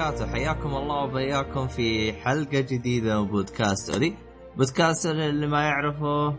وبركاته. 0.00 0.26
حياكم 0.26 0.74
الله 0.76 1.04
وبياكم 1.04 1.66
في 1.66 2.12
حلقة 2.12 2.60
جديدة 2.60 3.22
من 3.22 3.30
بودكاست 3.30 3.94
أري 3.94 4.16
بودكاست 4.56 5.06
اللي 5.06 5.46
ما 5.46 5.62
يعرفه 5.62 6.36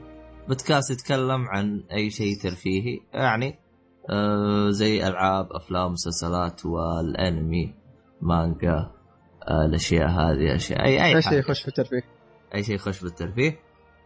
بودكاست 0.47 0.91
يتكلم 0.91 1.47
عن 1.49 1.83
أي 1.93 2.09
شيء 2.09 2.41
ترفيهي 2.43 2.99
يعني 3.13 3.59
آه 4.09 4.69
زي 4.69 5.07
ألعاب 5.07 5.53
أفلام 5.53 5.91
مسلسلات 5.91 6.65
والأنمي 6.65 7.75
مانجا 8.21 8.91
آه 9.47 9.65
الأشياء 9.65 10.09
هذه 10.09 10.55
أشياء 10.55 10.83
أي 10.83 11.05
أي 11.05 11.15
أي 11.15 11.21
شيء. 11.21 11.39
يخش 11.39 11.61
في 11.61 11.67
الترفيه. 11.67 12.03
أي 12.55 12.63
شيء 12.63 12.75
يخش 12.75 13.01
بالترفيه 13.01 13.59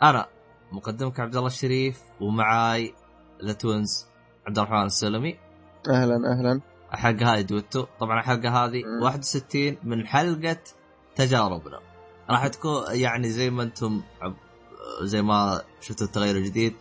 أنا 0.04 0.26
مقدمك 0.72 1.20
عبد 1.20 1.36
الله 1.36 1.48
الشريف 1.48 2.02
ومعاي 2.22 2.94
the 3.46 3.54
twins 3.54 4.08
عبد 4.48 4.60
الرحمن 4.60 4.86
السلمي. 4.86 5.36
أهلا 5.90 6.16
أهلا. 6.16 6.75
الحلقة 6.96 7.34
هذه 7.34 7.42
دوتو. 7.42 7.86
طبعا 8.00 8.20
الحلقة 8.20 8.50
هذه 8.50 8.84
مم. 8.86 9.04
61 9.04 9.78
من 9.84 10.08
حلقة 10.08 10.58
تجاربنا. 11.16 11.80
راح 12.30 12.48
تكون 12.48 12.84
يعني 12.90 13.30
زي 13.30 13.50
ما 13.50 13.64
أنتم 13.64 14.02
زي 15.02 15.22
ما 15.22 15.62
شفتوا 15.82 16.08
التغير 16.08 16.36
الجديد 16.36 16.76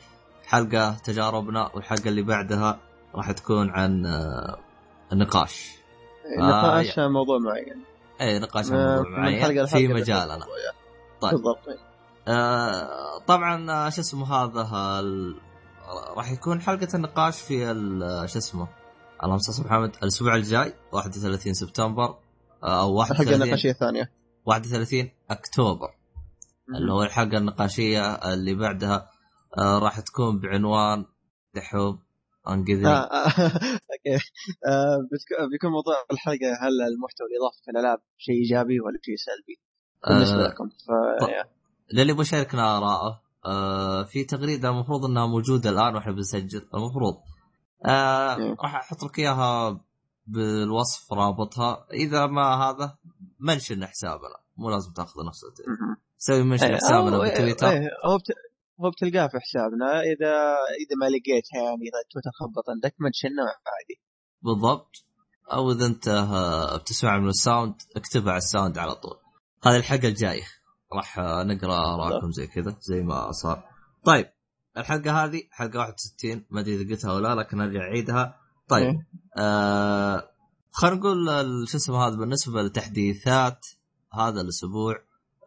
حلقة 0.47 0.97
تجاربنا 1.05 1.71
والحلقة 1.75 2.09
اللي 2.09 2.23
بعدها 2.23 2.81
راح 3.15 3.33
تكون 3.33 3.71
عن 3.71 4.07
آه، 4.07 4.59
النقاش. 5.13 5.71
نقاش 6.39 6.99
عن 6.99 7.11
موضوع 7.11 7.39
معين. 7.39 7.85
اي 8.21 8.39
نقاش 8.39 8.71
عن 8.71 8.79
آه، 8.79 8.97
موضوع 8.97 9.19
معين. 9.19 9.67
في 9.67 9.89
مجالنا. 9.89 10.47
طيب. 11.21 11.33
بالضبط. 11.33 11.59
آه، 12.29 13.19
طبعا 13.27 13.71
آه، 13.71 13.91
شو 13.91 14.01
اسمه 14.01 14.35
هذا 14.35 14.63
راح 16.17 16.33
يكون 16.33 16.61
حلقة 16.61 16.89
النقاش 16.95 17.41
في 17.41 17.65
شو 18.27 18.39
اسمه؟ 18.39 18.69
اللهم 19.25 19.39
صل 19.39 19.63
على 19.63 19.71
محمد. 19.71 19.97
الأسبوع 20.03 20.37
الجاي 20.37 20.75
31 20.93 21.55
سبتمبر 21.55 22.19
آه، 22.63 22.83
أو 22.83 23.03
الحلقة 23.03 23.19
31 23.21 23.43
النقاشية 23.43 23.71
الثانية. 23.71 24.11
31 24.47 25.11
أكتوبر. 25.31 25.89
اللي 26.77 26.93
هو 26.93 27.03
الحلقة 27.03 27.39
النقاشية 27.39 28.15
اللي 28.15 28.55
بعدها 28.55 29.11
آه، 29.59 29.79
راح 29.79 30.01
تكون 30.01 30.41
بعنوان 30.41 31.05
دحوم 31.55 31.99
أنقذني. 32.49 32.87
آه، 32.87 32.91
آه، 32.91 33.27
أوكي. 33.95 34.25
آه، 34.67 34.99
بيكون 35.53 35.71
موضوع 35.71 35.95
الحلقة 36.13 36.49
هل 36.61 36.93
المحتوى 36.93 37.27
الاضافي 37.27 37.63
في 37.65 37.71
الألعاب 37.71 37.99
شيء 38.19 38.35
إيجابي 38.35 38.81
ولا 38.81 38.99
شيء 39.03 39.15
سلبي؟ 39.17 39.61
بالنسبة 40.09 40.43
لكم. 40.43 40.69
ف. 40.69 40.91
للي 41.93 42.11
يبغى 42.11 42.23
يشاركنا 42.23 42.77
اراءه 42.77 43.21
في 44.05 44.25
تغريدة 44.25 44.69
المفروض 44.69 45.05
إنها 45.05 45.27
موجودة 45.27 45.71
الآن 45.71 45.95
وإحنا 45.95 46.13
بنسجل. 46.13 46.69
المفروض 46.75 47.15
آه 47.87 48.37
مم. 48.37 48.57
راح 48.61 48.75
أحط 48.75 49.05
لك 49.05 49.19
إياها 49.19 49.81
بالوصف 50.27 51.13
رابطها. 51.13 51.87
إذا 51.93 52.27
ما 52.27 52.43
هذا 52.43 52.99
mention 53.41 53.87
حسابنا. 53.87 54.37
مو 54.57 54.71
لازم 54.71 54.93
تأخذ 54.93 55.27
نفس. 55.27 55.41
سوي 56.19 56.43
mention 56.43 56.67
إيه، 56.67 56.77
حسابنا 56.77 57.19
بتويتر 57.19 57.69
إيه، 57.69 57.89
هو 58.07 58.19
بت... 58.19 58.27
هو 58.81 58.91
بتلقاه 58.91 59.27
في 59.27 59.39
حسابنا. 59.41 60.01
إذا 60.01 60.35
إذا 60.55 60.97
ما 61.01 61.07
لقيتها 61.07 61.63
يعني 61.63 61.83
إذا 61.83 62.01
تويتر 62.13 62.31
خبط 62.41 62.71
عندك 62.71 62.95
منشنا 62.99 63.43
عادي. 63.43 64.01
بالضبط. 64.43 65.05
أو 65.53 65.73
إذا 65.73 65.87
أنت 65.87 66.09
آه، 66.09 66.77
بتسمع 66.77 67.19
من 67.19 67.29
الساوند 67.29 67.75
اكتبها 67.97 68.31
على 68.31 68.39
الساوند 68.39 68.79
على 68.79 68.95
طول. 68.95 69.17
هذه 69.65 69.77
الحلقة 69.77 70.09
الجاية. 70.09 70.45
راح 70.93 71.19
آه، 71.19 71.43
نقرأ 71.43 71.95
اراءكم 71.95 72.31
زي 72.31 72.47
كذا 72.47 72.77
زي 72.81 73.03
ما 73.03 73.33
صار. 73.33 73.69
طيب. 74.05 74.34
الحلقة 74.79 75.25
هذه 75.25 75.43
حلقة 75.51 75.79
61 75.79 76.45
ما 76.51 76.61
أدري 76.61 76.75
إذا 76.75 76.91
قلتها 76.91 77.13
ولا 77.13 77.29
لا 77.35 77.41
لكن 77.41 77.61
أرجع 77.61 77.81
أعيدها. 77.81 78.37
طيب 78.69 78.85
إيه. 78.87 79.07
آه 79.39 80.31
خلينا 80.71 80.97
نقول 80.97 81.29
شو 81.69 81.77
اسمه 81.77 82.07
هذا 82.07 82.17
بالنسبة 82.17 82.63
لتحديثات 82.63 83.67
هذا 84.13 84.41
الأسبوع 84.41 84.95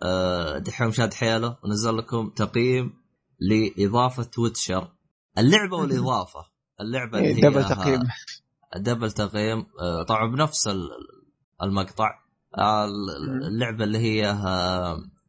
آه 0.03 0.57
دحين 0.57 0.91
شاد 0.91 1.13
حيله 1.13 1.57
ونزل 1.63 1.97
لكم 1.97 2.29
تقييم 2.29 2.93
لإضافة 3.39 4.29
Witcher. 4.37 4.91
اللعبة 5.37 5.77
والإضافة. 5.81 6.39
اللعبة 6.81 7.17
اللي 7.17 7.29
إيه، 7.29 7.35
هي 7.35 7.41
double 7.41 7.65
تقييم. 7.69 7.99
double 8.75 9.11
تقييم 9.11 9.65
آه، 9.81 10.03
طبعا 10.03 10.31
بنفس 10.31 10.67
ال- 10.67 10.89
المقطع. 11.63 12.09
آه، 12.57 12.85
ال- 12.85 13.43
اللعبة 13.47 13.83
اللي 13.83 13.97
هي 13.97 14.31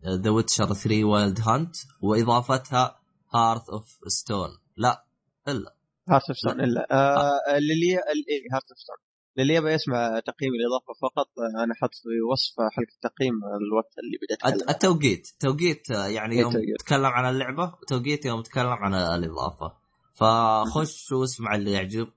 The 0.08 0.30
Witcher 0.30 0.74
3 0.74 1.04
Wild 1.04 1.40
Hunt 1.40 1.76
وإضافتها 2.02 2.98
Hearts 3.34 3.70
of 3.70 3.98
Stone 4.06 4.58
لا 4.76 5.04
إلا. 5.48 5.74
Hearts 6.08 6.28
of 6.28 6.38
Stone 6.38 6.60
إلا. 6.60 6.86
آه 6.90 7.56
اللي 7.56 7.74
لي 7.74 7.96
اي 7.96 8.48
Hearts 8.52 8.70
of 8.70 8.78
Stone 8.78 8.96
اللي 9.38 9.54
يبغى 9.54 9.72
يسمع 9.72 10.20
تقييم 10.20 10.52
الإضافة 10.54 10.92
فقط 11.02 11.28
آه، 11.38 11.64
أنا 11.64 11.72
أحط 11.72 11.94
في 11.94 12.20
وصف 12.32 12.54
حلقه 12.76 12.94
التقييم 12.94 13.34
الوقت 13.44 13.92
اللي 13.98 14.18
أتكلم 14.30 14.70
التوقيت. 14.70 15.28
توقيت 15.40 15.90
آه، 15.90 16.06
يعني 16.06 16.34
إيه، 16.34 16.40
يوم. 16.40 16.52
تتكلم 16.78 17.06
عن 17.06 17.34
اللعبة 17.34 17.74
وتوقيت 17.82 18.26
يوم 18.26 18.42
تتكلم 18.42 18.68
عن 18.68 18.94
الإضافة. 18.94 19.72
فخش 20.14 21.12
واسمع 21.12 21.54
اللي 21.54 21.72
يعجبك. 21.72 22.14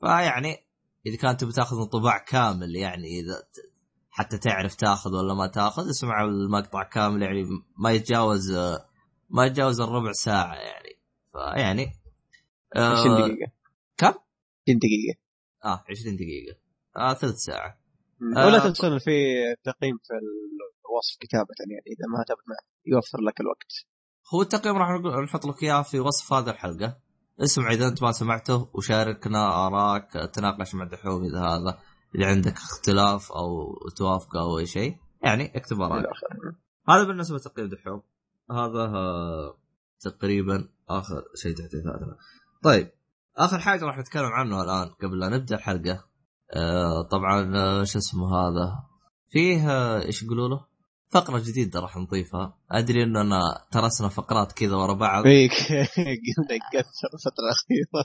فيعني 0.00 0.56
إذا 1.06 1.16
كانت 1.16 1.40
تبي 1.40 1.52
تأخذ 1.52 1.76
انطباع 1.76 2.18
كامل 2.18 2.76
يعني 2.76 3.20
إذا 3.20 3.42
حتى 4.10 4.38
تعرف 4.38 4.74
تأخذ 4.74 5.10
ولا 5.14 5.34
ما 5.34 5.46
تأخذ 5.46 5.90
اسمع 5.90 6.24
المقطع 6.24 6.82
كامل 6.82 7.22
يعني 7.22 7.44
ما 7.76 7.90
يتجاوز 7.90 8.50
آه، 8.50 8.87
ما 9.28 9.46
يتجاوز 9.46 9.80
الربع 9.80 10.12
ساعة 10.12 10.54
يعني. 10.54 10.98
فيعني 11.32 11.92
20 12.76 13.16
آه 13.16 13.28
دقيقة. 13.28 13.52
كم؟ 13.96 14.14
20 14.62 14.78
دقيقة. 14.78 15.18
آه 15.64 15.84
20 15.90 16.16
دقيقة. 16.16 16.58
آه 16.96 17.14
ثلث 17.14 17.36
ساعة. 17.36 17.78
آه، 18.36 18.46
ولا 18.46 18.58
تنسون 18.58 18.98
في 18.98 19.10
تقييم 19.64 19.98
في 19.98 20.14
الوصف 20.88 21.18
كتابة 21.20 21.48
يعني 21.60 21.82
إذا 21.86 22.06
ما 22.08 22.24
معه 22.48 22.58
يوفر 22.86 23.20
لك 23.20 23.40
الوقت. 23.40 23.72
هو 24.34 24.42
التقييم 24.42 24.76
راح 24.76 24.88
نحط 25.24 25.46
لك 25.46 25.62
إياه 25.62 25.82
في 25.82 26.00
وصف 26.00 26.32
هذه 26.32 26.50
الحلقة. 26.50 26.98
اسمع 27.40 27.72
إذا 27.72 27.88
أنت 27.88 28.02
ما 28.02 28.12
سمعته 28.12 28.70
وشاركنا 28.74 29.66
اراك 29.66 30.12
تناقش 30.34 30.74
مع 30.74 30.84
دحوم 30.84 31.24
إذا 31.24 31.40
هذا 31.40 31.78
إذا 32.14 32.26
عندك 32.26 32.52
اختلاف 32.52 33.32
أو 33.32 33.74
توافق 33.96 34.36
أو 34.36 34.58
أي 34.58 34.66
شيء. 34.66 34.96
يعني 35.22 35.56
اكتب 35.56 35.80
اراك 35.80 36.06
هذا 36.88 37.04
بالنسبة 37.04 37.36
لتقييم 37.36 37.68
دحوم 37.68 38.02
هذا 38.50 38.84
آه، 38.84 39.58
تقريبا 40.00 40.68
آخر 40.88 41.24
شيء 41.42 41.52
تحديثاتنا 41.52 42.16
طيب 42.62 42.90
آخر 43.38 43.58
حاجة 43.58 43.84
راح 43.84 43.98
نتكلم 43.98 44.32
عنه 44.32 44.62
الآن 44.62 44.88
قبل 44.88 45.18
لا 45.18 45.28
نبدأ 45.28 45.56
الحلقة. 45.56 46.04
آه، 46.54 47.02
طبعا 47.10 47.56
آه، 47.56 47.84
شو 47.84 47.98
اسمه 47.98 48.28
هذا؟ 48.36 48.82
فيه 49.30 49.70
آه، 49.70 50.04
إيش 50.04 50.22
يقولوا 50.22 50.48
له؟ 50.48 50.66
فقرة 51.10 51.38
جديدة 51.38 51.80
راح 51.80 51.96
نضيفها. 51.96 52.58
أدري 52.70 53.02
اننا 53.02 53.40
ترسنا 53.72 54.08
فقرات 54.08 54.52
كذا 54.52 54.76
ورا 54.76 54.92
بعض. 54.92 55.22
فيك 55.22 55.52
قلنا 56.26 56.58
قصر 56.74 57.08
الفترة 57.14 57.44
الأخيرة. 57.44 58.04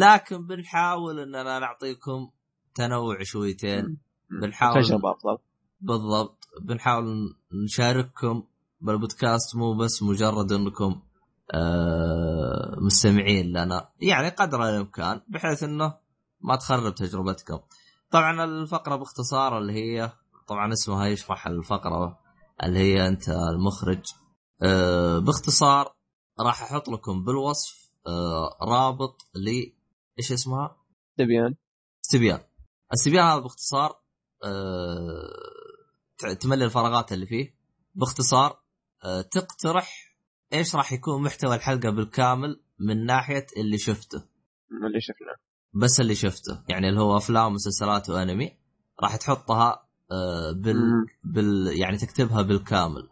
لكن 0.00 0.46
بنحاول 0.46 1.20
اننا 1.20 1.58
نعطيكم 1.58 2.30
تنوع 2.74 3.22
شويتين. 3.22 3.98
بنحاول 4.42 4.82
تجربه 4.82 5.10
أفضل. 5.10 5.38
بالضبط. 5.80 6.38
بنحاول 6.62 7.04
نشارككم 7.64 8.42
بالبودكاست 8.80 9.56
مو 9.56 9.74
بس 9.76 10.02
مجرد 10.02 10.52
انكم 10.52 11.02
آه 11.54 12.76
مستمعين 12.80 13.46
لنا 13.46 13.88
يعني 14.00 14.28
قدر 14.28 14.68
الإمكان 14.68 15.20
بحيث 15.28 15.62
إنه 15.62 15.94
ما 16.40 16.56
تخرب 16.56 16.94
تجربتكم. 16.94 17.58
طبعا 18.10 18.44
الفقرة 18.44 18.96
باختصار 18.96 19.58
اللي 19.58 19.72
هي 19.72 20.12
طبعا 20.48 20.72
اسمها 20.72 21.06
يشرح 21.06 21.46
الفقرة 21.46 22.18
اللي 22.64 22.78
هي 22.78 23.08
أنت 23.08 23.28
المخرج. 23.28 24.02
آه 24.62 25.18
باختصار 25.18 25.94
راح 26.40 26.62
أحط 26.62 26.88
لكم 26.88 27.24
بالوصف 27.24 27.90
آه 28.06 28.56
رابط 28.62 29.16
ل 29.34 29.48
إيش 30.18 30.32
اسمها؟ 30.32 30.76
تبيان 31.18 31.54
استبيان 32.04 32.40
استبيان 32.94 33.24
هذا 33.24 33.38
باختصار 33.38 34.00
آه، 34.44 35.32
ت- 36.18 36.26
تملي 36.42 36.64
الفراغات 36.64 37.12
اللي 37.12 37.26
فيه. 37.26 37.56
باختصار 37.94 38.60
تقترح 39.30 40.16
إيش 40.52 40.76
راح 40.76 40.92
يكون 40.92 41.22
محتوى 41.22 41.54
الحلقة 41.56 41.90
بالكامل 41.90 42.62
من 42.80 43.04
ناحية 43.06 43.46
اللي 43.56 43.78
شفته؟ 43.78 44.18
من 44.70 44.86
اللي 44.86 45.00
شفناه 45.00 45.36
بس 45.82 46.00
اللي 46.00 46.14
شفته. 46.14 46.62
يعني 46.68 46.88
اللي 46.88 47.00
هو 47.00 47.16
أفلام 47.16 47.46
ومسلسلات 47.46 48.10
وأنمي 48.10 48.58
راح 49.02 49.16
تحطها 49.16 49.86
آه، 50.12 50.52
بال, 50.52 50.76
مم. 50.76 51.32
بال 51.32 51.78
يعني 51.80 51.96
تكتبها 51.96 52.42
بالكامل. 52.42 53.08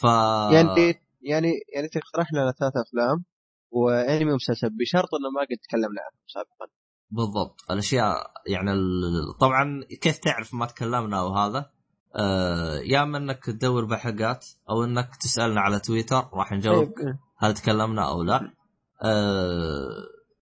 ف 0.00 0.04
يعني 0.52 1.00
يعني 1.22 1.52
يعني 1.74 1.88
تقترح 1.88 2.32
لنا 2.32 2.52
ثلاث 2.52 2.72
أفلام 2.76 3.24
وأنمي 3.70 4.32
ومسلسل 4.32 4.68
بشرط 4.70 5.08
إنه 5.14 5.30
ما 5.34 5.40
قد 5.40 5.56
تكلمنا 5.68 6.00
عنه 6.00 6.20
سابقا. 6.26 6.72
بالضبط. 7.10 7.70
الأشياء 7.70 8.32
يعني 8.46 8.72
ال- 8.72 9.38
طبعا 9.40 9.84
كيف 10.00 10.18
تعرف 10.18 10.54
ما 10.54 10.66
تكلمنا 10.66 11.22
وهذا؟ 11.22 11.70
آه 12.16 12.78
يا 12.78 13.02
اما 13.02 13.18
إنك 13.18 13.44
تدور 13.44 13.84
بحلقات 13.84 14.46
أو 14.70 14.84
إنك 14.84 15.16
تسألنا 15.16 15.60
على 15.60 15.80
تويتر 15.80 16.28
راح 16.34 16.52
نجاوب 16.52 16.86
طيب، 16.86 17.18
هل 17.38 17.54
تكلمنا 17.54 18.08
أو 18.08 18.22
لا. 18.22 18.54
آه 19.02 20.06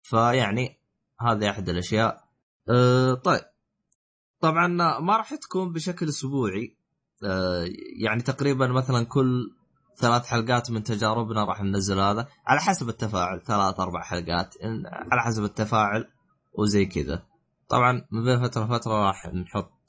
فيعني 0.02 0.80
هذه 1.20 1.50
أحد 1.50 1.68
الأشياء. 1.68 2.24
آه 2.70 3.14
طيب. 3.14 3.40
طبعا 4.40 4.66
ما 5.00 5.16
راح 5.16 5.34
تكون 5.34 5.72
بشكل 5.72 6.08
أسبوعي. 6.08 6.76
آه، 7.24 7.66
يعني 8.02 8.22
تقريبا 8.22 8.66
مثلا 8.66 9.04
كل 9.04 9.54
ثلاث 9.96 10.26
حلقات 10.26 10.70
من 10.70 10.82
تجاربنا 10.82 11.44
راح 11.44 11.62
ننزل 11.62 11.98
هذا 12.00 12.28
على 12.46 12.60
حسب 12.60 12.88
التفاعل. 12.88 13.40
ثلاث 13.40 13.80
أربع 13.80 14.02
حلقات 14.02 14.54
على 15.12 15.22
حسب 15.22 15.44
التفاعل 15.44 16.08
وزي 16.52 16.86
كذا. 16.86 17.22
طبعا 17.68 18.06
من 18.10 18.24
بين 18.24 18.42
فترة 18.42 18.66
فتره 18.66 18.92
راح 18.92 19.26
نحط 19.26 19.79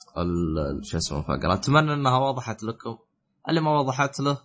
شو 0.84 0.98
اسمه 0.98 1.22
فقره 1.22 1.54
أتمنى 1.54 1.94
إنها 1.94 2.18
وضحت 2.18 2.64
لكم. 2.64 2.98
اللي 3.50 3.62
ما 3.62 3.80
وضحت 3.80 4.20
له 4.20 4.38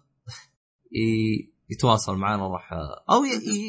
يتواصل 1.70 2.16
معنا 2.16 2.48
راح 2.48 2.72
أو 3.10 3.24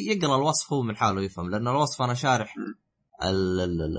يقرأ 0.08 0.36
الوصف 0.36 0.74
هو 0.74 0.82
من 0.82 0.96
حاله 0.96 1.22
يفهم 1.22 1.50
لأن 1.50 1.68
الوصف 1.68 2.02
أنا 2.02 2.14
شارح 2.14 2.56
ال 3.24 3.60
ال 3.60 3.82
ال 3.82 3.98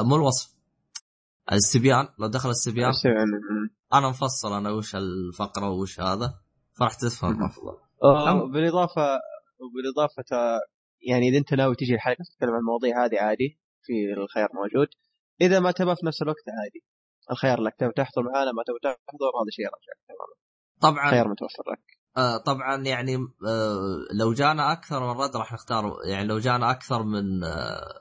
ال 0.00 0.06
مو 0.08 0.16
الوصف. 0.16 0.56
السبيان 1.52 2.08
لو 2.18 2.26
دخل 2.26 2.50
السبيان. 2.50 2.92
أنا 3.94 4.08
مفصل 4.08 4.52
أنا 4.52 4.70
وش 4.70 4.96
الفقرة 4.96 5.70
وش 5.70 6.00
هذا؟ 6.00 6.34
فراح 6.72 6.94
تفهم 6.94 7.44
أفضل. 7.44 8.52
بالإضافة 8.52 9.18
بالإضافة 9.74 10.24
يعني 11.08 11.28
إذا 11.28 11.38
أنت 11.38 11.54
ناوي 11.54 11.74
تجي 11.74 11.94
الحلقة 11.94 12.24
تتكلم 12.24 12.50
عن 12.50 12.58
المواضيع 12.58 13.04
هذه 13.04 13.18
عادي 13.20 13.58
في 13.82 13.92
الخيار 14.22 14.48
موجود. 14.54 14.88
إذا 15.40 15.60
ما 15.60 15.70
تبى 15.70 15.96
في 15.96 16.06
نفس 16.06 16.22
الوقت 16.22 16.44
عادي. 16.48 16.84
الخيار 17.30 17.60
لك. 17.60 17.74
تبي 17.78 17.92
تحضر 17.92 18.22
معنا 18.22 18.52
ما 18.52 18.62
تبي 18.66 18.78
تحضر 18.82 19.32
هذا 19.42 19.50
شيء 19.50 19.64
رجعك 19.66 19.98
تماما 20.08 20.36
طبعا 20.80 21.10
خيار 21.10 21.28
متوفر 21.28 21.72
لك. 21.72 21.96
آه 22.16 22.36
طبعا 22.36 22.76
يعني 22.82 23.16
آه 23.46 23.78
لو 24.12 24.32
جانا 24.32 24.72
أكثر 24.72 25.00
من 25.00 25.20
رد 25.20 25.36
راح 25.36 25.52
نختار 25.52 25.96
يعني 26.04 26.26
لو 26.26 26.38
جانا 26.38 26.70
أكثر 26.70 27.02
من 27.02 27.44
آه 27.44 28.00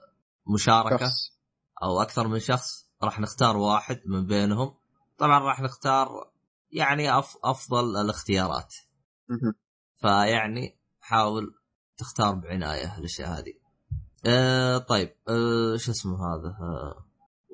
مشاركة 0.53 0.97
شخص. 0.97 1.39
أو 1.83 2.01
أكثر 2.01 2.27
من 2.27 2.39
شخص 2.39 2.89
راح 3.03 3.19
نختار 3.19 3.57
واحد 3.57 4.01
من 4.05 4.25
بينهم. 4.25 4.75
طبعا 5.17 5.39
راح 5.39 5.61
نختار 5.61 6.31
يعني 6.71 7.19
أف 7.19 7.37
أفضل 7.43 7.97
الاختيارات. 7.97 8.75
فيعني 10.01 10.79
حاول 10.99 11.55
تختار 11.97 12.35
بعناية 12.35 12.97
الاشياء 12.97 13.29
هذه. 13.29 13.53
آه 14.25 14.77
طيب 14.77 15.15
آه 15.29 15.77
شو 15.77 15.91
اسمه 15.91 16.15
هذا؟ 16.15 16.57
آه 16.61 17.04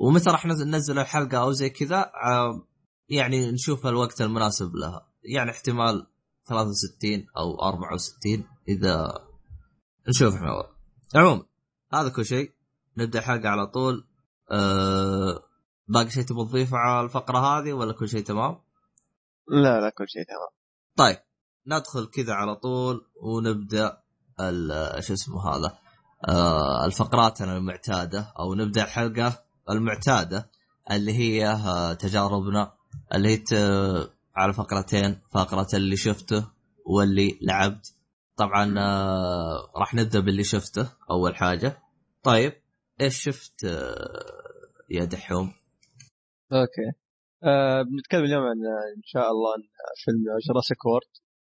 ومتى 0.02 0.30
راح 0.30 0.46
ننزل 0.46 1.00
الحلقة 1.00 1.38
أو 1.38 1.52
زي 1.52 1.70
كذا 1.70 2.12
آه 2.26 2.68
يعني 3.10 3.52
نشوف 3.52 3.88
الوقت 3.88 4.22
المناسب 4.22 4.76
لها. 4.76 5.08
يعني 5.24 5.52
احتمال 5.52 6.08
63 6.46 7.26
أو 7.38 7.62
64 7.62 8.48
إذا 8.68 9.14
نشوف 10.10 10.36
إحنا. 10.36 10.64
عموما 11.16 11.44
هذا 11.94 12.10
كل 12.10 12.26
شيء. 12.26 12.52
نبدأ 12.98 13.20
الحلقة 13.20 13.50
على 13.50 13.68
طول. 13.68 14.08
أه... 14.52 15.44
باقي 15.88 16.10
شيء 16.10 16.24
تبغى 16.24 16.46
تضيفه 16.46 16.78
على 16.78 17.06
الفقرة 17.06 17.38
هذه 17.38 17.74
ولا 17.74 17.94
كل 17.94 18.10
شيء 18.10 18.24
تمام؟ 18.24 18.62
لا 19.48 19.82
لا 19.82 19.90
كل 19.90 20.10
شيء 20.10 20.24
تمام. 20.24 20.50
طيب 20.96 21.18
ندخل 21.68 22.06
كذا 22.06 22.34
على 22.34 22.56
طول 22.56 23.08
ونبدأ 23.22 23.98
شو 25.00 25.14
اسمه 25.14 25.50
هذا؟ 25.50 25.78
آه 26.30 26.86
الفقرات 26.86 27.42
المعتادة 27.42 28.34
أو 28.40 28.54
نبدأ 28.54 28.84
الحلقة. 28.84 29.51
المعتادة 29.70 30.50
اللي 30.92 31.14
هي 31.14 31.48
آه، 31.48 31.94
تجاربنا 31.94 32.72
اللي 33.14 33.30
هي 33.30 33.40
على 34.36 34.54
فقرتين 34.54 35.22
فقرة 35.34 35.68
اللي 35.74 35.96
شفته 35.96 36.48
واللي 36.86 37.40
لعبت. 37.42 37.96
طبعا 38.38 38.80
آه 38.80 39.72
راح 39.76 39.94
نبدأ 39.94 40.20
باللي 40.20 40.44
شفته 40.44 40.90
أول 41.12 41.36
حاجة. 41.36 41.78
طيب 42.24 42.54
إيش 43.02 43.24
شفت 43.24 43.66
آه 43.66 44.42
يا 44.90 45.06
دحوم؟ 45.06 45.54
أوكي. 46.54 46.98
آه 47.44 47.82
بنتكلم 47.82 48.24
اليوم 48.24 48.44
عن 48.44 48.58
إن 48.98 49.02
شاء 49.06 49.32
الله 49.32 49.54
عن 49.54 49.62
فيلم 50.06 50.24
Jurassic 50.48 50.86
World. 50.86 51.12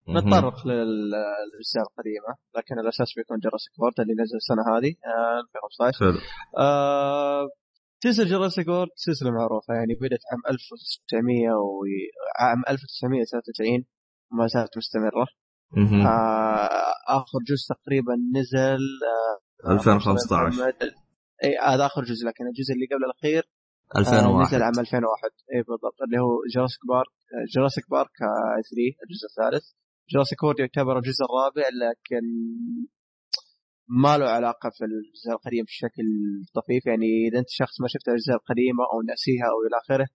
نتطرق 0.09 0.68
للأجزاء 0.68 1.83
القديمة 1.89 2.36
لكن 2.57 2.80
الأساس 2.80 3.13
بيكون 3.18 3.38
Jurassic 3.39 3.80
World 3.80 4.00
اللي 4.00 4.13
نزل 4.13 4.36
السنة 4.36 4.77
هذه. 4.77 4.95
2015 5.39 6.21
آه 6.57 7.50
آه 8.05 8.09
سلسلة 8.11 8.25
Jurassic 8.30 8.68
World 8.68 8.89
سلسلة 8.95 9.31
معروفة 9.31 9.73
يعني 9.73 9.94
بدأت 10.01 10.19
عام 10.31 10.41
1900 10.53 11.49
و 11.49 11.83
عام 12.39 12.63
1993 12.69 13.85
وما 14.31 14.47
زالت 14.47 14.77
مستمرة. 14.77 15.27
آه 16.05 16.94
آخر 17.07 17.39
جزء 17.47 17.73
تقريبا 17.75 18.15
نزل 18.35 18.83
آه 19.67 19.73
2015 19.73 20.73
إي 21.44 21.57
هذا 21.67 21.85
آخر 21.85 22.03
جزء 22.03 22.27
لكن 22.27 22.47
الجزء 22.47 22.73
اللي 22.73 22.85
قبل 22.85 23.05
الأخير 23.05 23.44
2001 23.97 24.45
آه 24.45 24.47
نزل 24.47 24.63
عام 24.63 24.79
2001 24.79 25.31
إي 25.55 25.61
بالضبط 25.61 26.01
اللي 26.05 26.19
هو 26.19 26.31
Jurassic 26.56 26.88
Park 26.88 27.13
Jurassic 27.56 27.89
Park 27.89 28.18
3 28.19 28.63
الجزء 29.03 29.25
الثالث. 29.29 29.65
Jurassic 30.13 30.44
World 30.44 30.59
يعتبر 30.59 30.97
الجزء 30.97 31.23
الرابع 31.25 31.67
لكن 31.83 32.25
ما 33.88 34.18
له 34.18 34.25
علاقة 34.30 34.69
في 34.69 34.86
الأجزاء 34.86 35.36
القديمة 35.36 35.66
بشكل 35.66 36.04
طفيف. 36.56 36.86
يعني 36.86 37.28
إذا 37.28 37.39
أنت 37.39 37.50
شخص 37.50 37.81
ما 37.81 37.88
شفت 37.88 38.07
الاجزاء 38.07 38.36
القديمه 38.36 38.84
أو 38.94 39.01
ناسيها 39.01 39.45
أو 39.45 39.68
إلى 39.68 39.78
آخره 39.84 40.07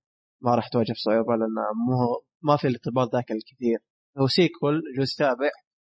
ما 0.43 0.55
راح 0.55 0.69
تواجه 0.69 0.93
صعوبة 0.97 1.37
لأن 1.37 1.57
مو 1.87 2.23
ما 2.43 2.57
في 2.57 2.69
الارتباط 2.69 3.15
ذاك 3.15 3.33
الكثير. 3.33 3.79
هو 4.19 4.27
sequel 4.27 4.83
جزء 4.99 5.19
تابع 5.19 5.51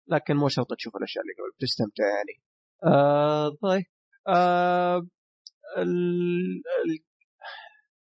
لكن 0.08 0.36
مو 0.36 0.48
شرط 0.48 0.74
تشوف 0.74 0.96
الأشياء 0.96 1.24
اللي 1.24 1.34
قبل 1.34 1.66
تستمتع 1.66 2.04
يعني. 2.16 2.42
آه 2.84 3.48
طيب. 3.62 3.84
آه 4.28 5.06
ال... 5.78 6.62
ال... 6.84 6.98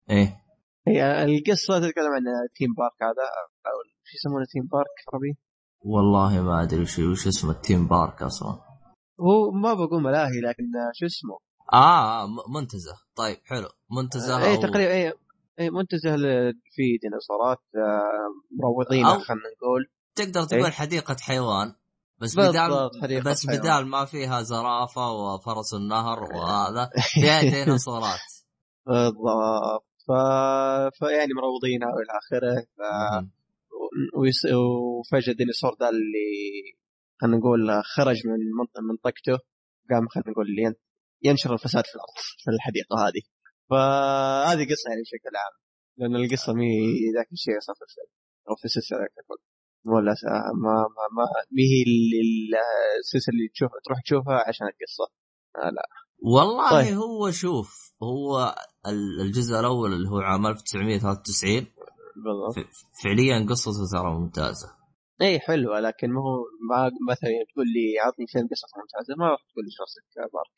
إيه. 0.09 0.47
هي 0.87 1.23
القصة 1.23 1.79
تتكلم 1.79 2.13
عن 2.13 2.23
theme 2.55 2.73
park 2.77 3.01
هذا 3.01 3.25
أو 3.67 3.77
شو 4.03 4.17
يسمونه 4.17 4.45
theme 4.45 4.67
park 4.71 4.97
عربي 5.13 5.37
والله 5.79 6.41
ما 6.41 6.63
أدري 6.63 6.81
وش 6.81 6.99
وش 6.99 7.27
اسمه 7.27 7.51
ال 7.51 7.57
theme 7.57 7.87
park 7.87 8.21
أصلا. 8.21 8.66
هو 9.21 9.51
ما 9.51 9.73
بقول 9.73 10.03
ملاهي 10.03 10.39
لكن 10.41 10.63
شو 10.93 11.05
اسمه؟ 11.05 11.37
آه 11.73 12.27
منتزه. 12.55 12.93
طيب 13.15 13.37
حلو. 13.45 13.67
منتزه 13.91 14.45
اي 14.45 14.57
تقريبا 14.57 14.91
اي 14.93 15.13
اي 15.59 15.69
منتزه 15.69 16.15
في 16.75 16.97
ديناصورات 17.01 17.61
آه، 17.75 18.33
مروضين 18.51 19.05
خلينا 19.05 19.43
نقول. 19.57 19.89
تقدر 20.15 20.43
تقول 20.43 20.65
أي. 20.65 20.71
حديقة 20.71 21.15
حيوان 21.21 21.73
بس 22.21 22.35
بدال 22.35 22.89
بس 23.25 23.47
حيوان. 23.47 23.59
بدال 23.59 23.87
ما 23.87 24.05
فيها 24.05 24.41
زرافة 24.41 25.11
وفرس 25.11 25.73
النهر 25.73 26.23
وهذا 26.35 26.89
فيها 27.13 27.41
ديناصورات. 27.41 28.19
بالضبط. 28.87 29.85
ف... 30.07 30.11
فيعني 30.99 31.33
مروضينها 31.33 31.87
والى 31.87 32.11
آخره 32.21 32.61
ف... 32.77 32.79
ويس... 34.17 34.45
وفجأة 34.45 35.31
الديناصور 35.31 35.75
ذا 35.79 35.89
اللي 35.89 36.77
خلينا 37.21 37.37
نقول 37.37 37.83
خرج 37.95 38.17
من 38.27 38.39
منطقته 38.89 39.37
قام 39.89 40.07
خلينا 40.07 40.31
نقول 40.31 40.47
ينشر 41.23 41.53
الفساد 41.53 41.83
في 41.85 41.95
الأرض 41.95 42.17
في 42.43 42.51
الحديقة 42.51 42.95
هذه. 43.07 43.21
فهذه 43.69 44.63
قصة 44.71 44.89
يعني 44.89 45.01
بشكل 45.01 45.35
عام. 45.43 45.55
لأن 45.97 46.15
القصة 46.23 46.53
مي 46.53 46.69
ذاك 47.17 47.31
الشيء 47.31 47.57
أصلا 47.57 47.75
في 47.75 47.81
الفيلم 47.81 48.11
أو 48.49 48.55
في 48.55 48.65
السلسلة 48.65 48.99
ككل 49.15 49.41
ولا 49.85 50.13
ما 50.63 50.73
ما 50.95 51.05
ما 51.17 51.23
مي 51.51 51.63
هي 51.73 51.83
السلسلة 52.99 53.33
اللي 53.33 53.47
تشوف 53.53 53.71
تروح 53.85 54.01
تشوفها 54.05 54.43
عشان 54.47 54.67
القصة. 54.67 55.07
آه 55.55 55.69
لا. 55.69 55.85
والله 56.19 56.69
طيب. 56.71 56.97
هو 56.97 57.31
شوف 57.31 57.93
هو 58.03 58.55
الجزء 59.21 59.59
الأول 59.59 59.93
اللي 59.93 60.09
هو 60.09 60.19
عام 60.19 60.47
1993 60.47 61.67
بالضبط. 62.23 62.55
فعليا 63.03 63.45
قصته 63.49 63.99
ترى 63.99 64.13
ممتازة. 64.13 64.67
اي 65.21 65.39
حلوة 65.39 65.79
لكن 65.79 66.09
ما 66.11 66.21
هو 66.21 66.37
ما 66.69 66.91
مثلا 67.11 67.29
تقول 67.53 67.65
لي 67.67 67.99
عطني 67.99 68.27
فيلم 68.27 68.47
قصة 68.47 68.67
ممتازة 68.77 69.15
ما 69.17 69.29
راح 69.29 69.39
تقول 69.51 69.65
لي 69.65 69.71
جراسيك 69.79 70.03
بارك. 70.33 70.57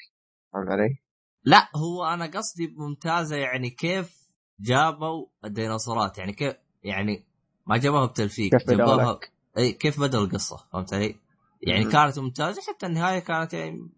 فهمت 0.54 0.68
علي؟ 0.72 0.98
لا 1.44 1.70
هو 1.76 2.06
أنا 2.06 2.26
قصدي 2.26 2.68
ممتازة 2.78 3.36
يعني 3.36 3.70
كيف 3.70 4.30
جابوا 4.60 5.28
الديناصورات 5.46 6.18
يعني 6.18 6.34
كيف 6.34 6.56
يعني 6.84 7.26
ما 7.68 7.78
جابوها 7.78 8.06
بتلفيق 8.06 8.52
كيف 8.52 8.70
جابوها 8.70 9.20
إي 9.58 9.72
كيف 9.72 10.00
بدا 10.00 10.18
القصة 10.18 10.58
فهمت 10.74 10.94
علي؟ 10.94 11.16
يعني 11.62 11.86
م- 11.86 11.90
كانت 11.90 12.20
ممتازة 12.20 12.62
حتى 12.62 12.86
النهاية 12.86 13.20
كانت 13.20 13.54
يعني 13.54 13.90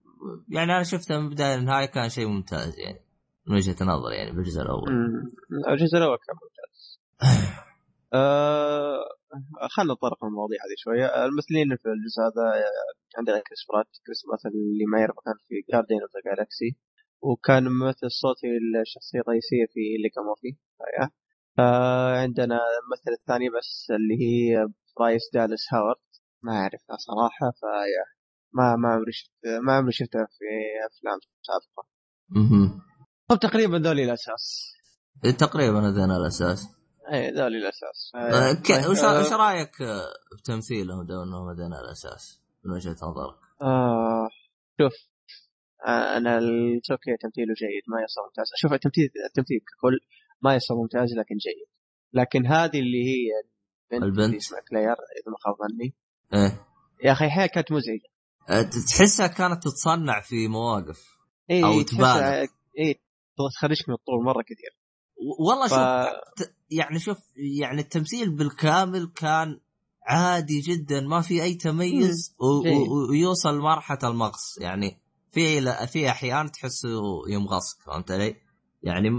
يعني 0.50 0.76
أنا 0.76 0.84
شفتها 0.84 1.20
من 1.20 1.26
البداية 1.26 1.56
للنهايه 1.56 1.86
كان 1.86 2.10
شيء 2.10 2.28
ممتاز 2.28 2.80
يعني 2.80 3.00
من 3.48 3.56
وجهة 3.56 3.76
نظري 3.86 4.16
يعني 4.16 4.32
بالجزء 4.32 4.62
الأول. 4.62 4.90
الجزء 5.70 5.98
الأول 5.98 6.18
كان 6.18 6.36
ممتاز. 6.42 7.00
آه 8.14 9.04
خلينا 9.76 9.94
نتطرق 9.94 10.24
المواضيع 10.24 10.58
هذه 10.66 10.76
شوية. 10.78 11.26
الممثلين 11.26 11.70
في 11.82 11.88
الجزء 11.96 12.20
هذا 12.28 12.46
عندنا 13.18 13.40
كريس 13.48 13.62
برات 13.70 13.90
كريس 14.06 14.22
برات 14.28 14.46
اللي 14.46 14.86
ما 14.92 15.00
يعرف 15.00 15.16
كان 15.26 15.34
في 15.48 15.56
Guardians 15.72 16.02
of 16.02 16.12
the 16.16 16.22
Galaxy 16.30 16.72
وكان 17.22 17.64
ممثل 17.68 18.12
صوتي 18.22 18.48
الشخصيه 18.82 19.20
الرئيسيه 19.20 19.66
في 19.74 19.80
Lego 20.04 20.22
Movie 20.22 20.52
آه 21.60 22.22
عندنا 22.24 22.60
الممثل 22.80 23.12
الثاني 23.20 23.50
بس 23.50 23.88
اللي 23.98 24.16
هي 24.26 24.68
برايس 24.98 25.22
دالس 25.34 25.74
هاورد 25.74 25.96
ما 26.44 26.54
أعرفها 26.54 26.96
صراحة 27.08 27.52
فيا 27.60 28.06
ما 28.54 28.76
ما 28.76 28.90
عمري 28.94 29.12
شفت 29.12 29.32
ما 29.66 29.74
عمري 29.74 29.92
شفتها 29.92 30.26
في 30.26 30.46
أفلام 30.90 31.20
سابقة. 31.42 31.88
طب 33.28 33.40
تقريبا 33.40 33.78
ذولي 33.78 34.04
الأساس. 34.04 34.74
إيه، 35.26 35.32
تقريبا 35.32 35.80
هذين 35.90 36.12
الأساس. 36.12 36.81
اي 37.12 37.32
ذول 37.32 37.56
الأساس. 37.56 38.12
آه، 38.16 38.54
ك- 38.54 38.68
طيب، 38.68 38.92
وش 38.92 39.00
آه، 39.00 39.20
وش 39.20 39.32
رأيك 39.34 39.82
آه، 39.82 40.14
بتمثيلهم 40.40 41.06
دو 41.06 41.24
انهم 41.24 41.50
هذين 41.50 41.74
الأساس 41.74 42.42
من 42.66 42.72
وجهة 42.74 42.92
نظرك؟ 43.04 43.40
آه 43.62 44.30
شوف 44.82 44.94
آه 45.88 46.18
أنا 46.18 46.38
التوكي 46.38 47.18
تمثيله 47.22 47.54
جيد 47.54 47.84
ما 47.88 48.02
يصل 48.04 48.22
ممتاز. 48.28 48.46
شوف 48.56 48.74
التمثيل 48.74 49.10
التمثيل 49.30 49.60
ككل 49.60 50.00
ما 50.42 50.56
يصل 50.56 50.74
ممتاز 50.76 51.14
لكن 51.14 51.36
جيد. 51.36 51.68
لكن 52.14 52.46
هذه 52.48 52.80
اللي 52.80 53.04
هي 53.06 53.28
البنت, 53.94 54.04
البنت. 54.04 54.26
اللي 54.26 54.38
اسمها 54.38 54.60
كلير 54.70 54.92
إذا 54.92 55.28
ما 55.32 55.38
خاب 55.40 55.56
ظني. 55.70 55.94
إيه. 56.34 56.66
يا 57.04 57.12
أخي 57.12 57.30
حياه 57.30 57.46
كانت 57.48 57.72
مزعجة. 57.72 58.12
آه، 58.50 58.62
تحسها 58.62 59.28
كانت 59.28 59.64
تتصنع 59.64 60.22
في 60.22 60.48
مواقف 60.48 61.18
أو 61.52 61.82
تحس- 61.82 61.92
تبالغ. 61.92 62.46
اي 62.80 63.00
تخرجك 63.38 63.90
من 63.90 63.96
الطول 63.96 64.24
مرة 64.26 64.42
كثير. 64.42 64.81
والله 65.40 65.68
ف... 65.68 65.70
شوف 65.70 65.78
ت- 66.48 66.56
يعني 66.72 67.00
شوف 67.00 67.18
يعني 67.60 67.82
التمثيل 67.82 68.36
بالكامل 68.36 69.12
كان 69.16 69.60
عادي 70.08 70.60
جدا 70.60 71.02
ما 71.02 71.22
في 71.22 71.44
أي 71.44 71.54
تميز 71.54 72.36
و-. 72.40 72.46
و- 72.46 73.10
ويوصل 73.10 73.58
مرحلة 73.60 74.10
المغص 74.12 74.58
يعني 74.62 74.98
في 75.32 75.62
في 75.88 76.10
أحيان 76.10 76.52
تحسه 76.52 77.02
يمغصك 77.30 77.82
فهمت 77.86 78.12
علي؟ 78.12 78.36
يعني 78.84 79.10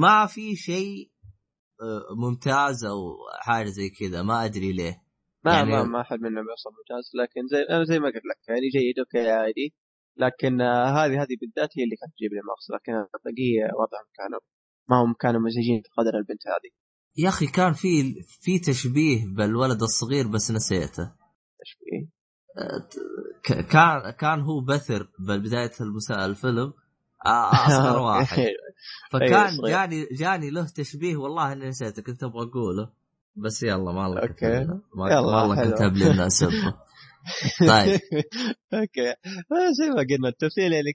ما 0.00 0.26
في 0.26 0.56
شيء 0.56 1.10
آه، 1.82 2.14
ممتاز 2.14 2.84
أو 2.84 3.16
حاجة 3.40 3.66
زي 3.68 3.90
كذا 3.90 4.22
ما 4.22 4.44
أدري 4.44 4.72
ليه 4.72 5.02
ما 5.44 5.52
يعني- 5.52 5.70
ما 5.70 5.82
ما 5.82 6.00
أحد 6.00 6.18
منهم 6.20 6.44
يوصل 6.50 6.70
ممتاز 6.78 7.10
لكن 7.14 7.46
زي 7.46 7.62
أنا 7.76 7.84
زي 7.84 7.98
ما 7.98 8.06
قلت 8.06 8.16
لك 8.30 8.48
يعني 8.48 8.68
جيد 8.74 8.98
أوكي 8.98 9.30
عادي 9.30 9.74
لكن 10.16 10.60
آه، 10.60 10.84
هذه 10.90 11.22
هذه 11.22 11.36
بالذات 11.40 11.70
هي 11.78 11.84
اللي 11.84 11.96
كانت 12.00 12.12
تجيب 12.16 12.32
لي 12.32 12.40
مغص 12.50 12.66
لكن 12.74 12.92
البقيه 12.92 13.64
وضعهم 13.80 14.08
كانوا 14.18 14.40
ما 14.90 14.96
هم 14.96 15.14
كانوا 15.20 15.40
مزعجين 15.40 15.82
بقدر 15.82 16.18
البنت 16.18 16.46
هذه 16.46 16.70
يا 17.24 17.28
أخي 17.28 17.46
كان 17.46 17.72
في 17.72 18.14
في 18.40 18.58
تشبيه 18.58 19.26
بالولد 19.36 19.82
الصغير 19.82 20.28
بس 20.28 20.50
نسيته 20.50 21.12
فيه؟ 21.78 22.08
ك- 23.44 23.66
كان 23.66 24.10
كان 24.10 24.40
هو 24.40 24.60
بثر 24.60 25.08
المسا- 25.80 26.24
الفيلم 26.24 26.72
آه، 27.26 27.66
أصغر 27.66 27.98
واحد 28.06 28.38
أيوة، 28.38 28.50
فكان 29.12 29.56
صغير. 29.56 29.76
جاني 29.76 30.06
جاني 30.12 30.50
له 30.50 30.66
تشبيه 30.76 31.16
والله 31.16 31.52
إني 31.52 31.68
نسيته 31.68 32.02
كنت 32.02 32.22
أبغى 32.22 32.42
أقوله 32.46 32.90
بس 33.36 33.62
يلا 33.62 33.92
ما 33.92 34.06
الله. 34.06 34.20
ما 34.94 35.10
يلا، 35.10 35.20
والله 35.20 35.56
حلو. 35.56 35.74
كتب 35.74 35.96
لي 35.96 36.10
انه 36.10 36.26
اسبه 36.26 36.74
طيب. 37.68 38.00
أوكي 38.74 39.10
آه، 39.10 39.70
زي 39.78 39.88
ما 39.90 40.02
قلنا 40.10 40.28
التمثيل 40.28 40.72
يعني 40.72 40.92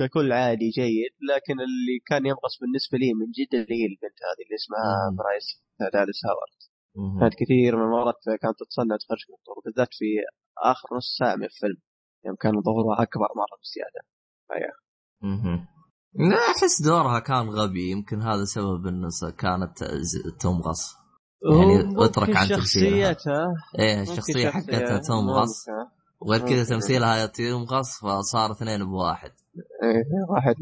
ككل 0.00 0.32
عادي 0.32 0.68
جيد 0.78 1.14
لكن 1.30 1.56
اللي 1.66 1.96
كان 2.06 2.22
ينقص 2.30 2.54
بالنسبة 2.60 2.98
لي 2.98 3.08
من 3.20 3.28
جد 3.36 3.52
اللي 3.54 3.74
هي 3.80 3.86
البنت 3.92 4.18
هذه 4.28 4.42
اللي 4.44 4.56
اسمها. 4.60 4.94
برايس 5.18 5.46
داليس 5.94 6.20
هاورد. 6.26 6.60
كانت 7.20 7.34
كثير 7.40 7.76
من 7.76 7.82
المرات 7.82 8.14
كانت 8.42 8.56
تتصنع 8.60 8.96
تخرج 9.02 9.22
من 9.28 9.34
الطور 9.38 9.58
بالذات 9.64 9.88
في 9.98 10.04
آخر 10.72 10.88
نص 10.96 11.08
ساعة 11.18 11.36
من 11.36 11.44
الفيلم 11.44 11.80
يوم 12.26 12.36
كان 12.36 12.52
ظهورها 12.66 13.02
أكبر 13.02 13.28
مرة 13.40 13.56
بزيادة 13.62 14.00
مهم. 15.22 15.66
لا 16.30 16.36
أحس 16.36 16.82
دورها 16.82 17.18
كان 17.18 17.48
غبي 17.48 17.90
يمكن 17.90 18.22
هذا 18.22 18.44
سبب 18.44 18.86
إنه 18.86 19.08
كانت 19.38 19.84
تمغص 20.40 20.82
يعني 21.56 22.04
أترك 22.04 22.36
عن 22.36 22.48
تمثيلها. 22.48 23.12
شخصيتها 23.12 23.46
إيه 23.78 24.02
الشخصية 24.02 24.48
حقتها 24.48 24.98
تمغص. 24.98 25.66
وغير 26.20 26.40
كذا. 26.40 26.64
تمثيلها 26.64 27.32
يمغص 27.38 28.00
فصار 28.00 28.52
اثنين 28.52 28.84
بواحد 28.84 29.32
إيه 29.82 30.04
واحد 30.30 30.54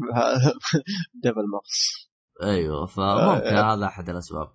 دبل 1.23 1.49
مغص 1.53 2.09
أيوه 2.43 2.85
فممكن 2.85 3.55
آه. 3.57 3.73
هذا 3.73 3.85
أحد 3.85 4.09
الأسباب 4.09 4.47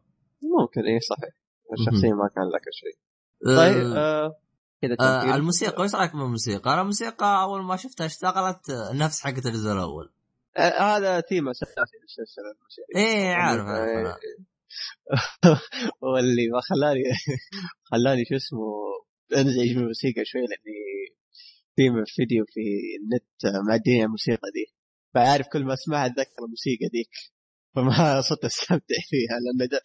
ممكن 0.60 0.80
إيه 0.80 0.98
صحيح 0.98 1.34
الشخصية 1.72 2.12
ما 2.12 2.28
كان 2.34 2.44
لك 2.44 2.62
شيء 2.72 2.98
آه، 3.46 3.56
طيب 3.56 3.92
آه 3.96 4.36
كذا 4.82 4.96
آه 5.00 5.20
تمثيل. 5.20 5.34
الموسيقى 5.34 5.82
وش 5.82 5.94
رأيك 5.94 6.12
بالموسيقى؟ 6.12 6.72
أنا 6.72 6.80
الموسيقى 6.80 7.42
أول 7.42 7.62
ما 7.62 7.76
شفتها 7.76 8.06
اشتغلت 8.06 8.70
آه، 8.70 8.92
نفس 8.92 9.20
حقت 9.20 9.46
الجزء 9.46 9.72
الأول. 9.72 10.12
آه 10.56 10.96
هذا 10.96 11.20
ثيم 11.20 11.48
أساسي 11.48 11.70
للسلسلة 12.02 12.44
الموسيقية 12.56 12.96
إيه 12.96 13.34
عارف 13.34 13.64
عارف 13.66 13.88
إيه. 13.88 14.00
أنا. 14.00 14.16
واللي 16.02 16.48
ما 16.52 16.60
خلاني 16.60 17.02
خلاني 17.90 18.24
شو 18.24 18.36
اسمه 18.36 18.60
أنزعج 19.36 19.76
من 19.76 19.82
الموسيقى 19.82 20.24
شوي 20.24 20.40
لأني 20.40 20.78
في 21.76 21.82
فيديو 22.06 22.44
في 22.48 22.60
النت 23.00 23.66
معدين 23.68 24.04
الموسيقى 24.04 24.48
دي 24.54 24.74
فعارف 25.14 25.46
كل 25.52 25.64
ما 25.64 25.74
أسمعها 25.74 26.06
أتذكر 26.06 26.44
الموسيقى 26.44 26.88
ديك 26.92 27.10
فما 27.74 28.20
صرت 28.28 28.44
أستمتع 28.44 29.00
فيها 29.10 29.36
لأن 29.44 29.80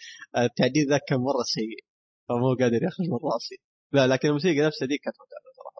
التعديل 0.46 0.89
ذاك 0.89 1.01
كان 1.08 1.19
مرة 1.19 1.43
سيء. 1.43 1.84
فمو 2.29 2.55
قادر 2.60 2.84
يخرج 2.84 3.08
من 3.10 3.31
راسي. 3.34 3.55
لا 3.91 4.08
لكن 4.08 4.27
الموسيقى 4.27 4.65
نفسها 4.65 4.88
دي 4.88 4.98
كانت 4.98 5.15
ممتازه 5.19 5.50
صراحة. 5.58 5.79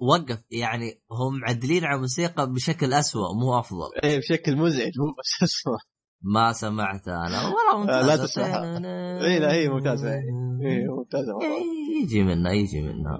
وقف 0.00 0.44
يعني 0.50 1.02
هم 1.10 1.40
معدلين 1.40 1.84
على 1.84 1.96
الموسيقى 1.96 2.52
بشكل 2.52 2.92
أسوأ 2.92 3.34
مو 3.40 3.58
أفضل. 3.58 3.90
إيه 4.04 4.18
بشكل 4.18 4.56
مزعج 4.56 4.92
مو 4.98 5.14
بس 5.18 5.42
اسمع 5.42 5.78
ما 6.22 6.52
سمعت 6.52 7.08
أنا. 7.08 7.42
والله 7.44 7.80
ممتازه 7.80 8.06
لا 8.06 8.16
تسمعها. 8.16 8.78
إيه، 9.26 9.38
لا، 9.38 9.52
هي 9.52 9.68
ممتازة، 9.68 10.14
إيه 10.14 10.86
ممتازة 10.98 11.32
مره 11.32 11.44
إيه، 11.44 12.02
يجي 12.02 12.22
منها 12.22 12.52
يجي 12.52 12.82
منها. 12.82 13.18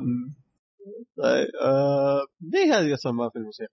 طيب 1.23 1.49
آه 1.63 2.27
ليه 2.41 2.79
هذه 2.79 2.95
أصلا 2.95 3.13
ما 3.13 3.31
في 3.31 3.37
الموسيقى؟ 3.37 3.71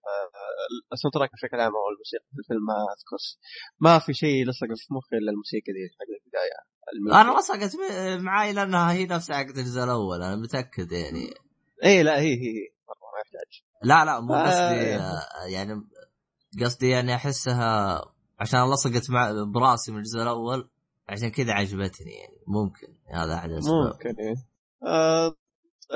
ال 0.93 1.13
soundtrack 1.13 1.29
بشكل 1.33 1.59
عام 1.59 1.71
أو 1.71 1.89
الموسيقى 1.93 2.23
في 2.33 2.39
الفيلم 2.39 2.65
ما 2.65 2.73
اذكر 2.73 3.37
ما 3.79 3.99
في 3.99 4.13
شيء 4.13 4.47
لصق 4.47 4.67
في 4.67 4.93
مخي 4.93 5.15
إلا 5.17 5.31
الموسيقى 5.31 5.71
دي 5.73 5.79
حق 5.97 6.09
البداية. 6.17 6.71
أنا 7.21 7.39
لصقت 7.39 7.71
معاي 8.21 8.53
لأنها 8.53 8.91
هي 8.91 9.05
نفس 9.05 9.31
حقت 9.31 9.57
الجزء 9.57 9.83
الأول 9.83 10.21
أنا 10.21 10.35
متأكد 10.35 10.91
يعني. 10.91 11.33
إيه 11.83 12.01
لا 12.03 12.19
هي 12.19 12.33
هي 12.33 12.51
هي. 12.57 12.69
مرة 12.87 13.09
ما 13.13 13.19
يحتاج. 13.25 13.63
لا 13.83 14.05
لا 14.05 14.19
مو 14.19 14.33
آه. 14.33 14.43
قصدي 14.43 14.95
آه، 14.95 15.45
يعني 15.47 15.81
قصدي 16.63 16.89
يعني 16.89 17.15
أحسها 17.15 18.01
عشان 18.39 18.71
لصقت 18.73 19.09
مع 19.09 19.31
براسي 19.53 19.91
من 19.91 19.97
الجزء 19.97 20.21
الأول 20.21 20.69
عشان 21.09 21.29
كذا 21.29 21.53
عجبتني 21.53 22.11
يعني. 22.11 22.37
ممكن 22.47 22.87
هذا 23.13 23.33
أحد 23.33 23.49
الأسباب. 23.49 23.93
ممكن 23.93 24.15
إيه. 24.19 24.35
آه 24.87 25.35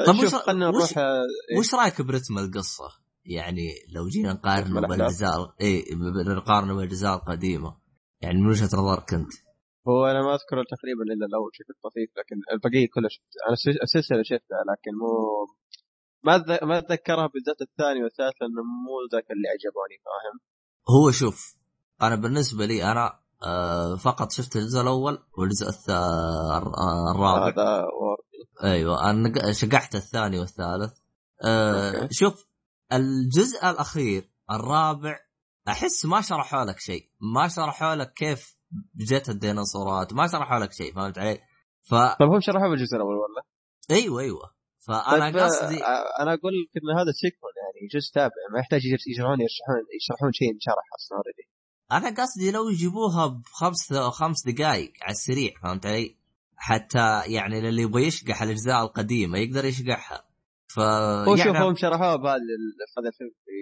طب 0.07 0.13
شوف 0.13 0.23
وش- 0.25 0.35
خلينا 0.35 0.69
وش- 0.69 0.75
نروح 0.75 0.97
آه، 0.97 1.21
إيه. 1.51 1.57
وش 1.59 1.73
رأيك 1.75 2.01
برتم 2.01 2.37
القصة؟ 2.37 2.89
يعني 3.25 3.69
لو 3.95 4.07
جينا 4.07 4.33
نقارنه؟ 4.33 4.81
بالاجزاء 4.87 5.53
اي 5.61 5.85
نقارنه 6.27 6.73
بالاجزاء 6.75 7.15
القديمه 7.15 7.77
يعني 8.21 8.41
من 8.41 8.47
وجهة 8.49 8.65
نظرك 8.65 9.13
أنت 9.13 9.31
هو 9.87 10.05
أنا 10.05 10.21
ما 10.21 10.31
اذكر 10.35 10.63
تقريبا 10.75 11.03
إلا 11.13 11.25
الأول 11.25 11.49
بشكل 11.51 11.73
طفيف 11.83 12.09
لكن 12.17 12.35
البقية 12.53 12.87
كلها 12.93 13.09
شفت 13.09 13.23
أنا 13.47 13.53
السل- 13.53 13.81
السلسله 13.83 14.23
شفتها 14.23 14.61
لكن 14.71 14.91
مو 15.01 15.09
ما 16.23 16.65
ما 16.65 16.77
أتذكرها 16.77 17.27
بالذات 17.27 17.61
الثاني 17.61 18.03
والثالث 18.03 18.41
لأنه 18.41 18.63
مو 18.63 18.93
ذاك 19.13 19.31
اللي 19.31 19.47
عجبوني 19.47 19.97
فاهم 20.05 20.39
هو 20.95 21.11
شوف 21.11 21.55
أنا 22.01 22.15
بالنسبة 22.15 22.65
لي 22.65 22.91
أنا 22.91 23.19
آه 23.43 23.95
فقط 23.95 24.31
شفت 24.31 24.55
الجزء 24.55 24.81
الأول 24.81 25.19
والجزء 25.37 25.67
الرابع 27.11 27.47
هذا 27.47 27.83
أيوه 28.63 29.09
أنا 29.09 29.51
شطحت 29.51 29.95
الثاني 29.95 30.39
والثالث 30.39 30.93
آه 31.43 32.01
أوكي. 32.01 32.13
شوف 32.13 32.47
الجزء 32.93 33.69
الأخير 33.69 34.29
الرابع 34.51 35.19
أحس 35.67 36.05
ما 36.05 36.21
شرحوا 36.21 36.65
لك 36.65 36.79
شيء 36.79 37.09
ما 37.35 37.47
شرحوا 37.47 37.95
لك 37.95 38.13
كيف 38.13 38.55
جت 38.95 39.29
الديناصورات 39.29 40.13
ما 40.13 40.27
شرحوا 40.27 40.59
لك 40.59 40.71
شيء 40.71 40.93
فهمت 40.93 41.17
علي؟ 41.17 41.39
ف 41.83 41.95
طيب 41.95 42.29
هم 42.29 42.39
شرحوها 42.39 42.69
بالجزء 42.69 42.95
الأول 42.95 43.15
ولا؟ 43.15 43.43
أيوه 43.91 44.21
أيوه 44.21 44.55
فأنا 44.87 45.31
طيب، 45.31 45.37
قصدي 45.37 45.83
آه، 45.83 46.21
أنا 46.21 46.33
أقول 46.33 46.53
لك 46.53 46.83
إن 46.83 46.99
هذا 46.99 47.11
sequel 47.11 47.51
يعني 47.63 47.87
جزء 47.93 48.13
تابع 48.13 48.33
ما 48.53 48.59
يحتاج 48.59 48.81
يرجعون 48.85 49.37
يشرحون 49.41 49.83
يشرحون 50.01 50.31
شيء 50.31 50.53
انشرح 50.53 50.87
أصلا 50.99 51.17
already 51.17 51.45
أنا 51.91 52.21
قصدي 52.21 52.51
لو 52.51 52.69
يجيبوها 52.69 53.27
بخمس 53.27 53.93
خمس 53.93 54.47
دقائق 54.47 54.93
على 55.01 55.11
السريع 55.11 55.51
فهمت 55.63 55.85
علي؟ 55.85 56.17
حتى 56.57 57.21
يعني 57.27 57.61
للي 57.61 57.81
يبغى 57.81 58.07
يشقح 58.07 58.41
الأجزاء 58.41 58.83
القديمة 58.83 59.37
يقدر 59.37 59.65
يشقحها. 59.65 60.25
ف 60.75 60.79
هو 60.79 61.35
شوف 61.35 61.55
هم 61.55 61.75
شرحوها 61.75 62.15
بهذا 62.15 62.35
ال- 62.35 62.75
في 62.93 62.99
هذا 63.01 63.07
الفيلم 63.09 63.31
في 63.45 63.55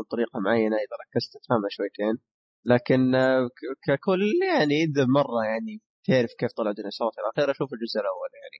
بطريقه 0.00 0.40
معينة 0.44 0.76
إذا 0.76 0.96
ركزت 1.02 1.30
تفهمها 1.44 1.68
شويتين. 1.70 2.18
لكن 2.64 3.14
آه، 3.14 3.48
ككل 3.86 4.22
يعني 4.54 4.74
إذا 4.84 5.04
مرة 5.04 5.44
يعني 5.44 5.80
تعرف 6.06 6.30
كيف 6.38 6.50
طلع 6.56 6.72
ديناصورات 6.72 7.12
إلى 7.18 7.30
اخره 7.44 7.50
أشوف 7.52 7.68
الجزء 7.72 8.00
الأول 8.00 8.30
يعني. 8.42 8.58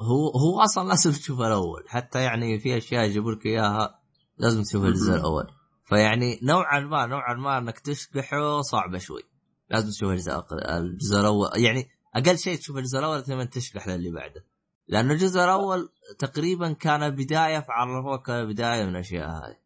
هو 0.00 0.28
هو 0.44 0.60
أصلا 0.60 0.88
لازم 0.88 1.10
تشوف 1.10 1.40
الأول. 1.40 1.84
حتى 1.88 2.22
يعني 2.22 2.58
في 2.58 2.76
أشياء 2.76 3.04
يجيبوا 3.04 3.32
لك 3.32 3.46
إياها 3.46 4.00
لازم 4.38 4.62
تشوف 4.62 4.84
الجزء. 4.84 5.14
الأول. 5.14 5.46
فيعني 5.84 6.40
نوعا 6.42 6.80
ما 6.80 7.06
نوعا 7.06 7.34
ما 7.34 7.58
إنك 7.58 7.78
تشقحه 7.78 8.60
صعبة 8.60 8.98
شوي. 8.98 9.22
لازم 9.70 9.88
تشوف 9.90 10.10
الجزء 10.10 11.20
الأول. 11.20 11.48
يعني 11.64 11.84
أقل 12.18 12.38
شيء 12.38 12.58
تشوف 12.58 12.76
الجزء 12.76 12.98
الأول 12.98 13.24
ثم 13.24 13.42
تشقح 13.42 13.88
للي 13.88 14.10
بعده. 14.10 14.44
لأنه 14.88 15.12
الجزء 15.12 15.40
الأول 15.40 15.88
تقريبا 16.18 16.72
كان 16.72 17.10
بداية 17.10 17.60
فعرفوك 17.60 18.30
بداية 18.30 18.84
من 18.84 18.90
الأشياء 18.90 19.28
هذه. 19.28 19.56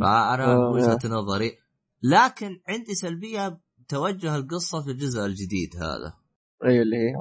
فأنا 0.00 0.44
آه، 0.52 0.70
وجهة 0.70 0.98
نظري. 1.04 1.58
لكن 2.02 2.60
عندي 2.68 2.94
سلبية 2.94 3.60
توجه 3.88 4.36
القصة 4.36 4.82
في 4.82 4.90
الجزء 4.90 5.26
الجديد 5.26 5.76
هذا. 5.76 6.14
أيوه 6.64 6.82
اللي 6.82 6.96
هي. 6.96 7.14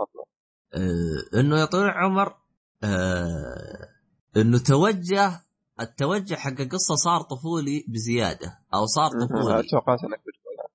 آه 0.74 1.39
إنه 1.39 1.60
يا 1.60 1.65
طويل 1.65 1.86
العمر 1.86 2.36
آه 2.84 3.89
إنه 4.38 4.58
توجه 4.58 5.41
التوجه 5.79 6.36
حق 6.36 6.62
القصة 6.62 6.96
صار 6.96 7.22
طفولي 7.22 7.86
بزيادة 7.88 8.60
أو 8.74 8.86
صار 8.86 9.10
طفولي. 9.12 9.63
توقعت 9.72 10.00
إنك 10.03 10.20
بتقولها. 10.20 10.67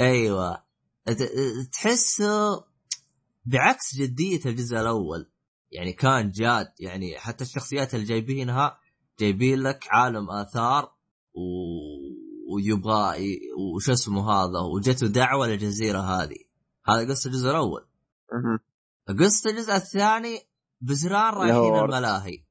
أيوه. 0.00 0.64
ت- 1.06 1.68
تحس 1.72 2.22
بعكس 3.52 3.96
جدية 3.96 4.40
الجزء 4.46 4.76
الأول 4.76 5.30
يعني 5.72 5.92
كان 5.92 6.30
جاد 6.30 6.66
يعني 6.80 7.18
حتى 7.18 7.44
الشخصيات 7.44 7.94
اللي 7.94 8.06
جايبينها 8.06 8.78
جايبين 9.20 9.62
لك 9.62 9.84
عالم 9.90 10.30
آثار 10.30 10.84
و... 11.34 11.42
ويبغى 12.54 13.24
ي- 13.24 13.40
وش 13.76 13.90
اسمه 13.90 14.30
هذا 14.32 14.60
وجته 14.74 15.06
دعوة 15.06 15.46
للجزيرة 15.46 15.98
هذه 16.00 16.36
هذا 16.88 17.08
قصة 17.10 17.28
الجزء 17.28 17.50
الأول. 17.50 17.86
قصة 19.18 19.50
الجزء 19.50 19.74
الثاني 19.74 20.38
هو 21.34 21.68
رايحين. 21.68 21.84
الملاهي. 21.84 22.44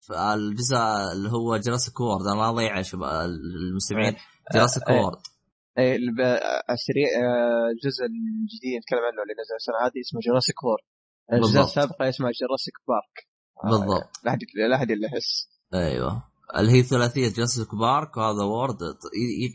فالجزء 0.00 0.76
اللي 1.12 1.30
هو 1.30 1.56
جراسيك 1.56 2.00
وورد 2.00 2.26
أنا 2.26 2.34
ما 2.34 2.48
أضيع 2.50 2.76
يا 2.76 2.82
شباب 2.82 3.30
المستمعين 3.70 4.16
Jurassic 4.54 4.82
آه، 4.90 5.00
World 5.00 5.16
على 5.16 5.33
السريع 5.78 7.08
آه، 7.22 7.70
الجزء 7.74 8.04
الجديد 8.04 8.78
نتكلم 8.78 8.98
عنه 8.98 9.22
اللي 9.22 9.34
نزل 9.40 9.54
السنة 9.60 9.76
هذه 9.86 10.00
اسمه 10.00 10.20
Jurassic 10.20 10.64
World 10.64 10.84
الجزء 11.32 11.52
بالضبط. 11.52 11.66
السابقه 11.66 12.08
اسمه 12.08 12.30
Jurassic 12.40 12.74
Park 12.88 13.16
آه، 13.64 13.70
بالضبط. 13.70 14.10
لا 14.24 14.30
احد 14.30 14.38
لا 14.70 14.76
احد 14.76 14.90
اللي 14.90 15.06
يحس. 15.06 15.48
أيوه. 15.74 16.22
اللي 16.58 16.72
هي 16.72 16.82
ثلاثيه 16.82 17.28
Jurassic 17.36 17.74
Park 17.74 18.16
وهذا 18.16 18.42
World 18.42 18.78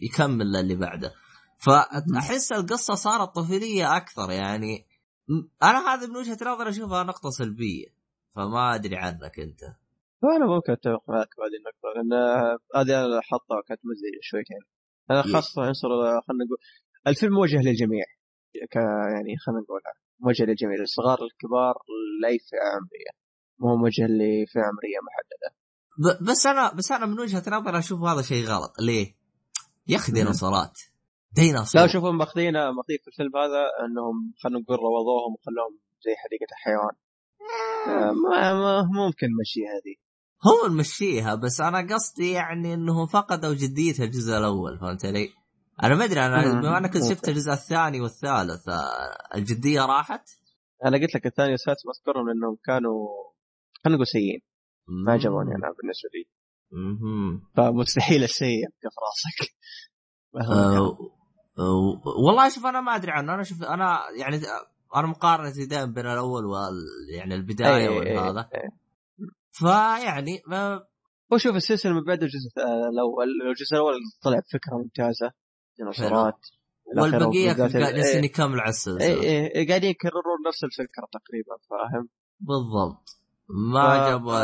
يكمل 0.03 0.55
اللي 0.55 0.75
بعده. 0.75 1.13
فأحس 1.57 2.51
القصة 2.51 2.95
صارت 2.95 3.35
طفوليه 3.35 3.97
أكثر 3.97 4.31
يعني 4.31 4.85
أنا 5.63 5.93
هذا 5.93 6.07
من 6.07 6.17
وجهة 6.17 6.37
نظري 6.41 6.69
أشوفها 6.69 7.03
نقطة 7.03 7.29
سلبية 7.29 7.85
فما 8.35 8.75
أدري 8.75 8.95
عنك 8.95 9.39
أنت. 9.39 9.61
فانا 10.21 10.45
ممكن 10.45 10.71
أتفق 10.71 11.09
معك 11.09 11.29
بهذه 11.37 11.57
النقطة 11.59 11.87
لأن 11.95 12.13
هذه 12.75 13.05
أنا 13.05 13.21
حاطها 13.21 13.61
كانت 13.67 13.81
مزعجة 13.83 14.19
شويتين 14.21 14.57
أنا 14.57 14.78
خاصة 15.33 15.61
عنصر 15.61 15.89
خلينا 16.27 16.45
نقول 16.45 16.57
الفيلم 17.07 17.33
موجه 17.33 17.57
للجميع 17.57 18.03
ك 18.71 18.75
يعني 18.75 19.37
خلينا 19.45 19.61
نقول 19.61 19.81
موجه 20.19 20.43
للجميع 20.43 20.75
للصغار 20.79 21.17
للكبار 21.23 21.73
لاي 22.21 22.39
فئه 22.39 22.57
عمريه 22.75 23.11
مو 23.59 23.75
موجه 23.75 24.03
لفئة 24.03 24.61
عمريه 24.61 24.99
محددة. 25.07 25.55
ب- 25.97 26.29
بس 26.29 26.45
أنا 26.45 26.73
بس 26.73 26.91
أنا 26.91 27.05
من 27.05 27.19
وجهة 27.19 27.43
نظري 27.47 27.79
أشوف 27.79 28.01
هذا 28.01 28.21
شيء 28.21 28.45
غلط. 28.45 28.71
ليه؟ 28.81 29.15
يا 29.87 29.95
أخي 29.97 30.11
ديناصورات. 30.11 30.79
ديناصور. 31.35 31.81
لا 31.81 31.87
شوفوا 31.87 32.11
ماخذين 32.11 32.53
ماخذين 32.53 32.97
في 33.03 33.07
الفيلم 33.07 33.37
هذا 33.37 33.63
إنهم 33.85 34.33
خلينا 34.43 34.59
نقول 34.59 34.77
روضوهم 34.77 35.33
وخلوهم 35.33 35.79
زي 36.05 36.11
حديقة 36.23 36.47
الحيوان. 36.51 36.95
آه، 37.87 38.11
ما 38.11 38.53
ما 38.53 38.81
ممكن 39.05 39.27
نمشي 39.27 39.59
هذه. 39.73 39.95
هو 40.47 40.73
نمشيها 40.73 41.35
بس 41.35 41.61
أنا 41.61 41.93
قصدي 41.93 42.31
يعني 42.31 42.73
إنهم 42.73 43.07
فقدوا 43.07 43.53
جدية 43.53 44.03
الجزء 44.05 44.37
الأول 44.37 44.79
فهمت 44.79 45.05
علي؟ 45.05 45.29
أنا 45.83 45.95
ما 45.95 46.05
أدري 46.05 46.25
أنا. 46.25 46.61
بما 46.61 46.77
أنك 46.77 46.93
شفت. 46.93 47.29
الجزء 47.29 47.51
الثاني 47.51 48.01
والثالث 48.01 48.69
آه، 48.69 49.35
الجدية 49.35 49.85
راحت؟ 49.85 50.29
أنا 50.85 50.97
قلت 50.97 51.15
لك 51.15 51.25
الثاني 51.25 51.51
والسادس 51.51 51.79
مذكرهم 51.85 52.27
لأنهم 52.27 52.57
كانوا 52.63 53.07
خلينا 53.83 53.95
نقول 53.95 54.07
سيئين 54.07 54.41
ما 54.87 55.11
عجبوني 55.13 55.55
أنا 55.55 55.73
بالنسبة 55.81 56.09
لي. 56.13 56.39
فمستحيل 57.57 58.23
السيء 58.23 58.57
يبقى 58.57 58.89
في 58.91 58.99
راسك 59.07 59.51
أه 60.51 60.97
أه 61.59 62.01
والله 62.27 62.49
شوف 62.49 62.65
أنا 62.65 62.81
ما 62.81 62.95
أدري 62.95 63.11
عنه 63.11 63.33
أنا 63.33 63.43
شوف 63.43 63.63
أنا 63.63 63.99
يعني 64.17 64.41
أنا 64.95 65.07
مقارنتي 65.07 65.65
دائما 65.65 65.93
بين 65.93 66.05
الأول 66.05 66.45
وال 66.45 66.73
يعني 67.15 67.35
البداية 67.35 67.87
إيه، 67.87 67.89
إيه، 67.89 68.19
والهذا 68.19 68.49
إيه. 68.55 68.69
فيعني 69.59 70.41
آه، 70.53 70.87
هو 71.33 71.37
شوف 71.37 71.55
السلسلة 71.55 71.93
من 71.93 72.03
بعد 72.03 72.23
الجزء 72.23 72.49
الأول 72.93 73.27
الجزء 73.49 73.73
الأول 73.75 73.93
طلع 74.23 74.39
بفكرة 74.39 74.77
ممتازة. 74.77 75.31
ديناصورات 75.77 76.39
والبقية 76.97 77.53
جالسين 77.53 78.19
إيه، 78.19 78.25
يكملوا 78.25 78.61
على 78.61 78.69
السلسلة. 78.69 79.05
إيه، 79.05 79.51
إيه، 79.55 79.67
قاعدين 79.67 79.89
يكررون 79.89 80.37
نفس 80.47 80.63
الفكرة 80.63 81.07
تقريبا 81.11 81.55
فاهم؟ 81.69 82.09
بالضبط. 82.39 83.09
ما 83.73 84.05
ف- 84.07 84.09
جابوا 84.09 84.39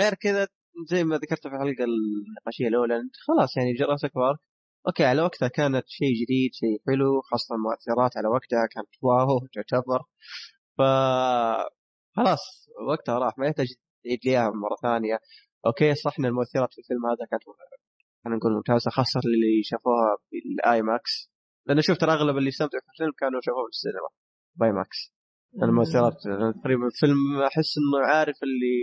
غير 0.00 0.14
كذا 0.14 0.48
زي 0.90 1.04
ما 1.04 1.16
ذكرت 1.16 1.40
في 1.42 1.46
الحلقة 1.48 1.84
النقاشيه 1.84 2.68
الأولى 2.68 2.96
أنت 2.96 3.12
خلاص 3.26 3.56
يعني 3.56 3.72
جراسيك 3.72 4.14
بارك. 4.14 4.38
أوكي 4.86 5.04
على 5.04 5.22
وقتها 5.22 5.48
كانت 5.48 5.84
شيء 5.86 6.12
جديد 6.24 6.50
شيء 6.52 6.82
حلو 6.86 7.20
خاصة 7.20 7.54
المؤثرات 7.54 8.16
على 8.16 8.28
وقتها 8.28 8.66
كانت 8.74 8.88
wow 9.02 9.46
تعتبر. 9.54 10.00
ف 10.78 10.82
خلاص 12.16 12.68
وقتها 12.88 13.18
راح 13.18 13.38
ما 13.38 13.46
يحتاج 13.46 13.66
يعيد 14.04 14.20
لي 14.24 14.30
اياها 14.30 14.50
مرة 14.50 14.76
ثانية. 14.82 15.18
أوكي 15.66 15.94
صح 15.94 16.14
إن 16.18 16.24
المؤثرات 16.24 16.72
في 16.72 16.78
الفيلم 16.78 17.06
هذا 17.06 17.26
كانت 17.30 17.42
خلينا 18.24 18.38
نقول 18.38 18.52
ممتازة 18.52 18.90
خاصة 18.90 19.20
اللي 19.24 19.62
شافوها 19.62 20.16
بال 20.32 20.82
IMAX 20.82 21.30
لأن 21.66 21.80
شفت 21.80 22.02
اغلب 22.02 22.36
اللي 22.38 22.48
استمتعوا 22.48 22.82
في 22.82 22.88
الفيلم 22.92 23.12
كانوا 23.18 23.40
شافوه 23.42 23.64
في 23.64 23.68
السينما 23.68 24.08
ب 24.56 24.72
IMAX 24.72 25.14
المؤثرات 25.62 26.16
تقريبا 26.60 26.86
الفيلم 26.86 27.42
أحس 27.46 27.74
إنه 27.78 28.06
عارف 28.06 28.36
اللي 28.42 28.76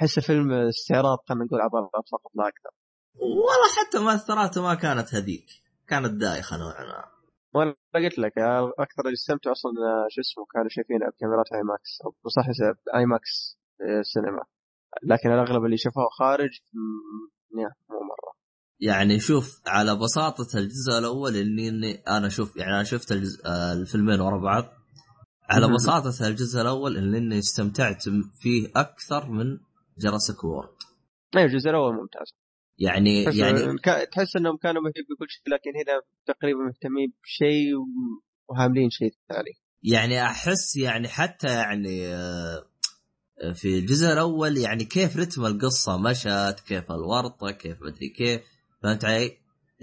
احس 0.00 0.18
فيلم 0.18 0.52
استعراض 0.52 1.18
خلينا 1.28 1.44
نقول 1.44 1.60
عبارات 1.60 2.08
فقط 2.12 2.30
لا 2.34 2.48
أكثر. 2.48 2.70
والله 3.14 3.66
حتى 3.78 3.98
مؤثراته 3.98 4.62
ما 4.62 4.74
كانت 4.74 5.14
هذيك 5.14 5.46
كانت 5.88 6.12
دايخة 6.20 6.56
نوعا 6.56 6.84
ما. 6.84 7.04
وأنا 7.54 7.74
قلت 7.94 8.18
لك 8.18 8.32
أكثر 8.78 9.02
اللي 9.04 9.12
استمتعوا 9.12 9.52
أصلا 9.52 9.72
شو 10.10 10.20
اسمه 10.20 10.44
كانوا 10.54 10.68
شايفينها 10.68 11.10
بكاميرات 11.10 11.52
IMAX 11.52 11.90
أو 12.04 12.28
صح 12.28 12.46
IMAX 12.94 13.59
سينما 14.02 14.42
لكن 15.02 15.32
الأغلب 15.32 15.64
اللي 15.64 15.76
شافوه 15.76 16.08
خارج 16.18 16.50
مو 17.54 17.62
مرة. 17.90 18.32
يعني 18.80 19.20
شوف 19.20 19.60
على 19.66 19.96
بساطة 19.96 20.58
الجزء 20.58 20.98
الأول 20.98 21.36
إني, 21.36 21.68
إني 21.68 21.94
أنا 22.08 22.28
شوف 22.28 22.56
يعني 22.56 22.74
أنا 22.74 22.84
شفت 22.84 23.12
الجزء 23.12 23.46
آه، 23.46 23.72
الفيلمين 23.72 24.20
ورا 24.20 24.38
بعض. 24.38 24.64
على. 25.50 25.74
بساطة 25.74 26.28
الجزء 26.28 26.60
الأول 26.60 26.96
إني, 26.96 27.18
إني 27.18 27.38
استمتعت 27.38 28.02
فيه 28.40 28.68
أكثر 28.76 29.30
من 29.30 29.58
جراسيك 29.98 30.44
وورد 30.44 30.76
أيوه 31.36 31.46
الجزء 31.46 31.70
الأول 31.70 31.94
ممتاز. 31.94 32.34
يعني 32.78 33.24
تحس 33.24 33.36
يعني 33.36 33.78
تحس 34.12 34.36
إنهم 34.36 34.56
كانوا 34.56 34.82
مهتمين 34.82 35.06
بكل 35.10 35.26
شيء 35.28 35.54
لكن 35.54 35.70
هنا 35.70 36.02
تقريبا 36.26 36.60
مهتمين 36.60 37.12
بشيء 37.22 37.74
وهاملين 38.48 38.90
شيء 38.90 39.10
ثاني. 39.28 39.52
يعني 39.82 40.22
أحس 40.22 40.76
يعني 40.76 41.08
حتى 41.08 41.48
يعني 41.48 42.06
آه، 42.06 42.69
في 43.54 43.78
الجزء 43.78 44.12
الأول 44.12 44.56
يعني 44.56 44.84
كيف 44.84 45.16
رتم 45.16 45.46
القصة؟ 45.46 45.96
مشت 45.96 46.60
كيف 46.66 46.90
الورطة 46.90 47.50
كيف 47.50 47.82
مدري 47.82 48.08
كيف 48.08 48.40
فهمت 48.82 49.04
علي؟ 49.04 49.38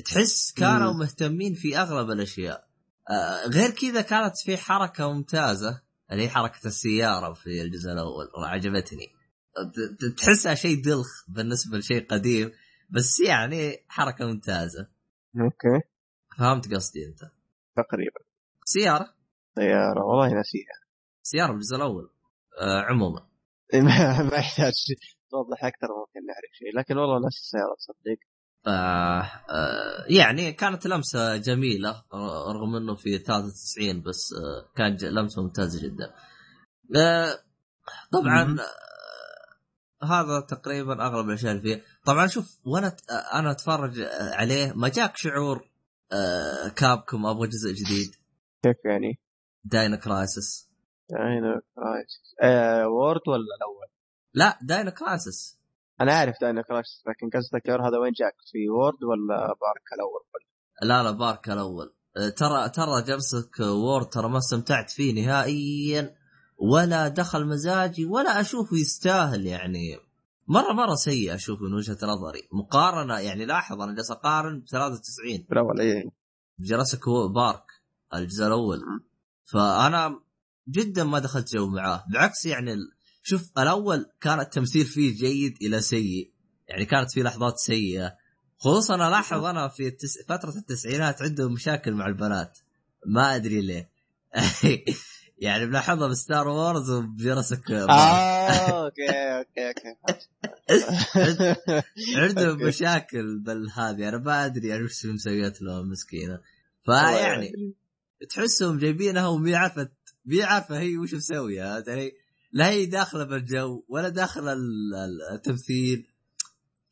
تحس 0.06 0.54
كانوا. 0.54 0.94
مهتمين 0.94 1.54
في 1.54 1.78
أغلب 1.78 2.12
الأشياء. 2.12 2.68
آه، 3.10 3.48
غير 3.48 3.70
كذا 3.70 4.02
كانت 4.02 4.34
في 4.46 4.58
حركة 4.58 5.14
ممتازة 5.14 5.82
اللي 6.12 6.24
هي 6.24 6.30
حركة 6.30 6.68
السيارة 6.68 7.34
في 7.34 7.62
الجزء 7.62 7.92
الأول 7.92 8.28
عجبتني. 8.46 9.08
تحسها 10.18 10.56
شيء 10.56 10.84
دلخ 10.84 11.08
بالنسبة 11.28 11.78
لشيء 11.78 12.08
قديم 12.08 12.52
بس 12.90 13.20
يعني 13.20 13.78
حركة 13.88 14.26
ممتازة. 14.26 14.88
أوكي. 15.42 15.88
فهمت 16.38 16.74
قصدي 16.74 17.06
أنت. 17.06 17.20
تقريبا. 17.76 18.20
سيارة. 18.66 19.14
طياره 19.56 20.04
والله 20.06 20.34
ناسيها. 20.34 20.78
سيارة 21.24 21.52
بالجزء 21.52 21.76
الأول. 21.76 22.10
آه 22.62 22.82
عموما. 22.82 23.27
ما 23.74 24.24
ما 24.32 24.38
يحتاج 24.38 24.74
توضح 25.32 25.66
أكثر 25.66 25.88
ممكن 25.88 26.28
نعرف 26.28 26.52
شيء 26.54 26.80
لكن 26.80 26.98
والله 26.98 27.28
نفس 27.28 27.38
السيارة 27.38 27.76
تصدق 27.78 28.20
آه 28.68 29.22
آه 29.50 30.06
يعني 30.10 30.54
كانت 30.54 30.88
لمسة 30.88 31.38
جميلة 31.38 32.04
آه، 32.14 32.52
رغم 32.52 32.76
إنه 32.76 32.96
في 32.96 33.18
93 33.18 34.02
بس 34.02 34.34
آه 34.34 34.72
كان 34.76 34.98
لمسة 35.02 35.42
ممتازة 35.42 35.88
جدا. 35.88 36.14
آه 36.96 37.40
طبعا. 38.12 38.58
آه 38.60 40.06
هذا 40.06 40.40
تقريبا 40.40 41.06
اغلب 41.06 41.30
الأشياء 41.30 41.52
اللي 41.52 41.64
فيه. 41.64 41.84
طبعا 42.06 42.28
شوف 42.28 42.60
وأنا 42.66 42.88
آه، 42.88 43.40
أنا 43.40 43.52
أتفرج 43.52 44.00
آه، 44.00 44.36
عليه 44.36 44.74
ما 44.74 44.90
جاك 44.90 45.18
شعور 45.18 45.70
Capcom 46.76 47.26
أبغى 47.26 47.48
جزء 47.48 47.72
جديد 47.74 48.16
كيف 48.64 48.86
يعني؟ 48.86 49.20
Dino 49.64 49.96
Crisis 49.98 50.67
Dino 51.10 51.62
Crisis 51.76 52.36
آه 52.42 52.88
World 52.88 53.22
ولا 53.28 53.56
الأول؟ 53.58 53.88
لا 54.34 54.60
Dino 54.62 54.90
Crisis 54.92 55.60
أنا 56.02 56.14
عارف 56.14 56.36
Dino 56.42 56.62
Crisis 56.62 57.04
لكن 57.08 57.30
قصدك 57.38 57.70
هذا 57.70 57.98
وين 57.98 58.12
جاك؟ 58.12 58.36
في 58.52 58.70
World 58.70 59.04
ولا 59.04 59.38
Park 59.38 59.88
الأول؟ 59.94 60.22
لا 60.84 61.04
لا 61.04 61.12
Park 61.12 61.50
الأول. 61.50 61.94
آه، 62.18 62.30
ترى 62.30 62.70
ترى 62.70 63.02
Jurassic 63.08 63.60
World 63.60 64.10
ترى 64.10 64.30
ما 64.30 64.38
استمتعت 64.38 64.90
فيه 64.90 65.26
نهائيا 65.26 66.16
ولا 66.58 67.08
دخل 67.08 67.46
مزاجي 67.46 68.06
ولا 68.06 68.42
أشوفه 68.42 68.78
يستاهل 68.78 69.46
يعني. 69.46 69.98
مرة 70.48 70.74
مرة 70.74 70.96
سيء 70.96 71.36
أشوفه 71.36 71.64
من 71.66 71.74
وجهة 71.74 71.98
نظري. 72.04 72.48
مقارنة 72.54 73.20
يعني 73.20 73.46
لاحظ 73.46 73.82
أنا 73.82 73.96
جالس 73.96 74.12
أقارن 74.12 74.60
ب 74.60 74.66
93 74.66 75.46
بالاول 75.50 75.80
اي 75.82 76.12
Jurassic 76.60 77.02
Park 77.36 77.66
الجزء 78.14 78.48
الأول. 78.48 78.80
فأنا 79.44 80.20
جدا 80.70 81.04
ما 81.04 81.20
دخلت 81.20 81.54
جو 81.54 81.68
معاه. 81.68 82.04
بالعكس 82.10 82.46
يعني 82.46 82.76
شوف 83.24 83.52
الأول 83.58 84.06
كان 84.22 84.40
التمثيل 84.40 84.86
فيه 84.86 85.16
جيد 85.16 85.58
إلى 85.62 85.82
سيء. 85.82 86.32
يعني 86.68 86.86
كانت 86.86 87.12
في 87.12 87.24
لحظات 87.24 87.58
سيئة. 87.58 88.16
خصوصا 88.58 88.96
الاحظ 88.96 89.46
أنا 89.46 89.68
في 89.68 89.88
التس... 89.88 90.18
فترة 90.30 90.54
التسعينات 90.58 91.22
عندهم 91.22 91.54
مشاكل 91.54 91.94
مع 91.94 92.08
البنات. 92.08 92.60
ما 93.06 93.36
أدري 93.36 93.62
ليه. 93.62 93.90
يعني 95.38 95.66
بلاحظها 95.66 96.08
ب 96.08 96.16
Star 96.16 96.48
Wars 96.48 96.90
وب 96.90 97.06
Jurassic 97.06 97.72
آه 97.72 98.50
okay 98.50 99.10
okay 99.10 99.68
okay 99.68 99.96
عندهم 102.16 102.68
مشاكل 102.68 103.40
بالهذه 103.40 104.10
أنا 104.10 104.18
ما 104.18 104.46
أدري 104.46 104.68
يعني 104.68 104.84
وش 104.84 105.06
مسويت 105.06 105.62
لهم 105.62 105.90
مسكينة. 105.90 106.40
فيعني 106.86 107.74
تحسهم 108.30 108.78
جايبينها 108.78 109.28
ومي 109.28 109.56
عرفت 109.56 109.92
مي 110.28 110.44
عارفه 110.44 110.80
هي 110.80 110.98
وش 110.98 111.14
مسوية 111.14 111.62
يعني 111.64 112.12
لا 112.52 112.70
هي 112.70 112.86
داخلة 112.86 113.24
بالجو 113.24 113.84
ولا 113.90 114.10
داخلة 114.10 114.54
ال- 114.54 114.96
ال- 114.96 115.36
التمثيل. 115.36 116.08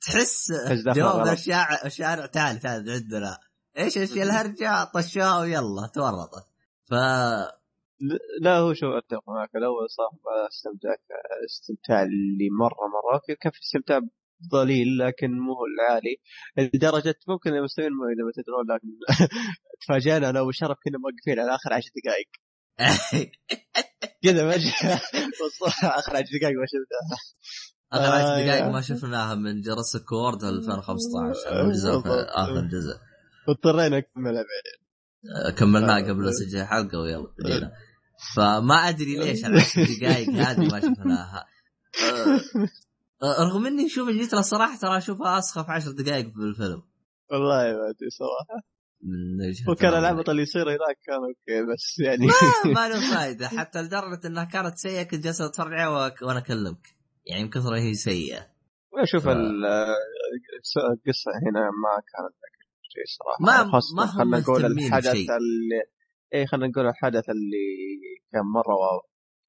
تحس 0.02 0.48
جواب؟ 0.96 1.28
الشارع 1.28 1.86
الشارع 1.86 2.26
تعال 2.26 2.60
تعال 2.60 2.90
عندنا. 2.92 3.38
إيش 3.78 3.98
إيش 3.98 4.12
الهرجة؟ 4.12 4.84
طشاها 4.94 5.40
ويلا 5.40 5.88
تورطت. 5.94 6.46
ف 6.90 6.94
لا 8.42 8.58
هو 8.58 8.74
شو 8.74 8.86
اتفق 8.98 9.30
معك؟ 9.30 9.56
الأول 9.56 9.90
صح 9.90 10.10
استمتعت 10.50 11.00
استمتاع 11.46 12.04
اللي 12.04 12.50
مرة 12.60 12.88
مرة. 12.96 13.14
أوكي 13.14 13.36
كان 13.36 13.52
في 13.52 13.60
استمتاع 13.60 14.00
ضليل 14.52 14.98
لكن 14.98 15.32
مو 15.40 15.54
هو 15.54 15.66
العالي. 15.66 16.16
لدرجة 16.58 17.16
ممكن 17.28 17.50
المستمعين 17.54 17.92
ما 17.92 18.06
إذا 18.06 18.24
ما 18.26 18.32
تدرون 18.36 18.66
لكن 18.76 18.88
تفاجئنا 19.82 20.30
أنا 20.30 20.42
وشرف 20.42 20.78
كنا 20.86 20.98
موقفين 20.98 21.40
على 21.40 21.56
آخر 21.56 21.74
عشر 21.74 21.90
دقائق. 22.04 22.30
كذا 24.24 24.50
اخر 26.00 26.16
عشر 26.16 26.30
دقائق 26.40 26.56
ما 26.58 26.66
شفتها 26.72 27.18
اخر 27.94 28.12
عشر 28.12 28.28
آه، 28.28 28.46
دقائق. 28.46 28.66
ما 28.66 28.82
شفناها 28.82 29.36
من 29.36 29.62
Jurassic 29.62 30.12
World 30.12 30.44
2015 30.44 31.62
الجزء 31.62 31.92
بالضبط. 31.92 32.08
آخر 32.30 32.68
جزء. 32.68 32.98
واضطرينا 33.48 33.98
نكملها 33.98 34.44
بعدين 34.44 34.86
آه. 35.90 36.10
قبل 36.10 36.28
نسجل 36.28 36.62
الحلقة 36.62 37.00
ويلا 37.00 37.28
بدينا 37.40 37.72
فما 38.36 38.76
أدري 38.76 39.18
ليش 39.18 39.46
العشر 39.46 39.84
دقائق 39.84 40.30
هذه 40.30 40.72
ما 40.72 40.80
شفناها 40.80 41.46
آه، 42.04 42.42
آه، 43.24 43.44
رغم 43.44 43.66
إني 43.66 43.90
شوف 43.90 44.10
جيت 44.10 44.34
له 44.34 44.42
صراحة 44.42 44.78
ترى 44.78 44.98
أشوفها 44.98 45.40
أسخف 45.40 45.70
عشر 45.70 45.92
دقائق 45.92 46.26
بالفيلم 46.26 46.84
والله 47.32 47.64
ما 47.64 47.90
أدري 47.90 48.10
صراحة. 48.10 48.75
من 49.02 49.48
وجهة 49.48 49.70
وكان. 49.72 49.94
العبط 49.94 50.30
اللي 50.30 50.42
يصير 50.42 50.70
هناك 50.70 50.98
كان 51.06 51.16
okay 51.16 51.74
بس 51.74 52.00
يعني. 52.00 52.26
ما 52.28 52.34
ما 52.82 52.90
له 52.90 53.14
فائده 53.16 53.48
حتى 53.48 53.82
لدرجة 53.82 54.28
إنها 54.28 54.44
كانت 54.44 54.78
سيئة 54.78 55.04
كنت 55.04 55.24
جالس 55.24 55.42
اتفرج 55.42 55.74
عليها 55.74 55.90
وأنا 56.22 56.38
أكلمك. 56.40 56.88
يعني 57.26 57.44
من 57.44 57.50
كثر 57.50 57.76
هي 57.76 57.94
سيئة. 57.94 58.48
أشوف 59.04 59.24
ف- 59.26 59.28
ال- 59.28 59.66
القصة 60.78 61.32
هنا 61.44 61.62
ما 61.62 61.94
كانت 62.12 62.34
ذاك 62.42 62.56
الشيء 62.84 63.04
صراحة. 63.18 63.64
ما- 63.66 63.72
خاصة 63.72 63.96
ما 63.96 64.04
هم 64.04 64.08
خلينا 64.12 64.40
نقول 64.40 64.66
الحدث. 64.66 65.08
اللي 65.08 65.82
اي 66.34 66.48
خلينا 66.48 66.68
نقول 66.68 66.88
الحدث 66.88 67.30
اللي 67.30 67.66
كان 68.32 68.42
مرة 68.56 68.74
واو 68.76 69.02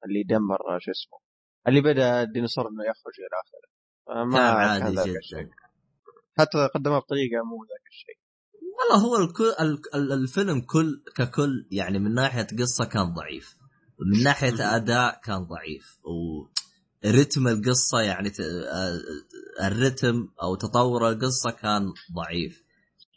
اللي 0.05 0.23
دمر 0.23 0.57
شو 0.79 0.91
اسمه 0.91 1.19
اللي 1.67 1.81
بدأ 1.81 2.21
الديناصور 2.21 2.67
إنه 2.69 2.83
يخرج 2.83 3.13
إلى 3.19 3.35
آخره. 3.43 3.67
فما 4.07 4.37
كان 4.37 4.79
كان 4.79 4.97
عادي 4.97 5.09
جدا. 5.09 5.19
الشيء. 5.19 5.49
حتى 6.39 6.67
قدمها 6.75 6.99
بطريقة 6.99 7.43
مو 7.49 7.57
ذاك 7.63 7.87
الشيء. 7.91 8.16
والله 8.79 9.05
هو 9.07 9.23
الكل 9.23 9.43
ال- 9.59 9.95
ال- 9.95 10.11
الفيلم 10.13 10.61
كل 10.61 11.03
ككل 11.15 11.67
يعني 11.71 11.99
من 11.99 12.13
ناحية 12.13 12.47
قصة 12.59 12.85
كان 12.85 13.13
ضعيف. 13.13 13.55
ومن 13.99 14.23
ناحية 14.23 14.75
أداء 14.75 15.21
كان 15.23 15.43
ضعيف. 15.43 15.97
ورتم 17.03 17.47
القصة 17.47 17.99
يعني 18.01 18.31
الرتم 19.63 20.27
أو 20.43 20.55
تطور 20.55 21.09
القصة 21.09 21.51
كان 21.51 21.93
ضعيف. 22.15 22.63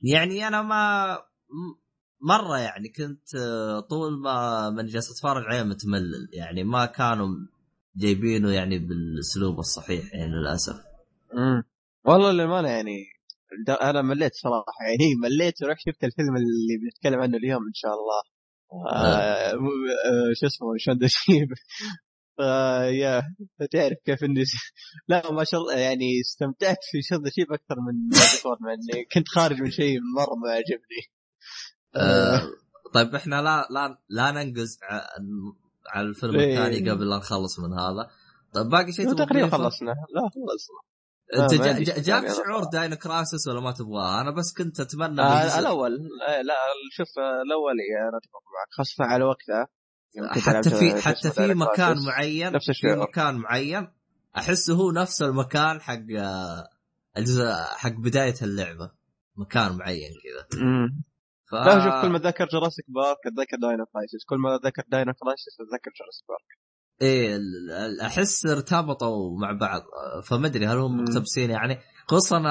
يعني 0.02 0.48
أنا 0.48 0.62
ما 0.62 1.06
مرة 2.22 2.58
يعني 2.58 2.88
كنت 2.88 3.28
طول 3.90 4.20
ما 4.22 4.70
من 4.70 4.86
جالس 4.86 5.10
أتفرج 5.10 5.44
عليه 5.44 5.62
متملل. 5.62 6.28
يعني 6.32 6.64
ما 6.64 6.86
كانوا 6.86 7.28
جايبينه 7.96 8.50
يعني 8.50 8.78
بالأسلوب 8.78 9.58
الصحيح 9.58 10.14
يعني 10.14 10.32
للأسف. 10.32 10.76
امم 11.34 11.62
والله 12.04 12.32
للأمانة 12.32 12.68
يعني 12.68 12.96
أنا 13.82 14.02
مليت 14.02 14.34
صراحة. 14.34 14.82
يعني 14.88 15.14
مليت 15.24 15.62
ورحت 15.62 15.78
شفت 15.80 16.04
الفيلم 16.04 16.36
اللي 16.36 16.76
بنتكلم 16.82 17.20
عنه 17.20 17.36
اليوم 17.36 17.62
إن 17.66 17.74
شاء 17.74 17.90
الله. 17.90 18.22
آه. 18.72 19.52
م- 19.54 19.66
آه 20.06 20.32
شو 20.40 20.46
اسمه 20.46 20.68
Shaun 20.78 20.98
the 20.98 21.17
Sheep 21.17 21.48
يا 23.02 23.22
تعرف 23.72 23.98
كيف 24.04 24.24
إني 24.24 24.44
لا 25.08 25.32
ما 25.32 25.44
شاء 25.44 25.60
الله 25.60 25.74
يعني 25.78 26.20
استمتعت 26.20 26.78
في 26.90 27.02
Shaun 27.02 27.22
the 27.22 27.33
Sheep 27.33 27.52
أكثر 27.52 27.76
من 27.80 28.08
مع 28.60 28.72
إني 28.72 29.04
كنت 29.14 29.28
خارج 29.28 29.60
من 29.62 29.70
شيء 29.70 29.98
مرة 30.16 30.34
ما 30.44 30.50
عجبني. 30.50 31.02
آه، 31.96 32.42
طيب 32.94 33.14
إحنا 33.14 33.42
لا 33.42 33.68
لا 33.70 33.98
لا 34.08 34.30
ننقز 34.30 34.78
على 35.88 36.06
الفيلم 36.08 36.36
إيه. 36.36 36.58
الثاني 36.66 36.90
قبل 36.90 37.10
لا 37.10 37.16
نخلص 37.16 37.58
من 37.58 37.72
هذا. 37.78 38.10
طيب 38.54 38.66
باقي 38.66 38.92
شيء 38.92 39.14
تقريبا؟ 39.14 39.48
خلصنا. 39.50 39.90
لا 39.90 40.20
خلصنا. 40.20 40.89
أنت 41.38 41.54
جاك 41.54 42.24
أنا 42.24 42.34
شعور 42.34 42.60
خلاص. 42.62 42.68
Dino 42.68 42.94
Crisis 42.94 43.48
ولا 43.48 43.60
ما 43.60 43.72
تبغاه؟ 43.72 44.20
أنا 44.20 44.30
بس 44.30 44.52
كنت 44.58 44.80
أتمنى 44.80 45.20
آه 45.20 45.58
الأول 45.58 45.92
آه 46.28 46.42
لا 46.42 46.54
شوف 46.92 47.18
آه، 47.18 47.42
الأول 47.42 47.74
إيه، 47.80 48.08
أنا 48.08 48.18
اتفق 48.18 48.42
معك 48.54 48.68
خاصة 48.70 49.04
على 49.04 49.24
وقتها 49.24 49.68
حتى 50.46 50.70
في 50.70 51.02
حتى 51.02 51.30
في 51.30 51.54
مكان. 51.54 51.96
معين 52.06 52.52
نفس 52.52 52.64
في 52.64 52.70
الشعور. 52.70 52.96
مكان 52.96 53.34
معين 53.34 53.88
احسه 54.36 54.74
هو 54.74 54.90
نفس 54.92 55.22
المكان 55.22 55.80
حق 55.80 56.02
آه، 56.18 56.68
الجزء 57.16 57.52
حق 57.76 57.92
بداية 57.92 58.34
اللعبة 58.42 58.90
مكان 59.36 59.76
معين 59.76 60.10
كذا 60.24 60.46
ف... 61.50 61.54
لا 61.54 61.84
شوف 61.84 62.02
كل 62.02 62.08
ما 62.08 62.16
اتذكر 62.16 62.46
Jurassic 62.46 62.84
Park 62.88 63.18
اتذكر 63.26 63.56
Dino 63.56 63.86
Crisis 63.86 64.24
كل 64.28 64.36
ما 64.36 64.54
اتذكر 64.54 64.82
Dino 64.88 65.12
Crisis 65.12 65.54
اتذكر 65.60 65.90
Jurassic 66.00 66.28
Park 66.28 66.69
إيه 67.02 67.38
أحس 68.02 68.46
ارتبطوا 68.46 69.38
مع 69.38 69.52
بعض 69.52 69.80
آه، 69.80 70.20
فما 70.20 70.46
أدري 70.46 70.66
هل 70.66 70.76
هم. 70.78 71.00
مقتبسين 71.04 71.50
يعني 71.50 71.78
خصوصا 72.08 72.42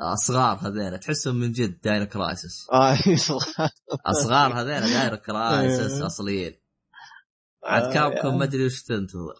آه، 0.00 0.14
صغار 0.14 0.56
هذين 0.56 1.00
تحسهم 1.00 1.36
من 1.36 1.52
جد 1.52 1.80
Dino 1.80 2.04
Crisis 2.04 2.66
صراحة. 3.28 3.70
أصغار 4.06 4.52
هذين 4.52 4.80
Dino 4.80 5.14
Crisis 5.14 5.92
إيه. 6.00 6.06
أصليين 6.06 6.52
عاد 7.64 7.82
آه، 7.82 7.92
Capcom 7.94 8.38
ما 8.38 8.44
أدري 8.44 8.66
وش 8.66 8.82
تنتظر 8.82 9.34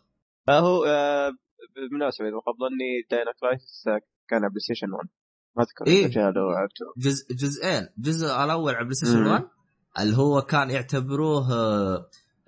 آه، 0.48 0.60
هو 0.60 0.84
آه، 0.84 1.30
بالمناسبة 1.76 2.28
إذا 2.28 2.36
خاب 2.46 2.54
ظني 2.54 3.06
Dino 3.10 3.32
Crisis 3.40 3.84
آه، 3.88 4.00
كان 4.28 4.38
على 4.38 4.48
PlayStation 4.48 4.92
1 4.92 5.08
ما 5.56 5.62
أذكر 5.62 5.86
إيه. 5.86 6.06
جزء 6.96 7.34
جزئين 7.34 7.88
الجزء 7.98 8.26
الأول 8.26 8.74
على 8.74 8.84
PlayStation 8.84 9.22
مم. 9.22 9.30
1 9.30 9.44
اللي 10.00 10.16
هو 10.16 10.42
كان 10.42 10.70
يعتبروه 10.70 11.48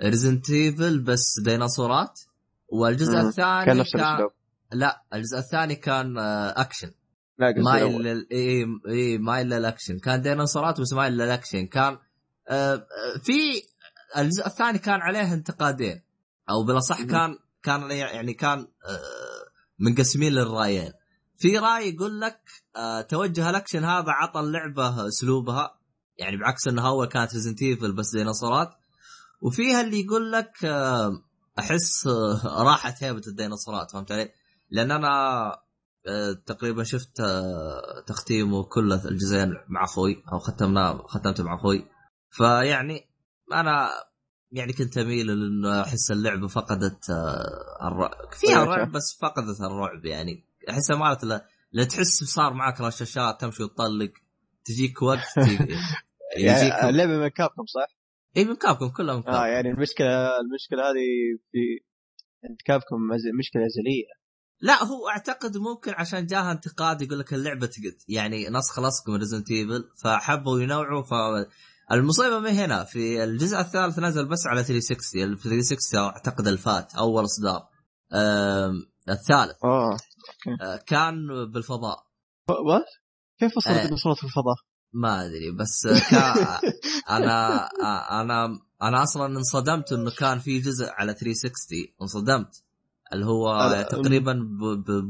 Resident 0.03 0.51
Evil 0.51 0.99
بس 1.01 1.41
ديناصورات 1.45 2.21
والجزء 2.69 3.13
مم. 3.13 3.29
الثاني 3.29 3.67
كان 3.67 3.77
نفس 3.77 3.95
الأسلوب. 3.95 4.31
لا 4.73 5.03
الجزء 5.15 5.39
الثاني 5.39 5.75
كان 5.77 6.19
آه، 6.19 6.61
اكشن 6.61 6.91
لا 7.39 7.47
قصدي 7.47 7.61
مايل. 7.63 8.03
لل... 8.03 8.27
اي 8.33 8.67
اي 8.89 9.19
مايل 9.19 9.49
للاكشن 9.49 9.99
كان 9.99 10.23
ديناصورات 10.23 10.81
بس 10.81 10.93
مايل 10.93 11.13
للاكشن 11.13 11.67
كان 11.67 11.99
آه، 12.49 12.75
آه، 12.75 12.85
في 13.23 13.63
الجزء 14.17 14.47
الثاني 14.47 14.79
كان 14.79 15.01
عليه 15.01 15.35
انتقادين. 15.35 16.03
أو 16.51 16.65
بالأصح. 16.65 17.03
كان 17.03 17.39
كان 17.63 17.91
يعني 17.91 18.35
كان 18.35 18.59
آه، 18.59 19.51
منقسمين 19.79 20.33
للرايين. 20.33 20.93
في 21.39 21.59
راي 21.59 21.95
يقول 21.95 22.21
لك 22.21 22.41
آه، 22.77 23.01
توجه 23.01 23.51
الأكشن 23.51 23.85
هذا 23.85 24.11
عطى 24.11 24.41
اللعبة 24.41 25.07
أسلوبها. 25.09 25.79
يعني 26.19 26.37
بعكس 26.37 26.69
إنها 26.69 26.89
أول 26.89 27.07
كانت 27.07 27.35
Resident 27.35 27.62
Evil 27.62 27.93
بس 27.93 28.17
ديناصورات. 28.17 28.71
وفيها 29.47 29.81
اللي 29.81 30.01
يقول 30.05 30.33
لك 30.33 30.65
آه، 30.65 31.23
أحس 31.59 32.07
آه، 32.07 32.63
راحت 32.63 33.05
هيبه 33.05 33.23
الديناصورات 33.27 33.91
فهمت 33.91 34.13
علي؟ 34.13 34.31
لأن 34.71 34.91
أنا 34.91 35.09
آه، 36.09 36.33
تقريبا 36.47 36.85
شفت 36.85 37.23
تختيمه 38.07 38.65
كل 38.65 38.93
الجزئين 38.93 39.55
مع 39.69 39.85
أخوي 39.85 40.23
أو 40.33 40.39
ختمناه 40.39 41.07
ختمته 41.07 41.45
مع 41.45 41.55
أخوي. 41.55 41.89
فيعني 42.31 43.01
أنا 43.53 43.89
يعني 44.53 44.73
كنت 44.73 44.99
أميل 44.99 45.27
لأنه 45.27 45.83
أحس 45.83 46.11
اللعبة 46.11 46.49
فقدت 46.49 47.11
الرعب. 47.83 48.33
فيها 48.33 48.61
طيب، 48.65 48.69
رعب 48.69 48.93
بس 48.93 49.19
فقدت 49.23 49.61
الرعب 49.61 50.05
يعني. 50.05 50.45
احسها 50.71 50.97
مالت 50.97 51.25
لا, 51.25 51.47
لا 51.73 51.85
تحس 51.85 52.25
صار 52.25 52.53
معك 52.53 52.81
رشاشات 52.81 53.41
تمشي 53.41 53.63
وتطلق 53.63 54.11
تجيك 54.65 55.03
وقت 55.03 55.19
تجي- 55.37 55.69
يعني 56.37 56.61
يجيك 56.61 56.75
اللعبة 56.85 57.17
من 57.19 57.29
Capcom 57.29 57.65
صح؟ 57.67 57.97
اي 58.37 58.44
من 58.44 58.55
Capcom 58.57 58.89
كلها 58.88 59.14
من 59.16 59.22
Capcom 59.23 59.39
آه 59.38 59.46
يعني 59.46 59.68
المشكلة 59.70 60.40
المشكلة 60.40 60.83
هذه 60.83 61.07
في 61.53 61.59
عند 62.49 62.57
Capcom 62.65 62.97
مشكلة 63.38 63.66
أزلية. 63.66 64.27
لا 64.61 64.85
هو 64.85 65.09
أعتقد 65.09 65.57
ممكن 65.57 65.92
عشان 65.94 66.27
جاها 66.27 66.53
انتقاد 66.53 67.03
يقول 67.03 67.18
لك 67.18 67.35
اللعبة 67.35 67.66
تقد. 67.66 67.96
يعني 68.09 68.49
نسخ 68.49 68.81
لصق 68.81 69.11
من 69.11 69.16
Resident 69.17 69.51
Evil 69.51 69.85
فحبوا 70.03 70.61
ينوعوا 70.61 71.03
ف 71.03 71.12
المصيبة 71.92 72.38
ما 72.38 72.51
هنا. 72.51 72.85
في 72.85 73.25
الجزء 73.25 73.61
الثالث 73.61 73.99
نزل 73.99 74.29
بس 74.29 74.46
على 74.46 74.64
360 74.64 75.22
ال 75.22 75.38
360 75.38 76.01
أعتقد 76.01 76.46
ال 76.47 76.59
Fat 76.59 76.95
أول 76.94 77.25
إصدار. 77.25 77.68
الثالث. 79.09 79.64
آه 79.64 79.96
آه، 80.62 80.77
كان 80.87 81.27
بالفضاء. 81.53 81.99
what؟ 82.49 82.85
كيف 83.38 83.57
وصلت 83.57 83.75
آه. 83.75 83.83
الديناصورات 83.83 84.16
في 84.18 84.25
الفضاء؟ 84.25 84.57
ما 85.03 85.27
أدري 85.27 85.51
بس 85.51 85.87
كا 86.11 86.35
أنا 87.17 87.67
أنا 88.21 88.59
أنا 88.83 89.03
أصلا 89.03 89.27
انصدمت 89.27 89.93
إنه 89.93 90.11
كان 90.19 90.39
في 90.39 90.59
جزء 90.59 90.87
على 90.91 91.15
360 91.15 91.79
انصدمت. 92.03 92.63
اللي 93.13 93.27
هو 93.27 93.59
أنا- 93.85 93.89
تقريبا 93.89 94.39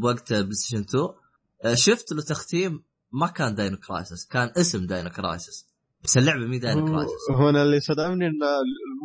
بوقت 0.01 0.33
PlayStation 0.33 0.83
2 0.83 1.05
آه، 1.65 1.75
شفت 1.75 2.13
له 2.13 2.23
تختيم 2.23 2.83
ما 3.13 3.27
كان 3.27 3.55
Dino 3.55 3.77
Crisis 3.77 4.27
كان 4.27 4.53
اسم 4.57 4.87
Dino 4.87 5.11
Crisis 5.11 5.67
بس 6.05 6.17
اللعبة 6.17 6.47
مي 6.47 6.59
Dino 6.59 6.87
Crisis 6.87 7.13
هو 7.31 7.49
أنا 7.49 7.63
اللي 7.63 7.81
صدمني 7.81 8.27
إنه 8.27 8.47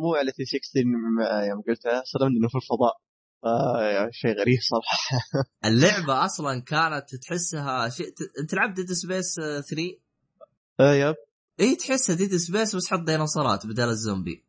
مو 0.02 0.14
على 0.14 0.30
360 0.32 0.82
م- 0.86 1.48
يوم 1.50 1.62
قلتها 1.68 2.02
صدمني 2.06 2.38
إنه 2.38 2.48
في 2.48 2.54
الفضاء. 2.56 3.02
آه 3.44 4.08
شيء 4.12 4.30
غريب 4.40 4.58
صراحة. 4.70 5.24
اللعبة 5.70 6.24
أصلا 6.24 6.60
كانت 6.60 7.14
تحسها 7.22 7.88
شيء 7.88 8.06
أنت 8.42 8.54
لعبت 8.54 8.76
Dead 8.76 8.92
Space 8.92 9.34
3 9.34 9.62
آه 9.62 9.62
yep. 10.82 11.14
إي 11.60 11.76
تحسها 11.76 12.16
Dead 12.16 12.36
Space 12.36 12.76
بس 12.76 12.86
حط 12.86 13.00
ديناصورات 13.00 13.66
بدل 13.66 13.88
الزومبي. 13.88 14.44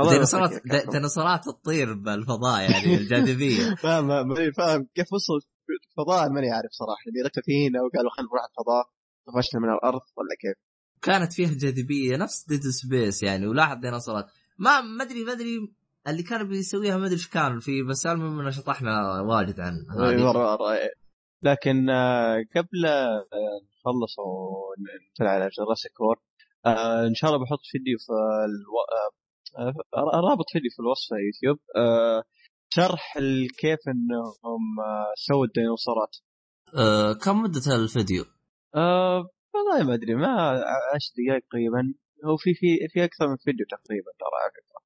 ديناصورات 0.00 0.50
ديناصورات 0.92 1.44
تطير 1.44 1.94
بالفضاء 1.94 2.60
يعني 2.60 2.94
الجاذبيه 2.94 3.74
فاهم 3.82 4.06
ماني 4.06 4.52
فاهم. 4.52 4.88
كيف 4.94 5.12
وصل 5.12 5.46
الفضاء؟ 5.90 6.28
ماني 6.28 6.50
عارف 6.50 6.70
صراحة. 6.70 7.02
اللي 7.08 7.20
ركبتين 7.20 7.76
أو 7.76 7.88
قالوا 7.96 8.10
خلينا 8.10 8.28
نروح 8.30 8.44
الفضاء 8.50 8.84
طفشنا 9.26 9.60
من 9.60 9.68
الأرض 9.68 10.00
ولا 10.16 10.34
كيف؟ 10.40 10.56
كانت 11.02 11.32
فيها 11.32 11.50
جاذبية 11.54 12.16
نفس 12.16 12.44
Dead 12.48 12.60
Space 12.60 13.22
يعني 13.22 13.46
ولاحظ 13.46 13.76
ديناصورات. 13.80 14.26
ما 14.58 14.80
ما 14.80 15.04
أدري 15.04 15.24
ما 15.24 15.32
أدري 15.32 15.72
اللي 16.08 16.22
كان 16.22 16.48
بيسويها 16.48 16.96
ما 16.96 17.04
أدري 17.06 17.14
إيش 17.14 17.28
كان 17.28 17.60
في 17.60 17.82
بس 17.82 18.06
المهم 18.06 18.40
إنه 18.40 18.50
شطحنا 18.50 19.20
واجد 19.20 19.60
عن 19.60 19.72
هذه. 19.90 20.16
مرة 20.16 20.56
مرة. 20.56 20.78
لكن 21.42 21.90
آه، 21.90 22.36
قبل 22.56 22.86
آه، 23.86 23.90
نخلص 23.90 24.18
ونطلع 24.18 25.30
على 25.30 25.48
Jurassic 25.48 26.00
World 26.00 26.18
إن 27.08 27.14
شاء 27.14 27.30
الله 27.30 27.44
بحط 27.44 27.58
فيديو 27.72 27.98
في 27.98 28.12
ألو... 28.44 28.74
آه، 29.58 29.74
آه، 29.96 30.20
رابط 30.30 30.44
فيديو 30.52 30.70
في 30.70 30.80
الوصف 30.80 31.08
في 31.08 31.14
يوتيوب. 31.26 31.58
آه، 31.76 32.22
شرح 32.68 33.18
كيف 33.58 33.78
إنهم 33.88 34.80
آه، 34.80 35.12
سووا 35.16 35.44
الديناصورات. 35.46 36.16
آه 36.78 37.12
كم 37.12 37.42
مدة 37.42 37.76
الفيديو؟ 37.76 38.24
آه 38.74 39.28
والله 39.54 39.86
ما 39.88 39.94
أدري 39.94 40.14
ما 40.14 40.50
عشر 40.94 41.12
دقائق 41.18 41.44
تقريبا. 41.50 41.94
هو 42.24 42.36
في 42.36 42.54
في 42.54 42.88
في 42.88 43.04
أكثر 43.04 43.28
من 43.28 43.36
فيديو 43.36 43.66
تقريبا 43.66 44.10
ترى 44.20 44.36
على 44.42 44.50
فكرة 44.56 44.80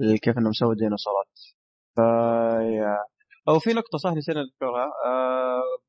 ال- 0.00 0.20
كيف 0.20 0.38
إنهم 0.38 0.52
سووا 0.52 0.72
الديناصورات. 0.72 1.32
ف 1.96 2.00
أو 3.48 3.58
في 3.58 3.72
نقطة 3.72 3.98
صح 3.98 4.10
نسينا 4.12 4.42
نذكرها. 4.42 4.84
آه 5.04 5.06
آه 5.06 5.85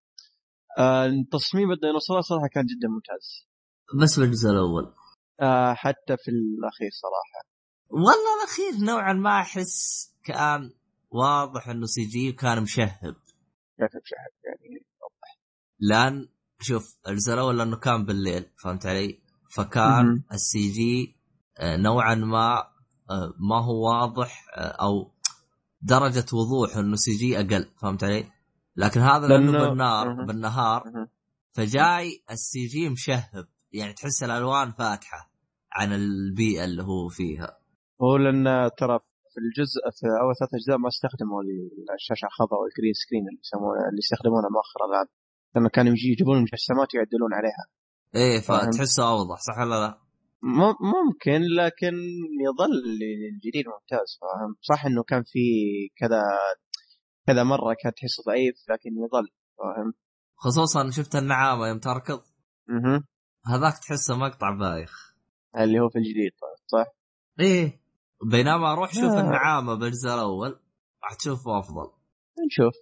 تصميم 1.31 1.71
الديناصورات 1.71 2.23
صراحة 2.23 2.47
كان 2.47 2.65
جدا 2.65 2.87
ممتاز 2.87 3.47
بس 4.01 4.19
بالجزء 4.19 4.49
الأول 4.49 4.93
آه 5.41 5.73
حتى 5.73 6.17
في 6.17 6.31
الأخير 6.31 6.89
صراحة 6.91 7.47
والله 7.89 8.43
الأخير 8.43 8.85
نوعا 8.85 9.13
ما 9.13 9.39
أحس 9.39 10.07
كان 10.23 10.71
واضح 11.11 11.69
إنه 11.69 11.85
CG 11.85 12.29
وكان 12.29 12.63
مشهب 12.63 13.15
كيف 13.77 13.91
مشاهد 14.03 14.31
يعني 14.45 14.85
لأن 15.79 16.27
شوف 16.61 16.97
الجزء 17.07 17.33
الأول 17.33 17.57
لأنه 17.57 17.77
كان 17.77 18.05
بالليل 18.05 18.45
فهمت 18.63 18.85
علي؟ 18.85 19.19
فكان. 19.49 20.23
ال 20.33 20.71
CG 20.71 21.15
آه، 21.57 21.77
نوعا 21.77 22.15
ما 22.15 22.57
آه، 23.09 23.33
ما 23.49 23.65
هو 23.65 23.85
واضح 23.85 24.45
آه، 24.55 24.61
أو 24.61 25.11
درجة 25.81 26.25
وضوح 26.33 26.77
إنه 26.77 26.95
CG 26.95 27.39
أقل 27.39 27.71
فهمت 27.81 28.03
علي؟ 28.03 28.31
لكن 28.77 28.99
هذا 28.99 29.27
لأنه 29.27 29.51
لأنه- 29.51 29.69
بالنار. 29.69 30.25
بالنهار. 30.25 31.07
فجاي 31.53 32.23
ال 32.31 32.65
CG 32.65 32.89
مشهب 32.89 33.47
يعني 33.73 33.93
تحس 33.93 34.23
الألوان 34.23 34.71
فاتحه 34.71 35.31
عن 35.73 35.93
البيئة 35.93 36.63
اللي 36.65 36.83
هو 36.83 37.07
فيها 37.09 37.57
هو 38.01 38.17
لأن 38.17 38.69
ترى 38.77 38.99
في 39.33 39.37
الجزء 39.45 39.81
في 39.99 40.05
أول 40.21 40.35
ثلاث 40.39 40.49
أجزاء 40.53 40.77
ما 40.77 40.87
استخدموا 40.87 41.41
الشاشة 41.95 42.25
الخضراء 42.25 42.61
وال 42.61 42.70
green 42.70 42.93
screen 42.93 43.23
اللي 43.29 43.39
يسمونه 43.45 43.79
اللي 43.89 43.99
يستخدمونه 44.05 44.47
مؤخرا 44.57 44.85
الآن 44.91 45.07
لأنه 45.55 45.69
كانوا 45.69 45.91
يجي 45.93 46.07
يجيبون 46.11 46.37
مجسمات 46.41 46.87
ويعدلون 46.95 47.33
عليها 47.33 47.65
إيه. 48.15 48.39
فتحسه 48.39 49.09
أوضح 49.09 49.37
صح 49.47 49.57
ولا 49.61 49.79
لا؟ 49.87 49.97
ممكن 50.95 51.41
لكن 51.59 51.93
يظل 52.47 52.73
الجديد 53.33 53.65
ممتاز 53.73 54.09
فاهم 54.21 54.55
صح 54.61 54.85
إنه 54.85 55.03
كان 55.03 55.23
في 55.25 55.39
كذا 55.97 56.21
كذا 57.27 57.43
مرة 57.43 57.75
كان 57.83 57.93
تحسه 57.93 58.23
ضعيف 58.27 58.55
لكن 58.69 58.89
يظل 58.89 59.27
فاهم؟ 59.57 59.93
خصوصا 60.35 60.89
شفت 60.89 61.15
النعامة 61.15 61.67
يوم 61.67 61.79
تركض. 61.79 62.21
أها. 62.69 63.03
هذاك 63.45 63.73
تحسه 63.73 64.17
مقطع 64.17 64.51
بايخ. 64.59 65.13
اللي 65.57 65.79
هو 65.79 65.89
في 65.89 65.97
الجديد 65.99 66.31
صح؟ 66.67 66.85
إيه. 67.39 67.81
بينما 68.31 68.73
أروح 68.73 68.93
شوف 68.93 69.03
لا. 69.13 69.19
النعامة 69.19 69.73
بالجزء 69.75 70.09
الأول 70.13 70.59
راح 71.03 71.13
تشوفه 71.19 71.59
أفضل. 71.59 71.91
نشوف. 72.45 72.73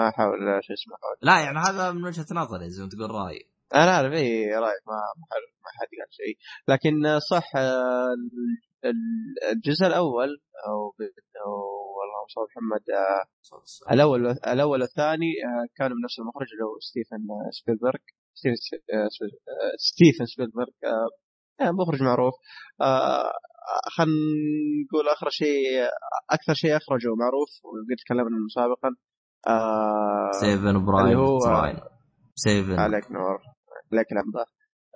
أحاول 0.00 0.38
شو 0.62 0.72
اسمه. 0.72 0.96
لا 1.22 1.40
يعني 1.40 1.58
هذا 1.58 1.92
من 1.92 2.04
وجهة 2.04 2.26
نظري 2.32 2.70
زي 2.70 2.82
ما 2.82 2.88
تقول 2.88 3.10
رأيي. 3.10 3.50
أنا 3.74 3.90
أعرف 3.96 4.12
إي 4.12 4.46
رايك 4.46 4.82
ما 4.86 4.92
ما 5.16 5.26
حد- 5.80 5.96
قال 6.00 6.10
شيء. 6.10 6.36
لكن 6.68 7.18
صح 7.30 7.56
آه، 7.56 8.14
ال- 8.84 9.50
الجزء 9.52 9.86
الأول 9.86 10.28
أو 10.66 10.94
صل 12.28 12.40
محمد 12.50 12.84
آه، 12.90 13.92
الأول 13.92 14.26
الأول 14.26 14.80
والثاني 14.80 15.30
آه، 15.46 15.66
كانوا 15.76 15.96
من 15.96 16.02
نفس 16.04 16.18
المخرج 16.18 16.46
اللي 16.52 16.64
هو 16.64 16.78
ستيفن 16.80 17.16
آه، 17.30 17.50
سبيلبرغ. 17.50 18.00
ستيف- 18.34 18.54
سبيل- 19.16 19.38
ستيفن 19.78 20.26
سبيلبرغ 20.26 20.66
مخرج 21.62 22.02
معروف. 22.02 22.34
خلينا 23.96 24.12
نقول 24.84 25.08
آخر 25.08 25.28
شيء 25.30 25.66
أكثر 26.30 26.54
شيء 26.54 26.76
أخرجه 26.76 27.08
معروف 27.18 27.48
وقد 27.64 27.96
تكلمنا 28.04 28.36
عنه 28.36 28.48
سابقا 28.54 28.90
Seven 30.40 30.68
اللي 30.68 31.16
هو- 31.16 31.38
Seven. 32.34 32.78
عليك 32.78 33.10
نور 33.12 33.38
عليك 33.92 34.06
لمبه 34.12 34.44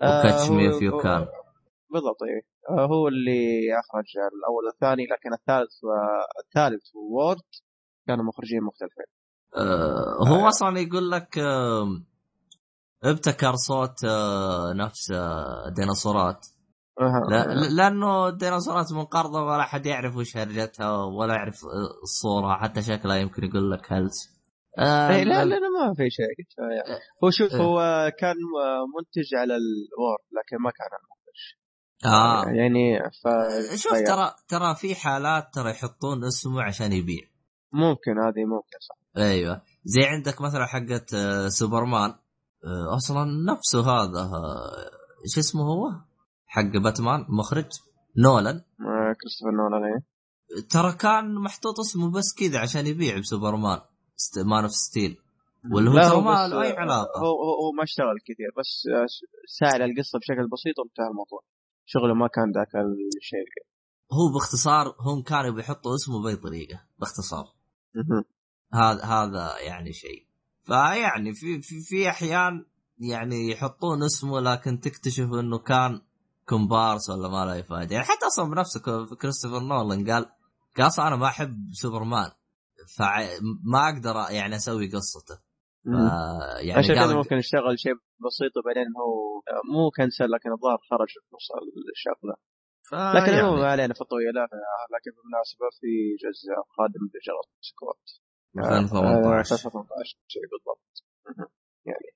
و 0.02 0.10
Catch 0.10 0.50
Me 0.50 0.78
If 0.78 0.98
You 0.98 1.12
Can 1.12 1.26
بالضبط 1.92 2.22
آه، 2.22 2.53
هو 2.70 3.08
اللي 3.08 3.78
أخرج 3.78 4.04
الأول 4.16 4.64
والثاني 4.66 5.02
لكن 5.02 5.32
الثالث 5.32 5.84
والثالث 5.84 6.94
World 6.94 7.38
كانوا 8.06 8.24
مخرجين 8.24 8.62
مختلفين 8.62 9.04
آه 9.56 10.28
هو 10.28 10.48
أصلا 10.48 10.78
يقول 10.78 11.10
لك 11.10 11.38
آه 11.38 11.86
ابتكر 13.04 13.54
صوت 13.54 14.04
آه 14.04 14.72
نفس 14.72 15.10
آه 15.10 15.68
ديناصورات 15.76 16.46
أها. 17.00 17.22
لا 17.30 17.54
لأنه 17.54 18.28
الديناصورات 18.28 18.92
منقرضة 18.92 19.42
ولا 19.42 19.62
حد 19.62 19.86
يعرف 19.86 20.16
وش 20.16 20.36
هرجتها 20.36 21.04
ولا 21.04 21.34
يعرف 21.34 21.64
آه، 21.64 22.02
الصورة 22.02 22.56
حتى 22.56 22.82
شكلها 22.82 23.16
يمكن 23.16 23.44
يقول 23.44 23.70
لك 23.70 23.92
هلس 23.92 24.34
آه 24.78 25.22
لا 25.22 25.44
لا 25.44 25.44
لا 25.44 25.68
ما 25.68 25.94
في 25.96 26.10
شيء 26.10 26.26
يعني. 26.58 27.00
هو 27.24 27.30
شوف. 27.30 27.54
هو 27.54 28.10
كان 28.18 28.36
منتج 28.96 29.34
على 29.34 29.56
الوورد 29.56 30.24
لكن 30.32 30.62
ما 30.62 30.70
كان 30.70 30.88
المخرج 30.98 31.13
آه. 32.04 32.44
يعني 32.48 32.98
ف 33.22 33.28
شوف. 33.82 33.92
ترى 33.92 34.34
ترى 34.48 34.74
في 34.74 34.94
حالات 34.94 35.54
ترى 35.54 35.70
يحطون 35.70 36.24
اسمه 36.24 36.62
عشان 36.62 36.92
يبيع. 36.92 37.22
ممكن 37.72 38.18
هذه 38.18 38.44
ممكن 38.44 38.78
صح. 38.80 38.96
أيوه. 39.16 39.62
زي 39.84 40.04
عندك 40.04 40.40
مثلا 40.40 40.66
حقة 40.66 41.06
آه، 41.14 41.48
سوبرمان. 41.48 42.10
آه، 42.64 42.96
أصلا 42.96 43.24
نفسه 43.52 43.80
هذا 43.80 44.20
آه، 44.20 44.90
إيش 45.24 45.38
اسمه 45.38 45.62
هو؟ 45.62 45.90
حق 46.46 46.76
باتمان 46.82 47.26
مخرج. 47.28 47.70
نولان. 48.16 48.56
آه، 48.56 49.14
كريستوفر 49.20 49.50
نولان 49.50 49.84
إيه. 49.84 50.14
ترى 50.70 50.92
كان 50.92 51.34
محطوط 51.34 51.80
اسمه 51.80 52.10
بس 52.10 52.34
كذا 52.38 52.58
عشان 52.60 52.86
يبيع 52.86 53.18
بسوبرمان. 53.18 53.78
Man 54.46 54.62
of 54.62 54.72
Steel 54.72 55.16
واللي 55.72 55.90
هو 55.90 56.08
ترى 56.08 56.20
ما 56.20 56.48
له 56.48 56.62
أي 56.62 56.72
علاقة. 56.72 57.20
هو 57.20 57.42
هو 57.60 57.72
ما 57.76 57.82
اشتغل 57.82 58.18
كثير 58.24 58.50
بس 58.58 58.82
آه، 58.94 59.06
ساعد 59.58 59.80
القصة 59.80 60.18
بشكل 60.18 60.48
بسيط 60.52 60.78
وانتهى 60.78 61.06
الموضوع. 61.10 61.40
شغله 61.84 62.14
ما 62.14 62.28
كان 62.28 62.52
ذاك 62.52 62.74
الشيء. 63.16 63.46
هو 64.12 64.32
باختصار 64.32 64.96
هم 65.00 65.22
كانوا 65.22 65.50
بيحطوا 65.50 65.94
اسمه 65.94 66.22
بأي 66.22 66.36
طريقة 66.36 66.80
باختصار. 66.98 67.44
هذا 68.72 69.04
هذا 69.04 69.58
يعني 69.60 69.92
شيء. 69.92 70.26
فيعني 70.62 71.32
في 71.32 71.62
في 71.62 71.80
في 71.80 72.08
أحيان 72.08 72.66
يعني 72.98 73.50
يحطون 73.50 74.02
اسمه 74.02 74.40
لكن 74.40 74.80
تكتشف 74.80 75.24
إنه 75.24 75.58
كان 75.58 76.00
كومبارس 76.48 77.10
ولا 77.10 77.28
ما 77.28 77.44
له 77.44 77.62
فائدة. 77.62 77.94
يعني 77.94 78.06
حتى 78.06 78.26
أصلا 78.26 78.50
بنفسه 78.50 78.80
كريستوفر 79.16 79.60
نولان 79.60 80.10
قال 80.10 80.26
قال 80.76 80.86
أصلا 80.86 81.08
أنا 81.08 81.16
ما 81.16 81.26
أحب 81.26 81.68
سوبرمان 81.72 82.30
فما 82.96 83.88
أقدر 83.88 84.34
يعني 84.34 84.56
أسوي 84.56 84.86
قصته. 84.86 85.38
يعني 86.60 86.72
عشان 86.72 86.94
كذا 86.94 87.14
ممكن 87.14 87.36
يشتغل 87.36 87.78
شيء 87.78 87.92
بسيط 88.26 88.52
وبعدين 88.56 88.88
هو 89.00 89.12
مو 89.74 89.90
كنسل 89.96 90.30
لكن 90.34 90.52
الظاهر 90.52 90.78
خرج 90.90 91.10
في 91.22 91.28
نص 91.36 91.48
الشغله 91.96 92.36
ف... 92.88 92.94
لكن 93.16 93.32
يعني 93.32 93.42
هو 93.48 93.56
ما 93.56 93.70
علينا 93.74 93.94
في 93.94 94.00
الطويله 94.00 94.42
لكن 94.94 95.10
بالمناسبة 95.16 95.66
في 95.80 95.90
جزء 96.24 96.48
قادم 96.76 97.04
بجرس 97.12 97.48
سكوت 97.68 98.02
2018 98.58 99.54
2018 99.54 100.18
شيء 100.26 100.42
بالضبط. 100.52 101.04
يعني. 101.86 102.08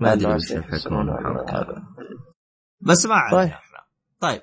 ما 0.00 0.12
أدري 0.12 0.34
وش 0.34 0.52
لا. 0.52 1.60
هذا. 1.60 1.84
بس 2.80 3.06
ما 3.06 3.14
طيب. 3.14 3.38
علينا 3.38 3.54
إحنا. 3.54 3.78
طيب. 4.20 4.42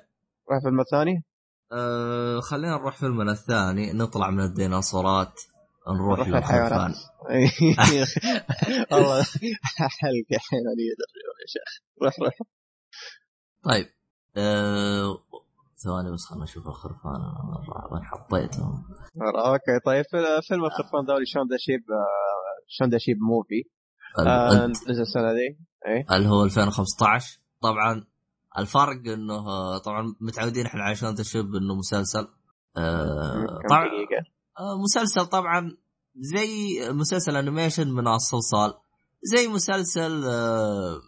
راح 0.50 0.56
الفيلم 0.56 0.80
الثاني 0.80 1.24
أه 1.72 2.40
خلينا 2.40 2.76
نروح 2.76 2.96
فيلمنا 2.96 3.32
الثاني 3.32 3.92
نطلع 3.92 4.30
من 4.30 4.40
الديناصورات. 4.40 5.40
نروح 5.88 6.28
للحيوانات. 6.28 6.96
والله 8.92 9.22
حلقة 10.00 10.38
حيوانية 10.50 10.92
يا 11.42 11.46
شيخ. 11.48 11.82
روح 12.02 12.14
روح. 12.20 12.34
طيب 13.64 13.86
أه... 14.36 15.18
ثواني 15.84 16.12
بس 16.12 16.24
خلنا 16.24 16.44
نشوف 16.44 16.68
الخرفان. 16.68 17.20
وين 17.92 18.04
حطيتهم؟ 18.04 18.84
okay. 19.36 19.78
طيب 19.86 20.04
فيلم- 20.48 20.64
الخرفان 20.64 21.04
ذولي 21.08 21.26
Shaun 21.26 21.42
the 21.50 21.56
Sheep 21.58 21.80
Shaun 22.68 22.88
the 22.88 22.98
Sheep 22.98 23.16
Movie. 23.20 23.62
آه، 24.18 24.66
نزل 24.66 25.00
السنة 25.02 25.30
ذي. 25.32 25.58
إيه. 25.86 26.16
اللي 26.16 26.28
هو 26.28 26.44
2015 26.44 27.38
طبعا 27.62 28.04
الفرق 28.58 29.00
إنه 29.14 29.34
آه، 29.48 29.78
طبعا 29.78 30.14
متعودين 30.20 30.66
إحنا 30.66 30.82
على 30.82 30.94
Shaun 30.94 31.14
the 31.14 31.29
Sheep 31.29 31.54
إنه 31.54 31.74
مسلسل. 31.74 32.28
آه، 32.76 33.46
طبعا 33.70 33.84
آه، 33.86 33.88
مسلسل 34.82 35.26
طبعا 35.26 35.76
زي 36.16 36.80
مسلسل 36.90 37.36
animation 37.36 37.88
من 37.88 38.08
الصلصال 38.08 38.74
زي 39.22 39.48
مسلسل 39.48 40.24
آه، 40.24 41.00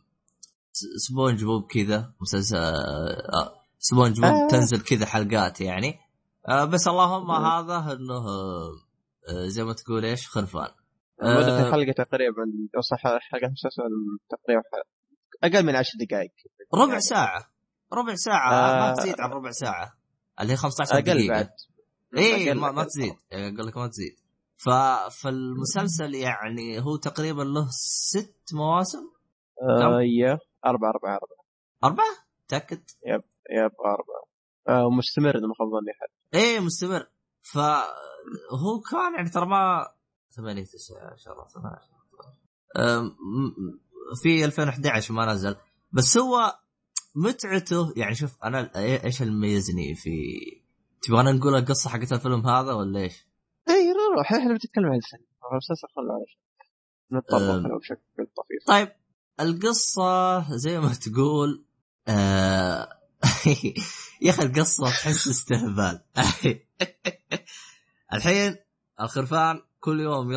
سبونج 1.08 1.44
بوب 1.44 1.66
كذا 1.70 2.12
مسلسل 2.20 2.56
آه، 2.56 3.52
سبونج 3.78 4.20
بوب 4.20 4.24
آه. 4.24 4.48
تنزل 4.50 4.80
كذا 4.80 5.06
حلقات 5.06 5.60
يعني 5.60 5.98
آه، 6.48 6.64
بس 6.64 6.88
اللهم. 6.88 7.30
هذا 7.30 7.92
إنه 7.92 8.14
آه، 8.14 8.70
آه، 9.28 9.46
زي 9.48 9.64
ما 9.64 9.72
تقول 9.72 10.04
إيش 10.04 10.28
خرفان 10.28 10.68
مدة 11.22 11.58
آه، 11.58 11.68
الحلقة 11.68 11.92
تقريبا 12.04 12.42
أو 12.76 12.80
صح 12.80 12.98
حلقة 13.02 13.46
المسلسل 13.46 13.82
تقريبا 14.30 14.62
أقل 15.44 15.66
من 15.66 15.76
10 15.76 15.90
دقائق 16.04 16.30
ربع. 16.74 16.98
ساعة 16.98 17.50
ربع 17.92 18.14
ساعة 18.14 18.52
آه. 18.52 18.90
ما 18.90 18.96
تزيد 18.96 19.20
عن 19.20 19.30
ربع 19.30 19.50
ساعة 19.50 19.92
اللي 20.40 20.52
هي 20.52 20.56
15 20.56 20.94
أقل 20.94 21.02
دقيقة 21.02 21.28
بعد 21.28 21.50
إيه 22.16 22.52
أقل- 22.52 22.56
ما, 22.56 22.70
ما 22.72 22.80
أقل. 22.80 22.88
تزيد. 22.90 23.14
أقول 23.32 23.66
لك 23.66 23.76
ما 23.76 23.86
تزيد. 23.88 24.16
ف... 24.56 24.68
فالمسلسل 25.22 26.14
يعني 26.14 26.80
هو 26.80 26.96
تقريبا 26.96 27.42
له 27.42 27.66
ست 27.70 28.54
مواسم؟ 28.54 28.98
آه 29.62 30.02
يب 30.02 30.38
أربعة 30.66 30.90
أربعة 30.90 31.14
أربعة. 31.14 31.44
أربعة؟ 31.84 32.16
تأكد 32.48 32.82
يب 33.06 33.22
أربعة. 33.84 34.24
آه 34.68 34.86
ومستمر 34.86 35.30
إذا 35.38 35.46
ما 35.46 35.54
خاب 35.58 35.68
ظني 35.68 35.92
حد 36.00 36.38
إيه 36.40 36.60
مستمر. 36.60 37.06
فهو 37.42 38.80
كان 38.90 39.14
يعني 39.16 39.30
ترى 39.30 39.46
ما 39.46 39.88
8 40.36 40.64
9 40.64 40.96
10 41.12 41.46
12 41.46 41.80
أم، 42.76 43.04
م- 43.04 43.80
في 44.22 44.44
2011 44.44 45.14
ما 45.14 45.26
نزل. 45.32 45.56
بس 45.92 46.18
هو 46.18 46.58
متعته 47.14 47.92
يعني 47.96 48.14
شوف 48.14 48.44
أنا 48.44 48.70
إيه- 48.72 49.04
إيش 49.04 49.22
اللي 49.22 49.32
مميزني 49.32 49.94
في 49.94 50.10
تبغانا 51.06 51.32
نقول 51.32 51.54
القصة 51.54 51.90
حقت 51.90 52.12
الفيلم 52.12 52.46
هذا 52.48 52.72
ولا 52.72 53.00
إيش؟ 53.00 53.26
اي 53.68 53.92
روح 54.16 54.32
إحنا 54.32 54.48
بنتكلم 54.52 54.84
عن 54.86 54.96
الفيلم 54.96 55.22
المسلسل 55.52 55.88
خلنا 55.96 56.12
على 56.14 56.24
نتطرق 57.12 57.78
بشكل 57.78 58.26
طفيف 58.36 58.66
طيب 58.66 58.88
القصة 59.40 60.56
زي 60.56 60.80
ما 60.80 60.94
تقول 60.94 61.64
آه 62.08 62.88
يا 64.22 64.30
أخي 64.30 64.42
القصة 64.42 64.84
تحس 64.84 65.28
استهبال. 65.28 66.00
الحين 68.14 68.56
الخرفان 69.00 69.60
كل 69.80 70.00
يوم 70.00 70.32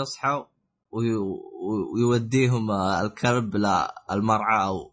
وي- 0.91 1.15
ويوديهم 1.95 2.71
الكلب 2.71 3.55
للمرعى 3.55 4.67
أو 4.67 4.91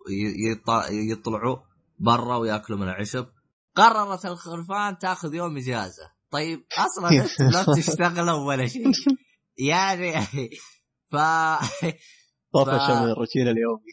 يطلعوا 0.90 1.56
برا 1.98 2.36
ويأكلوا 2.36 2.78
من 2.78 2.88
العشب. 2.88 3.26
قررت 3.74 4.26
الخرفان 4.26 4.98
تاخذ 4.98 5.34
يوم 5.34 5.56
اجازة. 5.56 6.10
طيب 6.30 6.66
أصلا 6.78 7.08
أنت 7.22 7.54
لا 7.54 7.74
تشتغلوا 7.76 8.46
ولا 8.46 8.66
شيء. 8.66 8.86
يعني 9.70 10.12
ف 11.12 11.16
طفش 12.54 12.90
من 12.90 13.10
الروتين 13.10 13.48
اليومي. 13.48 13.92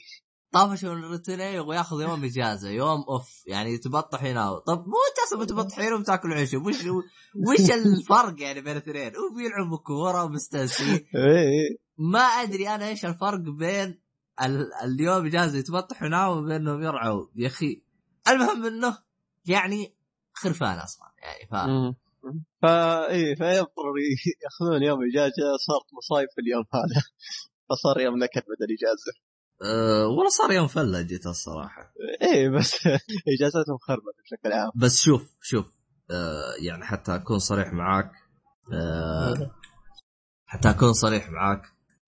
طفش 0.52 0.84
من 0.84 1.04
الروتين 1.04 1.60
وياخذ 1.60 2.02
يوم 2.02 2.24
اجازة 2.24 2.70
يوم 2.70 3.04
أوف 3.10 3.44
يعني 3.48 3.78
تبطح 3.78 4.24
هنا 4.24 4.60
طب 4.60 4.78
مو 4.78 4.96
أنت 5.10 5.20
أصلا 5.28 5.40
بتبطحين 5.40 5.94
وبتاكلوا 5.94 6.36
عشب 6.36 6.66
وش 6.66 6.76
وش 7.48 7.72
الفرق 7.72 8.42
يعني 8.42 8.62
بين 8.62 8.72
الاثنين؟ 8.72 9.12
وبيلعبوا 9.18 9.78
كورة 9.78 10.24
ومستانسين 10.24 10.96
اي 11.16 11.78
ما 11.98 12.20
أدري 12.20 12.70
أنا 12.70 12.88
إيش 12.88 13.06
الفرق 13.06 13.40
بين 13.40 14.02
ال... 14.44 14.74
اليوم 14.84 15.26
اجازة 15.26 15.58
يتبطحوا 15.58 16.08
هنا 16.08 16.28
وبينهم 16.28 16.84
يرعوا 16.84 17.28
يا 17.36 17.48
أخي 17.48 17.84
المهم 18.28 18.66
إنه 18.66 18.98
يعني 19.46 19.96
خرفان 20.34 20.78
أصلا 20.78 21.08
يعني 21.18 21.48
ف 21.48 21.56
فا 22.62 23.10
إي 23.10 23.36
فيضطر 23.36 23.94
يأخذون 24.44 24.84
يوم 24.84 25.00
إجازة 25.12 25.58
صارت 25.68 25.94
مصايب 25.98 26.28
في 26.36 26.42
اليوم 26.42 26.64
هذا 26.74 27.02
فصار 27.70 28.00
يوم 28.00 28.24
نكد 28.24 28.42
بدل 28.42 28.74
إجازة. 28.80 29.14
أه 29.64 30.08
والله 30.08 30.30
صار 30.30 30.52
يوم 30.52 30.68
فلة 30.68 31.02
جيت 31.02 31.28
الصراحة. 31.28 31.94
إي 32.22 32.50
بس 32.50 32.88
إجازتهم 33.40 33.78
خربت 33.78 34.16
بشكل 34.24 34.54
عام. 34.54 34.72
بس 34.76 34.98
شوف 34.98 35.36
شوف 35.42 35.66
أه 36.12 36.54
يعني 36.66 36.86
حتى 36.86 37.16
أكون 37.16 37.40
صريح 37.40 37.74
معاك 37.74 38.12
أه 38.74 39.52
حتى 40.46 40.70
أكون 40.70 40.94
صريح 40.94 41.30
معاك. 41.30 41.62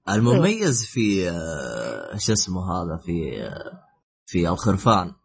المميز 0.09 0.85
في 0.85 1.29
أه 1.29 2.17
شو 2.17 2.33
اسمه 2.33 2.71
هذا 2.71 2.97
في 2.97 3.43
أه 3.43 3.83
في 4.25 4.49
الخرفان 4.49 5.15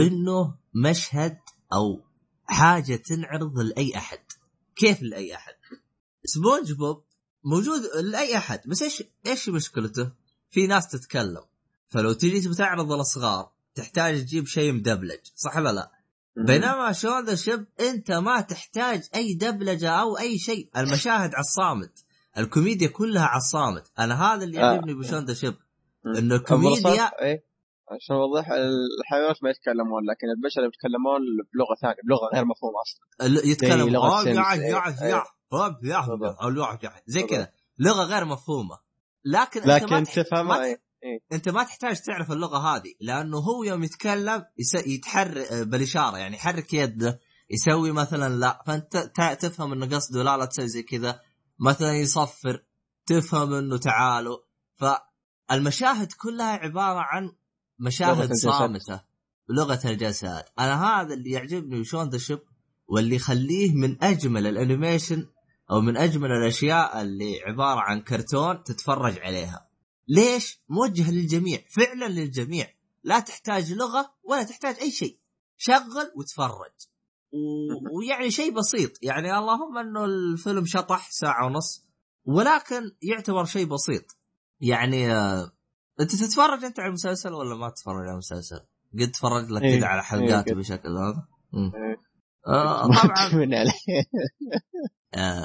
إنه 0.00 0.54
مشهد 0.74 1.38
أو 1.72 2.00
حاجة 2.44 2.96
تنعرض 2.96 3.58
لأي 3.58 3.96
أحد. 3.96 4.18
كيف 4.76 5.02
لأي 5.02 5.34
أحد؟ 5.34 5.54
سبونج 6.24 6.72
بوب 6.72 7.04
موجود 7.44 7.80
لأي 8.02 8.36
أحد 8.36 8.60
بس 8.66 8.82
إيش 8.82 9.02
إيش 9.26 9.48
مشكلته؟ 9.48 10.12
في 10.50 10.66
ناس 10.66 10.88
تتكلم. 10.88 11.44
فلو 11.88 12.12
تجي 12.12 12.40
تبي 12.40 12.54
تعرض 12.54 12.92
الأصغار 12.92 13.50
تحتاج 13.74 14.24
تجيب 14.24 14.46
شيء 14.46 14.72
مدبلج 14.72 15.18
صح 15.34 15.56
ولا 15.56 15.72
لا؟ 15.72 15.90
بينما 16.36 16.92
the 17.26 17.34
Sheep 17.34 17.66
أنت 17.80 18.10
ما 18.10 18.40
تحتاج 18.40 19.08
أي 19.14 19.34
دبلجة 19.34 19.90
أو 19.90 20.18
أي 20.18 20.38
شيء. 20.38 20.70
المشاهد 20.76 21.34
على 21.34 21.40
الصامت 21.40 22.04
الكوميديا 22.38 22.88
كلها 22.88 23.24
على 23.24 23.36
الصامت 23.38 23.90
أنا 23.98 24.22
هذا 24.22 24.44
اللي 24.44 24.58
آه. 24.58 24.60
يعجبني 24.60 24.94
ب 24.94 24.99
Shaun 24.99 25.24
the 25.24 25.34
Sheep 25.34 25.54
إنه 26.06 26.34
الكوميديا 26.34 27.04
اي 27.22 27.44
عشان 27.90 28.16
اوضح 28.16 28.46
الحيوانات 29.00 29.44
ما 29.44 29.50
يتكلمون 29.50 30.02
لكن 30.10 30.26
البشر 30.36 30.60
يتكلمون 30.64 31.20
بلغة 31.54 31.74
ثانية 31.82 31.96
بلغة 32.08 32.34
غير 32.34 32.44
مفهومة 32.44 32.76
أصلا 32.82 33.26
ال- 33.26 33.50
يتكلم 33.50 33.84
زي 33.84 33.90
لغة 33.90 34.20
آه، 34.20 34.24
Sims. 34.24 34.36
يا 34.36 34.52
إيه، 34.52 34.60
يا 34.60 35.02
إيه. 35.02 35.08
يا 35.10 35.22
هوب 35.54 35.84
يا 35.84 35.96
هوب، 35.96 36.18
بالضبط. 36.20 36.42
أو 36.42 36.48
يا- 36.50 36.78
يا- 36.82 37.02
زي 37.06 37.20
بالضبط. 37.22 37.30
كذا 37.38 37.52
لغة 37.78 38.04
غير 38.04 38.24
مفهومة 38.24 38.78
لكن, 39.24 39.60
أنت 39.70 39.84
ما 39.92 39.96
لكن 40.00 40.04
تفهمها 40.12 40.42
ما 40.58 40.64
إيه. 40.64 40.74
ت- 40.74 40.82
إيه. 41.04 41.18
أنت 41.32 41.48
ما 41.48 41.62
تحتاج 41.64 42.00
تعرف 42.00 42.32
اللغة 42.32 42.58
هذه 42.58 42.94
لأنه 43.00 43.38
هو 43.38 43.62
يوم 43.64 43.84
يتكلم 43.84 44.44
يس... 44.58 44.74
يتحرك 44.86 45.52
بالإشارة 45.52 46.18
يعني 46.18 46.36
يحرك 46.36 46.74
يده 46.74 47.20
يسوي 47.50 47.92
مثلا 47.92 48.34
لا 48.34 48.62
فأنت 48.66 48.96
تفهم 49.40 49.72
إنه 49.72 49.86
قصده 49.96 50.22
لا 50.22 50.36
لا 50.36 50.44
تسوي 50.44 50.68
زي 50.68 50.82
كذا 50.82 51.20
مثلا 51.60 51.92
يصفر 51.92 52.64
تفهم 53.06 53.52
إنه 53.54 53.78
تعالوا 53.78 54.36
فالمشاهد 54.76 56.12
كلها 56.12 56.52
عبارة 56.52 56.98
عن 57.00 57.32
مشاهد. 57.80 58.32
صامتة. 58.32 59.02
بلغه 59.48 59.80
الجسد. 59.84 60.44
أنا 60.58 60.84
هذا 60.84 61.14
اللي 61.14 61.30
يعجبني 61.30 61.80
ب 61.80 61.85
Shaun 61.85 62.08
the 62.08 62.18
Sheep 62.18 62.40
واللي 62.88 63.16
يخليه 63.16 63.74
من 63.74 64.04
أجمل 64.04 64.46
الأنيميشن 64.46 65.26
أو 65.70 65.80
من 65.80 65.96
أجمل 65.96 66.30
الأشياء 66.30 67.02
اللي 67.02 67.40
عبارة 67.46 67.80
عن 67.80 68.00
كرتون 68.00 68.62
تتفرج 68.62 69.18
عليها. 69.18 69.68
ليش؟ 70.08 70.60
موجه 70.68 71.10
للجميع. 71.10 71.62
فعلا 71.68 72.08
للجميع. 72.08 72.66
لا 73.04 73.20
تحتاج 73.20 73.72
لغة 73.72 74.12
ولا 74.22 74.42
تحتاج 74.42 74.76
أي 74.80 74.90
شيء. 74.90 75.18
شغل 75.56 76.12
وتفرج. 76.16 76.76
و... 77.32 77.98
ويعني 77.98 78.30
شيء 78.30 78.54
بسيط. 78.54 78.92
يعني 79.02 79.38
اللهم 79.38 79.78
إنه 79.78 80.04
الفيلم 80.04 80.66
شطح 80.66 81.10
ساعة 81.10 81.46
ونص 81.46 81.84
ولكن 82.24 82.82
يعتبر 83.02 83.44
شيء 83.44 83.66
بسيط. 83.66 84.16
يعني 84.60 85.12
آه... 85.12 85.52
انت 86.00 86.16
تتفرج 86.16 86.64
انت 86.64 86.80
على 86.80 86.88
المسلسل 86.88 87.32
ولا 87.32 87.56
ما 87.56 87.70
تتفرج 87.70 88.02
على 88.02 88.12
المسلسل؟ 88.12 88.60
قد 89.00 89.10
تفرج 89.10 89.50
لك 89.50 89.62
إيه، 89.62 89.78
كذا 89.78 89.86
على 89.86 90.02
حلقات 90.02 90.48
إيه،. 90.48 90.54
بشكل 90.54 90.88
هذا؟ 90.88 91.28
إيه. 91.54 91.96
آه 92.46 92.86
طبعا. 93.02 93.30
آه 95.14 95.44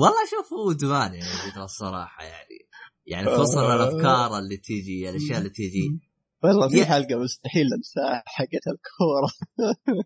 والله 0.00 0.26
شوف 0.30 0.52
هو 0.52 0.70
ادمان 0.70 1.14
يعني 1.14 1.64
الصراحة 1.64 2.24
يعني. 2.24 2.68
يعني 3.06 3.26
خصوصا 3.26 3.74
الأفكار 3.74 4.38
اللي 4.38 4.56
تيجي 4.56 5.10
الأشياء 5.10 5.38
اللي 5.38 5.50
تيجي. 5.50 6.00
والله 6.44 6.68
في 6.68 6.84
حلقة 6.84 7.16
مستحيل 7.16 7.66
أنساها 7.76 8.22
حقت 8.26 8.64
الكورة. 8.66 9.30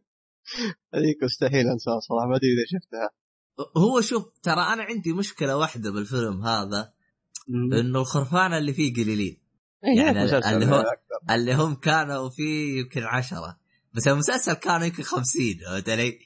هذيك 0.94 1.22
مستحيل 1.22 1.66
أنساها 1.68 2.00
صراحة 2.00 2.26
ما 2.26 2.36
أدري 2.36 2.48
إذا 2.48 2.80
شفتها. 2.80 3.10
هو 3.76 4.00
شوف 4.00 4.38
ترى 4.42 4.60
أنا 4.60 4.82
عندي 4.82 5.12
مشكلة 5.12 5.56
واحدة 5.56 5.90
بالفيلم 5.90 6.44
هذا 6.44 6.92
إنه 7.80 8.00
الخرفان 8.00 8.52
اللي 8.52 8.72
فيه 8.72 8.94
قليلين. 8.94 9.39
يعني 9.82 10.22
اللي 10.24 10.66
هو- 10.66 10.80
أكثر. 10.80 11.34
اللي 11.34 11.54
هم 11.54 11.74
كانوا 11.74 12.30
فيه 12.30 12.80
يمكن 12.80 13.02
عشرة 13.02 13.58
بس 13.94 14.08
المسلسل 14.08 14.52
كانوا 14.52 14.86
يمكن 14.86 15.02
خمسين 15.02 15.58
فهمت 15.66 15.88
علي؟ 15.88 16.18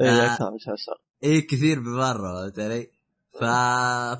اي. 0.00 0.26
أكثر 0.26 0.50
إيه 1.22 1.46
كثير 1.46 1.80
بمرة 1.80 2.42
فهمت 2.42 2.58
علي؟ 2.58 2.90
ف... 3.40 3.44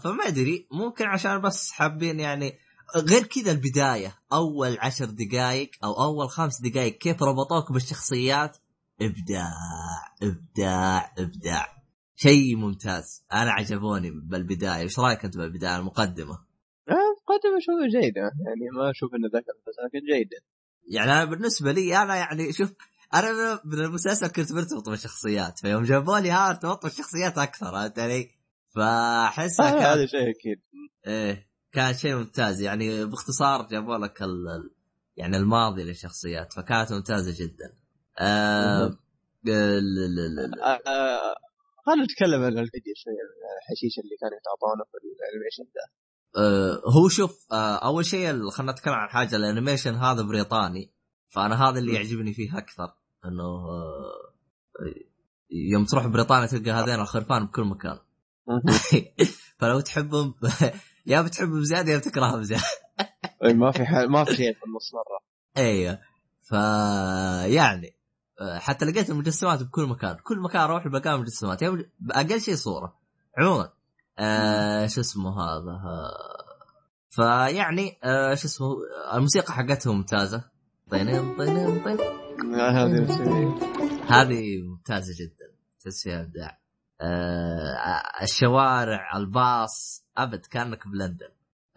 فما 0.05 0.26
أدري 0.26 0.66
ممكن 0.72 1.05
عشان 1.05 1.41
بس 1.41 1.70
حابين 1.70 2.20
يعني 2.20 2.59
غير 2.97 3.22
كذا 3.22 3.53
البداية 3.53 4.14
أول 4.32 4.76
عشر 4.80 5.05
دقائق 5.05 5.70
أو 5.84 6.05
أول 6.05 6.28
خمس 6.30 6.61
دقائق 6.61 6.99
كيف 6.99 7.22
ربطوك 7.22 7.72
بالشخصيات 7.72 8.57
إبداع 9.03 9.51
إبداع 10.22 11.12
إبداع 11.18 11.82
شيء 12.16 12.57
ممتاز 12.57 13.24
أنا 13.32 13.51
عجبوني 13.53 14.11
بالبداية 14.11 14.76
إيش 14.82 14.99
رأيك 14.99 15.24
أنت 15.24 15.37
بالبداية 15.37 15.76
المقدمة 15.76 16.39
مقدمه 17.37 17.59
اشوفها 17.59 18.01
جيده 18.01 18.20
يعني 18.20 18.70
ما 18.72 18.91
أشوف 18.91 19.14
إنه 19.14 19.28
ذاك 19.32 19.45
المسلسل 19.49 19.82
لكن 19.87 20.07
جيده 20.07 20.37
يعني 20.89 21.12
أنا 21.12 21.24
بالنسبة 21.24 21.72
لي 21.72 21.97
أنا 21.97 22.16
يعني 22.16 22.53
شوف 22.53 22.72
أنا 23.14 23.61
من 23.64 23.80
المسلسل 23.84 24.26
كنت 24.26 24.53
مرتبط 24.53 24.89
بالشخصيات 24.89 25.59
فيوم 25.59 25.82
جابوا 25.82 26.18
لي 26.18 26.30
ها 26.30 26.51
ارتبطت 26.51 26.82
بالشخصيات 26.82 27.39
أكثر 27.39 27.72
فهمت 27.72 27.99
علي؟ 27.99 28.30
فاحسها 28.74 29.68
آه، 29.68 29.70
كانت 29.70 29.82
هذا 29.82 30.07
شيء 30.07 30.30
أكيد 30.30 30.61
إيه 31.07 31.47
كان 31.72 31.95
شيء 31.95 32.14
ممتاز 32.14 32.62
يعني 32.62 33.05
باختصار 33.05 33.68
جابوا 33.68 33.99
لك 33.99 34.22
ال... 34.22 34.70
يعني 35.16 35.37
الماضي 35.37 35.82
للشخصيات 35.82 36.53
فكانت 36.53 36.93
ممتازة 36.93 37.45
جدا. 37.45 37.72
آه... 38.18 38.99
آه، 39.49 40.80
آه، 40.87 41.34
خلينا 41.87 42.05
نتكلم 42.05 42.43
عن 42.43 42.59
الفيديو 42.59 42.95
شوي 42.97 43.12
الحشيش 43.59 43.99
اللي 43.99 44.16
كانوا 44.20 44.37
يتعاطونه 44.39 44.84
في 44.84 44.97
ال 44.97 45.03
animation 45.03 45.64
ده. 45.74 46.06
هو 46.97 47.09
شوف 47.09 47.47
آه... 47.53 47.76
أول 47.76 48.05
شيء 48.05 48.51
خلينا 48.51 48.72
نتكلم 48.72 48.95
عن 48.95 49.09
حاجة 49.09 49.37
ال 49.37 49.42
animation 49.42 49.95
هذا 49.95 50.22
بريطاني 50.22 50.93
فأنا 51.28 51.68
هذا 51.68 51.78
اللي 51.78 51.95
يعجبني 51.95 52.34
فيه 52.34 52.59
أكثر 52.59 52.95
إنه 53.24 53.43
آه... 53.43 54.37
يوم 55.51 55.84
تروح 55.84 56.07
بريطانيا 56.07 56.47
تلقى 56.47 56.70
هذين 56.70 57.01
الخرفان 57.01 57.47
بكل 57.47 57.64
مكان. 57.64 57.99
فلو 59.59 59.80
تحبهم 59.80 60.34
يا 61.07 61.22
بتحبهم 61.22 61.64
زيادة 61.64 61.93
يا 61.93 61.99
بتكرههم 61.99 62.43
زيادة. 62.43 62.64
إي، 63.45 63.55
ما 63.55 63.70
في 63.70 63.84
حل... 63.84 64.09
ما 64.09 64.24
في 64.24 64.34
شيء 64.34 64.55
في 64.55 64.61
النص 64.66 64.95
مرة. 64.95 65.20
أيوه. 65.57 65.99
ف 66.43 66.53
يعني 67.53 67.97
آه، 68.41 68.59
حتى 68.59 68.84
لقيت 68.84 69.11
المجسمات 69.11 69.62
بكل 69.62 69.87
مكان 69.87 70.16
كل 70.16 70.41
مكان 70.41 70.62
أروح 70.62 70.89
بلقى 70.89 71.18
مجسمات 71.18 71.62
أقل 72.11 72.41
شيء 72.41 72.55
صورة. 72.55 72.99
عموما 73.39 73.72
آه 74.19 74.87
شو 74.87 75.01
اسمه 75.01 75.41
هذا 75.41 75.71
آه 75.71 76.47
فيعني 77.11 77.99
آه 78.05 78.35
شو 78.35 78.47
اسمه 78.47 78.69
الموسيقى 79.14 79.53
حقتهم 79.53 79.97
ممتازة. 79.97 80.45
طينين 80.91 81.37
طينين 81.37 81.85
طين 81.85 81.99
هذه 82.55 83.07
هذه 84.09 84.62
ممتازة 84.62 85.14
جدا 85.25 85.57
تحس 85.81 86.03
فيها 86.03 86.21
ابداع 86.21 86.61
آه 87.01 88.23
الشوارع 88.23 89.17
الباص 89.17 90.05
أبد 90.17 90.47
كأنك 90.47 90.89
بلندن. 90.89 91.29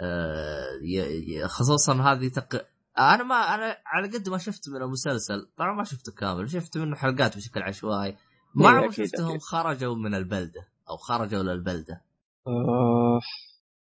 آه 0.02 1.48
خصوصا 1.48 1.94
هذه 1.94 2.28
تق... 2.28 2.66
أنا 3.00 3.24
ما 3.24 3.36
أنا 3.36 3.78
على 3.86 4.18
قد 4.18 4.30
ما 4.30 4.38
شفت 4.38 4.70
من 4.70 4.82
المسلسل 4.82 5.50
طبعا 5.58 5.74
ما 5.74 5.84
شفته 5.84 6.12
كامل 6.12 6.50
شفت 6.50 6.78
منه 6.78 6.96
حلقات 6.96 7.38
بشكل 7.38 7.62
عشوائي. 7.62 8.18
ما 8.56 8.70
إيه، 8.70 8.76
عمري 8.76 8.92
شفتهم. 8.92 9.40
خرجوا 9.40 9.96
من 9.96 10.16
البلدة 10.16 10.68
أو 10.90 10.98
خرجوا 10.98 11.44
للبلدة. 11.44 12.09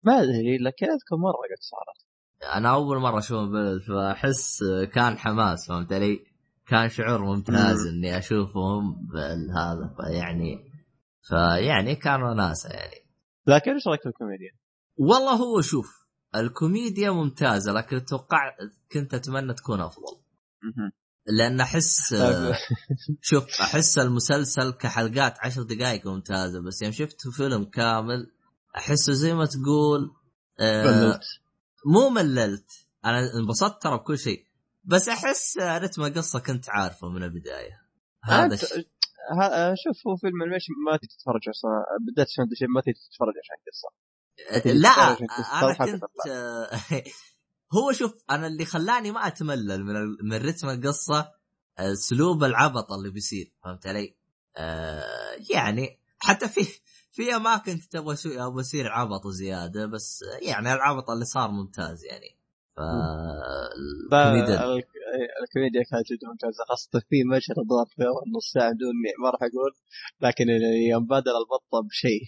ما 0.04 0.22
أدري 0.22 0.58
لكن 0.58 0.86
أذكر 0.86 1.16
مرة 1.16 1.32
قد 1.32 1.60
صارت 1.60 2.10
أنا 2.56 2.74
أول 2.74 2.98
مرة 2.98 3.20
اشوفهم 3.20 3.52
بالبلد 3.52 3.82
فأحس 3.82 4.64
كان 4.94 5.18
حماس 5.18 5.68
فهمت 5.68 5.94
علي؟ 5.94 6.20
كان 6.68 6.90
شعور 6.90 7.22
ممتاز 7.22 7.88
مم. 7.88 7.94
إني 7.94 8.18
أشوفهم 8.18 9.08
بهذا 9.08 9.96
فيعني 9.98 10.72
فيعني 11.22 11.96
كانوا 11.96 12.34
ناسا 12.34 12.74
يعني 12.74 12.96
لكن 13.48 13.72
إيش 13.72 13.88
رأيك 13.88 14.02
في 14.02 14.10
الكوميديا؟ 14.10 14.52
والله 14.98 15.34
هو 15.34 15.62
شوف 15.62 16.08
الكوميديا 16.36 17.12
ممتازة 17.12 17.72
لكن 17.72 17.96
أتوقع 17.98 18.56
كنت 18.92 19.14
أتمنى 19.14 19.54
تكون 19.54 19.82
أفضل. 19.82 20.22
لأن 21.28 21.62
أحس. 21.62 22.16
شوف 23.22 23.62
أحس 23.62 23.98
المسلسل 23.98 24.72
كحلقات 24.72 25.34
عشر 25.40 25.64
دقائق 25.64 26.08
ممتازة 26.08 26.62
بس 26.62 26.82
يوم 26.82 26.92
شفت 26.92 27.28
فيلم 27.28 27.64
كامل 27.64 28.32
أحسه 28.78 29.14
زي 29.14 29.34
ما 29.34 29.46
تقول 29.46 30.12
آه 30.60 30.84
مللت. 30.84 31.24
مو 31.86 32.10
مللت 32.10 32.72
أنا 33.06 33.20
انبسطت 33.40 33.82
ترى 33.84 33.98
بكل 33.98 34.20
شيء. 34.20 34.46
بس 34.84 35.10
أحس 35.10 35.58
رتم 35.58 36.04
القصة 36.04 36.40
كنت 36.40 36.70
عارفه 36.70 37.10
من 37.10 37.24
البداية. 37.24 37.82
هذا 38.24 38.58
ها- 39.32 39.76
شوف 39.76 40.08
هو 40.08 40.16
فيلم 40.16 40.42
animation 40.44 40.74
ما 40.92 40.98
تجي 40.98 41.08
تتفرج 41.08 41.50
أصلا. 41.50 41.72
سنة 42.26 42.48
شيء 42.54 42.68
ما 42.68 42.82
تجي 42.82 42.94
تتفرج 42.94 43.34
عشان 43.44 43.56
قصه 43.68 43.90
لا 44.74 45.14
تتفرج 45.14 45.28
عشان 45.82 45.90
أنا 45.90 46.00
كنت. 46.00 47.08
هو 47.74 47.92
شوف 47.92 48.14
أنا 48.30 48.48
اللي 48.48 48.66
خلاني 48.66 49.12
ما 49.12 49.28
أتملل 49.28 49.84
من 49.86 49.96
ال- 49.96 50.18
من 50.24 50.34
رتم 50.38 50.70
القصة 50.70 51.32
أسلوب 51.78 52.44
العبط 52.44 52.92
اللي 52.92 53.10
بيصير. 53.12 53.54
فهمت 53.64 53.88
علي؟ 53.88 54.16
آه 54.58 55.36
يعني 55.50 56.00
حتى 56.20 56.50
في 56.50 56.80
في 57.12 57.36
أماكن 57.36 57.78
كنت 57.78 57.96
أبغى 57.96 58.16
أبغى 58.26 58.62
اصير 58.62 58.88
عبط 58.92 59.28
زياده 59.28 59.86
بس 59.86 60.24
يعني 60.42 60.74
العبط 60.74 61.10
اللي 61.10 61.26
صار 61.26 61.52
ممتاز 61.52 62.06
يعني. 62.06 62.36
ف 62.76 62.80
الكوميديا- 64.12 64.62
ال- 64.64 64.84
الكوميديا 65.44 65.84
كانت 65.92 66.06
جدا 66.12 66.28
ممتازة 66.28 66.64
خاصة 66.70 67.00
في 67.10 67.24
مشهد 67.24 67.56
ضرب 67.56 67.88
في 67.96 68.04
أول 68.04 68.24
نص 68.38 68.52
ساعة 68.54 68.72
بدون 68.74 68.94
ما 69.24 69.30
راح 69.30 69.40
أقول 69.44 69.72
لكن 70.22 70.46
يوم 70.90 71.06
بدل 71.06 71.32
البطة 71.42 71.88
بشيء. 71.90 72.22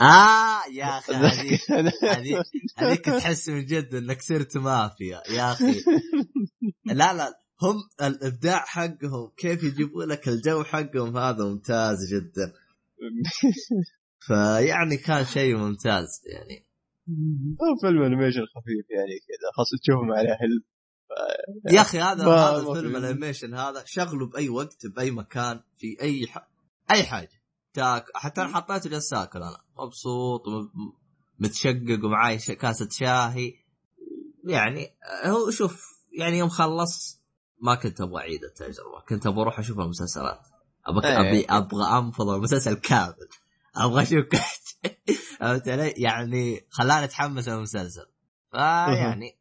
آه 0.00 0.66
يا 0.72 0.84
أخي 0.98 1.12
هذه 1.12 1.58
هذه- 2.02 2.44
هذيك 2.78 3.04
تحس 3.04 3.48
من 3.48 3.64
جد 3.66 3.94
إنك 3.94 4.22
صرت 4.22 4.56
مافيا 4.56 5.22
يا 5.30 5.52
أخي. 5.52 5.74
لا 7.00 7.14
لا 7.14 7.38
هم 7.62 7.76
الإبداع 8.02 8.64
حقهم 8.64 9.30
كيف 9.36 9.62
يجيبوا 9.64 10.04
لك 10.04 10.28
الجو 10.28 10.64
حقهم 10.64 11.16
هذا 11.16 11.44
ممتاز 11.44 11.98
جدا. 12.14 12.52
فيعني 14.26 14.96
كان 14.96 15.24
شيء 15.24 15.56
ممتاز 15.56 16.08
يعني. 16.26 16.66
هو 17.62 17.76
فيلم 17.80 18.02
انيميشن 18.02 18.40
خفيف 18.40 18.90
يعني 18.90 19.18
كذا 19.28 19.50
خاصة 19.56 19.78
تشوفهم 19.82 20.12
على 20.12 20.28
هل 20.28 20.62
يا 21.74 21.80
أخي 21.80 21.98
هذا 21.98 22.24
هذا 22.28 22.56
الفيلم 22.56 22.92
في. 22.92 22.98
ال 22.98 23.04
animation 23.04 23.54
هذا 23.54 23.82
شغله 23.86 24.26
بأي 24.26 24.48
وقت 24.48 24.86
بأي 24.86 25.10
مكان 25.10 25.60
في 25.78 25.96
أي 26.02 26.26
ح... 26.26 26.48
أي 26.90 27.02
حاجة. 27.02 27.42
تاك 27.74 28.04
حتى 28.14 28.40
أنا 28.40 28.54
حطيته 28.54 28.90
جالس 28.90 29.12
اكل 29.12 29.38
أنا. 29.42 29.58
مبسوط 29.78 30.42
متشقق 31.38 32.04
ومعاي 32.04 32.38
ش- 32.38 32.50
كاسة 32.50 32.88
شاهي. 32.90 33.52
يعني 34.44 34.88
هو 35.24 35.50
شوف 35.50 35.82
يعني 36.18 36.38
يوم 36.38 36.48
خلص 36.48 37.20
ما 37.62 37.74
كنت 37.74 38.00
أبغى 38.00 38.20
أعيد 38.20 38.44
التجربة. 38.44 39.00
كنت 39.08 39.26
أبغى 39.26 39.42
أروح 39.42 39.58
أشوف 39.58 39.78
المسلسلات. 39.80 40.40
أبغى. 40.86 41.08
ابي 41.08 41.44
أبغى 41.44 41.98
أنفض 41.98 42.28
المسلسل 42.28 42.74
كامل. 42.74 43.14
أبغى 43.76 44.02
أشوف 44.02 44.24
كل- 44.24 44.38
فهمت 45.38 45.68
علي؟ 45.68 45.94
يعني 45.96 46.60
خلاني 46.70 47.04
أتحمس 47.04 47.48
للمسلسل. 47.48 48.06
فيعني 48.52 49.36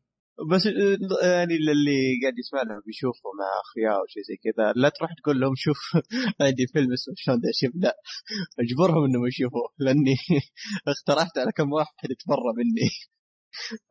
بس 0.51 0.67
آه، 0.67 1.27
يعني 1.27 1.53
اللي 1.55 1.99
قاعد 2.23 2.37
يسمع 2.39 2.61
لهم 2.61 2.81
بيشوفوا 2.85 3.31
مع 3.39 3.45
اخوياه 3.63 3.99
أو 3.99 4.05
شيء 4.07 4.23
زي 4.23 4.35
كذا 4.43 4.73
لا 4.75 4.89
تروح 4.89 5.11
تقول 5.23 5.39
لهم 5.39 5.53
شوف 5.55 5.77
عندي 6.41 6.67
فيلم 6.73 6.93
اسمه 6.93 7.13
شلون 7.17 7.41
شيب. 7.53 7.71
لا 7.75 7.95
أجبرهم 8.59 9.03
إنهم 9.05 9.25
يشوفوه 9.27 9.69
لأني 9.77 10.15
اقترحت 10.87 11.37
على 11.37 11.51
كم 11.51 11.71
واحد 11.73 11.89
يتبرى 12.11 12.53
مني. 12.57 12.89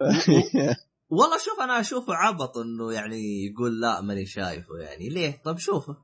والله 1.10 1.38
شوف 1.38 1.60
أنا 1.60 1.80
أشوفه 1.80 2.14
عبط 2.14 2.58
إنه 2.58 2.92
يعني 2.92 3.44
يقول 3.46 3.80
لا 3.80 4.00
ماني 4.00 4.26
شايفه 4.26 4.76
يعني. 4.80 5.08
ليه؟ 5.08 5.42
طيب 5.44 5.58
شوفه. 5.58 5.96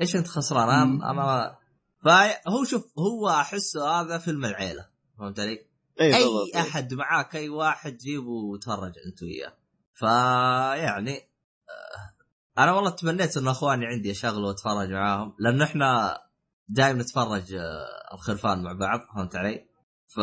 إيش 0.00 0.16
أنت 0.16 0.26
خسران؟ 0.26 1.02
أنا 1.02 1.58
فهو 2.02 2.64
شوف 2.64 2.98
هو 2.98 3.28
احسه 3.28 4.00
هذا 4.00 4.18
فيلم 4.18 4.44
العيلة 4.44 4.88
فهمت 5.18 5.40
علي؟ 5.40 5.66
اي 6.00 6.16
أي 6.16 6.24
بالضبط. 6.24 6.56
أحد 6.56 6.94
معاك 6.94 7.36
أي 7.36 7.48
واحد 7.48 7.96
جيبه 7.96 8.30
وتفرج 8.30 8.92
أنت 9.06 9.22
وياه 9.22 9.56
فيعني 9.94 11.16
آه، 11.16 12.62
أنا 12.62 12.72
والله 12.72 12.90
تمنيت 12.90 13.36
إن 13.36 13.48
أخواني 13.48 13.86
عندي 13.86 14.10
اشغله 14.10 14.46
وأتفرج 14.46 14.90
معاهم 14.90 15.34
لأنه 15.38 15.64
إحنا 15.64 16.20
دائما 16.68 17.02
نتفرج 17.02 17.54
آه، 17.54 18.14
الخرفان 18.14 18.62
مع 18.62 18.72
بعض 18.72 19.00
فهمت 19.14 19.36
علي؟ 19.36 19.66
ف 20.06 20.18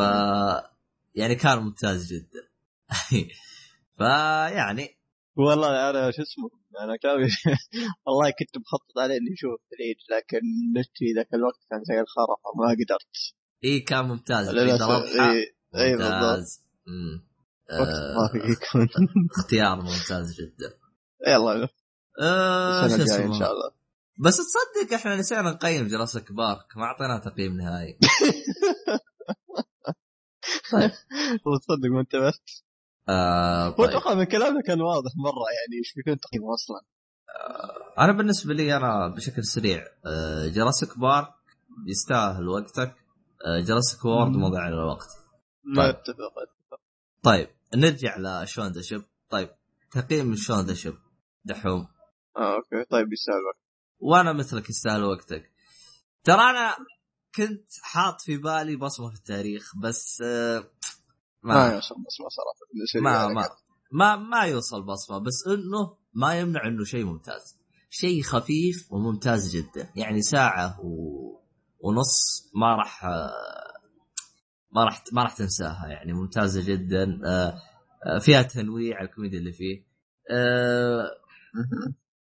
يعني 1.14 1.34
كان 1.34 1.58
ممتاز 1.58 2.12
جدا 2.12 2.48
فيعني 3.98 4.98
والله 5.36 5.90
أنا 5.90 6.10
شو 6.10 6.22
اسمه 6.22 6.59
أنا 6.80 6.96
كان 6.96 7.10
والله 8.06 8.30
كنت 8.30 8.56
مخطط 8.58 8.98
عليه 8.98 9.14
إني 9.14 9.32
أشوف 9.34 9.60
العيد 9.72 9.96
لكن 10.10 10.40
نتي 10.80 11.12
ذاك 11.16 11.34
الوقت 11.34 11.58
كان 11.70 11.80
زي 11.84 12.00
الخرا 12.00 12.36
ما 12.56 12.70
قدرت. 12.70 13.34
اي 13.64 13.80
كان 13.80 14.04
ممتاز. 14.04 14.48
اي 14.48 14.60
اي 14.62 15.96
بالضبط. 15.96 16.10
ممتاز 16.10 16.64
آه، 17.70 18.30
اختيار 19.38 19.76
ممتاز 19.82 20.40
جدا. 20.40 20.78
يلا. 21.28 21.68
آه 22.20 22.88
شو 22.88 22.94
الجاية 22.94 23.18
إن 23.18 23.22
اسمه؟ 23.22 23.38
شاء 23.38 23.52
الله. 23.52 23.70
بس 24.18 24.36
تصدق 24.36 24.94
إحنا 24.94 25.16
نسينا 25.16 25.42
نقيم 25.42 25.86
جراسك 25.88 26.32
بارك 26.32 26.76
ما 26.76 26.84
اعطيناه 26.84 27.18
تقييم 27.18 27.56
نهائي. 27.56 27.98
وتصدق 31.46 31.88
ما 31.90 32.00
انتبهت. 32.00 32.50
آه 33.10 33.70
طيب. 33.70 33.88
أتوقع 33.88 34.14
من 34.14 34.24
كلامك 34.24 34.64
كان 34.64 34.80
واضح 34.80 35.10
مرة 35.16 35.44
يعني 35.58 35.78
إيش 35.78 35.94
بيكون 35.96 36.20
تقييمه 36.20 36.54
أصلا. 36.54 36.80
أنا 37.98 38.12
بالنسبة 38.12 38.54
لي 38.54 38.76
أنا 38.76 39.08
بشكل 39.08 39.44
سريع 39.44 39.84
آه 40.06 40.48
Jurassic 40.48 40.98
Park 40.98 41.28
يستاهل 41.86 42.48
وقتك. 42.48 42.94
آه 43.46 43.60
Jurassic 43.60 44.04
World. 44.04 44.30
مضيع 44.30 44.68
للوقت. 44.68 45.08
ما 45.64 45.82
طيب. 45.82 45.94
أتفق 45.94 46.14
أتفق. 46.14 46.80
طيب 47.22 47.48
نرجع 47.74 48.16
ل 48.18 48.27
Shaun 48.27 48.72
the 48.72 48.82
Sheep 48.82 49.02
طيب 49.30 49.48
تقييم 49.90 50.34
Shaun 50.34 50.60
the 50.60 50.74
Sheep 50.74 50.94
دحوم. 51.44 51.88
آه 52.36 52.54
أوكي. 52.56 52.84
طيب 52.90 53.12
يستاهل 53.12 53.36
وقت 53.36 53.60
وأنا 53.98 54.32
مثلك 54.32 54.70
يستاهل 54.70 55.04
وقتك. 55.04 55.50
ترى 56.24 56.40
أنا 56.40 56.76
كنت 57.34 57.70
حاط 57.82 58.20
في 58.20 58.36
بالي 58.36 58.76
بصمة 58.76 59.10
في 59.10 59.14
التاريخ 59.16 59.72
بس 59.82 60.22
آه 60.24 60.64
ما 61.42 61.54
ما 61.54 61.74
يوصل 61.74 61.94
بس 61.94 62.20
ما 62.20 62.28
صراحة 62.28 63.02
ما 63.02 63.34
ما 63.34 63.48
ما 63.92 64.16
ما 64.16 64.42
يوصل 64.44 64.82
بصمة 64.82 65.18
بس 65.18 65.46
إنه 65.46 65.96
ما 66.14 66.40
يمنع 66.40 66.66
إنه 66.66 66.84
شيء 66.84 67.04
ممتاز. 67.04 67.60
شيء 67.90 68.22
خفيف 68.22 68.92
وممتاز 68.92 69.56
جدا. 69.56 69.90
يعني 69.96 70.22
ساعة 70.22 70.80
و... 70.80 70.90
ونص 71.80 72.50
ما 72.54 72.76
راح 72.76 73.04
ما 74.72 74.84
راح 74.84 75.04
ما 75.12 75.22
راح 75.22 75.36
تنساها. 75.36 75.86
يعني 75.88 76.12
ممتازة 76.12 76.64
جدا. 76.64 77.20
آه، 77.24 77.54
آه، 78.06 78.18
فيها 78.18 78.42
تنويع 78.42 79.00
الكوميديا 79.00 79.38
اللي 79.38 79.52
فيه. 79.52 79.84
آه،. 80.30 81.10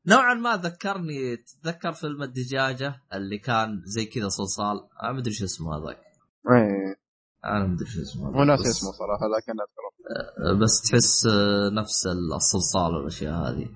نوعا 0.07 0.33
ما 0.33 0.55
ذكرني 0.55 1.37
تتذكر 1.37 1.93
فيلم 1.93 2.23
الدجاجة 2.23 3.01
اللي 3.13 3.37
كان 3.37 3.81
زي 3.85 4.05
كذا 4.05 4.27
صلصال. 4.27 4.75
ما 5.03 5.19
أدري 5.19 5.33
شو 5.33 5.45
اسمه 5.45 5.77
هذاك. 5.77 6.01
إيه. 6.51 7.02
أنا 7.45 7.67
ما 7.67 7.73
أدري 7.73 7.89
شو 7.89 8.01
اسمه 8.01 8.31
مو 8.31 8.43
ناسي 8.43 8.69
اسمه 8.69 8.91
صراحة 8.91 9.27
لكن 9.27 9.53
أذكره. 9.61 10.59
بس 10.61 10.81
تحس 10.81 11.25
آه، 11.25 11.69
نفس 11.69 12.07
الصلصال 12.35 12.95
والأشياء 12.95 13.33
هذه. 13.33 13.69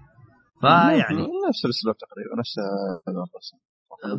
فيعني 0.61 1.22
نفس 1.49 1.65
الأسلوب 1.65 1.95
تقريبا 1.97 2.39
نفس 2.39 2.55
الرسم 3.07 3.57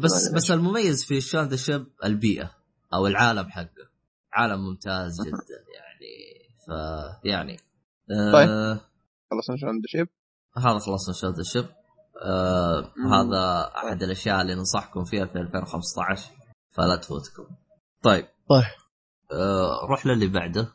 بس 0.05 0.33
بس 0.35 0.51
المميز 0.51 1.05
في 1.05 1.19
the 1.35 1.57
Sheep 1.57 1.87
البيئة 2.05 2.51
أو 2.95 3.07
العالم 3.07 3.49
حقه. 3.49 3.89
عالم 4.33 4.61
ممتاز 4.61 5.21
جدا 5.27 5.65
يعني. 5.75 6.39
ف 6.67 6.71
يعني 7.25 7.57
آه 8.11 8.33
طيب. 8.33 8.81
خلصنا 9.31 9.57
Shaun 9.57 9.67
the 9.67 9.83
Sheep 9.87 10.09
هذا 10.57 10.79
خلصنا 10.79 11.31
the 11.31 11.43
Sheep 11.43 11.67
آه. 12.23 12.93
هذا 13.13 13.73
أحد 13.77 14.03
الأشياء 14.03 14.43
اللي 14.43 14.55
ننصحكم 14.55 15.05
فيها 15.05 15.27
في 15.27 15.39
2015 15.39 16.31
فلا 16.71 16.97
تفوتكم. 16.97 17.47
طيب. 18.03 18.25
طيب. 18.49 18.88
آه 19.33 19.87
روح 19.91 20.07
للي 20.07 20.27
بعده. 20.27 20.73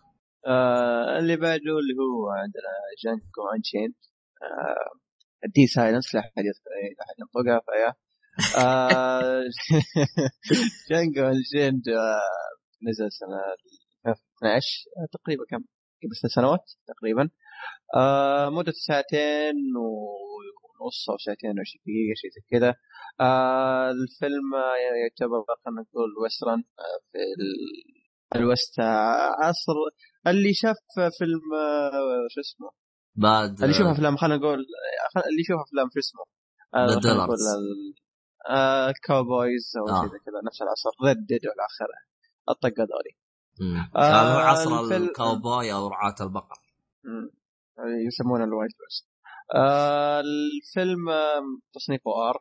آه 0.47 1.19
اللي 1.19 1.35
بعده 1.37 1.71
اللي 1.79 1.93
هو 1.99 2.29
عندنا 2.29 2.71
Django 3.03 3.41
Unchained. 3.57 3.95
آه 4.41 4.99
D 5.55 5.67
silent 5.67 6.15
لا 6.15 6.21
أحد 6.21 6.45
يذكر 6.45 6.69
لا 6.97 7.03
أحد 7.05 7.15
ينطقها 7.19 7.61
فيا. 7.67 7.93
آه 8.61 9.43
Django 10.89 11.19
Unchained 11.19 11.81
آه 11.97 12.89
نزل 12.89 13.11
سنة 13.11 13.37
2012 14.07 14.67
آه، 14.97 15.07
تقريبا 15.13 15.43
كم؟ 15.49 15.57
قبل 16.03 16.15
ست 16.15 16.35
سنوات 16.35 16.71
تقريبا. 16.87 17.29
آه 17.95 18.49
مدة 18.49 18.71
ساعتين 18.87 19.55
ونص 19.77 21.09
أو 21.09 21.17
ساعتين 21.17 21.49
وعشرين 21.57 21.81
دقيقة 21.85 22.15
شيء 22.15 22.31
زي 22.31 22.41
كذا. 22.51 22.75
آه 23.21 23.91
الفيلم 23.91 24.47
يعتبر 25.03 25.43
خلينا 25.65 25.81
نقول 25.81 26.09
western 26.23 26.63
في 27.11 27.19
ال 28.35 28.43
West. 28.43 28.79
آه، 28.79 29.35
عصر 29.43 29.73
اللي 30.27 30.53
شاف 30.53 30.75
فيلم 31.19 31.41
آه، 31.55 32.27
شو 32.29 32.41
اسمه؟ 32.41 32.69
بعد 33.15 33.61
اللي 33.61 33.75
يشوف 33.75 33.87
أفلام 33.87 34.17
خلينا 34.17 34.37
نقول 34.37 34.59
آه، 34.59 35.19
اللي 35.29 35.41
يشوف 35.41 35.57
أفلام 35.67 35.87
شو 35.93 35.99
اسمه؟ 35.99 36.23
آه،. 36.75 36.85
ال- 37.57 37.93
آه، 38.49 38.89
ال 38.89 38.99
cowboys 39.00 39.71
أو 39.79 39.95
آه. 39.95 40.03
زي 40.05 40.09
كذا 40.25 40.39
نفس 40.47 40.61
العصر 40.61 40.89
Red 41.05 41.17
Dead 41.25 41.41
والى 41.47 41.63
آخره. 41.69 41.97
الطقه 42.49 42.83
ذولي. 42.83 43.13
آه، 43.95 44.41
عصر 44.41 44.81
الفيلم- 44.83 45.03
الكاوبوي 45.09 45.73
أو 45.73 45.87
رعاة 45.87 46.15
البقر. 46.21 46.57
يسمونه 48.07 48.43
ال 48.43 48.49
Wild 48.49 48.71
West 48.81 49.07
آه 49.55 50.19
الفيلم 50.19 51.09
آه، 51.09 51.41
تصنيفه 51.73 52.11
R 52.29 52.37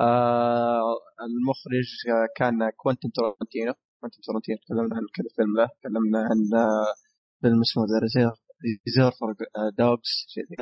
آه 0.00 0.80
المخرج 1.20 1.88
آه، 2.10 2.28
كان 2.36 2.70
كوينتين 2.76 3.10
تورنتينو 3.12 3.74
كوينتين 4.00 4.20
تورنتينو 4.26 4.58
تكلمنا 4.64 4.96
عن 4.96 5.02
كذا 5.14 5.28
فيلم 5.36 5.56
له. 5.56 5.68
تكلمنا 5.80 6.18
عن 6.30 6.60
آه، 6.60 6.92
فيلم 7.40 7.60
اسمه 7.60 7.82
The 7.90 7.98
Reservoir 8.06 9.34
Dogs 9.78 10.10
شيء 10.34 10.44
زي 10.50 10.56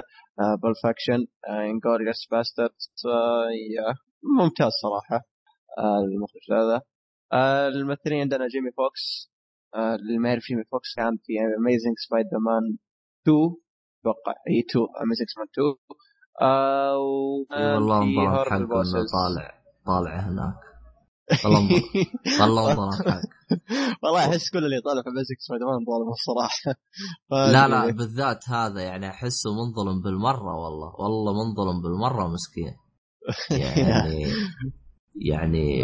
Pulp 0.63 0.75
Fiction 0.83 1.21
Inglourious 1.49 2.21
Basterds 2.31 2.71
ممتاز 4.39 4.73
صراحة. 4.83 5.19
آه 5.79 5.99
المخرج 6.05 6.47
هذا. 6.53 6.83
آه 7.33 7.69
الممثلين 7.69 8.21
عندنا 8.21 8.49
جيمي 8.49 8.71
فوكس. 8.73 9.31
اللي 9.75 10.19
ما 10.19 10.29
يعرف 10.29 10.43
جيمي 10.49 10.65
فوكس 10.65 10.95
كان 10.97 11.17
في 11.25 11.33
Amazing 11.59 11.95
Spider-Man 12.07 12.65
2 13.23 13.37
أتوقع 14.01 14.33
إي 14.49 14.61
2 14.71 14.87
Amazing 15.03 15.29
Spider 15.35 15.53
2 15.53 15.99
آه 16.41 16.97
إي 17.53 17.75
والله 17.75 18.01
وكان 18.01 18.15
في 18.15 18.21
انظر 18.21 18.55
Horrible 18.55 18.67
Bosses. 18.67 19.13
طالع 19.13 19.49
طالع 19.87 20.15
هناك. 20.29 20.68
والله 21.45 21.83
والله 22.41 22.89
والله 24.03 24.21
أحس 24.29 24.51
كل 24.51 24.59
اللي 24.59 24.81
طالع 24.81 25.03
في 25.03 25.09
Amazing 25.09 25.39
Spider-Man 25.39 25.85
ظالم 25.85 26.09
الصراحة. 26.11 26.81
لا 27.55 27.69
لا 27.69 27.91
بالذات 27.93 28.49
هذا 28.49 28.81
يعني 28.81 29.09
أحسه 29.09 29.51
منظلم 29.55 30.03
بالمرة 30.03 30.57
والله. 30.57 30.95
والله 30.99 31.33
منظلم 31.45 31.83
بالمرة 31.83 32.29
مسكين. 32.29 32.77
يعني 33.51 34.33
يعني 35.17 35.79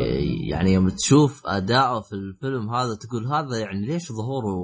يعني 0.48 0.72
يوم 0.72 0.88
تشوف 0.88 1.46
اداءه 1.46 2.00
في 2.00 2.12
الفيلم 2.12 2.74
هذا 2.74 2.94
تقول 2.94 3.26
هذا 3.26 3.58
يعني 3.58 3.86
ليش 3.86 4.12
ظهوره 4.12 4.56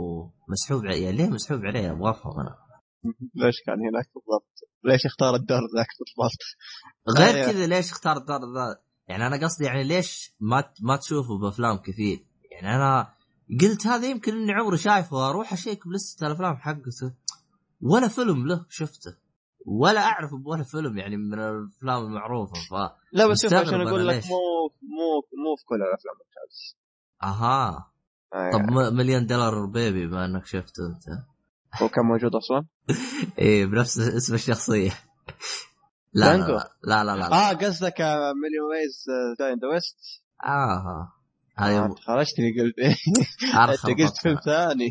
مسحوب 0.49 0.87
عليه 0.87 1.05
يعني 1.05 1.17
ليه 1.17 1.29
مسحوب 1.29 1.61
عليه 1.65 1.91
أبغى 1.91 2.11
أفهم 2.11 2.41
أنا. 2.41 2.57
ليش 3.35 3.63
كان 3.67 3.75
هناك 3.75 4.09
بالضبط؟ 4.15 4.51
ليش 4.85 5.07
اختار 5.07 5.35
الدور 5.35 5.61
ذاك 5.77 5.87
بالضبط؟ 5.99 6.43
غير 7.19 7.35
أيوة. 7.35 7.53
كذا 7.53 7.67
ليش 7.67 7.91
اختار 7.91 8.17
الدور 8.17 8.39
ذا 8.39 8.81
يعني 9.11 9.27
أنا 9.27 9.37
قصدي 9.37 9.65
يعني 9.65 9.85
ليش 9.85 10.33
ما 10.41 10.65
ما 10.81 10.97
تشوفه 10.97 11.39
بأفلام 11.39 11.77
كثير؟ 11.77 12.25
يعني 12.53 12.77
أنا 12.77 13.13
قلت 13.61 13.87
هذا 13.87 14.07
يمكن 14.07 14.33
إني 14.33 14.53
عمري 14.53 14.79
شايفه 14.79 15.17
وأروح 15.17 15.53
أشيك 15.53 15.89
بلستة 15.89 16.27
الأفلام 16.27 16.57
حقته 16.57 17.13
ولا 17.81 18.09
فيلم 18.09 18.47
له 18.47 18.67
شفته. 18.69 19.17
ولا 19.67 20.01
أعرف 20.01 20.31
بولا 20.35 20.63
فيلم 20.63 20.99
يعني 20.99 21.17
من 21.17 21.35
الأفلام 21.35 22.03
المعروفة 22.05 22.53
ف 22.71 22.73
لا 23.13 23.27
بس 23.27 23.43
شوف 23.43 23.53
عشان 23.55 23.81
أقول 23.81 24.09
لك. 24.09 24.25
مو 24.25 24.39
مو 24.83 25.21
مو 25.45 25.57
في 25.59 25.65
كل 25.65 25.75
الأفلام 25.75 26.15
ممتاز. 26.15 26.77
أها. 27.23 27.91
آه، 28.35 28.51
طب 28.53 28.61
م- 28.61 28.97
Million 28.97 29.27
Dollar 29.27 29.67
Baby 29.67 30.07
بما 30.07 30.25
إنك 30.25 30.47
شفته 30.47 30.87
أنت. 30.87 31.05
هو 31.83 31.89
كان 31.89 32.05
موجود 32.05 32.35
أصلا؟ 32.35 32.67
إيه 33.39 33.67
بنفس 33.67 33.99
اسم 33.99 34.35
الشخصية. 34.35 34.91
لا 36.13 36.37
لا. 36.37 36.47
لا 36.85 37.05
لا 37.05 37.05
لا, 37.05 37.29
لا. 37.29 37.51
آه 37.51 37.53
قصدك 37.53 38.01
Million 38.01 38.67
Ways 38.71 39.05
to 39.39 39.44
Die 39.44 39.53
in 39.53 39.59
the 39.59 39.69
West 39.69 39.97
آه. 40.45 41.13
هذه 41.57 41.95
خرجتني 42.07 42.61
قلت 42.61 42.75
أرخص 43.55 43.87
أنت 43.87 44.01
قلت 44.01 44.17
فيلم 44.23 44.37
ثاني 44.45 44.91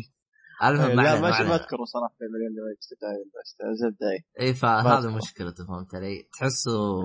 المهم 0.64 0.96
ما 0.96 1.02
لا 1.02 1.14
ما 1.14 1.20
ما. 1.20 1.54
أذكره 1.54 1.84
صراحة 1.84 2.14
في 2.18 2.24
Million 2.24 2.66
Ways 2.68 2.88
to 3.02 3.10
Die 3.10 3.22
in 3.22 3.30
بس 3.40 3.56
زبده 3.80 4.10
إيه. 4.40 4.46
إي 4.46 4.54
فهذا. 4.54 5.10
مشكلته 5.10 5.66
فهمت 5.66 5.94
علي؟ 5.94 6.28
تحسه. 6.38 7.02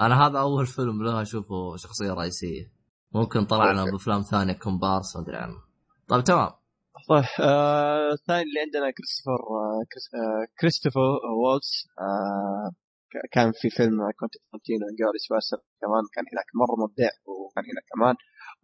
أنا 0.00 0.26
هذا 0.26 0.38
أول 0.38 0.66
فيلم 0.66 1.02
له 1.02 1.22
أشوفه 1.22 1.76
شخصية 1.76 2.12
رئيسية 2.12 2.72
ممكن 3.12 3.44
طلعنا. 3.44 3.84
بأفلام 3.84 4.22
ثانية 4.22 4.52
كومبارس 4.52 5.16
ما 5.16 5.22
أدري 5.22 5.36
عنه 5.36 5.56
طيب 6.08 6.24
تمام 6.24 6.50
طيب 7.08 7.24
آه، 7.40 8.12
الثاني 8.12 8.42
اللي 8.42 8.60
عندنا 8.60 8.90
كريستوفر 8.90 9.40
آه، 9.50 9.82
آه، 10.14 10.46
كريستوفر 10.60 11.00
وولتز 11.36 11.86
آه، 12.00 12.70
كان 13.32 13.52
في 13.60 13.70
فيلم 13.70 13.98
كوينتين 14.20 14.34
تورنتينو 14.50 14.84
Inglourious 14.90 15.26
Basterds 15.30 15.56
كمان 15.80 16.02
كان 16.14 16.24
هناك 16.32 16.48
مرة 16.60 16.74
مبدع 16.84 17.12
وكان 17.26 17.64
هناك 17.70 17.86
كمان 17.92 18.14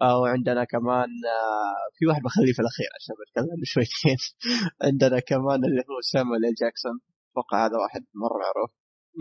آه 0.03 0.18
وعندنا 0.20 0.64
كمان 0.64 1.11
آه 1.37 1.84
في 1.97 2.07
واحد 2.07 2.22
بخليه 2.22 2.53
في 2.53 2.62
الأخير 2.64 2.91
عشان 2.97 3.14
بتكلم 3.20 3.51
عنه 3.55 3.64
شويتين 3.74 4.20
عندنا 4.87 5.20
كمان 5.20 5.64
اللي 5.64 5.82
هو 5.91 6.01
سامويل 6.12 6.41
جاكسون 6.61 6.97
أتوقع 7.30 7.66
هذا 7.66 7.76
واحد 7.82 8.03
مرة 8.22 8.39
معروف 8.45 8.70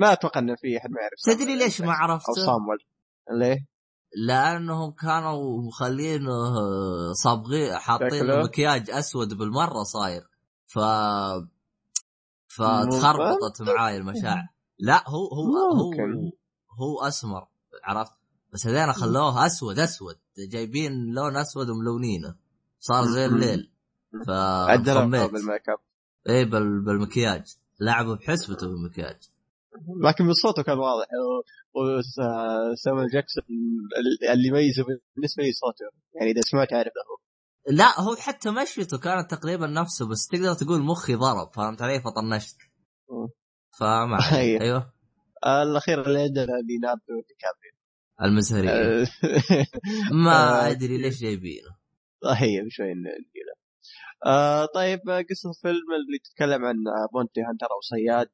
ما 0.01 0.13
أتوقع 0.13 0.39
إنه 0.39 0.55
في 0.55 0.77
أحد 0.77 0.89
ما 0.89 1.01
يعرف 1.01 1.37
تدري 1.37 1.55
ليش 1.55 1.81
ما 1.81 1.93
عرفته؟ 1.93 2.29
أو 2.29 2.45
صامويل 2.45 2.79
ليه؟ 3.39 3.74
لأنهم 4.17 4.91
كانوا 4.91 5.61
مخلينه 5.61 6.53
صابغين 7.13 7.75
حاطين 7.75 8.25
له؟ 8.25 8.43
مكياج 8.43 8.89
أسود 8.89 9.33
بالمرة 9.33 9.83
صاير. 9.83 10.29
ف 10.67 10.79
فتخربطت 12.47 13.61
معاي 13.61 13.97
المشاعر. 13.97 14.47
لا 14.79 15.09
هو 15.09 15.27
هو 15.27 15.75
هو. 15.75 15.91
هو 16.79 17.07
أسمر 17.07 17.47
عرفت؟ 17.83 18.13
بس 18.53 18.67
هذين 18.67 18.93
خلوه 18.93 19.45
أسود 19.45 19.79
أسود. 19.79 20.15
جايبين 20.51 20.91
لون 21.13 21.37
أسود 21.37 21.69
وملونينه. 21.69 22.35
صار 22.79 23.05
زي 23.05 23.25
الليل. 23.25 23.71
فخميت 24.27 25.31
بال 25.31 25.44
make 25.44 25.69
up. 25.69 25.79
بال... 26.49 26.81
بالمكياج. 26.85 27.55
لعبوا 27.79 28.15
بحسبته 28.15 28.67
بالمكياج. 28.67 29.29
لكن 30.03 30.25
من 30.25 30.33
صوته 30.33 30.63
كان 30.63 30.77
واضح. 30.77 31.07
وسامويل 31.75 33.09
جاكسون 33.09 33.45
اللي 34.33 34.47
يميزه 34.47 34.83
بالنسبة 35.15 35.43
لي 35.43 35.51
صوته. 35.51 35.85
يعني 36.15 36.31
إذا 36.31 36.41
سمعت 36.41 36.73
عارف 36.73 36.91
هو. 37.09 37.17
لا 37.75 38.01
هو 38.01 38.15
حتى 38.15 38.51
مشيته 38.51 38.97
كانت 38.97 39.31
تقريبا 39.31 39.67
نفسه 39.67 40.09
بس 40.09 40.27
تقدر 40.27 40.53
تقول 40.53 40.81
مخي 40.81 41.15
ضرب 41.15 41.53
فهمت 41.55 41.81
علي؟ 41.81 42.01
فطنشت. 42.01 42.57
فما. 43.79 44.17
أيوه. 44.33 44.61
أيوه. 44.61 44.93
الأخير 45.45 46.05
اللي 46.05 46.19
عندنا 46.19 46.45
ليوناردو 46.45 47.21
دي 47.27 47.35
كابريو. 47.39 47.75
المزهرية. 48.21 48.69
آه، 48.69 49.07
ما 50.25 50.67
آه، 50.67 50.71
أدري 50.71 50.97
ليش 50.97 51.21
جايبينه. 51.21 51.75
هي 52.25 52.61
بشوي 52.61 52.93
نجيله 52.93 53.55
آه 54.25 54.65
طيب 54.65 54.99
قصة 55.29 55.49
الفيلم 55.49 55.93
اللي 55.99 56.19
تتكلم 56.23 56.65
عن 56.65 56.75
bounty 57.13 57.41
hunter 57.41 57.65
أو 57.65 57.81
صياد. 57.81 58.29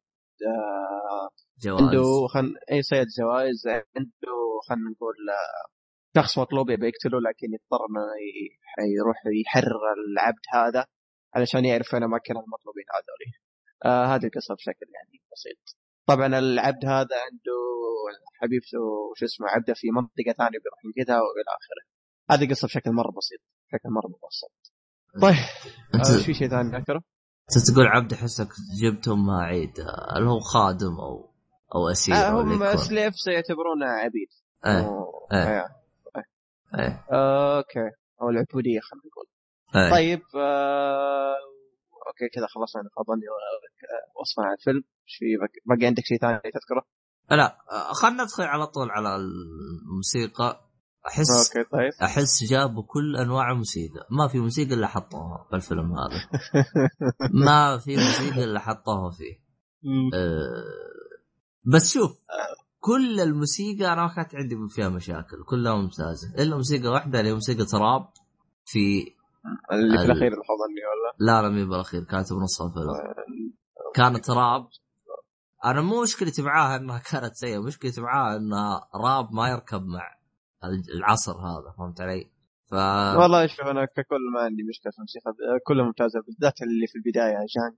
آه 0.48 1.30
جواز 1.64 1.82
عنده 1.82 2.28
خن... 2.34 2.54
اي 2.72 2.82
صياد 2.82 3.08
جوائز 3.20 3.68
عنده 3.68 4.34
خلينا 4.70 4.89
نقول 4.92 5.16
آه، 5.30 6.22
شخص 6.22 6.38
مطلوب 6.39 6.70
يبي 6.70 6.88
يقتله 6.88 7.20
لكن 7.30 7.48
يضطر 7.54 7.86
إنه 7.89 8.02
ي- 8.02 8.58
يروح 9.00 9.18
يحرر 9.46 9.94
العبد 10.14 10.46
هذا 10.54 10.86
علشان 11.36 11.66
يعرف 11.66 11.94
وين 11.94 12.04
أماكن 12.04 12.34
المطلوبين 12.34 12.84
هذول. 12.96 13.34
آه 13.86 14.06
هذه 14.16 14.26
القصة 14.26 14.56
بشكل 14.56 14.86
يعني 14.96 15.22
بسيط. 15.32 15.78
طبعا 16.06 16.39
العبد 16.39 16.86
هذا 16.86 17.16
عنده 17.26 17.58
حبيبته 18.42 18.80
وش 19.12 19.24
اسمه 19.24 19.48
عبده 19.48 19.74
في 19.74 19.88
منطقة 19.92 20.34
ثانية 20.38 20.60
بيروح 20.64 20.80
ينقذها 20.86 21.16
وإلى 21.22 21.52
آخره. 21.60 21.84
هذه 22.32 22.50
قصة 22.50 22.66
بشكل 22.68 22.92
مرة 22.92 23.12
بسيط 23.18 23.39
بشكل 23.68 23.89
مرة 23.89 24.08
مبسط. 24.08 24.52
طيب 25.22 25.36
آه 26.02 26.26
في 26.26 26.34
شيء 26.34 26.48
ثاني 26.50 26.78
أذكره؟ 26.78 27.04
تقول 27.58 27.88
عبد 27.88 28.14
احسك 28.14 28.49
جبتهم 28.82 29.26
ما 29.26 29.43
عيد 29.43 29.80
هل 30.16 30.28
هو 30.28 30.39
خادم 30.39 30.99
أو 30.99 31.32
أو 31.76 31.89
أسير 31.89 32.16
آه 32.16 32.41
هم؟ 32.41 32.78
slave 32.78 33.16
سيعتبرونه 33.16 33.86
عبيد. 33.86 34.30
إيه. 34.66 35.08
إيه 35.34 37.06
آه، 37.12 37.58
أوكي. 37.58 37.89
أو 38.22 38.30
العبودية 38.30 38.80
خلينا 38.80 39.06
نقول. 39.06 39.26
إيه. 39.76 39.91
طيب 39.91 40.22
آه... 40.36 41.36
أوكي 42.08 42.30
كذا 42.34 42.47
خلصنا 42.47 42.82
نفضلني 42.82 43.26
وصفنا 44.22 44.45
عن 44.45 44.54
الفيلم. 44.54 44.84
إيش 45.08 45.16
في 45.20 45.26
بقي 45.66 45.86
عندك 45.88 46.04
شيء 46.06 46.18
ثاني 46.18 46.38
تذكره؟ 46.38 46.86
لا 47.32 47.58
خلنا 47.93 48.24
ندخل 48.24 48.43
على 48.43 48.68
طول 48.68 48.91
على 48.91 49.16
الموسيقى. 49.16 50.70
أحس 51.08 51.56
أوكي 51.58 51.70
طيب. 51.70 51.91
أحس 52.04 52.43
جابوا 52.43 52.84
كل 52.88 53.16
أنواع 53.18 53.52
الموسيقى. 53.52 54.08
ما 54.12 54.28
في 54.28 54.39
موسيقى 54.39 54.74
إلا 54.74 54.88
حطوها 54.88 55.45
في 55.49 55.56
الفيلم 55.56 55.93
هذا. 55.93 56.30
ما 57.45 57.78
في 57.78 57.95
موسيقى 57.95 58.43
إلا 58.43 58.60
حطوها 58.60 59.12
فيه. 59.12 59.34
أه 60.14 60.64
بس 61.74 61.93
شوف 61.93 62.12
كل 62.80 63.20
الموسيقى 63.20 63.93
أنا 63.93 64.02
ما 64.08 64.14
كانت 64.14 64.36
عندي 64.36 64.56
فيها 64.70 64.89
مشاكل. 64.89 65.43
كلها 65.49 65.76
ممتازة. 65.76 66.34
إلا 66.39 66.56
موسيقى 66.56 66.88
واحدة 66.88 67.20
اللي 67.20 67.30
هي 67.30 67.34
موسيقى 67.34 67.66
تراب 67.66 68.10
في 68.66 68.80
اللي 69.72 69.97
في 69.97 70.04
ال- 70.04 70.12
الأخير 70.12 70.28
اللي 70.28 70.82
ولا؟ 70.91 71.32
لا 71.32 71.41
لا 71.41 71.49
مي 71.49 71.66
بالأخير. 71.66 72.04
كانت 72.04 72.34
بنص 72.34 72.62
الفيلم. 72.62 72.93
كانت 73.95 74.30
راب 74.30 74.68
أنا 75.66 75.82
مو 75.82 76.02
مشكلتي 76.04 76.41
معاها 76.41 76.78
إنها 76.78 76.97
كانت 77.12 77.34
سيئة. 77.36 77.60
مشكلتي 77.60 78.02
معاها 78.02 78.38
إنها 78.38 78.89
راب 78.95 79.34
ما 79.34 79.49
يركب 79.49 79.82
مع 79.86 80.20
العصر 80.95 81.32
هذا 81.32 81.74
فهمت 81.78 82.01
علي؟ 82.01 82.32
ف 82.66 82.74
والله 83.20 83.47
شوف 83.47 83.66
أنا 83.68 83.86
ككل 83.86 84.22
ما 84.34 84.41
عندي 84.41 84.64
مشكلة 84.70 84.91
في 84.91 84.97
الموسيقى 84.97 85.34
كلها 85.68 85.86
ممتازة 85.86 86.22
بالذات 86.22 86.62
اللي 86.62 86.88
في 86.88 86.95
البداية 86.95 87.34
جان 87.38 87.78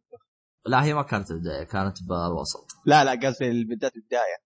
لا 0.66 0.84
هي 0.84 0.94
ما 0.94 1.02
كانت 1.02 1.32
البداية 1.32 1.64
كانت 1.64 1.98
بالوسط 2.04 2.68
لا 2.86 3.04
لا 3.04 3.28
قصدي 3.28 3.64
بالذات 3.64 3.96
البداية 3.96 4.38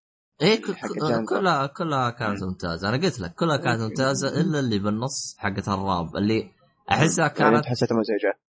إيه 0.42 0.62
جانجو. 1.10 1.26
كلها 1.26 1.68
كلها 1.68 2.10
كانت 2.10 2.44
ممتازة 2.44 2.90
أنا 2.90 2.98
قلت 2.98 3.20
لك 3.20 3.34
كلها 3.36 3.58
كانت. 3.58 3.82
ممتازة 3.82 4.42
إلا 4.42 4.60
اللي 4.60 4.80
بالنص 4.80 5.36
حقت 5.38 5.68
الراب 5.68 6.16
اللي 6.16 6.52
أحسها 6.92 7.26
يعني 7.26 7.38
كانت 7.38 7.56
أنت 7.56 7.66
حسيتها 7.66 7.96
مزعجة 7.98 8.40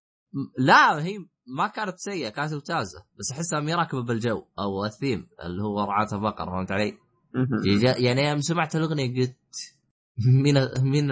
لا 0.59 1.03
هي 1.05 1.19
ما 1.47 1.67
كانت 1.67 1.99
سيئة 1.99 2.29
كانت 2.29 2.53
ممتازة 2.55 3.05
بس 3.19 3.33
أحسها 3.33 3.61
مي 3.61 3.75
راكبة 3.75 4.03
بالجو 4.03 4.45
أو 4.59 4.85
الثيم 4.85 5.29
اللي 5.45 5.63
هو 5.63 5.81
رعاة 5.85 6.09
البقر 6.13 6.47
فهمت 6.47 6.73
علي؟ 6.73 6.99
يعني 7.99 8.23
يوم 8.29 8.41
سمعت 8.41 8.77
الأغنية 8.77 9.21
قلت 9.21 9.37
مين 10.27 10.55
مين 10.83 11.09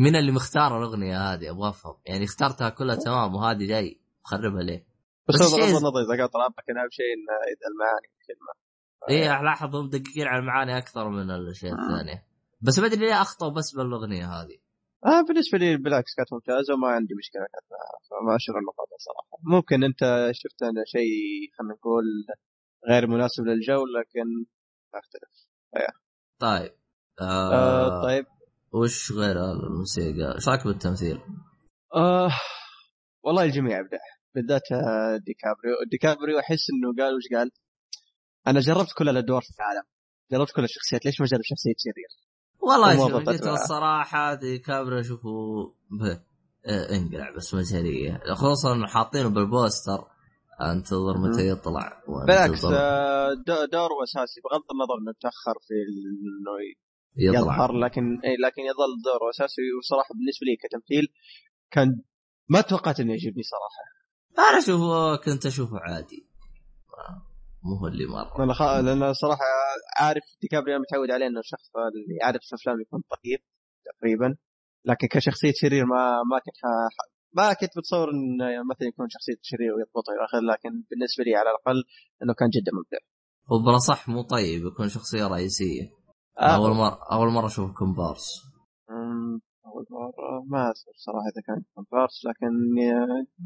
مين 0.00 0.16
اللي 0.16 0.32
مختار 0.32 0.78
الأغنية 0.78 1.32
هذه 1.32 1.50
أبغى 1.50 1.68
أفهم. 1.68 1.94
يعني 2.06 2.24
اخترتها 2.24 2.68
كلها 2.68 2.96
تمام 2.96 3.34
وهذه 3.34 3.66
جاي 3.66 4.00
مخربها 4.24 4.62
ليه؟ 4.62 4.86
بس 5.28 5.54
بغض 5.54 5.68
النظر 5.68 6.00
إذا 6.00 6.22
راب 6.22 6.52
لكن 6.58 6.78
اهم 6.78 6.90
شيء 6.90 7.12
إنه 7.16 7.34
المعاني 7.70 8.08
الكلمة. 8.20 8.52
إيه 9.10 9.40
الاحظ 9.40 9.76
هم 9.76 9.84
مدققين 9.86 10.26
على 10.26 10.40
المعاني 10.40 10.78
أكثر 10.78 11.08
من 11.08 11.30
الأشياء 11.30 11.72
الثانية. 11.72 12.26
بس 12.60 12.78
ما 12.78 12.86
أدري 12.86 13.00
ليه 13.00 13.22
أخطأوا 13.22 13.50
بس 13.50 13.74
بالأغنية 13.76 14.26
هذه. 14.26 14.58
آه 15.06 15.22
بالنسبة 15.28 15.58
لي 15.58 15.76
بالعكس 15.76 16.14
كانت 16.14 16.32
ممتازة 16.32 16.74
وما 16.74 16.88
عندي 16.88 17.14
مشكلة 17.14 17.42
كانت 17.42 17.66
معها 17.72 17.98
فما 18.10 18.36
أشوف 18.36 18.56
المقاطع 18.56 18.96
صراحة. 18.98 19.38
ممكن 19.42 19.84
أنت 19.84 20.30
شفت 20.32 20.62
انه 20.62 20.82
شيء 20.86 21.12
خلينا 21.58 21.74
نقول 21.74 22.04
غير 22.90 23.06
مناسب 23.06 23.44
للجو 23.44 23.86
لكن 23.86 24.46
أختلف. 24.94 25.48
طيب. 26.38 26.81
آه 27.20 27.52
آه 27.54 28.02
طيب. 28.02 28.26
وش 28.72 29.12
غير 29.12 29.36
الموسيقى؟ 29.52 30.34
إيش 30.34 30.48
رايك 30.48 30.66
بالتمثيل؟ 30.66 31.20
آه 31.94 32.30
والله 33.22 33.42
الجميع 33.44 33.80
ابدع 33.80 33.98
بالذات 34.34 34.72
آه، 34.72 35.16
ديكابريو. 35.16 35.74
ديكابريو 35.90 36.38
أحس 36.38 36.66
إنه 36.70 37.04
قال 37.04 37.14
وش 37.16 37.22
قال؟ 37.38 37.50
أنا 38.46 38.60
جربت 38.60 38.92
كل 38.98 39.08
الأدوار 39.08 39.42
في 39.42 39.50
العالم. 39.60 39.82
جربت 40.32 40.50
كل 40.56 40.64
الشخصيات. 40.64 41.04
ليش 41.06 41.20
ما 41.20 41.26
جرب 41.26 41.40
شخصية 41.44 41.74
شرير؟ 41.78 42.08
والله 42.60 42.96
شوف 42.96 43.44
معاه. 43.46 43.54
الصراحة 43.54 44.34
دي 44.34 44.58
كابرا 44.58 45.00
اشوفه 45.00 45.28
آه، 46.66 46.96
انقلع 46.96 47.36
بس 47.36 47.54
مجهريه 47.54 48.20
خصوصا 48.34 48.72
انه 48.74 48.86
حاطينه 48.86 49.28
بالبوستر. 49.28 50.04
انتظر 50.60 51.18
متى 51.18 51.48
يطلع. 51.48 52.02
بالعكس 52.26 52.64
آه، 52.64 53.28
دو- 53.34 53.64
دوره 53.72 54.02
أساسي 54.04 54.40
بغض 54.40 54.62
النظر 54.72 54.94
إنه 55.02 55.12
تأخر 55.20 55.54
في 55.68 55.74
إنه 55.74 56.52
يطلع. 57.16 57.40
يظهر 57.40 57.72
لكن 57.72 58.02
إيه 58.24 58.36
لكن 58.46 58.62
يظل 58.62 59.02
دوره 59.04 59.30
أساسي. 59.30 59.62
وصراحة 59.78 60.14
بالنسبة 60.14 60.44
لي 60.46 60.56
كتمثيل 60.56 61.08
كان 61.70 62.02
ما 62.48 62.60
توقعت 62.60 63.00
إنه 63.00 63.12
يعجبني 63.12 63.42
صراحة. 63.42 63.82
أنا 64.38 64.58
أشوفه 64.58 65.16
كنت 65.16 65.46
أشوفه 65.46 65.78
عادي. 65.78 66.28
مو 67.64 67.76
هو 67.80 67.86
اللي 67.86 68.06
مرة. 68.06 68.44
أنا 68.44 68.54
خ... 68.54 68.62
لأن 68.62 69.12
صراحة 69.12 69.44
عارف 70.00 70.22
ديكابريو 70.42 70.78
متعود 70.78 71.10
عليه 71.10 71.26
إنه 71.26 71.40
الشخص 71.40 71.70
اللي 71.76 72.18
عاده 72.22 72.38
في 72.42 72.54
أفلام 72.54 72.80
يكون 72.80 73.00
طيب 73.00 73.40
تقريبا. 73.84 74.36
لكن 74.84 75.06
كشخصية 75.06 75.52
شرير 75.54 75.84
ما 75.86 76.22
ما 76.30 76.38
كنت 76.38 76.56
ح... 76.56 76.64
ما 77.32 77.52
كنت 77.52 77.78
بتصور 77.78 78.10
انه 78.10 78.44
مثلا 78.70 78.88
يكون 78.88 79.06
شخصية 79.08 79.38
شرير 79.42 79.70
ويضبطها 79.74 80.12
إلى 80.14 80.24
آخره 80.24 80.40
لكن 80.52 80.70
بالنسبة 80.90 81.24
لي 81.24 81.34
على 81.34 81.50
الأقل 81.50 81.84
إنه 82.22 82.34
كان 82.34 82.48
جدا 82.48 82.72
ممتع. 82.78 82.98
هو 83.52 83.58
بلا 83.66 83.78
صح 83.78 84.08
مو 84.08 84.22
طيب 84.22 84.66
يكون 84.66 84.88
شخصية 84.88 85.26
رئيسية. 85.26 86.01
آه، 86.38 86.56
أول 86.56 86.70
مره 86.70 86.98
أول 87.12 87.28
مرة 87.28 87.46
أشوف 87.46 87.72
كومبارس 87.72 88.52
أول 89.66 89.86
مرة 89.90 90.44
ما 90.46 90.62
اذكر 90.70 90.92
صراحة 90.96 91.26
إذا 91.34 91.42
كان 91.46 91.64
كومبارس 91.74 92.24
لكن 92.26 92.78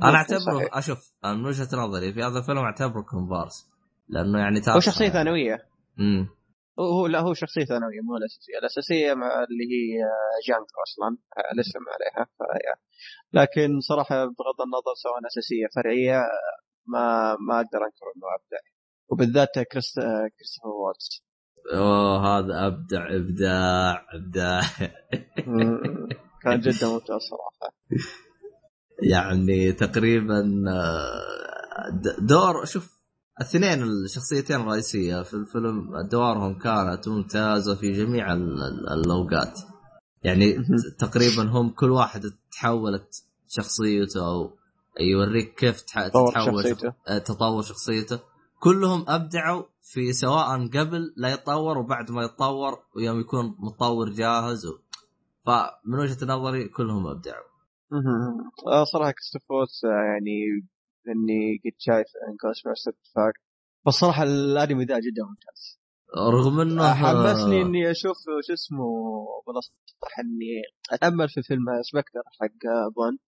آه، 0.02 0.08
أنا 0.08 0.16
اعتبره 0.16 0.38
صحيح. 0.38 0.76
أشوف 0.76 1.12
من 1.24 1.46
وجهة 1.46 1.68
نظري 1.76 2.12
في 2.12 2.22
هذا 2.22 2.38
الفيلم 2.38 2.58
أعتبره 2.58 3.02
كومبارس 3.02 3.70
لأنه 4.08 4.38
يعني 4.38 4.60
هو 4.68 4.80
شخصية 4.80 5.08
ثانوية. 5.08 5.68
امم 5.98 6.28
هو 6.78 6.84
هو 6.84 7.06
لا 7.06 7.20
هو 7.20 7.34
شخصية 7.34 7.64
ثانوية 7.64 8.00
مو 8.00 8.16
الأساسية، 8.16 8.58
الأساسية 8.58 9.14
مع 9.14 9.26
اللي 9.26 9.64
هي 9.74 9.88
Django 10.48 10.76
أصلا 10.86 11.16
آه، 11.36 11.52
الاسم 11.54 11.80
عليها 11.94 12.26
فيا 12.38 12.74
لكن 13.32 13.80
صراحة 13.80 14.24
بغض 14.24 14.60
النظر 14.66 14.94
سواء 15.02 15.26
أساسية 15.26 15.66
فرعية 15.76 16.18
آه، 16.18 16.56
ما 16.86 17.36
ما 17.48 17.56
أقدر 17.56 17.78
أنكر 17.84 18.06
إنه 18.16 18.26
أبدع. 18.36 18.62
وبالذات 19.08 19.58
كريست 19.72 19.98
آه، 19.98 20.28
كريستوف 20.38 20.68
والتز 20.68 21.26
أوه 21.74 22.38
هذا 22.38 22.66
أبدع 22.66 23.16
إبداع 23.16 24.06
إبداع. 24.14 24.60
كان 26.42 26.60
جدا 26.60 26.88
ممتاز 26.88 27.20
صراحة 27.30 27.74
يعني 29.02 29.72
تقريبا 29.72 30.64
آه، 30.68 32.00
دور 32.20 32.64
شوف 32.64 32.96
الاثنين 33.40 33.82
الشخصيتين 33.82 34.60
الرئيسية 34.60 35.22
في 35.22 35.34
الفيلم 35.34 35.94
ادوارهم 35.96 36.58
كانت 36.58 37.08
ممتازة 37.08 37.74
في 37.74 37.92
جميع 37.92 38.32
ال- 38.32 38.62
ال- 38.62 38.88
الأوقات 39.04 39.58
يعني. 40.22 40.56
تقريبا 40.98 41.42
هم 41.42 41.70
كل 41.70 41.90
واحد 41.90 42.22
تحولت 42.52 43.08
شخصيته 43.48 44.26
أو 44.28 44.56
يوريك 45.00 45.54
كيف 45.54 45.80
تح- 45.80 46.08
طور 46.08 46.30
تتحول 46.30 46.62
شخ- 46.64 46.68
شخصيته. 46.70 46.94
آه، 47.08 47.18
تطور 47.18 47.62
شخصيته 47.62 48.20
كلهم 48.60 49.04
أبدعوا 49.08 49.62
في 49.82 50.12
سواء 50.12 50.66
قبل 50.68 51.14
لا 51.16 51.32
يتطور 51.32 51.78
وبعد 51.78 52.10
ما 52.10 52.24
يتطور 52.24 52.78
ويوم 52.96 53.20
يكون 53.20 53.56
متطور 53.58 54.08
جاهز 54.08 54.66
و... 54.66 54.78
فمن 55.46 55.98
وجهة 55.98 56.26
نظري 56.26 56.68
كلهم 56.68 57.06
أبدعوا. 57.06 57.46
آه 58.66 58.84
صراحة 58.84 59.10
كريستوفوس 59.10 59.84
آه، 59.84 59.88
يعني 59.88 60.36
إني 61.08 61.60
قد 61.64 61.76
شايف 61.78 62.06
انكوش 62.28 62.88
اتفاق 62.88 63.32
بس 63.86 63.94
صراحة 63.94 64.22
الأنمي 64.22 64.84
ذا 64.84 64.98
جدا 64.98 65.22
ممتاز. 65.24 65.78
رغم 66.16 66.60
إنه 66.60 66.94
حمسني 66.94 67.62
إني 67.66 67.90
أشوف 67.90 68.16
شو 68.46 68.52
اسمه 68.52 68.86
بالاصح 69.46 69.72
إني 70.20 70.62
أتأمل 70.92 71.28
في 71.28 71.42
فيلم 71.42 71.82
سبكتر 71.82 72.22
حق 72.40 72.60
بوند 72.96 73.18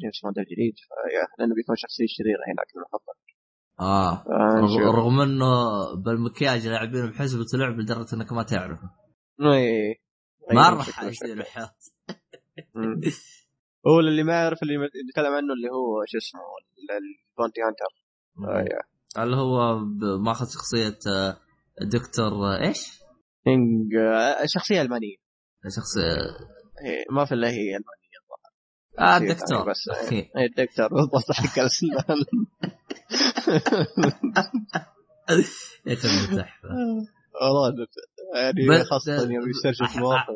جيمس 0.00 0.20
بوند 0.22 0.38
الجديد 0.38 0.74
فيا 0.88 1.26
لأنه 1.38 1.54
بيكون 1.54 1.76
شخصية 1.76 2.06
شريرة 2.08 2.42
هناك 2.48 2.66
المفضل 2.76 3.16
آه. 3.80 4.12
آه، 4.12 4.90
رغم, 4.94 5.20
إنه 5.20 5.46
بالمكياج 5.94 6.66
لاعبينه 6.66 7.10
بحسبة 7.10 7.46
لعب 7.54 7.80
لدرجة 7.80 8.14
إنك 8.14 8.32
ما 8.32 8.42
تعرفه. 8.42 8.90
يصير 11.08 11.28
شكله. 11.28 11.44
حياة 11.44 11.70
مم. 12.74 13.00
هو 13.86 14.00
اللي 14.00 14.22
ما 14.22 14.32
يعرف 14.32 14.62
اللي 14.62 14.74
نتكلم 15.08 15.32
عنه 15.34 15.52
اللي 15.54 15.68
هو 15.68 16.04
شو 16.06 16.18
اسمه 16.18 16.40
ال 16.80 16.91
bounty 16.91 17.60
hunter. 17.60 17.92
آه،. 19.18 19.22
اللي 19.22 19.36
هو 19.36 19.78
ماخذ 20.18 20.46
شخصية 20.46 20.98
آه، 21.12 21.36
دكتور 21.92 22.56
إيش؟ 22.64 23.00
شخصية 24.44 24.82
ألمانية. 24.82 25.16
شخصية. 25.76 26.02
إيه، 26.84 27.04
ما 27.10 27.24
في 27.24 27.34
إلا 27.34 27.48
هي 27.48 27.76
ألمانية. 27.76 28.05
آه 28.98 29.18
شخصية 29.18 29.32
الدكتور. 29.32 29.70
بس 29.70 29.88
إيه، 30.12 30.30
الدكتور 30.46 30.88
بالضبط 30.88 31.32
حق 31.32 31.58
الاسنان 35.86 36.36
تحفة. 36.36 36.68
والله 37.42 37.86
يعني 38.34 38.84
خاصة 38.84 39.12
يوم 39.30 39.48
يسترجع 39.50 39.86
أح- 39.86 39.92
في 39.92 39.98
مواقف 40.00 40.28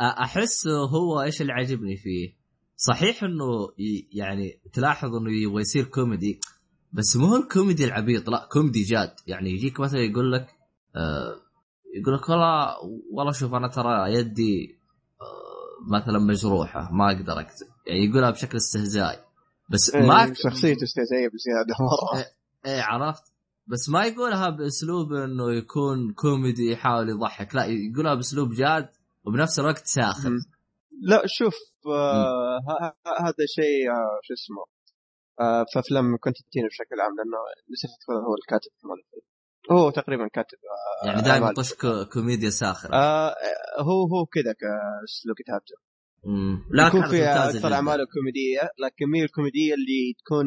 أحس 0.00 0.66
هو 0.68 1.22
إيش 1.22 1.40
اللي 1.42 1.52
عجبني 1.52 1.96
فيه؟ 1.96 2.34
صحيح 2.76 3.24
إنه 3.24 3.68
يعني 4.12 4.60
تلاحظ 4.72 5.14
إنه 5.14 5.32
يبغى 5.42 5.60
يصير 5.60 5.84
كوميدي 5.84 6.40
بس 6.92 7.16
مو 7.16 7.36
الكوميدي 7.36 7.84
العبيط 7.84 8.28
لا 8.30 8.48
كوميدي 8.52 8.82
جاد. 8.82 9.14
يعني 9.26 9.50
يجيك 9.50 9.80
مثلا 9.80 10.00
يقول 10.00 10.32
لك 10.32 10.46
آه 10.96 11.34
يقول 11.94 12.14
لك 12.14 12.28
والله 12.28 12.76
والله 13.12 13.32
شوف 13.32 13.54
أنا 13.54 13.68
ترى 13.68 14.14
يدي 14.14 14.78
آه 15.20 15.57
مثلا 15.86 16.18
مجروحة 16.18 16.92
ما 16.92 17.06
أقدر 17.12 17.40
اكتب 17.40 17.66
يعني 17.86 18.04
يقولها 18.04 18.30
بشكل 18.30 18.56
استهزائي. 18.56 19.24
بس 19.72 19.94
ما 19.94 20.24
إيه، 20.24 20.32
شخصيته 20.34 20.84
استهزائية 20.84 21.28
بزيادة 21.28 21.74
مرة. 21.80 22.24
إيه 22.66 22.82
عرفت؟ 22.82 23.22
بس 23.66 23.88
ما 23.88 24.04
يقولها 24.04 24.50
بأسلوب 24.50 25.12
إنه 25.12 25.52
يكون 25.52 26.12
كوميدي 26.12 26.72
يحاول 26.72 27.08
يضحك 27.08 27.54
لا 27.54 27.64
يقولها 27.64 28.14
بأسلوب 28.14 28.52
جاد 28.52 28.88
وبنفس 29.24 29.58
الوقت 29.58 29.86
ساخر. 29.86 30.30
لا 31.02 31.22
شوف 31.26 31.54
آه 31.86 32.58
هذا 33.20 33.44
شيء 33.56 33.90
آه 33.90 34.20
شو 34.22 34.34
اسمه 34.34 34.64
آه 35.40 35.64
في 35.72 35.78
أفلام 35.78 36.16
كونتنتينو 36.16 36.68
بشكل 36.68 37.00
عام 37.00 37.12
لأنه 37.18 37.38
نسيت 37.72 37.90
هو 38.28 38.34
الكاتب 38.34 38.72
كمان 38.82 38.98
الفيلم 39.04 39.28
هو 39.72 39.90
تقريبا 39.90 40.28
كاتب 40.28 40.58
آه 41.02 41.06
يعني 41.06 41.22
دائما 41.22 41.52
كو- 41.80 42.04
كوميديا 42.12 42.50
ساخرة. 42.50 42.94
آه 42.94 43.34
هو 43.80 44.02
هو 44.18 44.26
كذا 44.26 44.52
كاسلوب 44.52 45.36
كتابته 45.36 45.74
مم. 46.24 46.64
لا 46.70 46.86
يكون 46.86 47.08
في 47.08 47.24
أكثر. 47.24 47.72
أعماله 47.72 48.04
كوميدية 48.14 48.60
لكن 48.84 49.06
مي 49.12 49.22
الكوميديه 49.24 49.74
اللي 49.74 50.14
تكون 50.24 50.46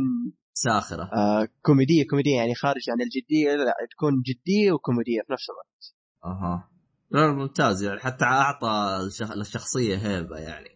ساخرة. 0.54 1.04
آه 1.04 1.48
كوميدية 1.62 2.08
كوميدية 2.10 2.36
يعني 2.36 2.56
خارج 2.56 2.90
عن 2.90 3.02
الجدية 3.02 3.56
لا 3.56 3.74
تكون 3.92 4.14
جدية 4.22 4.72
وكوميدية 4.72 5.22
في 5.28 5.34
نفس 5.34 5.48
الوقت. 5.50 5.96
أها. 6.26 6.70
لا 7.12 7.34
ممتاز 7.34 7.84
يعني. 7.84 8.00
حتى 8.00 8.26
أعطى 8.26 9.00
الشخ... 9.08 9.32
الشخصيه 9.32 9.98
هيبة 9.98 10.38
يعني. 10.38 10.70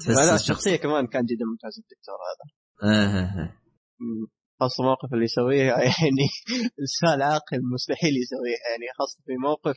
تحس 0.00 0.08
لا 0.08 0.34
الشخصية 0.34 0.76
كمان 0.76 1.06
كان 1.06 1.24
جدا 1.24 1.44
ممتاز 1.44 1.78
الدكتور 1.78 2.14
هذا. 2.28 2.46
إيه 2.92 3.18
إيه 3.18 3.42
إيه. 3.42 3.56
خاصة 4.60 4.82
الموقف 4.82 5.12
اللي 5.14 5.24
يسويه 5.24 5.72
يعني 6.02 6.26
إنسان 6.80 7.22
عاقل 7.22 7.60
مستحيل 7.74 8.10
يسويها 8.22 8.62
يعني 8.70 8.86
خاصة 8.98 9.18
في 9.26 9.32
موقف 9.36 9.76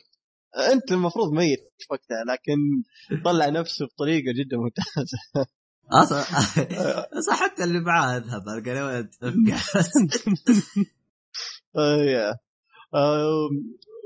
أنت 0.72 0.92
المفروض 0.92 1.32
ميت 1.32 1.60
وقتها 1.90 2.24
لكن 2.28 2.58
طلع 3.24 3.48
نفسه 3.48 3.86
بطريقة 3.86 4.32
جدا 4.40 4.56
ممتازة 4.56 5.18
أصلا 5.92 6.22
صح 7.28 7.42
حتى 7.42 7.64
اللي 7.64 7.80
معاه 7.80 8.16
أذهب 8.16 8.48
القى 8.48 8.70
آه، 12.94 13.48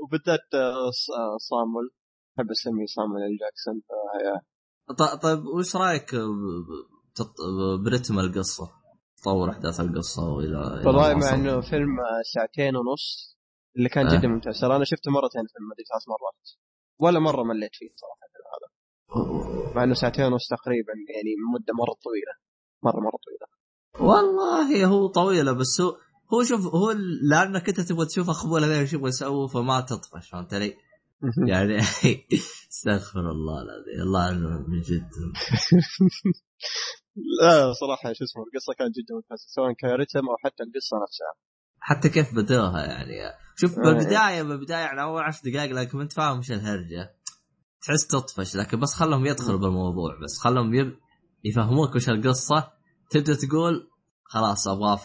وبالذات 0.03 0.53
آه، 0.53 0.87
آه، 1.17 1.37
صامول 1.37 1.91
أحب 2.39 2.51
أسميه 2.51 2.85
صامول 2.85 3.17
ال 3.21 3.37
جاكسون 3.37 3.81
يا. 4.25 4.41
ط- 4.95 5.21
طيب 5.23 5.45
وش 5.45 5.75
رأيك 5.75 6.15
برتم 7.85 8.19
القصة؟ 8.19 8.84
تطور 9.25 9.49
أحداث 9.49 9.79
القصة 9.79 10.23
والى 10.29 10.57
والله 10.85 11.13
مع؟ 11.13 11.33
إنه 11.33 11.61
فيلم 11.61 11.97
ساعتين 12.33 12.75
ونص 12.75 13.35
اللي 13.77 13.89
كان. 13.89 14.07
جدا 14.07 14.27
ممتاز 14.27 14.61
ترى 14.61 14.75
أنا 14.75 14.85
شفته 14.85 15.11
مرتين 15.11 15.41
الفيلم 15.41 15.65
هذه 15.71 15.85
ثلاث 15.91 16.03
مرات 16.07 16.49
ولا 16.99 17.19
مرة 17.19 17.43
مليت 17.43 17.71
فيه 17.73 17.85
الفيلم 17.85 18.45
هذا 18.53 18.67
مع 19.75 19.83
إنه 19.83 19.93
ساعتين 19.93 20.25
ونص 20.25 20.47
تقريبا 20.47 20.93
يعني 21.15 21.31
مدة 21.53 21.73
مرة 21.73 21.95
طويلة 22.03 22.33
مرة 22.83 22.99
مرة 22.99 23.19
طويلة 23.25 23.47
والله 24.09 24.85
هو 24.85 25.07
طويلة 25.07 25.51
بس 25.51 25.81
هو 25.81 25.97
هو 26.33 26.43
شوف 26.43 26.61
هو 26.75 26.91
لأنك 27.31 27.69
أنت 27.69 27.81
تبغى 27.81 28.05
تشوف 28.05 28.29
اخبوله 28.29 28.67
ذي 28.67 28.79
إيش 28.79 28.93
يبغى 28.93 29.09
يسووا 29.09 29.47
فما 29.47 29.81
تطفش 29.81 30.29
فهمت 30.29 30.53
علي؟ 30.53 30.73
يعني 31.47 31.77
استغفر 32.71 33.19
الله 33.19 33.61
العظيم. 33.61 34.01
الله 34.01 34.29
انه 34.29 34.67
من 34.67 34.81
جد. 34.81 35.09
لا 37.41 37.73
صراحة 37.73 38.13
شو 38.13 38.23
اسمه 38.23 38.43
القصة 38.43 38.73
كانت 38.77 38.95
جدا 38.95 39.15
ممتازة 39.15 39.45
سواء 39.47 39.73
كرتم 39.73 40.29
أو 40.29 40.35
حتى 40.43 40.63
القصة 40.63 40.97
نفسها. 41.03 41.33
حتى 41.79 42.09
كيف 42.09 42.35
بدوها 42.35 42.85
يعني. 42.85 43.33
شوف 43.55 43.79
آه. 43.79 43.83
بالبداية 43.83 44.43
بالبداية 44.43 44.79
يعني 44.79 45.01
أول 45.01 45.23
عشر 45.23 45.51
دقائق 45.51 45.71
لكن 45.71 45.97
ما 45.97 46.03
أنت 46.03 46.13
فاهم 46.13 46.37
إيش 46.37 46.51
الهرجة. 46.51 47.15
تحس 47.81 48.07
تطفش 48.07 48.55
لكن 48.55 48.79
بس 48.79 48.93
خلهم 48.93 49.25
يدخلوا 49.25 49.59
بالموضوع 49.59 50.19
بس 50.23 50.39
خلهم 50.39 50.73
يب... 50.73 50.97
يفهموك 51.43 51.95
وش 51.95 52.09
القصة. 52.09 52.71
تبدأ 53.09 53.35
تقول 53.35 53.89
خلاص 54.23 54.67
أبغى 54.67 54.99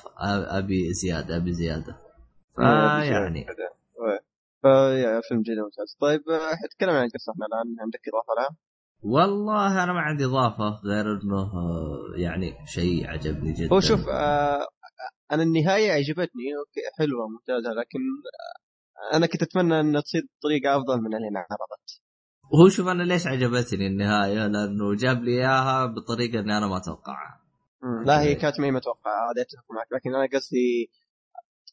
أبي 0.58 0.92
زيادة 0.92 1.36
أبي 1.36 1.52
زيادة. 1.52 2.00
آه 2.58 3.02
يعني 3.02 3.46
فيا 4.62 5.20
فيلم 5.28 5.42
جدا 5.42 5.62
ممتاز 5.62 5.96
طيب 6.00 6.20
آه، 6.28 6.66
نتكلم 6.66 6.90
عن 6.90 7.04
القصة 7.04 7.32
إحنا 7.32 7.46
الآن 7.46 7.76
عندك 7.80 8.00
إضافة 8.08 8.34
لها؟ 8.40 8.56
والله 9.02 9.84
أنا 9.84 9.92
ما 9.92 10.00
عندي 10.00 10.24
إضافة 10.24 10.80
غير 10.84 11.04
إنه 11.22 11.42
آه، 11.42 11.98
يعني 12.16 12.66
شيء 12.66 13.06
عجبني 13.06 13.52
جدا. 13.52 13.74
هو 13.74 13.80
شوف 13.80 14.08
آه 14.08 14.66
أنا 15.32 15.42
النهاية 15.42 15.92
عجبتني 15.92 16.46
أوكي 16.58 16.80
حلوة 16.98 17.28
ممتازة 17.28 17.70
لكن 17.70 18.00
آه، 19.12 19.16
أنا 19.16 19.26
كنت 19.26 19.42
أتمنى 19.42 19.80
ان 19.80 20.02
تصير 20.02 20.22
بطريقة 20.38 20.76
أفضل 20.76 21.00
من 21.00 21.14
اللي 21.14 21.28
انعرضت. 21.28 22.00
هو 22.54 22.68
شوف 22.68 22.88
أنا 22.88 23.02
ليش 23.02 23.26
عجبتني 23.26 23.86
النهاية؟ 23.86 24.46
لأنه 24.46 24.94
جاب 24.96 25.22
لي 25.22 25.30
إياها 25.30 25.86
بطريقة 25.86 26.40
إني 26.40 26.58
أنا 26.58 26.66
ما 26.66 26.76
أتوقعها. 26.76 27.40
لا 28.06 28.20
هي 28.20 28.34
كانت 28.34 28.60
ما 28.60 28.66
هي 28.66 28.70
متوقعة 28.70 29.30
هذا 29.32 29.42
اتفق 29.42 29.64
معك 29.72 29.86
لكن 29.92 30.14
أنا 30.14 30.28
قصدي 30.34 30.90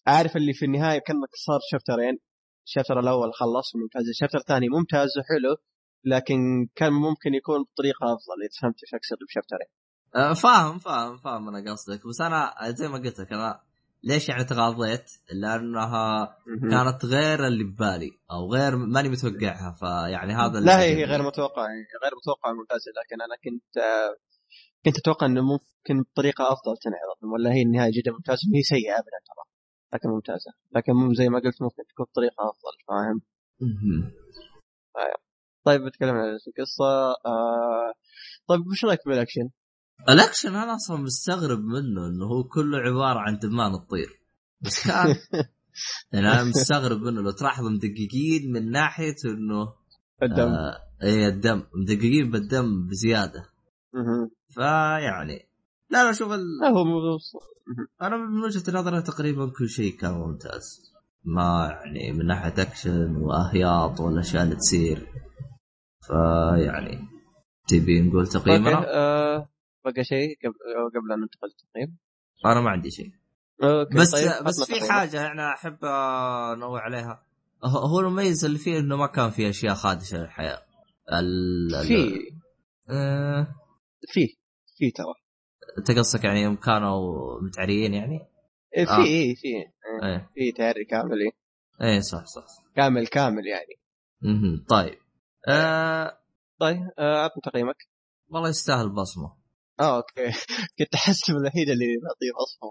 عارف 0.07 0.35
اللي 0.37 0.53
في 0.53 0.65
النهاية 0.65 0.99
كأنك 0.99 1.29
صار 1.45 1.59
شابترين 1.71 2.19
الشابتر 2.67 2.99
الأول 2.99 3.33
خلص 3.33 3.75
ممتاز. 3.75 4.09
الشابتر 4.09 4.37
الثاني 4.37 4.69
ممتاز 4.69 5.09
وحلو 5.17 5.57
لكن 6.03 6.67
كان 6.75 6.93
ممكن 6.93 7.33
يكون 7.33 7.63
بطريقة 7.63 8.05
أفضل 8.05 8.37
إذا 8.41 8.61
فهمت 8.61 8.75
إيش 8.83 8.93
أقصد 8.93 9.17
بشابترين 9.27 9.69
أه، 10.15 10.33
فاهم 10.33 10.79
فاهم 10.79 11.17
فاهم 11.17 11.47
أنا 11.47 11.71
قصدك. 11.71 12.07
بس 12.07 12.21
أنا 12.21 12.53
زي 12.69 12.87
ما 12.87 12.97
قلت 12.97 13.19
لك 13.19 13.33
أنا 13.33 13.61
ليش 14.03 14.29
يعني 14.29 14.43
تغاضيت؟ 14.43 15.11
لأنها 15.33 16.37
كانت 16.71 17.05
غير 17.05 17.47
اللي 17.47 17.63
ببالي 17.63 18.11
أو 18.31 18.53
غير 18.53 18.75
ماني 18.75 19.09
متوقعها 19.09 19.75
فيعني 19.79 20.33
هذا 20.33 20.59
لا 20.59 20.79
هي 20.79 20.95
هي. 20.95 21.03
غير 21.05 21.21
متوقعة 21.21 21.63
يعني 21.63 21.85
غير 22.03 22.11
متوقعة 22.21 22.53
ممتازة 22.53 22.91
لكن 22.99 23.21
أنا 23.21 23.35
كنت 23.43 23.83
كنت 24.85 24.97
أتوقع 24.97 25.25
إنه 25.25 25.41
ممكن 25.41 26.03
بطريقة 26.11 26.43
أفضل 26.43 26.77
تنعرض 26.77 27.33
ولا 27.33 27.53
هي 27.53 27.61
النهاية 27.61 27.91
جدا 27.91 28.11
ممتازة 28.11 28.41
ما 28.51 28.57
هي 28.57 28.63
سيئة 28.63 28.93
ابدا 28.93 29.19
ترى. 29.27 29.56
لكن 29.93 30.09
ممتازة. 30.09 30.51
لكن 30.75 31.13
زي 31.13 31.29
ما 31.29 31.39
قلت 31.39 31.61
ممكن 31.61 31.83
تكون 31.89 32.05
بطريقة 32.05 32.35
أفضل 32.49 32.75
فاهم. 32.87 33.21
طيب 35.63 35.81
بتكلم 35.81 36.15
عن 36.15 36.29
القصة 36.29 37.11
آه 37.25 37.93
طيب 38.47 38.67
وش 38.67 38.85
رأيك 38.85 38.99
بالأكشن؟ 39.05 39.49
الأكشن 40.09 40.55
أنا 40.55 40.75
أصلا 40.75 40.97
مستغرب 40.97 41.59
منه 41.59 42.07
إنه 42.07 42.25
هو 42.25 42.43
كله 42.43 42.77
عبارة 42.77 43.19
عن 43.19 43.37
دمان 43.37 43.71
تطير 43.71 44.21
بس 44.61 44.87
كان 44.87 45.15
يعني 46.13 46.27
أنا 46.27 46.43
مستغرب 46.43 46.97
منه 47.01 47.21
لو 47.21 47.31
تلاحظ 47.31 47.63
مدققين 47.65 48.51
من 48.53 48.71
ناحية 48.71 49.15
إنه 49.25 49.73
الدم. 50.23 50.41
آه 50.53 50.77
اي 51.03 51.27
الدم. 51.27 51.63
مدققين 51.75 52.31
بالدم 52.31 52.87
بزيادة. 52.87 53.45
فيعني 54.49 55.46
لا 55.89 56.03
لا 56.03 56.11
شوف 56.13 56.31
ال... 56.31 56.57
لا 56.61 56.67
هو 56.69 56.83
مو- 56.83 57.19
أنا 58.01 58.17
من 58.17 58.43
وجهة 58.43 58.71
نظري 58.79 59.01
تقريبا 59.01 59.51
كل 59.59 59.69
شيء 59.69 59.97
كان 59.97 60.11
ممتاز 60.13 60.93
ما 61.23 61.69
يعني 61.85 62.11
من 62.11 62.25
ناحية 62.25 62.61
أكشن 62.61 63.15
واهياط 63.15 63.99
والأشياء 63.99 64.43
اللي 64.43 64.55
تصير. 64.55 65.07
فيعني 66.07 66.99
تبي 67.67 68.01
نقول 68.01 68.27
تقييمنا؟ 68.27 68.85
آه 68.95 69.49
بقى 69.85 70.03
شيء 70.03 70.37
قبل 70.43 70.53
قبل 70.99 71.11
أن 71.13 71.19
ننتقل 71.19 71.47
للتقييم؟ 71.47 71.97
أنا 72.45 72.61
ما 72.61 72.69
عندي 72.69 72.91
شيء. 72.91 73.11
أوكي 73.63 73.97
بس 73.97 74.11
طيب 74.11 74.43
بس 74.45 74.63
في 74.63 74.71
تقييمك. 74.73 74.89
حاجة 74.91 75.21
يعني 75.21 75.41
أحب 75.53 75.85
انوه 75.85 76.79
عليها. 76.79 77.23
هو 77.63 77.99
المميز 77.99 78.45
اللي 78.45 78.57
فيه 78.57 78.79
إنه 78.79 78.95
ما 78.97 79.07
كان 79.07 79.29
في 79.29 79.49
أشياء 79.49 79.73
خادشة 79.73 80.17
للحياة. 80.17 80.61
ال... 81.13 81.75
ال- 81.75 81.85
في. 81.87 82.19
آه... 82.89 83.47
في. 84.07 84.27
في 84.77 84.91
ترى. 84.91 85.13
انت 85.77 85.91
قصدك 85.91 86.23
يعني 86.23 86.41
يوم 86.41 86.55
كانوا 86.55 87.41
متعريين 87.41 87.93
يعني؟ 87.93 88.19
إيه، 88.77 88.85
في 88.85 88.91
آه. 88.91 89.03
إيه 89.05 89.35
في. 89.35 89.47
إيه. 90.03 90.29
في 90.35 90.51
تعري 90.51 90.85
كامل 90.85 91.17
إيه. 91.21 91.31
إيه 91.89 91.99
صح 91.99 92.25
صح 92.25 92.45
كامل 92.75 93.07
كامل 93.07 93.47
يعني. 93.47 93.79
مهم. 94.21 94.65
طيب. 94.69 94.99
آه... 95.47 96.17
طيب 96.59 96.77
آه 96.99 97.17
عطنا 97.17 97.41
تقييمك. 97.43 97.75
والله 98.29 98.49
يستاهل 98.49 98.89
بصمه 98.89 99.37
آه 99.79 99.97
أوكي. 99.97 100.31
كنت 100.79 100.95
أحس 100.95 101.29
الوحيد 101.29 101.69
اللي 101.69 101.85
بعطيه 102.03 102.31
بصمة. 102.41 102.69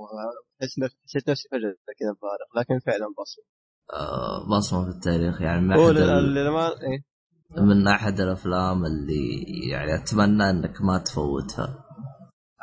أحس 0.63 0.79
نفسي 0.79 0.97
حسيت 1.05 1.31
نفسي 1.31 1.49
فجأة 1.49 1.75
كذا 1.99 2.11
مبالغ 2.11 2.61
لكن 2.61 2.79
فعلا 2.79 3.07
بصمة. 3.19 3.45
آه... 3.93 4.57
بصمة 4.57 4.85
في 4.85 4.97
التاريخ 4.97 5.41
يعني 5.41 5.61
من 5.61 5.73
أحد 5.73 5.97
ال... 5.97 6.39
إيه. 6.39 7.17
من 7.63 7.89
أحد 7.89 8.21
الأفلام 8.21 8.85
اللي 8.85 9.43
يعني 9.71 9.95
أتمنى 9.95 10.51
إنك 10.51 10.83
ما 10.83 10.99
تفوتها. 10.99 11.86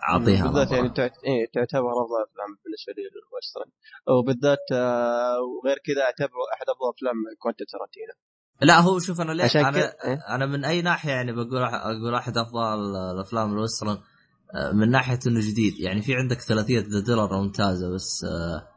اعطيها 0.10 0.48
بالذات. 0.48 0.72
يعني 0.72 0.90
تعت... 0.90 1.12
إيه 1.28 1.46
تعتبر 1.54 1.92
أفضل 1.92 2.20
أفلام 2.30 2.50
بالنسبة 2.64 2.94
لي 2.98 3.04
ال 3.28 3.33
western 3.33 3.72
وبالذات 4.18 4.66
آه 4.72 5.38
وغير 5.42 5.78
كذا 5.86 6.02
أعتبره 6.04 6.44
أحد 6.56 6.66
أفضل 6.70 6.90
أفلام 6.96 7.16
كوانتين 7.40 7.68
تارانتينو 7.68 8.14
لا 8.62 8.80
هو 8.80 9.00
شوف 9.00 9.22
أنا 9.22 9.44
عشان 9.44 9.66
أنا 9.66 9.78
إيه؟ 10.06 10.20
أنا 10.30 10.46
من 10.46 10.66
أي 10.66 10.82
ناحية 10.82 11.12
يعني 11.12 11.32
بقول 11.32 11.64
أقول 11.64 12.16
أحد 12.16 12.38
أفضل 12.38 12.96
الأفلام 13.16 13.52
ال 13.54 13.59
western 13.59 13.98
آه، 14.56 14.72
من 14.72 14.90
ناحية 14.92 15.20
إنه 15.28 15.40
جديد 15.40 15.80
يعني 15.80 16.02
في 16.02 16.16
عندك 16.16 16.40
ثلاثية 16.42 16.80
the 16.80 17.00
dollar 17.00 17.42
ممتازة 17.42 17.94
بس 17.94 18.24
آه، 18.24 18.68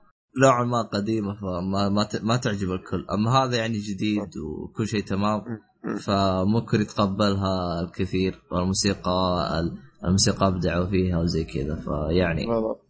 نوعا 0.43 0.65
ما 0.65 0.83
قديمة 0.83 1.35
فما 1.35 1.89
ما 1.89 2.05
ت- 2.05 2.25
ما 2.25 2.37
تعجب 2.37 2.73
الكل 2.73 3.07
أما 3.11 3.31
هذا 3.31 3.57
يعني 3.57 3.79
جديد 3.79 4.31
وكل 4.39 4.87
شيء 4.89 5.05
تمام 5.05 5.43
مم. 5.85 5.97
فممكن 5.97 6.81
يتقبلها 6.81 7.81
الكثير 7.81 8.43
والموسيقى 8.53 9.11
الموسيقى 10.05 10.47
ابدعوا 10.47 10.87
فيها 10.87 11.19
وزي 11.19 11.45
كذا 11.45 11.77
فيعني 11.77 12.47
بالضبط. 12.47 12.87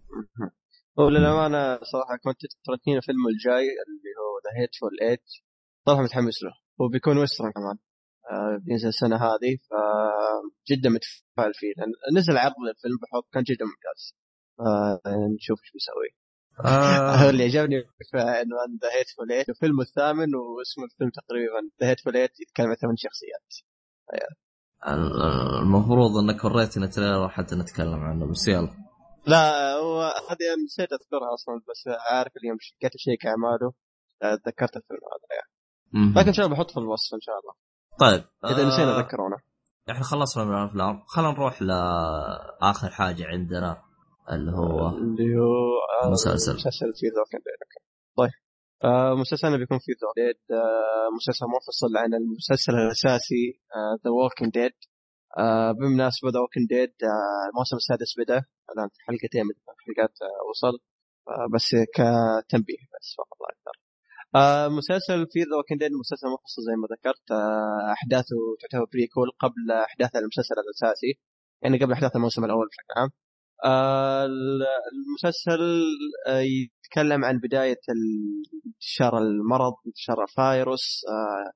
هو 0.98 1.08
للأمانة 1.08 1.78
صراحة 1.92 2.16
كوانتين 2.22 2.50
تارانتينو 2.64 3.00
فيلمه 3.00 3.28
الجاي 3.28 3.66
اللي 3.86 4.12
هو 4.20 4.32
The 4.44 4.60
Hateful 4.60 4.90
Eight 5.02 5.18
صراحة 5.86 6.02
متحمس 6.02 6.42
له. 6.42 6.52
هو 6.80 6.88
بيكون 6.88 7.18
western 7.18 7.52
كمان 7.52 7.76
آه 8.30 8.58
بينزل 8.64 8.88
السنة 8.88 9.16
هذه 9.16 9.58
فجدا 9.68 10.90
متفائل 10.90 11.54
فيه 11.54 11.72
لأن 11.76 12.18
نزل 12.18 12.36
عرض 12.36 12.54
للفيلم 12.68 12.96
بحب 13.02 13.22
كان 13.32 13.42
جدا 13.42 13.64
ممتاز. 13.64 14.14
آه 14.60 15.00
نشوف 15.36 15.58
إيش 15.62 15.72
بيسوي. 15.72 16.10
آه. 16.64 17.28
اللي 17.30 17.44
عجبني 17.44 17.82
في 18.10 18.18
عنوان 18.18 18.70
The 18.82 18.88
Hateful 18.98 19.32
Eight 19.32 19.50
وفيلمه 19.50 19.82
الثامن 19.82 20.34
واسم 20.34 20.84
الفيلم 20.84 21.10
تقريبا. 21.10 21.60
The 21.80 21.90
Hateful 21.90 22.16
Eight 22.16 22.40
يتكلم 22.40 22.68
عن 22.68 22.74
ثمان 22.74 22.96
شخصيات. 22.96 23.48
المفروض 24.88 26.16
انك 26.16 26.44
وريتنا 26.44 26.86
trailer 26.86 27.28
حتى 27.28 27.54
نتكلم 27.54 28.00
عنه 28.00 28.26
بس 28.26 28.48
يلا. 28.48 28.70
لا 29.26 29.72
هو 29.74 30.02
هذه 30.02 30.64
نسيت 30.64 30.88
أذكرها 30.92 31.34
أصلا 31.34 31.54
بس 31.68 31.88
عارف 32.10 32.32
اليوم 32.36 32.56
قاعد 32.82 32.92
اشيك 32.94 33.26
اعماله 33.26 33.72
آه، 34.22 34.34
تذكرت 34.34 34.76
الفيلم 34.76 35.00
هذا 35.12 35.36
يعني. 35.36 36.12
لكن 36.16 36.28
إن 36.28 36.32
شاء 36.34 36.46
الله 36.46 36.56
بحط 36.56 36.70
في 36.70 36.76
الوصف 36.76 37.14
إن 37.14 37.20
شاء 37.20 37.34
الله. 37.40 37.54
طيب 37.98 38.24
إذا 38.44 38.68
نسينا 38.68 38.96
آه، 38.96 39.00
ذكرونا 39.00 39.36
إحنا 39.90 40.04
خلصنا 40.04 40.44
من 40.44 40.54
الافلام 40.54 41.02
خلينا 41.06 41.30
نروح 41.32 41.62
لاخر 41.62 42.90
حاجة 42.90 43.26
عندنا 43.26 43.82
اللي 44.32 44.52
هو 44.52 44.88
اللي 44.88 45.38
هو 45.38 46.04
آه، 46.04 46.10
مسلسل. 46.10 46.54
مسلسل 46.54 46.92
Fear 46.94 47.06
the 47.06 47.40
طيب. 48.16 48.30
آه 48.84 49.14
مسلسلنا 49.14 49.56
بيكون 49.56 49.78
Fear 49.78 49.92
the 49.92 50.24
Dead 50.24 50.40
آه 50.50 51.08
مسلسل 51.16 51.46
منفصل 51.46 51.96
عن 51.96 52.14
المسلسل 52.14 52.72
الأساسي 52.72 53.60
The 54.04 54.10
Walking 54.10 54.52
Dead 54.52 54.72
بمناسبة 55.78 56.30
The 56.30 56.40
Walking 56.40 56.68
Dead 56.68 56.94
الموسم 57.50 57.76
السادس 57.76 58.14
بدأ 58.18 58.44
الآن 58.72 58.88
حلقتين 59.06 59.42
من 59.44 59.54
الحلقات 59.78 60.14
آه 60.22 60.48
وصل. 60.50 60.74
آه 61.28 61.46
بس 61.54 61.68
كتنبيه 61.96 62.82
بس 62.94 63.06
فقط 63.18 63.38
لا 63.42 63.48
أكثر 63.54 63.74
آه 64.36 64.68
مسلسل 64.68 65.26
Fear 65.32 65.40
the 65.48 65.56
Walking 65.56 65.80
Dead 65.80 65.92
مسلسل 65.92 66.26
منفصل 66.26 66.62
زي 66.68 66.76
ما 66.80 66.86
ذكرت. 66.94 67.26
أحداثه 67.96 68.36
تعتبر 68.60 68.86
prequel 68.92 69.28
قبل 69.38 69.72
أحداث 69.88 70.16
المسلسل 70.16 70.54
الأساسي. 70.64 71.12
يعني 71.62 71.78
قبل 71.78 71.92
أحداث 71.92 72.16
الموسم 72.16 72.44
الأول 72.44 72.66
بشكل 72.68 72.92
عام. 72.96 73.10
المسلسل 74.94 75.84
آه، 76.28 76.40
يتكلم 76.40 77.24
عن 77.24 77.38
بداية 77.38 77.80
انتشار 78.66 79.18
المرض 79.18 79.72
انتشار 79.86 80.22
الفيروس 80.22 81.00
آه، 81.08 81.52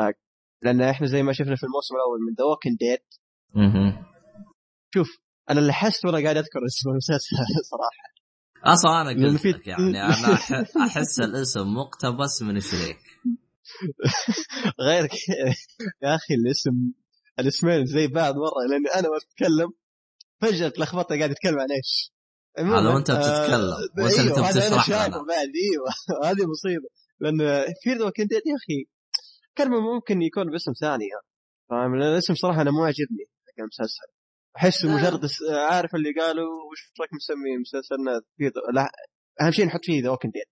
آه، 0.00 0.14
لأن 0.62 0.80
إحنا 0.80 1.06
زي 1.06 1.22
ما 1.22 1.32
شفنا 1.32 1.56
في 1.56 1.62
الموسم 1.64 1.94
الأول 1.94 2.18
من 2.28 2.34
The 2.34 2.44
Walking 2.44 2.76
Dead. 2.78 2.98
شوف 4.94 5.08
أنا 5.50 5.60
اللي 5.60 5.72
حست 5.72 6.04
وأنا 6.04 6.22
قاعد 6.22 6.36
أذكر 6.36 6.60
اسم 6.66 6.90
المسلسل 6.90 7.36
صراحة. 7.70 8.10
أصلا 8.64 9.00
أنا 9.00 9.28
قلت 9.28 9.46
لك 9.46 9.66
يعني 9.66 10.02
أنا 10.02 10.34
أحس 10.86 11.20
الاسم 11.20 11.74
مقتبس 11.74 12.42
من 12.42 12.60
شريك. 12.60 12.98
غير 14.86 15.08
يا 16.02 16.14
أخي 16.14 16.34
الاسم 16.34 16.92
الاسمين 17.38 17.86
زي 17.86 18.06
بعض 18.06 18.34
مرة 18.34 18.66
لأني 18.70 18.88
أنا 18.94 19.08
بتكلم 19.16 19.72
فجأة 20.40 20.68
تلخبطت 20.68 21.12
قاعد 21.12 21.30
أتكلم 21.30 21.60
عن 21.60 21.70
إيش 21.72 22.12
عموماً، 22.58 22.80
هذا 22.80 22.88
وأنت 22.94 23.10
بتتكلم، 23.10 23.70
آه 23.70 24.02
وأنت 24.04 24.18
اللي 24.18 24.30
أيوه 24.30 24.36
تبي 24.36 24.44
هذا 24.46 24.66
أنا 24.66 24.68
تشرح 24.76 24.86
شايفه 24.86 25.06
لنا. 25.08 25.18
بعد 25.18 25.48
أيوه 25.64 26.30
هذه 26.30 26.46
مصيبة 26.46 26.88
لأن 27.20 27.64
Fear 27.82 27.90
The 27.94 28.04
Walking 28.04 28.28
Dead 28.28 28.42
يا 28.46 28.56
أخي 28.56 28.84
كلمة 29.58 29.80
ممكن 29.80 30.22
يكون 30.22 30.50
باسم 30.50 30.72
ثاني 30.80 31.04
يعني. 31.08 31.26
فاهم 31.70 31.96
لأن 31.96 32.12
الاسم 32.12 32.34
صراحة 32.34 32.62
أنا 32.62 32.70
مو 32.70 32.84
عاجبني 32.84 33.24
حق 33.46 33.60
المسلسل 33.60 34.06
أحس 34.56 34.84
لا. 34.84 34.94
مجرد 34.94 35.28
عارف 35.70 35.94
اللي 35.94 36.12
قالوا 36.20 36.48
وش 36.72 36.92
رايك 37.00 37.10
مسمي 37.14 37.58
مسلسلنا 37.60 38.20
Fear 38.36 38.44
The- 38.44 38.72
لا 38.74 38.90
أهم 39.40 39.50
شيء 39.50 39.66
نحط 39.66 39.80
فيه 39.84 40.02
The 40.02 40.10
Walking 40.10 40.32
Dead 40.34 40.42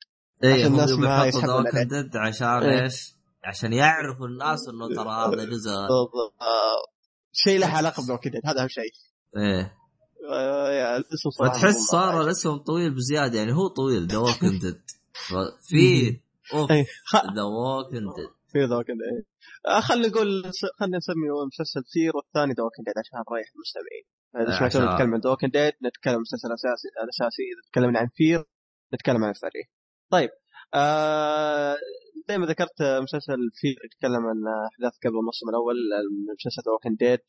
إيه 0.44 0.54
عشان 0.60 0.66
الناس 0.72 0.92
هم 0.92 1.00
ما 1.00 1.30
The. 1.74 1.82
Dead 1.82 2.16
عشان 2.16 2.48
إيه. 2.48 2.82
إيش؟ 2.82 3.14
عشان 3.44 3.72
يعرفوا 3.72 4.26
الناس 4.26 4.68
إنه 4.68 4.88
ترى 4.88 5.10
هذا 5.10 5.44
جزء 5.44 5.70
بالضبط. 5.70 6.42
آه، 6.42 6.84
شيء 7.32 7.58
له 7.58 7.66
علاقة 7.66 8.02
ب 8.02 8.05
The 8.05 8.12
Walking 8.12 8.34
Dead 8.34 8.46
هذا 8.46 8.60
أهم 8.62 8.68
شيء 8.68 8.92
إيه 9.36 9.77
آه، 10.32 10.96
الاسم 10.96 11.30
صراحة 11.30 11.50
وتحس 11.58 11.74
مو 11.76 11.80
صار 11.80 12.20
الاسم 12.20 12.56
طويل 12.56 12.94
بزيادة 12.94 13.38
يعني 13.38 13.52
هو 13.52 13.68
طويل 13.68 14.06
The 14.06 14.18
Walking 14.18 14.60
Dead 14.62 14.80
Fear 15.68 16.16
of 16.54 16.70
The 17.36 17.42
Walking 17.42 18.04
Dead 18.16 18.30
Fear 18.52 18.58
The 18.64 18.76
Walking 18.76 18.98
Dead 18.98 19.24
آه، 19.68 19.80
خلينا 19.80 20.08
نقول 20.08 20.42
خلينا 20.78 20.96
نسمي 20.96 21.28
مسلسل 21.46 21.82
Fear 21.92 22.16
والثاني 22.16 22.52
The 22.52 22.62
Walking 22.62 22.86
Dead 22.86 22.98
عشان 22.98 23.18
نريح 23.32 23.48
المستمعين. 23.54 24.04
إذا 24.36 24.58
سمعتوا 24.58 24.80
عشان- 24.80 24.94
نتكلم 24.94 25.14
عن 25.14 25.20
The 25.20 25.30
Walking 25.30 25.52
Dead 25.52 25.72
نتكلم 25.86 26.12
عن 26.12 26.16
المسلسل 26.16 26.48
الاساسي 26.48 26.88
الأساسي 27.04 27.42
إذا 27.42 27.62
تكلمنا 27.72 27.98
عن 27.98 28.08
Fear 28.14 28.44
نتكلم 28.94 29.24
عن 29.24 29.30
ال 29.30 29.38
Fear 29.38 29.66
طيب 30.10 30.30
آه 30.74 31.76
زي 32.28 32.38
ما 32.38 32.46
ذكرت 32.46 32.80
آه، 32.80 33.00
مسلسل 33.00 33.36
Fear 33.54 33.76
يتكلم 33.84 34.26
عن 34.26 34.36
أحداث 34.72 34.98
قبل 35.04 35.18
الموسم 35.18 35.48
الأول 35.48 35.74
مسلسل 36.38 36.62
The 36.66 36.72
Walking 36.72 36.98
Dead 36.98 37.20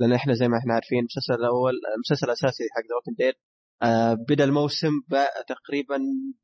لأن 0.00 0.12
إحنا 0.12 0.32
زي 0.34 0.48
ما 0.48 0.58
إحنا 0.58 0.74
عارفين 0.74 0.98
المسلسل 0.98 1.34
الأول 1.34 1.72
المسلسل 1.94 2.26
الأساسي 2.26 2.64
حق 2.74 2.82
The 2.88 2.94
Walking 2.94 3.16
Dead 3.18 3.34
آه 3.82 4.14
بدأ 4.28 4.44
الموسم 4.44 4.92
تقريبا 5.48 5.98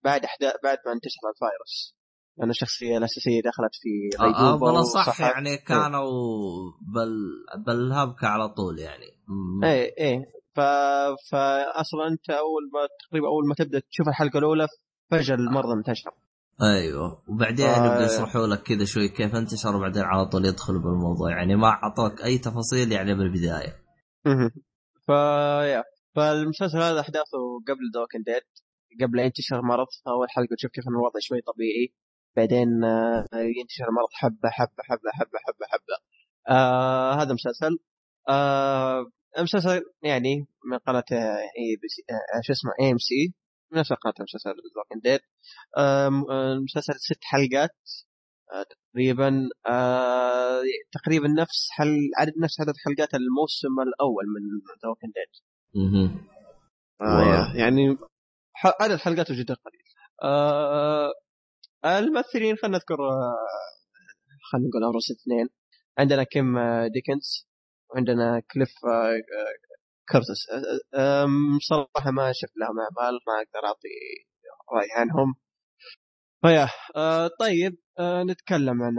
بعد 0.04 0.24
احداث 0.24 0.54
بعد 0.64 0.78
ما 0.86 0.92
انتشر 0.92 1.20
الفيروس. 1.34 1.96
لأن 2.38 2.50
الشخصيه 2.50 2.98
الأساسية 2.98 3.40
دخلت 3.40 3.74
في 3.82 4.18
آه 4.18 4.22
غيبوبة 4.22 4.66
والله 4.66 4.82
صح. 4.82 5.20
يعني 5.20 5.56
كانوا 5.56 6.06
بال 6.94 7.16
بالهبكة 7.66 8.26
على 8.26 8.48
طول 8.48 8.78
يعني. 8.78 9.06
إيه 9.64 9.94
إيه. 9.98 10.18
ف... 10.54 10.60
فاصلا 11.30 12.08
أنت 12.08 12.30
أول 12.30 12.62
ما 12.74 12.80
تقريبا 13.08 13.26
أول 13.28 13.48
ما 13.48 13.54
تبدأ 13.54 13.78
تشوف 13.90 14.08
الحلقة 14.08 14.38
الأولى 14.38 14.66
فجأة 15.10 15.34
المرض 15.34 15.70
انتشر. 15.70 16.10
أيوه. 16.62 17.22
وبعدين 17.28 17.66
آه. 17.66 17.86
يبدأ 17.86 18.04
يشرحوا 18.04 18.46
لك 18.46 18.62
كذا 18.62 18.84
شوي 18.84 19.08
كيف 19.08 19.34
انتشر 19.34 19.76
وبعدين 19.76 20.02
على 20.02 20.26
طول 20.26 20.46
يدخلوا 20.46 20.82
بالموضوع. 20.82 21.30
يعني 21.30 21.56
ما 21.56 21.68
أعطوك 21.68 22.24
أي 22.24 22.38
تفاصيل 22.38 22.92
يعني 22.92 23.14
بالبداية. 23.14 23.76
مهم. 24.26 24.50
فيا 25.06 25.84
فالمسلسل 26.14 26.78
هذا 26.78 27.00
أحداثه 27.00 27.38
قبل 27.68 27.84
The 27.94 28.22
Dead 28.24 28.42
قبل 29.02 29.18
ينتشر 29.18 29.62
مرض. 29.62 29.86
أول 30.08 30.30
حلقة 30.30 30.56
تشوف 30.56 30.70
كيف 30.70 30.88
الوضع 30.88 31.20
شوي 31.20 31.40
طبيعي. 31.40 31.94
بعدين 32.36 32.84
آه، 32.84 33.26
ينتشر 33.34 33.88
المرض 33.88 34.08
حبة 34.12 34.50
حبة 34.50 34.82
حبة 34.82 35.10
حبة 35.12 35.38
حبة 35.46 35.66
حبة. 35.66 35.96
آه 36.48 37.14
هذا 37.22 37.32
مسلسل. 37.34 37.78
آه 38.28 39.06
مسلسل 39.38 39.82
يعني 40.02 40.46
من 40.70 40.78
قناة 40.78 41.04
ABC 41.58 42.02
آه 42.10 42.40
شو 42.42 42.52
اسمه 42.52 42.72
AMC 42.80 43.34
نفس 43.72 43.92
قناه 43.92 44.14
مسلسل 44.20 44.50
The 44.50 45.10
Dead 45.10 45.20
المسلسل 46.30 46.94
ست 46.94 47.24
حلقات 47.24 47.70
آه، 48.52 48.64
تقريبا 48.70 49.48
آه 49.66 50.62
تقريبا 50.92 51.28
نفس 51.28 51.68
حل 51.70 51.96
عدد 52.18 52.32
نفس 52.42 52.60
عدد 52.60 52.74
حلقات 52.84 53.14
الموسم 53.14 53.80
الأول 53.88 54.24
من 54.34 54.42
The 54.82 54.88
Walking 54.88 55.12
Dead 55.12 55.32
واو. 57.00 57.56
يعني 57.56 57.98
عدد 58.80 58.96
حلقاته 58.96 59.34
جدا 59.34 59.54
قليل. 59.54 59.82
آه 60.22 61.12
الممثلين 61.84 62.56
خلينا 62.56 62.76
نذكر 62.76 62.96
خلينا 64.52 64.68
نقول 64.68 64.84
ابرز 64.84 65.10
اثنين. 65.10 65.48
عندنا 65.98 66.22
Kim 66.22 66.58
Dickens 66.94 67.48
وعندنا 67.90 68.42
Cliff 68.52 68.72
Curtis. 70.12 70.40
صراحة 71.68 72.10
ما 72.10 72.32
شفت 72.32 72.56
لهم 72.56 72.76
اعمال 72.80 73.14
ما 73.26 73.34
أقدر 73.34 73.66
أعطي 73.66 73.88
رأي 74.72 74.88
عنهم. 74.96 75.34
فيا 76.42 76.68
آه 76.96 77.30
طيب 77.40 77.78
آه 77.98 78.22
نتكلم 78.22 78.82
عن 78.82 78.94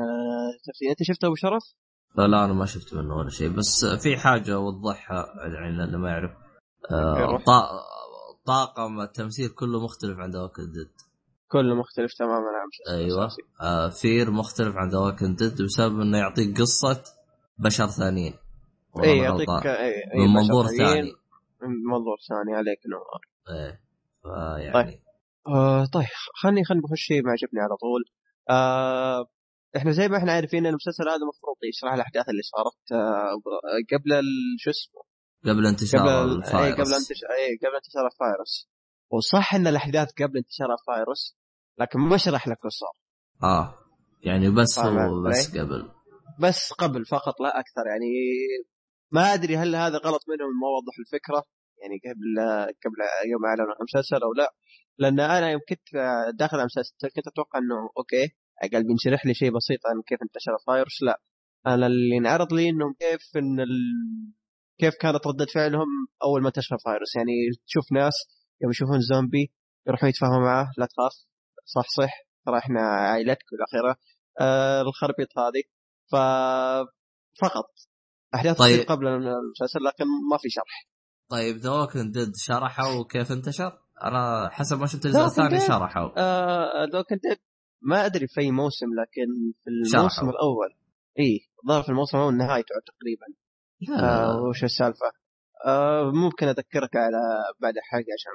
تمثيل 0.66 0.90
أنت 0.90 1.04
شفته 1.04 1.26
أبو 1.26 1.36
شرف؟ 1.36 1.64
لا 2.16 2.28
لا 2.28 2.46
أنا 2.46 2.54
ما 2.54 2.66
شفت 2.66 2.94
منه 2.94 3.16
ولا 3.16 3.30
شيء 3.30 3.50
بس 3.50 3.86
في 4.04 4.18
حاجة 4.18 4.56
اوضحها 4.56 5.26
يعني 5.38 5.84
اللي 5.84 5.98
ما 5.98 6.10
يعرف. 6.10 6.32
آه. 6.92 7.44
طاقم 8.46 9.02
التمثيل 9.02 9.50
كله 9.50 9.84
مختلف 9.84 10.20
عن 10.20 10.32
The 10.32 10.50
Dead 10.58 10.92
كله 11.48 11.76
مختلف 11.76 12.14
تماما 12.14 12.48
عن 12.48 12.96
أيوه. 12.96 13.30
آه 13.62 13.90
Fear 13.90 14.32
مختلف 14.32 14.76
عن 14.76 14.90
The 14.90 15.16
Dead 15.22 15.62
بسبب 15.62 16.00
إنه 16.00 16.18
يعطيك 16.18 16.62
قصة 16.62 17.04
بشر 17.60 17.88
ثانيين. 17.88 18.34
اي 19.04 19.18
يعطيك. 19.18 19.50
اي 19.50 19.96
اي 19.96 20.20
من 20.20 20.34
منظور. 20.34 20.68
ثاني. 20.68 21.12
من 21.62 21.84
منظور 21.92 22.18
ثاني 22.30 22.56
عليك 22.58 22.80
نور 22.92 23.22
إيه 23.58 23.82
فيعني. 24.24 24.74
طيب. 24.74 25.00
آه 25.48 25.86
طيب 25.86 26.06
خلني 26.42 26.64
خلني 26.64 26.82
بخش 26.82 27.02
شيء 27.02 27.24
ما 27.24 27.32
عجبني 27.32 27.60
على 27.62 27.76
طول. 27.78 28.04
آه 28.50 29.28
إحنا 29.78 29.92
زي 29.92 30.08
ما 30.08 30.18
إحنا 30.18 30.32
عارفين 30.32 30.60
إن 30.60 30.70
المسلسل 30.70 31.04
هذا 31.04 31.16
المفروض 31.16 31.56
يشرح 31.70 31.94
الأحداث 31.94 32.30
اللي 32.30 32.42
صارت 32.42 32.92
آه 32.92 33.32
قبل 33.92 34.22
شو 34.60 34.70
اسمه؟ 34.70 35.02
قبل 35.46 35.68
انتشار 35.68 36.02
قبل 36.02 36.10
اي 36.10 36.24
الفايروس 36.38 36.80
قبل 36.80 36.94
انتشار 36.94 37.30
اي 37.30 37.58
قبل 37.58 37.76
انتشار 37.76 38.06
الفايروس 38.06 38.70
وصح 39.10 39.56
إن 39.56 39.68
الأحداث 39.68 40.12
قبل 40.22 40.38
انتشار 40.38 40.68
الفايروس 40.74 41.38
لكن 41.78 42.00
ما 42.00 42.18
شرح 42.18 42.48
لك 42.48 42.66
وش 42.66 42.74
صار. 42.74 42.94
آه 43.44 43.76
يعني 44.22 44.50
بس؟ 44.50 44.80
بس 45.28 45.58
قبل. 45.58 45.92
بس 46.40 46.74
قبل 46.74 47.06
فقط 47.06 47.42
لا 47.42 47.60
أكثر. 47.60 47.88
يعني 47.88 48.06
ما 49.12 49.34
أدري 49.34 49.58
هل 49.58 49.76
هذا 49.76 49.98
غلط 49.98 50.22
منهم 50.30 50.50
ما 50.62 50.68
وضح 50.78 50.96
الفكرة 51.00 51.44
يعني 51.82 51.96
قبل 52.06 52.40
قبل 52.86 53.00
يوم 53.32 53.46
اعلنوا 53.46 53.66
عن 53.66 53.76
المسلسل 53.80 54.24
أو 54.24 54.34
لا. 54.34 54.54
لأن 54.98 55.20
أنا 55.20 55.52
يوم 55.52 55.62
كنت 55.70 55.88
داخل 56.40 56.60
المسلسل 56.60 57.10
كنت 57.16 57.28
أتوقع 57.28 57.60
إنه 57.60 57.90
أوكي 57.98 58.36
قال 58.74 58.88
بينشرح 58.88 59.26
لي 59.26 59.34
شيء 59.34 59.52
بسيط 59.56 59.80
عن 59.88 60.02
كيف 60.08 60.20
انتشر 60.24 60.56
الفايروس 60.60 61.04
لا. 61.04 61.22
أنا 61.68 61.88
اللي 61.88 62.18
انعرض 62.18 62.54
لي 62.54 62.70
إنه 62.70 62.94
كيف 63.00 63.22
إن 63.38 63.60
ال... 63.60 63.70
كيف 64.80 64.94
كانت 65.02 65.28
ردة 65.28 65.46
فعلهم 65.54 65.88
أول 66.24 66.42
ما 66.42 66.48
انتشر 66.48 66.76
الفايروس 66.76 67.16
يعني 67.16 67.32
تشوف 67.68 67.92
ناس 67.92 68.14
يوم 68.62 68.72
يشوفون 68.72 69.00
زومبي 69.00 69.52
يروحون 69.88 70.10
يتفاهموا 70.10 70.40
معاه 70.40 70.68
لا 70.78 70.86
تخاف 70.86 71.12
صح 71.66 71.88
صح. 71.98 72.14
ترى 72.46 72.58
إحنا 72.58 72.82
عائلتك 72.82 73.46
والى 73.52 73.64
اخره 73.64 73.96
آه 74.42 74.82
الخربيط 74.82 75.28
هذه. 75.40 75.64
ف 76.12 76.16
فقط. 77.42 77.70
أحداث 78.38 78.58
طيب. 78.58 78.86
قبل 78.88 79.08
المسلسل 79.08 79.80
لكن 79.84 80.06
ما 80.32 80.38
في 80.42 80.50
شرح 80.50 80.88
طيب 81.30 81.56
The 81.56 81.70
Walking 81.72 82.14
Dead 82.14 82.32
شرحوا 82.36 83.04
كيف 83.10 83.32
انتشر؟ 83.32 83.72
أنا 84.04 84.50
حسب 84.52 84.80
ما 84.80 84.86
شفت 84.86 85.06
الجزء 85.06 85.26
الثاني. 85.26 85.60
شرحوا 85.60 86.10
آه 86.18 86.84
ذا 86.94 87.02
كنت 87.02 87.40
ما 87.82 88.06
أدري 88.06 88.28
في 88.28 88.42
أي 88.42 88.52
موسم 88.52 88.86
لكن 89.02 89.54
في 89.64 89.70
الموسم 89.70 90.10
شرحوا. 90.10 90.30
الأول 90.30 90.70
اي 91.20 91.40
ظهر 91.68 91.84
في 91.84 91.90
الموسم 91.90 92.18
الأول 92.18 92.38
نهايته 92.38 92.76
تقريبا 92.86 93.26
لا 94.02 94.24
آه. 94.26 94.42
وش 94.50 94.64
السالفة 94.64 95.06
آه 95.66 96.12
ممكن 96.14 96.48
أذكرك 96.48 96.96
على 96.96 97.18
بعد 97.62 97.74
حلقه 97.92 98.12
عشان 98.18 98.34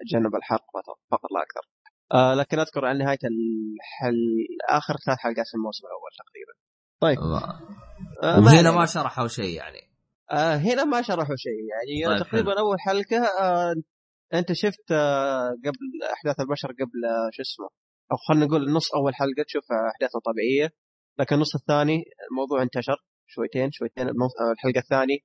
أتجنب 0.00 0.34
الحرق 0.36 0.64
فقط- 1.10 1.32
لا 1.34 1.42
أكثر 1.42 1.68
آه 2.12 2.34
لكن 2.34 2.58
أذكر 2.58 2.84
عن 2.84 2.98
نهاية 2.98 3.18
الحل 3.24 4.16
آخر 4.70 4.94
ثلاث 5.06 5.18
حلقات 5.18 5.46
في 5.50 5.54
الموسم 5.54 5.84
الأول 5.86 6.10
تقريبا 6.24 6.54
طيب 7.00 7.18
ما 7.18 7.60
وهنا 8.24 8.50
علينا. 8.50 8.70
ما 8.70 8.86
شرحوا 8.86 9.26
شيء 9.26 9.56
يعني 9.56 9.90
آه 10.32 10.56
هنا 10.56 10.84
ما 10.84 11.02
شرحوا 11.02 11.36
شيء 11.36 11.60
يعني 11.70 12.16
طيب، 12.16 12.26
تقريبا 12.26 12.60
أول 12.60 12.80
حلقة 12.80 13.24
آه 13.40 13.74
أنت 14.34 14.52
شفت 14.52 14.92
آه 14.92 15.48
قبل 15.64 16.12
أحداث 16.12 16.40
البشر 16.40 16.68
قبل 16.68 17.04
آه 17.04 17.30
شو 17.32 17.42
اسمه 17.42 17.68
أو 18.12 18.16
خلينا 18.28 18.46
نقول 18.46 18.72
نص 18.72 18.94
أول 18.94 19.14
حلقة 19.14 19.42
تشوف 19.46 19.64
احداثها 19.72 20.20
طبيعية 20.24 20.70
لكن 21.18 21.34
النص 21.36 21.54
الثاني 21.54 22.04
الموضوع 22.30 22.62
انتشر 22.62 22.96
شويتين 23.26 23.70
شويتين 23.70 24.06
آه، 24.08 24.52
الحلقة 24.52 24.78
الثانية 24.78 25.18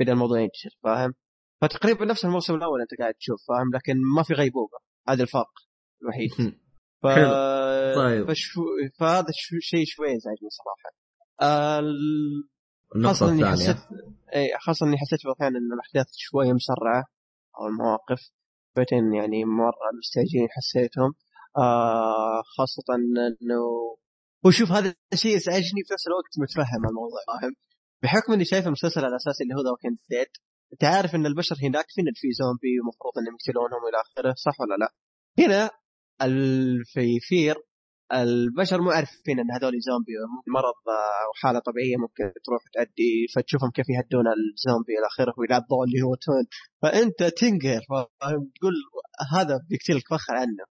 بدأ 0.00 0.12
الموضوع 0.12 0.40
ينتشر 0.40 0.70
فاهم 0.82 1.14
فتقريبا 1.62 2.04
نفس 2.04 2.24
الموسم 2.24 2.54
الأول 2.54 2.80
أنت 2.80 3.00
قاعد 3.00 3.14
تشوف 3.14 3.40
فاهم 3.48 3.74
لكن 3.74 3.94
ما 4.16 4.22
في 4.22 4.34
غيبوبة 4.34 4.78
هذا 5.08 5.22
الفرق 5.22 5.52
الوحيد 6.02 6.30
ف... 7.02 7.06
حلو. 7.06 7.30
طيب. 7.94 8.30
فشو... 8.30 8.60
فهذا. 8.98 9.26
شيء 9.60 9.84
شوي 9.86 10.06
يزعجني 10.06 10.50
صراحة 10.50 10.90
آه... 10.90 11.05
خاصة 13.04 13.28
اني 13.32 13.44
حسيت 13.46 13.76
اي 14.34 14.58
خاصة 14.60 14.86
إني 14.86 14.96
حسيت 14.98 15.26
الاحيان 15.26 15.56
إن 15.56 15.72
الأحداث 15.72 16.06
شوية 16.16 16.52
مسرعة 16.52 17.04
أو 17.60 17.66
المواقف. 17.66 18.30
شويتين 18.74 19.14
يعني 19.14 19.44
مرة 19.44 19.88
مستعجلين 19.98 20.48
حسيتهم. 20.50 21.14
آه 21.58 22.42
خاصة 22.56 22.82
انه 22.94 23.96
وشوف 24.44 24.72
هذا 24.72 24.94
الشيء 25.12 25.36
يزعجني 25.36 25.82
في 25.86 25.92
نفس 25.94 26.06
الوقت 26.06 26.32
متفهم 26.38 26.88
الموضوع 26.88 27.20
فاهم؟ 27.26 27.52
بحكم 28.02 28.32
إني 28.32 28.44
شايف 28.44 28.66
المسلسل 28.66 29.00
الاساسي 29.04 29.42
اللي 29.44 29.54
هو 29.54 29.62
The 29.64 29.70
Walking 29.70 30.00
Dead 30.10 30.26
أنت 30.72 30.84
عارف 30.84 31.14
إن 31.14 31.26
البشر 31.26 31.56
هناك 31.62 31.84
في 31.88 32.02
في 32.14 32.28
زومبي 32.32 32.80
ومفروض 32.80 33.18
إنهم 33.18 33.34
يقتلونهم 33.40 33.84
والى 33.84 33.96
آخره 34.00 34.34
صح 34.36 34.60
ولا 34.60 34.74
لا؟ 34.80 34.92
هنا 35.38 35.70
ال- 36.22 36.84
في 36.84 37.20
Fear 37.20 37.56
البشر 38.12 38.80
مو 38.80 38.90
عارفين 38.90 39.38
إن 39.38 39.50
هذول 39.50 39.72
زومبي 39.80 40.12
مرض 40.56 40.80
آه، 40.88 41.24
أو 41.26 41.32
حاله 41.42 41.58
طبيعية 41.58 41.96
ممكن 41.96 42.24
تروح 42.44 42.62
تؤدي 42.74 43.26
فتشوفهم 43.34 43.70
كيف 43.70 43.86
يهدون 43.88 44.26
الزومبي 44.26 44.92
إلى 44.98 45.06
آخره 45.06 45.34
ويعضون 45.38 45.88
اللي 45.88 46.02
هو 46.02 46.14
تون. 46.14 46.44
فأنت 46.82 47.22
تنقهر 47.22 47.82
تقول 48.56 48.74
هذا 49.32 49.54
بيقتلك 49.68 50.04
وخر 50.10 50.34
عنه 50.36 50.64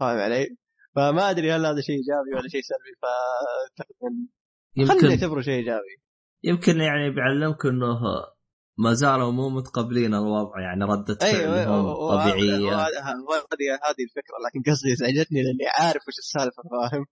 فاهم 0.00 0.18
علي؟ 0.18 0.56
فما 0.94 1.30
أدري 1.30 1.52
هل 1.52 1.66
هذا 1.66 1.80
شيء 1.80 1.96
إيجابي 1.96 2.30
ولا 2.36 2.48
شيء 2.48 2.60
سلبي 2.70 2.94
ف 3.02 3.04
خلينا 3.78 4.28
يمكن 4.76 5.08
نعتبره 5.08 5.40
شيء 5.40 5.54
إيجابي. 5.54 5.96
يمكن 6.44 6.76
يعني 6.80 7.10
بيعلمك 7.10 7.66
إنه 7.66 8.00
ما 8.78 8.92
زالوا 8.94 9.32
مو 9.32 9.48
متقبلين 9.48 10.14
الوضع 10.14 10.60
يعني 10.60 10.84
ردة 10.84 11.14
فعلهم 11.14 11.84
و- 11.84 11.88
و- 11.90 12.10
طبيعية. 12.10 12.74
هذه 12.76 12.98
هذه 13.84 14.02
الفكرة 14.08 14.36
لكن 14.46 14.70
قصدي 14.72 14.92
ازعجتني 14.92 15.42
لأني 15.42 15.66
عارف 15.78 16.02
وش 16.08 16.18
السالفة 16.18 16.62
فاهم؟ 16.62 17.06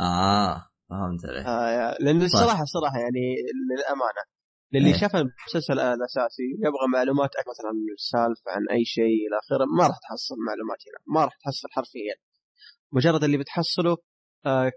آه 0.00 0.66
فهمت 0.90 1.24
عليك. 1.24 1.46
آه 1.46 1.96
لأنه 2.00 2.24
الصراحه 2.24 2.62
الصراحة 2.62 2.98
يعني 2.98 3.36
للأمانة 3.70 4.22
للي 4.72 4.94
إيه. 4.94 5.00
شاف 5.00 5.16
المسلسل 5.16 5.72
الاساسي 5.80 6.42
يبغى 6.58 6.86
معلومات 6.92 7.30
أكثر 7.36 7.50
مثلا 7.50 7.68
عن 7.68 7.76
السالفة 7.98 8.50
عن 8.50 8.62
أي 8.78 8.84
شيء 8.84 9.04
إلى 9.28 9.36
آخره 9.42 9.64
ما 9.78 9.86
راح 9.86 9.98
تحصل 10.08 10.34
معلومات 10.48 10.78
هنا 10.88 11.14
ما 11.14 11.24
راح 11.24 11.34
تحصل 11.44 11.68
حرفيا. 11.70 12.14
مجرد 12.92 13.24
اللي 13.24 13.38
بتحصله 13.38 13.96
آه 14.46 14.72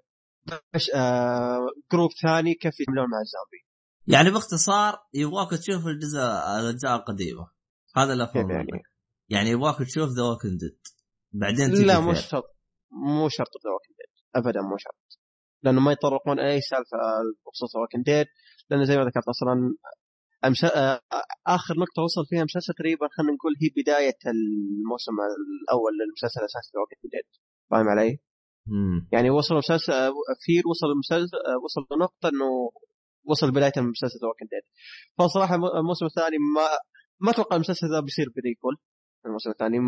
آه 0.96 1.68
group 1.92 2.10
ثاني 2.22 2.54
كيف 2.54 2.80
يتعاملون 2.80 3.10
مع 3.10 3.18
الزومبي. 3.22 3.62
يعني 4.10 4.30
باختصار 4.32 4.94
يبغاك 5.14 5.50
تشوف 5.50 5.88
الجزء 5.88 6.20
الأجزاء 6.60 6.96
القديمة 6.96 7.48
هذا 7.98 8.24
افهمه 8.24 8.54
يعني؟ 8.54 8.68
يعني 9.30 9.50
يبغاك 9.50 9.78
تشوف 9.78 10.10
The 10.10 10.24
Walking 10.24 10.60
Dead 10.60 10.80
بعدين 11.32 11.72
تجي 11.72 11.86
لا 11.86 12.00
مو. 12.00 12.14
شرط 12.14 12.44
مو 12.92 13.30
شرط 13.30 13.54
The 13.64 13.72
Walking 13.72 13.98
Dead 14.00 14.14
ابدا 14.36 14.62
مو 14.62 14.78
شرط 14.78 15.20
لأنه 15.64 15.82
ما 15.82 15.92
يتطرقون 15.92 16.40
أي 16.40 16.62
سالفة 16.62 16.98
بخصوص 17.46 17.76
The 17.76 17.80
Walking 17.82 18.06
Dead 18.06 18.28
لأنه 18.70 18.84
زي 18.84 18.98
ما 18.98 19.04
ذكرت 19.04 19.28
أصلا 19.28 19.76
أمس... 20.46 20.64
آخر 21.48 21.74
نقطة 21.84 22.04
وصل 22.04 22.26
فيها 22.30 22.40
المسلسل 22.40 22.74
تقريبا 22.74 23.08
خلينا 23.12 23.34
نقول 23.34 23.54
هي 23.62 23.70
بداية 23.84 24.20
الموسم 24.34 25.16
الأول 25.62 25.94
للمسلسل 26.00 26.40
الاساسي 26.40 26.72
The 26.74 26.80
Walking 26.80 27.12
Dead 27.14 27.28
فاهم 27.72 27.90
علي؟ 27.90 28.20
مم. 28.68 29.08
يعني 29.14 29.30
وصل 29.30 29.56
مسلسل 29.56 29.94
Fear 30.46 30.64
وصل 30.68 30.88
المسلسل 30.88 31.38
وصل 31.64 31.82
لنقطه 31.92 32.30
إنه 32.30 32.72
وصل 33.26 33.52
بداية 33.52 33.72
المسلسل 33.78 34.20
The 34.22 34.28
Walking 34.28 34.50
Dead 34.52 34.64
فصراحة 35.18 35.56
الموسم 35.56 36.06
الثاني 36.06 36.38
ما 36.56 36.68
ما 37.20 37.32
أتوقع 37.32 37.56
المسلسل 37.56 37.88
ذا 37.88 38.00
بيصير 38.00 38.26
prequel 38.36 38.78
الموسم 39.26 39.50
الثاني 39.50 39.80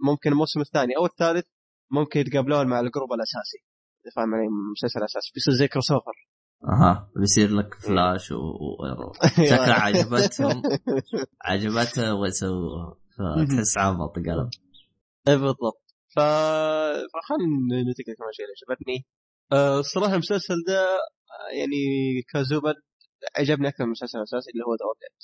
ممكن 0.00 0.32
الموسم 0.32 0.60
الثاني 0.60 0.96
أو 0.96 1.06
الثالث 1.06 1.46
ممكن 1.90 2.20
يتقابلون 2.20 2.66
مع 2.66 2.80
ال 2.80 2.85
group 2.85 3.12
الأساسي. 3.12 3.58
إذا 4.02 4.10
فاهم 4.16 4.34
علي 4.34 4.46
المسلسل 4.46 4.98
الأساسي. 4.98 5.30
بيصير 5.34 5.54
زي 5.54 5.68
crossover 5.68 6.28
أها. 6.64 7.10
بيصير 7.16 7.50
لك 7.50 7.74
فلاش 7.74 8.32
و... 8.32 8.36
و... 8.36 9.12
شكله 9.50 9.74
عجبتهم. 9.74 10.62
عجبته 11.48 12.14
ويسووها 12.14 12.96
فتحس 13.16 13.78
عبط 13.78 14.16
قلب 14.16 14.50
اي 15.28 15.36
بالضبط. 15.36 15.82
ف 16.08 16.18
فخلنا 17.12 17.82
ننتقل 17.82 18.14
كمان 18.18 18.32
شيء 18.32 18.44
اللي 18.44 18.54
عجبتني. 18.56 19.06
الصراحه 19.52 20.12
المسلسل 20.12 20.54
ده 20.66 20.82
آه، 20.82 21.56
يعني 21.58 21.76
كزبد 22.34 22.74
عجبني 23.36 23.68
أكثر 23.68 23.84
من 23.84 23.86
المسلسل 23.86 24.18
الأساسي 24.18 24.50
اللي 24.50 24.64
هو 24.64 24.74
The 24.74 24.86
Walking 24.86 25.20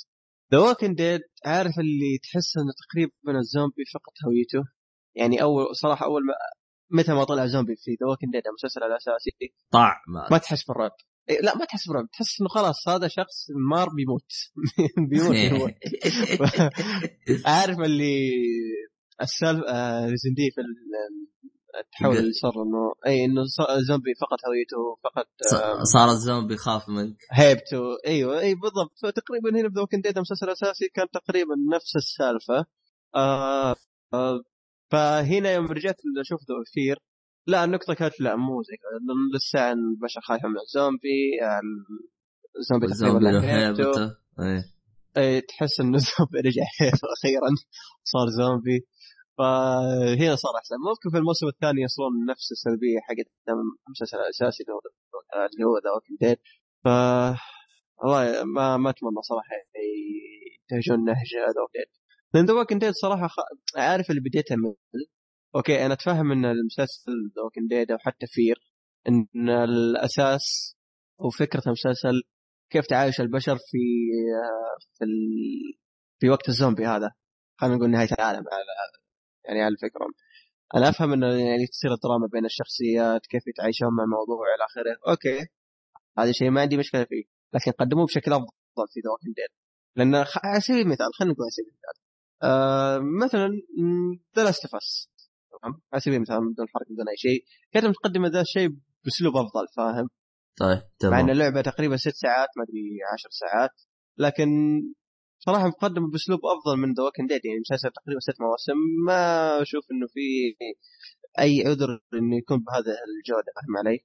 The 0.53 0.59
Walking 0.59 0.97
Dead 0.97 1.21
عارف 1.47 1.79
اللي 1.79 2.19
تحس 2.23 2.57
إنه 2.57 2.73
تقريبا 2.83 3.39
الزومبي 3.39 3.85
فقط 3.95 4.13
هويته؟ 4.27 4.69
يعني 5.15 5.43
أول 5.43 5.77
صراحة 5.77 6.07
أول 6.07 6.23
ما 6.27 6.35
متى 6.91 7.13
ما 7.13 7.25
طلع 7.25 7.47
زومبي 7.47 7.77
في 7.77 7.91
The 7.91 8.07
Walking 8.07 8.33
Dead 8.33 8.43
المسلسل 8.47 8.83
الأساسي 8.83 9.31
طاع 9.73 10.03
ما 10.31 10.39
تحس 10.39 10.65
بالرعب. 10.65 10.91
إيه، 11.31 11.41
لا 11.41 11.57
ما 11.57 11.65
تحس 11.65 11.89
بالرعب. 11.89 12.09
تحس 12.13 12.41
إنه 12.41 12.49
خلاص 12.49 12.89
هذا 12.89 13.09
شخص 13.09 13.47
مار 13.71 13.89
بيموت. 13.89 14.33
بيموت 15.11 15.37
هو. 15.37 15.71
عارف 17.53 17.79
اللي 17.79 18.31
السالفة 19.23 19.69
آه 19.69 20.07
reason 20.07 20.35
في 20.35 20.61
اللي 22.05 22.33
صار 22.33 22.53
إنه 22.63 22.93
أي 23.07 23.25
إنه 23.25 23.43
زومبي 23.89 24.15
فقد 24.21 24.39
هويته 24.49 24.97
فقد 25.05 25.25
آه 25.63 25.83
صار 25.83 26.11
الزومبي 26.11 26.55
يخاف 26.55 26.89
منك. 26.89 27.17
هيبته. 27.33 27.81
أيوه 28.07 28.41
أي 28.41 28.55
بالضبط. 28.55 28.93
فتقريبا 29.03 29.51
هنا 29.51 29.69
في 29.69 29.75
The 29.75 29.81
Walking 29.81 30.03
Dead 30.03 30.17
المسلسل 30.17 30.47
الاساسي 30.47 30.89
كان 30.95 31.07
تقريبا 31.13 31.55
نفس 31.75 31.97
السالفة. 31.97 32.67
آه 33.15 33.77
آه 34.15 34.43
فهنا 34.91 35.53
يوم 35.53 35.67
رجعت 35.67 35.97
أشوف 36.21 36.41
the 36.41 36.55
Fear 36.75 36.99
لا 37.47 37.65
النقطة 37.65 37.95
كانت 37.95 38.21
لا 38.21 38.37
مو 38.37 38.63
زي 38.63 38.77
كذا. 38.77 38.99
لسه 39.37 39.73
البشر 39.73 40.21
خايفة 40.21 40.49
من 40.49 40.55
الزومبي 40.61 41.41
الزومبي 42.59 42.87
تقريبا 42.87 43.41
هيبته. 43.41 43.83
هيبته 43.83 44.17
إيه. 44.41 44.65
اي 45.17 45.41
تحس 45.41 45.81
إنه 45.81 45.97
الزومبي 46.01 46.39
رجع 46.39 46.63
هيبته 46.81 47.09
أخيرا. 47.19 47.51
صار 48.05 48.29
زومبي. 48.29 48.87
فهنا 49.39 50.37
صار 50.37 50.57
أحسن. 50.59 50.77
ممكن 50.89 51.11
في 51.11 51.19
الموسم 51.19 51.47
الثاني 51.49 51.83
يصلون 51.83 52.13
نفس 52.31 52.53
السلبية 52.53 52.99
حقت 53.01 53.29
المسلسل 53.89 54.17
الأساسي 54.17 54.63
اللي 54.63 55.65
هو 55.65 55.79
The 55.85 55.91
Walking 55.91 56.19
Dead 56.21 56.39
ف 56.85 56.89
والله 57.99 58.45
ما 58.45 58.77
ما 58.77 58.91
أتمنى 58.91 59.23
صراحة 59.23 59.57
ينتهجون 60.63 61.05
نهج 61.05 61.35
The 61.55 61.61
Walking 61.61 61.85
Dead 61.85 61.93
لأن 62.35 62.47
The 62.47 62.55
Walking 62.55 62.81
Dead 62.81 62.93
صراحة 62.93 63.29
خ... 63.29 63.37
عارف 63.77 64.11
اللي 64.11 64.21
بديت 64.21 64.53
امل 64.53 64.75
أوكي 65.57 65.87
أنا 65.87 65.95
أتفهم 65.95 66.33
إن 66.33 66.45
المسلسل 66.45 67.13
The 67.37 67.43
Walking 67.43 67.71
Dead 67.71 67.91
أو 67.91 67.99
حتى 67.99 68.27
Fear 68.27 68.57
إن 69.09 69.51
الأساس 69.51 70.77
وفكره 71.19 71.63
المسلسل 71.67 72.23
كيف 72.71 72.87
تعايش 72.87 73.21
البشر 73.21 73.57
في 73.57 73.79
في 74.99 75.05
ال... 75.05 75.11
في 76.21 76.31
وقت 76.31 76.49
الزومبي 76.49 76.87
هذا. 76.87 77.13
خلينا 77.57 77.77
نقول 77.77 77.91
نهاية 77.91 78.09
العالم. 78.13 78.45
على 78.53 78.63
يعني 79.45 79.61
على 79.63 79.73
الفكرة. 79.73 80.07
أنا 80.75 80.89
أفهم 80.89 81.13
إنه 81.13 81.27
يعني 81.27 81.67
تصير 81.67 81.93
الدراما 81.93 82.27
بين 82.33 82.45
الشخصيات 82.45 83.27
كيف 83.27 83.47
يتعايشون 83.47 83.89
مع 83.89 84.05
الموضوع 84.05 84.47
إلى 84.55 84.65
آخره. 84.65 85.11
أوكي 85.11 85.47
هذا 86.19 86.33
شيء 86.33 86.51
ما 86.51 86.61
عندي 86.61 86.77
مشكلة 86.77 87.05
فيه 87.05 87.25
لكن 87.55 87.71
قدموه 87.71 88.07
بشكل 88.07 88.33
أفضل 88.33 88.87
في 88.93 89.01
The 89.01 89.11
Walking 89.11 89.35
Dead. 89.37 89.53
لأن 89.97 90.25
خ... 90.25 90.39
على 90.45 90.61
سبيل 90.61 90.81
المثال 90.81 91.07
خلينا 91.19 91.33
نقول 91.35 91.45
على 91.45 91.51
سبيل 91.51 91.69
المثال 91.73 92.03
آه 92.43 92.99
مثلا 93.25 93.49
The 94.37 94.45
Last 94.45 94.67
تمام؟ 94.67 95.81
على 95.93 96.01
سبيل 96.01 96.15
المثال 96.15 96.53
بدون 96.53 96.67
حرق 96.69 96.87
بدون 96.91 97.09
أي 97.09 97.17
شيء. 97.17 97.45
كانت 97.73 97.87
مقدمه 97.87 98.29
ذا 98.29 98.41
الشيء 98.41 98.69
بأسلوب 99.05 99.37
أفضل 99.37 99.67
فاهم؟ 99.77 100.09
طيب 100.57 100.79
مع 100.79 100.83
ان 100.83 100.99
تمام. 100.99 101.31
اللعبة 101.31 101.61
تقريبا 101.61 101.97
ست 101.97 102.15
ساعات 102.15 102.49
ما 102.57 102.65
أدري 102.65 102.99
عشر 103.13 103.29
ساعات 103.31 103.71
لكن 104.19 104.49
صراحة 105.47 105.67
مقدم 105.69 106.11
بأسلوب 106.11 106.41
أفضل 106.45 106.77
من 106.77 106.93
The 106.95 107.03
Walking 107.03 107.29
Dead 107.29 107.45
يعني 107.45 107.61
مسلسل 107.61 107.91
تقريبا 107.91 108.21
ست 108.21 108.41
مواسم 108.41 108.79
ما 109.07 109.63
أشوف 109.63 109.85
إنه 109.93 110.07
في 110.07 110.27
أي 111.39 111.63
عذر 111.67 112.01
إنه 112.15 112.37
يكون 112.37 112.59
بهذا 112.59 112.93
الجودة 113.09 113.53
فاهم 113.57 113.77
علي؟ 113.77 113.99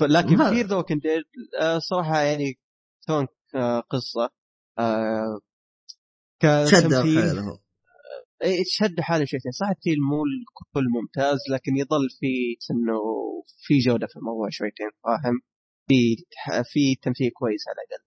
لكن 0.00 0.54
في 0.54 0.62
The 0.68 0.76
Walking 0.76 1.02
Dead 1.02 1.24
صراحة 1.78 2.20
يعني 2.20 2.58
سواء 3.00 3.26
قصة 3.90 4.30
آه 4.78 5.40
شد 6.66 6.92
إيه، 8.42 8.62
شد 8.66 9.00
حاله 9.00 9.24
شويتين 9.24 9.52
صح 9.52 9.68
التمثيل 9.68 9.96
مو 10.10 10.22
الكل 10.24 10.84
ممتاز 10.94 11.38
لكن 11.50 11.76
يظل 11.76 12.08
في 12.20 12.56
إنه 12.70 12.98
في 13.58 13.78
جودة 13.78 14.06
في 14.06 14.16
الموضوع 14.16 14.48
شويتين 14.50 14.90
فاهم؟ 15.04 15.40
في 15.88 16.16
في 16.72 16.94
تمثيل 17.02 17.30
كويس 17.30 17.64
على 17.68 17.76
الأقل. 17.86 18.04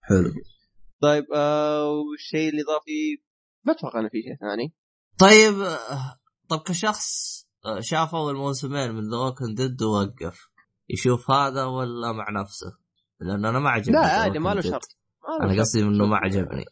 حلو 0.00 0.59
طيب 1.00 1.24
آه 1.34 1.88
والشيء 1.88 2.48
الإضافي 2.48 3.22
ما 3.64 3.72
أتوقع 3.72 4.00
إنه 4.00 4.08
في 4.08 4.22
شيء 4.22 4.36
ثاني 4.40 4.74
طيب 5.18 5.60
آه، 5.60 6.20
طب 6.48 6.58
كشخص 6.58 7.40
آه، 7.66 7.80
شاف 7.80 8.14
أول 8.14 8.36
موسمين 8.36 8.92
من 8.92 9.10
The 9.10 9.16
Walking 9.16 9.54
Dead 9.54 9.82
ووقف 9.82 10.48
يشوف 10.88 11.30
هذا 11.30 11.64
ولا 11.64 12.12
مع 12.12 12.40
نفسه؟ 12.40 12.78
لأن 13.20 13.44
أنا 13.44 13.58
ما 13.58 13.70
عجبني 13.70 13.92
لا 13.92 14.06
عادي 14.06 14.38
ما 14.38 14.54
له. 14.54 14.60
شرط 14.60 14.96
أنا. 15.42 15.60
قصدي 15.60 15.82
إنه 15.82 16.06
ما 16.06 16.16
عجبني 16.16 16.64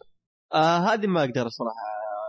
آه 0.55 0.79
هذه 0.79 1.07
ما 1.07 1.21
أقدر 1.21 1.47
الصراحة 1.47 1.77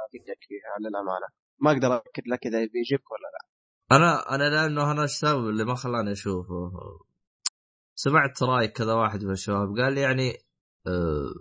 افيدك 0.08 0.39
فيها 0.47 0.89
للأمانة 0.89 1.28
ما 1.60 1.72
أقدر 1.72 1.95
اكد 1.95 2.28
لك 2.28 2.48
إذا 2.48 2.60
بيعجبك 2.60 3.11
ولا 3.11 3.28
لا 3.34 3.49
أنا 3.98 4.36
أنا 4.36 4.49
لأنه 4.49 4.91
أنا 4.91 5.03
السبب 5.03 5.49
اللي 5.49 5.65
ما 5.65 5.76
خلاني 5.76 6.11
أشوفه 6.11 6.72
سمعت 7.95 8.44
رأي 8.44 8.68
كذا 8.68 8.94
واحد 8.94 9.23
من 9.23 9.32
الشباب 9.32 9.78
قال 9.78 9.94
لي 9.94 10.02
يعني 10.02 10.30
آه 10.88 11.34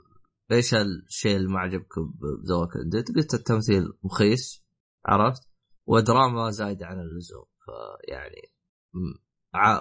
إيش 0.53 0.75
الشيء 0.75 1.37
اللي 1.37 1.49
ما 1.49 1.61
عجبك 1.61 1.99
ب 1.99 2.13
The 2.13 2.55
Walking 2.55 2.89
Dead؟ 2.89 3.17
قلت 3.17 3.35
التمثيل 3.35 3.83
مخيس 4.05 4.65
عرفت؟ 5.07 5.43
ودراما 5.87 6.51
زايدة 6.51 6.87
عن 6.87 7.01
اللزوم 7.01 7.45
فيعني 7.65 8.53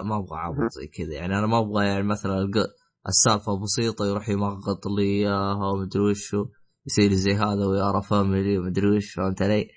ما 0.08 0.18
أبغى 0.18 0.38
عبط 0.38 0.70
زي 0.70 0.86
كذا 0.86 1.14
يعني 1.14 1.38
أنا 1.38 1.46
ما 1.46 1.58
أبغى 1.58 1.86
يعني 1.86 2.02
مثلا 2.02 2.50
السالفة 3.08 3.60
بسيطة 3.62 4.06
يروح 4.06 4.28
يمغط 4.28 4.86
لي 4.98 5.02
إياها 5.02 5.72
ومدري 5.72 6.02
وشو 6.02 6.46
يصير 6.86 7.12
زي 7.12 7.34
هذا 7.34 7.66
ويارا 7.66 8.00
family 8.00 8.58
ومدري 8.58 8.96
وش 8.96 9.14
فهمت 9.14 9.42
علي؟ 9.42 9.70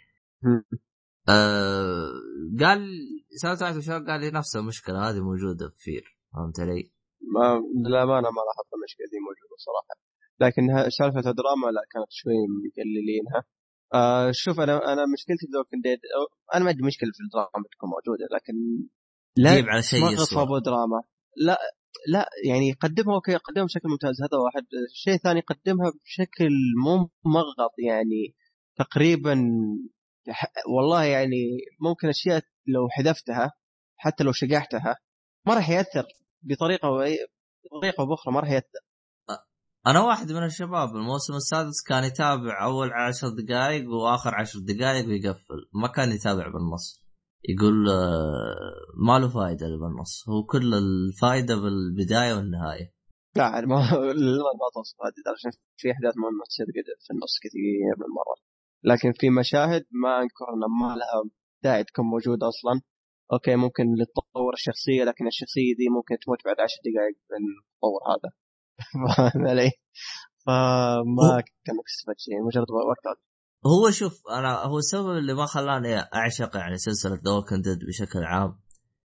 آه 1.30 2.12
قال 2.60 2.90
سألت 3.42 3.62
واحد 3.62 3.76
من 3.76 4.06
قال 4.08 4.22
لي 4.22 4.32
نفس 4.32 4.56
المشكلة 4.56 5.10
هذه 5.10 5.20
موجودة 5.20 5.70
في 5.70 5.78
Fear 5.78 6.18
فهمت 6.34 6.60
علي؟ 6.60 6.92
ما 7.36 7.62
للامانه 7.88 8.30
ما 8.36 8.42
لاحظت 8.48 8.74
المشكلة 8.74 9.06
دي 9.12 9.18
موجودة 9.28 9.56
صراحة 9.58 10.11
لكن 10.42 10.90
سالفة 10.90 11.30
الدراما 11.30 11.68
لا 11.76 11.84
كانت 11.92 12.08
شوي 12.10 12.34
مقللينها 12.66 13.44
آه 13.94 14.32
شوف 14.32 14.60
أنا 14.60 14.94
أنا 14.94 15.04
مشكلتي 15.14 15.46
في 15.46 15.52
Walking 15.54 15.82
Dead 15.82 16.00
أنا 16.56 16.64
ما 16.64 16.70
عندي 16.70 16.84
مشكلة 16.84 17.10
في 17.14 17.24
الدراما 17.26 17.68
تكون 17.72 17.90
موجودة 17.90 18.26
لكن 18.36 18.54
لا 19.38 19.56
جيب 19.56 19.70
على 19.70 19.82
شيء. 19.82 20.42
ابو 20.42 20.58
دراما 20.58 21.02
لا 21.38 21.58
لا 22.08 22.30
يعني 22.48 22.74
قدمها 22.74 23.16
أوكي 23.16 23.36
قدمها 23.36 23.66
بشكل 23.66 23.90
ممتاز 23.90 24.22
هذا 24.22 24.38
واحد 24.46 24.66
الشيء 24.92 25.14
الثاني 25.14 25.40
قدمها 25.42 25.92
بشكل 26.04 26.50
مو 26.84 27.10
مغط 27.26 27.74
يعني 27.88 28.36
تقريبا 28.78 29.36
والله 30.78 31.04
يعني 31.04 31.58
ممكن 31.80 32.08
أشياء 32.08 32.42
لو 32.68 32.90
حذفتها 32.90 33.52
حتى 33.98 34.24
لو 34.24 34.32
شقحتها 34.32 34.96
ما 35.48 35.54
راح 35.54 35.70
يأثر 35.70 36.06
بطريقة. 36.42 36.90
بطريقة 37.66 38.02
أو 38.02 38.06
بأخرى 38.06 38.34
ما 38.34 38.40
راح 38.40 38.50
يأثر 38.52 38.80
أنا 39.88 40.00
واحد 40.02 40.32
من 40.32 40.44
الشباب 40.44 40.90
الموسم 40.96 41.34
السادس 41.34 41.84
كان 41.88 42.04
يتابع 42.04 42.66
أول 42.66 42.94
عشر 42.94 43.28
دقائق 43.30 43.90
وآخر 43.90 44.36
عشر 44.36 44.60
دقائق 44.60 45.08
ويقفل. 45.08 45.60
ما 45.74 45.88
كان 45.88 46.12
يتابع 46.12 46.48
بالنص. 46.48 47.02
يقول 47.50 47.90
آه، 47.90 48.56
ما 49.08 49.20
له 49.20 49.30
فائده 49.30 49.66
اللي 49.66 49.78
بالنص. 49.78 50.30
هو 50.30 50.44
كل 50.44 50.74
الفائده 50.74 51.56
بالبداية 51.56 52.34
والنهاية. 52.34 52.94
لا 53.36 53.44
عاد 53.44 53.64
ما 53.64 53.76
ما 54.62 54.68
توصف 54.74 54.98
هذه 55.06 55.52
في 55.78 55.92
أحداث 55.92 56.14
مهمه 56.18 56.44
تصير 56.50 56.66
في 57.06 57.14
النص 57.14 57.36
كثير 57.44 57.96
من 58.02 58.10
مره 58.20 58.38
لكن 58.84 59.12
في 59.20 59.30
مشاهد 59.30 59.84
ما 60.04 60.22
أنكر 60.22 60.48
انها 60.54 60.72
ما 60.82 60.96
لها 61.00 61.30
داعي 61.64 61.84
تكون 61.84 62.06
موجودة 62.06 62.48
أصلا. 62.48 62.82
أوكي 63.34 63.56
ممكن 63.56 63.84
لتطور 64.00 64.54
الشخصية 64.54 65.04
لكن 65.04 65.28
الشخصية 65.28 65.76
دي 65.80 65.90
ممكن 65.98 66.16
تموت 66.26 66.40
بعد 66.46 66.60
عشر 66.66 66.80
دقائق 66.88 67.18
من 67.32 67.44
التطور 67.62 68.02
هذا. 68.12 68.41
فاهم 69.18 69.48
علي؟ 69.48 69.72
فما 70.46 71.44
كان 71.66 71.76
استفدت 71.90 72.20
شيء 72.20 72.44
مجرد 72.48 72.72
وقت 72.72 73.18
هو 73.66 73.92
شوف 73.92 74.22
أنا 74.30 74.64
هو 74.64 74.78
السبب 74.78 75.18
اللي 75.18 75.34
ما 75.34 75.46
خلاني 75.46 76.00
أعشق 76.00 76.58
يعني 76.58 76.78
سلسلة 76.78 77.14
The 77.14 77.58
Dead 77.58 77.88
بشكل 77.88 78.24
عام 78.24 78.60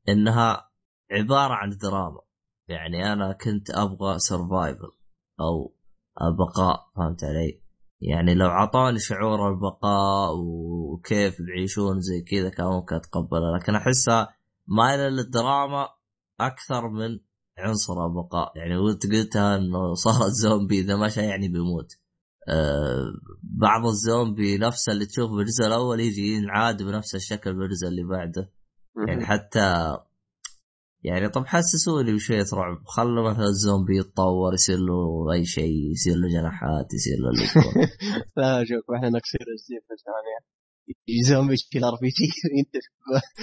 إنها 0.09 0.69
عبارة 1.11 1.53
عن 1.53 1.69
دراما 1.81 2.21
يعني 2.67 3.13
أنا 3.13 3.33
كنت 3.33 3.69
أبغى 3.69 4.19
survival 4.19 4.91
أو 5.39 5.75
بقاء 6.21 6.89
فهمت 6.95 7.23
علي؟ 7.23 7.61
يعني 8.01 8.35
لو 8.35 8.47
عطاني 8.47 8.99
شعور 8.99 9.49
البقاء 9.49 10.37
وكيف 10.37 11.41
بيعيشون 11.41 12.01
زي 12.01 12.21
كذا 12.21 12.49
كان 12.49 12.65
ممكن 12.65 12.95
اتقبلها 12.95 13.57
لكن 13.57 13.75
أحسها 13.75 14.35
مايله 14.67 15.07
للدراما 15.07 15.89
أكثر 16.39 16.89
من 16.89 17.19
عنصر 17.57 18.05
البقاء 18.05 18.57
يعني 18.57 18.77
وانت 18.77 19.05
قلتها 19.05 19.55
إنه 19.55 19.93
صارت 19.93 20.31
زومبي 20.31 20.79
إذا 20.79 20.95
مشى 20.95 21.21
يعني 21.21 21.47
بيموت. 21.47 21.91
أه 22.49 23.03
بعض 23.43 23.85
الزومبي 23.85 24.57
نفسه 24.57 24.91
اللي 24.91 25.05
تشوفه 25.05 25.35
بالجزء 25.35 25.67
الأول 25.67 25.99
يجي 25.99 26.33
ينعاد 26.33 26.83
بنفس 26.83 27.15
الشكل 27.15 27.53
بالجزء 27.53 27.87
اللي 27.87 28.03
بعده. 28.03 28.51
يعني 29.07 29.25
حتى 29.25 29.97
يعني 31.03 31.29
طب 31.29 31.45
حسسوني 31.45 32.13
بشوية 32.13 32.45
رعب. 32.53 32.77
خلوا 32.85 33.31
مثلا 33.31 33.45
الزومبي 33.45 33.97
يتطور 33.97 34.53
يصير 34.53 34.77
له 34.77 35.33
أي 35.33 35.45
شيء 35.45 35.91
يصير 35.91 36.15
له 36.15 36.27
جناحات 36.27 36.93
يصير 36.93 37.17
له 37.19 37.31
لا 38.37 38.63
شوف 38.65 38.95
إحنا 38.95 39.09
نكسر 39.09 39.45
الزيف 39.53 39.83
ثانية 39.87 40.56
زومبي 41.29 41.53
يشكل 41.53 41.83
ار 41.83 41.95
بي 42.01 42.07
جي 42.07 42.27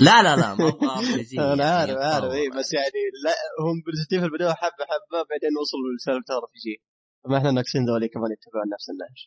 لا 0.00 0.22
لا 0.22 0.36
لا 0.36 0.54
ما 0.54 0.68
أبغى 0.68 1.38
أنا 1.52 1.64
عارف 1.64 1.96
عارف. 1.98 2.32
اي 2.32 2.48
بس 2.58 2.72
يعني 2.72 3.00
لا 3.24 3.34
هم 3.64 3.76
برزنتيف 3.86 4.22
البدايه 4.24 4.52
حبه 4.52 4.84
حبه 4.90 5.18
بعدين 5.30 5.52
وصلوا 5.60 5.92
لسالفة 5.98 6.34
ار 6.36 6.44
بي 6.52 6.58
جي 6.64 6.82
فما 7.24 7.38
إحنا 7.38 7.50
ناقصين 7.50 7.82
ذولي 7.86 8.08
كمان 8.08 8.30
يتبعون 8.32 8.68
نفس 8.74 8.86
النهج. 8.90 9.18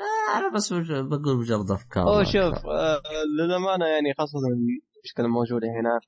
آه 0.00 0.38
أنا 0.38 0.54
بس 0.54 0.72
بقول 0.72 1.38
مجرد 1.38 1.70
أفكار. 1.70 2.02
هو 2.08 2.24
شوف 2.24 2.66
آه 2.66 3.02
للأمانة 3.38 3.86
يعني 3.86 4.14
خاصة 4.18 4.38
المشكلة 4.38 5.26
الموجوده 5.26 5.66
هنا. 5.80 6.00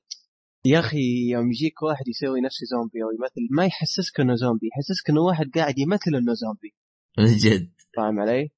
يا 0.65 0.79
أخي 0.79 1.29
يوم 1.31 1.51
يجيك 1.51 1.81
واحد 1.83 2.07
يسوي 2.07 2.41
نفسه 2.41 2.65
زومبي 2.71 3.03
أو 3.03 3.09
يمثل 3.17 3.47
ما 3.57 3.65
يحسسك 3.65 4.19
إنه 4.19 4.35
زومبي 4.35 4.67
يحسسك 4.67 5.09
إنه 5.09 5.21
واحد 5.21 5.45
قاعد 5.55 5.79
يمثل 5.79 6.11
إنه 6.15 6.33
زومبي. 6.33 6.71
من 7.17 7.37
جد. 7.43 7.71
فاهم 7.97 8.19
علي؟ 8.19 8.49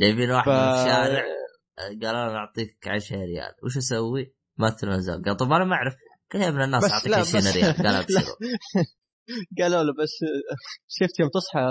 جايبين 0.00 0.30
واحد 0.30 0.46
ف... 0.46 0.48
من 0.48 0.54
الشارع. 0.54 1.24
قال 1.88 2.04
أنا 2.04 2.36
أعطيك 2.36 2.88
10 2.88 3.16
ريال. 3.16 3.54
وش 3.64 3.76
أسوي؟ 3.76 4.34
مثل 4.58 4.88
نزال 4.88 5.22
قال 5.24 5.36
طب 5.36 5.52
أنا 5.52 5.64
ما 5.64 5.74
أعرف. 5.74 5.94
يا 6.34 6.48
ابن 6.48 6.62
الناس 6.62 6.92
أعطيك 6.92 7.12
20 7.12 7.46
ريال. 7.46 7.74
قال 7.74 8.06
قالوا 9.58 9.82
له 9.82 9.92
بس 10.02 10.10
شفت 10.88 11.20
يوم 11.20 11.30
تصحى 11.30 11.66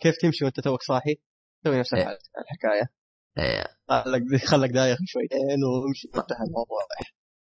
كيف 0.00 0.16
تمشي 0.22 0.44
وأنت 0.44 0.60
توك 0.60 0.82
صاحي؟ 0.82 1.16
سوي 1.64 1.78
نفس 1.78 1.94
إيه. 1.94 2.18
الحكاية. 2.38 2.92
إيه. 3.38 3.64
خلك 3.88 4.44
خلك 4.44 4.70
دايخ 4.70 4.98
شويتين 5.06 5.64
وامشي. 5.64 6.08
انتهى 6.08 6.44
الموضوع. 6.46 6.78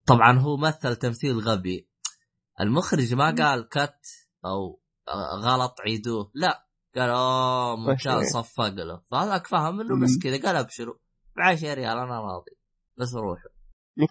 طبعا 0.07 0.39
هو 0.39 0.57
مثل 0.57 0.95
تمثيل 0.95 1.39
غبي. 1.39 1.89
المخرج 2.61 3.13
ما 3.13 3.35
قال 3.35 3.69
كت 3.69 4.01
أو 4.45 4.81
غلط 5.43 5.75
عيدوه. 5.81 6.31
لا. 6.33 6.67
قال 6.95 7.09
اوه 7.09 7.75
ممتاز 7.75 8.25
صفق 8.33 8.67
له. 8.67 9.01
فهذاك 9.11 9.47
فهم 9.47 9.81
إنه 9.81 10.03
بس 10.03 10.17
كذا 10.23 10.41
قال 10.41 10.55
ابشروا 10.55 10.95
ب 11.37 11.39
10 11.39 11.73
ريال 11.73 11.97
أنا 11.97 12.19
راضي. 12.21 12.51
بس 12.97 13.15
روحوا. 13.15 13.51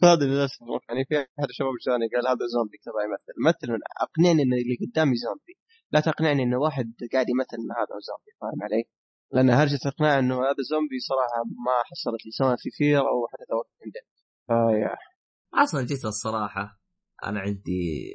هذا 0.02 0.26
للاسف 0.26 0.60
يعني 0.88 1.04
في 1.08 1.14
أحد 1.14 1.48
الشباب 1.48 1.74
الثاني 1.80 2.06
قال 2.12 2.28
هذا 2.32 2.46
زومبي 2.54 2.78
تبغى 2.84 3.02
يمثل. 3.06 3.34
مثل 3.48 3.80
أقنعني 4.04 4.42
إن 4.42 4.52
اللي 4.52 4.76
قدامي 4.82 5.16
زومبي. 5.16 5.54
لا 5.92 6.00
تقنعني 6.00 6.42
انه 6.42 6.58
واحد 6.58 6.94
قاعد 7.12 7.28
يمثل 7.28 7.56
إن 7.62 7.72
هذا 7.80 7.94
زومبي 8.08 8.32
فاهم 8.40 8.62
علي؟ 8.62 8.84
لأن 9.32 9.50
هرجة 9.50 9.78
إقناع 9.86 10.18
إنه 10.18 10.34
هذا 10.34 10.62
زومبي 10.70 10.98
صراحة 10.98 11.44
ما 11.66 11.76
حصلت 11.84 12.26
لي 12.26 12.30
سواء 12.30 12.56
في 12.56 12.70
Fear 12.70 13.00
أو 13.00 13.26
حتى 13.32 13.44
توقف 13.48 13.76
فيا. 14.46 14.96
أصلا 15.62 15.86
جيت 15.86 16.04
الصراحة 16.04 16.80
أنا 17.24 17.40
عندي 17.40 18.12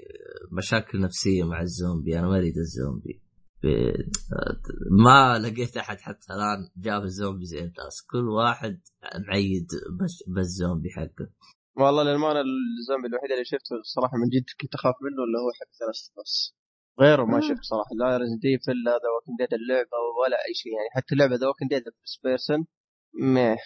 مشاكل 0.51 1.01
نفسية 1.01 1.43
مع 1.43 1.61
الزومبي 1.61 2.19
أنا 2.19 2.27
ما 2.27 2.38
أريد 2.38 2.57
الزومبي. 2.57 3.21
ما 5.03 5.39
لقيت 5.39 5.77
أحد 5.77 5.99
حتى 5.99 6.33
الآن 6.33 6.69
جاب 6.77 7.03
الزومبي 7.03 7.45
زي 7.45 7.59
الناس. 7.59 8.05
كل 8.11 8.29
واحد 8.29 8.81
معيد 9.27 9.67
بالزومبي 10.27 10.89
حقه. 10.89 11.29
والله 11.77 12.03
للأمانة 12.03 12.41
الزومبي 12.79 13.07
الوحيد 13.07 13.31
اللي 13.31 13.45
شفته 13.45 13.75
الصراحة 13.79 14.17
من 14.17 14.29
جد 14.33 14.45
كنت 14.61 14.73
أخاف 14.75 14.95
منه 15.01 15.23
اللي 15.25 15.38
هو 15.43 15.49
حق 15.59 15.71
ثلاث 15.79 15.99
بس 16.17 16.55
غيره 17.01 17.25
ما 17.25 17.39
شفت 17.41 17.63
صراحة. 17.63 17.91
لا 17.99 18.17
Resident 18.18 18.45
Evil 18.45 18.77
لا 18.85 18.91
The 18.91 19.10
Walking 19.14 19.38
Dead 19.39 19.53
اللعبة 19.59 19.97
ولا 20.19 20.38
أي 20.47 20.53
شيء 20.53 20.71
يعني. 20.77 20.89
حتى 20.95 21.11
اللعبة 21.15 21.35
The 21.35 21.48
Walking 21.48 21.69
Dead 21.73 21.84
first 21.84 22.23
person 22.23 22.65
ميه 23.33 23.57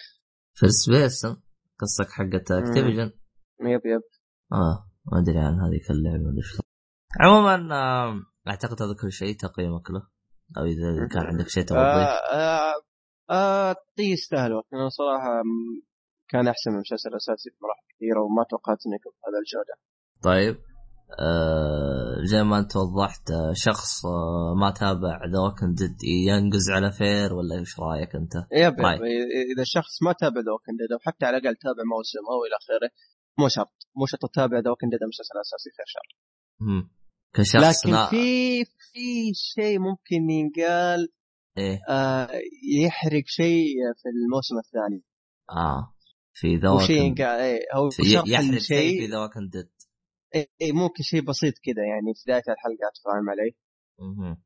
first 0.58 0.90
person 0.90 1.42
قصدك 1.80 2.10
حقت 2.10 2.50
Activision 2.50 3.10
yep 3.60 3.86
yep. 3.86 4.02
آه 4.52 4.90
ما 5.12 5.20
أدري 5.20 5.38
عن 5.38 5.60
هذيك 5.60 5.90
اللعبة 5.90 6.42
عموما 7.20 7.56
أعتقد 8.48 8.82
هذا 8.82 8.94
كل 9.02 9.12
شيء 9.12 9.36
تقييمك 9.36 9.90
له 9.90 10.02
أو 10.58 10.64
إذا 10.64 11.08
كان 11.12 11.22
عندك 11.22 11.48
شيء 11.48 11.64
تبغى 11.64 11.80
آه 11.80 12.04
آه 12.32 12.74
آه 13.30 13.76
يستاهل 13.98 14.52
وقت 14.52 14.74
أنا 14.74 14.88
صراحة 14.88 15.42
كان 16.28 16.48
أحسن 16.48 16.70
من 16.70 16.76
المسلسل 16.76 17.08
الاساسي 17.08 17.50
بمراحل 17.50 17.82
كثيرة 17.96 18.20
وما 18.20 18.44
توقعت 18.50 18.78
انه 18.86 18.94
يكون 18.94 19.12
بهذا 19.12 19.38
الجودة. 19.38 19.74
طيب 20.22 20.56
آه 21.20 22.24
زي 22.24 22.42
ما 22.42 22.58
أنت 22.58 22.76
وضحت 22.76 23.32
شخص 23.52 24.06
آه 24.06 24.54
ما 24.60 24.70
تابع 24.70 25.20
The 25.32 25.38
Walking 25.38 25.74
Dead 25.74 26.04
ينقز 26.04 26.70
على 26.70 26.92
Fear 26.92 27.34
ولا 27.34 27.58
إيش 27.58 27.80
رأيك 27.80 28.14
أنت؟ 28.16 28.34
yep, 28.52 28.74
إذا 29.52 29.62
الشخص 29.62 30.02
ما 30.02 30.12
تابع 30.12 30.40
The 30.40 30.52
Walking 30.52 30.76
Dead 30.80 30.92
أو 30.92 30.98
حتى 30.98 31.26
على 31.26 31.36
الأقل 31.36 31.56
تابع 31.56 31.82
موسم 31.94 32.24
أو 32.32 32.44
إلى 32.46 32.56
آخره 32.62 32.90
مو 33.38 33.48
شرط 33.48 33.72
مو 33.96 34.06
شرط 34.06 34.20
تتابع 34.30 34.58
The 34.58 34.70
Walking 34.70 34.88
Dead 34.88 35.02
المسلسل 35.02 35.34
الاساسي 35.36 35.70
خير 35.76 35.86
شر. 35.94 36.08
كشخص 37.36 37.86
لكن 37.86 37.96
لا. 37.96 38.06
في 38.06 38.64
في 38.64 39.34
شيء 39.34 39.78
ممكن 39.78 40.30
ينقال 40.30 41.08
إيه. 41.58 41.78
آه 41.88 42.30
يحرق 42.84 43.24
شيء 43.26 43.74
في 44.02 44.08
الموسم 44.08 44.58
الثاني. 44.58 45.02
آه. 45.50 45.92
في 46.32 46.56
ذا 46.56 46.70
وشيء 46.70 47.02
ينقال 47.02 47.40
إيه 47.40 47.60
هو 47.74 47.88
يحرق 48.26 48.58
شيء 48.58 49.00
في 49.00 49.06
The 49.06 49.18
Walking 49.18 49.48
Dead. 49.48 49.70
إيه, 50.34 50.46
إيه 50.60 50.72
ممكن 50.72 51.02
شيء 51.02 51.20
بسيط 51.20 51.54
كذا 51.64 51.84
يعني 51.84 52.14
في 52.14 52.22
بداية 52.26 52.42
الحلقات 52.54 52.94
فاهم 53.04 53.30
علي؟ 53.30 53.56
أها 54.00 54.36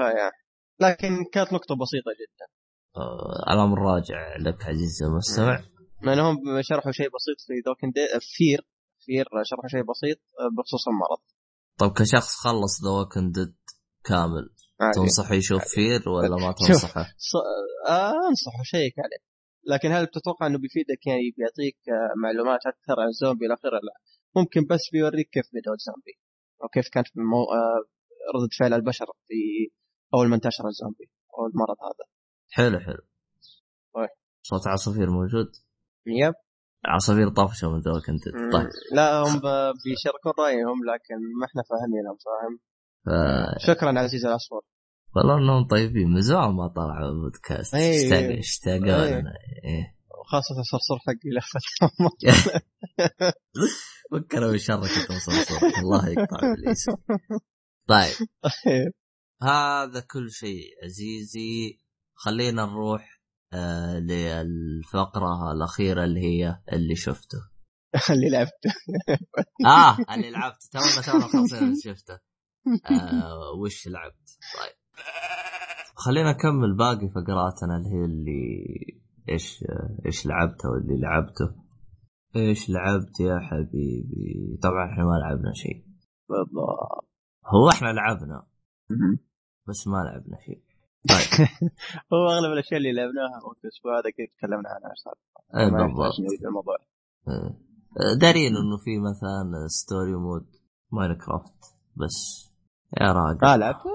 آه. 0.00 0.32
لكن 0.80 1.24
كانت 1.32 1.52
نقطة 1.52 1.74
بسيطة 1.74 2.12
جدا. 2.20 2.46
آه 2.96 3.52
الأمر 3.52 3.78
راجع 3.78 4.36
لك 4.36 4.66
عزيزي 4.66 5.06
المستمع. 5.06 5.62
لانهم 6.02 6.62
شرحوا 6.62 6.92
شيء 6.92 7.06
بسيط 7.06 7.36
في 7.46 7.52
The 7.52 7.74
Dead 7.82 8.20
Fear 8.20 8.66
Fear 9.06 9.24
شرحوا 9.42 9.68
شيء 9.68 9.82
بسيط 9.82 10.18
بخصوص 10.58 10.88
المرض. 10.88 11.22
طيب 11.80 11.92
كشخص 11.92 12.36
خلص 12.44 12.84
The 12.84 12.90
Walking 12.90 13.30
Dead 13.30 13.56
كامل 14.04 14.46
عادي. 14.80 14.98
تنصحه 14.98 15.34
يشوف 15.34 15.64
Fear 15.64 16.08
ولا 16.08 16.36
ما 16.46 16.54
تنصحه؟ 16.58 17.04
ص... 17.18 17.36
آه 17.88 18.28
أنصحه 18.28 18.62
شيك 18.62 18.94
عليه 18.98 19.22
لكن 19.66 19.92
هل 19.92 20.06
بتتوقع 20.06 20.46
إنه 20.46 20.58
بيفيدك 20.58 21.06
يعني 21.06 21.34
بيعطيك 21.36 21.78
معلومات 22.22 22.60
أكثر 22.66 23.00
عن 23.00 23.08
الزومبي 23.08 23.46
إلى 23.46 23.54
آخره؟ 23.54 23.70
لا 23.70 23.94
ممكن 24.36 24.60
بس 24.70 24.80
بيوريك 24.92 25.28
كيف 25.30 25.46
بدأوا 25.54 25.74
الزومبي 25.74 26.14
أو 26.62 26.68
كيف 26.68 26.88
كانت 26.88 27.06
مو... 27.16 27.42
آه 27.42 27.80
ردة 28.34 28.48
فعل 28.58 28.74
البشر 28.74 29.06
في 29.26 29.34
أول 30.14 30.28
ما 30.28 30.34
انتشر 30.36 30.68
الزومبي 30.68 31.10
أو 31.38 31.46
المرض 31.46 31.76
هذا 31.88 32.06
حلو 32.50 32.80
حلو 32.80 33.02
طيب 33.94 34.08
صوت 34.42 34.66
عصافير 34.66 35.10
موجود؟ 35.10 35.48
يب 36.06 36.34
عصافير 36.84 37.28
طفشه 37.28 37.70
من 37.70 37.80
ذوك 37.80 38.08
انت؟ 38.08 38.24
طيب. 38.52 38.68
لا 38.92 39.18
هم 39.18 39.40
بيشاركون 39.84 40.32
رأيهم 40.38 40.78
لكن 40.84 41.18
ما 41.40 41.46
إحنا 41.46 41.62
فاهمينهم 41.70 42.16
فاهم؟ 42.26 42.58
ف... 43.06 43.10
شكرا 43.66 43.98
عزيز 43.98 44.26
الاصفر 44.26 44.60
والله 45.16 45.38
انهم 45.38 45.66
طيبين 45.66 46.08
من 46.08 46.20
زمان 46.20 46.50
ما 46.50 46.68
طلعوا 46.68 47.12
بودكاست 47.12 47.74
أيه. 47.74 48.38
اشتاقوا 48.38 49.04
أيه. 49.04 49.22
إيه. 49.64 49.96
خاصة 50.26 50.60
الصرصور 50.60 50.98
حقي 50.98 51.30
لفت. 51.36 51.62
فكروا 54.12 54.52
بشرك 54.52 54.84
صرصور. 55.26 55.70
الله 55.78 56.08
يقطع 56.08 56.54
بالاسم 56.54 56.92
طيب. 57.88 58.28
هذا 59.42 60.00
كل 60.00 60.30
شيء 60.30 60.64
عزيزي. 60.84 61.80
خلينا 62.14 62.66
نروح 62.66 63.19
آه 63.52 63.98
للفقرة 63.98 65.52
الأخيرة 65.52 66.04
اللي 66.04 66.20
هي 66.20 66.60
اللي 66.72 66.96
شفته. 66.96 67.38
اللي 68.12 68.30
لعبته. 68.30 68.70
آه 69.66 70.14
اللي 70.14 70.30
لعبته. 70.36 70.68
تونا 70.72 71.02
تونا 71.06 71.26
خلصنا 71.32 71.74
شفته. 71.84 72.14
آه 72.90 73.52
وش 73.62 73.88
لعبت؟ 73.88 74.38
طيب. 74.58 75.04
خلينا 75.94 76.32
نكمل 76.32 76.76
باقي 76.76 77.08
فقراتنا 77.08 77.76
اللي 77.76 77.88
هي 77.90 78.04
اللي 78.04 79.00
إيش 79.28 79.64
إيش 80.06 80.26
لعبته 80.26 80.68
واللي 80.70 81.00
لعبته. 81.00 81.54
إيش 82.36 82.70
لعبت 82.70 83.20
يا 83.20 83.38
حبيبي؟ 83.40 84.58
طبعا 84.62 84.92
إحنا 84.92 85.04
ما 85.04 85.18
لعبنا 85.18 85.52
شيء. 85.54 85.84
بالضبط. 86.28 87.08
هو 87.46 87.68
إحنا 87.72 87.88
لعبنا. 87.88 88.46
بس 89.68 89.86
ما 89.86 89.96
لعبنا 89.96 90.36
شيء. 90.46 90.62
طيب. 91.08 91.48
هو 92.12 92.28
أغلب 92.28 92.52
الأشياء 92.52 92.78
اللي 92.78 92.92
لعبناها 92.92 93.44
وقت 93.46 93.64
الأسبوع 93.64 93.92
هذا 93.98 94.10
كنت 94.10 94.30
تكلمنا 94.38 94.68
عنها 94.68 94.92
اي 95.56 95.70
بالضبط. 95.70 96.44
الموضوع. 96.46 96.76
إيه. 97.28 97.70
دارين 98.20 98.52
إنه 98.56 98.76
في 98.84 98.98
مثلا 98.98 99.66
Story 99.66 100.14
Mode 100.14 100.46
Minecraft 100.92 101.60
بس 101.96 102.48
يا 103.00 103.12
راجل. 103.12 103.38
ما 103.42 103.56
لعبته؟ 103.56 103.90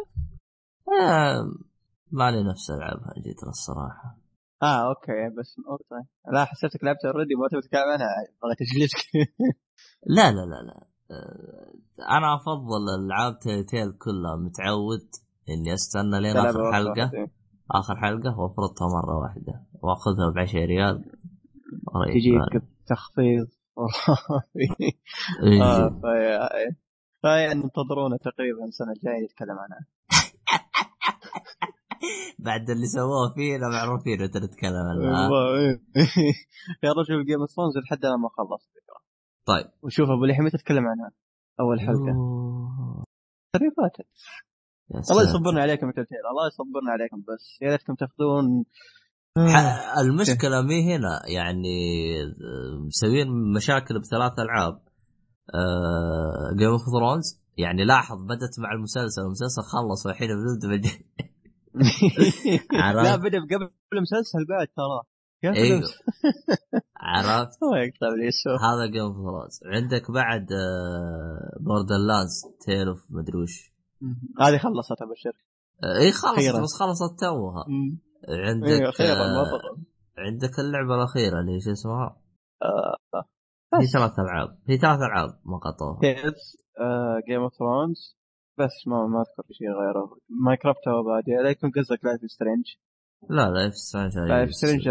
آه 1.02 1.52
ما 2.12 2.32
لي 2.32 2.44
نفس 2.44 2.72
ألعبها 2.72 3.14
yet 3.24 3.44
الصراحة. 3.44 4.18
آه 4.64 4.90
okay 4.90 5.30
بس 5.38 5.56
okay. 5.70 5.84
طيب. 5.90 6.34
لا 6.34 6.46
حسيتك 6.46 6.84
لعبت 6.84 7.06
already 7.06 7.36
ما 7.36 7.48
تبي 7.48 7.62
تتكلم 7.62 7.90
عنها. 7.90 8.08
بغيت 8.44 8.58
اجلسك 8.62 8.98
لا 10.16 10.32
لا 10.32 10.46
لا 10.46 10.62
لا. 10.68 10.88
أنا 12.18 12.36
أفضل 12.36 12.84
ألعاب 13.00 13.40
Telltale 13.40 13.92
كلها 13.92 14.36
متعود. 14.36 15.10
اني 15.50 15.74
أستنى 15.74 16.22
لين 16.22 16.38
آخر 16.38 16.74
حلقة. 16.74 17.12
آخر 17.72 17.96
حلقة 17.96 18.40
وافرطها 18.40 18.88
مرة 18.88 19.18
واحدة 19.22 19.66
وأخذها 19.82 20.30
ب 20.36 20.38
10 20.38 20.66
ريال. 20.66 21.04
تجيك 22.14 22.64
بتخفيض 22.84 23.48
خرافي 23.90 24.60
إيه. 25.44 25.64
آه 25.64 26.00
فيا. 26.02 26.50
فيعني 27.22 27.64
انتظرونا 27.64 28.18
تقريبا 28.18 28.66
السنة 28.66 28.92
الجاية 28.92 29.26
نتكلم 29.26 29.58
عنها 29.60 29.86
بعد 32.46 32.70
اللي 32.70 32.86
سووه 32.86 33.34
فينا 33.34 33.68
معروفين 33.70 34.22
انت 34.22 34.38
نتكلم 34.38 34.76
عنها. 34.90 35.30
يا 36.84 36.92
رجل 36.92 37.26
Game 37.26 37.40
of 37.40 37.50
Thrones 37.50 37.78
لحد 37.78 38.06
الان 38.06 38.20
ما 38.20 38.30
خلصت 38.30 38.70
طيب 39.46 39.66
وشوف 39.82 40.10
أبو 40.10 40.26
لحي 40.26 40.42
متى 40.42 40.58
تتكلم 40.58 40.88
عنها؟ 40.88 41.12
أول 41.60 41.80
حلقة 41.80 42.12
أوه. 42.16 43.06
الله. 45.12 45.24
يصبرنا 45.30 45.62
عليكم 45.62 45.88
يا 45.88 45.92
Telltale 45.92 46.18
الله 46.32 46.48
يصبرنا 46.48 46.92
عليكم 46.92 47.18
بس. 47.22 47.58
يا 47.62 47.72
ريتكم 47.72 47.96
تاخذون 47.96 48.66
ح- 49.38 49.98
المشكلة 50.00 50.62
مي 50.62 50.96
هنا 50.96 51.22
يعني 51.28 51.78
آه، 52.24 52.86
مسوين 52.88 53.28
مشاكل 53.56 54.00
بثلاث 54.00 54.40
ألعاب. 54.40 54.82
Game 56.58 56.70
of 56.70 56.82
Thrones 56.82 57.42
يعني 57.58 57.86
لاحظ 57.86 58.16
بدت 58.24 58.60
مع 58.60 58.72
المسلسل 58.74 59.22
المسلسل 59.22 59.62
خلص 59.62 60.06
والحين 60.06 60.30
بنبدا. 60.64 60.90
عرفت؟ 62.84 63.04
لا 63.10 63.16
بدأ 63.16 63.40
قبل 63.40 63.70
المسلسل 63.94 64.46
بعد 64.50 64.68
ترى. 64.68 65.02
أيوه. 65.56 65.82
عرفت. 66.98 67.58
هذا 68.64 68.86
Game 68.92 69.02
of 69.02 69.16
Thrones 69.16 69.60
عندك 69.66 70.12
بعد 70.12 70.48
Borderlands 71.60 72.42
Tales 72.66 72.88
of 72.88 73.00
مدري 73.10 73.38
وش 73.38 73.75
هذه 74.42 74.58
خلصت 74.58 75.02
ابشر 75.02 75.32
آه، 75.84 75.98
اي 76.00 76.12
خلصت 76.12 76.38
أخيراً. 76.38 76.62
بس 76.64 76.74
خلصت 76.80 77.20
توها. 77.20 77.66
عندك 78.30 78.68
أيوه 78.68 78.92
خيرا 78.92 79.16
ما 79.16 79.42
آه، 79.42 79.76
عندك 80.18 80.60
اللعبة 80.60 80.96
الأخيرة 80.96 81.40
اللي 81.40 81.60
شو 81.62 81.72
اسمها؟ 81.72 82.18
آه، 82.64 83.24
هي. 83.80 83.88
ثلاث 83.88 84.20
ألعاب. 84.20 84.58
هي 84.70 84.78
ثلاث 84.78 85.00
ألعاب 85.00 85.30
ما 85.46 85.58
قطوها. 85.58 86.00
تيلز 86.02 86.58
جيم 87.28 87.42
اوف 87.42 87.54
ثرونز 87.54 88.18
بس 88.60 88.88
ما 88.88 89.08
ما 89.08 89.20
أذكر 89.20 89.44
في 89.48 89.54
شيء 89.54 89.68
غيره. 89.68 90.18
ماينكرافت 90.30 90.88
هو 90.88 91.04
بادي 91.04 91.32
لا 91.44 91.50
يكون 91.50 91.72
قصدك 91.72 92.06
لايف 92.06 92.22
سترينج 92.32 92.66
لا 93.30 93.50
لا 93.50 93.70
في 93.70 93.76
سترينج 93.76 94.18
لايف 94.18 94.54
سترينج 94.54 94.82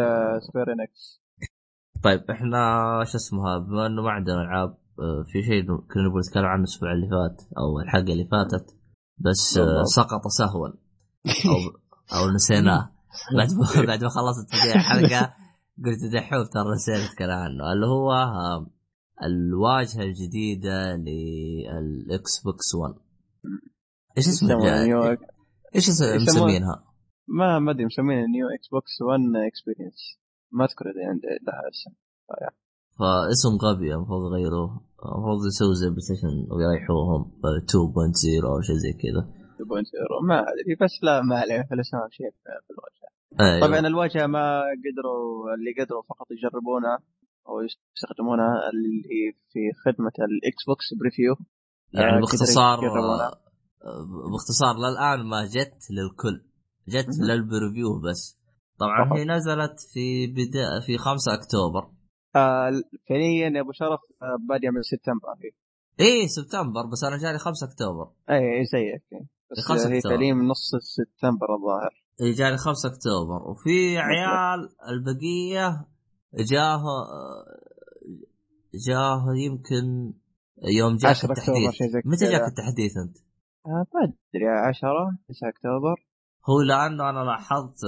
سكوير 0.49 0.73
انكس 0.73 1.23
طيب 2.05 2.31
إحنا 2.31 2.59
شو 3.05 3.17
اسمها؟ 3.17 3.59
بما 3.59 3.87
إنه 3.87 4.03
ما 4.03 4.11
عندنا 4.11 4.43
ألعاب 4.43 4.69
آه، 5.01 5.23
في 5.33 5.43
شيء 5.43 5.63
كنا 5.65 6.03
نبغى 6.09 6.21
نتكلم 6.29 6.45
عنه 6.45 6.59
الأسبوع 6.61 6.93
اللي 6.93 7.09
فات 7.09 7.43
أو 7.59 7.81
الحلقة 7.81 8.13
اللي 8.13 8.25
فاتت؟ 8.25 8.77
بس 9.19 9.57
آه،. 9.59 9.83
سقط 9.85 10.27
سهوا. 10.39 10.69
أو 10.69 11.57
أو 12.19 12.31
نسيناه. 12.31 12.91
بعد 13.39 13.53
ما 13.53 13.87
بعد 13.87 14.05
ما 14.05 14.11
خلصت 14.11 14.55
الحلقة 14.55 15.35
قلت 15.85 16.13
دحوم 16.13 16.45
ترى 16.45 16.75
نسيت 16.75 17.11
اتكلم 17.11 17.31
عنه. 17.31 17.73
اللي 17.73 17.87
هو 17.87 18.13
آه، 18.13 18.71
الواجهة 19.23 20.03
الجديدة 20.03 20.97
لل 20.97 22.41
Xbox 22.45 22.75
1 22.75 22.95
إيش 24.19 24.29
اسمه؟ 24.29 24.49
يسمونه 24.51 24.85
new 24.85 25.03
الجا- 25.03 25.27
إيش 25.75 25.91
مسمينها؟ 25.91 26.85
ما 27.29 27.59
ما 27.59 27.71
أدري 27.71 27.85
مسمينه 27.85 28.27
new 28.27 28.47
Xbox 28.49 29.03
1 29.03 29.21
experience. 29.49 30.19
ما 30.53 30.65
أذكر 30.65 30.85
إذا 30.85 31.09
عند 31.11 31.21
لها 31.47 31.63
اسم. 31.71 31.91
فاسم 32.99 33.57
غبي 33.65 33.95
المفروض 33.95 34.23
يغيروه 34.33 34.81
المفروض 35.05 35.47
يسووا 35.47 35.75
زي 35.75 35.89
PlayStation 35.91 36.47
ويريحوهم 36.51 37.23
2.0 37.25 38.45
أو 38.45 38.61
شيء 38.61 38.77
زي 38.77 38.93
كذا. 38.93 39.23
2.0 39.59 40.29
ما 40.29 40.41
أدري 40.41 40.75
بس 40.81 40.95
لا 41.03 41.23
ما 41.23 41.37
عليه. 41.39 41.63
في 41.69 41.75
الاسم 41.75 41.99
شيء 42.11 42.31
في 42.67 42.71
الواجهه 42.75 43.11
أيوه. 43.41 43.67
طبعا 43.67 43.87
الواجهه 43.87 44.27
ما 44.27 44.63
قدروا 44.85 45.55
اللي 45.55 45.85
قدروا 45.85 46.03
فقط 46.03 46.27
يجربونها 46.31 46.99
أو 47.49 47.55
يستخدمونها 47.61 48.71
اللي 48.73 49.33
في 49.53 49.61
خدمة 49.85 50.13
ال 50.19 50.65
Xbox 50.67 50.95
preview. 51.01 51.37
يعني 51.93 52.21
باختصار. 52.21 52.79
آه، 52.79 53.31
باختصار 54.33 54.75
للآن 54.85 55.27
ما 55.27 55.45
جت 55.45 55.79
للكل. 55.91 56.45
جت. 56.89 57.19
لل 57.21 57.39
preview 57.39 58.01
بس. 58.01 58.39
طبعا. 58.79 59.19
هي 59.19 59.25
نزلت 59.25 59.81
في 59.93 60.27
بدا 60.27 60.81
في 60.87 60.99
5 60.99 61.35
أكتوبر. 61.35 61.94
آه 62.37 62.71
فعليا 63.09 63.49
يا 63.57 63.61
أبو 63.61 63.73
شرف 63.73 64.01
آه 64.23 64.37
باديه 64.49 64.71
من 64.71 64.83
سبتمبر 64.83 65.29
هي 65.43 65.51
إيه 66.01 66.27
سبتمبر 66.27 66.87
بس 66.93 67.05
أنا 67.05 67.17
جاني 67.19 67.39
5 67.39 67.67
أكتوبر 67.67 68.11
اي 68.31 68.65
زيك 68.65 69.03
إيه. 69.13 69.27
بس 69.51 69.61
خمسة 69.69 69.89
هي 69.93 69.99
أكتوبر. 69.99 70.15
فعليا 70.15 70.35
من 70.35 70.49
نص 70.49 70.71
سبتمبر 70.81 71.55
الظاهر 71.55 72.05
إيه 72.21 72.33
جاني 72.35 72.57
5 72.57 72.89
أكتوبر 72.89 73.51
وفي 73.51 73.99
عيال 73.99 74.69
البقية 74.89 75.87
جاه 76.35 76.83
جاه 78.87 79.25
يمكن 79.47 80.13
يوم 80.79 80.97
جاك 80.97 81.11
10 81.11 81.33
أكتوبر، 81.33 81.59
التحديث 81.59 82.07
متى. 82.07 82.33
جاك 82.33 82.49
التحديث 82.49 82.97
أنت؟ 82.97 83.17
آه 83.67 83.87
ما 83.95 84.13
أدري 84.35 84.49
10 84.49 84.89
9 85.29 85.49
أكتوبر 85.49 86.07
هو 86.49 86.63
لأنه 86.63 87.11
أنا 87.11 87.25
لاحظت 87.25 87.79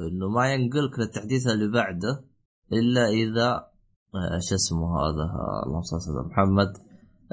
إنه 0.00 0.28
ما 0.28 0.52
ينقلك 0.54 0.98
للتحديث 0.98 1.46
اللي 1.46 1.68
بعده 1.72 2.24
إلا 2.72 3.08
إذا 3.08 3.69
شو 4.48 4.54
اسمه 4.54 4.86
هذا؟ 5.00 5.22
آه، 5.22 5.62
اللهم 5.66 5.82
صل 5.82 6.18
على 6.18 6.28
محمد. 6.28 6.70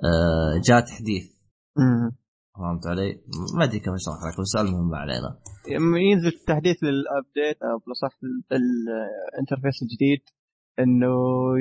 آه، 0.05 0.61
جاء 0.67 0.79
تحديث 0.79 1.25
فهمت 2.55 2.87
علي؟ 2.87 3.21
ما 3.57 3.63
أدري 3.63 3.79
كيف 3.79 3.93
أشرح 3.93 4.17
لك 4.27 4.41
بس 4.41 4.55
المهم 4.61 4.89
ما 4.89 4.97
علينا. 4.97 5.39
ينزل 6.11 6.31
تحديث 6.47 6.77
لل 6.83 7.03
update 7.03 7.63
أو 7.63 7.77
بالاصح 7.77 8.19
ال 8.51 8.64
interface 8.64 9.83
الجديد 9.83 10.21
إنه 10.79 11.15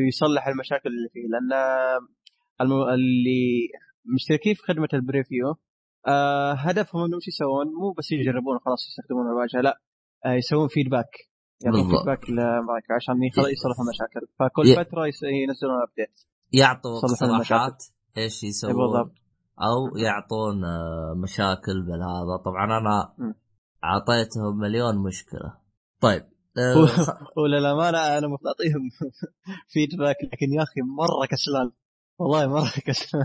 يصلح 0.09 0.49
المشاكل 0.49 0.89
اللي 0.89 1.09
فيه. 1.13 1.27
لأن 1.29 1.53
الم... 2.61 2.73
اللي 2.73 3.69
مشتركين 4.15 4.55
في 4.55 4.63
خدمة 4.63 4.89
ال 4.95 5.02
preview 5.02 5.55
آه 6.07 6.53
هدفهم 6.53 7.05
إنهم 7.05 7.15
إيش 7.15 7.29
يسوون؟ 7.29 7.67
مو 7.67 7.93
بس 7.99 8.13
يجربون 8.13 8.59
خلاص 8.59 8.87
يستخدمون 8.89 9.27
الواجهة 9.27 9.61
لا 9.61 9.81
آه 10.27 10.33
يسوون 10.33 10.69
feedback 10.69 11.11
feedback 11.61 12.31
لمراك 12.31 12.91
عشان 12.91 13.15
يصلحوا 13.23 13.85
المشاكل. 13.85 14.27
فكل 14.39 14.67
ي- 14.67 14.77
فترة 14.77 15.07
ينزلون 15.07 15.83
update 15.83 16.21
يعطوا 16.53 16.99
اقتراحات 16.99 17.85
إيش 18.19 18.45
يسوون 18.45 18.75
بالضبط. 18.75 19.15
أو 19.63 19.97
يعطون 19.97 20.65
آه، 20.65 21.15
مشاكل 21.23 21.83
بالهذا. 21.83 22.37
طبعا 22.45 22.79
أنا. 22.79 23.15
أعطيتهم 23.85 24.59
مليون 24.59 24.99
مشكلة. 24.99 25.57
طيب 26.01 26.23
آه، 26.59 26.75
وللأمانة 27.43 27.99
أنا 27.99 28.19
المفروض 28.27 28.47
أعطيهم 28.49 28.91
feedback 29.73 30.17
لكن 30.33 30.53
يا 30.53 30.63
أخي 30.63 30.81
مرة 30.81 31.27
كسلان. 31.27 31.73
والله 32.19 32.47
مرة 32.47 32.73
كسلان 32.87 33.25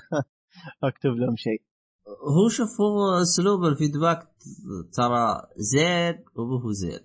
أكتب 0.84 1.10
لهم 1.10 1.36
شيء. 1.36 1.62
هو 2.08 2.50
شوف 2.50 2.82
هو 2.82 3.22
أسلوب 3.22 3.64
ال 3.64 3.70
feedback 3.70 4.20
ترى 4.94 5.42
زين 5.56 6.24
ومو 6.36 6.58
هو 6.58 6.72
زين. 6.72 7.00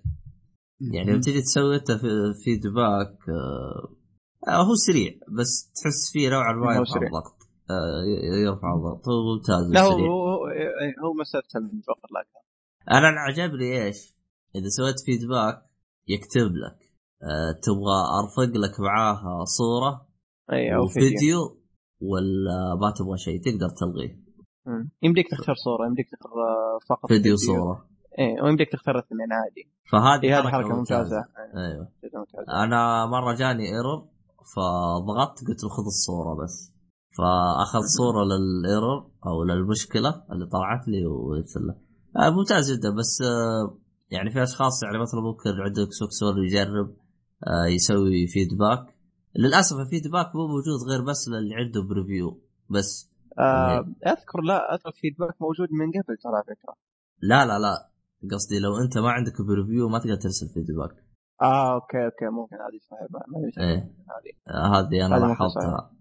يعني 0.81 1.11
لما 1.11 1.21
تجي 1.21 1.41
تسوي 1.41 1.75
انت 1.75 1.91
في- 1.91 2.33
feedback 2.43 3.17
آه، 3.29 3.95
آه، 4.47 4.63
هو 4.63 4.75
سريع 4.87 5.11
بس 5.39 5.71
تحس 5.75 6.11
فيه 6.13 6.29
نوعا 6.29 6.53
ما 6.53 6.75
يرفع. 6.75 6.95
الضغط. 7.01 7.37
آه، 7.69 8.03
يرفع 8.45 8.73
الضغط. 8.75 9.09
هو 9.09 9.33
ممتاز 9.35 9.71
لا 9.73 9.81
هو. 9.81 9.89
هو, 11.03 11.13
مساله 11.21 11.43
الفقر 11.55 12.09
لك. 12.19 12.27
أنا 12.91 13.09
اللي 13.09 13.19
عجبني 13.19 13.85
إيش؟ 13.85 14.13
إذا 14.55 14.69
سويت 14.77 14.95
feedback 15.05 15.61
يكتب 16.07 16.51
لك 16.55 16.79
آه، 17.23 17.51
تبغى 17.63 17.97
أرفق 18.19 18.57
لك 18.57 18.79
معاها 18.79 19.43
صورة 19.45 20.07
اي 20.51 20.75
أو 20.75 20.87
فيديو. 20.87 21.07
وفيديو 21.07 21.39
ولا 22.01 22.75
ما 22.81 22.93
تبغى 22.97 23.17
شيء 23.17 23.41
تقدر 23.41 23.69
تلغيه. 23.79 24.27
يمديك 25.03 25.25
تختار 25.31 25.55
صورة 25.55 25.87
يمديك 25.87 26.05
تختار 26.11 26.31
آه، 26.31 26.79
فقط 26.89 27.07
فيديو. 27.09 27.35
صورة. 27.37 27.86
اي 28.19 28.41
ويمديك 28.41 28.71
تختار 28.71 28.99
اثنين 28.99 29.33
عادي. 29.33 29.71
فهذه 29.91 30.39
هذه 30.39 30.47
حركة 30.51 30.75
ممتازة. 30.75 31.25
أيوه. 31.55 31.87
جدا 32.03 32.19
ممتازة. 32.19 32.63
أنا 32.63 33.05
مرة 33.05 33.33
جاني 33.33 33.63
error 33.63 34.07
فضغطت 34.55 35.47
قلت 35.47 35.63
له 35.63 35.69
خذ 35.69 35.85
الصورة 35.85 36.43
بس. 36.43 36.73
فاخذ 37.17 37.79
صورة 37.97 38.23
لل 38.23 38.48
error 38.48 39.11
أو 39.27 39.43
للمشكلة 39.43 40.23
اللي 40.31 40.45
طلعت 40.45 40.87
لي 40.87 41.05
ويرسل 41.05 41.59
له. 41.67 41.75
آه 42.17 42.29
ممتاز 42.29 42.71
جدا 42.71 42.89
بس 42.95 43.21
آه 43.21 43.77
يعني 44.09 44.29
في 44.31 44.43
أشخاص 44.43 44.83
يعني 44.83 44.99
مثلا 44.99 45.21
ممكن 45.21 45.49
عنده 45.49 45.83
إكس 45.83 45.99
بوكس 46.01 46.23
1 46.23 46.37
يجرب 46.37 46.95
آه 47.47 47.65
يسوي 47.65 48.27
feedback 48.27 48.95
للأسف 49.35 49.77
ال 49.77 49.83
feedback 49.83 50.35
مو 50.35 50.47
موجود 50.47 50.89
غير 50.89 51.01
بس 51.01 51.29
للي 51.29 51.55
عنده 51.55 51.81
preview 51.83 52.41
بس. 52.69 53.09
آه 53.39 53.85
أذكر 54.07 54.41
لا 54.41 54.73
أذكر 54.73 54.91
feedback 54.91 55.41
موجود 55.41 55.67
من 55.71 55.87
قبل 55.91 56.17
ترى 56.23 56.43
فكرة. 56.55 56.73
لا 57.21 57.45
لا 57.45 57.59
لا. 57.59 57.89
قصدي 58.31 58.59
لو 58.59 58.77
أنت 58.77 58.97
ما 58.97 59.09
عندك 59.09 59.41
preview 59.41 59.89
ما 59.89 59.99
تقدر 59.99 60.15
ترسل 60.15 60.47
feedback 60.53 60.91
آه 61.41 61.73
أوكي 61.73 62.05
أوكي 62.05 62.25
ممكن 62.25 62.55
هذه 62.55 62.79
صحيح 62.89 63.07
ما 63.11 63.63
إيه. 63.63 63.77
هذه 63.77 64.55
آه، 64.55 64.79
هذه 64.79 65.05
أنا 65.05 65.15
لاحظتها 65.15 65.91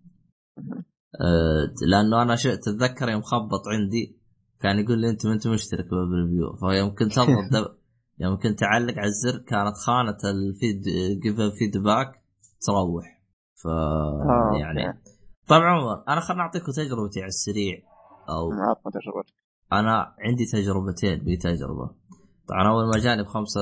آه، 1.21 1.87
لأنه 1.89 2.23
أنا 2.23 2.37
جيت 2.37 2.69
اتذكر 2.69 3.09
يوم 3.09 3.23
خبط 3.23 3.69
عندي 3.69 4.19
كان 4.61 4.79
يقول 4.79 4.99
لي 5.01 5.11
أنت 5.11 5.27
ما 5.27 5.33
انت 5.33 5.47
مشترك 5.49 5.87
بال 5.91 6.05
preview 6.05 6.57
فيوم 6.57 6.95
كنت 6.95 7.19
أضغط. 7.19 7.79
يوم 8.19 8.39
كنت 8.39 8.63
أعلق 8.63 8.95
على 8.99 9.07
الزر 9.07 9.39
كانت 9.39 9.77
خانة 9.77 10.19
ال 10.24 10.36
feed 10.36 10.83
جيف 11.23 11.41
feedback 11.59 12.23
تروح. 12.67 13.23
ف 13.63 13.67
آه، 13.67 14.51
يعني 14.61 14.87
أوكي. 14.87 14.99
طبعا 15.49 15.65
عموما 15.65 16.05
أنا 16.09 16.21
خلنا 16.21 16.41
أعطيكم 16.43 16.73
تجربتي 16.73 17.21
على 17.21 17.29
السريع. 17.29 17.83
أو 18.29 18.53
عطنا 18.53 18.93
تجربتك. 18.93 19.35
أنا 19.73 20.15
عندي 20.19 20.45
تجربتين 20.45 21.25
بتجربة. 21.25 21.91
طبعا 22.48 22.68
أول 22.68 22.85
ما 22.94 22.98
جاني 23.02 23.23
بخمسة 23.23 23.60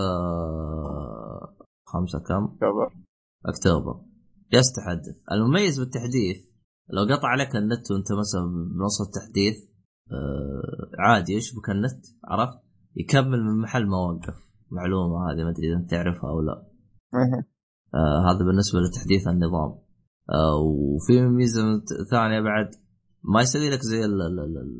خمسة 1.86 2.18
كم؟ 2.18 2.46
كم 2.46 2.94
أكتوبر. 3.46 4.00
جلست 4.52 4.78
احدث 4.78 5.16
المميز 5.32 5.80
بالتحديث 5.80 6.36
لو 6.90 7.14
قطع 7.14 7.28
عليك 7.28 7.56
النت 7.56 7.90
وأنت 7.90 8.12
مثلا 8.12 8.42
بنص 8.78 9.00
التحديث 9.00 9.54
آه 10.12 10.90
عادي 10.98 11.32
يشبك 11.32 11.70
النت 11.70 12.06
عرفت؟ 12.24 12.58
يكمل 12.96 13.42
من 13.44 13.60
محل 13.62 13.86
ما 13.86 13.96
وقف 13.96 14.34
معلومة 14.70 15.30
هذه 15.30 15.44
ما 15.44 15.50
أدري 15.50 15.68
إذا 15.68 15.76
أنت 15.76 15.90
تعرفها 15.90 16.30
أو 16.30 16.40
لا. 16.40 16.66
آه 17.94 18.30
هذا 18.30 18.44
بالنسبة 18.44 18.78
لتحديث 18.80 19.28
النظام. 19.28 19.78
آه 20.30 20.56
وفي 20.56 21.20
ميزة 21.26 21.62
ثانية 22.10 22.40
بعد 22.40 22.70
ما 23.24 23.40
يسوي 23.40 23.70
لك 23.70 23.80
زي 23.80 24.04
ال 24.04 24.22
ال 24.22 24.40
ال 24.40 24.58
ال 24.58 24.70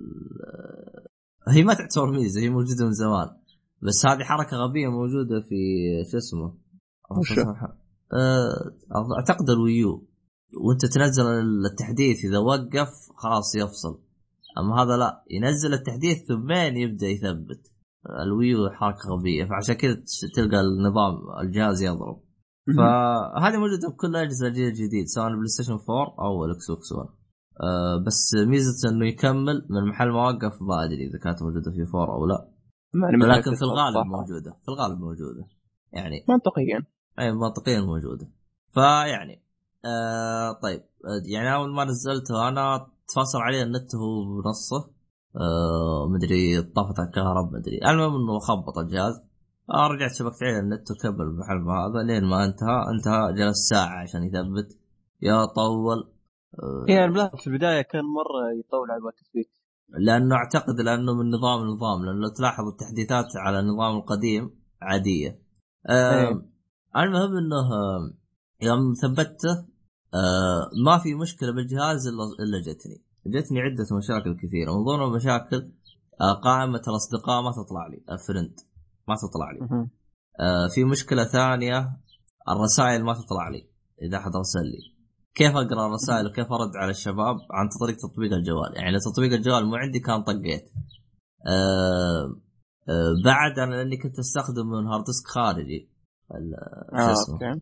هي 1.48 1.62
ما 1.62 1.74
تعتبر 1.74 2.10
ميزة 2.10 2.40
هي 2.40 2.48
موجودة 2.48 2.84
من 2.84 2.92
زمان. 2.92 3.28
بس 3.84 4.06
هذه 4.06 4.22
حركة 4.22 4.56
غبية 4.56 4.88
موجودة 4.88 5.40
في 5.40 5.56
شو 6.10 6.16
اسمه؟ 6.16 6.54
آه، 8.12 8.72
أعتقد 9.18 9.50
الويو 9.50 10.08
وأنت 10.64 10.86
تنزل 10.86 11.24
التحديث 11.70 12.24
إذا 12.24 12.38
وقف 12.38 12.88
خلاص 13.16 13.54
يفصل. 13.56 14.00
أما 14.58 14.82
هذا 14.82 14.96
لا 14.96 15.24
ينزل 15.30 15.74
التحديث 15.74 16.18
بعدين 16.28 16.76
يبدأ 16.76 17.06
يثبت. 17.06 17.72
الويو 18.22 18.70
حركة 18.70 19.08
غبية 19.08 19.44
فعشان 19.44 19.74
كذا 19.74 20.02
تلقى 20.34 20.60
النظام 20.60 21.14
الجهاز 21.40 21.82
يضرب. 21.82 22.24
فهذه 22.76 23.56
موجودة 23.56 23.88
بكل 23.88 24.08
الاجهزه 24.08 24.46
الجيل 24.46 24.68
الجديد 24.68 25.06
سواء 25.06 25.28
بلاي 25.28 25.46
ستيشن 25.46 25.72
4 25.72 26.14
أو 26.18 26.44
الاكس 26.44 26.70
بوكس 26.70 26.92
1 26.92 27.08
أه 27.62 28.04
بس 28.06 28.34
ميزة 28.46 28.90
إنه 28.90 29.06
يكمل 29.06 29.66
من 29.70 29.88
محل 29.88 30.08
ما 30.08 30.26
وقف 30.26 30.62
ما 30.62 30.84
أدري 30.84 31.08
إذا 31.08 31.18
كانت 31.18 31.42
موجودة 31.42 31.70
في 31.70 31.96
4 31.96 32.14
أو 32.14 32.26
لا. 32.26 32.53
متأكد 32.94 33.38
لكن 33.38 33.54
في 33.54 33.62
الغالب 33.62 33.94
صراحة. 33.94 34.08
موجودة. 34.08 34.50
في 34.62 34.68
الغالب 34.68 35.00
موجودة. 35.00 35.46
يعني 35.92 36.24
منطقيا. 36.28 36.86
أي 37.18 37.32
منطقيا 37.32 37.80
موجودة. 37.80 38.28
فيعني 38.72 39.42
آه 39.84 40.52
طيب 40.62 40.80
آه، 40.80 41.22
يعني 41.24 41.54
أول 41.54 41.74
ما 41.74 41.84
نزلته 41.84 42.48
أنا 42.48 42.86
تفاصل 43.08 43.38
عليه 43.38 43.62
النت 43.62 43.94
هو 43.94 44.42
بنصه. 44.42 44.90
آه 45.36 46.08
مدري 46.08 46.62
طفت 46.62 46.98
الكهرب 46.98 47.52
مدري. 47.52 47.78
المهم 47.90 48.14
إنه 48.14 48.38
خبط 48.38 48.78
الجهاز. 48.78 49.22
آه 49.70 49.86
رجعت 49.86 50.14
شبكت 50.14 50.42
عليه 50.42 50.58
النت 50.58 50.90
وكمل 50.90 51.20
المحل 51.20 51.56
ما 51.56 51.86
هذا. 51.86 52.02
لين 52.02 52.24
ما 52.24 52.44
انتهى 52.44 52.84
انتهى 52.94 53.32
جلس 53.32 53.68
ساعة 53.68 54.02
عشان 54.02 54.22
يثبت. 54.24 54.78
يا 55.22 55.44
طول. 55.44 56.10
يعني 56.88 57.30
في 57.36 57.46
البداية 57.46 57.82
كان 57.82 58.04
مرة 58.04 58.58
يطول 58.58 58.90
على 58.90 59.00
التثبيت 59.08 59.50
لأنه 59.88 60.34
أعتقد 60.34 60.80
لأنه 60.80 61.14
من 61.14 61.30
نظام 61.30 61.64
لنظام 61.64 62.04
لأنه 62.04 62.20
لو 62.20 62.28
تلاحظ 62.28 62.64
التحديثات 62.66 63.36
على 63.36 63.60
النظام 63.60 63.96
القديم 63.96 64.50
عادية. 64.82 65.42
آه 65.86 66.42
المهم 66.96 67.36
إنه 67.36 67.68
يوم 68.62 68.94
ثبته 69.02 69.66
آه 70.14 70.70
ما 70.84 70.98
في 70.98 71.14
مشكلة 71.14 71.52
بالجهاز 71.52 72.06
إلا 72.40 72.60
جتني. 72.60 73.04
جتني 73.26 73.60
عدة 73.60 73.96
مشاكل 73.96 74.36
كثيرة 74.36 74.72
من 74.78 74.84
ضمن 74.84 75.04
المشاكل 75.04 75.72
آه 76.20 76.32
قائمة 76.32 76.82
الأصدقاء 76.88 77.42
ما 77.42 77.50
تطلع 77.50 77.86
لي 77.86 78.04
الفرند 78.10 78.60
ما 79.08 79.14
تطلع 79.14 79.50
لي. 79.50 79.88
آه 80.40 80.68
في 80.68 80.84
مشكلة 80.84 81.24
ثانية 81.24 81.96
الرسائل 82.48 83.04
ما 83.04 83.14
تطلع 83.14 83.48
لي 83.48 83.68
إذا 84.02 84.16
احد 84.16 84.36
ارسل 84.36 84.64
لي 84.64 84.93
كيف 85.34 85.56
أقرأ 85.56 85.86
الرسائل 85.86 86.26
وكيف 86.26 86.52
أرد 86.52 86.76
على 86.76 86.90
الشباب 86.90 87.36
عن 87.50 87.68
طريق 87.80 87.96
تطبيق 87.96 88.32
الجوال؟ 88.32 88.76
يعني 88.76 88.98
تطبيق 88.98 89.32
الجوال 89.32 89.66
مو 89.66 89.74
عندي 89.74 90.00
كان 90.00 90.22
طقيت. 90.22 90.72
آه 91.46 92.40
آه 92.88 93.14
بعد 93.24 93.58
أنا 93.58 93.74
لأني 93.74 93.96
كنت 93.96 94.18
أستخدم 94.18 94.66
من 94.66 94.86
hard 94.86 95.04
disk 95.04 95.26
خارجي. 95.26 95.90
شو 96.90 96.96
آه 96.96 97.12
اسمه. 97.12 97.34
أوكي. 97.34 97.60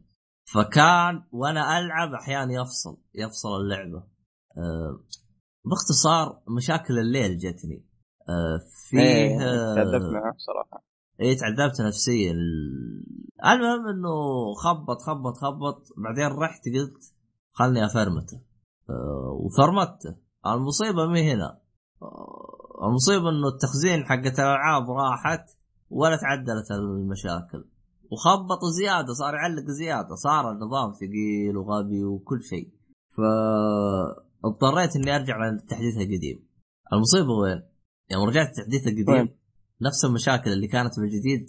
فكان 0.55 1.25
وأنا 1.33 1.79
ألعب 1.79 2.15
أحيانا 2.15 2.53
يفصل 2.53 2.99
يفصل 3.15 3.49
اللعبة. 3.61 4.05
آه 4.59 5.01
باختصار 5.65 6.43
مشاكل 6.57 6.99
الليل 6.99 7.39
جتني. 7.39 7.89
آه 8.29 8.61
فيه 8.89 8.99
إيه 8.99 9.41
آه، 9.41 9.75
تعذبت 9.75 10.13
معه 10.13 10.35
بصراحة. 10.35 10.85
إيه 11.21 11.37
تعذبت 11.37 11.81
نفسيا. 11.81 12.35
المهم 13.45 13.87
إنه 13.89 14.15
خبط 14.65 15.03
خبط 15.03 15.37
خبط. 15.37 15.83
بعدين 15.97 16.39
رحت 16.39 16.63
قلت 16.65 17.13
خلني 17.53 17.87
أفرمته. 17.87 18.41
أه 18.91 19.39
وفرمته. 19.41 20.17
المصيبة 20.47 21.07
مي 21.07 21.33
هنا؟ 21.33 21.59
أه 22.03 22.87
المصيبة 22.89 23.29
إنه 23.29 23.49
التخزين 23.49 24.05
حقت 24.05 24.39
الألعاب 24.41 24.91
راحت 24.91 25.45
ولا 25.91 26.17
تعدلت 26.17 26.71
المشاكل. 26.71 27.65
وخبط 28.11 28.65
زيادة 28.79 29.13
صار 29.13 29.35
يعلق 29.35 29.65
زيادة. 29.79 30.15
صار 30.15 30.51
النظام 30.51 30.93
ثقيل 30.93 31.57
وغبي 31.57 32.05
وكل 32.05 32.43
شيء. 32.43 32.73
فاضطريت 34.43 34.97
إني 34.97 35.17
أرجع 35.17 35.37
للتحديث 35.51 35.97
القديم 35.97 36.49
المصيبة 36.93 37.33
وين؟ 37.43 37.63
يوم 38.11 38.29
رجعت 38.29 38.49
التحديث 38.49 38.87
القديم 38.87 39.09
وين؟ 39.09 39.29
نفس 39.83 40.05
المشاكل 40.05 40.53
اللي 40.53 40.67
كانت 40.67 41.01
بالجديد 41.01 41.47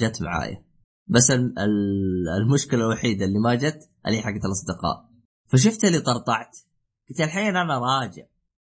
جت 0.00 0.22
معايا. 0.22 0.64
بس 1.08 1.30
ال- 1.30 1.58
ال- 1.58 2.28
المشكلة 2.42 2.84
الوحيدة 2.86 3.24
اللي 3.24 3.38
ما 3.38 3.54
جت 3.54 3.90
اللي 4.06 4.18
هي 4.18 4.22
حقت 4.22 4.44
الأصدقاء. 4.44 5.13
فشفت 5.46 5.84
اللي 5.84 6.00
طرطعت. 6.00 6.56
قلت 7.10 7.20
الحين 7.20 7.56
أنا 7.56 7.78
راجع 7.78 8.24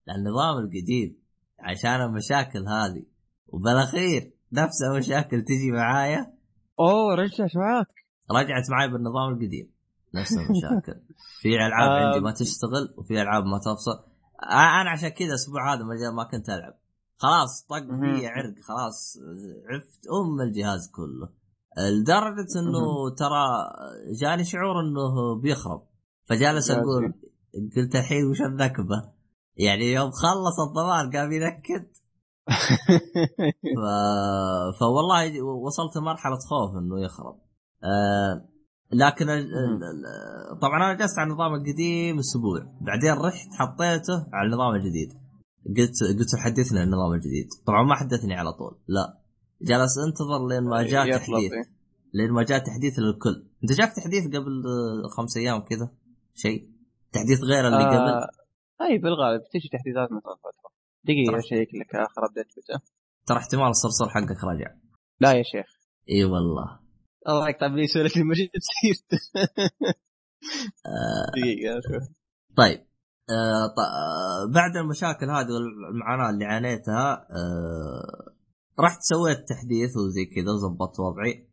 للنظام 0.09 0.59
القديم 0.59 1.19
عشان 1.61 2.01
المشاكل 2.03 2.69
هذه. 2.69 3.03
وبالأخير 3.49 4.33
نفس 4.53 4.83
المشاكل 4.83 5.43
تجي 5.43 5.71
معايا. 5.73 6.33
أوه 6.81 7.15
رجعت 7.15 7.57
معاك. 7.57 7.87
رجعت 8.31 8.71
معي 8.71 8.89
بالنظام 8.89 9.33
القديم. 9.33 9.71
نفس 10.15 10.33
المشاكل. 10.39 11.01
في 11.41 11.49
ألعاب 11.57 11.91
آه. 11.91 12.07
عندي 12.07 12.21
ما 12.21 12.33
تشتغل 12.33 12.95
وفي 12.97 13.23
ألعاب 13.23 13.45
ما 13.45 13.59
تفصل. 13.59 14.05
آه، 14.43 14.81
أنا 14.81 14.91
عشان 14.91 15.09
كذا 15.09 15.29
الأسبوع 15.29 15.75
هذا 15.75 15.83
ما 15.85 16.11
ما 16.17 16.25
كنت 16.25 16.49
ألعب. 16.49 16.75
خلاص 17.17 17.67
طق. 17.67 17.87
في 17.87 18.27
عرق 18.27 18.55
خلاص 18.63 19.19
عفت 19.71 20.07
أم 20.07 20.41
الجهاز 20.41 20.91
كله. 20.91 21.29
لدرجة 21.79 22.47
إنه 22.61 23.15
ترى 23.19 23.71
جاني 24.21 24.45
شعور 24.45 24.81
إنه 24.81 25.41
بيخرب. 25.43 25.88
فجالس 26.29 26.71
أقول 26.71 27.15
قلت 27.77 27.97
الحين 27.97 28.27
وش 28.31 28.43
النكبه؟ 28.43 29.13
يعني 29.57 29.93
يوم 29.93 30.11
خلص 30.11 30.61
الضمان 30.69 31.11
قام 31.17 31.33
ينكد 31.33 31.87
ف... 33.77 33.81
فوالله 34.81 35.43
وصلت 35.43 35.97
لمرحلة 35.97 36.39
خوف 36.39 36.77
إنه 36.83 37.01
يخرب. 37.05 37.39
آه 37.85 38.49
لكن 38.93 39.27
طبعا 40.63 40.77
أنا 40.77 40.95
جلست 40.95 41.19
على 41.19 41.31
النظام 41.31 41.55
القديم 41.55 42.19
أسبوع. 42.19 42.61
بعدين 42.81 43.13
رحت 43.13 43.49
حطيته 43.59 44.27
على 44.33 44.47
النظام 44.47 44.75
الجديد. 44.75 45.13
قلت 45.67 46.19
قلت 46.19 46.35
له 46.35 46.41
حدثني 46.41 46.79
عن 46.79 46.87
النظام 46.87 47.13
الجديد. 47.13 47.49
طبعا 47.67 47.83
ما 47.83 47.95
حدثني 47.95 48.35
على 48.35 48.53
طول 48.53 48.79
لا. 48.89 49.19
جلس 49.63 49.99
أنتظر 50.07 50.49
لين 50.49 50.63
ما 50.63 50.83
جاء 50.83 51.07
يطلب، 51.07 51.21
تحديث. 51.21 51.53
إيه. 51.53 51.79
لين 52.15 52.33
ما 52.33 52.43
جاء 52.43 52.59
تحديث 52.59 52.99
للكل. 52.99 53.47
أنت 53.63 53.73
جاك 53.73 53.93
تحديث 53.97 54.27
قبل 54.27 54.63
خمس 55.17 55.37
أيام 55.37 55.61
كذا؟ 55.61 55.91
شيء؟ 56.39 56.69
تحديث 57.13 57.41
غير 57.41 57.69
اللي 57.69 57.85
قبل؟ 57.85 58.09
آه 58.09 58.29
أي 58.87 58.99
بالغالب. 58.99 59.43
تجي 59.53 59.69
تحديثات 59.69 60.13
من 60.13 60.21
فتره 60.21 60.71
دقيقة. 61.05 61.39
اشيك 61.39 61.69
لك 61.75 61.95
آخر 61.95 62.27
update 62.27 62.47
متى 62.59 62.85
ترى 63.27 63.39
احتمال 63.39 63.69
الصرصر 63.69 64.09
حقك 64.09 64.45
رجع 64.45 64.75
لا 65.21 65.33
يا 65.33 65.43
شيخ. 65.43 65.67
إي 66.11 66.25
والله. 66.25 66.79
الله 67.29 67.49
يقطع 67.49 67.67
لي 67.67 67.87
سوالف 67.87 68.17
المجيد. 68.17 68.49
تصير 68.49 69.05
آه. 70.87 71.41
دقيقة 71.41 71.81
شوف. 71.81 72.17
طيب. 72.57 72.79
آه 73.31 73.67
ط... 73.67 73.79
آه 73.79 74.53
بعد 74.55 74.77
المشاكل 74.77 75.31
هذه 75.31 75.49
والمعاناة 75.51 76.31
اللي 76.31 76.45
عانيتها 76.45 77.13
آه 77.31 78.35
رحت 78.81 78.99
سويت 79.01 79.39
تحديث 79.49 79.97
وزي 79.97 80.25
كذا 80.25 80.53
وظبطت 80.53 81.01
وضعي. 81.01 81.48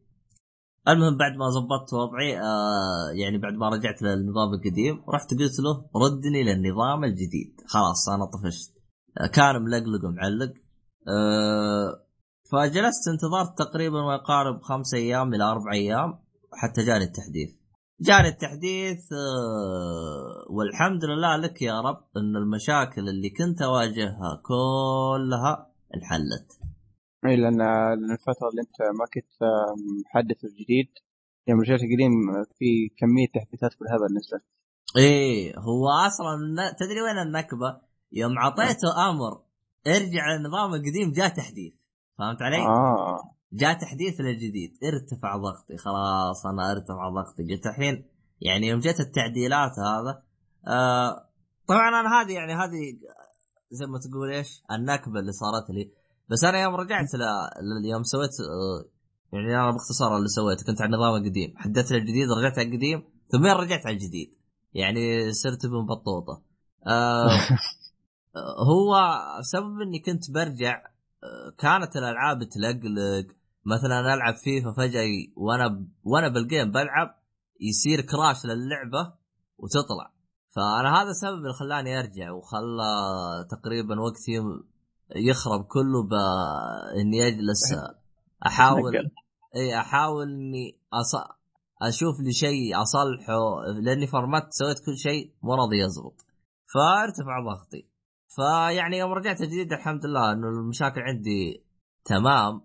المهم 0.87 1.17
بعد 1.17 1.31
ما 1.37 1.49
ظبطت 1.49 1.93
وضعي 1.93 2.39
آه 2.39 3.11
يعني 3.13 3.37
بعد 3.37 3.53
ما 3.53 3.69
رجعت 3.69 4.01
للنظام 4.01 4.53
القديم 4.53 5.03
رحت 5.09 5.29
قلت 5.33 5.59
له 5.59 5.85
ردني 5.95 6.43
للنظام 6.43 7.03
الجديد. 7.03 7.61
خلاص 7.67 8.09
أنا 8.09 8.25
طفشت. 8.25 8.73
آه 9.17 9.27
كان 9.27 9.61
ملقلق 9.61 10.05
ومعلق. 10.05 10.53
آه 11.07 12.05
فجلست 12.51 13.07
انتظرت 13.07 13.57
تقريبا 13.57 14.01
ما 14.01 14.13
يقارب 14.13 14.61
خمس 14.61 14.93
أيام 14.93 15.33
إلى 15.33 15.43
أربع 15.43 15.73
أيام 15.73 16.19
حتى 16.53 16.85
جاني 16.85 17.03
التحديث. 17.03 17.49
جاني 18.01 18.27
التحديث 18.27 19.13
آه 19.13 20.51
والحمد 20.53 21.05
لله 21.05 21.37
لك 21.37 21.61
يا 21.61 21.81
رب 21.81 22.03
إن 22.17 22.35
المشاكل 22.35 23.09
اللي 23.09 23.29
كنت 23.29 23.61
أواجهها 23.61 24.41
كلها 24.43 25.71
انحلت. 25.95 26.64
اي 27.27 27.35
لأن 27.35 27.61
الفترة 28.11 28.49
اللي 28.49 28.61
أنت 28.61 28.81
ما 28.81 29.05
كنت 29.13 29.33
محدث 30.05 30.45
الجديد 30.45 30.87
يوم 31.47 31.59
رجعت 31.59 31.79
القديم 31.79 32.11
في 32.59 32.89
كمية 32.97 33.27
تحديثات 33.27 33.71
بالهبل 33.79 34.15
نزلت 34.17 34.43
إيه 34.97 35.59
هو 35.59 35.89
أصلا 35.89 36.37
تدري 36.79 37.01
وين 37.01 37.17
النكبة؟ 37.27 37.81
يوم 38.11 38.39
عطيته 38.39 39.09
أمر 39.09 39.41
ارجع 39.87 40.35
للنظام 40.35 40.73
القديم 40.73 41.11
جاء 41.11 41.27
تحديث. 41.27 41.73
فهمت 42.17 42.41
علي؟ 42.41 42.57
آه. 42.57 43.35
جاء 43.53 43.73
تحديث 43.73 44.21
للجديد. 44.21 44.77
ارتفع 44.83 45.37
ضغطي 45.37 45.77
خلاص 45.77 46.45
أنا 46.45 46.71
ارتفع 46.71 47.09
ضغطي. 47.09 47.43
قلت 47.53 47.67
الحين 47.67 48.05
يعني 48.41 48.67
يوم 48.67 48.79
جت 48.79 48.99
التعديلات 48.99 49.71
هذا 49.79 50.23
آه 50.67 51.29
طبعا 51.67 51.89
أنا 51.89 52.21
هذه 52.21 52.33
يعني 52.33 52.53
هذه 52.53 52.99
زي 53.71 53.85
ما 53.85 53.99
تقول 53.99 54.31
إيش؟ 54.33 54.63
النكبة 54.71 55.19
اللي 55.19 55.31
صارت 55.31 55.69
لي. 55.69 55.91
بس 56.29 56.43
أنا 56.43 56.61
يوم 56.61 56.75
رجعت 56.75 57.15
ل... 57.15 57.85
يوم 57.85 58.03
سويت 58.03 58.29
آه 58.39 58.95
يعني 59.33 59.55
أنا 59.55 59.71
باختصار 59.71 60.17
اللي 60.17 60.27
سويته 60.27 60.65
كنت 60.65 60.81
على 60.81 60.95
النظام 60.95 61.15
القديم 61.15 61.53
حدثت 61.57 61.91
الجديد 61.91 62.31
رجعت 62.31 62.59
على 62.59 62.67
القديم 62.67 63.03
ثم 63.31 63.45
رجعت 63.45 63.85
على 63.85 63.95
الجديد؟ 63.95 64.31
يعني 64.73 65.33
صرت 65.33 65.65
ابن 65.65 65.85
بطوطة. 65.85 66.41
آه 66.87 67.29
هو 68.71 68.95
سبب 69.41 69.81
إني 69.81 69.99
كنت 69.99 70.31
برجع 70.31 70.83
آه، 71.23 71.55
كانت 71.57 71.95
الألعاب 71.95 72.43
تلقلق. 72.43 73.27
مثلا 73.65 74.13
ألعب 74.13 74.35
فيفا 74.35 74.71
فجأة 74.71 75.03
وأنا. 75.35 75.87
وأنا 76.03 76.27
بال 76.27 76.42
game 76.42 76.71
بلعب 76.71 77.15
يصير 77.61 78.01
crash 78.01 78.45
للعبة 78.45 79.13
وتطلع. 79.57 80.11
فأنا 80.55 81.01
هذا 81.01 81.09
السبب 81.09 81.37
اللي 81.37 81.53
خلاني 81.53 81.99
أرجع 81.99 82.31
وخلى 82.31 82.83
تقريبا 83.49 83.99
وقتي 84.01 84.39
يخرب 85.15 85.63
كله 85.63 86.03
باني 86.03 87.27
أجلس 87.27 87.75
أحاول. 88.45 89.11
إي 89.55 89.79
أحاول 89.79 90.27
إني 90.27 90.79
أص... 90.93 91.15
أشوف 91.81 92.19
لي 92.19 92.31
شيء 92.31 92.81
أصلحه 92.81 93.65
لأني 93.81 94.07
فرمت 94.07 94.47
سويت 94.49 94.79
كل 94.85 94.97
شيء 94.97 95.33
مو 95.43 95.55
راضي 95.55 95.79
يزبط. 95.79 96.25
فارتفع 96.73 97.39
ضغطي. 97.39 97.89
فيعني 98.35 98.97
يوم 98.97 99.11
رجعت 99.11 99.41
جديد 99.41 99.73
الحمد 99.73 100.05
لله 100.05 100.31
إنه 100.31 100.47
المشاكل 100.47 101.01
عندي 101.01 101.65
تمام. 102.05 102.61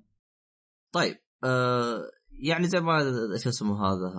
طيب 0.92 1.16
آه 1.44 2.02
يعني 2.42 2.68
زي 2.68 2.80
ما 2.80 2.98
شو 3.42 3.48
اسمه 3.48 3.86
هذا 3.86 4.12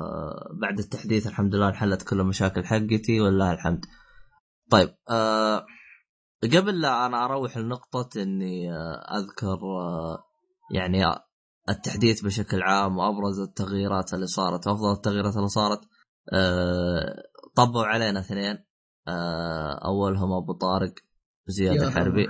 بعد 0.61 0.79
التحديث 0.79 1.27
الحمد 1.27 1.55
لله 1.55 1.67
انحلت 1.67 2.09
كل 2.09 2.19
المشاكل 2.19 2.65
حقتي 2.65 3.21
والله 3.21 3.53
الحمد. 3.53 3.85
طيب 4.71 4.95
آه 5.09 5.65
قبل 6.43 6.81
لا 6.81 7.05
أنا 7.05 7.25
أروح 7.25 7.57
لنقطة 7.57 8.21
إني 8.21 8.73
آه 8.73 9.17
أذكر 9.17 9.59
آه 9.63 10.23
يعني 10.73 11.03
التحديث 11.69 12.25
بشكل 12.25 12.63
عام 12.63 12.97
وأبرز 12.97 13.39
التغييرات 13.39 14.13
اللي 14.13 14.27
صارت. 14.27 14.67
وافضل 14.67 14.91
التغييرات 14.91 15.35
اللي 15.35 15.47
صارت 15.47 15.79
آه 16.33 17.23
طبوا 17.55 17.83
علينا 17.83 18.19
اثنين. 18.19 18.57
آه 19.07 19.79
أولهم 19.85 20.33
أبو 20.33 20.53
طارق 20.53 20.93
زياد 21.47 21.75
يا 21.75 21.87
الحربي 21.87 22.27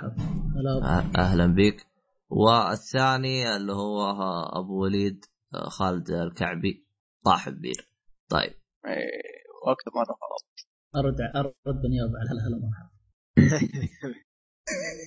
أهلا 1.18 1.48
بك 1.48 1.88
والثاني 2.30 3.56
اللي 3.56 3.74
هو 3.74 4.12
أبو 4.60 4.84
وليد 4.84 5.26
آه، 5.54 5.70
خالد 5.70 6.10
الكعبي 6.10 6.86
طاحب 7.26 7.54
بير. 7.62 7.90
طيب. 8.30 8.54
إيه، 8.86 9.44
وقت 9.68 9.86
مره 9.96 10.16
خلاص 10.22 10.68
أرد 10.96 11.22
أرد 11.36 11.82
بنيابة 11.82 12.14
على 12.20 12.30
هلا 12.30 12.48
هلا 12.48 12.58
مرحبا. 12.58 12.91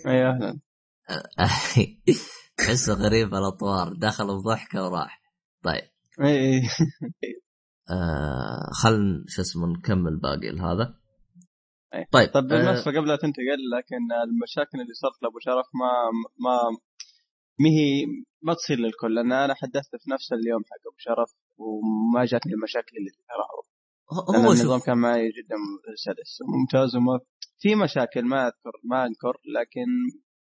اي 0.06 0.26
أهلا. 0.26 0.60
تحسه 2.58 2.94
غريب 2.94 3.34
الاطوار 3.34 3.92
دخل 3.92 4.26
بضحكه 4.26 4.84
وراح. 4.84 5.22
طيب. 5.64 5.82
إي 6.20 6.60
آه 7.90 8.70
خل 8.82 9.24
شو 9.28 9.42
اسمه 9.42 9.66
نكمل 9.66 10.16
باقي 10.16 10.48
هذا. 10.48 10.94
طيب 12.10 12.28
طب 12.28 12.44
آه 12.44 12.48
بالمناسبة 12.48 12.92
قبل 12.92 13.08
لا 13.08 13.16
تنتقل 13.16 13.62
لكن 13.76 14.12
المشاكل 14.24 14.80
اللي 14.80 14.94
صارت 14.94 15.22
لأبو 15.22 15.38
شرف 15.38 15.66
ما 15.74 15.90
ما 16.44 16.58
ما 17.60 17.68
هي 17.68 18.06
ما 18.42 18.54
تصير 18.54 18.78
للكل. 18.78 19.14
لأن 19.14 19.32
أنا 19.32 19.54
حدثت 19.54 19.96
في 20.00 20.10
نفس 20.10 20.32
اليوم 20.32 20.62
حق 20.64 20.88
أبو 20.88 20.96
شرف 20.98 21.30
وما 21.56 22.24
جاتني 22.24 22.52
المشاكل 22.52 22.96
اللي 22.96 23.10
لأن 24.32 24.44
هو 24.44 24.52
النظام 24.52 24.80
كان 24.80 24.98
معي 24.98 25.28
جدا 25.28 25.56
سلس. 26.04 26.38
وممتاز 26.42 26.96
وما 26.96 27.20
في 27.64 27.74
مشاكل 27.74 28.24
ما 28.24 28.46
أذكر 28.46 28.72
ما 28.90 29.06
أنكر 29.06 29.34
لكن 29.56 29.88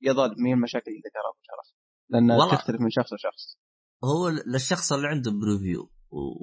يظل 0.02 0.36
مين 0.44 0.54
المشاكل 0.54 0.92
اللي 0.92 1.02
ذكرها 1.08 1.30
أبو 1.32 1.40
شرف. 1.50 1.68
لأن 2.10 2.58
تختلف 2.58 2.82
من 2.82 2.90
شخص 2.90 3.14
لشخص. 3.14 3.58
هو 4.04 4.30
للشخص 4.54 4.94
اللي 4.94 5.08
عنده 5.08 5.32
بريفيو 5.32 5.92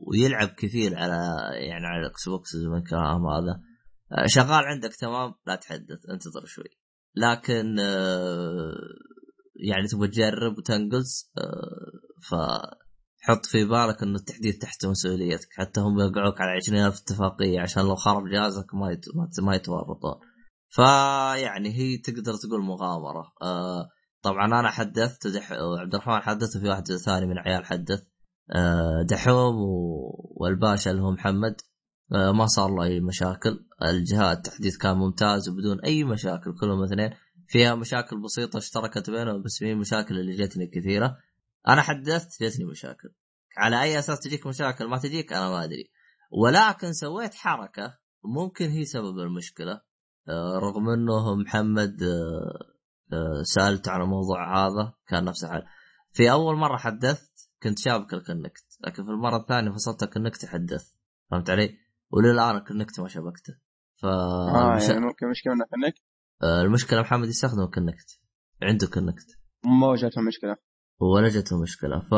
ويلعب 0.08 0.48
كثير 0.48 0.94
على 0.98 1.18
يعني 1.68 1.86
على 1.86 2.00
الاكس 2.06 2.28
بوكس 2.28 2.56
زي 2.56 2.68
ما 2.68 2.78
الكلام 2.78 3.26
هذا. 3.26 3.60
آه، 4.12 4.26
شغال 4.26 4.64
عندك 4.64 4.94
تمام 5.00 5.34
لا 5.46 5.54
تحدث 5.56 6.00
انتظر 6.12 6.44
شوي. 6.44 6.70
لكن 7.16 7.76
آه، 7.80 8.74
يعني 9.70 9.86
تبغى 9.86 10.08
تجرب 10.08 10.58
وتنقز 10.58 11.32
آه، 11.38 12.20
فحط 12.30 13.46
في 13.46 13.64
بالك 13.64 14.02
انه 14.02 14.14
التحديث 14.18 14.58
تحت 14.58 14.86
مسؤوليتك. 14.86 15.48
حتى 15.58 15.80
هم 15.80 16.00
يوقعوك 16.00 16.40
على 16.40 16.50
20000 16.50 17.00
اتفاقية 17.02 17.60
عشان 17.60 17.82
لو 17.82 17.94
خرب 17.94 18.22
جهازك 18.32 18.74
ما 18.74 18.92
يت- 18.92 19.40
ما 19.42 19.54
يتورطون 19.56 20.33
فيعني 20.74 21.68
هي 21.68 21.98
تقدر 21.98 22.34
تقول 22.36 22.62
مغامرة. 22.64 23.32
آه، 23.42 23.88
طبعا 24.22 24.46
أنا 24.46 24.70
حدثت 24.70 25.26
دح... 25.26 25.52
وعبد 25.52 25.94
الرحمن 25.94 26.20
حدث 26.20 26.56
وفي 26.56 26.68
واحد 26.68 26.92
ثاني 26.92 27.26
من 27.26 27.38
عيال 27.38 27.64
حدث. 27.64 28.02
آه، 28.56 29.02
دحوم 29.02 29.54
و... 29.56 30.36
والباشا 30.40 30.90
اللي 30.90 31.02
هو 31.02 31.10
محمد. 31.10 31.56
آه، 32.12 32.32
ما 32.32 32.46
صار 32.46 32.70
له 32.70 32.84
أي 32.84 33.00
مشاكل. 33.00 33.66
الجهاز 33.82 34.36
التحديث 34.36 34.76
كان 34.76 34.96
ممتاز 34.96 35.48
وبدون 35.48 35.80
أي 35.80 36.04
مشاكل 36.04 36.54
كلهم 36.60 36.82
اثنين. 36.82 37.10
فيها 37.48 37.74
مشاكل 37.74 38.22
بسيطة 38.22 38.58
اشتركت 38.58 39.10
بينهم 39.10 39.42
بس 39.42 39.58
في 39.58 39.74
مشاكل 39.74 40.18
اللي 40.18 40.36
جتني 40.36 40.66
كثيرة. 40.66 41.16
أنا 41.68 41.82
حدثت 41.82 42.42
جتني 42.42 42.64
مشاكل. 42.64 43.08
على 43.56 43.82
أي 43.82 43.98
أساس 43.98 44.20
تجيك 44.20 44.46
مشاكل؟ 44.46 44.86
ما 44.86 44.98
تجيك 44.98 45.32
أنا 45.32 45.50
ما 45.50 45.64
أدري. 45.64 45.90
ولكن 46.30 46.92
سويت 46.92 47.34
حركة 47.34 47.98
ممكن 48.24 48.70
هي 48.70 48.84
سبب 48.84 49.18
المشكلة. 49.18 49.80
رغم 50.58 50.88
انه 50.88 51.34
محمد 51.34 52.02
آه، 52.02 52.74
آه، 53.12 53.42
سالته 53.42 53.90
عن 53.92 54.02
الموضوع 54.02 54.66
هذا 54.66 54.92
كان 55.08 55.24
نفس 55.24 55.44
الحال 55.44 55.62
في 56.12 56.30
اول 56.30 56.56
مرة 56.56 56.76
حدثت 56.76 57.50
كنت 57.62 57.78
شابك 57.78 58.14
الكينكت 58.14 58.78
لكن 58.86 59.04
في 59.04 59.10
المرة 59.10 59.36
الثانية 59.36 59.70
فصلت 59.70 60.02
الكينكت 60.02 60.46
حدثت 60.46 60.94
فهمت 61.30 61.50
علي؟ 61.50 61.78
وللآن 62.10 62.56
الكينكت 62.56 63.00
ما 63.00 63.08
شبكته. 63.08 63.54
ف 63.96 64.04
آه 64.06 64.78
يعني 64.88 65.00
ممكن 65.00 65.30
مشكله 65.30 65.52
انك 65.52 65.94
آه، 66.42 66.62
المشكلة 66.62 67.00
محمد 67.00 67.28
يستخدم 67.28 67.62
الكينكت. 67.62 68.20
عنده 68.62 68.86
كينكت 68.86 69.38
ما 69.64 69.86
واجهته 69.86 70.20
مشكلة. 70.20 70.56
ولا 71.00 71.28
جته 71.28 71.62
مشكلة. 71.62 72.00
ف 72.00 72.14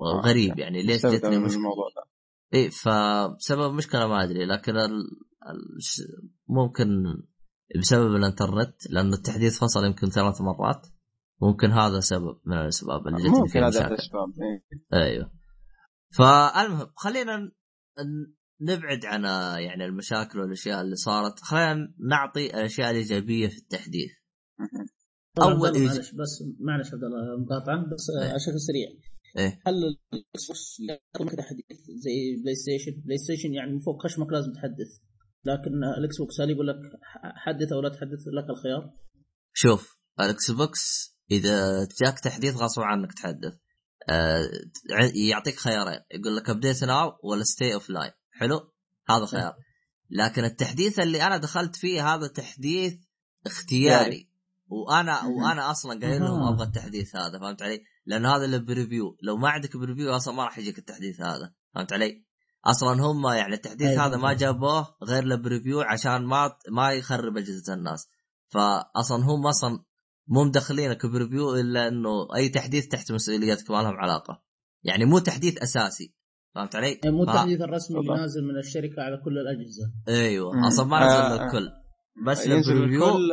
غريب 0.00 0.58
يعني 0.58 0.82
ليش 0.82 1.06
جتني 1.06 1.38
مشكلة؟ 1.38 1.56
الموضوع 1.56 1.88
ده. 1.96 2.15
اي 2.54 2.70
فسبب 2.70 3.74
مشكلة 3.74 4.06
ما 4.08 4.24
أدري 4.24 4.46
لكن 4.46 4.76
ال... 4.76 4.92
ال... 5.50 5.78
ممكن 6.48 6.88
بسبب 7.80 8.16
الإنترنت 8.16 8.90
لأن 8.90 9.12
التحديث 9.12 9.58
فصل 9.58 9.84
يمكن 9.84 10.06
ثلاث 10.06 10.40
مرات 10.40 10.86
ممكن 11.42 11.70
هذا 11.70 12.00
سبب 12.00 12.40
من 12.44 12.58
الأسباب 12.58 13.06
اللي 13.06 13.18
جتني 13.18 13.40
ممكن 13.40 13.58
هذا 13.58 13.68
مشاكل. 13.68 13.94
الأسباب 13.94 14.28
إيه. 14.42 15.02
أيوه. 15.02 15.32
فالمهم 16.18 16.86
خلينا 16.96 17.52
نبعد 18.60 19.04
عن 19.04 19.24
يعني 19.60 19.84
المشاكل 19.84 20.38
والأشياء 20.38 20.80
اللي 20.80 20.96
صارت. 20.96 21.40
خلينا 21.40 21.94
نعطي 22.10 22.46
الأشياء 22.46 22.90
الإيجابية 22.90 23.48
في 23.48 23.58
التحديث. 23.58 24.10
إيج- 25.40 25.42
معلش 25.42 26.10
بس 26.10 26.42
معلش 26.60 26.94
عبد 26.94 27.04
الله 27.04 27.44
مقاطعا 27.44 27.76
بس 27.92 28.10
آه، 28.10 28.22
إيه. 28.24 28.30
على 28.30 28.38
شكل 28.38 28.60
سريع. 28.60 28.88
إيه. 29.38 29.60
هل 29.66 29.74
الإكس 30.14 30.46
بوكس 30.46 31.36
تحديث 31.36 31.66
زي 31.88 32.42
بلاي 32.42 32.54
ستيشن 32.54 33.00
بلاي 33.04 33.18
ستيشن 33.18 33.54
يعني 33.54 33.72
من 33.72 33.80
فوق 33.80 34.02
خشمك 34.02 34.32
لازم 34.32 34.52
تحدث. 34.52 34.90
لكن 35.44 35.84
الإكس 35.98 36.18
بوكس 36.18 36.40
هل 36.40 36.50
يقول 36.50 36.66
لك 36.66 36.76
حدث 37.36 37.72
أو 37.72 37.80
لا 37.80 37.88
تحدث؟ 37.88 38.20
لك 38.26 38.50
الخيار. 38.50 38.94
شوف 39.52 39.98
الإكس 40.20 40.50
بوكس 40.50 41.16
إذا 41.30 41.88
جاك 42.02 42.20
تحديث 42.20 42.56
غصب 42.56 42.82
عنك 42.82 43.12
تحدث. 43.12 43.54
آه 44.08 44.50
يعطيك 45.14 45.56
خيارين 45.56 46.00
يقول 46.14 46.36
لك 46.36 46.50
update 46.50 46.84
now 46.84 47.12
ولا 47.24 47.44
stay 47.44 47.74
offline 47.74 48.12
حلو؟ 48.30 48.72
هذا 49.08 49.26
خيار. 49.26 49.56
لكن 50.10 50.44
التحديث 50.44 51.00
اللي 51.00 51.22
أنا 51.22 51.36
دخلت 51.36 51.76
فيه 51.76 52.14
هذا 52.14 52.28
تحديث 52.28 52.94
اختياري. 53.46 54.30
وأنا 54.68 55.24
وأنا 55.24 55.70
أصلا 55.70 56.00
قايل 56.00 56.22
لهم. 56.22 56.42
أبغى 56.52 56.66
التحديث 56.66 57.16
هذا 57.16 57.38
فهمت 57.38 57.62
علي؟ 57.62 57.80
لأن 58.06 58.26
هذا 58.26 58.44
اللي 58.44 58.58
preview 58.58 59.16
لو 59.22 59.36
ما 59.36 59.48
عندك 59.48 59.76
preview 59.76 60.16
أصلا 60.16 60.34
ما 60.34 60.44
راح 60.44 60.58
يجيك 60.58 60.78
التحديث 60.78 61.20
هذا 61.20 61.52
فهمت 61.74 61.92
علي؟ 61.92 62.24
أصلا 62.64 63.02
هم 63.02 63.26
يعني 63.26 63.54
التحديث 63.54 63.88
أيوة. 63.88 64.06
هذا 64.06 64.16
ما 64.16 64.32
جابوه 64.32 64.86
غير 65.02 65.24
ل 65.24 65.31
preview 65.31 65.80
عشان 65.80 66.24
ما 66.24 66.52
ما 66.70 66.92
يخرب 66.92 67.36
أجهزة 67.36 67.74
الناس 67.74 68.08
فاصلا 68.48 69.24
هم 69.24 69.46
أصلا 69.46 69.84
مو 70.28 70.44
مدخلينك 70.44 71.06
preview 71.06 71.54
إلا 71.54 71.88
إنه 71.88 72.28
أي 72.36 72.48
تحديث 72.48 72.88
تحت 72.88 73.12
مسؤوليتك 73.12 73.70
ما 73.70 73.82
لهم 73.82 73.94
علاقة 73.96 74.42
يعني 74.82 75.04
مو 75.04 75.18
تحديث 75.18 75.62
أساسي 75.62 76.14
فهمت 76.54 76.76
علي؟ 76.76 77.00
يعني 77.04 77.16
مو 77.16 77.26
ف- 77.26 77.28
التحديث 77.28 77.60
الرسمي 77.60 78.00
اللي. 78.00 78.14
نازل 78.14 78.44
من 78.44 78.58
الشركة 78.58 79.02
على 79.02 79.16
كل 79.24 79.38
الأجهزة 79.38 79.92
أيوه. 80.08 80.68
أصلا 80.68 80.86
ما 80.86 80.96
آه، 81.02 81.06
نزل 81.06 81.40
آه. 81.40 81.44
للكل 81.44 81.68
بس 82.26 82.46
ينزل 82.46 82.72
لل 82.72 82.80
preview 82.80 83.08
الكل 83.08 83.28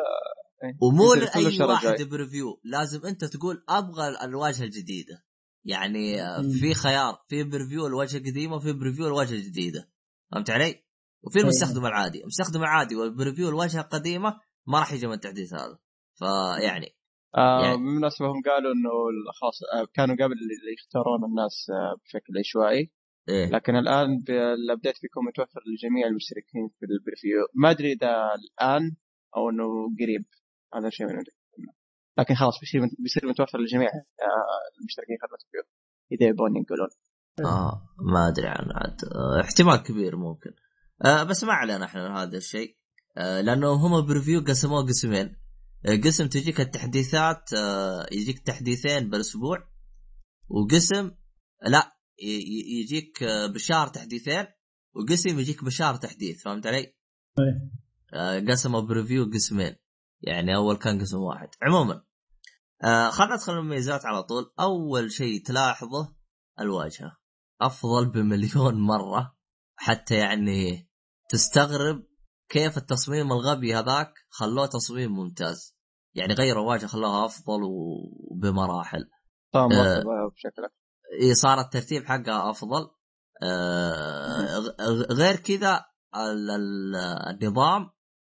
ومو 0.82 1.14
ينزل 1.14 1.28
كل 1.34 1.58
لأي 1.58 1.68
واحد. 1.68 2.02
preview 2.02 2.62
لازم 2.64 3.06
أنت 3.06 3.26
تقول 3.26 3.64
أبغى 3.70 4.24
الواجهة 4.24 4.64
الجديدة. 4.64 5.24
يعني. 5.66 6.18
في 6.60 6.74
خيار 6.74 7.24
في 7.28 7.44
preview 7.44 7.88
الواجهة 7.88 8.18
القديمة 8.18 8.56
وفي 8.56 8.74
preview 8.74 9.08
الواجهة 9.08 9.36
الجديدة. 9.36 9.90
فهمت 10.32 10.50
علي؟ 10.50 10.84
وفي. 11.24 11.40
المستخدم 11.40 11.86
العادي. 11.86 12.22
المستخدم 12.22 12.62
العادي 12.62 12.96
وال 12.96 13.08
preview 13.08 13.50
الواجهة 13.50 13.82
القديمة 13.82 14.40
ما 14.68 14.80
راح 14.80 14.94
يجي 14.94 15.08
من 15.08 15.14
التحديث 15.14 15.54
هذا. 15.54 15.80
فيعني 16.20 16.96
آه 17.38 17.64
يعني- 17.64 17.78
بالمناسبة 17.78 18.28
هم 18.28 18.42
قالوا 18.46 18.72
إنه 18.74 18.90
خلاص 19.42 19.60
آه 19.74 19.88
كانوا 19.94 20.16
قبل 20.16 20.34
اللي 20.34 20.74
يختارون 20.78 21.24
الناس 21.30 21.68
آه 21.70 21.96
بشكل 22.06 22.34
عشوائي. 22.40 22.92
إيه. 23.30 23.50
لكن 23.50 23.76
الآن 23.76 24.24
ال 24.30 24.40
update 24.40 25.02
بيكون 25.02 25.26
متوفر 25.26 25.60
لجميع 25.74 26.08
المشتركين 26.08 26.70
في 26.80 26.86
ال 26.86 26.91
preview. 26.91 27.38
ما 27.56 27.72
أدري 27.72 27.92
إذا 27.92 28.14
الآن 28.36 28.96
أو 29.38 29.50
إنه 29.50 29.64
قريب. 30.00 30.26
هذا 30.78 30.90
شيء 30.90 31.06
من 31.08 31.16
عندك 31.16 31.34
لكن 32.18 32.36
خلاص 32.36 32.60
بيصير 32.60 32.82
بيصير 33.00 33.30
متوفر 33.30 33.60
لجميع 33.60 33.88
آه 33.88 34.80
المشتركين 34.80 35.18
خدمة 35.22 35.38
ال 35.44 35.47
preview 35.47 35.72
إذا 36.12 36.28
يبون 36.28 36.58
ينقلون. 36.58 36.90
آه 37.40 37.90
ما 38.14 38.28
أدري 38.28 38.48
عن 38.48 38.72
عاد. 38.72 39.06
آه 39.06 39.42
احتمال 39.42 39.84
كبير 39.84 40.16
ممكن. 40.16 40.52
آه 41.06 41.24
بس 41.24 41.44
ما 41.44 41.54
علينا 41.54 41.86
إحنا 41.86 42.10
من 42.10 42.16
هذا 42.16 42.38
الشيء. 42.38 42.78
آه 43.18 43.42
لأنه 43.42 43.72
هم 43.72 44.06
preview 44.06 44.42
قسموه 44.42 44.86
قسمين. 44.86 45.36
آه 45.86 45.96
قسم 45.96 46.28
تجيك 46.28 46.62
التحديثات 46.62 47.54
آه 47.54 48.06
يجيك 48.12 48.40
تحديثين 48.40 49.10
بالأسبوع 49.10 49.68
وقسم 50.50 51.12
لا 51.62 51.92
يجيك 52.82 53.24
بالشهر 53.24 53.88
تحديثين 53.88 54.46
وقسم 54.96 55.40
يجيك 55.40 55.64
بالشهر 55.64 55.96
تحديث. 55.96 56.44
فهمت 56.44 56.68
علي؟ 56.68 56.94
آه 58.14 58.40
قسموا 58.40 58.82
بريفيو 58.82 59.30
قسمين. 59.34 59.76
يعني 60.24 60.56
أول 60.56 60.78
كان 60.78 61.02
قسم 61.02 61.18
واحد. 61.18 61.50
عموما 61.62 62.04
آه 62.84 63.10
خلينا 63.10 63.36
ندخل 63.36 63.54
المميزات 63.54 64.06
على 64.06 64.24
طول. 64.24 64.54
أول 64.60 65.12
شيء 65.12 65.44
تلاحظه 65.46 66.16
الواجهة. 66.60 67.18
أفضل 67.62 68.10
بمليون 68.10 68.76
مرة 68.76 69.36
حتى 69.76 70.16
يعني 70.16 70.90
تستغرب 71.30 72.04
كيف 72.50 72.78
التصميم 72.78 73.32
الغبي 73.32 73.76
هذاك 73.76 74.14
خلوه 74.30 74.66
تصميم 74.66 75.12
ممتاز. 75.12 75.76
يعني 76.16 76.34
غيروا 76.34 76.64
الواجهه 76.64 76.88
خلوها 76.88 77.26
أفضل 77.26 77.60
وبمراحل. 77.64 79.10
آه. 79.56 79.68
بشكل. 80.36 80.62
إيه 81.22 81.34
صار 81.34 81.60
الترتيب 81.60 82.06
حقها 82.06 82.50
أفضل. 82.50 82.90
آه 83.44 84.60
غير 85.12 85.36
كذا 85.36 85.86
ال- 86.16 86.52
ال- 86.52 86.96
النظام 86.96 87.90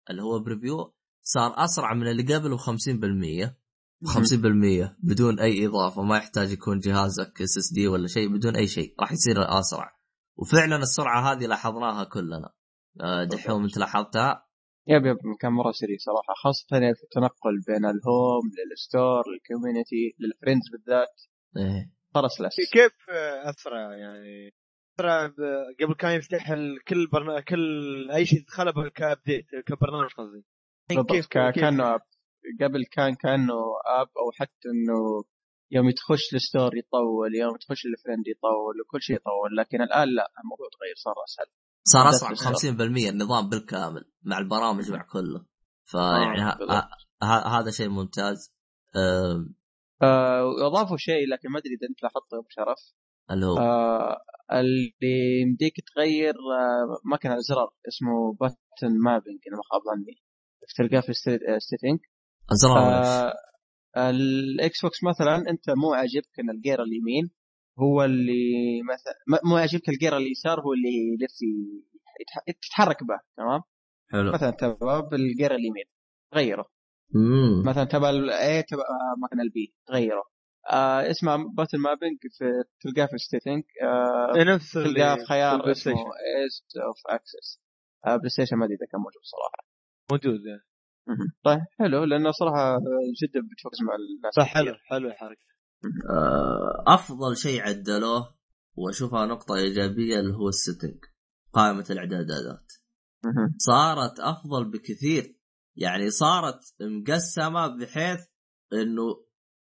اللي 0.10 0.22
هو 0.24 0.40
preview 0.40 0.96
صار 1.24 1.54
أسرع 1.58 1.94
من 1.94 2.08
اللي 2.08 2.36
قبل 2.36 2.50
ب 2.50 2.58
50% 2.58 3.64
50% 4.06 4.96
بدون 5.00 5.40
أي 5.40 5.68
إضافة 5.68 6.02
ما 6.02 6.18
يحتاج 6.18 6.52
يكون 6.52 6.80
جهازك 6.80 7.42
SSD 7.42 7.88
ولا 7.88 8.08
شيء 8.08 8.28
بدون 8.28 8.56
أي 8.56 8.68
شيء 8.68 8.96
راح 9.00 9.12
يصير 9.12 9.36
أسرع. 9.60 9.98
وفعلا 10.36 10.76
السرعة 10.76 11.32
هذه 11.32 11.46
لاحظناها 11.46 12.04
كلنا. 12.04 12.54
آه، 13.02 13.24
دحوم 13.24 13.64
أنت 13.64 13.78
لاحظتها؟ 13.78 14.46
yep 14.88 15.06
yep 15.06 15.18
كان 15.40 15.52
مرة 15.52 15.72
سريع 15.72 15.98
صراحة 16.00 16.34
خاصة 16.44 16.68
في 16.70 17.04
التنقل 17.04 17.60
بين 17.68 17.86
ال 17.86 17.97
home 17.97 18.44
لل 18.58 18.76
store 18.76 19.24
لل 19.32 19.47
community 19.47 20.16
لل 20.20 20.31
friends 20.31 20.70
بالذات. 20.72 21.22
إيه. 21.58 21.92
صار 22.14 22.28
سلس 22.28 22.56
كيف 22.74 23.10
أسرع 23.46 23.96
يعني؟ 23.98 24.52
أسرع 24.96 25.28
قبل 25.82 25.94
كان 25.94 26.12
يفتح 26.12 26.54
كل 26.88 27.08
برنامج 27.12 27.44
كل 27.44 28.12
أي 28.12 28.26
شيء 28.26 28.40
تدخله 28.44 28.90
ك 28.90 28.98
update 28.98 29.46
كبرنامج 29.66 30.10
قصدي. 30.18 30.53
كيف 30.90 31.28
كأنه 31.28 31.96
app 31.96 32.02
قبل 32.62 32.86
كان 32.92 33.16
كأنه 33.16 33.54
app 34.00 34.08
أو 34.08 34.32
حتى 34.40 34.68
إنه 34.74 35.24
يوم 35.72 35.92
تخش 35.92 36.34
ال 36.34 36.41
store 36.41 36.78
يطول 36.78 37.36
يوم 37.36 37.58
تخش 37.58 37.86
ال 37.86 37.92
friend 37.92 38.28
يطول 38.28 38.82
وكل 38.82 39.02
شيء 39.02 39.16
يطول 39.16 39.58
لكن 39.60 39.82
الآن 39.82 40.08
لا 40.16 40.32
الموضوع 40.44 40.68
تغير 40.80 40.96
صار 40.96 41.16
أسهل. 41.28 41.46
صار 41.84 42.08
بس 42.08 42.16
أسرع 42.16 42.30
ب 42.30 42.32
السرعة. 42.32 42.76
50% 43.08 43.10
النظام 43.10 43.50
بالكامل 43.50 44.12
مع 44.24 44.38
البرامج 44.38 44.92
مع 44.92 45.06
كله. 45.12 45.46
فيعني 45.86 46.42
آه، 46.42 46.50
ه- 46.52 46.58
بالضبط. 46.58 46.72
ه- 46.72 46.90
ه- 47.24 47.60
هذا 47.60 47.72
شيء 47.72 47.90
ممتاز. 47.90 48.54
آه، 48.96 49.46
آه 50.02 50.46
وأضافوا 50.46 50.98
شيء 50.98 51.28
لكن 51.34 51.50
ما 51.50 51.60
أدري 51.60 51.74
إذا 51.74 51.88
أنت 51.90 52.04
لاحظته 52.04 52.38
أبو 52.40 52.48
شرف. 52.50 52.80
اللي 53.32 53.46
هو؟ 53.46 53.58
آه 53.58 54.18
اللي 54.52 55.42
يمديك 55.42 55.74
تغير 55.96 56.34
آه 56.34 57.14
مكان 57.14 57.32
الزرار 57.34 57.70
اسمه 57.88 58.34
button 58.40 58.94
mapping 59.04 59.40
إذا 59.48 59.56
ما 59.58 59.64
خاب 59.72 59.82
ظني. 59.82 60.23
تلقاه 60.78 61.02
في 61.02 61.10
ال 61.56 61.61
setting 61.61 62.00
الزرار 62.52 62.78
ولا 62.78 63.28
آه 63.96 64.10
الإكس 64.10 64.82
بوكس 64.82 65.04
مثلا 65.04 65.36
أنت 65.50 65.70
مو 65.70 65.94
عاجبك 65.94 66.40
إن 66.40 66.50
ال 66.50 66.56
gear 66.56 66.84
اليمين 66.84 67.32
هو 67.80 68.04
اللي 68.04 68.82
مثلا 68.94 69.40
مو 69.50 69.58
عاجبك 69.58 69.90
ال 69.90 69.95
gear 69.95 70.18
اليسار 70.18 70.60
هو 70.62 70.74
اللي 70.74 70.90
يلف 71.22 71.42
ي- 71.42 71.84
يتح- 72.22 72.56
تتحرك 72.68 73.04
به 73.04 73.20
تمام؟ 73.38 73.62
حلو. 74.12 74.32
مثلا 74.34 74.52
تبغى 74.52 75.02
بالجير 75.12 75.52
اليمين 75.56 75.86
غيره 76.34 76.66
مم. 77.16 77.64
مثلا 77.66 77.84
تبغى 77.84 78.10
الاي 78.10 78.64
تبغى 78.64 78.84
مكان 79.24 79.42
البي 79.42 79.74
تغيره. 79.88 80.24
آه 80.72 81.12
اسمه 81.12 81.36
button 81.58 81.78
mapping 81.78 82.18
في 82.38 82.46
تلقاه 82.82 83.06
في 83.06 83.14
الستيتنج 83.14 83.64
آه 83.84 84.36
إيه، 84.36 84.44
نفس 84.44 84.74
تلقاه 84.74 85.16
في 85.16 85.26
خيار 85.26 85.72
اسمه. 85.72 85.94
ايست 85.94 86.78
اوف 86.78 86.98
اكسس 87.10 87.62
آه 88.08 88.16
بلاي 88.16 88.30
ستيشن 88.30 88.56
ما 88.58 88.66
أدري 88.66 88.76
إذا 88.76 88.86
كان 88.92 89.00
موجود 89.02 89.22
صراحة. 89.24 89.73
موجود 90.12 90.40
يعني. 90.46 90.64
طيب 91.44 91.60
حلو 91.80 92.04
لأنه 92.04 92.32
صراحة 92.32 92.78
جدا 93.24 93.40
بتفوز 93.40 93.82
مع 93.88 93.96
الناس 93.96 94.34
صح. 94.36 94.54
حلو 94.54 94.74
حلو 94.74 95.08
الحركة. 95.08 95.54
آه، 96.10 96.84
أفضل 96.88 97.38
شيء 97.38 97.62
عدلوه 97.62 98.36
وأشوفها 98.76 99.26
نقطة 99.26 99.56
إيجابية 99.56 100.20
اللي 100.20 100.34
هو 100.34 100.48
السيتنج 100.50 101.06
قائمة 101.54 101.86
الإعدادات. 101.90 102.74
صارت 103.58 104.20
أفضل 104.20 104.72
بكثير 104.72 105.40
يعني 105.76 106.10
صارت 106.10 106.60
مقسمة 106.82 107.68
بحيث 107.68 108.20
إنه 108.74 109.04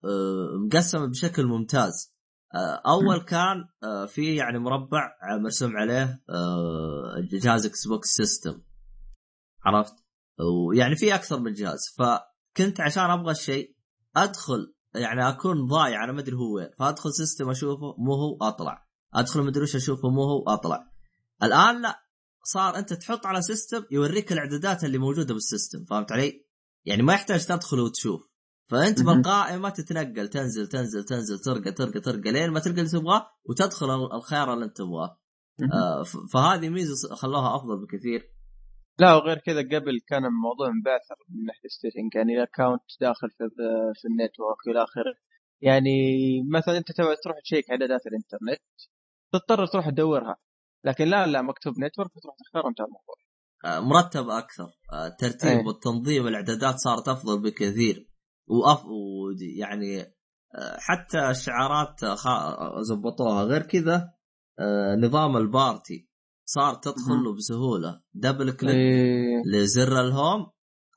آه، 0.04 0.66
مقسمة 0.66 1.06
بشكل 1.06 1.46
ممتاز. 1.46 2.12
آه، 2.54 2.82
أول 2.86 3.18
كان 3.22 3.68
في 4.06 4.36
يعني 4.36 4.58
مربع 4.58 5.10
مرسوم 5.42 5.76
عليه 5.76 6.22
جهاز 7.32 7.66
إكس 7.66 7.86
بوكس 7.86 8.08
system 8.08 8.62
عرفت؟ 9.64 10.01
ويعني 10.40 10.96
في 10.96 11.14
أكثر 11.14 11.40
من 11.40 11.52
جهاز. 11.52 11.80
فكنت 11.98 12.80
عشان 12.80 13.10
أبغى 13.10 13.30
الشيء 13.32 13.76
أدخل 14.16 14.74
يعني 14.94 15.28
أكون 15.28 15.66
ضايع 15.66 16.04
أنا 16.04 16.12
ما 16.12 16.20
أدري 16.20 16.36
هو 16.36 16.54
وين. 16.54 16.68
فأدخل 16.78 17.12
system 17.12 17.50
أشوفه 17.50 17.94
مو 17.98 18.14
هو 18.14 18.38
أطلع. 18.42 18.88
أدخل 19.14 19.42
مدري 19.42 19.62
وش 19.62 19.76
أشوفه 19.76 20.08
مو 20.08 20.22
هو 20.22 20.44
أطلع. 20.48 20.92
الآن 21.42 21.82
لا 21.82 22.02
صار 22.44 22.78
أنت 22.78 22.92
تحط 22.92 23.26
على 23.26 23.42
system 23.42 23.84
يوريك 23.90 24.32
الإعدادات 24.32 24.84
اللي 24.84 24.98
موجودة 24.98 25.34
بال 25.34 25.47
system 25.47 25.84
فهمت 25.84 26.12
علي؟ 26.12 26.46
يعني 26.84 27.02
ما 27.02 27.12
يحتاج 27.12 27.46
تدخل 27.46 27.80
وتشوف. 27.80 28.32
فأنت. 28.68 29.02
بالقائمة 29.02 29.68
تتنقل 29.68 30.28
تنزل 30.28 30.66
تنزل 30.66 31.04
تنزل 31.04 31.38
ترقى 31.38 31.72
ترقى 31.72 32.00
ترقى 32.00 32.32
لين 32.32 32.50
ما 32.50 32.60
تلقى 32.60 32.78
اللي 32.78 32.90
تبغاه 32.90 33.26
وتدخل 33.44 34.16
الخيار 34.16 34.54
اللي 34.54 34.64
أنت 34.64 34.76
تبغاه. 34.76 35.20
آه، 35.72 36.02
فهذه 36.32 36.68
ميزة 36.68 37.14
خلوها 37.14 37.56
أفضل 37.56 37.86
بكثير. 37.86 38.31
لا 38.98 39.14
وغير 39.14 39.38
كذا 39.38 39.60
قبل 39.60 40.00
كان 40.08 40.24
الموضوع 40.24 40.70
مبعثر 40.70 41.16
من 41.28 41.44
ناحية 41.46 41.64
ال 41.64 41.70
setting 41.70 42.14
يعني 42.14 42.32
ال 42.36 42.42
account 42.42 42.82
داخل 43.00 43.30
في 43.30 43.44
في 43.94 44.08
ال 44.08 44.15
network 44.15 44.66
والى 44.66 44.82
آخره. 44.84 45.14
يعني 45.60 45.96
مثلا 46.54 46.78
أنت 46.78 46.92
تبغى 46.92 47.16
تروح 47.24 47.36
تشيك 47.44 47.70
اعدادات 47.70 48.00
الإنترنت 48.06 48.62
تضطر 49.32 49.66
تروح 49.66 49.90
تدورها. 49.90 50.36
لكن 50.84 51.04
لا 51.04 51.26
لا 51.26 51.42
مكتوب 51.42 51.72
network 51.78 52.10
تروح 52.22 52.34
تختار 52.44 52.68
انتهى 52.68 52.84
الموضوع. 52.84 53.16
آه، 53.64 53.80
مرتب 53.80 54.28
أكثر. 54.30 54.68
آه، 54.92 55.06
الترتيب 55.06 55.50
أيه. 55.58 55.66
والتنظيم 55.66 56.26
الإعدادات 56.26 56.74
صارت 56.76 57.08
أفضل 57.08 57.42
بكثير. 57.42 58.08
وأف... 58.46 58.80
يعني 59.58 60.00
آه، 60.00 60.76
حتى 60.78 61.30
الشعارات 61.30 62.04
خا- 62.04 62.80
زبطوها. 62.82 63.44
غير 63.44 63.62
كذا 63.62 64.12
نظام 64.98 65.36
ال 65.36 65.46
party. 65.46 66.08
صار 66.44 66.74
تدخل. 66.74 67.22
له 67.24 67.34
بسهولة. 67.34 68.00
double 68.14 68.50
click 68.50 68.74
إيه. 68.74 69.42
لزر 69.46 70.00
ال 70.00 70.09
home 70.09 70.46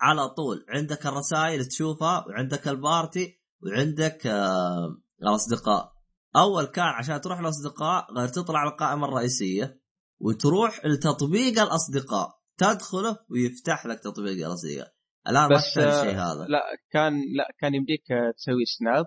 على 0.01 0.29
طول. 0.29 0.65
عندك 0.69 1.05
الرسائل 1.05 1.65
تشوفها 1.65 2.25
وعندك 2.27 2.67
البارتي 2.67 3.41
وعندك 3.63 4.27
آه 4.27 4.97
الأصدقاء. 5.23 5.91
أول 6.35 6.65
كان 6.65 6.85
عشان 6.85 7.21
تروح 7.21 7.39
الاصدقاء 7.39 8.13
غير 8.13 8.27
تطلع 8.27 8.59
على 8.59 8.71
القائمة 8.71 9.07
الرئيسية 9.07 9.81
وتروح 10.19 10.85
لتطبيق 10.85 11.61
الأصدقاء. 11.61 12.29
تدخله 12.57 13.17
ويفتح 13.29 13.85
لك 13.85 13.99
تطبيق 13.99 14.47
الاصدقاء 14.47 14.93
الآن 15.27 15.49
ما 15.49 15.55
بس، 15.55 15.73
تحتاج 15.73 15.83
آه، 15.83 16.01
الشيء 16.01 16.15
هذا. 16.15 16.45
لا 16.49 16.61
كان 16.91 17.13
لا 17.13 17.47
كان 17.59 17.75
يمديك 17.75 18.11
آه، 18.11 18.31
تسوي 18.37 18.65
سناب 18.65 19.05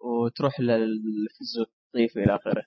وتروح 0.00 0.60
للفيسبوك 0.60 1.68
تضيف 1.92 2.16
إلى 2.16 2.36
آخره. 2.36 2.62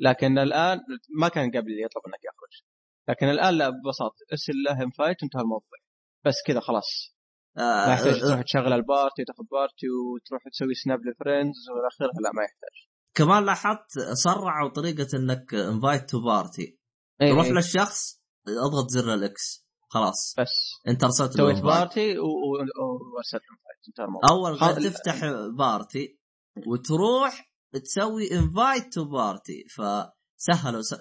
لكن 0.00 0.38
الآن 0.38 0.80
ما 1.18 1.28
كان 1.28 1.48
قبل 1.50 1.70
يطلب 1.84 2.02
إنك 2.06 2.20
يخرج. 2.24 2.62
لكن 3.08 3.26
الآن 3.28 3.54
لا 3.54 3.68
ببساطة 3.70 4.16
ارسل 4.32 4.52
له 4.66 4.82
invite 4.82 5.22
وانتهى 5.22 5.40
الموضوع. 5.40 5.78
بس 6.24 6.34
كذا 6.46 6.60
خلاص. 6.60 7.14
آه 7.58 7.86
ما 7.86 7.92
يحتاج 7.92 8.20
تروح 8.20 8.42
تشغل 8.42 8.72
ال 8.72 8.81
party 8.81 9.24
تاخذ 9.26 9.44
party 9.50 9.86
وتروح 9.90 10.42
تسوي 10.52 10.74
snap 10.74 10.98
ل 11.06 11.12
friends 11.12 11.56
وإلى 11.70 11.86
آخره. 11.92 12.06
لا 12.22 12.30
ما 12.34 12.42
يحتاج. 12.42 12.88
كمان 13.14 13.44
لاحظت 13.44 13.90
سرعوا 14.24 14.68
طريقه 14.70 15.06
إنك 15.18 15.54
invite 15.54 16.10
to 16.10 16.20
party 16.24 16.78
تروح 17.20 17.44
إيه. 17.46 17.52
للشخص 17.52 18.22
أضغط 18.48 18.88
زر 18.90 19.14
ال 19.14 19.39
X 19.39 19.64
خلاص. 19.88 20.34
بس. 20.38 20.52
أنت 20.88 21.04
أرسلت 21.04 21.36
له 21.36 21.44
سويت. 21.52 21.64
party 21.64 22.18
و- 22.18 22.22
و- 22.24 23.14
وأرسلت 23.14 23.42
invite 23.52 23.88
انتهى 23.88 24.04
الموضوع. 24.04 24.30
أول 24.30 24.82
تفتح 24.90 25.20
party 25.58 26.18
وتروح 26.66 27.53
تسوي 27.78 28.38
invite 28.38 28.92
to 28.92 29.04
party 29.04 29.64
فسهلوا 29.68 30.82
س... 30.82 30.94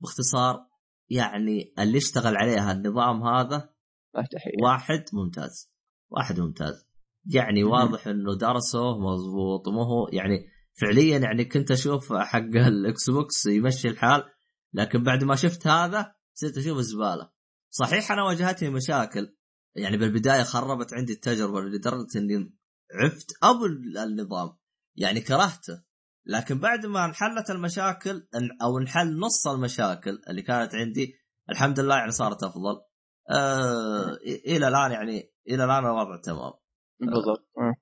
باختصار 0.00 0.66
يعني 1.08 1.74
اللي 1.78 1.98
اشتغل 1.98 2.36
عليها 2.36 2.72
النظام 2.72 3.22
هذا 3.22 3.70
واحد 4.62 5.04
ممتاز. 5.12 5.70
واحد 6.10 6.40
ممتاز. 6.40 6.86
يعني. 7.26 7.64
واضح 7.64 8.06
إنه 8.06 8.34
درسه 8.34 8.98
مضبوط. 8.98 9.68
مو 9.68 9.82
هو 9.82 10.08
يعني 10.12 10.46
فعليا 10.72 11.18
يعني 11.18 11.44
كنت 11.44 11.70
أشوف 11.70 12.12
حق 12.12 12.38
ال 12.38 13.10
Xbox 13.10 13.46
يمشي 13.46 13.88
الحال 13.88 14.24
لكن 14.72 15.02
بعد 15.02 15.24
ما 15.24 15.36
شفت 15.36 15.66
هذا 15.66 16.14
صرت 16.34 16.58
أشوف 16.58 16.78
الزباله 16.78 17.30
صحيح 17.70 18.12
أنا 18.12 18.22
واجهتني 18.22 18.70
مشاكل. 18.70 19.36
يعني 19.76 19.96
بالبداية 19.96 20.42
خربت 20.42 20.94
عندي 20.94 21.12
التجربة 21.12 21.60
لدرجة 21.60 22.18
إني 22.18 22.56
عفت 22.94 23.32
أبو 23.42 23.66
النظام. 23.66 24.56
يعني 24.96 25.20
كرهته. 25.20 25.85
لكن 26.26 26.58
بعد 26.58 26.86
ما 26.86 27.04
انحلت 27.04 27.50
المشاكل 27.50 28.28
أو 28.62 28.78
انحل 28.78 29.18
نص 29.18 29.46
المشاكل 29.46 30.18
اللي 30.30 30.42
كانت 30.42 30.74
عندي 30.74 31.14
الحمد 31.50 31.80
لله 31.80 31.96
يعني 31.96 32.10
صارت 32.10 32.42
أفضل. 32.42 32.76
آه 33.30 34.16
إلى 34.46 34.68
الآن 34.68 34.92
يعني 34.92 35.32
إلى 35.48 35.64
الآن 35.64 35.86
الوضع 35.86 36.20
تمام. 36.24 36.52
بالضبط. 37.00 37.48
آه. 37.58 37.74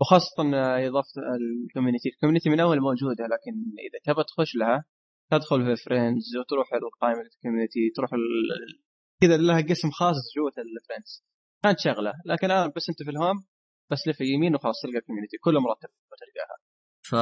وخاصة 0.00 0.42
إضافة 0.88 1.20
ال 1.66 1.70
community، 1.70 2.08
ال 2.08 2.12
community 2.12 2.50
من 2.50 2.60
أول 2.60 2.80
موجودة 2.80 3.24
لكن 3.24 3.54
إذا 3.86 3.98
تبغى 4.04 4.24
تخش 4.24 4.56
لها 4.56 4.84
تدخل 5.30 5.76
في 5.76 5.82
friends 5.84 6.36
وتروح 6.40 6.68
لقائمة 6.74 7.28
ال 7.36 7.40
community 7.40 7.80
تروح 7.96 8.10
كذا 9.22 9.36
لها 9.36 9.60
قسم 9.60 9.90
خاص 9.90 10.16
جوة 10.36 10.52
ال 10.58 10.66
friends 10.66 11.24
كانت 11.62 11.78
شغلة 11.78 12.12
لكن 12.26 12.46
الآن 12.46 12.72
بس 12.76 12.88
أنت 12.88 13.02
في 13.02 13.10
ال 13.10 13.15
home 13.15 13.36
بس 13.90 14.08
لف 14.08 14.20
يمين 14.20 14.54
وخلاص 14.54 14.82
تلقى 14.82 14.98
ال 14.98 15.02
community 15.02 15.36
كله 15.44 15.60
مرتب 15.60 15.88
تلقاها. 16.22 16.56
ف 17.12 17.14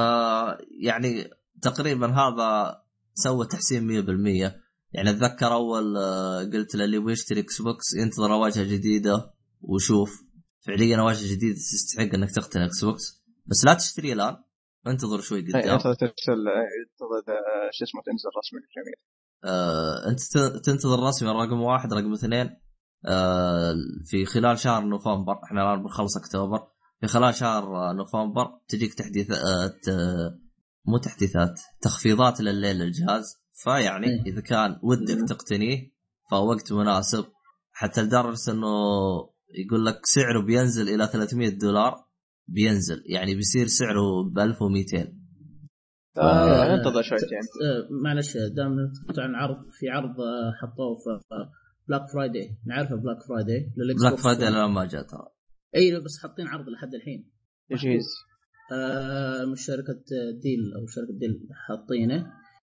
يعني 0.81 1.29
تقريبا 1.61 2.07
هذا 2.07 2.81
سوى 3.13 3.45
تحسين 3.45 3.87
100% 3.87 4.53
يعني 4.93 5.09
أتذكر 5.09 5.53
أول 5.53 5.97
آه، 5.97 6.43
قلت 6.43 6.75
للي 6.75 6.97
يبغى 6.97 7.13
يشتري 7.13 7.39
Xbox 7.39 7.93
ينتظر 7.93 8.31
واجهة 8.31 8.63
جديدة 8.63 9.33
وشوف 9.61 10.23
فعليا 10.59 11.01
واجهة 11.01 11.35
جديدة 11.35 11.55
تستحق 11.55 12.13
إنك 12.13 12.31
تقتني 12.31 12.65
Xbox 12.65 13.23
بس 13.45 13.65
لا 13.65 13.73
تشتري 13.73 14.13
الآن 14.13 14.37
انتظر 14.87 15.21
شوي 15.21 15.39
أي، 15.39 15.43
قدام. 15.43 15.73
أنت 15.73 15.81
ترسل 15.81 16.47
أي، 16.47 16.85
تنتظر 16.89 17.33
آه، 17.33 17.69
شو 17.71 17.85
اسمه 17.85 18.01
تنزل 18.05 18.29
رسمي 18.37 18.59
للجميع. 18.59 18.93
آه، 19.43 20.09
أنت 20.09 20.19
تنتظر 20.65 21.03
رسمي 21.07 21.29
رقم 21.29 21.61
واحد 21.61 21.93
رقم 21.93 22.13
اثنين. 22.13 22.57
آه، 23.05 23.75
في 24.05 24.25
خلال 24.25 24.59
شهر 24.59 24.83
نوفمبر 24.83 25.43
إحنا 25.43 25.61
الآن 25.61 25.83
بنخلص 25.83 26.17
أكتوبر. 26.17 26.67
خلال 27.07 27.35
شهر 27.35 27.63
آه، 27.63 27.93
نوفمبر 27.93 28.59
تجيك 28.67 28.93
تحديث 28.93 29.31
آه، 29.31 30.39
مو 30.85 30.97
تحديثات 30.97 31.59
تخفيضات 31.81 32.41
لليل 32.41 32.79
للجهاز. 32.79 33.41
فيعني 33.53 34.07
إيه. 34.07 34.33
إذا 34.33 34.41
كان 34.41 34.79
ودك 34.83 35.17
مم. 35.17 35.25
تقتنيه 35.25 35.91
فوقت 36.31 36.71
مناسب. 36.73 37.25
حتى 37.71 38.01
لدرجة 38.01 38.51
إنه 38.51 38.67
يقول 39.65 39.85
لك 39.85 40.05
سعره 40.05 40.41
بينزل 40.41 40.89
إلى 40.89 41.07
300 41.07 41.49
دولار 41.49 41.95
بينزل. 42.47 43.03
يعني 43.05 43.35
بيصير 43.35 43.67
سعره 43.67 44.29
ب 44.33 44.39
1200 44.39 45.21
آه، 46.17 46.73
انتظر 46.73 47.01
شويتين 47.01 47.37
آه، 47.37 47.87
معلش 48.03 48.37
دام 48.37 48.75
نتكلم 48.79 49.25
عن 49.25 49.35
عرض 49.35 49.57
في 49.71 49.89
عرض 49.89 50.21
آه، 50.21 50.51
حطوه 50.61 50.95
في 50.95 51.43
Black 51.87 52.09
Friday 52.13 52.57
نعرفه 52.65 52.95
Black 52.95 53.17
Friday 53.29 53.71
Black 53.77 54.19
Friday. 54.19 54.47
الان 54.47 54.71
ما 54.71 54.85
جاء 54.85 55.01
ترى. 55.01 55.27
أي 55.75 55.99
بس 55.99 56.17
حاطين 56.21 56.47
عرض 56.47 56.69
لحد 56.69 56.93
الحين. 56.95 57.31
يجيز 57.69 58.05
آه، 58.73 59.45
مش 59.45 59.65
شركة 59.65 60.03
Dell 60.41 60.73
أو 60.75 60.87
شركة 60.87 61.13
Dell 61.19 61.47
حاطينه. 61.67 62.33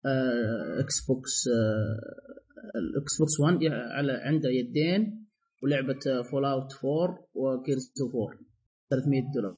آه، 0.06 0.80
Xbox 0.80 1.48
آه، 1.48 2.78
ال 2.78 3.18
Xbox 3.18 3.40
One 3.40 3.58
على 3.72 4.12
عنده 4.12 4.48
يدين 4.48 5.26
ولعبة 5.62 6.22
Fallout 6.30 6.72
4 6.84 7.26
و 7.34 7.44
Gears 7.44 7.92
4 8.14 8.38
300 8.90 9.22
دولار. 9.34 9.56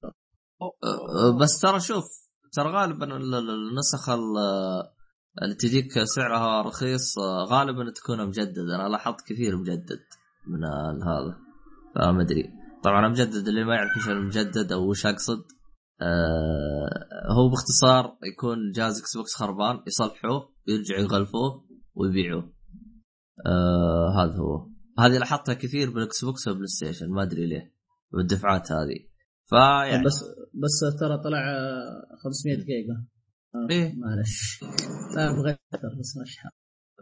أه، 0.63 1.39
بس 1.41 1.61
ترى 1.61 1.81
شوف 1.81 2.05
ترى 2.53 2.73
غالبا 2.73 3.17
ال- 3.17 3.35
ال- 3.35 3.51
النسخ 3.71 4.09
ال- 4.09 4.95
اللي 5.43 5.55
تجيك 5.55 6.05
سعرها 6.05 6.63
رخيص 6.63 7.19
أه، 7.19 7.45
غالبا 7.45 7.91
تكون 7.91 8.27
مجددة. 8.27 8.63
أنا 8.77 8.89
لاحظت 8.89 9.21
كثير 9.29 9.57
مجدد 9.57 10.01
من 10.47 10.65
هذا. 11.03 11.37
فما 11.95 12.23
أدري. 12.23 12.64
طبعا 12.85 13.09
مجدد 13.09 13.49
اللي 13.49 13.65
ما 13.65 13.75
يعرف 13.75 13.97
إيش 13.97 14.09
المجدد 14.09 14.73
أو 14.73 14.91
وش 14.91 15.07
أقصد. 15.07 15.45
آه 16.03 17.33
هو 17.33 17.49
باختصار 17.49 18.19
يكون 18.33 18.73
جهاز 18.75 19.01
Xbox 19.01 19.35
خربان 19.35 19.81
يصلحوه 19.87 20.55
يرجعوا 20.69 21.01
يغلفوه 21.01 21.69
ويبيعوه. 21.95 22.53
آه 23.47 24.23
هذا 24.23 24.37
هو. 24.39 24.71
هذه 24.99 25.19
لاحظتها 25.19 25.55
كثير 25.55 25.91
بال 25.91 26.25
Xbox 26.25 26.49
وال 26.49 26.67
PlayStation 26.67 27.11
ما 27.11 27.23
أدري 27.23 27.47
ليه 27.47 27.75
بالدفعات 28.13 28.73
هذه. 28.73 29.09
فيعني 29.47 30.05
بس 30.05 30.25
بس 30.55 30.99
ترى 31.01 31.19
طلع 31.19 31.51
آه، 31.51 32.17
500 32.25 32.57
جيجا. 32.57 33.07
آه، 33.55 33.67
إيه. 33.71 33.95
معلش 33.99 34.65
لا 35.17 35.31
أبغى 35.31 35.51
أكثر 35.75 35.89
بس 36.01 36.17
مش 36.23 36.39
حاب. 36.39 36.53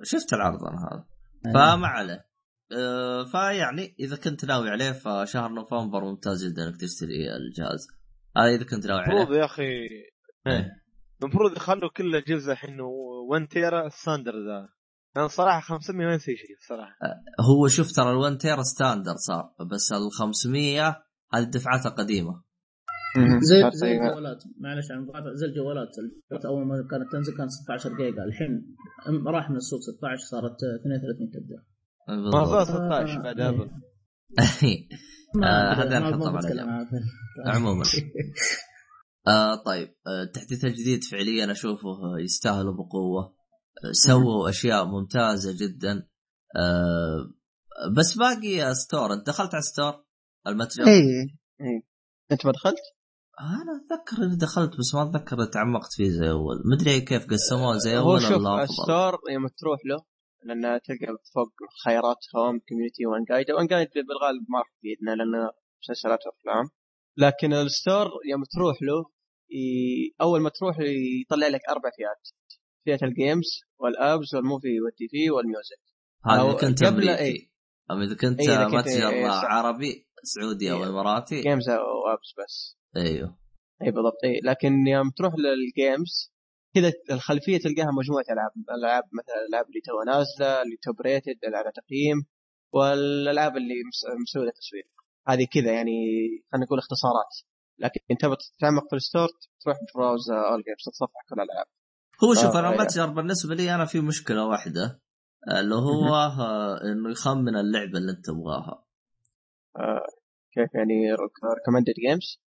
شفت 0.02 0.32
العرض 0.32 0.64
أنا 0.64 0.78
هذا. 0.78 1.06
فما 1.54 1.86
عليه. 1.86 2.31
آه، 2.72 3.24
فيعني 3.24 3.94
إذا 4.00 4.16
كنت 4.16 4.44
ناوي 4.44 4.70
عليه 4.70 4.92
فشهر 4.92 5.52
نوفمبر 5.52 6.04
ممتاز 6.04 6.44
جدا 6.44 6.68
إنك 6.68 6.80
تشتري 6.80 7.36
الجهاز. 7.36 7.86
هذا 8.36 8.54
إذا 8.54 8.64
كنت 8.64 8.86
ناوي 8.86 9.00
المفروض 9.00 9.26
عليه 9.26 9.38
يا 9.38 9.44
أخي 9.44 9.62
إيه. 10.46 10.82
المفروض 11.22 11.56
يخلوا 11.56 11.90
كل 11.96 12.06
الأجهزة 12.06 12.52
الحين 12.52 12.80
1 12.80 13.48
تيرا 13.48 13.88
standard 13.88 14.46
ذا. 14.46 14.68
أنا 15.16 15.26
صراحة 15.26 15.60
500 15.60 16.06
ما 16.06 16.14
يسوي 16.14 16.36
شيء 16.36 16.56
الصراحه 16.56 16.96
هو 17.40 17.68
شوف 17.68 17.92
ترى 17.92 18.04
ال1 18.14 18.36
تيرا 18.36 18.62
standard 18.62 19.16
صار 19.16 19.54
بس 19.70 19.92
ال 19.92 20.12
500 20.12 21.02
هذه 21.34 21.42
الدفعات 21.42 21.86
القديمة. 21.86 22.42
زي 23.42 23.70
زي 23.72 23.86
أيوة. 23.86 24.06
الجوالات. 24.06 24.42
معلش 24.60 24.90
عن 24.90 25.06
زي 25.34 25.46
الجوالات. 25.46 25.88
الجوالات 25.98 26.44
أول 26.46 26.66
ما 26.66 26.88
كانت 26.90 27.12
تنزل 27.12 27.36
كانت 27.36 27.50
16 27.50 27.96
جيجا. 27.96 28.24
الحين 28.24 28.76
راح 29.26 29.50
من 29.50 29.56
السوق 29.56 29.80
16 29.80 30.24
صارت 30.24 30.56
32 30.80 31.30
تبدا 31.30 31.71
ما 32.34 32.44
صار 32.44 32.58
بالضبط. 32.58 32.76
16 32.76 33.22
بعد 33.22 33.40
أبل. 33.40 33.70
آه، 35.44 35.72
هذا 35.74 35.98
نحطه 35.98 36.30
على 36.30 36.48
جنب. 36.48 36.88
عموما. 37.46 37.84
آه 39.28 39.54
طيب. 39.54 39.88
آه، 40.06 40.22
التحديث 40.22 40.64
الجديد 40.64 41.04
فعليا 41.04 41.52
أشوفه 41.52 42.18
يستاهل 42.24 42.64
بقوة. 42.64 43.22
آه، 43.24 43.92
سووا 43.92 44.48
أشياء 44.48 44.86
ممتازة 44.86 45.56
جدا. 45.60 46.08
آه 46.56 47.30
بس 47.96 48.18
باقي 48.18 48.74
store. 48.74 49.12
أنت 49.12 49.26
دخلت 49.26 49.54
على 49.54 49.62
store؟ 49.62 50.04
المتجر 50.46 50.86
اي 50.86 51.00
اي 51.60 51.82
أنت 52.32 52.46
ما 52.46 52.52
دخلت؟ 52.52 52.82
أنا 53.40 53.72
أتذكر 53.80 54.24
إني 54.24 54.36
دخلت 54.36 54.70
بس 54.78 54.94
ما 54.94 55.02
أتذكر 55.02 55.44
تعمقت 55.44 55.92
فيه 55.92 56.10
زي 56.10 56.30
أول. 56.30 56.56
مدري 56.72 57.00
كيف 57.00 57.26
قسموه 57.26 57.76
زي 57.76 57.98
هو 57.98 58.10
أول 58.10 58.22
شوف 58.22 58.30
ولا 58.30 58.38
افضل 58.38 58.62
ال 58.62 58.72
store 58.72 59.18
يوم 59.30 59.46
تروح 59.46 59.80
له 59.86 60.11
لأن 60.44 60.80
تلقى 60.80 61.06
فوق 61.34 61.52
خيارات 61.84 62.22
home 62.36 62.58
community 62.68 63.06
OneGuide 63.06 63.50
OneGuide 63.50 63.88
بالغالب 63.94 64.44
ما 64.48 64.58
راح 64.58 64.70
تفيدنا 64.78 65.10
لأنه 65.10 65.50
مسلسلات 65.82 66.18
وأفلام 66.26 66.64
لكن 67.16 67.52
ال 67.52 67.61
store 67.61 68.06
يوم 68.30 68.42
تروح 68.54 68.82
له. 68.82 69.12
أول 70.20 70.40
ما 70.40 70.50
تروح 70.50 70.76
يطلع 71.22 71.48
لك 71.48 71.60
أربع 71.68 71.90
فئات 71.96 72.28
فئة 72.84 73.06
الجيمز 73.06 73.60
والابز 73.78 74.34
والموفي 74.34 74.80
والتي 74.80 75.08
في 75.10 75.30
والميوزك 75.30 75.82
هذا 76.26 76.42
اذا 76.42 76.68
كنت 76.68 76.84
قبل 76.84 77.08
أمريكي 77.08 77.24
إيه. 77.24 77.48
اما 77.90 78.04
إذا 78.04 78.14
كنت 78.14 78.40
إيه، 78.40 78.66
متجر 78.66 79.08
إيه،. 79.08 79.28
عربي 79.28 80.06
سعودي 80.22 80.72
أو 80.72 80.76
إيه. 80.76 80.90
إماراتي 80.90 81.40
games 81.40 81.68
و 81.68 81.82
apps 81.82 82.34
بس 82.38 82.78
أيوه 82.96 83.38
اي 83.82 83.90
بالضبط 83.90 84.24
اي 84.24 84.40
لكن 84.44 84.86
يوم 84.86 85.10
تروح 85.10 85.34
لل 85.34 85.62
games 85.62 86.31
كذا 86.74 86.92
الخلفية 87.10 87.58
تلقاها 87.58 87.90
مجموعة 88.00 88.24
ألعاب 88.30 88.50
الالعاب 88.68 89.04
مثلا 89.12 89.34
الالعاب 89.42 89.66
اللي 89.66 89.80
تو 89.80 90.02
نازلة 90.06 90.62
اللي 90.62 90.76
top 90.82 91.00
rated 91.00 91.38
على 91.44 91.72
تقييم 91.74 92.18
والألعاب 92.72 93.56
اللي 93.56 93.74
مس- 93.88 94.06
مسوية 94.22 94.50
تسويق 94.50 94.86
هذه 95.28 95.46
كذا 95.52 95.72
يعني 95.72 95.92
خلينا 96.52 96.66
نقول 96.66 96.78
اختصارات. 96.78 97.32
لكن 97.78 98.00
انت 98.10 98.20
تتعمق 98.20 98.90
في 98.90 98.96
ال 98.96 99.02
store 99.02 99.28
تروح 99.60 99.76
browse 99.94 100.30
all 100.30 100.62
games 100.62 100.82
تتصفح 100.86 101.20
كل 101.28 101.34
الألعاب. 101.40 101.66
هو 102.24 102.34
شوف 102.34 102.56
آه، 102.56 102.60
أنا. 102.60 102.82
متجر 102.82 103.06
بالنسبة 103.06 103.54
لي 103.54 103.74
أنا 103.74 103.84
في 103.84 104.00
مشكلة 104.00 104.46
واحدة 104.46 105.00
اللي 105.60 105.74
هو 105.74 106.14
آه، 106.14 106.80
إنه 106.84 107.10
يخمن 107.10 107.56
اللعبة 107.56 107.98
اللي 107.98 108.12
أنت 108.12 108.26
تبغاها. 108.26 108.84
آه 109.76 110.06
كيف 110.54 110.74
يعني 110.74 110.94
recommended 111.58 111.94
games 112.08 112.40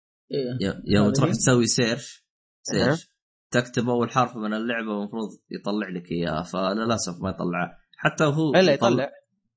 يوم 0.88 1.12
تروح. 1.12 1.30
تسوي 1.30 1.66
search. 1.68 2.26
search 2.64 3.10
تكتب 3.54 3.90
أول 3.90 4.10
حرف 4.12 4.38
من 4.38 4.54
اللعبة 4.54 4.92
المفروض 4.98 5.30
يطلع 5.52 5.90
لك 5.90 6.12
اياها 6.12 6.44
فللاسف 6.44 7.22
ما 7.22 7.30
يطلعها 7.30 7.78
حتى 7.98 8.24
هو 8.24 8.54
إلا 8.56 8.74
يطلع 8.74 9.10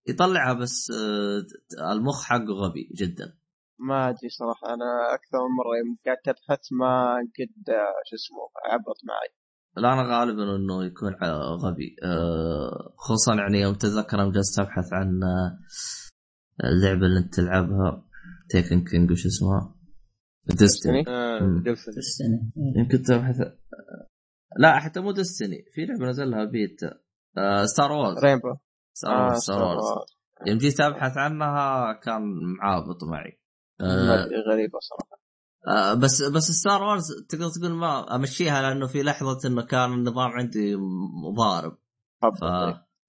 يطلعها 0.08 0.52
بس 0.52 0.90
آه، 0.90 1.92
المخ 1.92 2.24
حقه 2.24 2.52
غبي 2.62 2.90
جدا. 3.00 3.36
ما 3.78 4.08
أدري 4.08 4.28
صراحة 4.28 4.74
أنا 4.74 5.14
أكثر 5.14 5.38
من 5.38 5.56
مرة 5.58 5.76
يوم 5.78 5.98
قعدت 6.06 6.28
أبحث 6.28 6.72
ما 6.72 7.16
قد 7.38 7.68
آه، 7.68 8.02
شو 8.06 8.16
اسمه 8.16 8.72
عبط 8.72 8.98
معي. 9.04 9.30
لا 9.76 9.92
أنا 9.92 10.18
غالبا 10.18 10.56
إنه 10.56 10.84
يكون 10.84 11.14
غبي. 11.64 11.96
آه، 12.04 12.94
خصوصا 12.96 13.34
يعني 13.34 13.60
يوم 13.60 13.74
تتذكر 13.74 14.18
يوم 14.18 14.32
جلست 14.32 14.58
أبحث 14.58 14.92
عن 14.92 15.20
اللعبة 16.64 17.06
اللي 17.06 17.18
أنت 17.18 17.34
تلعبها 17.34 18.04
Taken 18.48 18.84
King 18.84 19.10
وش 19.10 19.26
اسمها؟ 19.26 19.75
Destiny 20.54 21.04
آه،. 21.08 21.60
Destiny. 21.64 21.96
السنة 21.96 22.52
يمكن 22.76 23.02
تبحث 23.02 23.36
لا 24.58 24.78
حتى 24.80 25.00
مو 25.00 25.12
Destiny 25.12 25.64
في 25.74 25.84
لعبة 25.86 26.06
نزل 26.06 26.30
لها 26.30 26.44
بيتا 26.44 26.98
آه 27.38 27.64
Star 27.64 27.92
Wars 27.92 28.24
Rainbow 28.24 28.56
Star 28.92 29.12
آه 29.12 29.26
Wars 29.26 29.38
Star 29.42 29.62
Wars 29.62 29.84
يوم 30.46 30.58
جيت 30.58 30.80
أبحث 30.80 31.16
عنها 31.16 31.92
كان 31.92 32.22
معابط 32.58 33.04
معي. 33.04 33.40
آه 33.80 34.28
غريبة 34.50 34.78
صراحة. 34.80 35.20
آه 35.68 35.94
بس 35.94 36.22
بس 36.22 36.50
Star 36.50 36.82
Wars 36.82 37.26
تقدر 37.28 37.48
تقول 37.48 37.72
ما 37.72 38.16
أمشيها 38.16 38.62
لأنه 38.62 38.86
في 38.86 39.02
لحظة 39.02 39.48
إنه 39.48 39.62
كان 39.62 39.92
النظام 39.92 40.30
عندي 40.30 40.76
م- 40.76 41.34
ضارب 41.36 41.78
ف 42.22 42.44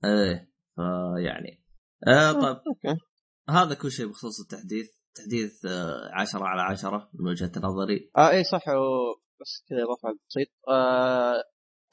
إيه. 0.05 0.51
ف 0.75 0.79
يعني. 1.25 1.63
آه 2.07 2.31
طيب. 2.31 2.57
أوكي. 2.67 3.01
هذا 3.49 3.73
كل 3.73 3.91
شيء 3.91 4.07
بخصوص 4.07 4.41
التحديث. 4.41 4.96
تحديث 5.17 5.65
آه 5.65 6.09
10 6.13 6.43
على 6.43 6.61
10 6.61 7.09
من 7.13 7.27
وجهة 7.29 7.51
نظري. 7.57 8.11
آه 8.17 8.29
اي 8.29 8.43
صح 8.43 8.67
و- 8.67 9.15
بس 9.41 9.63
كذا 9.69 9.83
اضافه 9.83 10.19
بسيط 10.29 10.47
آه 10.69 11.43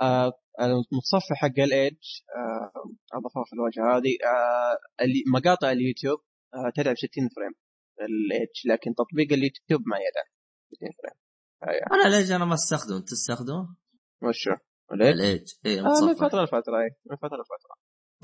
آه 0.01 0.33
المتصفح 0.61 1.37
حق 1.37 1.59
ال 1.59 1.68
Edge 1.68 2.07
آه 2.37 2.73
اضافوه 3.19 3.45
في 3.45 3.53
الواجهه 3.53 3.97
هذه. 3.99 4.17
آه 4.25 5.05
اللي 5.05 5.23
مقاطع 5.35 5.73
اليوتيوب 5.73 6.19
آه 6.55 6.73
تدعم 6.77 6.95
60 6.95 7.09
frame 7.37 7.53
ال 8.01 8.12
Edge 8.12 8.57
لكن 8.67 8.95
تطبيق 8.95 9.33
اليوتيوب 9.33 9.81
ما 9.87 9.97
يدعم 9.97 10.29
60 10.73 10.89
frame. 11.03 11.17
آه 11.63 11.95
أنا 11.95 12.17
ليش 12.17 12.31
أنا 12.31 12.45
ما 12.45 12.55
استخدمه. 12.55 13.01
تستخدمه؟ 13.01 13.77
وشو؟ 14.23 14.51
ال 14.93 15.02
Edge؟ 15.02 15.49
اي 15.67 15.79
آه 15.79 15.83
من 15.83 15.87
المتصفح 15.89 16.27
فترة 16.29 16.43
لفترة 16.45 16.77
اي 16.83 16.91
من 17.11 17.17
فترة 17.17 17.37
لفترة. 17.43 17.74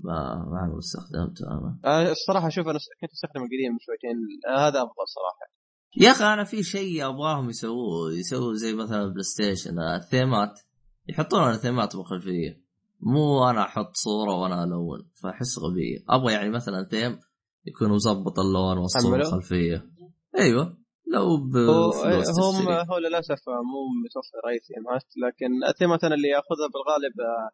ما 0.05 0.47
ما 0.51 0.59
عمري 0.59 0.78
استخدمته 0.78 1.44
أنا. 1.51 2.10
الصراحة 2.10 2.47
أشوف 2.47 2.66
أنا 2.66 2.78
كنت 3.01 3.10
استخدم 3.12 3.40
القديم 3.43 3.78
شويتين 3.81 4.16
هذا 4.59 4.78
أفضل 4.78 5.06
صراحة. 5.16 5.51
يا 5.97 6.10
أخي 6.10 6.24
أنا 6.24 6.44
في 6.44 6.62
شيء 6.62 7.06
أبغاهم 7.06 7.48
يسووه 7.48 8.12
يسووا 8.12 8.55
زي 8.55 8.74
مثلا 8.74 9.06
PlayStation 9.06 9.78
آه، 9.78 9.97
ال 9.97 10.05
themeات. 10.05 10.60
يحطون 11.09 11.43
لنا 11.43 11.56
themes 11.56 11.97
بالخلفيه 11.97 12.60
مو 13.01 13.51
أنا 13.51 13.62
أحط 13.62 13.90
صورة 13.94 14.35
وأنا 14.35 14.64
ألون 14.64 15.10
فأحس 15.22 15.59
غبية. 15.59 15.98
أبغى 16.09 16.32
يعني 16.32 16.51
مثلا 16.51 16.85
ثيم 16.90 17.18
يكون 17.66 17.89
مظبط 17.90 18.39
اللون 18.39 18.78
والصورة؟ 18.78 19.22
الخلفيه 19.22 19.90
أيوه. 20.39 20.81
لو 21.12 21.22
هو 21.22 21.36
بفلوس 21.36 22.40
هم. 22.40 22.68
هو 22.68 22.98
للأسف 22.98 23.48
مو 23.48 23.81
متوفر 24.05 24.43
أي 24.51 24.59
themes 24.68 25.05
لكن 25.24 25.68
ال 25.68 25.74
themes 25.74 26.05
أنا 26.05 26.14
اللي 26.14 26.28
ياخذها 26.28 26.68
بالغالب 26.72 27.14
آه، 27.20 27.51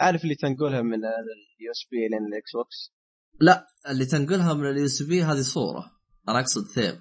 عارف 0.00 0.24
اللي 0.24 0.34
تنقلها 0.34 0.82
من 0.82 0.94
ال 0.94 1.70
USB 1.70 2.08
لين 2.08 2.26
الاكس 2.26 2.50
بوكس 2.56 2.92
لا 3.40 3.66
اللي 3.90 4.04
تنقلها 4.06 4.54
من 4.54 4.66
ال 4.70 4.84
USB 4.84 5.22
هذه 5.22 5.40
صورة. 5.40 5.90
أنا 6.28 6.40
أقصد 6.40 6.64
ثيم. 6.74 7.00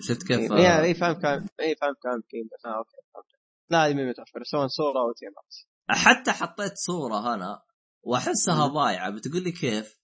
شفت 0.00 0.22
كيف؟ 0.26 0.52
اي 0.52 0.82
اي 0.82 0.94
فاهم 0.94 1.12
كان 1.20 1.46
اي 1.60 1.74
فاهم 1.80 1.94
game 2.30 2.48
بس 2.52 2.66
آه 2.66 2.78
okay 2.78 2.96
فهمت. 3.14 3.26
لا 3.70 3.86
هذه 3.86 3.94
مو 3.94 4.08
متوفرة 4.08 4.42
سواء 4.44 4.66
صورة 4.66 5.00
أو 5.00 5.12
themes 5.20 5.54
حتى 5.88 6.30
حطيت 6.32 6.72
صورة 6.76 7.34
أنا 7.34 7.62
وأحسها. 8.02 8.66
ضايعة. 8.66 9.10
بتقول 9.10 9.42
لي 9.42 9.52
كيف؟ 9.52 10.00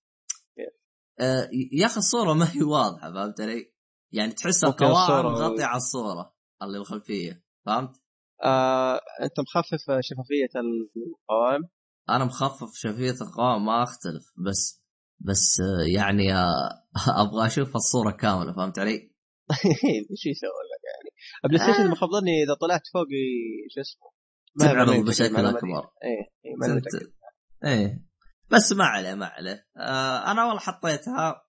آه 1.21 1.49
يا 1.73 1.87
أخي 1.87 1.97
الصورة 1.97 2.33
ما 2.33 2.53
هي 2.53 2.63
واضحة 2.63 3.13
فهمت 3.13 3.41
علي؟ 3.41 3.73
يعني 4.13 4.33
تحس 4.33 4.65
القوائم 4.65 4.95
الصورة- 4.95 5.41
مغطيه 5.41 5.65
على 5.65 5.77
الصورة 5.77 6.35
اللي 6.63 6.79
بالخلفية 6.79 7.45
فهمت؟ 7.67 7.97
آه 8.45 9.01
أنت 9.23 9.41
مخفف 9.41 9.85
شفافية 10.01 10.49
القوائم. 10.61 11.63
أنا 12.17 12.25
مخفف 12.25 12.75
شفافية 12.75 13.15
القوائم 13.21 13.65
ما 13.65 13.83
أختلف 13.83 14.25
بس 14.47 14.83
بس 15.21 15.61
آه 15.61 15.97
يعني 15.97 16.35
آه 16.35 16.85
أبغى 17.23 17.47
أشوف 17.47 17.77
الصورة 17.77 18.11
كاملة 18.11 18.53
فهمت 18.53 18.79
علي؟ 18.79 18.93
إيش 20.11 20.27
يسوي 20.27 20.63
لك 20.71 20.83
يعني 20.85 21.15
البلاي 21.45 21.65
ستيشن 21.65 21.87
آه. 21.87 21.91
مخبرني 21.91 22.43
إذا 22.45 22.55
طلعت 22.61 22.81
فوق 22.93 23.07
شو 23.75 23.81
اسمه 23.81 24.13
تعرض 24.59 25.05
بشكل. 25.05 25.47
اكبر 25.47 25.91
إيه 26.05 26.57
ما؟ 26.59 26.75
متأكد. 26.75 27.13
إيه 27.65 28.05
بس 28.51 28.73
ما 28.73 28.85
عليه 28.85 29.15
ما 29.15 29.27
عليه 29.27 29.67
آه 29.77 30.31
أنا 30.31 30.45
والله 30.45 30.61
حطيتها 30.61 31.45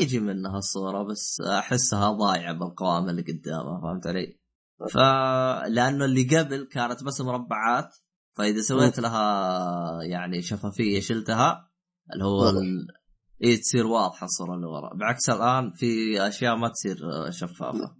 يجي 0.00 0.20
منها 0.20 0.58
الصورة 0.58 1.02
بس 1.02 1.40
أحسها 1.40 2.10
ضايعة 2.10 2.52
بالقوائم 2.52 3.08
اللي 3.08 3.22
قدامها 3.22 3.80
فهمت 3.82 4.06
علي؟ 4.06 4.38
ف 4.92 4.96
لأنه 5.68 6.04
اللي 6.04 6.38
قبل 6.38 6.68
كانت 6.72 7.04
بس 7.04 7.20
مربعات 7.20 7.94
فإذا 8.34 8.60
سويت 8.60 8.98
لها 8.98 10.02
يعني 10.02 10.42
شفافية 10.42 11.00
شلتها 11.00 11.70
اللي 12.12 12.24
هو. 12.24 12.48
ال... 12.48 12.86
اي 13.44 13.56
تصير 13.56 13.86
واضحة 13.86 14.24
الصورة 14.24 14.54
اللي 14.54 14.66
ورا 14.66 14.94
بعكس 14.94 15.30
الآن 15.30 15.72
في 15.72 15.86
أشياء 16.28 16.56
ما 16.56 16.68
تصير 16.68 16.96
شفافة. 17.30 17.96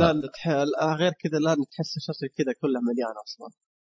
لا 0.00 0.12
نتح... 0.12 0.48
لا 0.48 0.94
غير 0.98 1.12
كذا 1.12 1.38
لا 1.38 1.54
تحس 1.54 1.96
الشاشة 1.96 2.34
كذا 2.36 2.52
كلها 2.60 2.80
مليانة 2.80 3.20
أصلا. 3.24 3.48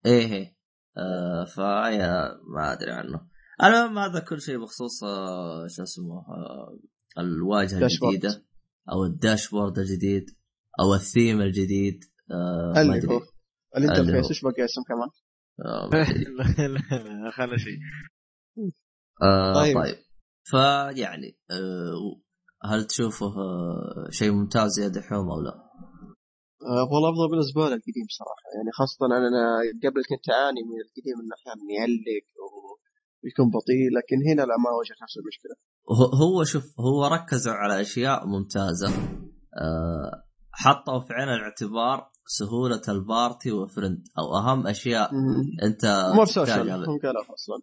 إيه 0.06 0.32
إيه. 0.32 0.56
آه 0.96 1.44
فيا 1.44 2.12
ما 2.54 2.72
أدري 2.72 2.92
عنه. 2.92 3.20
المهم 3.64 3.98
هذا 3.98 4.20
كل 4.20 4.40
شيء 4.40 4.58
بخصوص 4.62 5.04
آه 5.04 5.66
شو 5.68 5.82
اسمه 5.82 6.14
آه 6.14 6.78
الواجهة 7.18 7.80
dashboard. 7.80 8.14
الجديدة 8.14 8.44
أو 8.92 9.04
ال 9.04 9.11
dashboard 9.11 9.78
الجديد 9.78 10.24
أو 10.80 10.94
الثيم 10.94 11.40
الجديد 11.40 12.04
آه 12.30 12.72
ما 12.74 12.82
اللي 12.82 13.08
هو 13.08 13.20
ال 13.76 13.81
interface. 13.81 14.28
إيش 14.28 14.42
بقى 14.42 14.64
اسم 14.64 14.82
كمان؟ 14.88 15.08
آه 15.60 15.86
أدري. 15.88 16.24
لا 16.74 17.30
خلنا 17.30 17.56
شيء 17.56 17.78
آه 19.22 19.54
طيب. 19.54 19.76
طيب 19.76 19.96
فيعني 20.44 21.38
آه 21.50 22.20
هل 22.70 22.84
تشوفه 22.84 23.32
شيء 24.10 24.32
ممتاز 24.32 24.78
يا 24.78 24.88
دحوم 24.88 25.28
أو 25.30 25.40
لا؟ 25.40 25.54
والله 26.92 27.10
أفضل 27.10 27.30
بالنسبة 27.30 27.60
لي 27.60 27.66
القديم 27.74 28.06
صراحة 28.18 28.46
يعني 28.56 28.70
خاصة 28.78 29.06
أنا 29.06 29.58
قبل 29.84 30.02
كنت 30.10 30.30
أعاني 30.30 30.60
من 30.62 30.76
القديم 30.86 31.16
انه 31.22 31.34
أحيانا 31.38 31.62
يعلق 31.78 32.26
ويكون 33.24 33.46
بطيء 33.50 33.84
لكن 33.96 34.16
هنا 34.30 34.42
لا 34.48 34.56
ما 34.64 34.70
واجهت 34.78 35.02
نفس 35.02 35.16
المشكلة 35.22 35.54
هو- 35.98 36.14
هو 36.22 36.44
شوف 36.44 36.80
هو 36.80 37.06
ركزوا 37.06 37.52
على 37.52 37.80
أشياء 37.80 38.26
ممتازة 38.26 38.88
حطوا 40.52 41.00
في 41.00 41.12
عين 41.14 41.28
الاعتبار 41.28 42.10
سهولة 42.26 42.82
البارتي 42.88 43.52
وفرند 43.52 44.04
أو 44.18 44.36
أهم 44.36 44.66
أشياء 44.66 45.10
أنت 45.62 46.12
مو 46.14 46.22
بسوشيال 46.22 46.46
تحتاجها 46.46 46.76
هم 46.76 46.98
قالوا 47.02 47.22
أصلا 47.34 47.62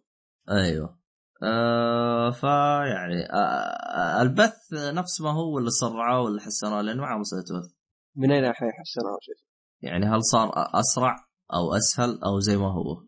أيوه. 0.50 1.02
آه 1.42 2.30
فيعني 2.30 3.32
آه 3.32 4.22
البث 4.22 4.72
نفس 4.72 5.20
ما 5.20 5.30
هو 5.30 5.58
اللي 5.58 5.70
صرعوه 5.70 6.24
واللي 6.24 6.40
حسنوه 6.40 6.82
لأنه 6.82 7.00
ما 7.02 7.06
عم 7.06 7.20
مسوي 7.20 7.40
بث. 7.40 7.72
من 8.16 8.32
أين 8.32 8.44
الحين 8.44 8.68
حسنوا 8.72 9.18
شيء؟ 9.20 9.34
يعني 9.82 10.06
هل 10.06 10.24
صار 10.24 10.52
أسرع 10.56 11.16
أو 11.54 11.76
أسهل 11.76 12.20
أو 12.24 12.38
زي 12.38 12.56
ما 12.56 12.72
هو؟ 12.72 13.02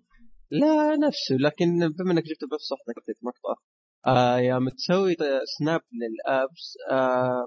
لا 0.51 0.97
نفسه 1.07 1.35
لكن 1.41 1.79
بما 1.99 2.13
إنك 2.13 2.23
جبت 2.23 2.45
بس 2.53 2.61
صح 2.61 2.77
ذكرت 2.89 3.19
مقطع. 3.23 3.61
آه 4.07 4.39
يا 4.39 4.59
متسوي 4.59 5.17
سناب 5.59 5.81
للابس 5.93 6.75
آه 6.91 7.47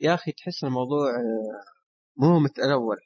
يا 0.00 0.14
أخي 0.14 0.32
تحس 0.32 0.64
الموضوع 0.64 1.10
آه 1.10 1.78
مو 2.16 2.40
مثل 2.40 2.62
الأول. 2.62 2.96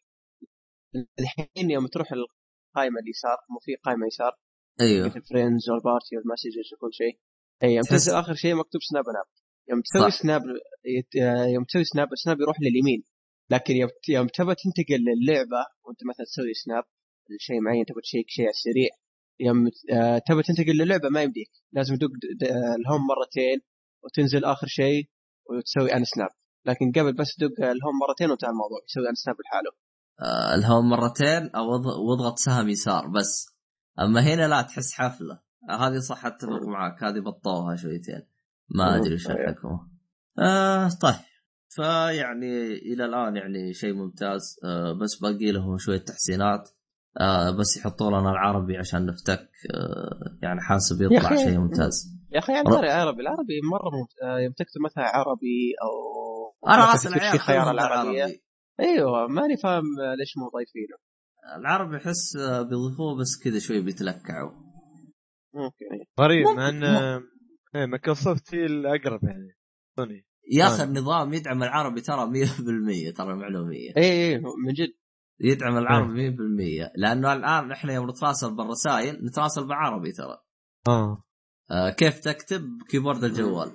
الحين 0.97 1.70
يوم 1.70 1.86
تروح 1.86 2.09
القائمة 2.12 3.01
اليسار 3.01 3.36
مو 3.51 3.59
في 3.64 3.73
قائمة 3.85 4.06
يسار 4.06 4.32
أيوه. 4.81 5.09
في 5.09 5.16
ال 5.16 5.23
friends 5.23 5.70
وال 5.70 5.84
party 5.84 6.16
وال 6.16 6.28
messages 6.28 6.72
وكل 6.74 6.93
شيء. 6.93 7.19
أي 7.62 7.74
يوم 7.74 7.82
تنزل 7.85 8.12
آخر 8.12 8.35
شيء 8.35 8.55
مكتوب 8.55 8.81
snap 8.90 9.05
snap 9.16 9.24
يوم 9.70 9.81
تسوي 9.82 10.10
صح. 10.10 10.23
snap 10.22 10.43
يت- 10.98 11.14
يوم 11.55 11.64
تسوي 11.64 11.85
snap 11.84 12.12
ال 12.12 12.18
snap 12.18 12.40
يروح 12.40 12.56
لليمين. 12.60 13.02
لكن 13.51 13.74
يوم 13.77 13.90
يوم 14.09 14.27
تبى 14.27 14.55
تنتقل 14.62 15.01
للعبة 15.09 15.62
وأنت 15.85 16.01
مثلا 16.10 16.27
تسوي 16.27 16.55
snap 16.64 16.84
لشيء 17.31 17.60
معين 17.60 17.85
تبى 17.86 18.01
تشيك 18.01 18.24
شيء 18.28 18.44
على 18.44 18.51
السريع. 18.59 18.90
يوم 19.40 19.59
آه، 19.93 20.19
تبى 20.28 20.43
تنتقل 20.43 20.77
للعبة 20.82 21.09
ما 21.09 21.23
يمديك. 21.23 21.51
لازم 21.73 21.94
تدق 21.97 22.10
ال 22.80 22.84
home 22.84 23.01
مرتين 23.12 23.59
وتنزل 24.05 24.44
آخر 24.44 24.66
شيء 24.66 25.09
وتسوي 25.51 25.93
ان 25.97 26.05
سناب 26.05 26.28
لكن 26.66 26.93
قبل 26.93 27.12
بس 27.12 27.31
دق 27.40 27.56
الهوم 27.64 27.94
مرتين 28.09 28.31
وانتهى 28.31 28.48
الموضوع 28.51 28.78
يسوي 28.89 29.09
ان 29.10 29.14
سناب 29.14 29.36
لحاله. 29.40 29.70
آه 30.23 30.55
الهوم 30.55 30.89
مرتين 30.90 31.51
أو 31.57 31.74
اض- 31.74 31.86
واضغط 32.09 32.39
سهم 32.39 32.69
يسار 32.69 33.07
بس. 33.09 33.47
أما 34.01 34.20
هنا 34.20 34.49
لا 34.49 34.62
تحس 34.62 34.93
حفلة. 34.94 35.39
هذه 35.70 35.99
صح 35.99 36.27
أتفق 36.27 36.62
معك 36.66 37.03
هذه 37.05 37.20
بطوها 37.20 37.77
شويتين. 37.77 38.23
ما 38.74 38.97
أدري 38.97 39.12
إيش. 39.12 39.27
الحكمه 39.31 39.89
آه 40.39 40.89
طيب. 41.03 41.15
فيعني 41.69 42.66
إلى 42.73 43.05
الآن 43.05 43.36
يعني 43.36 43.73
شيء 43.74 43.94
ممتاز. 43.94 44.57
آه 44.65 44.93
بس 44.93 45.19
باقي 45.23 45.53
لهم 45.53 45.78
شوية 45.78 45.99
تحسينات. 45.99 46.70
آه 47.20 47.51
بس 47.51 47.77
يحطوا 47.77 48.11
لنا 48.11 48.31
العربي 48.31 48.77
عشان 48.77 49.07
نفتك. 49.07 49.49
آه 49.74 50.39
يعني 50.43 50.61
حاسب 50.61 51.03
يطلع 51.03 51.36
شيء 51.36 51.59
ممتاز. 51.59 52.19
يا 52.32 52.39
أخي 52.39 52.53
يعني 52.53 52.69
ر- 52.69 52.90
عربي 52.90 53.23
العربي 53.23 53.61
مرة 53.73 53.90
ممت... 53.99 54.11
آه، 54.23 54.39
يوم 54.39 54.53
تكتب 54.53 54.81
مثلا 54.85 55.05
عربي 55.05 55.74
أو 55.82 56.69
أنا 56.73 56.86
خيار 57.39 57.65
كلهم 57.65 57.74
العربية. 57.74 58.24
أيوه 58.81 59.27
ماني 59.27 59.57
فاهم 59.57 60.01
آه، 60.01 60.15
ليش 60.15 60.36
مو 60.36 60.49
ضايفينه. 60.49 60.97
العربي 61.57 61.97
أحس 61.97 62.36
آه، 62.36 62.62
بيضيفوه 62.62 63.19
بس 63.20 63.43
كذا 63.44 63.59
شوي 63.59 63.81
بيتلكعوا. 63.81 64.51
إيه. 65.55 66.05
غريب 66.20 66.47
مع 66.47 66.69
إن 66.69 66.85
إيه، 67.74 67.86
مايكروسوفت 67.86 68.55
هي 68.55 68.66
الأقرب 68.66 69.24
يعني. 69.24 69.57
سوني 69.97 70.27
يا 70.53 70.66
أخي 70.66 70.82
آه. 70.82 70.86
النظام 70.86 71.35
يدعم 71.35 71.62
العربي 71.62 72.01
ترى 72.01 72.27
100% 72.27 73.15
ترى 73.16 73.35
معلومية. 73.35 73.93
اي 73.97 74.32
اي 74.32 74.39
من 74.39 74.73
جد. 74.73 74.94
يدعم 75.40 75.78
العربي 75.78 76.31
100% 76.31 76.93
لأنه 76.97 77.32
الآن 77.32 77.73
إحنا 77.73 77.93
يوم 77.94 78.11
نتراسل 78.11 78.57
بالرسائل 78.57 79.24
نتراسل 79.24 79.65
بالعربي 79.66 80.12
ترى. 80.12 80.39
آه. 80.89 81.24
آه 81.70 81.90
كيف 81.90 82.19
تكتب 82.20 82.62
keyboard 82.90 83.24
الجوال؟ 83.24 83.70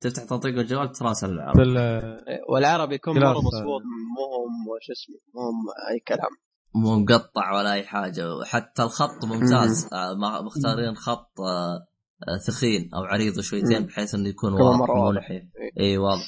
تفتح 0.00 0.24
تطبيق 0.24 0.58
الجوال 0.58 0.92
تراسل 0.92 1.38
إيه، 1.40 2.40
والعربي 2.48 2.94
يكون 2.94 3.14
مرة 3.18 3.28
مضبوط. 3.28 3.82
مو 4.16 4.24
هم 4.44 4.68
وش 4.68 4.90
اسمه 4.90 5.16
مو 5.34 5.40
هم 5.40 5.64
أي 5.90 6.00
كلام. 6.00 6.30
مو 6.74 6.98
مقطع 6.98 7.52
ولا 7.58 7.72
أي 7.72 7.84
حاجة. 7.84 8.22
حتى 8.44 8.82
الخط 8.82 9.24
ممتاز. 9.24 9.88
آه 9.92 10.14
ما- 10.14 10.42
مختارين 10.42 10.94
خط 10.94 11.40
آه 11.40 11.86
آه 12.28 12.38
ثخين 12.46 12.90
أو 12.94 13.00
عريض 13.04 13.40
شويتين. 13.40 13.86
بحيث 13.86 14.14
إنه 14.14 14.28
يكون 14.28 14.52
واضح 14.52 15.30
إيه. 15.30 15.50
إي 15.80 15.98
واضح 15.98 16.22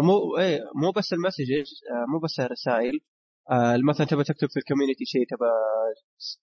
مو 0.00 0.38
إي 0.38 0.60
مو 0.82 0.90
بس 0.96 1.12
ال 1.12 1.18
messages 1.18 1.68
مو 2.12 2.18
بس 2.24 2.40
الرسائل. 2.40 3.00
مثلا 3.88 4.06
تبى 4.06 4.24
تكتب 4.24 4.48
في 4.50 4.56
ال 4.56 4.61
community 4.61 5.04
شيء 5.04 5.24
تبى 5.30 5.50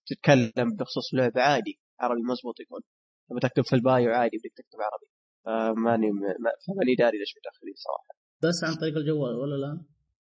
تتكلم 0.06 0.76
بخصوص 0.76 1.14
لعبة 1.14 1.40
عادي 1.42 1.80
عربي 2.00 2.20
مزبوط 2.30 2.60
يكون. 2.60 2.80
تبى 3.30 3.40
تكتب 3.40 3.64
في 3.64 3.76
ال 3.76 3.84
bio 3.84 4.10
عادي 4.12 4.36
بدك 4.36 4.52
تكتب 4.56 4.78
عربي. 4.80 5.11
آه، 5.46 5.72
ماني 5.84 6.10
ما- 6.10 6.56
فماني 6.66 6.94
داري 6.98 7.18
ليش 7.18 7.32
متأخرين 7.38 7.74
صراحة. 7.86 8.12
بس 8.42 8.64
عن 8.64 8.74
طريق 8.80 8.96
الجوال 8.96 9.34
ولا 9.34 9.56
لا؟ 9.66 9.80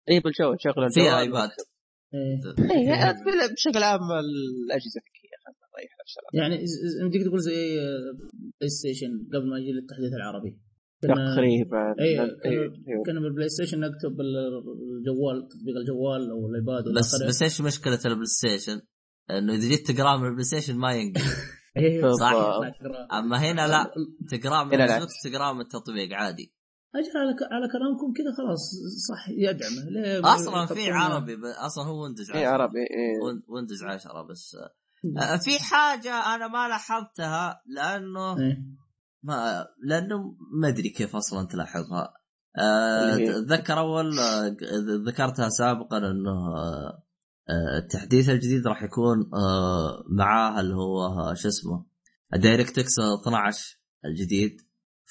اي 0.09 0.19
بالجوال 0.19 0.55
تشغل 0.55 0.73
في 0.93 0.99
الجوال. 0.99 1.13
ايباد 1.15 1.49
إيه. 2.13 2.35
اي 2.71 3.13
بشكل 3.53 3.83
عام 3.83 3.99
الأجهزة 4.01 4.99
الذكية 5.01 5.35
خلينا 5.43 5.67
نريح 5.77 5.91
نفسنا. 6.01 6.27
يعني 6.41 6.55
يمديك 7.01 7.23
تقول 7.27 7.39
زي 7.39 7.79
آه، 7.79 8.11
بلاي 8.59 8.69
ستيشن 8.69 9.11
قبل 9.33 9.49
ما 9.49 9.57
يجي 9.59 9.71
التحديث 9.71 10.13
العربي. 10.13 10.57
تقريبا. 11.01 11.95
أيوه 11.99 12.25
إيه، 12.45 12.69
كنا- 13.05 13.19
بالبلاي 13.19 13.49
ستيشن 13.49 13.79
نكتب 13.79 14.21
الجوال 14.21 15.47
تطبيق 15.47 15.75
الجوال 15.77 16.31
أو 16.31 16.47
الإيباد 16.49 16.83
بس. 16.97 17.23
بس 17.27 17.41
إيش 17.43 17.61
مشكلة 17.61 17.99
البلاي 18.05 18.25
ستيشن؟ 18.25 18.81
إنه 19.29 19.53
إذا 19.53 19.67
جيت 19.69 19.91
تقراه 19.91 20.17
من 20.17 20.25
البلاي 20.27 20.43
ستيشن 20.43 20.75
ما 20.75 20.93
ينقل. 20.93 21.21
صح. 22.19 22.31
ما 22.33 22.69
تقرأ. 22.69 23.19
أما 23.19 23.37
هنا 23.37 23.67
لا 23.67 23.91
تقراه 24.31 24.63
من. 24.63 24.81
الزوت 24.81 25.09
تقراه 25.23 25.53
من 25.53 25.61
التطبيق 25.61 26.13
عادي 26.13 26.53
أجل 26.95 27.17
على 27.17 27.33
ك- 27.33 27.51
على 27.53 27.67
كلامكم 27.71 28.13
كذا 28.13 28.31
خلاص 28.37 28.71
صح 29.09 29.29
يدعمه 29.29 29.89
ليه 29.89 30.35
أصلا 30.35 30.65
في 30.65 30.91
عربي 30.91 31.35
ب- 31.35 31.45
أصلا 31.45 31.83
هو 31.83 32.03
ويندوز 32.03 32.31
اي 32.31 32.45
10 32.45 32.49
عربي 32.53 32.79
اي 32.79 33.19
وين- 33.25 33.43
ويندوز 33.47 33.83
10 33.83 34.21
بس 34.21 34.55
آه، 34.55 35.37
في 35.37 35.59
حاجة 35.63 36.35
أنا 36.35 36.47
ما 36.47 36.67
لاحظتها 36.67 37.61
لأنه 37.65 38.39
إيه. 38.39 38.57
ما 39.23 39.67
لأنه 39.83 40.35
ما 40.61 40.67
أدري 40.67 40.89
كيف 40.89 41.15
أصلا 41.15 41.47
تلاحظها 41.47 42.13
آه،؟ 42.59 43.15
اتذكر 43.15 43.79
أول 43.79 44.19
آه، 44.19 44.55
ذكرتها 45.07 45.49
سابقا 45.49 45.97
إنه 45.97 46.31
آه، 46.31 46.57
آه، 46.57 47.03
التحديث 47.49 48.29
الجديد 48.29 48.67
راح 48.67 48.83
يكون 48.83 49.17
آه، 49.33 50.03
معاه 50.09 50.59
اللي 50.59 50.75
هو 50.75 51.05
آه، 51.05 51.33
شو 51.33 51.47
اسمه 51.47 51.85
ال 52.33 52.79
DirectX 52.79 52.99
12 53.21 53.79
الجديد 54.05 54.57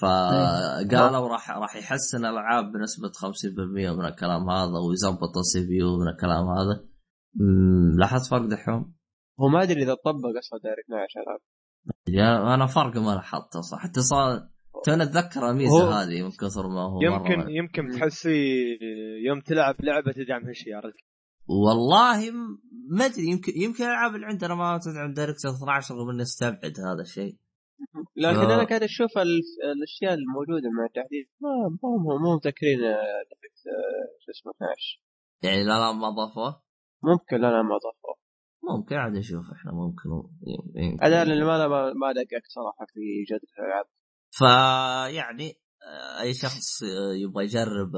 فقالوا 0.00 1.28
راح 1.28 1.50
راح 1.50 1.76
يحسن 1.76 2.18
الألعاب 2.18 2.72
بنسبة 2.72 3.08
50% 3.08 3.92
من 3.98 4.04
الكلام 4.04 4.50
هذا 4.50 4.78
ويظبط 4.88 5.38
ال 5.38 5.66
CPU 5.66 5.98
من 5.98 6.08
الكلام 6.08 6.48
هذا. 6.48 6.84
لاحظت 7.98 8.30
فرق 8.30 8.46
دحوم؟ 8.46 8.94
هو 9.40 9.48
ما 9.48 9.62
أدري 9.62 9.82
إذا 9.82 9.94
طبق 9.94 10.38
أصلا 10.38 10.60
Direct 10.64 10.86
12 10.86 11.38
يا 12.08 12.54
أنا 12.54 12.66
فرق 12.66 12.96
ما 12.96 13.10
لاحظته 13.10 13.60
صح. 13.60 13.78
حتى 13.78 14.00
صار 14.00 14.48
تونا 14.84 15.04
اتذكر 15.04 15.50
الميزه 15.50 16.02
هذه 16.02 16.22
من 16.22 16.30
كثر 16.30 16.68
ما 16.68 16.82
هو 16.82 17.02
يمكن 17.02 17.38
مرة 17.38 17.50
يمكن 17.50 17.88
تحسي 17.88 18.78
يوم 19.26 19.40
تلعب 19.40 19.74
لعبة 19.80 20.12
تدعم 20.12 20.46
هالشيء 20.46 20.74
والله 21.48 22.30
ما 22.90 23.04
أدري 23.06 23.26
يمكن 23.26 23.52
يمكن 23.56 23.84
الألعاب 23.84 24.14
اللي 24.14 24.26
عندنا 24.26 24.54
ما 24.54 24.78
تدعم 24.82 25.12
Direct 25.12 25.46
12 25.46 25.94
رغم 25.94 26.10
إني 26.10 26.22
استبعد 26.22 26.74
هذا 26.80 27.02
الشيء 27.02 27.36
لكن 28.16 28.38
آه. 28.38 28.54
أنا 28.54 28.64
قاعد 28.64 28.82
أشوف 28.82 29.18
ال- 29.18 29.72
الأشياء 29.76 30.14
الموجودة 30.14 30.68
مع 30.78 30.84
التحديث 30.84 31.26
ما 31.40 31.48
مو 31.82 31.98
مو 31.98 32.34
مذكرين 32.34 32.78
آه، 32.84 33.22
Direct 33.30 33.60
آه، 33.66 34.06
شو 34.20 34.30
اسمه 34.30 34.52
12 34.52 35.02
يعني 35.42 35.64
لا 35.64 35.78
لا 35.78 35.92
ما 35.92 36.10
ضافوه 36.10 36.62
ممكن 37.02 37.36
لا 37.36 37.46
لا 37.50 37.62
ما 37.62 37.74
ضافوه 37.84 38.16
ممكن 38.70 38.96
عاد 38.96 39.12
نشوف 39.12 39.44
إحنا 39.52 39.72
ممكن 39.72 40.08
يمكن. 40.76 41.04
أنا 41.04 41.22
اللي 41.22 41.44
ما 41.44 41.68
ما 41.68 41.92
ما 41.92 42.12
دققت 42.12 42.46
صراحة 42.48 42.86
في 42.94 43.00
جوده 43.30 43.48
الألعاب 43.58 43.86
فيعني 44.30 45.52
آه، 45.82 46.20
أي 46.20 46.34
شخص 46.34 46.82
يبغى 47.22 47.44
يجرب 47.44 47.92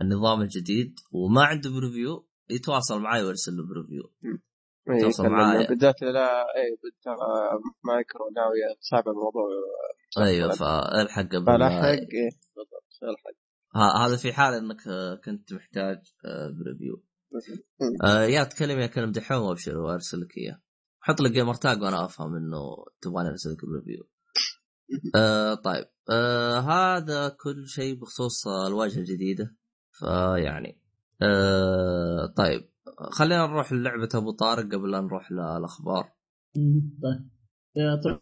النظام 0.00 0.40
الجديد 0.42 0.94
وما 1.12 1.44
عنده 1.44 1.70
preview 1.70 2.28
يتواصل 2.50 3.00
معي 3.00 3.22
ويرسل 3.24 3.52
له 3.52 3.66
preview 3.66 4.12
إيه، 4.90 5.00
توصل 5.02 5.22
يتكلم 5.24 5.38
معايا. 5.38 5.68
بالذات 5.68 6.02
لا 6.02 6.40
اي 6.42 6.76
ترى 7.04 7.16
مايكرو 7.84 8.30
ناويه 8.36 8.78
تصعب 8.80 9.08
الموضوع. 9.08 9.48
أيوه 10.18 10.50
فالحق 10.50 11.22
قبل 11.22 11.46
فالحق 11.46 11.58
ما- 11.82 11.90
إيه. 11.92 12.30
بالضبط 12.56 13.02
الحق 13.02 14.04
هذا 14.06 14.16
في 14.16 14.32
حال 14.32 14.54
إنك 14.54 14.88
آه، 14.88 15.14
كنت 15.14 15.52
محتاج 15.52 15.96
آه، 16.24 16.48
preview 16.50 17.04
آه 18.04 18.22
يا 18.24 18.44
تكلم 18.44 18.78
يا 18.78 18.86
كلم 18.86 19.12
دحوم 19.12 19.42
وأبشر 19.42 19.78
وأرسل 19.78 20.20
لك 20.20 20.36
إياه. 20.38 20.60
حط 21.00 21.20
لك 21.20 21.30
gamertag 21.30 21.82
وأنا 21.82 22.04
أفهم 22.04 22.36
إنه 22.36 22.60
تبغاني 23.00 23.28
أرسل 23.28 23.50
لك 23.52 23.64
preview 23.64 24.08
آه 25.16 25.54
طيب. 25.54 25.84
آه 26.10 26.58
هذا 26.58 27.28
كل 27.28 27.68
شيء 27.68 27.94
بخصوص 28.00 28.46
آه، 28.46 28.66
الواجهة 28.68 28.98
الجديدة. 28.98 29.56
فيعني 29.98 30.80
آه 31.22 32.26
طيب 32.36 32.60
خلينا 33.12 33.46
نروح 33.46 33.72
للعبة 33.72 34.08
أبو 34.14 34.30
طارق 34.30 34.64
قبل 34.74 34.90
لا 34.90 35.00
نروح 35.00 35.32
للأخبار. 35.32 36.04
طيب. 37.02 37.30
طبعا 38.04 38.20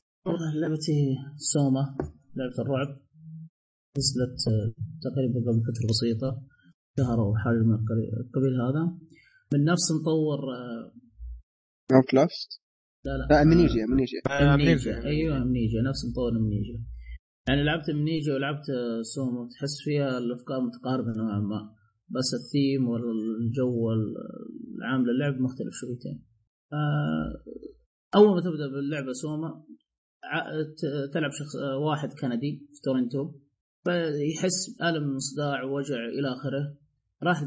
لعبتي 0.55 1.17
SOMA 1.37 1.97
لعبة 2.37 2.59
الرعب. 2.59 3.01
نزلت 3.99 4.49
آه، 4.49 4.73
تقريبا 5.03 5.51
قبل 5.51 5.63
فترة 5.63 5.89
بسيطة 5.91 6.43
شهر 6.99 7.19
أو 7.19 7.37
حاجة 7.37 7.55
من 7.55 7.75
القبيل 7.75 8.61
هذا. 8.61 8.99
من 9.53 9.65
نفس 9.65 9.93
مطور 9.93 10.39
آه، 10.39 10.93
Outlast 11.95 12.63
لا. 13.05 13.11
لا 13.11 13.27
لا 13.31 13.43
Amnesia 13.43 13.85
Amnesia 13.85 14.21
Amnesia 14.55 15.05
أيوه 15.05 15.37
Amnesia 15.43 15.83
نفس 15.83 16.05
مطور 16.11 16.31
Amnesia 16.31 16.85
يعني 17.49 17.65
لعبت 17.65 17.89
امنيجيا 17.89 18.35
ولعبت 18.35 18.67
SOMA 19.15 19.49
تحس 19.49 19.83
فيها 19.85 20.19
الأفكار 20.19 20.61
متقاربة 20.61 21.13
نوعا 21.17 21.39
ما. 21.39 21.75
بس 22.09 22.35
الثيم 22.35 22.89
والجو 22.89 23.93
العام 24.79 25.07
للعب 25.07 25.41
مختلف 25.41 25.73
شويتين 25.73 26.25
آه، 26.73 27.43
أول 28.15 28.35
ما 28.35 28.41
تبدأ 28.41 28.69
باللعبة 28.69 29.13
SOMA 29.13 29.65
تلعب 31.13 31.31
شخص 31.31 31.57
آه، 31.57 31.77
واحد 31.77 32.09
كندي 32.21 32.67
في 32.73 32.81
تورنتو. 32.85 33.33
فيحس 33.85 34.77
بألم 34.79 35.19
صداع 35.19 35.65
وجع 35.65 35.97
إلى 35.97 36.29
آخره. 36.33 36.77
راح 37.23 37.43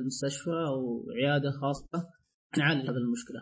المستشفى 0.00 0.50
أو 0.50 1.06
عيادة 1.10 1.50
خاصة. 1.50 2.08
نعالج 2.58 2.82
هذه 2.82 2.96
المشكلة. 2.96 3.40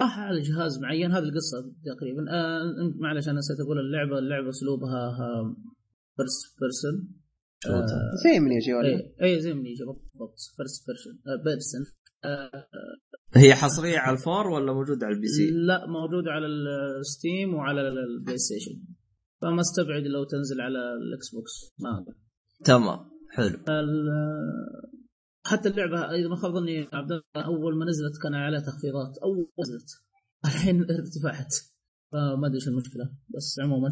راح 0.00 0.18
على 0.18 0.40
جهاز 0.40 0.78
معين 0.78 1.12
هذه 1.12 1.22
القصة 1.22 1.72
تقريبا. 1.84 2.22
آه 2.30 2.62
معلش 3.00 3.28
أنا 3.28 3.38
نسيت 3.38 3.60
أقول 3.60 3.78
اللعبة 3.78 4.18
اللعبة 4.18 4.48
أسلوبها 4.48 5.12
first 6.16 6.60
person 6.60 7.08
زي 8.24 8.40
Amnesia 8.40 8.74
ولا؟ 8.74 8.88
اي 8.88 9.14
اي 9.22 9.40
زي 9.40 9.54
Amnesia. 9.54 9.84
بالضبط. 9.84 10.38
first 10.56 10.86
person 10.86 11.14
person 11.44 11.84
هي 13.34 13.54
حصرية 13.54 13.98
على 13.98 14.16
ال 14.16 14.22
four 14.22 14.46
ولا 14.46 14.72
موجودة 14.72 15.06
على 15.06 15.14
ال 15.14 15.26
PC؟ 15.26 15.50
لا 15.50 15.86
موجودة 15.86 16.30
على 16.30 16.46
ال 16.46 16.64
Steam 16.64 17.54
وعلى 17.54 17.80
ال 17.88 18.38
PlayStation 18.38 18.82
فما 19.42 19.60
استبعد 19.60 20.02
لو 20.02 20.24
تنزل 20.24 20.60
على 20.60 20.78
ال 20.78 21.34
Xbox. 21.34 21.74
ما. 21.78 22.14
تمام. 22.64 23.10
حلو. 23.30 23.58
حتى 25.46 25.68
اللعبة 25.68 25.98
اذا 26.14 26.28
ما 26.28 26.36
خاب 26.36 26.52
ظني 26.52 26.88
عبد 26.92 27.10
الله 27.12 27.46
أول 27.46 27.78
ما 27.78 27.84
نزلت 27.84 28.22
كان 28.22 28.34
عليها 28.34 28.60
تخفيضات. 28.60 29.18
أول 29.22 29.36
ما 29.38 29.44
نزلت. 29.64 29.88
الحين 30.44 30.80
ارتفعت. 30.82 31.54
فما 32.12 32.46
أدري 32.46 32.56
إيش 32.56 32.68
المشكلة 32.68 33.04
بس 33.36 33.56
عموما. 33.62 33.88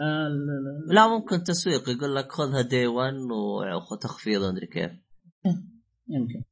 ال- 0.00 0.94
لا 0.94 1.08
ممكن 1.08 1.42
تسويق. 1.42 1.88
يقول 1.88 2.14
لك 2.16 2.32
خذها 2.32 2.62
day 2.62 2.86
1 2.86 3.14
وخذ 3.76 3.96
تخفيض 4.02 4.42
مدري 4.42 4.66
كيف. 4.66 4.90
يمكن. 6.08 6.42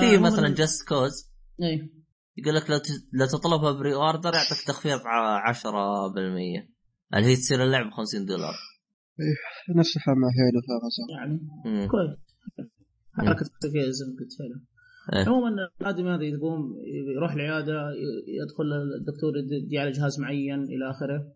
في 0.00 0.16
فعموماً- 0.18 0.20
مثلا 0.26 0.54
Just 0.54 0.88
Cause 0.88 1.32
اي 1.62 1.90
يقول 2.36 2.54
لك 2.54 2.70
لو 2.70 2.78
ت- 2.78 3.06
لو 3.12 3.26
تطلبها 3.26 3.72
pre-order 3.72 4.34
يعطيك 4.34 4.66
تخفيض 4.66 5.00
ع- 5.04 5.48
10% 5.48 6.68
اللي 7.14 7.26
هي 7.26 7.36
تصير 7.36 7.64
اللعبة 7.64 7.90
50 7.90 8.26
دولار. 8.26 8.54
نفس 9.76 9.96
الحال 9.96 10.14
مع 10.14 10.28
هيلو 10.28 10.60
فيها 10.66 11.16
يعني. 11.18 11.88
كويس. 11.88 12.18
حركة 13.16 13.44
فيها 13.72 13.90
زي 13.90 14.04
ما 14.04 14.16
قلت 14.20 14.32
فعلا. 14.38 14.60
إيه. 15.12 15.28
عموما 15.28 15.48
الادمي 15.80 16.10
هذا 16.10 16.22
يقوم 16.22 16.60
يروح 17.16 17.32
العيادة 17.32 17.90
يدخل 18.42 18.72
الدكتور 19.00 19.32
يدي 19.36 19.78
على 19.78 19.90
جهاز 19.90 20.20
معين 20.20 20.62
إلى 20.62 20.90
آخره. 20.90 21.32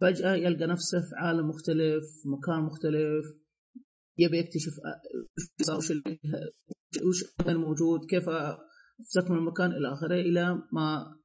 فجأة 0.00 0.34
يلقى 0.34 0.66
نفسه 0.66 1.00
في 1.00 1.14
عالم 1.16 1.48
مختلف 1.48 2.02
مكان 2.26 2.62
مختلف 2.62 3.24
يبي 4.18 4.38
يكتشف 4.38 4.72
وش 5.68 5.76
وش 5.76 5.90
اللي- 5.90 6.18
وش 7.08 7.24
كان 7.46 7.56
موجود 7.56 8.00
كيف 8.10 8.28
استكمل 9.00 9.38
المكان 9.38 9.70
إلى 9.72 9.92
آخره 9.92 10.14
إلى 10.14 10.62
ما 10.72 11.16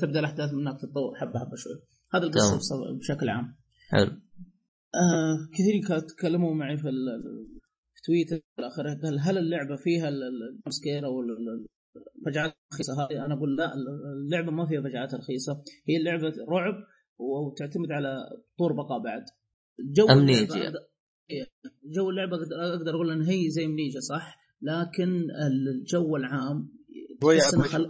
تبدأ 0.00 0.20
الأحداث 0.20 0.52
من 0.52 0.58
هناك 0.66 0.80
تتطور 0.80 1.14
حبة 1.16 1.38
حبة 1.40 1.56
شوي. 1.56 1.72
هذا 2.14 2.24
القصة 2.26 2.76
بشكل 2.98 3.28
عام. 3.28 3.56
حلو. 3.90 4.10
آه 4.94 5.36
كثير 5.54 5.88
كانوا 5.88 6.02
تكلموا 6.02 6.54
معي 6.54 6.76
في 6.76 6.88
تويتر 8.08 8.36
إلى 8.58 8.66
اخره 8.66 8.94
قال 9.02 9.18
هل 9.20 9.38
اللعبة 9.38 9.76
فيها 9.76 10.08
الجمسكير 10.08 11.06
أو 11.06 11.20
ال- 11.20 11.30
ال- 11.30 11.66
الفجعات 12.18 12.52
الرخيصة؟ 12.72 12.92
هذه 13.04 13.24
أنا 13.24 13.34
أقول 13.34 13.56
لا 13.56 13.72
اللعبة 14.24 14.50
ما 14.50 14.66
فيها 14.66 14.80
فجعات 14.82 15.14
رخيصة 15.14 15.62
هي 15.88 15.96
اللعبه 15.96 16.32
رعب 16.48 16.74
وتعتمد 17.18 17.90
على 17.92 18.16
طور 18.58 18.72
بقاء 18.72 19.02
بعد. 19.02 19.22
جو 19.80 20.06
أمنيجيا. 20.08 20.44
اللعبة 20.44 20.78
أقدر- 20.78 21.70
جو 21.84 22.10
اللعبة 22.10 22.36
أقدر- 22.36 22.52
أقدر 22.52 22.94
أقول 22.94 23.10
إن 23.10 23.22
هي 23.22 23.50
زي 23.50 23.64
امنيجا 23.64 24.00
صح؟ 24.00 24.36
لكن 24.62 25.26
الجو 25.46 26.16
العام 26.16 26.68
خل... 27.62 27.88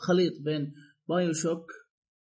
خليط 0.00 0.32
بين 0.40 0.72
بايو 1.08 1.32
شوك 1.32 1.72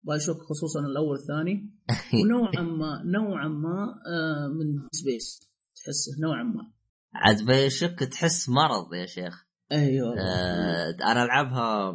بايو 0.02 0.20
شوك 0.20 0.36
خصوصا 0.36 0.80
الأول 0.86 1.08
والثاني 1.08 1.70
ونوعا 2.24 2.62
ما 2.62 3.02
نوعا 3.04 3.48
ما 3.48 3.94
آه، 4.06 4.48
من 4.48 4.88
سبيس 4.92 5.40
تحسه 5.76 6.12
نوعا 6.20 6.42
ما. 6.42 6.72
عاد 7.14 7.46
بيشك 7.46 7.98
تحس 7.98 8.48
مرض 8.48 8.94
يا 8.94 9.06
شيخ. 9.06 9.44
أيوه. 9.72 10.14
آه 10.18 11.12
أنا 11.12 11.24
ألعبها 11.24 11.90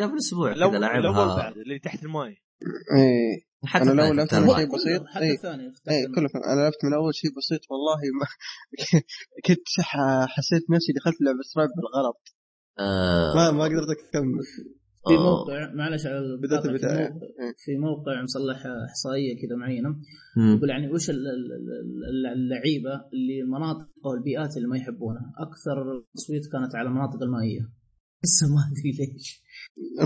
قبل 0.00 0.16
أسبوع 0.18 0.52
كذا 0.54 0.78
لعبها 0.78 1.36
بعد 1.36 1.56
اللي 1.56 1.78
تحت 1.78 2.02
الماي 2.02 2.36
إيه 2.96 3.50
حتى 3.64 3.82
أنا 3.82 4.02
لو 4.02 4.12
لعبت 4.12 4.30
كان 4.30 4.46
شيء. 4.46 4.74
بسيط. 4.74 5.06
حتى 5.06 5.24
إيه. 5.24 5.32
الثاني 5.32 5.62
إيه 5.62 6.06
كله 6.14 6.28
أنا 6.52 6.60
لعبت 6.60 6.84
من 6.84 6.94
أول 6.94 7.14
شيء 7.14 7.30
بسيط 7.30 7.60
والله 7.70 8.00
ما 8.20 8.26
كنت 9.46 9.68
حسيت 10.28 10.70
نفسي 10.70 10.92
دخلت 10.92 11.20
لعبة 11.20 11.38
رعب 11.56 11.68
بالغلط. 11.76 12.22
آه. 12.78 13.34
ما 13.34 13.50
ما 13.50 13.64
قدرت 13.64 13.90
أكمل. 13.90 14.44
في 15.08 15.14
آه. 15.14 15.22
موقع 15.22 15.74
معلش 15.74 16.06
على 16.06 16.36
بدأت 16.36 16.52
القطع، 16.52 16.62
في 16.62 16.68
البداية. 16.68 17.08
موقع-. 17.08 17.54
في 17.64 17.76
موقع 17.78 18.22
مصلح 18.22 18.66
إحصائية 18.88 19.36
كذا 19.42 19.56
معينة. 19.56 19.88
يقول 20.56 20.70
يعني 20.70 20.92
وش 20.92 21.10
ال- 21.10 21.16
ال- 21.16 21.52
ال- 22.10 22.26
اللعيبة 22.32 22.90
اللي 23.12 23.40
المناطق 23.42 23.88
أو 24.06 24.12
البيئات 24.14 24.56
اللي 24.56 24.68
ما 24.68 24.76
يحبونها 24.76 25.32
أكثر 25.38 26.02
تصويت 26.14 26.42
كانت 26.52 26.74
على 26.74 26.88
المناطق 26.88 27.22
المائية 27.22 27.60
بس 28.22 28.42
ما 28.42 28.60
أدري 28.72 28.90
ليش 29.12 29.42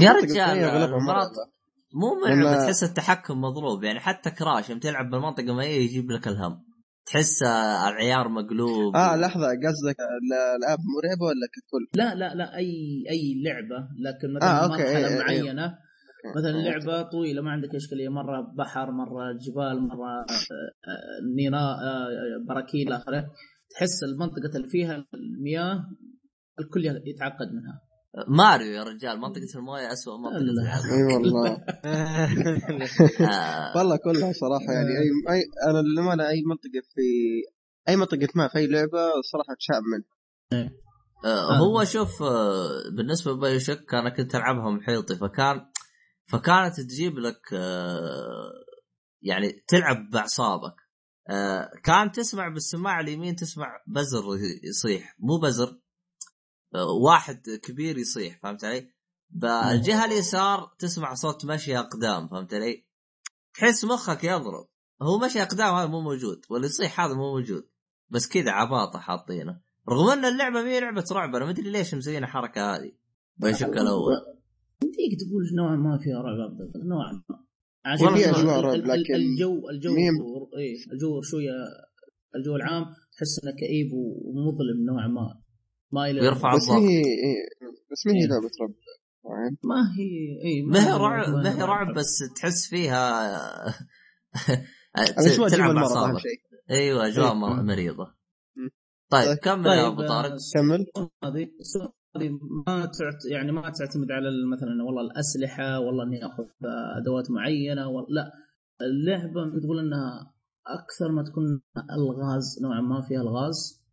يا 0.03 0.13
رجال،. 0.13 0.91
مو 1.95 2.27
لما- 2.27 2.65
تحس 2.65 2.85
التحكم 2.85 3.41
مضروب 3.41 3.85
يعني 3.85 4.01
حتى 4.01 4.31
كراش 4.31 4.71
يوم 4.71 4.79
تلعب 4.79 5.11
بالمنطقة 5.11 5.55
ما 5.55 5.65
يجيب 5.65 6.11
لك 6.11 6.29
الهم 6.29 6.65
تحس 7.07 7.43
العيار 7.89 8.29
مقلوب 8.29 8.97
آه 8.97 9.17
لحظة 9.17 9.47
قصدك 9.47 9.97
الالعاب 10.23 10.79
مرعبة 10.97 11.25
ولا 11.27 11.47
ككل؟ 11.55 11.99
لا 11.99 12.15
لا 12.15 12.35
لا 12.35 12.57
أي 12.57 13.05
أي 13.11 13.43
لعبة 13.45 13.89
لكن 13.99 14.35
مثلا 14.35 14.51
آه، 14.51 14.65
أوكي، 14.65 14.83
مرحله 14.83 15.07
إيه، 15.09 15.15
إيه. 15.15 15.19
معينة 15.19 15.79
مثلا 16.37 16.57
أوكي. 16.57 16.69
لعبة 16.69 17.03
طويلة 17.03 17.43
ما 17.43 17.51
عندك 17.51 17.75
إشكالية 17.75 18.09
مرة 18.09 18.55
بحر 18.59 18.91
مرة 18.91 19.33
جبال 19.33 19.89
مرة 19.89 20.11
آه، 20.11 20.71
آه، 20.91 21.35
نيران 21.37 21.63
آه، 21.63 22.09
براكين 22.49 22.89
إلى 22.89 22.97
آخره 22.97 23.27
تحس 23.71 24.03
المنطقة 24.03 24.57
اللي 24.57 24.69
فيها 24.69 25.05
المياه 25.15 25.85
الكل 26.61 26.85
يتعقد 27.07 27.53
منها 27.53 27.81
ماريو 28.29 28.73
يا 28.73 28.83
رجال 28.83 29.21
منطقة 29.21 29.59
الموية 29.59 29.93
أسوأ 29.93 30.17
منطقة. 30.17 30.95
إي 30.95 31.03
والله. 31.03 31.51
آه، 33.31 33.77
والله 33.77 33.97
كلها 33.97 34.33
صراحة 34.33 34.73
يعني 34.73 34.89
اي 34.89 35.35
اي 35.35 35.43
أنا 35.71 35.79
للأمانة 35.79 36.29
أي 36.29 36.43
منطقة 36.47 36.81
في 36.95 37.03
أي 37.89 37.97
منطقة 37.97 38.29
ما 38.35 38.49
في 38.49 38.59
أي 38.59 38.67
لعبة 38.67 38.99
صراحة 39.33 39.55
تشعب 39.59 39.83
منها. 39.83 40.71
آه، 41.25 41.57
هو 41.57 41.85
شوف 41.85 42.23
آه، 42.23 42.69
بالنسبة 42.97 43.33
لبايو 43.33 43.59
شوك 43.59 43.95
أنا 43.95 44.11
كنت 44.11 44.35
ألعبها 44.35 44.71
محيطي 44.71 45.17
فكان 45.17 45.67
فكانت 46.27 46.81
تجيب 46.81 47.19
لك 47.19 47.41
آه، 47.53 48.53
يعني 49.23 49.65
تلعب 49.69 50.11
بأعصابك. 50.13 50.75
آه، 51.31 51.71
كان 51.85 52.13
تسمع 52.13 52.49
بالسماعة 52.49 53.01
اليمين 53.01 53.37
تسمع 53.37 53.67
بزر 53.87 54.25
يصيح 54.69 55.17
مو 55.19 55.39
بزر. 55.43 55.69
آه، 55.69 55.84
واحد 57.03 57.43
كبير 57.63 57.99
يصيح 57.99 58.39
فهمت 58.43 58.65
علي؟ 58.65 58.89
بالجهة 59.31 60.05
اليسار 60.05 60.75
تسمع 60.79 61.15
صوت 61.15 61.45
مشي 61.45 61.79
أقدام 61.79 62.29
فهمت 62.29 62.55
علي؟ 62.55 62.85
تحس 63.55 63.85
مخك 63.85 64.25
يضرب. 64.25 64.67
هو 65.03 65.19
مشي 65.19 65.43
أقدام 65.43 65.75
هذا 65.75 65.87
مو 65.87 66.01
موجود 66.01 66.41
واللي 66.51 66.67
يصيح 66.67 67.01
هذا 67.01 67.15
مو 67.15 67.33
موجود. 67.39 67.67
بس 68.11 68.29
كذا 68.29 68.51
عباطة 68.51 68.99
حاطينه. 68.99 69.61
رغم 69.89 70.09
أن 70.11 70.25
اللعبة 70.25 70.63
مي 70.63 70.81
لعبة 70.81 71.05
رعب 71.13 71.35
أنا 71.35 71.45
ما 71.45 71.51
أدري 71.51 71.71
ليش 71.71 71.95
مسويين 71.95 72.25
الحركة 72.25 72.75
هذه 72.77 72.93
بشكل 73.37 73.79
الأول. 73.79 74.13
يمديك 74.83 75.21
تقول 75.21 75.43
نوعا 75.57 75.77
ما 75.77 75.99
فيها 75.99 76.23
رعب 76.23 76.53
أفضل، 76.53 76.89
نوعا 76.89 77.13
ما. 77.29 77.45
والله 78.03 78.23
في 78.23 78.31
ال- 78.31 78.35
أجواء 78.37 78.59
ال- 78.59 78.65
رعب، 78.65 78.75
لكن 78.75 79.15
الجو 79.15 79.69
الجو 79.71 79.95
إيه 80.59 80.93
الجو 80.93 81.23
شوية 81.23 81.51
الجو 82.37 82.57
العام 82.57 82.85
تحس 82.85 83.41
انه 83.45 83.53
كئيب 83.61 83.93
ومظلم 83.93 84.87
نوعا 84.87 85.09
ما. 85.09 85.44
ما 85.95 86.09
ويرفع 86.23 86.55
بس 86.57 86.69
هي 86.71 86.89
إيه 86.99 87.47
بس 87.93 88.07
ما 88.07 88.13
هي 88.13 88.27
لعبه 88.27 88.51
رعب؟ 88.61 88.71
ما 89.65 89.93
هي 89.99 90.45
إي 90.45 90.63
ما 90.63 90.89
هي 90.89 90.99
رعب 90.99 91.29
ما 91.35 91.59
هي 91.59 91.63
رعب 91.63 91.95
بس 91.95 92.19
تحس 92.37 92.67
فيها 92.69 93.25
تلعب 95.49 96.19
شيء؟ 96.19 96.41
أيوه 96.71 97.07
أجواء 97.07 97.29
إيه. 97.33 97.35
مر- 97.39 97.63
مريضة. 97.63 98.15
مم. 98.57 98.71
طيب 99.11 99.25
طيب. 99.27 99.37
كمل 99.39 99.67
يا 99.67 99.87
أبو 99.87 100.07
طارق. 100.07 100.37
كمل. 100.55 100.87
هذه 101.25 101.49
ما 102.67 102.87
تعت 102.87 103.25
يعني 103.33 103.53
ما 103.53 103.63
تعتمد 103.63 104.11
على 104.11 104.29
ال- 104.29 104.51
مثلا 104.51 104.85
والله 104.87 105.03
الأسلحة 105.03 105.81
والله 105.81 106.05
إني 106.05 106.27
أخذ 106.27 106.45
أدوات 107.03 107.31
معينة 107.31 107.89
ولا 107.89 108.07
لا. 108.09 108.33
اللعبة 108.81 109.61
تقول 109.63 109.79
إنها 109.79 110.35
أكثر 110.67 111.13
ما 111.13 111.23
تكون 111.23 111.45
ألغاز 111.97 112.59
نوعا 112.63 112.81
ما 112.81 113.01
فيها 113.09 113.21
ألغاز. 113.21 113.81
آه، 113.81 113.84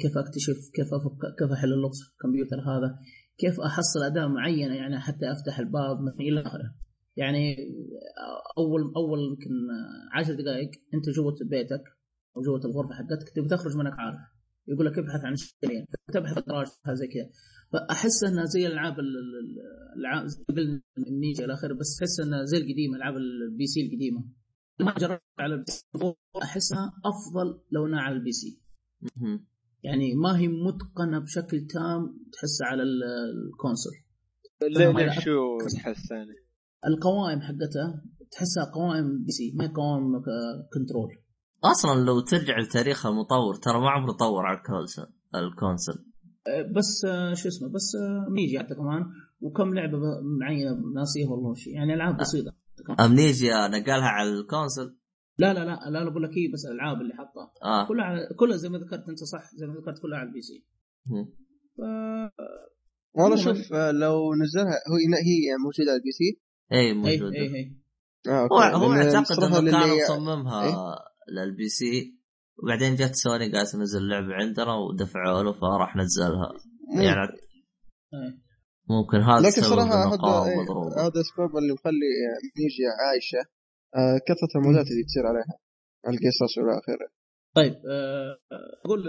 كيف 0.00 0.18
أكتشف 0.18 0.58
كيف 0.74 0.94
أفك 0.94 1.20
كيف 1.38 1.52
أحل 1.52 1.72
اللغز 1.72 2.02
في 2.02 2.12
الكمبيوتر 2.12 2.56
هذا؟ 2.60 2.98
كيف 3.38 3.60
أحصل 3.60 4.02
أداة 4.02 4.26
معينة 4.26 4.74
يعني 4.74 5.00
حتى 5.00 5.32
أفتح 5.32 5.58
الباب 5.58 6.00
من 6.00 6.12
إلى 6.20 6.40
آخره؟ 6.40 6.74
يعني 7.16 7.56
أول 8.58 8.92
أول 8.96 9.18
يمكن 9.30 9.50
عشر 10.12 10.34
دقائق 10.34 10.70
أنت 10.94 11.08
جوة 11.16 11.36
بيتك 11.50 11.82
أو 12.36 12.42
جوة 12.42 12.60
الغرفة 12.64 12.94
حقتك 12.94 13.28
تبي 13.36 13.48
تخرج 13.48 13.76
منك 13.76 13.92
عارف. 13.98 14.18
يقول 14.68 14.86
لك 14.86 14.98
ابحث 14.98 15.24
عن 15.24 15.36
شيئين. 15.36 15.86
تبحث 16.12 16.44
عن 16.86 16.94
زي 16.94 17.06
كذا. 17.06 17.30
فأحس 17.72 18.24
إنها 18.24 18.44
زي 18.44 18.66
الألعاب 18.66 18.98
ال- 18.98 19.16
ال- 19.18 19.96
الألعاب 19.96 20.26
زي 20.26 20.44
قبل 20.48 20.82
النينجا 21.08 21.44
إلى 21.44 21.52
آخره 21.54 21.74
بس 21.74 21.98
أحس 22.02 22.20
إنها 22.20 22.44
زي 22.44 22.56
القديمة 22.58 22.96
ألعاب 22.96 23.14
ال 23.16 23.66
PC 23.66 23.86
القديمة. 23.86 24.24
ما 24.80 24.94
جربت 24.98 25.22
على 25.38 25.54
ال 25.54 25.70
PC؟ 25.70 25.84
أحسها 26.42 26.92
أفضل 27.04 27.60
لو 27.70 27.86
أنها 27.86 28.00
على 28.00 28.14
ال 28.16 28.32
PC. 28.32 28.60
يعني 29.82 30.14
ما 30.14 30.38
هي 30.38 30.48
متقنة 30.48 31.18
بشكل 31.18 31.66
تام 31.66 32.18
تحسها 32.32 32.66
على 32.66 32.82
ال- 32.82 33.02
ال 33.52 33.56
console. 33.56 33.92
ليه. 34.62 35.10
شو 35.20 35.58
تحس 35.74 36.10
يعني؟ 36.10 36.30
القوائم 36.86 37.40
حقتها 37.40 38.04
تحسها 38.30 38.64
قوائم 38.74 39.24
PC 39.24 39.52
ما 39.56 39.64
هي 39.64 39.68
قوائم 39.68 40.22
control 40.74 41.10
أصلا 41.64 42.04
لو 42.04 42.20
ترجع 42.20 42.58
لتاريخ 42.58 43.06
المطور 43.06 43.54
ترى 43.54 43.80
ما 43.80 43.90
عمره 43.90 44.12
طور 44.12 44.46
على 44.46 44.58
ال 44.58 44.64
console 44.64 45.06
ال 45.34 45.41
console 45.41 45.92
أه، 46.46 46.62
بس 46.76 47.04
أه، 47.08 47.34
شو 47.34 47.48
اسمه 47.48 47.68
بس 47.68 47.96
أه، 47.96 48.30
Amnesia 48.30 48.58
حتى 48.58 48.74
كمان 48.74 49.02
وكم 49.40 49.74
لعبة 49.74 49.98
معينه 50.40 50.70
ناسيه 50.94 51.26
والله 51.26 51.54
شيء. 51.54 51.74
يعني 51.74 51.94
ألعاب 51.94 52.16
بسيطة. 52.16 52.52
Amnesia 53.00 53.68
نقلها 53.68 54.08
على 54.08 54.28
ال 54.30 54.38
console 54.38 54.96
لا 55.40 55.54
لا 55.54 55.64
لا 55.64 55.90
لا 55.90 55.98
لا 56.04 56.10
بقول 56.10 56.22
لك 56.22 56.30
هي 56.38 56.48
بس 56.52 56.66
الألعاب 56.66 57.00
اللي 57.00 57.14
حطها. 57.14 57.52
آه. 57.64 57.88
كلها 57.88 58.04
على 58.04 58.28
كلها 58.38 58.56
زي 58.56 58.68
ما 58.68 58.78
ذكرت 58.78 59.08
أنت 59.08 59.18
صح 59.18 59.54
زي 59.54 59.66
ما 59.66 59.74
ذكرت 59.74 59.98
كلها 60.02 60.18
على 60.18 60.28
ال 60.28 60.42
PC. 60.42 60.66
مم. 61.06 61.26
ف... 61.76 61.80
والله 63.14 63.36
شوف 63.36 63.72
آه، 63.72 63.90
لو 63.90 64.34
نزلها 64.34 64.74
هو 64.90 64.96
هي 65.28 65.56
موجودة 65.64 65.90
على 65.90 65.98
ال 65.98 66.12
PC. 66.12 66.40
اي 66.72 66.78
اي 66.78 66.94
موجودة. 66.94 67.36
اي 67.36 67.54
اي 67.56 67.76
آه 68.28 68.48
هو 68.52 68.92
أعتقد 68.92 69.42
إنه 69.42 69.70
كان 69.70 70.02
مصممها 70.02 70.64
إيه؟ 70.64 70.74
لل 71.34 71.68
PC 71.68 72.20
وبعدين 72.62 72.94
جت 72.94 73.14
سوني 73.14 73.52
قالت 73.52 73.76
نزل 73.76 73.98
اللعبه 73.98 74.34
عندنا 74.34 74.74
ودفعوا 74.74 75.42
له 75.42 75.52
فراح 75.52 75.96
نزلها. 75.96 76.52
مم. 76.94 77.02
يعني 77.02 77.20
إيه. 78.14 78.50
ممكن 78.90 79.18
هذا 79.18 79.38
لكن 79.38 79.48
السبب 79.48 79.64
صراحة 79.64 80.08
هذا 80.08 80.50
إيه، 80.50 81.06
هذا 81.06 81.20
السبب 81.20 81.56
اللي 81.56 81.72
مخلي 81.72 82.10
نيجي 82.58 82.82
عايشة. 83.00 83.38
آه، 83.38 83.59
كثرة 84.28 84.52
المودات 84.60 84.86
اللي 84.90 85.04
تصير 85.04 85.26
عليها 85.26 85.58
القصص 86.08 86.58
والى 86.58 86.78
اخره 86.78 87.08
طيب 87.54 87.72
أه، 87.72 88.38
أقول 88.84 89.00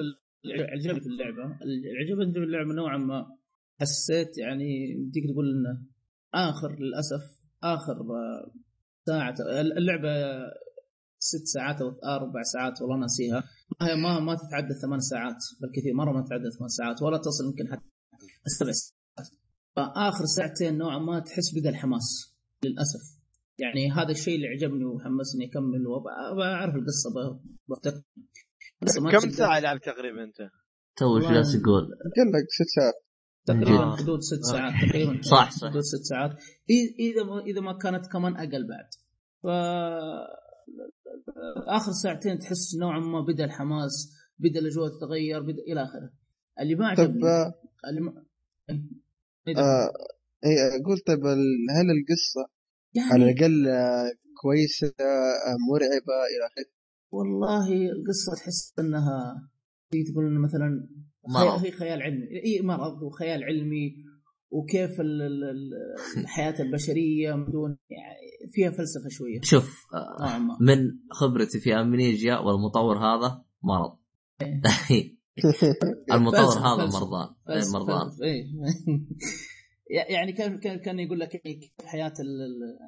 اللي 0.46 0.64
عجبني 0.64 1.00
في 1.00 1.08
اللعبة. 1.08 1.44
اللي 1.62 1.88
عجبني 2.00 2.34
في 2.34 2.40
اللعبة 2.40 2.74
نوعا 2.74 2.98
ما 2.98 3.38
حسيت 3.82 4.38
يعني 4.38 4.96
بديك 4.96 5.24
تقول 5.32 5.46
انه 5.50 5.84
آخر 6.34 6.80
للأسف 6.80 7.22
آخر 7.64 7.94
آه، 7.94 8.54
ساعة 9.06 9.36
اللعبة 9.78 10.10
ست 11.20 11.46
ساعات 11.46 11.82
أو 11.82 11.90
أربع 11.90 12.42
ساعات 12.54 12.82
والله 12.82 12.98
ناسيها. 12.98 13.44
هي 13.82 13.96
ما 13.96 14.20
ما 14.20 14.36
تتعدى 14.36 14.74
ثمان 14.82 15.00
ساعات 15.00 15.38
بالكثير 15.62 15.94
مرة 15.94 16.12
ما 16.12 16.22
تتعدى 16.22 16.52
ثمان 16.58 16.70
ساعات 16.70 17.02
ولا 17.02 17.18
تصل 17.18 17.46
يمكن 17.46 17.72
حتى 17.72 17.82
سبع 18.60 18.72
ساعات. 18.72 19.30
فآخر 19.76 20.26
ساعتين 20.26 20.78
نوعا 20.78 21.00
ما 21.00 21.20
تحس 21.20 21.56
بدا 21.56 21.70
الحماس 21.70 22.36
للأسف. 22.64 23.21
يعني 23.60 23.92
هذا 23.92 24.12
الشيء 24.12 24.36
اللي 24.36 24.48
عجبني 24.48 24.86
وحمسني 24.86 25.46
أكمل 25.46 25.88
وبعرف 25.88 26.76
القصة 26.76 27.10
ب- 27.16 27.40
بفتك 27.68 28.04
القصة 28.84 29.02
ما 29.02 29.12
كم 29.12 29.30
ساعة 29.30 29.60
لعب 29.60 29.80
تقريبا 29.82 30.24
أنت؟ 30.24 30.50
تو 30.98 31.06
والله- 31.14 31.34
جالس 31.34 31.56
يقول 31.56 31.84
قال 32.18 32.28
لك 32.34 32.46
ست 32.50 32.68
ساعات 32.76 32.94
تقريبا 33.46 33.84
آه. 33.84 33.96
حدود 33.96 34.20
ست 34.22 34.42
ساعات 34.52 34.74
تقريبا 34.90 35.22
صح، 35.22 35.52
صح. 35.52 35.70
حدود 35.70 35.82
ست 35.82 36.04
ساعات 36.04 36.32
إذا 37.00 37.24
ما 37.24 37.40
إذا 37.40 37.62
ما 37.62 37.78
كانت 37.78 38.08
كمان 38.08 38.36
أقل 38.38 38.68
بعد 38.68 38.88
ف 39.44 39.48
آخر 41.68 41.92
ساعتين 41.92 42.40
تحس 42.40 42.76
نوعا 42.76 43.00
ما 43.00 43.22
بدأ 43.22 43.46
الحماس 43.46 44.14
بدأ 44.40 44.60
الأجواء 44.60 44.90
تتغير 44.98 45.42
بدأ 45.42 45.62
إلى 45.68 45.84
آخره 45.84 46.10
اللي 46.60 46.76
ما 46.76 46.88
عجبني 46.88 47.26
آه، 47.28 47.54
اللي 47.90 48.02
ما... 48.02 48.24
إيه 49.48 49.56
ده؟ 49.56 49.62
آه، 49.62 49.92
اي 50.46 50.82
أقول 50.82 50.98
طيب 51.08 51.26
هل 51.26 51.88
القصة 52.00 52.61
على 52.98 53.22
يعني 53.22 53.32
الأقل 53.32 53.68
آه، 53.68 54.12
كويسة 54.42 54.88
آه، 54.88 55.56
مرعبة 55.72 56.18
إلى 56.32 56.46
آخره. 56.48 56.72
والله 57.12 57.68
القصة 57.92 58.36
تحس 58.36 58.74
إنها 58.80 59.50
تقول 60.12 60.26
إنه 60.28 60.40
مثلا 60.40 60.88
مرض. 61.28 61.58
خي... 61.60 61.68
هي 61.68 61.72
خيال 61.72 62.02
علمي. 62.02 62.28
إي 62.46 62.62
مرض 62.62 63.02
وخيال 63.04 63.44
علمي 63.44 63.96
وكيف 64.52 65.02
ال... 65.02 65.22
ال... 65.22 65.44
ال- 65.44 66.22
الحياة 66.22 66.56
البشرية 66.62 67.34
من 67.36 67.46
دون 67.46 67.78
يعني 67.90 68.52
فيها 68.52 68.72
فلسفة 68.72 69.10
شوية. 69.10 69.40
شوف 69.44 69.86
آه، 69.94 70.38
من 70.62 70.78
خبرتي 71.12 71.60
في 71.60 71.74
أمنيجيا 71.76 72.38
والمطور 72.38 72.98
هذا 72.98 73.44
مرض. 73.64 73.98
المطور 76.12 76.52
فلسفة- 76.52 76.58
هذا. 76.58 76.86
مرضان. 76.86 77.28
فلسفة- 77.28 77.74
مرضان. 77.74 78.10
إيه. 78.24 78.44
يعني 80.10 80.32
كان 80.34 80.60
كان 80.60 80.80
كان 80.80 81.00
يقول 81.00 81.20
لك 81.20 81.36
إيه، 81.46 81.60
كيف 81.60 81.86
حياة 81.86 82.14
ال- 82.20 82.42
ال- 82.42 82.80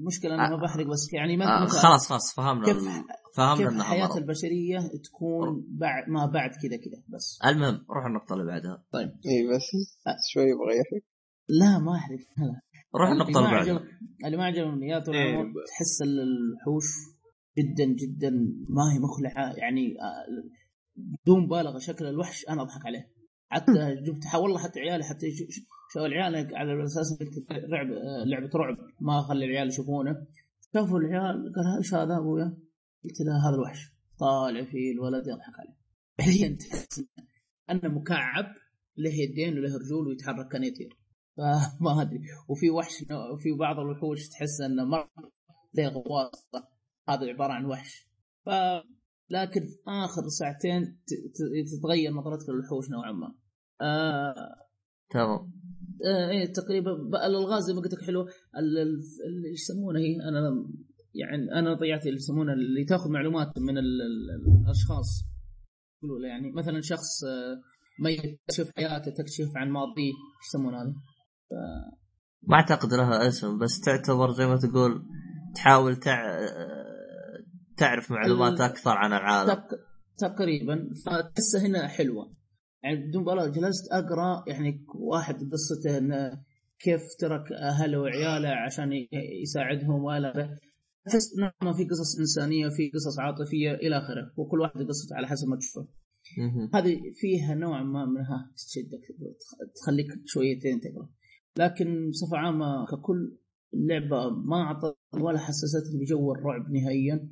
المشكلة 0.00 0.34
أنا 0.34 0.50
ما 0.56 0.62
بحرق 0.62 0.86
بس 0.86 1.12
يعني 1.12 1.36
ما 1.36 1.44
آه 1.62 1.66
خلاص 1.66 2.08
خلاص 2.08 2.34
فهمنا. 2.36 2.64
كيف 2.66 2.76
فهمنا 3.36 3.70
كيف 3.70 3.82
حياة 3.82 4.16
البشرية 4.16 4.78
تكون 5.04 5.64
بعد 5.68 6.08
ما 6.08 6.26
بعد 6.26 6.50
كذا 6.50 6.76
كذا 6.76 7.02
بس. 7.08 7.38
المهم 7.46 7.84
روح 7.90 8.06
النقطة 8.06 8.32
اللي 8.32 8.44
بعدها. 8.46 8.84
اي 8.94 9.48
بس 9.48 9.62
شوي 10.32 10.42
يبغى 10.42 10.72
يحرق. 10.80 11.02
لا 11.48 11.78
ما 11.78 11.96
احرق 11.96 12.18
لا 12.38 12.60
روح 13.00 13.10
النقطة 13.10 13.38
اللي 13.38 13.50
بعدها. 13.50 13.84
اللي 14.24 14.36
ما 14.36 14.44
عجبني 14.44 14.88
يا 14.88 14.98
طول 14.98 15.14
إيه. 15.16 15.30
العمر 15.30 15.52
تحس 15.68 16.02
ال- 16.02 16.20
الوحوش 16.20 16.84
جدا 17.58 17.84
جدا 17.84 18.30
ما 18.68 18.92
هي 18.94 18.98
مخلعة. 18.98 19.52
يعني 19.56 19.94
آه، 20.00 20.26
بدون 20.96 21.40
مبالغه 21.44 21.78
شكل 21.78 22.06
الوحش 22.06 22.44
أنا 22.48 22.62
أضحك 22.62 22.86
عليه. 22.86 23.08
حتى 23.48 23.72
جبت 24.06 24.34
والله 24.34 24.58
حتى 24.58 24.80
عيالي 24.80 25.04
حتى 25.04 25.26
يشو- 25.92 25.98
شو- 25.98 26.00
شو 26.00 26.06
العيال 26.06 26.56
على 26.56 26.84
أساس 26.84 27.18
رعب 27.50 27.86
لعبة 28.26 28.50
رعب 28.54 28.76
ما 29.00 29.20
اخلي 29.20 29.44
العيال 29.44 29.68
يشوفونه. 29.68 30.26
شافوا 30.74 30.98
العيال 30.98 31.52
قال 31.54 31.76
إيش 31.78 31.94
هذا 31.94 32.16
أبويا؟ 32.18 32.44
قلت 33.04 33.20
له 33.20 33.48
هذا 33.48 33.54
الوحش. 33.54 33.78
طالع 34.18 34.64
فيه 34.64 34.92
الولد 34.92 35.26
يضحك 35.26 35.54
عليه. 35.58 35.76
تحس 36.58 37.04
انه 37.70 37.88
مكعب 37.88 38.44
له 38.96 39.10
يدين 39.10 39.58
وله 39.58 39.76
رجول 39.78 40.08
ويتحرك 40.08 40.48
كان 40.52 40.64
يطير. 40.64 40.96
فما 41.36 42.02
أدري. 42.02 42.20
وفي 42.48 42.70
وحش 42.70 42.92
وفي 43.34 43.52
بعض 43.52 43.78
الوحوش 43.78 44.28
تحس 44.28 44.60
إنه 44.60 44.84
مره 44.84 45.10
له 45.74 45.88
غواصة. 45.88 46.68
هذا 47.08 47.26
عبارة 47.26 47.52
عن 47.52 47.64
وحش. 47.64 48.08
ف 48.46 48.50
لكن 49.30 49.60
آخر 49.88 50.28
ساعتين 50.28 50.98
تتغير 51.72 52.12
نظرتك 52.12 52.48
للوحوش 52.48 52.90
نوعا 52.90 53.12
ما. 53.12 53.34
آه 53.80 54.34
تمام. 55.10 55.52
آه 56.06 56.30
إيه 56.30 56.52
تقريبا 56.52 56.90
الألغاز 57.26 57.62
زي 57.64 57.72
ما 57.74 57.80
قلت 57.80 57.92
لك 57.94 58.02
حلو 58.06 58.20
ال- 58.22 58.28
ال- 58.78 59.00
اللي 59.26 59.52
يسمونه 59.52 60.00
هي 60.00 60.16
أنا 60.28 60.64
يعني 61.14 61.52
أنا 61.58 61.74
ضيعت 61.74 62.06
اللي 62.06 62.16
يسمونه 62.16 62.52
اللي 62.52 62.84
تأخذ 62.84 63.10
معلومات 63.10 63.58
من 63.58 63.78
ال 63.78 63.84
ال 64.02 64.62
الأشخاص. 64.64 65.24
يقولوا 66.02 66.26
يعني 66.26 66.52
مثلا 66.52 66.80
شخص 66.80 67.24
آه، 67.24 67.60
ميت 68.04 68.40
تكشف 68.48 68.70
حياته 68.76 69.10
تكشف 69.10 69.50
عن 69.56 69.70
ماضيه 69.70 70.02
إيش 70.02 70.48
يسمونه 70.48 70.82
هذا؟ 70.82 70.94
ما 72.42 72.56
أعتقد 72.56 72.94
لها 72.94 73.28
اسم 73.28 73.58
بس 73.58 73.80
تعتبر 73.80 74.30
زي 74.30 74.46
ما 74.46 74.56
تقول 74.56 75.02
تحاول 75.54 75.96
تع... 75.96 76.38
تعرف 77.76 78.10
معلومات 78.10 78.60
أكثر 78.60 78.90
عن 78.90 79.12
العالم. 79.12 79.54
تق... 79.54 79.64
تقريبا. 80.18 80.88
فتحسها 81.06 81.66
هنا 81.66 81.86
حلوة. 81.88 82.34
يعني 82.82 83.08
بدون 83.08 83.22
مبالغه 83.22 83.48
جلست 83.48 83.92
أقرأ 83.92 84.44
يعني 84.46 84.84
واحد 84.94 85.34
قصته 85.52 85.98
إنه 85.98 86.42
كيف 86.78 87.02
ترك 87.18 87.52
أهله 87.52 88.00
وعياله 88.00 88.48
عشان 88.48 88.92
يساعدهم 89.42 90.04
والى 90.04 90.30
اخره 90.30 90.58
تحس 91.06 91.36
ما 91.62 91.72
في 91.72 91.84
قصص 91.84 92.18
إنسانية 92.18 92.68
في 92.68 92.90
قصص 92.90 93.18
عاطفية 93.18 93.74
إلى 93.74 93.98
آخره 93.98 94.32
وكل 94.36 94.60
واحد 94.60 94.80
قصته 94.80 95.16
على 95.16 95.26
حسب 95.26 95.48
ما 95.48 95.56
تشوفه. 95.56 95.88
هذه 96.74 97.00
فيها 97.14 97.54
نوعا 97.54 97.82
ما 97.82 98.06
منها 98.06 98.52
تشدك 98.56 99.04
تخليك 99.74 100.06
شويتين 100.26 100.80
تقرأ. 100.80 101.08
لكن 101.58 102.10
بصفة 102.10 102.36
عامة 102.36 102.86
ككل 102.86 103.38
اللعبه 103.74 104.30
ما 104.30 104.56
أعطت 104.56 104.96
ولا 105.20 105.38
حسستني 105.38 106.00
بجو 106.00 106.32
الرعب 106.32 106.70
نهائيا. 106.70 107.28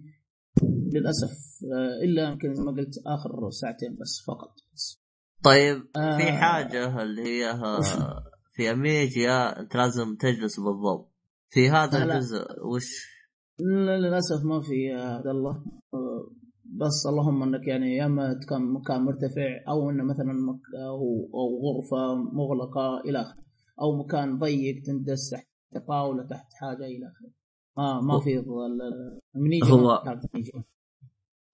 للأسف 0.93 1.31
آه، 1.75 2.05
إلا 2.05 2.29
يمكن 2.29 2.49
ما 2.49 2.71
قلت 2.71 2.95
آخر 3.07 3.51
ساعتين 3.51 3.97
بس 4.01 4.25
فقط. 4.27 4.55
بس. 4.75 5.00
طيب 5.45 5.83
آه، 5.97 6.17
في 6.19 6.33
حاجة 6.33 7.03
اللي 7.03 7.23
هي؟ 7.23 7.59
في 8.53 8.71
امنيجيا 8.71 9.61
انت 9.61 9.77
لازم 9.77 10.17
تجلس 10.17 10.61
بالضبط 10.61 11.13
في 11.51 11.71
هذا 11.71 11.99
لا، 11.99 12.05
لا. 12.05 12.15
الجزء 12.15 12.47
وش 12.65 13.21
لا 13.61 13.99
للأسف 13.99 14.45
ما 14.45 14.61
في 14.61 14.85
يا 14.85 15.01
عبد 15.01 15.27
الله 15.27 15.65
بس 16.65 17.07
اللهم 17.07 17.43
إنك 17.43 17.69
يعني 17.69 17.97
يا 17.97 18.07
إما 18.07 18.35
تكون 18.43 18.73
مكان 18.73 19.01
مرتفع 19.03 19.49
أو 19.69 19.91
انه 19.91 20.05
مثلا 20.05 20.33
مك... 20.33 20.61
أو 20.89 21.31
أو 21.35 21.61
غرفة 21.65 22.15
مغلقة 22.15 23.01
إلى 23.01 23.21
آخره 23.21 23.43
أو 23.81 23.97
مكان 24.05 24.39
ضيق 24.39 24.83
تندس 24.83 25.31
تحت 25.31 25.49
طاوله 25.89 26.27
تحت 26.27 26.47
حاجة 26.53 26.85
إلى 26.85 27.07
آخره 27.07 27.31
ما 27.77 28.01
ما 28.01 28.21
في 28.21 28.45
منيجي 29.35 29.73
هو-. 29.73 30.03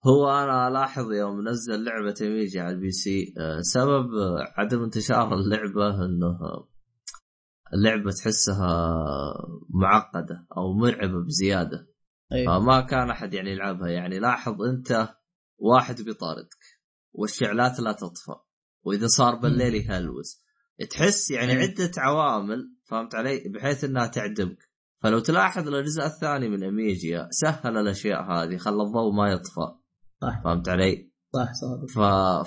هو 0.07 0.29
أنا 0.29 0.67
ألاحظ 0.67 1.11
يوم 1.11 1.47
نزل 1.47 1.83
لعبة 1.83 2.15
Amnesia 2.21 2.59
على 2.59 2.75
ال 2.75 2.91
PC 2.91 3.33
آه، 3.37 3.61
سبب 3.61 4.13
آه، 4.13 4.53
عدم 4.57 4.83
انتشار 4.83 5.33
اللعبة 5.33 6.05
إنه 6.05 6.27
آه، 6.27 6.69
اللعبة 7.73 8.11
تحسها 8.11 9.03
معقدة 9.69 10.47
أو 10.57 10.73
مرعبة 10.73 11.23
بزيادة. 11.25 11.87
أيوه 12.31 12.59
فما 12.59 12.81
كان 12.81 13.09
أحد 13.09 13.33
يعني 13.33 13.51
يلعبها. 13.51 13.87
يعني 13.87 14.19
لاحظ 14.19 14.61
أنت 14.61 15.09
واحد 15.57 16.01
بيطاردك 16.01 16.65
والشعلات 17.13 17.79
لا 17.79 17.91
تطفى 17.91 18.35
وإذا 18.83 19.07
صار 19.07 19.35
بالليل 19.35 19.75
يهلوس. 19.75 20.43
تحس 20.89 21.31
يعني 21.31 21.55
مم. 21.55 21.61
عدة 21.61 21.91
عوامل 21.97 22.75
فهمت 22.85 23.15
علي؟ 23.15 23.43
بحيث 23.53 23.83
إنها 23.83 24.07
تعجبك 24.07 24.69
فلو 25.03 25.19
تلاحظ 25.19 25.67
الأجزاء 25.67 26.05
الثانية 26.05 26.47
من 26.47 26.63
Amnesia 26.63 27.27
سهل 27.31 27.77
الأشياء 27.77 28.21
هذه 28.31 28.57
خلى 28.57 28.83
الضوء 28.83 29.13
ما 29.13 29.29
يطفى. 29.31 29.86
صح. 30.21 30.41
فهمت 30.43 30.69
علي؟ 30.69 31.11
صح 31.33 31.53
صادق 31.53 31.89
ف... 31.89 31.99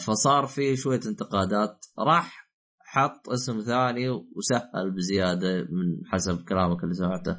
فصار 0.03 0.47
في 0.47 0.77
شوية 0.77 1.01
انتقادات. 1.07 1.87
راح 1.99 2.51
حط 2.79 3.29
اسم 3.29 3.61
ثاني 3.61 4.09
وسهل 4.09 4.91
بزيادة 4.97 5.57
من 5.61 6.07
حسب 6.13 6.45
كلامك 6.45 6.85
اللي 6.85 6.95
سمعته. 6.95 7.37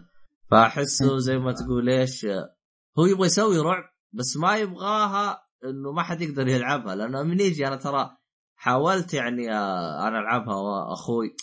فأحسه 0.51 1.17
زي 1.17 1.37
ما 1.37 1.51
تقول 1.51 1.89
إيش 1.89 2.25
هو 2.99 3.05
يبغى 3.05 3.25
يسوي 3.25 3.57
رعب 3.59 3.83
بس 4.13 4.37
ما 4.37 4.57
يبغاها 4.57 5.41
إنه 5.65 5.91
ما 5.91 6.03
حد 6.03 6.21
يقدر 6.21 6.47
يلعبها. 6.47 6.95
لأنه 6.95 7.21
امنيجي 7.21 7.67
أنا 7.67 7.75
ترى 7.75 8.09
حاولت 8.55 9.13
يعني 9.13 9.53
آه، 9.53 10.07
أنا 10.07 10.19
ألعبها 10.19 10.55
وأخوي. 10.55 11.35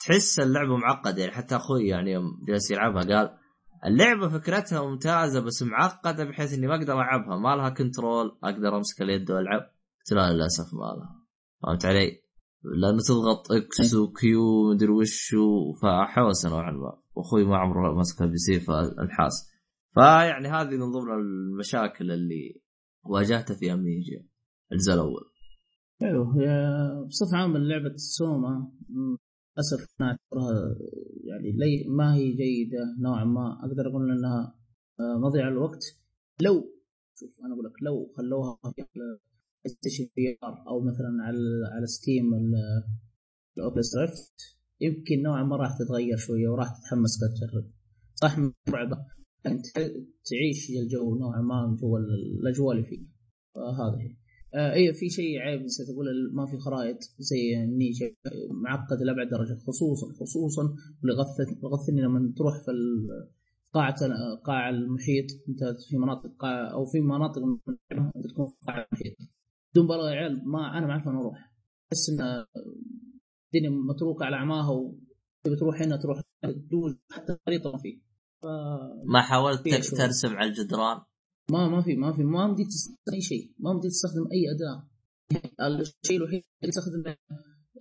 تحس 0.00 0.40
اللعبة 0.40 0.76
معقدة 0.76 1.20
يعني 1.20 1.32
حتى 1.32 1.56
أخوي 1.56 1.88
يعني 1.88 2.14
جالس 2.48 2.70
يلعبها 2.70 3.02
قال 3.02 3.38
اللعبة 3.86 4.28
فكرتها 4.28 4.82
ممتازة 4.82 5.40
بس 5.40 5.62
معقدة 5.62 6.24
بحيث 6.24 6.54
إني 6.54 6.66
ما 6.66 6.74
أقدر 6.74 6.92
ألعبها. 6.92 7.36
ما 7.36 7.56
لها 7.56 7.68
control 7.68 8.38
أقدر 8.44 8.76
أمسك 8.76 9.02
اليد 9.02 9.30
وألعب. 9.30 9.60
قلت 9.60 10.12
لا 10.12 10.32
للأسف 10.32 10.74
ما 10.74 10.80
لها. 10.80 11.26
فهمت 11.62 11.84
علي؟ 11.86 12.22
لأنه 12.62 12.98
تضغط 13.08 13.52
X 13.52 13.94
و 13.94 14.33
Q 14.33 14.72
مدري 14.74 14.92
وش 14.92 15.34
فحوسة 15.82 16.50
نوعا 16.50 16.72
ما. 16.72 16.98
واخوي 17.14 17.44
ما 17.44 17.56
عمره 17.56 17.98
مسك 17.98 18.22
ال 18.22 18.36
PC 18.36 18.60
فالحاس. 18.60 19.52
فيعني 19.94 20.48
هذه 20.48 20.76
من 20.76 20.92
ضمن 20.92 21.12
المشاكل 21.12 22.10
اللي 22.10 22.60
واجهتها 23.04 23.54
في 23.54 23.72
Amnesia 23.72 24.26
الجزء 24.72 24.94
الأول. 24.94 25.30
حلو 26.00 26.30
هي 26.30 26.48
بصفة 27.08 27.36
عامة 27.36 27.58
لعبة 27.58 27.96
SOMA. 27.96 28.72
م، 29.56 29.60
للأسف 29.60 29.94
أنا 30.00 30.10
أعتبرها 30.10 30.76
يعني 31.24 31.52
لي 31.52 31.84
ما 31.88 32.14
هي 32.14 32.32
جيدة 32.32 32.78
نوعا 33.00 33.24
ما. 33.24 33.58
أقدر 33.64 33.88
أقول 33.90 34.10
إنها 34.10 34.54
آه، 35.00 35.18
مضيعة 35.18 35.50
للوقت 35.50 35.84
لو 36.40 36.72
شوف 37.20 37.40
أنا 37.44 37.54
أقول 37.54 37.64
لك 37.64 37.82
لو 37.82 38.12
خلوها 38.16 38.58
في 39.62 39.68
Station 39.68 40.04
VR 40.14 40.64
أو 40.68 40.80
مثلا 40.80 41.16
على 41.20 41.38
على 41.72 41.86
Steam 41.86 42.24
ال 43.56 43.62
Oculus 43.62 43.96
Rift 43.96 44.58
يمكن 44.80 45.22
نوعا 45.22 45.42
ما 45.42 45.56
راح 45.56 45.78
تتغير 45.78 46.16
شوية 46.16 46.48
وراح 46.48 46.68
تتحمس 46.78 47.18
تجرب 47.18 47.70
صح 48.14 48.38
مرعبة. 48.68 48.98
أنت 49.46 49.66
تعيش 50.30 50.70
الجو 50.70 51.16
نوعا 51.18 51.40
ما 51.40 51.76
جو 51.80 51.96
الأجواء 51.96 52.72
اللي 52.76 52.84
فيه. 52.84 53.06
فهذا 53.54 53.98
هي 54.00 54.16
آه 54.54 54.72
إيه 54.72 54.92
في 54.92 55.10
شيء 55.10 55.38
عيب 55.38 55.62
نسيت 55.62 55.86
أقول 55.90 56.06
ما 56.32 56.46
في 56.46 56.58
خرائط 56.58 56.98
زي 57.18 57.64
النيجا 57.64 58.14
معقد 58.50 59.02
لأبعد 59.02 59.28
درجة 59.28 59.54
خصوصا 59.66 60.06
خصوصا 60.20 60.62
اللي 61.02 61.14
غثت 61.14 61.64
غثني 61.64 62.00
لما 62.02 62.32
تروح 62.36 62.54
في 62.64 62.70
قاعة 63.72 63.96
قاع 64.44 64.68
المحيط 64.68 65.26
أنت 65.48 65.60
في 65.88 65.98
مناطق 65.98 66.30
قاع 66.38 66.72
أو 66.72 66.84
في 66.84 67.00
مناطق 67.00 67.42
أنت 67.92 68.26
تكون 68.32 68.46
في 68.46 68.54
قاع 68.66 68.86
المحيط. 68.92 69.16
بدون 69.72 69.84
مبالغه 69.84 70.10
يا 70.10 70.14
عيال 70.14 70.48
ما 70.48 70.78
أنا 70.78 70.86
ما 70.86 70.92
أعرف 70.92 71.08
أروح. 71.08 71.52
أحس 71.92 72.10
إن 72.10 72.20
الدنيا 73.54 73.70
متروكة 73.70 74.24
على 74.24 74.36
أعماها 74.36 74.70
وتبي 74.70 75.56
تروح 75.60 75.82
هنا 75.82 75.96
تروح 75.96 76.20
تدوز 76.42 76.96
حتى 77.10 77.36
خريطه 77.46 77.72
ما 77.72 77.78
في. 77.78 78.00
ف... 78.42 78.46
ما 79.04 79.20
حاولت. 79.22 79.68
ترسم 79.96 80.36
على 80.36 80.48
الجدران؟ 80.50 81.00
ما 81.50 81.68
ما 81.68 81.82
في 81.82 81.96
ما 81.96 82.12
في 82.12 82.22
ما 82.22 82.46
مديك 82.46 82.66
تستخدم 82.66 82.96
أي 83.14 83.20
شيء. 83.20 83.50
ما 83.58 83.72
مديك 83.72 83.90
تستخدم 83.90 84.26
أي 84.32 84.44
أداة. 84.54 84.88
الشيء 85.80 86.16
الوحيد 86.16 86.42
اللي 86.62 86.72
تستخدمه 86.72 87.16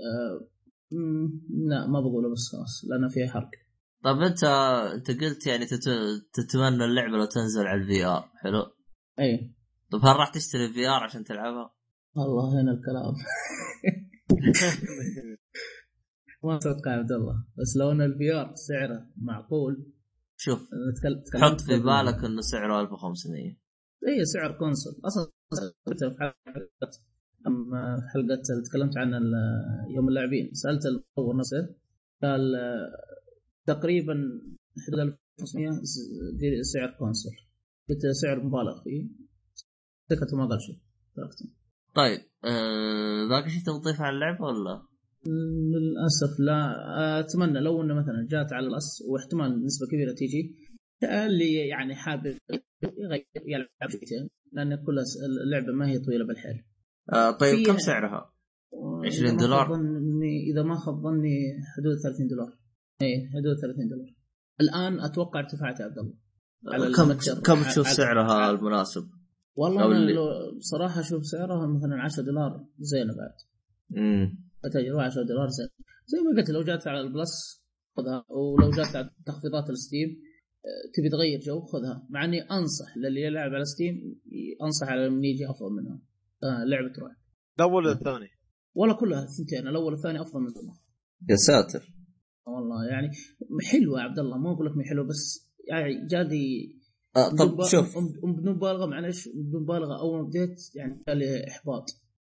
آه 0.02 0.48
لا 1.70 1.88
ما 1.88 2.00
بقوله 2.02 2.32
بس 2.34 2.50
خلاص 2.52 2.86
لأنه 2.90 3.08
فيها 3.10 3.28
حرق. 3.28 3.50
طيب 4.04 4.18
أنت 4.18 4.44
أنت 4.94 5.12
قلت 5.24 5.48
يعني 5.48 5.66
تت- 5.66 6.26
تتمنى 6.34 6.86
اللعبة 6.86 7.18
لو 7.18 7.26
تنزل 7.26 7.68
على 7.68 7.82
ال 7.82 8.06
VR 8.06 8.32
حلو؟ 8.44 8.62
اي 9.20 9.54
طيب 9.92 10.02
هل 10.06 10.16
راح 10.16 10.30
تشتري 10.34 10.74
VR 10.74 11.04
عشان 11.04 11.24
تلعبها؟ 11.24 11.76
والله 12.16 12.62
هنا 12.62 12.72
الكلام. 12.72 13.14
ما 16.44 16.56
أتوقع 16.58 16.92
يا 16.92 16.98
عبد 16.98 17.12
الله 17.12 17.46
بس 17.58 17.78
لو 17.80 17.92
إن 17.92 18.02
ال 18.02 18.32
VR 18.34 18.56
سعره 18.56 19.08
معقول 19.18 19.92
شوف 20.46 20.60
نتكلم 20.94 21.24
حط 21.42 21.62
في 21.62 21.80
بالك 21.80 22.24
إنه 22.26 22.42
سعره 22.42 22.82
1500 22.82 23.56
اي 24.08 24.26
سعر 24.26 24.52
console. 24.58 24.94
أصلا 25.06 25.32
في 26.10 26.20
حلقه 28.14 28.42
اللي 28.52 28.64
تكلمت 28.70 28.98
ال- 29.18 29.34
يوم 29.96 30.08
اللاعبين 30.10 30.54
سألت 30.54 30.86
المطور 30.86 31.38
نفسه 31.38 31.76
قال 32.24 32.42
تقريبا 33.66 34.14
حدود 34.88 35.00
1500 35.40 35.72
س- 35.84 36.00
دي 36.40 36.64
سعر 36.64 36.90
console. 37.00 37.32
قلت 37.90 38.08
سعر 38.22 38.44
مبالغ 38.44 38.84
فيه. 38.84 39.10
سكت 40.10 40.34
وما 40.34 40.46
قال 40.50 40.62
شيء. 40.62 40.80
طيب 41.96 42.20
آه، 42.46 43.28
ذاك 43.30 43.46
الشيء 43.46 43.62
تبغى 43.64 43.80
تضيفه 43.80 44.04
على 44.04 44.14
اللعبة 44.16 44.46
ولا؟ 44.46 44.88
للأسف 45.28 46.40
لا 46.40 47.20
أتمنى 47.20 47.60
لو 47.60 47.82
إنه 47.82 47.94
مثلا 47.94 48.28
جات 48.30 48.54
على 48.54 48.68
الاس 48.68 49.04
واحتمال 49.10 49.64
نسبة 49.66 49.88
كبيرة 49.88 50.14
تيجي 50.14 50.56
اللي 51.04 51.54
يعني 51.68 51.96
حابب 51.96 52.38
يغير 52.98 53.26
يلعب 53.46 53.90
شويتين 53.90 54.30
لأن 54.52 54.76
كل 54.76 54.96
اللعبة 55.46 55.74
ما 55.74 55.88
هي 55.88 56.00
طويلة 56.00 56.26
بالحيل 56.26 56.64
آه 57.14 57.32
طيب 57.32 57.66
كم 57.68 57.78
سعرها؟ 57.78 58.32
20 59.06 59.26
إذا 59.28 59.32
ما 59.32 59.38
دولار؟ 59.42 59.68
إذا 60.52 60.64
ما 60.64 60.76
خاب 60.76 60.96
ظني 60.96 61.38
حدود 61.78 61.96
30 62.04 62.28
دولار 62.28 62.58
اي 63.02 63.30
حدود 63.34 63.56
30 63.62 63.88
دولار 63.90 64.16
الآن 64.62 65.00
أتوقع 65.00 65.40
ارتفعت 65.40 65.80
يا 65.80 65.86
عبد 65.86 65.98
الله 65.98 66.14
على 66.68 66.94
كم. 66.94 67.14
كم 67.42 67.64
تشوف 67.64 67.88
سعرها 67.88 68.52
المناسب؟ 68.52 69.10
والله 69.56 69.92
اللي- 69.92 70.14
لو 70.14 70.26
بصراحه 70.58 71.00
أشوف 71.00 71.26
سعرها 71.26 71.68
مثلا 71.68 72.02
10 72.02 72.24
دولار 72.24 72.66
زينة 72.80 73.14
بعد 73.16 73.34
امم 73.98 74.45
تجربة 74.74 75.02
10 75.02 75.24
دولار 75.24 75.48
زين 75.50 75.68
زي 76.06 76.18
ما 76.18 76.42
قلت 76.42 76.50
لو 76.50 76.64
جات 76.64 76.88
على 76.88 77.02
ال 77.02 77.15
Plus 77.15 77.66
خذها. 77.98 78.26
ولو 78.30 78.72
جات 78.72 78.96
على 78.96 79.10
تخفيضات 79.26 79.70
ال 79.70 79.76
Steam 79.76 80.10
آه، 80.10 80.92
تبي 80.96 81.10
تغير 81.10 81.40
جو 81.40 81.62
خذها. 81.62 82.08
مع 82.10 82.26
إني 82.26 82.42
أنصح 82.42 82.98
للي 82.98 83.22
يلعب 83.22 83.52
على 83.54 83.66
Steam 83.66 83.96
أنصح 84.62 84.88
على 84.88 85.06
المنيجي 85.06 85.50
أفضل 85.50 85.72
منها. 85.72 86.02
آه 86.44 86.64
لعبة 86.64 86.94
رعب. 87.02 87.16
الأول 87.60 87.86
والثاني 87.88 88.30
ولا 88.76 88.94
كلها 88.94 89.24
الثنتين. 89.24 89.68
الأول 89.68 89.94
والثاني 89.94 90.22
أفضل 90.22 90.40
من 90.40 90.48
ذولا 90.48 90.74
يا 91.30 91.36
ساتر. 91.36 91.94
والله 92.48 92.86
يعني 92.92 93.10
حلوة 93.72 94.00
يا 94.00 94.04
عبد 94.04 94.20
الله. 94.20 94.38
ما 94.38 94.52
أقول 94.54 94.66
لك 94.66 94.88
حلوة 94.90 95.08
بس 95.08 95.52
يعني 95.70 96.08
عادي 96.08 96.76
آه 97.16 97.30
طب 97.30 97.64
شوف. 97.64 97.98
بدون 98.24 98.56
مبالغة. 98.56 98.86
معلش 98.86 99.28
بدون 99.28 99.64
مبالغة. 99.64 100.00
أول 100.00 100.22
ما 100.22 100.28
بديت 100.28 100.76
يعني 100.76 101.04
كان 101.08 101.18
لي 101.18 101.48
إحباط. 101.48 101.86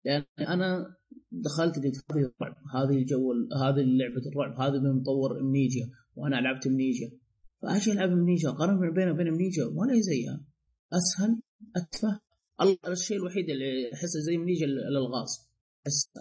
لأن 0.06 0.24
أنا 0.40 0.96
دخلت 1.32 1.76
قلت 1.76 2.04
هذه 2.12 2.32
الرعب 2.42 2.56
هذه 2.76 2.98
الجو 2.98 3.34
هذه 3.64 3.82
لعبة 3.82 4.22
الرعب 4.32 4.62
هذه 4.62 4.80
من 4.80 4.92
مطور 4.92 5.40
أمنيجيا 5.40 5.90
وأنا 6.16 6.36
لعبت 6.36 6.68
أمنيجيا. 6.68 7.12
فأجي 7.62 7.92
ألعب 7.92 8.10
أمنيجيا 8.12 8.50
قارن 8.50 8.94
بينها 8.94 9.14
وبين 9.14 9.28
أمنيجيا 9.28 9.66
ولا 9.66 10.00
زيها. 10.00 10.46
أسهل 10.94 11.42
أتفه. 11.76 12.20
الشيء 12.88 13.18
الوحيد 13.18 13.50
اللي 13.50 13.94
أحسه 13.94 14.20
زي 14.20 14.36
أمنيجيا 14.36 14.66
الألغاز. 14.66 15.50
بس 15.86 16.14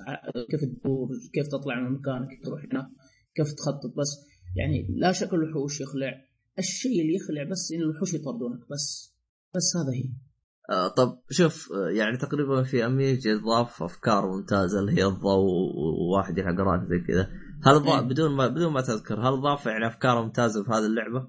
كيف 0.51 0.61
تدور 0.61 1.09
كيف 1.33 1.47
تطلع 1.49 1.81
من 1.81 1.93
مكانك 1.93 2.29
كيف 2.31 2.45
تروح 2.45 2.65
هنا 2.73 2.93
كيف 3.35 3.53
تخطط. 3.53 3.95
بس 3.99 4.27
يعني 4.57 4.87
لا 4.91 5.13
شكل 5.13 5.37
الوحوش 5.37 5.81
يخلع. 5.81 6.25
الشيء 6.59 7.03
اللي 7.03 7.15
يخلع 7.15 7.51
بس 7.51 7.73
إن 7.73 7.81
الوحوش 7.81 8.15
يطردونك 8.15 8.61
بس. 8.71 9.15
بس 9.55 9.77
هذا 9.77 9.93
هي. 9.93 10.28
آه 10.71 10.89
طب 10.89 11.19
شوف 11.31 11.73
آه، 11.73 11.91
يعني 11.91 12.17
تقريبا 12.17 12.63
في 12.63 12.87
اميجي 12.87 13.35
ضاف 13.35 13.83
أفكار 13.83 14.27
ممتازة 14.27 14.81
اللي 14.81 14.93
هي 14.93 15.07
الضوء 15.07 15.75
وواحد 15.77 16.39
يلحق 16.39 16.61
راسه 16.61 16.89
زي 16.89 16.99
كذا 16.99 17.31
هل 17.63 17.75
ضاف 17.83 18.03
إيه. 18.03 18.09
بدون 18.09 18.37
ما 18.37 18.47
بدون 18.47 18.73
ما 18.73 18.81
تذكر 18.81 19.21
هل 19.21 19.41
ضاف 19.41 19.67
يعني 19.67 19.87
أفكار 19.87 20.23
ممتازة 20.23 20.65
في 20.65 20.71
هذه 20.71 20.87
اللعبة؟ 20.87 21.29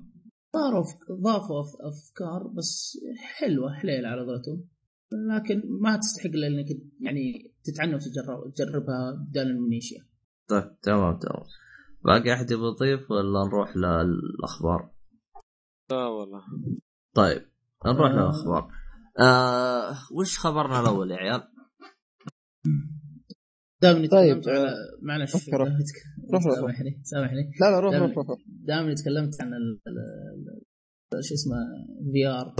صاروا 0.53 0.83
ضافوا 1.23 1.63
أف- 1.63 1.77
أفكار 1.87 2.47
بس 2.47 2.97
حلوة 3.17 3.73
حليل 3.73 4.05
على 4.05 4.21
قولتهم 4.21 4.65
لكن 5.11 5.63
ما 5.81 5.97
تستحق 5.97 6.29
إلا 6.29 6.47
إنك 6.47 6.65
يعني 6.99 7.53
تتعنى 7.63 7.95
وتجرب 7.95 8.53
تجربها 8.55 9.25
بدال 9.29 9.47
المنيشيا 9.47 10.05
طيب 10.49 10.79
تمام 10.81 11.19
تمام 11.19 11.43
باقي 12.05 12.33
أحد 12.33 12.51
يبغى 12.51 12.67
يضيف 12.67 13.11
ولا 13.11 13.45
نروح 13.47 13.77
للأخبار؟ 13.77 14.91
لا 15.91 16.05
والله 16.07 16.41
طيب 17.15 17.45
نروح 17.85 18.11
آه. 18.11 18.15
للأخبار 18.15 18.71
آه 19.21 19.95
وش 20.13 20.37
خبرنا 20.39 20.79
الأول 20.79 21.11
يا 21.11 21.15
عيال؟ 21.17 21.41
دائما 23.81 24.07
طيب، 24.07 24.41
تكلمت 24.41 24.47
على 24.47 24.75
معلش. 25.01 25.31
سامحني 26.55 27.01
سامحني 27.03 27.51
لا 27.61 27.71
لا 27.71 27.79
روح 27.79 27.95
روح 27.95 28.17
روح. 28.29 28.39
دائما 28.47 28.93
تكلمت 28.93 29.41
عن 29.41 29.53
ال- 29.53 29.79
شو 31.23 31.33
اسمه 31.33 31.55
VR 32.13 32.53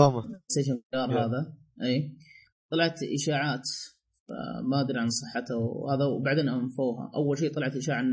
Station 0.47 0.81
VR. 0.91 1.11
هذا 1.26 1.53
أي 1.84 2.18
طلعت 2.72 2.99
إشاعات 3.03 3.61
ما 4.72 4.81
أدري 4.81 4.99
عن 4.99 5.10
صحتها 5.10 5.56
وهذا 5.56 6.06
وبعدين 6.06 6.49
أنفوها 6.49 7.11
أول 7.15 7.38
شيء 7.38 7.53
طلعت 7.53 7.76
إشاعة 7.76 7.99
إن 8.02 8.11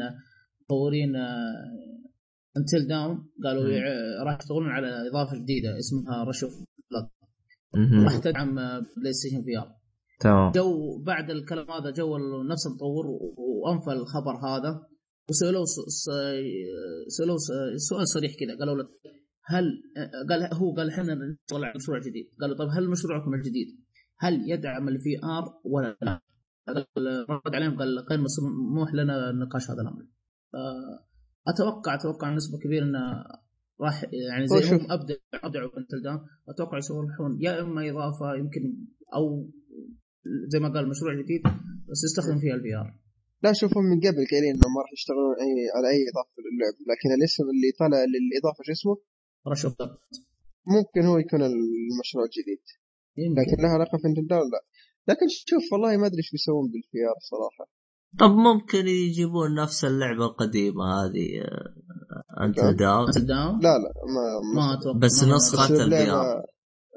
مطورين 0.63 1.17
Until 2.57 2.87
Dawn 2.89 3.29
قالوا 3.45 3.65
راح 4.25 4.39
يشتغلون 4.41 4.69
على 4.69 5.09
إضافة 5.11 5.37
جديدة 5.39 5.79
اسمها 5.79 6.25
Rush 6.25 6.45
of 6.45 6.53
Blood 6.55 6.61
مهم. 6.61 6.66
راح 8.05 8.19
تدعم 8.19 8.55
PlayStation 8.97 9.43
VR 9.43 9.69
تمام. 10.21 10.53
جو 10.53 11.03
بعد 11.03 11.31
الكلام 11.31 11.71
هذا 11.71 11.91
جو 11.91 12.19
نفس 12.53 12.67
المطور 12.67 13.05
وأنفى 13.39 13.91
الخبر 13.93 14.37
هذا 14.49 14.87
وسألوه 15.31 15.65
س- 15.65 15.89
س- 15.89 16.11
سألوه 17.17 17.37
س- 17.37 17.89
سؤال 17.89 18.09
صريح 18.09 18.33
كذا 18.41 18.59
قالوا 18.59 18.83
له 18.83 18.89
هل 19.45 19.65
قال 20.31 20.55
هو 20.55 20.75
قال 20.75 20.91
إحنا 20.91 21.15
نشتغل 21.15 21.65
على 21.65 21.73
مشروع 21.77 21.99
جديد. 22.01 22.27
قالوا 22.41 22.57
طيب 22.57 22.69
هل 22.69 22.91
مشروعكم 22.91 23.35
الجديد؟ 23.35 23.67
هل 24.19 24.51
يدعم 24.51 24.89
ال 24.89 25.17
VR 25.25 25.45
ولا 25.65 25.97
لا؟ 26.03 26.21
قال- 26.67 26.87
رد 27.31 27.55
عليهم 27.55 27.79
قال 27.79 27.99
غير 28.11 28.21
مسموح 28.21 28.95
لنا 28.95 29.33
نقاش 29.33 29.71
هذا 29.71 29.83
الأمر. 29.83 30.03
ف- 30.53 30.57
أتوقع 31.49 31.95
أتوقع 31.95 32.35
نسبة 32.35 32.59
كبيرة 32.65 32.85
انه 32.85 33.25
راح 33.81 34.05
يعني 34.29 34.47
زي. 34.47 34.77
هم 34.77 34.87
ابدع 34.91 35.15
أبدعوا 35.35 35.71
في 35.71 35.77
Until 35.79 36.03
Dawn 36.03 36.21
أتوقع 36.49 36.79
يسوون 36.79 37.07
يا 37.41 37.61
إما 37.61 37.91
إضافة 37.91 38.35
يمكن 38.35 38.63
أو 39.15 39.51
زي 40.49 40.59
ما 40.59 40.69
قال 40.75 40.89
مشروع 40.89 41.15
جديد 41.15 41.43
بس 41.91 42.05
يستخدم 42.05 42.39
فيها 42.39 42.55
ال 42.55 42.75
VR 42.75 42.95
لا 43.43 43.53
شوفوا 43.53 43.83
من 43.83 43.99
قبل 44.01 44.27
قايلين 44.31 44.55
إنهم 44.55 44.73
ما 44.75 44.81
راح 44.83 44.93
يشتغلون 44.93 45.35
اي 45.45 45.53
على 45.77 45.89
أي 45.95 46.01
إضافة 46.11 46.37
للعب 46.45 46.77
لكن 46.91 47.09
الاسم 47.19 47.45
اللي 47.53 47.71
طلع 47.81 48.01
للإضافة 48.13 48.61
شو 48.67 48.73
اسمه؟ 48.73 48.97
Rush 49.49 49.65
of 49.65 49.75
ممكن 50.67 51.03
هو 51.09 51.19
يكون 51.19 51.43
المشروع 51.43 52.25
الجديد. 52.25 52.63
لكن 53.39 53.63
لها 53.63 53.71
علاقة 53.71 53.99
في 53.99 54.09
Until 54.09 54.23
Dawn 54.23 54.35
لا. 54.35 54.61
لكن 55.09 55.27
شوف 55.29 55.73
والله 55.73 55.97
ما 55.97 56.07
أدري 56.07 56.19
إيش 56.19 56.31
بيسوون 56.33 56.71
بال 56.73 56.95
VR 56.95 57.17
صراحة. 57.31 57.71
طب 58.21 58.31
ممكن 58.31 58.89
يجيبون 58.89 59.55
نفس 59.55 59.85
اللعبة 59.85 60.25
القديمة 60.25 60.85
هذه 60.85 61.41
آه، 61.41 61.75
أنت 62.41 62.59
نعم. 62.61 62.77
Dawn 62.77 63.07
Dawn 63.27 63.61
لا 63.61 63.79
لا 63.79 63.93
ما 64.15 64.25
ما 64.55 64.75
أتوقع 64.75 64.99
بس 64.99 65.23
ما- 65.23 65.37
نسخة 65.37 65.65
أسلوب 65.65 65.81
ال 65.81 66.11
VR. 66.11 66.37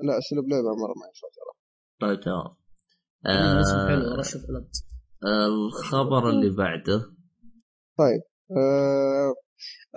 لا 0.03 0.17
أسلوب 0.17 0.45
لعبة 0.49 0.67
مرة 0.81 0.93
ما 0.99 1.05
ينفع 1.07 1.27
ترى. 1.35 1.53
طيب 2.01 2.19
تمام. 2.19 2.55
حلو 3.87 4.13
آه، 4.13 4.15
Rush 4.19 4.35
of 4.35 4.43
Blood 4.47 4.69
الخبر 5.47 6.29
اللي 6.29 6.49
بعده. 6.57 6.99
طيب 7.97 8.21
آه 8.57 9.33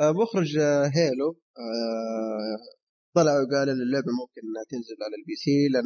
آه 0.00 0.12
مخرج 0.12 0.56
آه 0.58 0.84
Halo 0.96 1.28
آه 1.58 2.56
طلع 3.14 3.32
وقال 3.32 3.68
إن 3.68 3.80
اللعبة 3.86 4.12
ممكن 4.20 4.40
انها 4.48 4.64
تنزل 4.70 4.96
على 5.06 5.14
ال 5.20 5.34
PC 5.44 5.68
لأن 5.72 5.84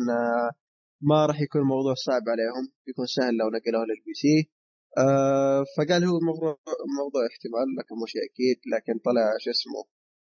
ما 1.01 1.27
راح 1.27 1.41
يكون 1.41 1.61
الموضوع 1.61 1.95
صعب 1.95 2.23
عليهم 2.29 2.73
بيكون 2.87 3.07
سهل 3.07 3.35
لو 3.37 3.47
نقلوها 3.57 3.85
لل 3.87 4.15
PC. 4.23 4.51
آه 4.99 5.65
فقال 5.77 6.05
هو 6.05 6.19
موضوع 6.31 6.53
موضوع 7.01 7.23
احتمال 7.31 7.69
لكن 7.79 7.95
شيء 8.07 8.25
أكيد 8.31 8.59
لكن 8.75 8.95
طلع 9.07 9.25
شو 9.43 9.51
اسمه 9.51 9.83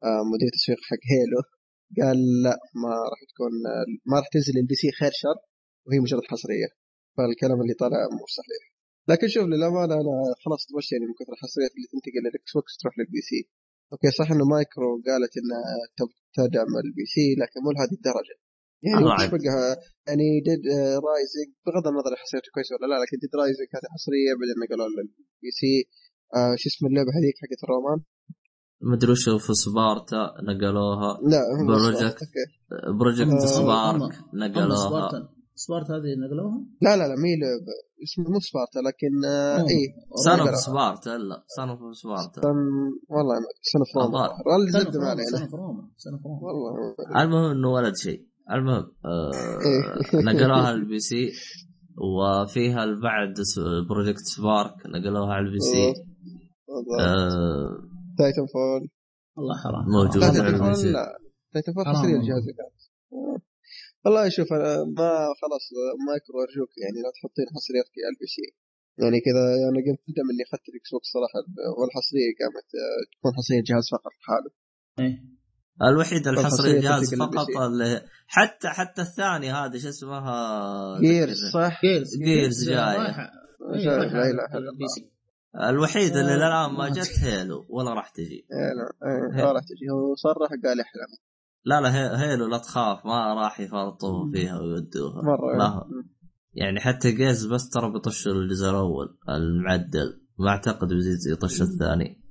آه 0.05 0.23
مدير 0.33 0.49
التسويق 0.49 0.79
حق 0.91 1.05
Halo 1.13 1.41
قال 2.01 2.19
لا 2.45 2.55
ما 2.83 2.93
راح 3.11 3.21
تكون 3.31 3.53
ما 4.11 4.17
راح 4.21 4.29
تنزل 4.33 4.59
ال 4.61 4.75
PC 4.75 4.89
خير 5.01 5.13
شر 5.23 5.39
وهي 5.87 5.99
مجرد 6.01 6.25
حصرية. 6.33 6.69
فالكلام 7.17 7.61
اللي 7.63 7.75
طلع 7.75 8.01
مو 8.19 8.27
صحيح. 8.39 8.63
لكن 9.09 9.29
شوف 9.29 9.45
للأمانة 9.53 9.95
أنا 9.95 10.15
خلاص 10.45 10.61
طفشت 10.69 10.93
يعني 10.93 11.07
من 11.07 11.15
كثر 11.19 11.33
الحصريات 11.33 11.73
اللي 11.77 11.89
تنتقل 11.93 12.21
لل 12.25 12.53
Xbox 12.55 12.73
تروح 12.81 12.95
لل 12.99 13.21
PC 13.29 13.41
okay 13.93 14.11
صح 14.19 14.29
إنه 14.31 14.45
مايكرو 14.55 14.91
قالت 15.09 15.33
إنها 15.41 15.65
تدعم 16.37 16.73
ال 16.85 17.07
PC 17.15 17.27
لكن 17.41 17.59
مو 17.65 17.71
لهذه 17.73 17.95
الدرجة. 17.99 18.37
يعني 18.83 19.05
يعني 20.09 20.27
Dead 20.47 20.63
Rising 21.09 21.49
بغض 21.67 21.87
النظر 21.93 22.13
حصريته 22.23 22.49
كويسه 22.55 22.73
ولا 22.75 22.87
لا 22.93 22.97
لكن 23.03 23.17
Dead 23.23 23.33
Rising 23.41 23.67
كانت 23.73 23.85
حصرية 23.95 24.31
بعدين 24.39 24.57
نقلوها 24.65 24.89
لل 24.95 25.51
PC 25.61 25.73
آه 26.37 26.55
شو 26.61 26.67
اسم 26.71 26.83
اللعبة 26.87 27.11
هذيك 27.19 27.37
حقت 27.43 27.61
الرومان؟ 27.67 27.99
مدري 28.93 29.13
وش 29.13 29.25
في 29.47 29.53
Sparta 29.65 30.23
نقلوها. 30.49 31.11
لا 31.33 31.41
هم 31.61 31.67
Project. 31.67 32.19
Project 33.01 33.33
آه، 33.43 33.47
Spark 33.59 34.15
نقلوها. 34.35 34.77
Spartan 34.89 35.23
سبارت 35.65 35.87
هذه 35.91 36.11
نقلوها؟ 36.25 36.59
لا 36.85 36.97
لا 36.97 37.05
لا 37.11 37.15
مي 37.23 37.33
لعبة. 37.41 37.75
اسمه 38.05 38.25
مو 38.33 38.41
سبارتا 38.49 38.79
لكن 38.89 39.13
آه. 39.25 39.59
إي. 39.59 39.83
سنة. 40.25 40.45
في 40.51 40.57
سبارتا 40.57 41.11
لا. 41.11 41.37
سنة 41.57 41.73
في 41.77 41.83
سبارتا 42.03 42.41
سن- 42.43 42.93
والله 43.15 43.35
سنة 43.73 43.85
في 43.85 43.99
روما 43.99 45.05
ما 45.05 45.11
علينا. 45.11 45.47
في 45.51 45.57
روما 45.57 45.83
سنة 45.97 46.17
في 46.19 46.25
روما 46.29 46.41
والله 46.47 46.71
المهم 47.23 47.51
إنه 47.57 47.69
ولد 47.73 47.97
شيء. 47.97 48.27
المهم 48.51 48.93
آه 49.05 49.31
نقلوها 50.15 50.73
للبي 50.73 50.99
سي 50.99 51.33
وفيها 51.99 52.85
البعد 52.85 53.35
بروجكت 53.89 54.25
سبارك 54.37 54.87
نقلوها 54.87 55.35
على 55.35 55.47
البي 55.47 55.61
سي. 55.61 55.85
آه 57.01 57.69
تايتن 58.19 58.47
فول 58.53 58.89
والله 59.37 59.57
حرام 59.65 59.85
موجود 59.89 60.17
لا 60.17 60.27
على 60.27 60.39
تايتن 60.39 60.65
البي 60.65 60.75
سي. 60.75 60.93
fall 61.75 61.85
حرام 61.87 62.05
والله. 62.05 62.21
الجهاز 62.21 62.43
والله 64.05 64.29
شوف 64.29 64.53
أنا 64.53 64.85
ما 64.99 65.11
خلاص 65.41 65.65
مايكرو 66.07 66.37
أرجوك 66.47 66.73
يعني 66.83 66.99
لا 67.05 67.11
تحطين 67.17 67.47
حصريات 67.55 67.87
في 67.93 68.01
ال 68.13 68.27
PC. 68.37 68.47
يعني 69.03 69.19
كذا 69.27 69.43
أنا 69.69 69.79
قمت 69.87 70.03
ندم 70.11 70.29
إني 70.33 70.43
اخذت 70.47 70.69
ال 70.69 70.91
Xbox 70.93 71.09
صراحة 71.17 71.41
والحصرية 71.79 72.31
قامت 72.41 72.69
آه، 72.83 73.01
تكون 73.19 73.33
حصرية 73.39 73.63
جهاز 73.69 73.85
فقط 73.95 74.13
لحاله. 74.21 74.51
إيه. 75.01 75.36
الوحيد 75.83 76.29
الحصري 76.29 76.47
الحصرية 76.71 76.81
جهاز 76.81 77.11
تنتقل 77.11 77.25
لل 77.27 77.44
P 77.44 77.53
فقط. 77.55 77.63
اللي 77.63 78.03
حتى 78.27 78.69
حتى 78.69 79.03
الثاني 79.03 79.53
هذا 79.53 79.79
شو 79.79 79.89
اسمها 79.89 81.01
Gears 81.01 81.39
صح؟ 81.55 81.81
Gears 81.85 82.17
Gears 82.25 82.65
C. 82.65 82.75
الوحيد 85.69 86.17
اللي 86.17 86.33
آه، 86.33 86.67
الان 86.67 86.77
ما 86.79 86.89
جت 86.89 87.19
Halo 87.21 87.67
ولا 87.69 87.95
راح 87.95 88.09
تجي. 88.09 88.47
إيه، 89.05 89.45
ما 89.45 89.53
راح 89.53 89.63
تجي. 89.63 89.91
هو 89.93 90.15
صرح 90.15 90.49
قال 90.49 90.81
احلم 90.81 91.19
لا 91.65 91.81
لا 91.81 91.95
هي- 91.95 92.17
Halo 92.17 92.47
لا 92.47 92.59
تخاف 92.59 93.07
ما 93.07 93.35
راح 93.35 93.61
يفرطوا 93.61 94.31
فيها 94.33 94.59
ويودوها. 94.61 95.23
مرة 95.23 95.57
لا. 95.59 95.85
يعني 96.55 96.81
حتى 96.81 97.13
جيز 97.13 97.47
بس 97.47 97.69
ترى 97.69 97.93
بيطش 97.93 98.27
الجزء 98.29 98.71
الأول 98.71 99.19
المعدل. 99.29 100.21
ما 100.39 100.49
أعتقد 100.49 100.89
بيزيد 100.89 101.33
يطش 101.33 101.63
الثاني. 101.63 102.26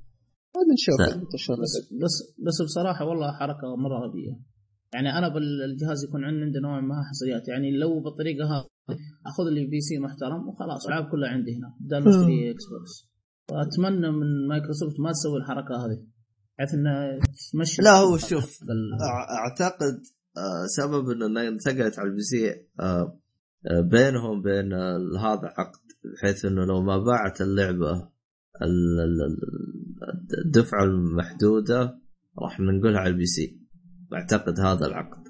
نشوف 0.74 1.00
لا. 1.00 1.08
يطشون 1.24 1.56
بس 1.64 1.74
بس 2.04 2.16
بس 2.46 2.58
بصراحة 2.66 3.06
والله 3.06 3.32
حركة 3.32 3.76
مرة 3.76 3.98
غبية. 4.08 4.40
يعني 4.94 5.18
أنا 5.18 5.28
بالجهاز 5.34 6.04
يكون 6.08 6.24
عندي 6.24 6.60
نوع 6.60 6.80
ما 6.82 6.96
حصريات. 7.10 7.48
يعني 7.48 7.72
لو 7.78 8.00
بالطريقة 8.00 8.46
هذه 8.46 8.66
أخذ 9.26 9.44
لي 9.56 9.66
PC 9.66 10.00
محترم 10.00 10.48
وخلاص 10.50 10.86
الالعاب 10.86 11.12
كلها 11.12 11.30
عندي 11.30 11.52
هنا. 11.58 11.70
بدل 11.80 12.04
ما 12.04 12.10
اشتري 12.10 12.52
Xbox. 12.52 12.94
فاتمنى 13.50 14.12
من 14.12 14.48
مايكروسوفت 14.48 15.00
ما 15.00 15.12
تسوي 15.12 15.38
الحركة 15.38 15.76
هذه 15.86 16.00
بحيث 16.58 16.74
انها 16.74 17.20
تمشي 17.54 17.82
لا 17.82 17.92
هو 17.92 18.18
شوف 18.18 18.60
بال- 18.64 18.98
أعتقد 19.40 19.98
آه، 20.38 20.66
سبب 20.78 21.10
إنه 21.10 21.48
انتقلت 21.48 22.00
على 22.00 22.10
ال 22.10 22.22
PC 22.22 22.50
آه، 22.50 23.20
آه، 23.72 23.82
بينهم 23.82 24.42
بين 24.42 24.74
آه، 24.74 24.98
هذا 25.20 25.48
عقد 25.58 25.80
بحيث 26.14 26.46
إنه 26.46 26.66
لو 26.66 26.82
ما 26.82 26.98
باعت 26.98 27.42
اللعبة 27.42 28.10
ال- 28.62 29.00
ال- 29.00 29.22
ال- 29.22 30.46
الدفعة 30.46 30.84
المحدودة 30.84 32.00
راح 32.42 32.60
ننقلها 32.60 33.00
على 33.00 33.10
ال 33.10 33.26
PC. 33.26 33.60
أعتقد 34.14 34.60
هذا 34.60 34.86
العقد. 34.86 35.24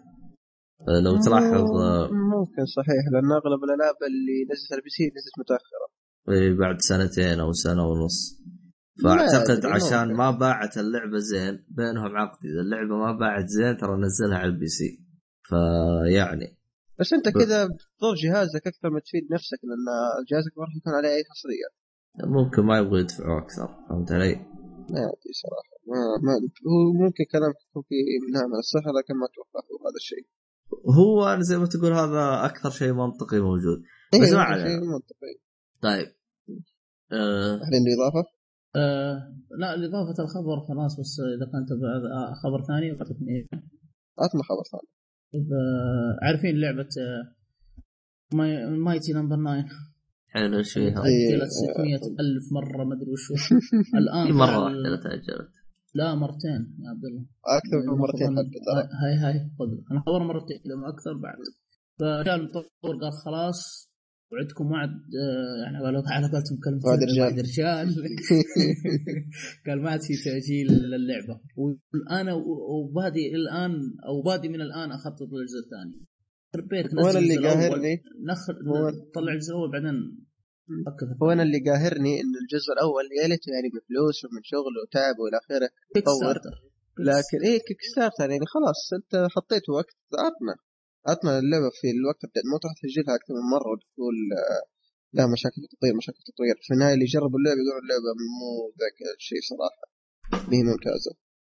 آه، 0.87 0.99
لو 0.99 1.21
تلاحظ 1.21 1.71
آه، 1.81 2.09
ممكن 2.11 2.65
صحيح 2.75 3.03
لأن 3.13 3.31
أغلب 3.31 3.63
الألعاب 3.63 3.95
اللي 4.07 4.37
نزلت 4.51 4.71
على 4.71 4.79
ال 4.79 4.89
PC 4.89 5.03
نزلت 5.03 5.39
متأخرة. 5.39 5.87
بعد 6.59 6.81
سنتين 6.81 7.39
أو 7.39 7.51
سنة 7.51 7.87
ونص. 7.87 8.41
فأعتقد 9.03 9.65
عشان. 9.65 10.13
ما 10.13 10.31
باعت 10.31 10.77
اللعبة 10.77 11.17
زين 11.17 11.65
بينهم 11.69 12.17
عقد. 12.17 12.45
إذا 12.45 12.61
اللعبة 12.61 12.95
ما 12.97 13.19
باعت 13.19 13.47
زين 13.47 13.77
ترى 13.77 13.97
نزلها 14.01 14.37
على 14.37 14.47
ال 14.51 14.67
PC. 14.67 15.05
فيعني. 15.43 16.57
بس 16.99 17.13
أنت 17.13 17.29
كذا 17.29 17.65
بتضر 17.65 18.15
جهازك 18.23 18.67
أكثر 18.67 18.89
ما 18.89 18.99
تفيد 18.99 19.23
نفسك 19.33 19.59
لأن 19.63 19.85
جهازك 20.29 20.57
ما 20.57 20.63
راح 20.63 20.75
يكون 20.75 20.93
عليه 20.93 21.09
أي 21.09 21.23
حصريات 21.29 21.73
ممكن 22.23 22.61
ما 22.61 22.77
يبغوا 22.77 22.99
يدفعوا 22.99 23.39
أكثر 23.41 23.67
فهمت 23.89 24.11
علي؟ 24.11 24.35
ما 24.35 24.99
أدري 24.99 25.33
صراحة 25.43 25.75
ما 25.87 25.97
ما 26.23 26.33
هو 26.67 26.93
ممكن 27.03 27.23
كلامك 27.31 27.55
يكون 27.69 27.83
فيه 27.89 27.95
نعم 28.33 28.49
من 28.49 28.59
الصحه 28.59 28.91
لكن 28.99 29.13
ما 29.19 29.25
أتوقع 29.25 29.59
هو 29.71 29.87
هذا 29.87 29.95
الشيء. 29.95 30.25
هو 30.99 31.27
أنا 31.33 31.41
زي 31.41 31.57
ما 31.57 31.65
تقول 31.65 31.91
هذا 31.93 32.45
أكثر 32.45 32.69
شيء 32.69 32.93
منطقي 32.93 33.39
موجود. 33.39 33.79
إيه، 34.13 34.21
بس 34.21 34.31
ما 34.33 34.41
علينا. 34.41 34.79
منطقي. 34.79 35.33
طيب. 35.81 36.07
آه. 37.11 37.55
هل 37.55 37.71
عنده 37.77 37.91
إضافة؟ 37.97 38.29
آه 38.75 39.35
لا 39.59 39.73
اضافه 39.73 40.23
الخبر 40.23 40.57
خلاص 40.67 40.99
بس 40.99 41.19
إذا 41.37 41.45
كانت 41.51 41.69
بعد 41.81 42.03
آه، 42.17 42.33
خبر 42.43 42.63
ثاني 42.67 42.91
بعطيكم 42.93 43.25
إيه 43.29 43.47
عطنا 44.19 44.43
خبر 44.43 44.63
ثاني. 44.71 44.89
إذا 45.35 45.61
عارفين 46.21 46.55
لعبة 46.61 46.89
آه، 46.99 47.35
Mi- 48.35 48.65
Mighty 48.69 49.13
Number 49.13 49.35
9 49.35 49.65
حلو 50.35 50.57
إيش 50.57 50.73
فيها؟ 50.73 50.85
إيه. 51.05 51.29
تأجلت 51.29 51.51
600 51.51 51.95
ألف 51.95 52.45
مرة 52.57 52.83
ما 52.83 52.93
أدري 52.95 53.11
وش. 53.11 53.25
الآن 54.01 54.25
فعل- 54.39 54.59
واحدة 54.63 55.01
تأجلت. 55.03 55.51
لا 55.95 56.15
مرتين 56.15 56.61
يا 56.83 56.89
عبد 56.89 57.05
الله. 57.09 57.25
أكثر 57.59 57.77
من 57.91 57.97
مرتين 57.99 58.27
حتى 58.37 58.59
ترى. 58.67 58.81
هاي 59.03 59.13
هاي 59.23 59.49
خذ. 59.59 59.71
أنا 59.91 59.99
خبر 60.05 60.23
مرتين 60.23 60.59
لما 60.65 60.89
أكثر 60.89 61.13
بعد. 61.25 61.37
فجاء 61.99 62.35
المطور 62.35 62.95
قال 63.01 63.11
خلاص 63.25 63.59
وعدكم 64.31 64.71
وعد 64.71 64.89
آه، 64.89 65.63
يعني 65.63 65.77
على 65.77 66.03
على 66.07 66.27
قولتهم 66.33 66.57
كلمة 66.65 66.81
وعد 66.85 66.99
رجال. 67.03 67.21
وعد 67.21 67.39
رجال. 67.39 67.87
قال 69.67 69.81
ما 69.81 69.89
عاد 69.89 70.01
في 70.01 70.13
تأجيل 70.25 70.67
للعبة. 70.67 71.39
والآن 71.57 72.27
وبادي 72.69 73.35
الآن 73.35 73.71
أو 74.07 74.21
بادي 74.21 74.49
من 74.49 74.61
الآن 74.61 74.91
أخطط 74.91 75.21
للجزء 75.21 75.59
الثاني. 75.65 76.05
ربيت 76.55 76.93
وأنا 76.93 77.19
اللي 77.19 77.33
الجزء 77.33 77.39
الأول، 77.39 77.69
قاهرني 77.69 77.95
هو- 78.67 79.11
طلع 79.15 79.33
الجزء 79.33 79.51
الأول 79.53 79.71
بعدين. 79.71 80.24
هو 81.21 81.31
أنا 81.31 81.43
اللي 81.43 81.59
قاهرني 81.69 82.13
إن 82.21 82.33
الجزء 82.41 82.69
الأول 82.75 83.05
يا 83.21 83.27
ليته 83.27 83.49
يعني 83.55 83.69
بفلوس 83.75 84.17
ومن 84.25 84.41
شغل 84.51 84.73
وتعب 84.83 85.15
وإلى 85.19 85.37
آخره 85.43 85.69
Kick 85.93 86.05
طور. 86.05 86.15
starter 86.21 86.55
لكن 87.09 87.39
إيه 87.47 87.57
Kickstarter 87.67 88.27
يعني 88.33 88.45
خلاص 88.55 88.79
أنت 88.99 89.13
حطيت 89.35 89.65
وقت 89.69 89.95
عطنا. 90.25 90.55
عطنا 91.09 91.31
اللعبة 91.39 91.69
في 91.79 91.87
الوقت 91.97 92.21
مو 92.51 92.55
تروح 92.61 92.73
تسجلها 92.81 93.15
أكثر 93.19 93.33
من 93.39 93.45
مرة 93.55 93.69
وتقول 93.73 94.15
آه، 94.41 94.63
لا 95.17 95.23
مشاكل 95.35 95.59
في 95.61 95.67
التطوير 95.69 95.93
مشاكل 96.01 96.17
في 96.21 96.23
التطوير 96.29 96.55
في 96.65 96.71
النهاية 96.73 96.93
اللي 96.97 97.05
جربوا 97.15 97.39
اللعبة 97.39 97.59
يقولوا 97.63 97.81
اللعبة 97.85 98.11
مو 98.39 98.49
ذاك 98.81 98.97
الشيء 99.19 99.41
صراحة. 99.51 99.83
ما 100.49 100.53
هي 100.57 100.63
ممتازة. 100.69 101.11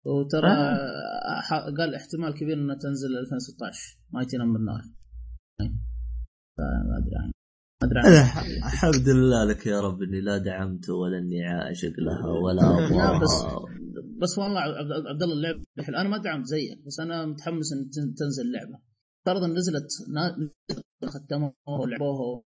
وترى 0.06 0.52
آه. 0.52 1.41
ح- 1.48 1.65
قال 1.77 1.90
احتمال 1.99 2.31
كبير 2.40 2.57
إنها 2.61 2.76
تنزل 2.86 3.11
2016 3.18 3.98
Mighty 4.14 4.38
No. 4.38 4.60
9 4.60 4.81
فما 6.57 6.98
أدري 6.99 7.15
عنه. 7.23 7.34
ح- 7.84 8.43
الحمد 8.73 9.10
لله 9.10 9.43
لك 9.45 9.65
يا 9.68 9.80
رب 9.81 10.01
إني 10.01 10.22
لا 10.22 10.38
دعمت 10.38 10.89
ولا 10.89 11.18
اني 11.18 11.45
عاشق 11.45 11.93
لها 11.99 12.27
ولا 12.43 12.61
لا 12.61 12.85
ابغاها 12.88 13.19
بس 13.19 13.31
بس 14.22 14.38
والله 14.38 14.60
عبد 14.60 14.91
عبد 15.07 15.23
الله 15.23 15.35
اللعبة 15.35 15.65
أنا 16.01 16.10
ما 16.10 16.18
دعمت 16.18 16.45
زيك 16.45 16.85
بس 16.85 16.99
أنا 16.99 17.26
متحمس 17.26 17.73
إن 17.73 17.89
تن- 17.89 18.14
تنزل 18.15 18.43
اللعبه 18.43 18.80
فرضا 19.26 19.47
نزلت 19.47 19.88
نا- 20.14 20.49
ختموها 21.10 21.53
ولعبوها 21.68 22.43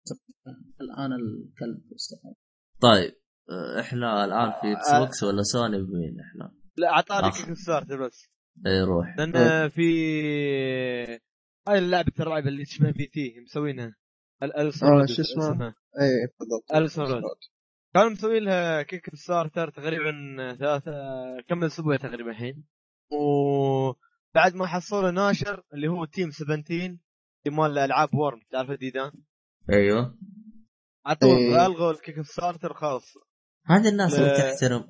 الآن 0.82 1.12
الكلب. 1.14 1.82
طيب 2.82 3.12
آه، 3.50 3.80
إحنا 3.80 4.26
الآن 4.26 4.52
في 4.62 4.72
إكس 4.78 4.94
بوكس 5.00 5.24
ولا 5.24 5.42
سوني 5.44 5.78
بمين 5.78 6.18
إحنا؟ 6.20 6.54
لا 6.78 6.90
أعطاني. 6.90 7.32
كيك 7.32 7.54
ستارتر 7.54 8.08
بس. 8.08 8.26
اي 8.68 8.82
روح. 8.82 9.16
لأن 9.18 9.70
في 9.70 9.90
هاي 11.68 11.78
اللعبة 11.80 12.12
الرعب 12.20 12.48
اللي 12.48 12.62
اسمها 12.62 12.92
في 12.92 13.06
تي 13.06 13.40
مسوينها. 13.40 13.96
ال- 14.44 14.58
اليسون 14.58 15.02
آه، 15.02 15.06
شو 15.06 15.22
اسمها؟ 15.22 15.52
اسمها 15.52 15.76
إيه 16.02 16.34
بالضبط 16.40 16.72
رود. 17.12 17.24
كانوا 17.94 18.10
مسوين 18.10 18.44
لها 18.44 18.82
Kickstarter 18.82 19.70
تقريبا 19.70 20.12
ثلاثة 20.60 20.92
كم 21.50 21.64
أسبوع 21.64 21.98
تقريبا 21.98 22.32
الحين 22.32 22.64
وبعد 23.12 24.56
ما 24.56 24.68
حصلوا 24.68 25.12
ناشر 25.12 25.64
اللي 25.74 25.88
هو 25.88 26.06
Team 26.06 26.32
17 26.32 26.98
اللي 27.46 27.58
مال 27.58 27.78
ألعاب 27.78 28.16
Worms 28.16 28.40
تعرف 28.52 28.80
ديدان 28.80 29.12
أيوه 29.70 30.18
عطوا 31.06 31.38
إيه. 31.38 31.66
ألغوا 31.66 31.92
ال 31.92 32.22
Kickstarter 32.22 32.74
خلاص 32.74 33.14
هذه 33.66 33.90
الناس 33.90 34.20
اللي. 34.20 34.38
تحترم 34.38 34.84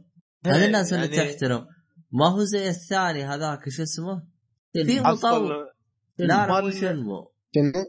هذه 0.45 0.65
الناس 0.65 0.93
اللي 0.93 1.15
يعني 1.15 1.31
تحترم 1.33 1.67
ما 2.11 2.27
هو 2.29 2.43
زي 2.43 2.69
الثاني 2.69 3.23
هذاك 3.23 3.69
شو 3.69 3.83
اسمه؟ 3.83 4.27
في 4.73 4.99
مطور 4.99 5.65
لا 6.17 6.47
لا 6.61 6.71
شنمو؟ 6.71 7.31
لا, 7.55 7.79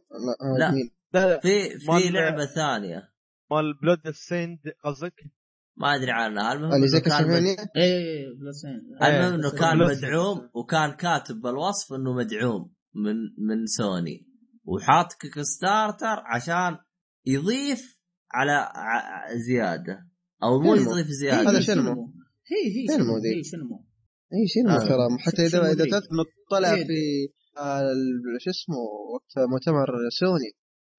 آه، 0.42 0.58
لا. 0.58 0.72
لا 1.14 1.26
لا 1.26 1.40
في 1.40 1.78
في 1.78 2.10
لعبة 2.10 2.44
ثانية 2.46 3.08
مال 3.50 3.74
بلود 3.82 4.14
سيند 4.14 4.58
قصدك؟ 4.84 5.14
ما 5.76 5.94
أدري 5.94 6.10
عنها 6.10 6.52
المهم 6.52 6.64
اللي 6.72 6.76
إنه 6.76 6.86
زي 6.86 7.00
كان 7.00 7.10
كاسلفينيا 7.10 7.56
إيه 7.76 8.26
بلسين 8.40 8.80
المهم 9.02 9.34
إنه 9.34 9.50
كان 9.50 9.78
مدعوم 9.78 10.50
وكان 10.54 10.92
كاتب 10.92 11.40
بالوصف 11.40 11.92
إنه 11.92 12.12
مدعوم 12.14 12.72
من 12.94 13.14
من 13.48 13.66
سوني 13.66 14.26
وحاط 14.64 15.12
كيك 15.12 15.40
ستارتر 15.42 16.22
عشان 16.26 16.76
يضيف 17.26 17.98
على 18.32 18.52
ع- 18.52 19.34
زيادة 19.36 20.08
أو 20.42 20.60
مو. 20.60 20.74
يضيف 20.74 20.88
هذا 20.88 21.02
زياده 21.20 21.60
شنمو. 21.60 22.12
هي 22.50 22.70
هي 22.82 22.86
شنمو 22.86 22.98
شنمو 23.04 23.18
ذي. 23.18 23.38
هي 23.38 23.44
شنمو 23.44 23.84
اي 24.32 24.48
شنو 24.48 24.70
آه. 24.70 24.88
ترى 24.88 25.18
حتى 25.18 25.50
شنو 25.50 25.60
إذا 25.60 25.72
اذا؟ 25.72 25.84
تذكر 25.84 25.96
إنه 26.12 26.24
طلع 26.50 26.74
إيه. 26.74 26.84
في 26.86 27.28
آه، 27.58 27.80
ال- 27.80 28.40
شو 28.40 28.50
اسمه 28.50 28.76
وقت 29.14 29.48
مؤتمر 29.50 29.86
سوني 30.20 30.52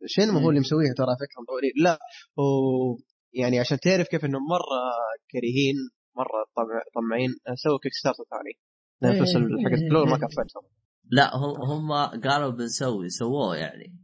شنو 0.06 0.38
إيه. 0.38 0.44
هو 0.44 0.50
اللي 0.50 0.60
مسويها 0.60 0.94
ترى 0.94 1.16
فكرة 1.16 1.42
مطورين 1.42 1.72
لا 1.84 2.00
هو 2.40 2.98
يعني 3.34 3.60
عشان 3.60 3.80
تعرف 3.80 4.08
كيف 4.08 4.26
إنه 4.26 4.40
مرة 4.40 4.82
كريهين 5.32 5.76
مرة 6.18 6.46
طمع 6.56 6.82
طمعين 6.96 7.30
سووا 7.64 7.80
كيك 7.84 7.94
ستارتر 7.94 8.24
ثاني 8.32 8.54
إيه. 9.04 9.20
فلوس 9.20 9.34
حق 9.36 9.70
إيه. 9.70 9.86
الفلور 9.86 10.06
ما 10.06 10.18
كفتهم 10.18 10.64
لا 11.12 11.36
هم 11.36 11.62
هم 11.62 11.92
قالوا 12.22 12.50
بنسوي 12.52 13.10
سووه 13.10 13.58
يعني. 13.58 13.96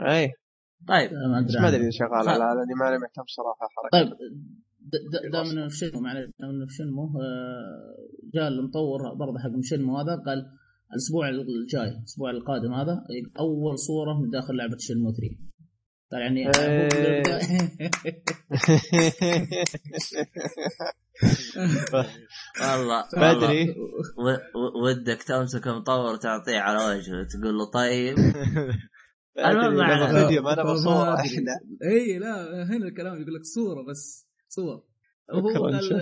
اي 0.00 0.32
طيب. 0.88 1.10
ما 1.12 1.38
أدري 1.38 1.60
ما 1.60 1.68
أدري 1.68 1.92
شغال 1.92 2.26
لا 2.26 2.54
لاني 2.54 2.74
ماني 2.80 2.98
مهتم 2.98 3.24
صراحة 3.26 3.68
حركة. 3.76 3.92
طيب 3.92 4.12
دام 5.32 5.68
في 5.68 5.76
شنمو 5.76 6.00
معلش 6.00 6.30
دام 6.40 6.66
شنمو 6.68 7.04
آه، 7.04 7.96
جاء 8.34 8.48
المطور 8.48 9.14
برضه 9.14 9.38
حق 9.38 9.50
شنمو 9.62 9.98
هذا 9.98 10.22
قال 10.26 10.46
الأسبوع 10.92 11.28
الجاي 11.28 11.88
الأسبوع 11.98 12.30
القادم 12.30 12.72
هذا 12.74 13.04
أول 13.38 13.78
صورة 13.78 14.20
من 14.22 14.30
داخل 14.30 14.56
لعبة 14.56 14.76
شنمو 14.78 15.12
3 15.12 15.36
قال 16.12 16.20
يعني 16.20 16.50
إيه. 16.50 17.22
والله 22.62 23.04
و- 24.18 24.84
ودك 24.84 25.22
تمسك 25.22 25.68
مطور 25.68 26.16
تعطيه 26.16 26.58
على 26.58 26.84
وجهه 26.96 27.26
تقول 27.32 27.58
له 27.58 27.70
طيب. 27.70 28.16
المهم 29.38 29.74
ما 29.76 29.86
أدري. 30.10 30.40
إحنا 31.14 31.52
اي 31.82 32.18
لا 32.18 32.62
هنا 32.64 32.86
الكلام 32.88 33.20
يقول 33.22 33.34
لك 33.34 33.44
صورة 33.44 33.82
بس 33.90 34.28
صور. 34.48 34.84
هو 35.32 35.66
قال. 35.66 35.94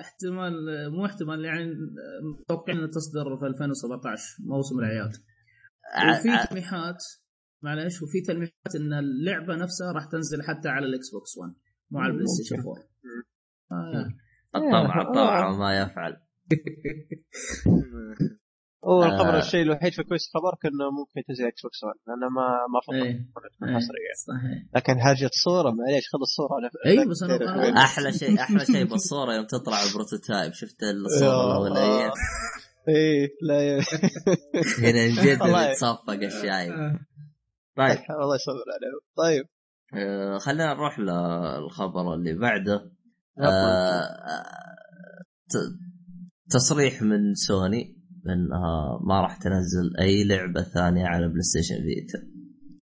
احتمال 0.00 0.52
مو 0.92 1.06
احتمال 1.06 1.44
يعني 1.44 1.74
متوقعين 2.40 2.78
انها 2.78 2.90
تصدر 2.90 3.36
في 3.36 3.46
2017 3.46 4.22
موسم 4.46 4.78
الاعياد 4.78 5.10
وفي 6.18 6.28
ع- 6.28 6.32
ع- 6.40 6.44
تلميحات 6.44 7.04
معلش 7.62 8.02
وفي 8.02 8.20
تلميحات 8.20 8.74
إن 8.76 8.92
اللعبة 8.92 9.54
نفسها 9.56 9.92
راح 9.92 10.04
تنزل 10.04 10.42
حتى 10.42 10.68
على 10.68 10.86
ال 10.86 11.10
Xbox 11.10 11.38
One 11.38 11.52
مو 11.90 11.98
على 11.98 12.10
ال 12.10 12.26
PlayStation 12.26 12.56
4 12.56 12.74
آه. 13.72 14.08
الطمع 14.56 15.02
الطمع 15.02 15.56
ما 15.58 15.80
يفعل. 15.80 16.16
هو 18.86 19.02
آه. 19.02 19.06
الخبر 19.06 19.38
الشيء 19.38 19.62
الوحيد 19.62 19.92
في 19.92 20.02
كويس 20.02 20.30
خبرك 20.34 20.66
انه 20.66 20.90
ممكن 20.98 21.22
تنزل 21.28 21.46
Xbox 21.46 21.84
One 21.84 21.94
لأنه 22.06 22.28
ما 22.28 22.46
ما 22.72 22.80
فضل 22.86 22.96
إيه. 23.06 23.12
تكون 23.56 23.68
إيه. 23.68 23.76
حصريه 23.76 24.12
صحيح. 24.26 24.62
لكن 24.76 25.00
حاجة 25.00 25.30
صورة 25.32 25.70
معليش 25.70 26.04
خذ 26.12 26.18
الصورة 26.20 26.50
على 26.54 26.70
اي 27.00 27.06
بس 27.08 27.22
أنا 27.22 27.38
أنا- 27.38 27.78
أحلى 27.78 28.12
شيء 28.12 28.40
أحلى 28.40 28.66
شيء 28.66 28.84
بالصورة 28.84 29.34
يوم 29.34 29.46
تطلع 29.46 29.82
ال 29.82 29.88
prototype. 29.88 30.52
شفت 30.52 30.82
الصورة 30.82 31.66
الأولية؟ 31.66 32.12
إيه 32.88 33.28
لا 33.42 33.56
هنا 34.78 35.06
من 35.06 35.14
جد. 35.14 35.70
يتصفق 35.70 36.10
الشايب 36.10 36.72
آه. 36.72 36.98
طيب. 37.76 37.98
الله 38.22 38.34
يصبر 38.34 38.66
عليه. 38.76 39.00
طيب. 39.16 39.44
آه، 39.94 40.38
خلينا 40.38 40.74
نروح 40.74 40.98
للخبر 40.98 42.14
اللي 42.14 42.34
بعده. 42.34 42.90
آه، 43.42 44.08
تصريح 46.50 47.02
من 47.02 47.34
سوني. 47.34 47.95
انها 48.30 48.98
ما 49.02 49.20
راح 49.20 49.36
تنزل 49.36 49.96
أي 50.00 50.24
لعبة 50.24 50.62
ثانية 50.62 51.06
على 51.06 51.28
PlayStation 51.28 51.74
Vita 51.74 52.18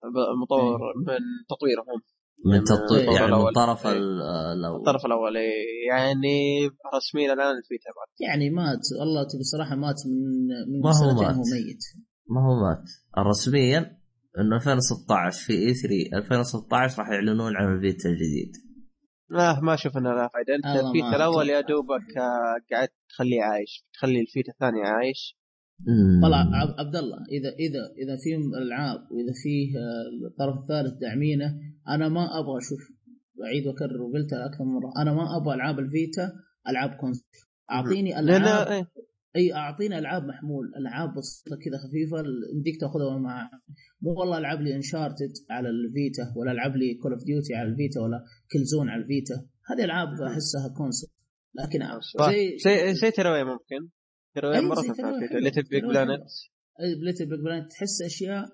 المطور 0.04 0.78
من 0.96 1.18
تطويرهم. 1.48 2.00
من 2.44 2.64
تطوير 2.64 3.00
الطرف 3.00 3.84
يعني 3.84 3.96
من 3.96 4.20
إيه. 4.22 4.52
الأول. 4.52 4.78
الطرف 4.78 5.06
الأول 5.06 5.36
إيه. 5.36 5.88
يعني 5.88 6.66
رسميا 6.94 7.32
الآن 7.32 7.56
ال 7.58 7.65
Vita 7.65 7.90
مات 7.96 8.20
يعني 8.20 8.50
مات. 8.50 8.80
والله 9.00 9.22
تبي 9.22 9.42
صراحة 9.42 9.76
مات 9.76 9.96
من 10.06 10.46
من 10.72 10.80
ما 10.80 10.96
هو 10.96 11.14
مات. 11.14 11.34
هو 11.34 11.42
ميت. 11.42 11.82
ما 12.28 12.40
هو 12.46 12.54
مات. 12.60 12.84
رسميا 13.18 14.00
إنه 14.38 14.56
2016 14.56 15.46
في 15.46 15.52
E3 15.52 16.16
2016 16.18 16.98
راح 16.98 17.08
يعلنون 17.08 17.56
عن 17.56 17.76
ال 17.76 17.83
Vita 17.83 18.08
الجديد. 18.08 18.52
لا 19.30 19.60
ما 19.60 19.76
إنه 19.96 20.14
لا 20.14 20.28
فائده 20.28 20.54
أنت 20.54 20.64
ال 20.86 20.92
Vita 20.92 21.16
الأول 21.16 21.48
يا. 21.48 21.60
دوبك 21.60 22.16
آه، 22.18 22.56
قاعد 22.72 22.88
تخليه 23.08 23.42
عايش 23.42 23.84
تخلي 23.94 24.20
ال 24.20 24.27
Vita 24.27 24.52
الثاني 24.52 24.82
عايش. 24.82 25.36
طلع 26.22 26.36
عب- 26.36 26.74
عبد 26.78 26.96
الله 26.96 27.16
إذا 27.16 27.48
إذا 27.48 27.82
إذا 28.02 28.16
في 28.24 28.36
العاب 28.62 28.98
وإذا 29.12 29.32
فيه 29.42 29.78
آه، 29.78 30.26
الطرف 30.28 30.62
الثالث 30.62 30.98
داعمينه 31.00 31.54
أنا 31.88 32.08
ما 32.08 32.38
أبغى 32.38 32.58
أشوف 32.58 32.80
أعيد 33.44 33.66
وأكرر 33.66 34.02
وقلتها 34.02 34.46
أكثر 34.46 34.64
من 34.64 34.70
مرة 34.72 34.92
أنا 35.02 35.12
ما 35.14 35.36
أبغى 35.36 35.54
ألعاب 35.54 35.78
ال 35.78 35.89
Vita 35.89 36.32
ألعاب 36.68 36.90
console 36.90 37.24
أعطيني 37.70 38.18
ألعاب 38.18 38.68
إيه. 38.68 38.86
أي 39.36 39.54
اعطيني 39.54 39.98
ألعاب 39.98 40.22
محمول 40.22 40.64
ألعاب 40.76 41.08
بسيطة 41.18 41.56
كذا 41.64 41.78
خفيفة 41.84 42.16
يمديك 42.54 42.80
تأخذها 42.80 43.18
مع 43.18 43.50
مو 44.02 44.10
والله 44.20 44.38
العب 44.38 44.60
لي 44.60 44.76
Uncharted 44.76 45.32
على 45.50 45.68
ال 45.68 45.80
Vita 45.80 46.24
ولا 46.36 46.52
العب 46.52 46.76
لي 46.76 46.94
Call 47.02 47.12
of 47.12 47.24
Duty 47.24 47.54
على 47.54 47.68
ال 47.68 47.75
Vita 47.75 48.00
ولا 48.00 48.18
Killzone 48.52 48.88
على 48.88 49.02
ال 49.02 49.08
Vita. 49.08 49.34
هذه 49.70 49.84
ألعاب 49.84 50.08
أحسها 50.08 50.68
console 50.76 51.10
لكن 51.54 51.78
زي 52.32 52.58
زي 52.64 52.94
زي 52.94 53.10
Tearaway 53.10 53.44
ممكن. 53.44 53.88
Tearaway 54.34 54.60
مرة. 54.60 54.82
LittleBigPlanet 55.40 56.22
LittleBigPlanet 57.06 57.70
تحس 57.70 58.02
أشياء 58.02 58.44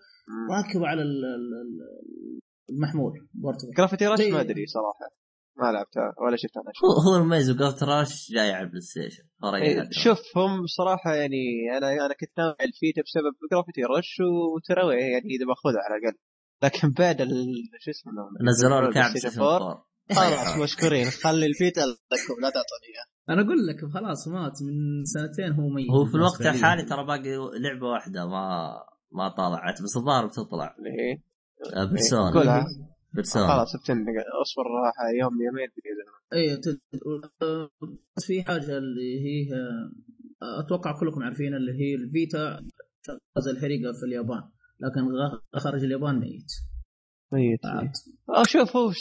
راكبة 0.50 0.86
على 0.86 1.02
ال- 1.02 1.24
ال- 1.24 1.54
ال- 1.62 2.80
محمول 2.80 3.12
portable 3.34 3.72
Gravity 3.76 4.06
Rush 4.06 4.18
زي- 4.18 4.30
ما 4.30 4.40
أدري 4.40 4.66
صراحة. 4.66 5.16
ما 5.58 5.72
لعبتها 5.72 6.14
ولا 6.26 6.36
شفتها 6.36 6.60
أنا 6.62 6.70
هو 6.84 7.10
هو 7.10 7.16
المميز 7.16 7.50
Gravity 7.50 7.82
Rush 7.82 8.30
جاي 8.32 8.52
على 8.52 8.64
ال 8.64 8.80
PlayStation 8.80 9.22
إيه، 9.54 9.80
هذا. 9.82 9.88
شوف 9.92 10.20
هم 10.38 10.66
صراحة 10.66 11.14
يعني 11.14 11.42
أنا 11.76 11.88
أنا 12.06 12.14
كنت 12.20 12.30
ناوي 12.38 12.54
على 12.60 12.68
ال 12.68 12.75
Vita 12.75 13.02
بسبب 13.02 13.34
Gravity 13.52 13.82
Rush 13.82 14.16
و 14.56 14.60
Tearaway 14.60 14.94
يعني 14.94 15.24
إذا 15.36 15.46
باخذها 15.48 15.80
على 15.82 15.96
الأقل. 16.00 16.16
لكن 16.62 16.90
بعد 16.98 17.20
ال- 17.20 17.54
شو 17.80 17.90
اسمه 17.90 18.12
نزلوا 18.48 18.80
لك 18.80 18.86
ال 18.86 18.89
Play 18.89 19.02
كعب 19.02 19.10
Station 19.10 19.28
Station 19.28 19.42
4 19.42 19.86
4 20.12 20.44
خلاص 20.44 20.58
مشكورين. 20.62 21.06
خلي 21.06 21.46
ال 21.46 21.53
Vita 21.53 21.80
لكم 21.80 22.40
لا 22.42 22.48
تعطوني 22.50 22.90
أنا 23.30 23.42
أقول 23.42 23.66
لك 23.66 23.92
خلاص 23.94 24.28
مات 24.28 24.52
من 24.62 25.04
سنتين 25.04 25.52
هو 25.52 25.68
ميت. 25.68 25.90
هو 25.90 26.04
في 26.06 26.14
الوقت. 26.14 26.40
الحالي 26.40 26.82
ترى 26.82 27.06
باقي 27.06 27.36
لعبة 27.60 27.86
واحدة 27.86 28.26
ما 28.26 28.74
ما 29.12 29.28
طلعت 29.28 29.82
بس 29.82 29.96
الظاهر 29.96 30.26
بتطلع. 30.26 30.74
اللي 30.78 30.90
هي 30.90 31.18
آه، 31.80 31.84
Persona 31.84 32.64
Persona 33.16 33.46
خلاص 33.46 33.74
اصبر 34.42 34.66
راح 34.84 34.94
يوم 35.20 35.42
يومين 35.42 35.68
باذن 35.76 36.00
الله 36.06 36.16
اي 36.32 36.60
بس 38.16 38.24
في 38.26 38.42
حاجة 38.42 38.78
اللي 38.78 39.20
هي 39.26 39.54
آه، 40.42 40.60
أتوقع 40.60 41.00
كلكم 41.00 41.22
عارفين 41.22 41.54
اللي 41.54 41.72
هي 41.72 41.94
ال 41.94 42.07
Vita 42.07 42.60
غاز 43.36 43.48
الحريقه 43.48 43.92
في 43.92 44.06
اليابان. 44.06 44.42
لكن 44.80 45.00
خارج 45.60 45.84
اليابان 45.84 46.18
ميت. 46.20 46.52
ميت 47.32 47.66
عاد. 47.66 47.92
أو 48.36 48.44
شوف 48.44 48.76
هو 48.76 48.92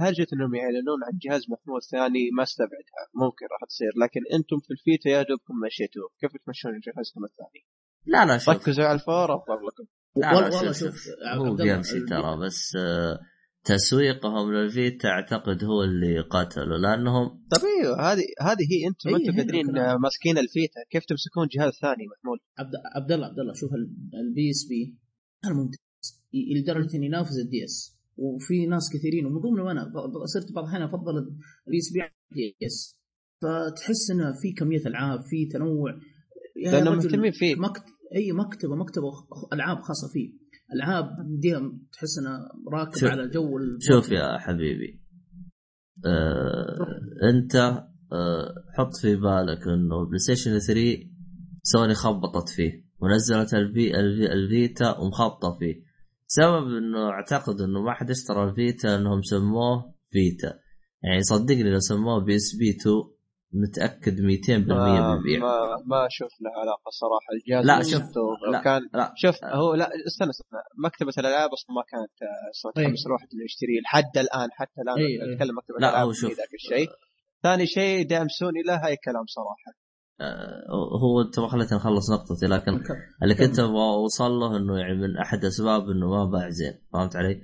هرجة 0.00 0.26
إنهم 0.32 0.54
يعلنون 0.54 0.98
عن 1.06 1.18
جهاز 1.22 1.42
محمول 1.50 1.82
ثاني 1.90 2.30
ما 2.36 2.42
استبعدها. 2.42 3.02
ممكن 3.14 3.46
راح 3.52 3.68
تصير. 3.68 3.92
لكن 4.02 4.20
أنتم 4.36 4.58
في 4.58 4.70
ال 4.70 4.78
Vita 4.78 5.10
يا 5.10 5.22
دوبكم 5.22 5.54
مشيتوه. 5.66 6.08
كيف 6.20 6.30
تمشون 6.46 6.72
جهازكم 6.72 7.24
الثاني؟ 7.24 7.66
لا 8.06 8.26
لا 8.26 8.38
شوف. 8.38 8.54
ركزوا 8.54 8.84
على 8.84 8.94
ال 8.94 9.02
four 9.02 9.34
أفضل 9.34 9.66
لكم. 9.66 9.84
لا 10.16 10.34
والله 10.34 10.48
لا 10.48 10.56
والله 10.56 10.72
شوف, 10.72 10.78
شوف. 10.78 10.96
شوف 10.96 11.46
هو 11.46 11.54
بيمشي 11.54 12.00
ترى 12.00 12.46
بس 12.46 12.76
آه، 12.76 13.18
تسويقهم 13.64 14.52
لل 14.52 14.71
Vita 14.71 15.08
اعتقد 15.08 15.64
هو 15.64 15.82
اللي 15.82 16.20
قتله 16.20 16.76
لأنهم 16.76 17.28
طيب 17.28 17.62
أيوه 17.84 18.12
هذه 18.12 18.22
هذه 18.40 18.64
هي 18.72 18.88
أنتم 18.88 19.08
إيه، 19.08 19.16
أنتم 19.16 19.36
قادرين. 19.36 19.66
ماسكين 20.00 20.38
ال 20.38 20.45
Vita. 20.45 20.80
كيف 20.90 21.04
تمسكون 21.04 21.46
جهاز 21.52 21.72
ثاني 21.82 22.04
محمول؟ 22.12 22.38
عبد 22.58 22.70
عبد 22.96 23.12
الله 23.12 23.26
عبد 23.26 23.38
الله 23.38 23.54
شوف 23.54 23.70
ال- 23.74 23.90
ال 24.28 24.50
PSP 24.50 24.96
كان 25.42 25.52
ممتاز. 25.52 26.22
لدرجة 26.56 26.96
انه 26.96 27.04
ينافس 27.06 27.36
ال 27.44 27.64
DS 27.64 27.96
وفي 28.16 28.66
ناس 28.66 28.90
كثيرين 28.94 29.26
ومن 29.26 29.38
ضمنهم 29.40 29.66
أنا 29.68 29.92
صرت 30.34 30.52
بعض 30.52 30.64
الأحيان 30.64 30.82
أفضل 30.82 31.16
ال 31.66 31.78
PSP 31.78 32.00
عن 32.02 32.08
ال 32.32 32.56
DS 32.66 32.98
فتحس 33.42 34.10
إنه 34.10 34.32
في 34.42 34.52
كمية 34.52 34.80
ألعاب 34.86 35.20
في 35.22 35.46
تنوع. 35.46 35.90
يا 36.56 36.70
لأنهم 36.70 36.96
مهتمين 36.96 37.32
فيه 37.32 37.54
مكت... 37.54 37.82
أي 38.16 38.32
مكتبة 38.32 38.76
مكتبة 38.76 39.08
ألعاب 39.52 39.80
خاصة 39.80 40.08
فيه. 40.12 40.41
العاب 40.74 41.16
دي 41.40 41.52
تحس 41.92 42.18
إنها 42.18 42.48
راكب 42.72 42.96
شوف- 42.96 43.10
على 43.10 43.28
جو 43.28 43.58
شوف 43.80 44.10
يا 44.12 44.38
حبيبي. 44.38 45.00
آه 46.06 46.78
أنت 47.30 47.54
آه 48.12 48.54
حط 48.78 48.96
في 49.02 49.16
بالك 49.16 49.68
إنه 49.68 50.06
PlayStation 50.06 50.58
3 50.58 51.08
سوني 51.62 51.94
خبطت 51.94 52.48
فيه 52.48 52.84
ونزلت 53.00 53.54
الفي 53.54 54.00
الفي 54.00 54.32
ال 54.32 54.45
Vita 54.45 54.98
ومخبطة 54.98 55.58
فيه. 55.58 55.82
سبب 56.26 56.66
إنه 56.76 57.10
أعتقد 57.10 57.60
إنه 57.60 57.82
ما 57.82 57.92
حد 57.92 58.10
اشترى 58.10 58.50
ال 58.50 58.59
Vita 58.59 58.96
انهم 58.96 59.22
سموه 59.22 59.94
Vita 60.10 60.58
يعني 61.02 61.22
صدقني 61.22 61.62
لو 61.70 61.78
سموه 61.78 62.24
PSP 62.24 62.70
2 62.70 62.94
متأكد 63.54 64.16
200% 64.16 64.50
ما, 64.68 65.16
بيبيع 65.16 65.40
ما, 65.40 65.76
ما 65.86 66.08
له 66.40 66.50
علاقة 66.60 66.90
صراحة 66.90 67.32
الجهاز 67.32 67.66
لا، 67.66 67.82
شفته 67.82 68.36
لا، 68.52 68.62
كان 68.62 68.82
لا 68.94 69.12
شوف 69.16 69.44
هو 69.44 69.74
لا 69.74 69.90
استنى 70.06 70.30
استنى 70.30 70.60
مكتبة 70.84 71.12
الألعاب 71.18 71.50
أصلا 71.52 71.76
ما 71.76 71.82
كانت 71.82 72.12
آه،. 72.22 72.82
تحمس 72.82 73.06
الواحد 73.06 73.26
إنه 73.34 73.44
يشتريه 73.44 73.80
لحد 73.80 74.18
الآن 74.18 74.48
حتى 74.52 74.80
الآن 74.80 74.98
إيه، 74.98 75.06
إيه. 75.06 75.34
أتكلم 75.34 75.56
مكتبة 75.56 75.74
لا، 75.80 75.88
الألعاب 75.88 76.06
هو 76.06 76.12
شوف. 76.12 76.30
ذاك 76.30 76.54
الشيء 76.54 76.88
ثاني 77.42 77.66
شيء 77.66 78.08
دعم 78.08 78.28
سوني 78.28 78.62
له 78.62 78.86
أي 78.86 78.96
كلام 78.96 79.24
صراحة 79.26 79.82
آه، 80.20 80.66
هو 81.02 81.20
أنت 81.20 81.38
ما 81.38 81.48
خليتني 81.48 81.78
أخلص 81.78 82.10
نقطتي 82.10 82.46
لكن 82.46 82.80
اللي 83.22 83.34
كنت 83.34 83.58
أبغى 83.58 83.82
أوصل 83.82 84.30
له 84.30 84.56
إنه 84.56 84.78
يعني 84.78 84.94
من 84.94 85.16
أحد 85.16 85.44
أسباب 85.44 85.90
إنه 85.90 86.10
ما 86.10 86.24
باع 86.24 86.48
زين 86.48 86.74
فهمت 86.92 87.16
علي؟ 87.16 87.40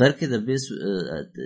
غير 0.00 0.10
كذا 0.10 0.36
بيس 0.36 0.60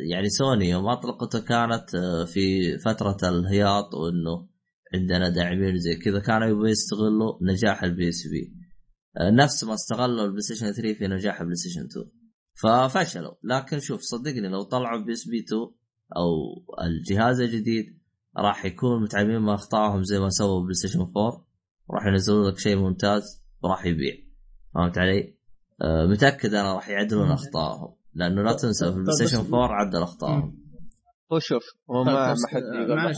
يعني 0.08 0.28
سوني 0.28 0.68
يوم 0.68 0.86
أطلقته 0.88 1.40
كانت 1.40 1.94
آه، 1.94 2.24
في 2.24 2.78
فترة 2.78 3.16
الهياط 3.28 3.94
وإنه 3.94 4.48
عندنا 4.94 5.28
داعمين 5.28 5.78
زي 5.78 5.96
كذا 5.96 6.20
كانوا 6.20 6.48
يبغوا 6.48 6.68
يستغلوا 6.68 7.38
نجاح 7.42 7.82
ال 7.82 8.08
PSP. 8.08 8.54
آه، 9.16 9.30
نفس 9.30 9.64
ما 9.64 9.74
استغلوا 9.74 10.24
ال 10.24 10.40
PlayStation 10.40 10.72
3 10.72 10.92
في 10.98 11.06
نجاح 11.06 11.40
ال 11.40 11.56
PlayStation 11.56 11.86
2 11.86 12.06
ففشلوا. 12.62 13.34
لكن 13.44 13.80
شوف 13.80 14.00
صدقني 14.00 14.48
لو 14.48 14.62
طلعوا 14.62 15.04
PSP 15.04 15.38
2 15.38 15.60
أو 16.16 16.26
الجهاز 16.84 17.40
الجديد 17.40 17.98
راح 18.38 18.64
يكون 18.64 19.02
متعلمين 19.02 19.40
من 19.40 19.48
أخطائهم 19.48 20.02
زي 20.02 20.18
ما 20.20 20.28
سووا 20.28 20.62
PlayStation 20.62 21.00
4 21.00 21.46
راح 21.90 22.06
ينزلوا 22.06 22.50
لك 22.50 22.58
شيء 22.58 22.76
ممتاز 22.76 23.42
وراح 23.62 23.86
يبيع. 23.86 24.14
فهمت 24.74 24.98
علي؟ 24.98 25.36
آه، 25.82 26.06
متأكد 26.06 26.54
أنا 26.54 26.74
راح 26.74 26.88
يعدلون. 26.88 27.30
أخطائهم. 27.30 28.01
لأنه 28.14 28.42
لا 28.42 28.52
تنسى 28.52 28.92
في 28.92 28.96
ال 28.98 29.14
PlayStation 29.16 29.38
بس- 29.40 29.46
4 29.46 29.68
عدل 29.72 29.98
مم. 30.22 30.62
هو 31.32 31.38
شوف 31.38 31.62
هو 31.90 32.04
طيب 32.04 32.14
ما 32.14 32.26
ما 32.28 32.48
حد 32.48 32.62
يقول 32.62 32.96
معلش 32.96 33.16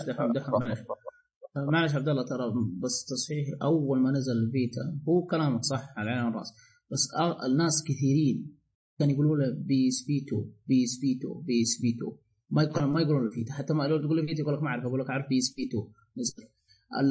معلش. 1.72 1.94
عبد 1.94 2.08
الله 2.08 2.24
ترى 2.24 2.44
بس 2.82 3.04
تصحيح 3.08 3.46
أول 3.62 3.98
ما 4.00 4.10
نزل 4.10 4.32
ال 4.32 4.46
Vita 4.46 5.00
هو 5.08 5.22
كلامك 5.26 5.62
صح 5.64 5.82
على 5.96 6.10
العين 6.10 6.24
والراس 6.26 6.52
بس 6.92 7.08
الناس 7.46 7.84
كثيرين 7.88 8.56
كانوا 8.98 9.12
يقولوا 9.14 9.36
له 9.36 9.44
بي 9.66 9.88
إس 9.88 10.04
بي 10.06 10.24
2 10.28 10.52
بي 10.66 10.84
إس 10.84 10.98
بي 11.00 11.18
2 11.22 11.42
بي 11.46 11.62
إس 11.62 11.80
بي 11.82 11.90
2 11.90 12.12
ما 12.50 12.62
يقولون 12.62 12.92
ما 12.92 13.00
يقولون 13.00 13.26
ال 13.26 13.31
Vita. 13.31 13.52
حتى 13.52 13.74
ما 13.74 13.82
لو 13.82 13.98
تقول 13.98 14.16
له 14.16 14.26
Vita 14.26 14.40
يقول 14.40 14.54
لك 14.54 14.62
ما 14.62 14.68
اعرف 14.68 14.84
أقول 14.84 15.00
لك 15.00 15.10
أعرف 15.10 15.28
PSP 15.28 15.62
2 15.68 15.84
نزل. 16.18 16.42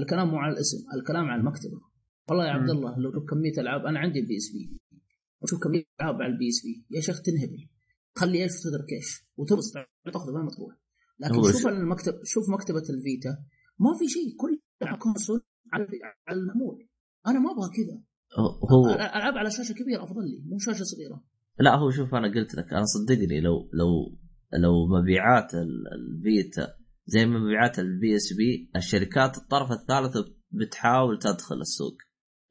الكلام 0.01 0.27
مو 0.31 0.37
على 0.37 0.53
الاسم 0.53 0.77
الكلام 0.99 1.25
على 1.25 1.39
المكتبة. 1.41 1.81
والله 2.29 2.45
يا 2.45 2.49
عبد. 2.51 2.69
الله 2.69 2.99
لو 2.99 3.25
كمية 3.25 3.53
ألعاب 3.57 3.85
أنا 3.85 3.99
عندي 3.99 4.19
ال 4.19 4.37
PSP. 4.37 4.77
وشوف 5.41 5.59
كمية 5.63 5.83
ألعاب 6.01 6.15
على 6.21 6.33
ال 6.33 6.47
PSP. 6.49 6.85
يا 6.95 7.01
شيخ 7.01 7.21
تنهبل. 7.21 7.67
خلي 8.15 8.43
إيش 8.43 8.51
وتترك 8.51 8.91
إيش 8.91 9.25
وتبص 9.37 9.73
تاخذ 10.13 10.31
وين 10.31 10.45
ما 10.45 10.51
تروح 10.51 10.75
لكن 11.19 11.51
شوف 11.51 11.67
المكتب 11.67 12.13
شوف 12.23 12.49
مكتبة 12.49 12.79
ال 12.89 12.96
Vita. 12.96 13.29
ما 13.79 13.97
في 13.99 14.07
شيء. 14.07 14.35
كل 14.39 14.59
على 14.81 14.97
console 14.97 15.41
على 15.73 15.87
على 16.27 16.39
المحمول 16.39 16.87
أنا 17.27 17.39
ما 17.39 17.51
أبغى 17.51 17.69
كذا. 17.77 18.03
هو 18.71 18.89
ألعب 18.95 19.33
على 19.37 19.51
شاشة 19.51 19.73
كبيرة 19.73 20.03
أفضل 20.03 20.23
لي 20.23 20.43
مو 20.45 20.59
شاشة 20.59 20.83
صغيرة. 20.83 21.23
لا 21.59 21.75
هو 21.75 21.89
شوف 21.89 22.15
أنا 22.15 22.27
قلت 22.33 22.55
لك 22.55 22.73
أنا 22.73 22.83
صدقني 22.85 23.41
لو 23.41 23.69
لو 23.73 24.17
لو 24.53 24.87
مبيعات 24.87 25.53
ال- 25.53 25.87
ال 25.95 26.11
Vita 26.11 26.73
زي 27.05 27.25
مبيعات 27.25 27.79
ال 27.79 28.15
PSP 28.15 28.69
الشركات 28.75 29.37
الطرف 29.37 29.71
الثالث 29.71 30.17
بتحاول 30.51 31.19
تدخل 31.19 31.55
السوق. 31.61 31.97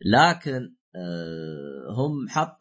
لكن 0.04 0.74
آه، 0.94 1.94
هم 1.96 2.28
حط 2.28 2.58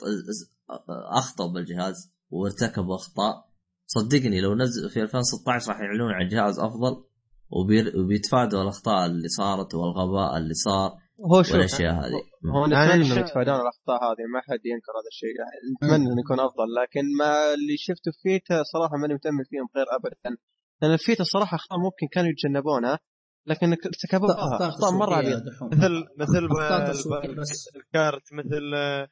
اخطأوا 0.90 1.54
بالجهاز. 1.54 2.12
وارتكبوا 2.32 2.96
أخطاء. 2.96 3.36
صدقني 3.86 4.42
لو 4.42 4.56
نزل 4.56 4.90
في 4.90 5.02
2016 5.02 5.70
راح 5.72 5.80
يعلنون 5.80 6.12
عن 6.12 6.28
جهاز 6.28 6.60
أفضل 6.60 7.04
وبير- 7.50 8.00
وبيتفادوا 8.00 8.62
الأخطاء 8.64 9.06
اللي 9.06 9.28
صارت 9.28 9.76
والغباء 9.76 10.38
اللي 10.38 10.54
صار 10.54 10.92
هو 11.32 11.44
شوف 11.44 11.54
والأشياء 11.54 11.94
هذه. 11.94 12.22
هو 12.56 12.66
نتمنى 12.68 13.06
يتفادون 13.20 13.56
الأخطاء 13.62 14.00
هذه 14.08 14.24
ما 14.34 14.40
حد 14.48 14.62
ينكر 14.72 14.92
هذا 15.00 15.10
الشيء. 15.14 15.34
نتمنى 15.76 16.06
إنه 16.12 16.22
يكون 16.24 16.40
أفضل 16.40 16.68
لكن 16.82 17.06
ما 17.20 17.54
اللي 17.54 17.76
شفته 17.78 18.12
في 18.12 18.20
فيتا 18.24 18.64
صراحة 18.74 18.96
ماني 19.02 19.14
متأمل 19.14 19.46
فيهم 19.50 19.68
خير 19.76 19.86
ابدا. 19.98 20.38
لأن 20.82 20.94
الفيتا 20.94 21.24
صراحة 21.24 21.56
أخطاء 21.56 21.80
ممكن 21.80 22.08
كانوا 22.12 22.30
يتجنبونها 22.32 23.00
لكن 23.46 23.68
ارتكبوها 23.72 24.34
اخطاء 24.70 24.92
مرة 25.00 25.16
عبيطه. 25.16 25.68
مثل 25.72 25.92
مثل 26.18 26.44
الكارت 27.76 28.34
مثل 28.34 28.64
آه، 28.76 29.08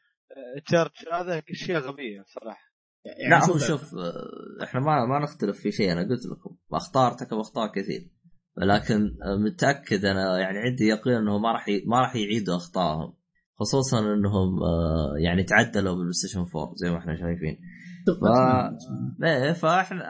التشارج 0.58 0.92
هذا 1.14 1.42
اشياء 1.52 1.82
غبية 1.82 2.24
صراحة. 2.36 2.69
يعني 3.06 3.30
لا 3.30 3.46
هو 3.46 3.58
شوف 3.58 3.96
آه، 3.96 4.64
إحنا 4.64 4.80
ما 4.80 5.06
ما 5.06 5.20
نختلف 5.20 5.60
في 5.60 5.72
شيء 5.72 5.92
أنا 5.92 6.02
قلت 6.02 6.26
لكم 6.26 6.56
اخطاء 6.74 7.08
ارتكب 7.12 7.38
أخطاء 7.38 7.72
كثير. 7.72 8.12
لكن 8.58 9.18
آه، 9.26 9.36
متأكد 9.36 10.06
أنا 10.06 10.40
يعني 10.40 10.58
عندي 10.60 10.84
يقين 10.88 11.14
إنه 11.14 11.38
ما 11.38 11.52
راح 11.52 11.70
ي- 11.70 11.84
ما 11.88 12.00
راح 12.02 12.16
يعيدوا 12.16 12.56
أخطائهم. 12.56 13.14
خصوصا 13.60 14.00
إنهم 14.00 14.64
آه، 14.64 15.14
يعني 15.18 15.44
تعدلوا 15.44 15.94
بال 15.94 16.14
PlayStation 16.14 16.40
4 16.40 16.74
زي 16.76 16.90
ما 16.92 16.98
إحنا 16.98 17.16
شايفين. 17.16 17.60
ف- 18.08 19.24
إيه 19.24 19.52
فإحنا 19.54 20.04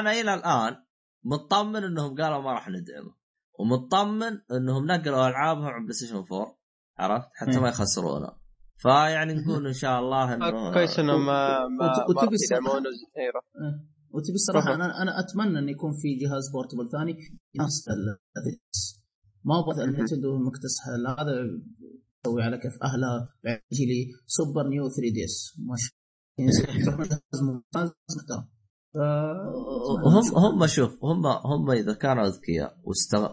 أنا 0.00 0.12
إلى 0.12 0.34
الآن 0.34 0.76
مطمن 1.24 1.84
إنهم 1.84 2.14
قالوا 2.22 2.42
ما 2.42 2.52
راح 2.52 2.68
ندعمه. 2.68 3.14
ومطمن 3.58 4.38
إنهم 4.52 4.86
نقلوا 4.86 5.28
ألعابهم 5.28 5.64
على 5.64 5.82
PlayStation 5.82 6.16
4 6.16 6.56
عرفت؟ 6.98 7.28
حتى 7.34 7.56
مم. 7.56 7.62
ما 7.62 7.68
يخسرونا 7.68 8.36
فيعني 8.82 9.34
نقول 9.34 9.66
إن 9.66 9.72
شاء 9.72 10.00
الله 10.00 10.34
إنه 10.34 10.72
كويس 10.74 10.98
انهم 10.98 11.26
ما 11.26 11.68
ما 11.68 11.86
وت- 12.08 12.16
ما 12.62 12.74
وتبي 14.14 14.34
الصراحة. 14.34 14.74
أنا 14.74 15.02
أنا 15.02 15.20
أتمنى 15.20 15.58
إن 15.58 15.68
يكون 15.68 15.92
في 16.02 16.14
جهاز 16.14 16.50
portable 16.52 16.90
ثاني 16.92 17.12
نفس 17.60 17.88
ما 19.44 19.54
أبغى. 19.60 19.84
النتندو 19.84 20.38
مكتسح. 20.38 20.82
هذا 21.20 21.32
يسوي 22.26 22.42
على 22.42 22.58
كيف 22.58 22.82
اهلها 22.82 23.28
يجي 23.72 23.86
لي 23.86 24.00
super 24.26 24.68
new 24.68 24.88
3 24.88 25.12
DS. 25.14 25.60
جهاز 26.38 27.42
ممتاز. 27.42 27.90
محترم 28.16 28.48
هم 30.06 30.36
هم 30.44 30.66
شوف 30.66 31.04
هم 31.04 31.26
هم 31.26 31.70
إذا 31.70 31.94
كانوا 31.94 32.26
أذكياء. 32.26 32.76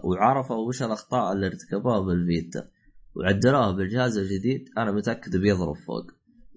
وعرفوا 0.03 0.67
وش 0.67 0.83
الأخطاء 0.83 1.33
اللي 1.33 1.47
ارتكبوها 1.47 1.99
بال 1.99 2.23
Vita 2.23 2.69
وعدلوها 3.19 3.71
بالجهاز 3.71 4.17
الجديد 4.17 4.65
أنا 4.77 4.91
متأكد 4.91 5.35
بيضرب 5.35 5.75
فوق. 5.87 6.05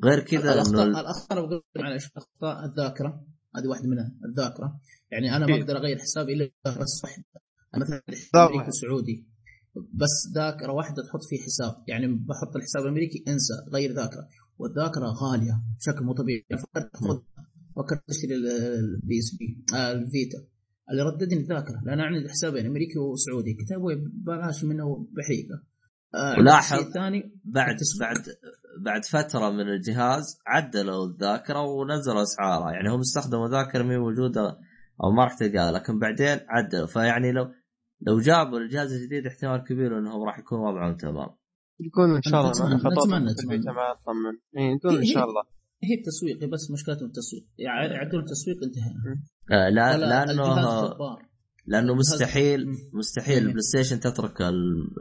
غير 0.04 0.20
كذا 0.20 0.54
الاخطاء 0.54 0.86
انه 0.86 1.00
الأخطاء 1.00 1.46
بقول 1.46 1.62
معلش 1.78 2.10
اخطاء 2.16 2.64
الذاكرة. 2.64 3.24
هذه 3.56 3.66
واحدة 3.66 3.88
منها 3.88 4.12
الذاكرة. 4.24 4.80
يعني 5.10 5.36
أنا 5.36 5.46
ما 5.46 5.54
إيه. 5.54 5.60
أقدر 5.62 5.76
أغير 5.76 5.98
حسابي 5.98 6.32
إلا 6.32 6.50
بس 6.66 7.00
واحدة. 7.04 7.24
مثلا. 7.76 8.02
امريكي 8.34 8.70
سعودي 8.70 9.26
بس 9.94 10.32
ذاكرة 10.34 10.72
واحدة 10.72 11.02
تحط 11.02 11.20
فيه 11.30 11.38
حساب. 11.42 11.84
يعني 11.88 12.06
بحط 12.06 12.56
الحساب 12.56 12.82
الأمريكي 12.82 13.24
انسى 13.28 13.54
غير 13.72 13.92
ذاكرة. 13.92 14.28
والذاكرة 14.58 15.06
غالية 15.06 15.62
بشكل 15.78 16.04
مو 16.04 16.12
طبيعي. 16.12 16.44
فكرت 16.50 16.94
اخذ 16.94 17.18
فكرت 17.76 18.02
اشتري 18.10 18.34
ال- 18.34 18.46
ال 18.78 19.18
PSP 19.18 19.64
آه 19.76 19.92
ال 19.92 20.00
Vita. 20.00 20.38
اللي 20.90 21.02
رددني 21.02 21.40
الذاكرة. 21.40 21.80
لأن 21.84 22.00
أنا 22.00 22.02
عندي 22.02 22.28
حسابين 22.28 22.66
أمريكي 22.66 22.98
وسعودي. 22.98 23.56
قلت 23.60 23.72
أبوي 23.72 23.94
بلاش 24.26 24.64
منه 24.64 25.06
بحريقه 25.16 25.69
ولاحظ 26.38 26.72
الشيء 26.72 26.88
الثاني 26.88 27.40
بعد. 27.44 27.76
بعد 28.00 28.16
بعد 28.84 29.04
فترة 29.04 29.50
من 29.50 29.68
الجهاز 29.68 30.38
عدلوا 30.46 31.06
الذاكرة 31.06 31.60
ونزلوا 31.60 32.22
أسعارها. 32.22 32.72
يعني 32.72 32.88
هم 32.88 33.00
استخدموا 33.00 33.48
ذاكرة 33.48 33.82
مي 33.82 33.98
موجودة 33.98 34.58
أو 35.04 35.10
ما 35.10 35.24
راح 35.24 35.34
تلقاها 35.34 35.72
لكن 35.72 35.98
بعدين 35.98 36.38
عدلوا. 36.48 36.86
فيعني 36.86 37.32
لو 37.32 37.48
لو 38.06 38.20
جابوا 38.20 38.58
الجهاز 38.58 38.92
الجديد 38.92 39.26
احتمال 39.26 39.64
كبير 39.64 39.98
إنهم 39.98 40.22
راح 40.22 40.38
يكون 40.38 40.58
وضعهم 40.58 40.96
تمام. 40.96 41.28
يكون 41.80 42.16
إن 42.16 42.22
شاء 42.22 42.40
الله. 42.40 42.76
نتمنى. 42.76 43.72
ما 43.72 43.92
اطمن 43.92 44.34
اي 44.58 44.74
نقول 44.74 44.96
إن 44.96 45.04
شاء 45.04 45.24
الله. 45.24 45.42
هي 45.82 45.94
التسويق 45.94 46.50
بس 46.52 46.70
مشكلتهم 46.70 47.08
التسويق. 47.08 47.44
يعني 47.58 47.94
يعدلون 47.94 48.22
التسويق 48.22 48.56
انتهينا 48.64 49.22
آه 49.52 49.68
لا 49.68 49.96
لأنه 49.96 50.42
جبار. 50.94 51.29
لأنه 51.70 51.94
مستحيل. 51.94 52.66
مستحيل. 52.92 53.38
ال 53.38 53.60
PlayStation 53.60 54.00
تترك 54.00 54.42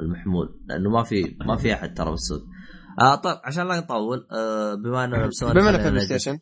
المحمول 0.02 0.60
لأنه 0.66 0.90
ما 0.90 1.04
في 1.04 1.38
ما 1.46 1.56
في 1.58 1.74
احد 1.74 1.94
ترى 1.94 2.10
بالسوق. 2.12 2.42
آه 3.02 3.16
طيب 3.16 3.38
عشان 3.44 3.68
لا 3.68 3.80
نطول 3.80 4.28
آه 4.32 4.76
بما 4.76 5.06
إننا 5.06 5.28
بسوي 5.28 5.54
بما 5.54 5.70
إنك 5.70 5.82
في 5.82 5.88
ال 5.88 6.06
PlayStation 6.06 6.40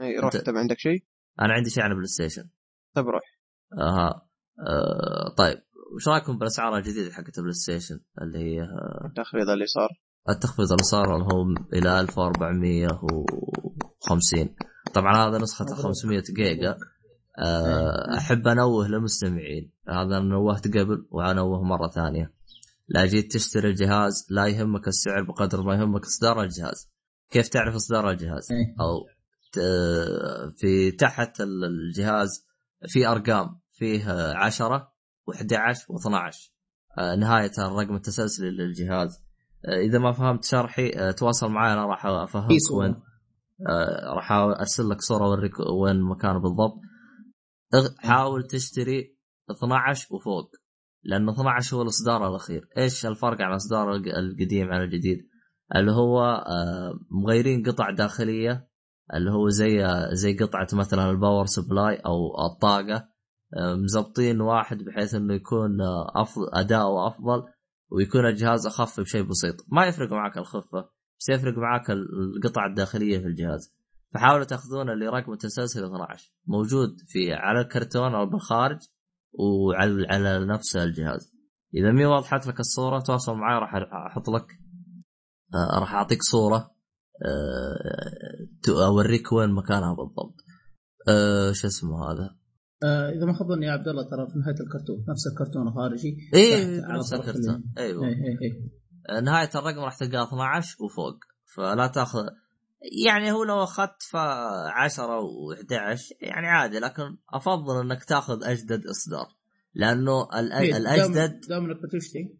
إي 0.00 0.18
روح 0.18 0.36
طب 0.36 0.56
عندك 0.56 0.78
شيء؟ 0.78 1.04
أنا 1.40 1.52
عندي 1.52 1.70
شيء 1.70 1.82
عن 1.82 1.90
ال 1.90 2.06
PlayStation 2.06 2.44
طب 2.94 3.04
روح. 3.06 3.22
أها 3.78 4.26
آه 4.68 5.34
طيب 5.38 5.58
وش 5.94 6.08
رأيكم 6.08 6.38
بالأسعار 6.38 6.76
الجديدة 6.76 7.12
حقت 7.12 7.38
ال 7.38 7.52
PlayStation 7.52 8.00
اللي 8.22 8.38
هي 8.38 8.62
التخفيض 9.04 9.48
اللي 9.48 9.66
صار. 9.66 9.88
التخفيض 10.28 10.72
اللي 10.72 10.82
صار 10.84 11.14
اللي 11.16 11.24
هو 11.24 11.44
إلى 11.72 12.00
1450 12.00 14.54
طبعا 14.94 15.28
هذا 15.28 15.38
نسخة 15.38 15.64
500 15.74 16.22
جيجا. 16.36 16.70
آه، 16.70 16.76
أحب 18.18 18.48
أنوه 18.48 18.88
للمستمعين 18.88 19.72
هذا 19.88 20.16
أنا 20.16 20.20
نوهت 20.20 20.68
قبل 20.68 21.06
وأنوه 21.10 21.62
مرة 21.62 21.88
ثانية. 21.88 22.32
لا 22.88 23.06
جيت 23.06 23.32
تشتري 23.32 23.68
الجهاز 23.68 24.26
لا 24.30 24.46
يهمك 24.46 24.88
السعر 24.88 25.22
بقدر 25.22 25.62
ما 25.62 25.74
يهمك 25.74 26.04
إصدار 26.04 26.42
الجهاز. 26.42 26.88
كيف 27.30 27.48
تعرف 27.48 27.74
إصدار 27.74 28.10
الجهاز؟ 28.10 28.48
إيه. 28.52 28.74
أو 28.80 29.06
في 30.56 30.90
تحت 30.90 31.40
الجهاز 31.40 32.46
في 32.88 33.06
أرقام 33.06 33.60
فيه 33.72 34.12
10 34.32 34.92
و11 35.30 35.76
و12 35.76 36.50
نهاية 37.18 37.52
الرقم 37.58 37.94
التسلسلي 37.94 38.50
للجهاز. 38.50 39.22
آه، 39.66 39.80
إذا 39.80 39.98
ما 39.98 40.12
فهمت 40.12 40.44
شرحي 40.44 40.90
آه، 40.96 41.10
تواصل 41.10 41.50
معي 41.50 41.72
أنا 41.72 41.86
راح 41.86 42.06
أفهمك 42.06 42.58
صورة. 42.68 42.84
وين 42.84 42.94
آه، 43.68 44.14
راح 44.14 44.32
أرسل 44.32 44.88
لك 44.88 45.00
صورة 45.00 45.24
اوريك 45.24 45.60
وين 45.60 46.02
مكانه 46.02 46.40
بالضبط. 46.40 46.80
حاول 47.98 48.42
تشتري 48.46 49.16
12 49.50 50.14
وفوق 50.14 50.50
لأن 51.04 51.28
12 51.28 51.76
هو 51.76 51.82
الإصدار 51.82 52.28
الأخير. 52.28 52.68
إيش 52.78 53.06
الفرق 53.06 53.40
عن 53.42 53.50
الإصدار 53.50 53.94
الق- 53.94 54.16
القديم 54.18 54.72
عن 54.72 54.82
الجديد؟ 54.82 55.18
اللي 55.76 55.92
هو 55.92 56.20
آه، 56.24 56.92
مغيرين 57.10 57.62
قطع 57.62 57.90
داخلية 57.90 58.68
اللي 59.14 59.30
هو 59.30 59.48
زي 59.48 59.86
زي 60.12 60.36
قطعة 60.36 60.68
مثلا 60.72 61.10
ال 61.10 61.16
power 61.16 61.46
supply 61.46 61.96
أو 61.96 62.46
الطاقة 62.52 63.08
آه، 63.56 63.74
مزبطين 63.74 64.40
واحد 64.40 64.78
بحيث 64.82 65.14
إنه 65.14 65.34
يكون 65.34 65.80
آه، 65.80 66.22
افضل 66.22 66.46
أداؤه 66.54 67.06
أفضل 67.08 67.42
ويكون 67.92 68.26
الجهاز 68.26 68.66
أخف 68.66 69.00
بشيء 69.00 69.22
بسيط. 69.22 69.54
ما 69.68 69.86
يفرق 69.86 70.12
معك 70.12 70.38
الخفة 70.38 70.88
بس 71.20 71.28
يفرق 71.30 71.58
معك 71.58 71.90
ال- 71.90 72.36
القطع 72.36 72.66
الداخلية 72.66 73.18
في 73.18 73.26
الجهاز. 73.26 73.74
فحاولوا 74.14 74.44
تاخذون 74.44 74.90
اللي 74.90 75.06
رقم 75.06 75.32
التسلسل 75.32 75.84
12 75.84 76.32
موجود 76.46 76.96
في 77.06 77.32
على 77.32 77.60
الكرتون 77.60 78.14
أو 78.14 78.26
بالخارج 78.26 78.78
وعلى 79.32 80.06
على 80.08 80.46
نفس 80.46 80.76
الجهاز. 80.76 81.32
إذا 81.74 81.92
مي 81.92 82.06
وضحت 82.06 82.46
لك 82.46 82.60
الصورة 82.60 83.00
تواصل 83.00 83.34
معي 83.34 83.58
راح 83.58 83.74
أحط 84.10 84.28
لك 84.30 84.46
آه، 85.54 85.78
راح 85.80 85.94
أعطيك 85.94 86.22
صورة 86.22 86.70
آه، 87.26 87.76
ت- 88.62 88.68
أوريك 88.68 89.32
وين 89.32 89.50
مكانها 89.50 89.94
بالضبط. 89.94 90.34
آه، 91.08 91.52
شو 91.52 91.66
اسمه 91.66 92.12
هذا؟ 92.12 92.36
آه 92.84 93.10
إذا 93.10 93.24
ما 93.26 93.32
خاب 93.32 93.48
ظني 93.48 93.66
يا 93.66 93.72
عبد 93.72 93.88
الله 93.88 94.02
ترى 94.02 94.26
في 94.32 94.38
نهاية 94.38 94.54
الكرتون 94.60 95.04
نفس 95.08 95.26
الكرتون 95.32 95.68
الخارجي. 95.68 96.16
تحت 96.32 96.84
على 96.90 96.98
نفس 96.98 97.12
الكرتون. 97.12 97.54
ال- 97.54 97.78
أيوه. 97.78 98.04
إيه 98.06 98.14
إيه 98.14 98.38
إيه. 98.42 99.20
نهاية 99.20 99.50
الرقم 99.54 99.78
راح 99.78 99.98
تلقاه 99.98 100.24
12 100.28 100.76
وفوق. 100.84 101.18
فلا 101.56 101.86
تاخذ 101.86 102.26
يعني 102.82 103.32
هو 103.32 103.44
لو 103.44 103.62
أخذت 103.64 104.02
ف 104.02 104.16
10 104.16 105.20
و11 105.20 106.00
يعني 106.20 106.46
عادي 106.46 106.78
لكن 106.78 107.16
أفضل 107.34 107.80
إنك 107.80 108.04
تأخذ 108.04 108.44
أجدد 108.44 108.86
إصدار 108.86 109.26
لأنه 109.74 110.28
إيه، 110.34 110.76
الأجدد 110.76 111.40
دام- 111.48 111.64
إنك 111.70 111.76
بتشتري. 111.82 112.38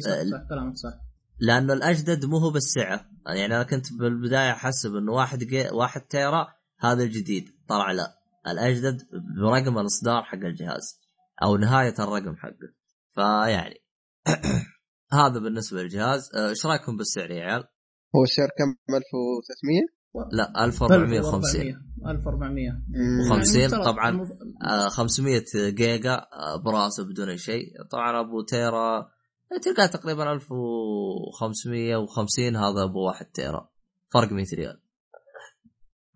صح 0.00 0.48
كلامك 0.48 0.76
صح. 0.76 0.92
لأنه 1.38 1.72
الأجدد 1.72 2.24
مو 2.24 2.38
هو 2.38 2.50
بالسعه 2.50 3.10
يعني 3.26 3.46
أنا 3.56 3.62
كنت 3.62 3.92
بالبداية 3.92 4.50
أحسب 4.50 4.96
إنه 4.96 5.12
واحد 5.12 5.38
جي 5.38 5.68
واحد 5.70 6.00
تيرا 6.00 6.48
هذا 6.78 7.02
الجديد. 7.02 7.44
طلع 7.68 7.92
لا 7.92 8.14
الأجدد 8.46 9.02
برقم 9.40 9.78
الإصدار 9.78 10.22
حق 10.22 10.38
الجهاز 10.38 11.00
أو 11.42 11.56
نهاية 11.56 11.94
الرقم 11.98 12.36
حقه. 12.36 12.72
فيعني 13.14 13.84
هذا 15.12 15.38
بالنسبة 15.38 15.82
للجهاز. 15.82 16.30
آه، 16.34 16.48
إيش 16.48 16.66
رأيكم 16.66 16.96
بالسعر 16.96 17.30
يا 17.30 17.44
عيال؟ 17.44 17.64
هو 18.16 18.22
السعر 18.22 18.48
كم؟ 18.58 18.76
1300 18.94 20.00
لا 20.32 20.64
1450 20.64 21.90
1400 22.06 22.70
مم. 22.70 23.20
وخمسين 23.20 23.70
المفترض- 23.70 23.84
طبعاً. 23.84 24.08
المف- 24.10 24.38
آه، 24.64 24.88
500 24.88 25.44
جيجا 25.68 26.14
آه، 26.14 26.56
براسه 26.64 27.04
بدون 27.04 27.28
أي 27.28 27.38
شيء. 27.38 27.64
طبعا 27.90 28.20
أبو 28.20 28.42
تيرا 28.42 29.08
تلقاه 29.64 29.86
تقريبا 29.86 30.32
1550 30.32 32.56
هذا 32.56 32.84
أبو 32.84 33.06
1 33.06 33.26
تيرا. 33.34 33.70
فرق 34.14 34.32
100 34.32 34.46
ريال. 34.54 34.80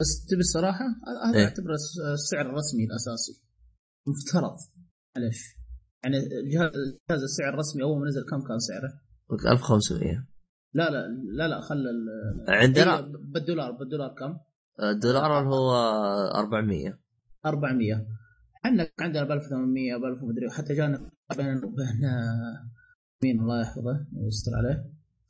بس 0.01 0.27
تبي 0.31 0.41
الصراحة؟ 0.41 0.85
هذا 1.29 1.39
إيه. 1.39 1.45
اعتبره 1.45 1.73
الس- 1.73 2.01
السعر 2.13 2.47
الرسمي 2.51 2.85
الأساسي. 2.85 3.43
مفترض. 4.07 4.57
معلش 5.17 5.43
يعني 6.05 6.17
الجهاز 6.19 7.23
السعر 7.23 7.55
الرسمي 7.55 7.83
أول 7.83 8.01
ما 8.01 8.07
نزل 8.09 8.21
كم 8.31 8.49
كان 8.49 8.59
سعره؟ 8.59 8.93
1500 9.53 10.27
لا 10.75 10.91
لا 10.91 11.07
لا 11.39 11.49
لا 11.49 11.61
خلى 11.61 11.91
ال- 11.91 12.45
عندنا 12.49 12.99
إيه، 12.99 13.13
بالدولار 13.33 13.71
بالدولار 13.73 14.15
كم؟ 14.19 14.39
الدولار 14.83 15.39
اللي 15.39 15.51
هو 15.55 15.71
400 16.35 16.99
400 17.47 18.07
عندك 18.65 18.93
عندنا 19.01 19.25
ب 19.25 19.31
1800 19.31 19.97
ب 19.97 20.05
1000 20.05 20.23
ومدري 20.23 20.51
حتى 20.51 20.75
جانا 20.75 21.11
بين 21.37 21.57
وبين 21.65 22.05
آه، 22.05 22.71
مين 23.23 23.41
الله 23.41 23.61
يحفظه 23.61 24.07
ويستر 24.17 24.53
عليه. 24.57 24.85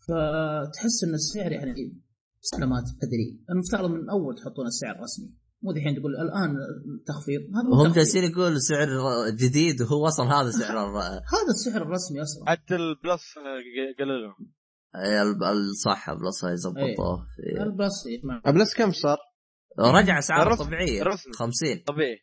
فتحس 0.09 1.05
إن 1.05 1.15
السعر 1.15 1.53
يعني 1.53 2.01
سلامات 2.41 2.83
بدري 2.97 3.41
المفترض 3.51 3.91
من 3.91 4.11
أول 4.11 4.35
تحطون 4.37 4.67
السعر 4.67 4.95
الرسمي. 4.97 5.35
مو 5.63 5.73
دحين 5.73 5.95
تقول 6.01 6.17
الآن 6.17 6.57
تخفيض. 7.07 7.41
هذا 7.41 7.71
تخفيض. 7.85 7.95
جالسين 7.95 8.25
يقول 8.25 8.61
سعر 8.61 8.89
جديد 9.31 9.83
وهو 9.83 10.07
أصلا 10.07 10.27
هذا 10.27 10.51
سعر 10.51 10.77
هذا 10.99 11.51
السعر 11.51 11.83
الرسمي 11.83 12.23
أصلا. 12.23 12.45
حتى 12.51 12.75
البلس 12.77 13.35
قللوا 13.99 14.33
ال- 14.97 15.45
الصح 15.45 16.13
بلس 16.13 16.45
يظبطوه 16.45 17.27
في- 17.37 17.63
البلس 17.63 18.05
مع 18.25 18.41
ابلس 18.47 18.75
كم 18.75 18.93
صار؟ 18.93 19.19
رجع 19.79 20.19
اسعاره 20.19 20.55
طبيعيه 20.55 21.03
الرسم. 21.03 21.33
50 21.33 21.83
طبيعي. 21.87 22.19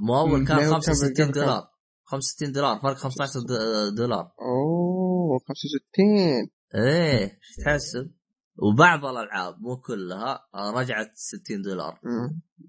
مو 0.00 0.20
أول 0.20 0.46
كان 0.46 0.56
ليه 0.56 0.68
هو 0.68 0.74
65 0.74 1.14
كان 1.14 1.26
قبل 1.26 1.34
كم؟ 1.34 1.40
دولار 1.40 1.62
65 2.04 2.52
دولار 2.52 2.78
فرق 2.82 2.96
15 2.96 3.40
د- 3.40 3.94
دولار. 3.96 4.32
أوه 4.40 5.38
65 5.48 6.50
إيه 6.74 7.20
إيش 7.22 7.56
تحسب؟ 7.64 8.10
وبعض 8.58 9.04
الألعاب 9.04 9.54
مو 9.60 9.76
كلها 9.76 10.40
رجعت 10.74 11.10
60 11.14 11.62
دولار. 11.62 12.00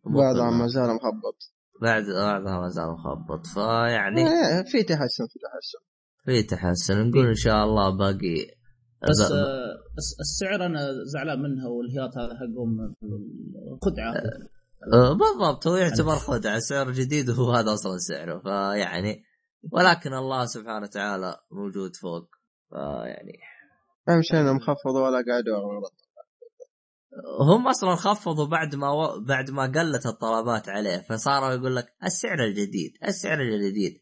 بعضها. 0.05 0.51
ما 0.51 0.67
زال 0.67 0.83
مخبط. 0.95 1.37
بعد 1.81 2.03
بعضها 2.03 2.59
ما 2.59 2.69
زال 2.69 2.85
مخبط. 2.91 3.47
فيعني 3.47 4.21
إيه، 4.21 4.63
في 4.71 4.83
تحسن 4.83 5.25
في 5.31 5.39
تحسن. 5.39 5.79
في 6.25 6.43
تحسن. 6.43 7.07
نقول 7.09 7.27
إن 7.27 7.35
شاء 7.35 7.63
الله 7.63 7.97
باقي 7.97 8.56
بس 9.03 9.21
بس 9.97 10.15
السعر 10.19 10.65
أنا 10.65 10.79
زعلان 11.03 11.41
منها 11.41 11.67
والهياط 11.67 12.17
هذا 12.17 12.35
حقهم 12.35 12.95
خدعه 13.81 14.13
آه، 14.93 15.13
بالضبط 15.13 15.67
هو 15.67 15.75
يعتبر 15.75 16.15
خدعة 16.15 16.59
سعر 16.59 16.91
جديد 16.91 17.29
وهو 17.29 17.51
هذا 17.51 17.73
أصلا 17.73 17.97
سعره 17.97 18.39
فيعني 18.39 19.23
ولكن 19.71 20.13
الله 20.13 20.45
سبحانه 20.45 20.85
وتعالى 20.85 21.35
موجود 21.51 21.95
فوق 21.95 22.29
فيعني 22.69 23.39
أهم 24.09 24.21
شيء 24.21 24.39
إنهم 24.39 24.59
خفضوا 24.59 25.07
ولا 25.07 25.23
قعدوا 25.31 25.89
هم 27.41 27.67
أصلا 27.67 27.95
خفضوا 27.95 28.47
بعد 28.47 28.75
ما 28.75 28.89
و... 28.89 29.23
بعد 29.27 29.51
ما 29.51 29.63
قلت 29.63 30.05
الطلبات 30.05 30.69
عليه 30.69 30.97
فصاروا 30.97 31.53
يقول 31.53 31.75
لك 31.75 31.93
السعر 32.03 32.43
الجديد 32.43 32.91
السعر 33.07 33.41
الجديد. 33.41 34.01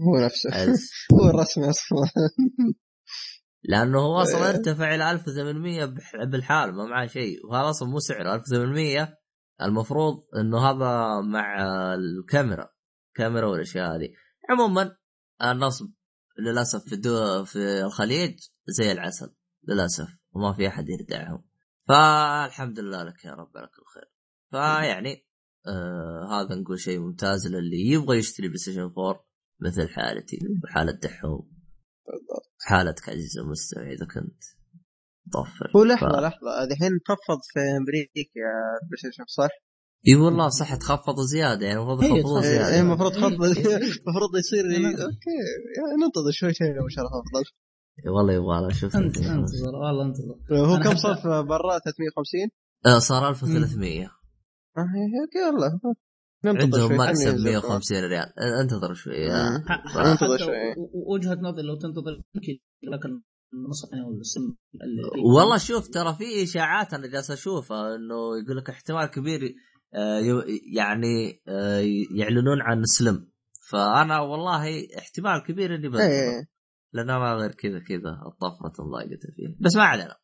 هو 0.00 0.24
نفسه. 0.24 0.50
هو 1.14 1.30
الرسمي 1.30 1.70
أصلا. 1.70 2.10
لأنه 3.68 3.98
هو 3.98 4.22
أصلا 4.22 4.44
إيه. 4.50 4.50
ارتفع 4.56 4.94
إلى 4.94 5.10
1800 5.10 5.84
بح- 5.84 6.24
بالحال 6.24 6.74
ما 6.74 6.84
معاه 6.84 7.06
شيء. 7.06 7.46
وهذا 7.46 7.70
أصلا 7.70 7.88
مو 7.88 7.98
سعره 7.98 8.34
1800 8.34 9.16
المفروض 9.62 10.14
إنه 10.36 10.58
هذا 10.58 11.20
مع 11.20 11.64
الكاميرا 11.94 12.70
كاميرا 13.14 13.46
والأشياء 13.46 13.96
هذه. 13.96 14.08
عموما 14.50 14.96
النصب 15.42 15.86
للأسف 16.38 16.84
في 16.84 16.94
الدول 16.94 17.46
في 17.46 17.58
الخليج 17.84 18.38
زي 18.66 18.92
العسل 18.92 19.34
للأسف. 19.68 20.08
وما 20.32 20.52
في 20.52 20.68
أحد 20.68 20.84
يردعهم 20.88 21.44
فالحمد 21.88 22.80
لله 22.80 23.02
لك 23.02 23.24
يا 23.24 23.30
رب 23.32 23.56
على 23.56 23.66
كل 23.66 23.82
خير. 23.94 24.10
فيعني 24.50 25.26
آه 25.66 26.28
هذا 26.30 26.54
نقول 26.54 26.80
شيء 26.80 26.98
ممتاز 27.00 27.46
للي 27.46 27.90
يبغى 27.90 28.18
يشتري 28.18 28.46
PlayStation 28.48 28.80
4 28.80 29.26
مثل 29.60 29.88
حالتي 29.88 30.38
وحالة 30.64 30.92
دحوم. 30.92 31.55
حالتك 32.66 33.08
عزيزي 33.08 33.40
المستمع 33.40 33.82
إذا 33.82 34.06
كنت 34.14 34.42
مطفر 35.26 35.70
هو 35.76 35.84
لحظة 35.84 36.08
ف- 36.08 36.22
لحظة. 36.22 36.64
الحين 36.72 36.90
خفض 37.08 37.38
في 37.52 37.60
أمريكا 37.60 38.50
بلاي 38.90 39.26
صح؟ 39.28 39.48
إي 40.08 40.14
والله 40.14 40.48
صح 40.48 40.74
تخفضوا 40.74 41.24
زيادة 41.24 41.66
يعني 41.66 41.78
المفروض 41.78 42.02
إيه، 42.04 42.10
يخفضوا 42.12 42.40
تخفض. 42.40 42.46
زيادة. 42.50 42.74
إيه، 42.74 42.80
المفروض 42.80 43.12
خفض. 43.12 43.42
إيه. 43.44 43.76
المفروض 44.02 44.36
يصير 44.38 44.64
إيه. 44.70 44.86
okay. 44.86 45.36
يعني 45.76 45.94
ننتظر 46.04 46.30
شوي 46.30 46.54
شوي 46.54 46.68
لو 46.68 46.88
شرح 46.88 47.10
أفضل. 47.20 47.44
والله 48.16 48.32
يبغى 48.32 48.60
له 48.60 48.68
شوف. 48.72 48.96
أنت 48.96 49.16
انتظر 49.16 49.74
والله 49.74 50.04
أنتظر. 50.06 50.36
هو 50.52 50.78
كم 50.84 50.96
صار 50.96 51.42
برا؟ 51.42 51.78
350 51.78 52.50
آه، 52.86 52.98
صار 52.98 53.28
1300 53.28 54.04
آه، 54.04 54.10
okay 54.80 55.38
يلا 55.38 55.68
ننتظر 55.72 55.94
عندهم 56.48 56.92
مكسب 57.00 57.14
خلينا 57.24 57.32
ننزل. 57.32 57.44
150 57.44 58.04
ريال. 58.04 58.32
انتظر 58.60 58.94
شوي 58.94 59.14
حتى 59.86 60.38
شوي. 60.38 60.74
و- 60.76 61.14
وجهة 61.14 61.34
نظري 61.34 61.62
لو 61.66 61.74
تنتظر 61.76 62.22
يمكن 62.34 62.58
لكن 62.82 63.22
والله 65.34 65.58
شوف 65.58 65.88
ترى 65.88 66.14
في 66.14 66.42
إشاعات 66.42 66.94
أنا 66.94 67.06
جالس 67.06 67.30
أشوفها 67.30 67.94
إنه 67.94 68.14
يقول 68.44 68.56
لك 68.56 68.70
احتمال 68.70 69.06
كبير 69.06 69.54
آه، 69.94 70.20
يعني 70.74 71.42
آه، 71.48 71.82
يعلنون 72.16 72.60
عن 72.62 72.84
سلم. 72.84 73.30
فأنا 73.70 74.20
والله 74.20 74.64
احتمال 74.98 75.42
كبير 75.46 75.74
إني 75.74 75.86
إيه. 76.02 76.48
لأن 76.92 77.10
أنا 77.10 77.34
غير 77.34 77.50
كذا 77.52 77.78
كذا 77.78 78.10
الطفره 78.26 78.84
ضايقت 78.92 79.20
فيه 79.36 79.56
بس 79.60 79.76
ما 79.76 79.82
علينا. 79.84 80.14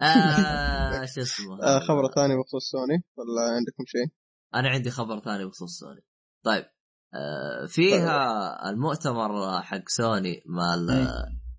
آه 0.00 1.04
شو 1.14 1.20
اسمه؟ 1.20 1.62
آه، 1.62 1.78
خبر 1.78 2.02
ثاني 2.14 2.36
بخصوص 2.36 2.70
سوني 2.70 3.02
ولا 3.16 3.56
عندكم 3.56 3.84
شيء؟ 3.86 4.06
أنا 4.54 4.68
عندي 4.68 4.90
خبر 4.90 5.20
ثاني 5.20 5.44
بخصوص 5.44 5.78
سوني 5.78 6.00
طيب 6.42 6.64
آه 7.14 7.66
فيها 7.66 8.70
المؤتمر 8.70 9.62
حق 9.62 9.88
سوني 9.88 10.42
مال 10.46 10.90
إيه. 10.90 11.08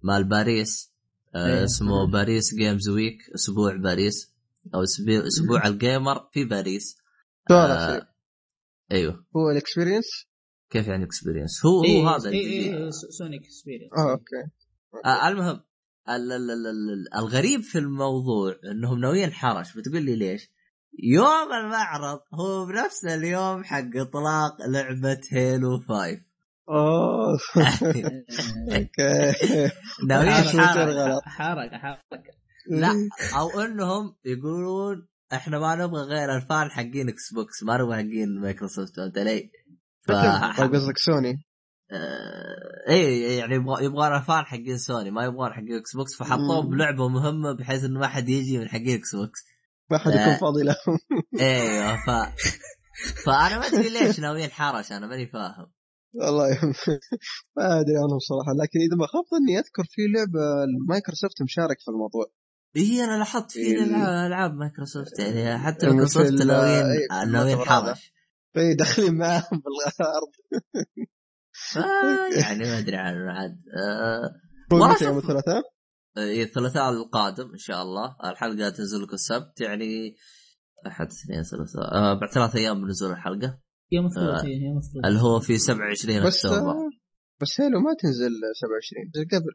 مال 0.04 0.24
باريس 0.24 0.94
آه 1.36 1.48
إيه. 1.58 1.64
اسمه 1.64 2.08
Paris 2.12 2.56
Games 2.56 2.90
Week 2.90 3.18
أسبوع 3.36 3.76
باريس 3.76 4.34
أو 4.76 4.84
أسبوع 5.28 5.68
ال 5.68 5.78
gamer 5.78 6.30
في 6.34 6.46
باريس 6.46 6.98
آه. 7.52 8.08
أيوه 8.92 9.26
هو 9.36 9.52
ال 9.52 9.56
experience؟ 9.56 10.06
كيف 10.70 10.88
يعني 10.88 11.04
experience 11.06 11.66
هو 11.66 11.84
إيه، 11.84 12.04
هو 12.04 12.10
هذا 12.10 12.30
إيه، 12.30 12.46
إيه، 12.48 12.90
س- 12.90 13.18
Sony 13.18 13.42
experience 13.44 13.92
آه 13.98 14.12
okay 14.12 14.52
آه 15.06 15.28
المهم 15.30 15.62
ال- 16.10 16.32
ال- 16.32 16.52
ال- 16.52 16.68
ال- 16.68 17.14
الغريب 17.16 17.62
في 17.62 17.78
الموضوع 17.80 18.56
إنهم 18.72 19.00
ناويين 19.00 19.34
حرش 19.34 19.78
بتقول 19.78 20.04
لي 20.04 20.16
ليش؟ 20.16 20.50
يوم 21.04 21.54
المعرض 21.54 22.20
هو 22.34 22.66
بنفس 22.66 23.06
اليوم 23.06 23.64
حق 23.64 23.96
إطلاق 23.96 24.58
لعبة 24.68 25.22
Halo 25.32 25.80
5 25.80 26.22
اوه 26.70 27.40
okay. 27.58 28.22
ناويين 30.08 30.32
حركة. 30.34 31.22
حركة 31.26 31.78
حركة. 31.78 32.24
لا 32.70 33.10
أو 33.38 33.60
إنهم 33.60 34.16
يقولون 34.26 35.08
إحنا 35.34 35.60
ما 35.60 35.76
نبغى 35.76 36.02
غير 36.02 36.36
ال 36.36 36.45
fan 36.45 36.72
حقين 36.72 37.10
Xbox 37.10 37.64
ما 37.64 37.78
نبغى 37.78 37.96
حقين 37.96 38.42
مايكروسوفت 38.42 38.96
فهمت 38.96 39.18
علي؟ 39.18 39.52
ف... 40.02 40.12
طيب 40.58 40.76
قصدك 40.76 40.98
سوني 40.98 41.44
آه، 41.92 42.90
اي 42.90 43.38
يعني 43.38 43.56
يبغى 43.56 43.86
يبغى 43.86 44.18
ال 44.18 44.25
fan 44.25 44.46
حقين 44.46 44.78
سوني 44.78 45.12
ما 45.12 45.26
يبغون 45.26 45.54
حقين 45.54 45.76
Xbox 45.76 46.16
فحطوه 46.16 46.62
مم. 46.62 46.70
بلعبة 46.70 47.08
مهمة 47.08 47.52
بحيث 47.52 47.84
إنه 47.84 48.00
ما 48.00 48.08
حد 48.08 48.30
يجي 48.30 48.58
من 48.58 48.70
حقين 48.70 48.98
Xbox 48.98 49.40
ما 49.92 49.98
حد. 49.98 50.12
يكون 50.12 50.38
فاضي 50.38 50.64
لهم 50.64 51.00
إيوه 51.40 51.96
ف 51.96 52.10
فأنا 53.26 53.60
ما 53.60 53.68
أدري 53.68 53.90
ليش 53.90 54.20
ناويين 54.20 54.50
حرش 54.52 54.92
أنا 54.92 55.08
ماني 55.08 55.28
فاهم 55.28 55.72
والله 56.14 56.50
ما 57.58 57.80
أدري 57.80 57.98
عنهم 57.98 58.20
صراحة 58.20 58.52
لكن 58.64 58.80
إذا 58.80 58.96
ما 59.00 59.08
خاب 59.08 59.24
ظني 59.34 59.60
أذكر 59.60 59.84
في 59.90 60.02
لعبة 60.16 60.66
مايكروسوفت 60.90 61.42
مشارك 61.42 61.78
في 61.80 61.92
الموضوع 61.92 62.26
اي 62.78 63.04
أنا 63.04 63.18
لاحظت 63.18 63.52
في 63.52 63.60
إيه. 63.60 63.84
العاب 64.28 64.54
مايكروسوفت 64.54 65.20
يعني 65.20 65.58
حتى 65.58 65.86
مثل 65.88 65.96
مايكروسوفت 65.96 66.42
ناويين 66.42 66.86
إيه، 66.86 67.26
ناويين. 67.32 67.58
حرش 67.58 68.14
اي 68.58 68.74
داخلين 68.76 69.18
معاهم 69.18 69.44
بالارض 69.66 70.32
ف- 71.52 71.78
يعني 72.42 72.64
ما 72.64 72.80
أدري 72.80 72.96
عنه 72.98 73.32
عاد 73.32 73.58
آه، 73.78 74.32
والله 74.72 74.98
يوم 75.04 75.18
الثلاثاء؟ 75.18 75.64
إيه، 76.18 76.44
الثلاثاء 76.44 76.90
القادم 76.90 77.52
إن 77.52 77.58
شاء 77.58 77.82
الله. 77.82 78.16
الحلقة 78.32 78.70
تنزل 78.70 79.02
لكم 79.04 79.14
السبت 79.14 79.62
يعني 79.62 80.16
أحد 80.88 81.08
اثنين 81.08 81.44
ثلاثاء 81.44 81.94
آه 81.96 82.20
بعد 82.20 82.30
ثلاث 82.30 82.56
أيام 82.56 82.82
من 82.82 82.88
نزول 82.88 83.12
الحلقة. 83.12 83.60
يوم 83.92 84.06
الثلاثاء 84.06 84.48
يوم 84.48 84.78
الثلاثاء 84.78 85.10
اللي 85.10 85.22
هو 85.22 85.40
في 85.40 85.58
27 85.58 86.26
بس 86.28 86.46
أكتوبر. 86.46 86.76
بس 87.42 87.62
هيلو 87.62 87.80
ما 87.80 87.94
تنزل 88.02 88.32
27 88.62 89.12
تنزل 89.14 89.28
قبل. 89.40 89.54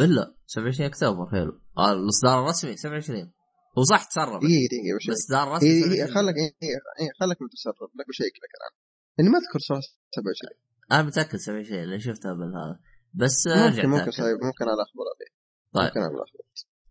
إلا 0.00 0.34
27 0.46 0.86
أكتوبر 0.90 1.30
حلو 1.30 1.60
آه، 1.78 1.92
الإصدار 1.92 2.44
الرسمي 2.44 2.76
27 2.76 3.32
هو 3.78 3.82
صح 3.84 4.04
تسرب. 4.04 4.40
دقيقة 4.40 4.68
دقيقة 4.72 4.96
بشيك 4.96 5.08
الإصدار 5.08 5.48
الرسمي 5.48 5.80
27. 5.80 5.92
هي 5.92 6.06
خلك 6.06 6.34
هي 6.62 6.68
هي 7.02 7.08
خلك 7.20 7.36
متسرب 7.42 7.90
لك 7.98 8.06
بشيك 8.08 8.34
لك 8.42 8.52
الان 8.58 8.72
لاني 9.18 9.30
ما 9.30 9.38
أذكر 9.38 9.58
صراحة 9.58 9.82
27 10.16 10.50
أنا 10.92 11.02
متأكد 11.02 11.38
27 11.38 11.84
لأن 11.90 11.98
شفتها 12.00 12.32
بالهذا. 12.32 12.78
بس 13.14 13.46
آه، 13.46 13.70
ممكن 13.70 13.88
ممكن. 13.88 14.10
صحيح 14.10 14.26
ممكن 14.48 14.64
أنا 14.64 14.82
أخبر 14.86 15.04
عليه. 15.12 15.35
طيب 15.72 15.84
ممكن 15.84 16.00
أنا 16.00 16.08
اخبر 16.08 16.26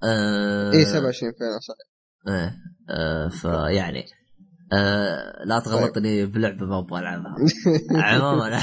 آه 0.03 0.71
اي 0.73 0.85
27 0.85 1.33
فعلا 1.39 1.59
صح 1.59 1.75
إيه 2.27 2.53
آه 2.89 3.27
فيعني 3.27 4.05
آه 4.73 5.43
لا 5.45 5.59
تغلطني 5.59 6.25
بلعبة 6.25 6.65
ما 6.65 6.79
أبغى 6.79 6.99
ألعبها 6.99 7.35
عموما 8.05 8.49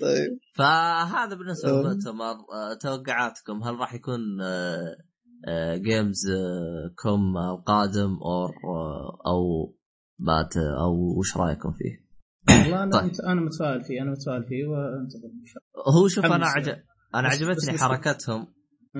طيب 0.00 0.38
فهذا 0.54 1.34
بالنسبة. 1.34 1.70
للمؤتمر 1.70 2.34
آه، 2.52 2.74
توقعاتكم 2.82 3.62
هل 3.62 3.74
راح 3.74 3.94
يكون 3.94 4.40
آه، 4.42 4.96
آه، 5.48 5.76
Games 5.76 6.28
آه، 6.30 6.94
com 7.02 7.38
القادم 7.38 8.10
أو 8.22 8.48
أو 9.26 9.74
بات 10.18 10.56
أو 10.56 11.18
وش 11.18 11.36
رأيكم 11.36 11.72
فيه؟ 11.72 12.08
والله 12.48 12.82
أنا 12.82 12.90
طيب. 12.92 13.10
أنا 13.26 13.40
متفائل 13.40 13.84
فيه 13.84 14.02
أنا 14.02 14.10
متفائل 14.10 14.44
فيه 14.44 14.64
وأنتظر 14.66 15.28
إن 15.40 15.46
شاء 15.46 15.62
الله 15.74 16.00
هو 16.02 16.08
شوف 16.08 16.24
أنا 16.24 16.46
عجب. 16.46 16.76
أنا 17.14 17.28
عجبتني 17.28 17.78
حركتهم. 17.78 18.46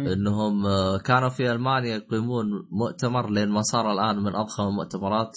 إنهم 0.06 0.66
آه، 0.66 0.98
كانوا 0.98 1.28
في 1.28 1.52
ألمانيا 1.52 1.96
يقيمون 1.96 2.46
مؤتمر 2.70 3.30
لين 3.30 3.48
ما 3.48 3.62
صار 3.62 3.92
الآن 3.92 4.16
من 4.16 4.34
أضخم 4.34 4.68
المؤتمرات 4.68 5.32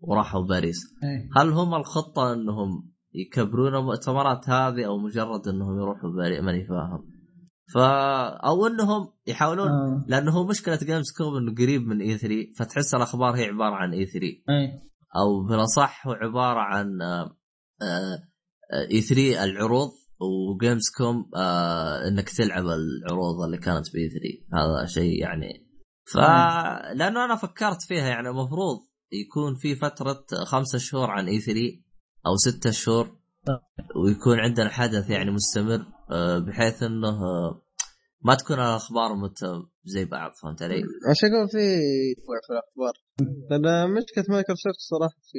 وراحوا 0.00 0.46
باريس. 0.46 0.76
إيه. 1.04 1.28
هل 1.36 1.52
هم 1.52 1.74
الخطة 1.74 2.32
إنهم 2.32 2.92
يكبرون 3.14 3.74
المؤتمرات 3.74 4.48
هذه 4.48 4.86
أو 4.86 4.98
مجرد 4.98 5.48
إنهم 5.48 5.78
يروحوا 5.78 6.10
باريس؟ 6.10 6.40
ماني 6.40 6.66
فاهم. 6.66 7.14
ف 7.74 7.78
أو 8.46 8.66
إنهم 8.66 9.12
يحاولون 9.26 9.68
آه. 9.68 10.04
لأنه 10.08 10.32
هو 10.32 10.46
مشكلة 10.46 10.78
Gamescom 10.82 11.36
إنه 11.36 11.54
قريب 11.54 11.82
من 11.82 12.00
E3 12.00 12.36
فتحس 12.56 12.94
الأخبار 12.94 13.36
هي 13.36 13.44
عبارة 13.44 13.74
عن 13.74 13.92
E3 13.92 14.26
إيه. 14.26 14.82
أو 15.16 15.46
بالأصح 15.48 16.06
هو 16.06 16.12
عبارة 16.12 16.60
عن 16.60 17.02
آه، 17.02 17.36
E3 18.90 19.44
العروض. 19.44 19.90
و 20.20 20.90
Gamescom 20.96 21.30
آه 21.36 22.08
إنك 22.08 22.28
تلعب 22.28 22.64
العروض 22.64 23.42
اللي 23.44 23.58
كانت 23.58 23.92
ب 23.92 24.08
E3 24.08 24.18
هذا 24.52 24.86
شيء 24.86 25.22
يعني 25.22 25.66
ف 26.06 26.16
لأنه 26.94 27.24
أنا 27.24 27.36
فكرت 27.36 27.82
فيها 27.82 28.08
يعني 28.08 28.28
المفروض 28.28 28.78
يكون 29.12 29.54
في 29.54 29.74
فترة 29.74 30.24
خمسة 30.44 30.78
شهور 30.78 31.10
عن 31.10 31.28
E3 31.28 31.60
أو 32.26 32.36
ستة 32.36 32.70
شهور 32.70 33.18
ويكون 34.04 34.38
عندنا 34.40 34.68
حدث 34.68 35.10
يعني 35.10 35.30
مستمر 35.30 35.86
آه، 36.10 36.38
بحيث 36.38 36.82
إنه 36.82 37.08
آه، 37.08 37.62
ما 38.22 38.34
تكون 38.34 38.56
الأخبار 38.56 39.14
مت 39.14 39.38
زي 39.84 40.04
بعض 40.04 40.32
فهمت 40.42 40.62
علي؟ 40.62 40.82
عشان 41.10 41.34
أقول 41.34 41.48
في 41.48 41.58
تنوع 42.14 42.40
في 42.46 42.52
الأخبار. 42.52 42.94
لأن 43.50 43.90
مشكلة 43.90 44.24
مايكروسوفت 44.28 44.78
صراحة 44.78 45.16
في 45.30 45.38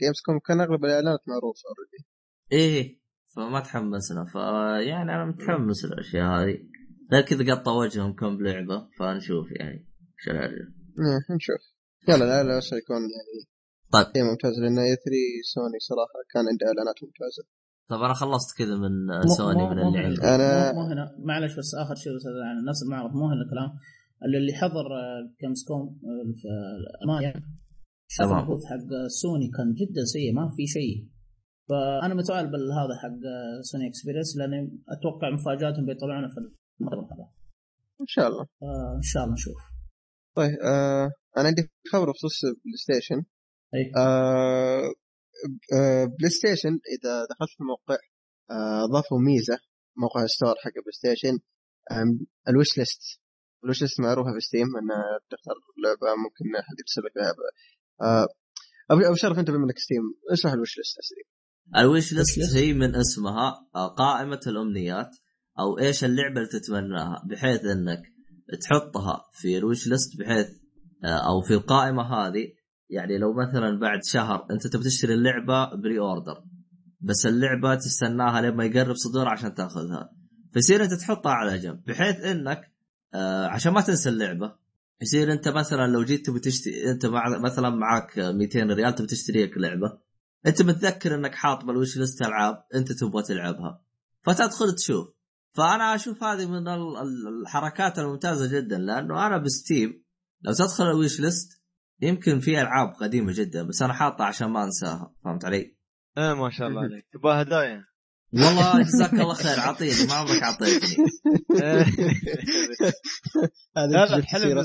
Gamescom 0.00 0.38
كان 0.38 0.60
أغلب 0.60 0.84
الإعلانات 0.84 1.20
معروفة 1.26 1.62
already 1.68 2.06
إيه. 2.52 2.98
فما 3.36 3.60
تحمسنا. 3.60 4.24
فيعني 4.24 5.14
أنا 5.14 5.24
متحمس 5.24 5.84
للأشياء 5.84 6.26
هذه. 6.42 6.58
غير 7.12 7.22
كذا 7.22 7.54
قطع 7.54 7.72
وجههم 7.72 8.12
كم 8.12 8.36
بلعبه 8.36 8.88
فنشوف 8.98 9.46
يعني 9.60 9.86
شو 10.18 10.30
الهرجه 10.30 10.52
إيه، 10.98 11.34
نشوف. 11.36 11.62
يلا 12.08 12.24
لا 12.24 12.42
لا 12.42 12.58
يكون 12.78 12.96
يعني 12.96 13.48
طيب. 13.92 14.06
شيء 14.14 14.22
ممتاز. 14.30 14.52
لأن 14.60 14.78
E3 14.78 14.96
Sony 14.96 15.78
صراحة 15.88 16.18
كان 16.32 16.44
عنده 16.50 16.66
إعلانات 16.66 16.94
ممتازة. 17.02 17.42
طب 17.90 18.02
أنا 18.02 18.14
خلصت 18.14 18.58
كذا 18.58 18.74
من 18.76 18.92
سوني 19.36 19.62
مو- 19.62 19.70
من 19.70 19.78
اللي. 19.78 19.98
عندي 19.98 20.20
أنا- 20.20 20.74
مو 20.74 20.82
هنا. 20.82 21.16
معلش 21.24 21.58
بس 21.58 21.74
آخر 21.74 21.94
شيء 21.94 22.16
بس 22.16 22.24
يعني 22.46 22.60
نفس 22.68 22.82
المعرض. 22.82 23.10
مو 23.12 23.26
هنا 23.26 23.42
الكلام. 23.46 23.70
اللي 24.24 24.38
اللي 24.38 24.52
حضر 24.52 24.84
Gamescom 25.40 25.98
في 26.36 26.48
المانيا 27.02 27.32
شاف 28.08 28.26
تمام. 28.26 28.40
البوث 28.40 28.64
حق 28.64 29.06
سوني 29.22 29.50
كان 29.56 29.72
جدا 29.74 30.04
سيء. 30.04 30.32
ما 30.34 30.48
في 30.56 30.66
شيء. 30.66 31.08
فأنا 31.68 32.14
متفائل 32.14 32.46
بالهذا 32.50 32.94
حق 33.02 33.20
Sony 33.62 33.88
Experience 33.88 34.36
لأني 34.36 34.78
أتوقع 34.88 35.30
مفاجآتهم 35.30 35.86
بيطلعونها 35.86 36.28
في 36.28 36.36
المعرض 36.80 37.04
هذا 37.12 37.28
إن 38.00 38.06
شاء 38.06 38.28
الله. 38.28 38.44
فان 38.60 39.02
شاء 39.02 39.22
الله 39.22 39.34
نشوف. 39.34 39.56
طيب 40.36 40.56
آه 40.64 41.10
أنا 41.38 41.46
عندي 41.48 41.70
خبر 41.92 42.10
بخصوص 42.10 42.40
PlayStation 42.44 43.24
أي. 43.74 43.92
آه 43.96 44.82
آه 45.78 46.04
PlayStation 46.04 46.68
إذا 46.70 47.24
دخلت 47.30 47.50
في 47.50 47.60
الموقع 47.60 47.96
آه، 48.50 48.84
أضافوا 48.84 49.18
ميزة 49.20 49.58
موقع 49.96 50.26
store 50.26 50.54
حق 50.64 50.70
PlayStation 50.70 51.38
آم، 51.92 52.26
ال 52.48 52.78
wishlist. 52.78 53.00
ال 53.64 53.82
wishlist 53.82 54.00
معروفة 54.00 54.32
في 54.34 54.40
Steam 54.40 54.66
إنها 54.76 55.04
تختار 55.30 55.54
لعبة 55.84 56.16
ممكن 56.22 56.44
يرسل 56.80 57.02
لك 57.06 57.16
لعبه 57.16 57.42
آه، 58.02 58.26
ابو 58.90 59.14
شرف 59.14 59.38
أنت 59.38 59.50
بما 59.50 59.64
إنك 59.64 59.78
Steam 59.78 60.02
اشرح 60.32 60.52
ال 60.52 60.78
wishlist 60.78 60.98
أسري. 60.98 61.22
ال 61.76 62.12
wishlist؟ 62.12 62.56
هي 62.56 62.72
من 62.72 62.94
اسمها؟ 62.94 63.54
آه، 63.74 63.88
قائمة 63.88 64.40
الأمنيات. 64.46 65.16
أو 65.58 65.78
إيش 65.78 66.04
اللعبة 66.04 66.40
اللي 66.40 66.48
تتمناها؟ 66.48 67.22
بحيث 67.26 67.64
إنك 67.64 68.02
تحطها 68.60 69.24
في 69.32 69.58
ال 69.58 69.88
wishlist 69.88 70.18
بحيث 70.18 70.46
آه، 71.04 71.28
أو 71.28 71.40
في 71.42 71.54
القائمة 71.54 72.02
هذه. 72.02 72.48
يعني 72.90 73.18
لو 73.18 73.32
مثلا 73.32 73.78
بعد 73.78 74.04
شهر 74.04 74.46
أنت 74.50 74.66
تبي 74.66 74.84
تشتري 74.84 75.14
اللعبة 75.14 75.74
pre-order 75.76 76.44
بس 77.00 77.26
اللعبة 77.26 77.74
تستناها 77.74 78.40
لما 78.40 78.64
يقرب 78.64 78.94
صدور 78.94 79.28
عشان 79.28 79.54
تأخذها. 79.54 80.10
فيصير 80.52 80.84
أنت 80.84 80.94
تحطها 80.94 81.32
على 81.32 81.58
جنب 81.58 81.84
بحيث 81.86 82.16
إنك 82.16 82.60
آه، 83.14 83.46
عشان 83.46 83.72
ما 83.72 83.80
تنسى 83.80 84.08
اللعبة 84.08 84.54
يصير 85.02 85.32
أنت 85.32 85.48
مثلا 85.48 85.86
لو 85.86 86.04
جيت 86.04 86.26
تبي 86.26 86.40
تشتري 86.40 86.90
أنت 86.90 87.06
مع 87.06 87.38
مثلا 87.38 87.70
معك 87.70 88.18
200 88.18 88.62
ريال 88.62 88.94
تبي 88.94 89.06
تشتري 89.06 89.44
لك 89.44 89.58
لعبة. 89.58 89.98
أنت 90.46 90.62
متذكر 90.62 91.14
إنك 91.14 91.34
حاط 91.34 91.64
بالوش 91.64 91.96
ليست 91.96 92.22
ألعاب 92.22 92.64
أنت 92.74 92.92
تبغى 92.92 93.22
تلعبها. 93.22 93.82
فتدخل 94.26 94.74
تشوف. 94.74 95.08
فأنا 95.56 95.94
أشوف 95.94 96.22
هذه 96.24 96.46
من 96.46 96.68
ال- 96.68 96.96
ال- 96.96 97.42
الحركات 97.42 97.98
الممتازة 97.98 98.58
جدا 98.58 98.78
لأنه 98.78 99.26
أنا 99.26 99.38
بستيم. 99.38 100.04
لو 100.42 100.52
تدخل 100.52 100.84
الويش 100.84 101.20
ليست 101.20 101.62
يمكن 102.02 102.40
في 102.40 102.60
ألعاب 102.60 102.88
قديمة 103.00 103.32
جدا 103.32 103.62
بس 103.62 103.82
أنا 103.82 103.92
حاطها 103.92 104.26
عشان 104.26 104.48
ما 104.50 104.64
أنساها. 104.64 105.14
فهمت 105.24 105.44
علي؟ 105.44 105.76
إيه 106.18 106.34
ما 106.34 106.50
شاء 106.50 106.68
الله 106.68 106.80
عليك. 106.82 107.06
تبغى 107.12 107.42
هدايا؟ 107.42 107.84
والله 108.32 108.82
جزاك 108.82 109.12
الله 109.12 109.34
خير 109.34 109.58
اعطيني 109.58 110.06
ما 110.08 110.14
عمرك 110.14 110.42
لا، 113.76 114.06
تجي 114.06 114.26
حلو 114.26 114.62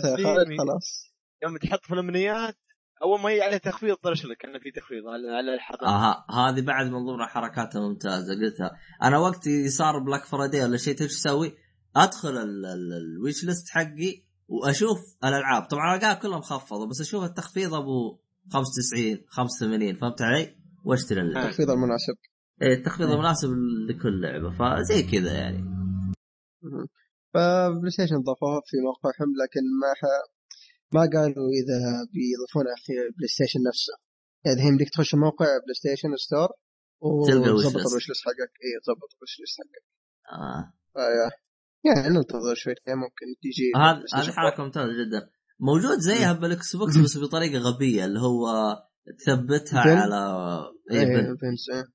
خلاص. 0.57 1.13
يوم 1.43 1.57
تحط 1.57 1.85
في 1.85 1.93
الأمنيات 1.93 2.55
أول 3.03 3.19
ما 3.21 3.31
يجي 3.31 3.41
عليه 3.41 3.57
تخفيض 3.57 3.95
طرش 3.95 4.25
لك 4.25 4.45
انه 4.45 4.59
في 4.59 4.71
تخفيض 4.71 5.03
على 5.07 5.53
الحضر 5.55 5.85
أها 5.87 6.25
هذه 6.31 6.61
بعد 6.61 6.85
من 6.85 7.05
ضمن 7.05 7.23
الحركات 7.23 7.75
الممتازه 7.75 8.33
قلتها. 8.33 8.71
أنا 9.03 9.17
وقت 9.17 9.49
صار 9.67 9.99
بلاك 9.99 10.25
فرايدي 10.25 10.63
ولا 10.63 10.77
شيء 10.77 11.01
إيش 11.01 11.11
أسوي؟ 11.11 11.53
أدخل 11.95 12.29
ال- 12.29 12.65
ال- 12.65 12.93
الويش 12.93 13.45
ليست 13.45 13.69
حقي 13.69 14.23
وأشوف 14.47 14.97
الألعاب. 15.23 15.63
طبعا 15.63 15.95
القاها 15.95 16.13
كلها 16.13 16.37
مخفضه 16.37 16.87
بس 16.87 17.01
أشوف 17.01 17.23
التخفيض 17.23 17.73
أبو 17.73 18.19
95 18.53 19.17
85 19.27 19.95
فهمت 19.95 20.21
علي؟ 20.21 20.55
وأشتري 20.83 21.21
اللعبة. 21.21 21.45
التخفيض 21.47 21.69
المناسب. 21.71 22.13
إيه 22.61 22.73
التخفيض 22.73 23.09
المناسب 23.11 23.49
لكل 23.89 24.21
لعبة 24.21 24.49
فزي 24.49 25.03
كذا 25.03 25.33
يعني. 25.33 25.63
ف 27.33 27.91
PlayStation 27.91 28.21
ضافوها 28.21 28.61
في 28.65 28.77
موقعهم 28.85 29.29
لكن 29.43 29.61
ما. 29.81 29.93
ما 30.93 31.01
قالوا 31.01 31.47
إذا 31.59 31.79
بيضيفونها 32.13 32.75
في 32.85 32.93
PlayStation 33.17 33.59
نفسه 33.69 33.93
يعني 34.45 34.57
الحين 34.57 34.77
بدك 34.77 34.89
تخش 34.93 35.15
موقع 35.15 35.45
PlayStation 35.45 36.15
Store 36.25 36.49
وتظبط. 37.01 37.45
الوش 37.47 38.09
ليست 38.09 38.23
حقك 38.25 38.53
اي 38.63 38.71
تظبط 38.83 39.09
ال 39.17 39.33
wishlist 39.39 39.57
حقك 39.59 39.83
آه. 40.39 40.73
فيا- 40.93 41.37
يعني 41.85 42.09
ننتظر 42.15 42.55
شوي 42.55 42.73
ممكن 42.87 43.25
تيجي 43.41 43.71
هذه 43.75 43.93
PlayStation 43.95 44.23
هذه 44.23 44.35
حركه 44.35 44.63
ممتازة 44.63 44.91
جدا 45.05 45.29
موجود 45.59 45.97
زيها 45.99 46.33
بال 46.33 46.75
Xbox 46.75 46.97
بس 46.97 47.17
بطريقة 47.17 47.57
غبية 47.59 48.05
اللي 48.05 48.19
هو 48.19 48.45
تثبتها 49.19 49.83
pin؟ 49.83 49.89
على 49.97 50.21
اي 50.91 50.99
إيه 50.99 51.05
pin 51.05 51.35
pins 51.35 51.65
إيه. 51.73 51.85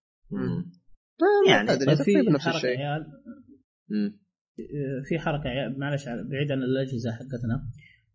يعني 1.49 1.69
في 1.69 1.77
تقريبا 1.87 2.33
نفس 2.33 2.45
حركة 2.45 2.57
الشيء. 2.57 2.79
في 5.09 5.19
حركة 5.19 5.49
عيال 5.49 5.79
معلش 5.81 6.05
بعيد 6.05 6.53
عن 6.53 6.59
الأجهزة 6.63 7.13
حقتنا. 7.13 7.71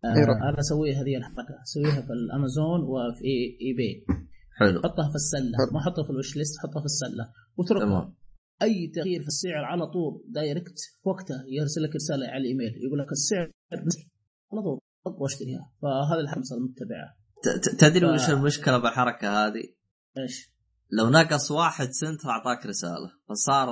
آه 0.06 0.50
أنا 0.50 0.60
أسوي 0.60 0.94
هذه 0.96 1.18
الحركه 1.18 1.62
أسويها 1.64 2.02
في 2.02 2.14
الأمازون 2.14 2.80
وفي 2.82 3.26
eBay 3.62 4.06
حلو. 4.60 4.82
حطها 4.84 5.10
في 5.10 5.16
السلة. 5.16 5.58
حلو. 5.58 5.74
ما 5.74 5.82
حطها 5.82 6.04
في 6.04 6.10
ال 6.10 6.38
wishlist 6.38 6.60
حطها 6.60 6.80
في 6.80 6.86
السلة. 6.86 7.30
واتركها 7.58 7.86
تمام. 7.86 8.16
أي 8.62 8.92
تغيير 8.96 9.22
في 9.22 9.28
السعر 9.28 9.64
على 9.64 9.88
طول 9.88 10.24
دايركت 10.28 10.80
وقتها 11.04 11.44
يرسل 11.48 11.84
لك 11.84 11.96
رسالة 11.96 12.28
على 12.28 12.42
الإيميل. 12.42 12.74
يقول 12.86 13.00
لك 13.00 13.12
السعر. 13.12 13.52
على 14.52 14.62
طول. 14.64 14.80
واشتريها 15.06 15.72
فهذه 15.82 16.20
الحمصه 16.20 16.58
المتبعة. 16.58 17.18
تدري 17.80 18.06
وش 18.06 18.30
المشكلة 18.30 18.78
بالحركة 18.78 19.48
هذه؟ 19.48 19.64
إيش؟ 20.18 20.54
لو 20.92 21.10
نقص 21.10 21.52
واحد 21.52 21.88
سنت 21.92 22.26
أعطاك 22.26 22.66
رسالة. 22.66 23.12
فصار 23.30 23.68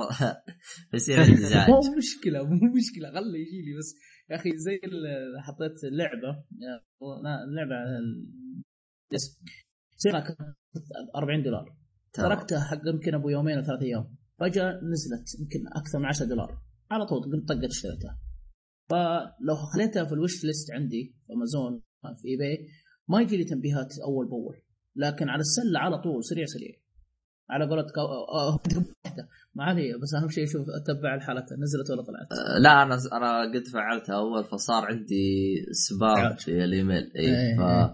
يصير 0.94 1.20
عندي 1.20 1.46
ازعاج 1.46 1.70
مو 1.70 1.80
مشكلة 1.96 2.44
مو 2.44 2.54
مشكلة. 2.76 3.08
خله 3.10 3.38
يجي 3.38 3.62
لي 3.66 3.78
بس 3.78 3.94
يا 4.30 4.36
أخي 4.36 4.50
زي 4.56 4.74
ال- 4.84 5.40
حطيت 5.42 5.84
لعبة 5.84 6.44
لعبة 7.56 7.74
على 7.74 7.98
ال- 7.98 8.26
بس 9.12 9.40
سعرها 9.96 10.20
كانت 10.20 10.38
40 11.16 11.42
دولار. 11.42 11.76
تركتها 12.12 12.60
حق 12.60 12.80
يمكن 12.86 13.14
أبو 13.14 13.28
يومين 13.28 13.58
أو 13.58 13.64
ثلاث 13.64 13.82
أيام. 13.82 14.16
فجأة 14.38 14.80
نزلت 14.92 15.40
يمكن 15.40 15.66
أكثر 15.76 15.98
من 15.98 16.04
10 16.04 16.26
دولار. 16.26 16.62
على 16.90 17.06
طول 17.06 17.22
قمت 17.22 17.48
طقت 17.48 17.64
اشتريتها. 17.70 18.18
فلو 18.90 19.54
خليتها 19.74 20.04
في 20.04 20.12
ال 20.12 20.44
wishlist 20.44 20.72
عندي 20.72 21.14
في 21.26 21.32
أمازون 21.32 21.82
في 22.22 22.28
eBay 22.28 22.68
ما 23.08 23.20
يجي 23.20 23.36
لي 23.36 23.44
تنبيهات 23.44 23.88
أول 24.04 24.28
بأول. 24.28 24.62
لكن 24.96 25.28
على 25.28 25.40
السلة 25.40 25.78
على 25.80 25.98
طول 26.02 26.24
سريع 26.24 26.44
سريع. 26.44 26.74
على 27.50 27.68
قولتك 27.68 27.92
ما 29.54 29.64
علي 29.64 29.98
بس 30.02 30.14
أهم 30.14 30.28
شيء 30.28 30.44
أشوف 30.44 30.66
أتبع 30.68 31.14
الحالة 31.14 31.40
نزلت 31.62 31.90
ولا 31.90 32.02
طلعت 32.02 32.32
آه، 32.32 32.58
لا 32.58 32.82
أنا 32.82 32.98
أنا 33.12 33.40
قد 33.54 33.66
فعلتها 33.72 34.16
أول 34.16 34.44
فصار 34.44 34.84
عندي 34.84 35.54
spam. 35.72 36.36
في 36.36 36.64
الإيميل 36.64 37.12
إي 37.16 37.24
إيه. 37.26 37.56
ف 37.58 37.90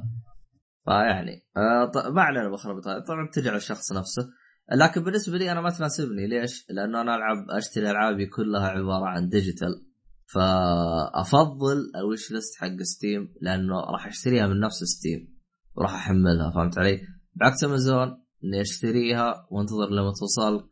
فيعني 0.84 1.46
آه، 1.56 1.84
ط- 1.94 2.06
ما 2.06 2.22
علينا 2.22 2.48
بخرب 2.48 2.80
طبعا 2.80 3.26
بترجع 3.30 3.54
للشخص 3.54 3.92
نفسه 3.92 4.28
لكن 4.74 5.04
بالنسبة 5.04 5.38
لي 5.38 5.52
أنا 5.52 5.60
ما 5.60 5.70
تناسبني 5.70 6.26
ليش؟ 6.26 6.66
لأنه 6.70 7.00
أنا 7.00 7.14
ألعب 7.16 7.36
أشتري 7.50 7.90
ألعابي 7.90 8.26
كلها 8.26 8.68
عبارة 8.68 9.04
عن 9.06 9.28
digital 9.28 9.84
فافضل 10.26 11.76
ال 11.96 12.32
wishlist 12.32 12.60
حق 12.60 12.82
Steam 12.82 13.34
لأنه 13.40 13.74
راح 13.80 14.06
أشتريها 14.06 14.46
من 14.46 14.60
نفس 14.60 14.84
Steam 14.84 15.38
وراح 15.74 15.94
أحملها 15.94 16.50
فهمت 16.50 16.78
علي؟ 16.78 17.00
بعكس 17.34 17.64
امازون 17.64 18.22
إني 18.44 18.60
أشتريها 18.60 19.46
وأنتظر 19.50 19.90
لما 19.90 20.12
توصلك 20.20 20.64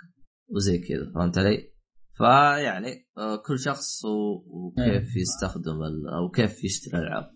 وزي 0.49 0.79
كذا 0.79 1.13
فهمت 1.15 1.39
علي؟ 1.39 1.73
فيعني 2.19 3.09
آه، 3.19 3.37
كل 3.47 3.59
شخص 3.59 4.05
و- 4.05 4.43
وكيف 4.47 5.17
يستخدم 5.17 5.83
ال- 5.83 6.09
أو 6.15 6.31
كيف 6.31 6.65
يشتري 6.65 6.99
الألعاب. 7.01 7.31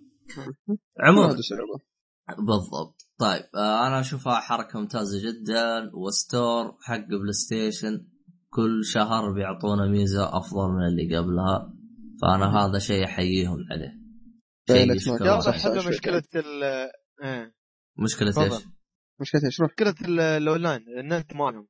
عموما 1.01 1.29
بالضبط. 2.39 2.97
طيب 3.19 3.43
آه 3.57 3.87
أنا 3.87 4.01
أشوفها 4.01 4.35
حركة 4.41 4.81
ممتازة 4.81 5.19
جدا 5.29 5.91
و 5.95 6.08
store 6.08 6.77
حق 6.81 7.07
PlayStation 7.09 8.07
كل 8.51 8.85
شهر 8.85 9.33
بيعطونا 9.33 9.87
ميزة 9.87 10.39
أفضل 10.39 10.69
من 10.69 10.87
اللي 10.87 11.17
قبلها 11.17 11.75
فأنا 12.23 12.57
هذا 12.59 12.79
شيء 12.79 13.05
أحييهم 13.05 13.59
عليه. 13.71 13.93
شيء 14.69 14.87
مشكلة 15.89 16.23
ال 16.37 16.63
إيه 17.25 17.55
مشكلة. 17.99 18.29
إيش؟ 18.45 18.53
مشكلة 19.21 19.43
إيش؟ 19.45 19.61
ال- 20.09 20.21
الأونلاين 20.21 20.85
النت 20.99 21.33
مالهم. 21.35 21.69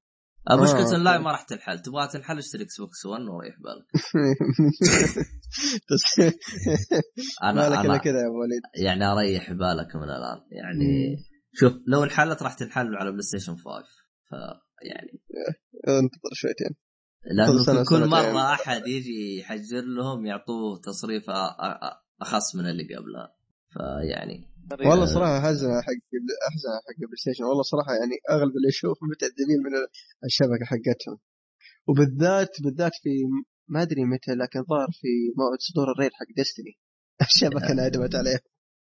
آه، 0.50 0.56
مشكلة 0.62 0.90
آه، 0.90 0.94
online 0.94 1.14
okay. 1.16 1.24
ما 1.24 1.30
راح 1.30 1.42
تنحل. 1.42 1.78
تبغى 1.82 2.08
تنحل 2.08 2.38
اشتري 2.38 2.62
Xbox 2.62 3.06
1 3.06 3.22
وريح 3.22 3.54
بالك 3.60 3.86
بس 5.92 6.20
أنا 7.42 7.52
مالك 7.68 7.78
أنا 7.84 7.96
كذا 7.98 8.20
يا 8.20 8.26
أبو 8.26 8.40
وليد. 8.40 8.62
يعني 8.86 9.04
أريح 9.12 9.52
بالك 9.52 9.96
من 9.96 10.02
الآن. 10.10 10.40
يعني 10.52 11.16
شوف 11.54 11.72
لو 11.86 12.04
انحلت 12.04 12.42
راح 12.42 12.54
تنحل 12.54 12.94
على 12.96 13.10
PlayStation 13.10 13.56
5 13.56 13.64
ف 14.30 14.32
يعني. 14.82 15.22
انتظر 15.88 16.30
شويتين. 16.32 16.76
لأنه 17.36 17.84
كل. 17.88 18.06
مرة 18.08 18.52
أحد 18.52 18.86
يجي 18.86 19.38
يحجر 19.38 19.80
لهم 19.80 20.26
يعطوه 20.26 20.80
تصريف 20.84 21.30
أ- 21.30 21.32
أ- 21.32 21.90
أ- 21.90 21.96
أخص 22.22 22.56
من 22.56 22.66
اللي 22.70 22.82
قبلها 22.82 23.34
فيعني 23.72 24.49
والله 24.88 25.06
صراحة 25.06 25.40
حزنه 25.40 25.80
حق 25.80 26.02
احزن 26.48 26.72
حق 26.86 26.98
PlayStation. 26.98 27.44
والله 27.44 27.62
صراحة 27.62 27.92
يعني 28.00 28.16
أغلب 28.30 28.56
اللي 28.56 28.68
أشوف 28.68 28.98
متعذبين 29.10 29.60
من 29.66 29.72
الشبكة 30.24 30.64
حقتهم. 30.64 31.18
وبالذات 31.88 32.62
بالذات 32.62 32.92
في 33.02 33.10
ما 33.68 33.82
أدري 33.82 34.04
متى 34.04 34.32
لكن 34.34 34.60
ظهر 34.62 34.88
في 35.00 35.08
موعد 35.38 35.58
صدور 35.60 35.92
ال 35.92 35.96
raid 35.96 36.12
حق 36.12 36.30
Destiny 36.36 36.72
الشبكة 37.26 37.74
نادمت 37.74 38.14
عليه 38.14 38.38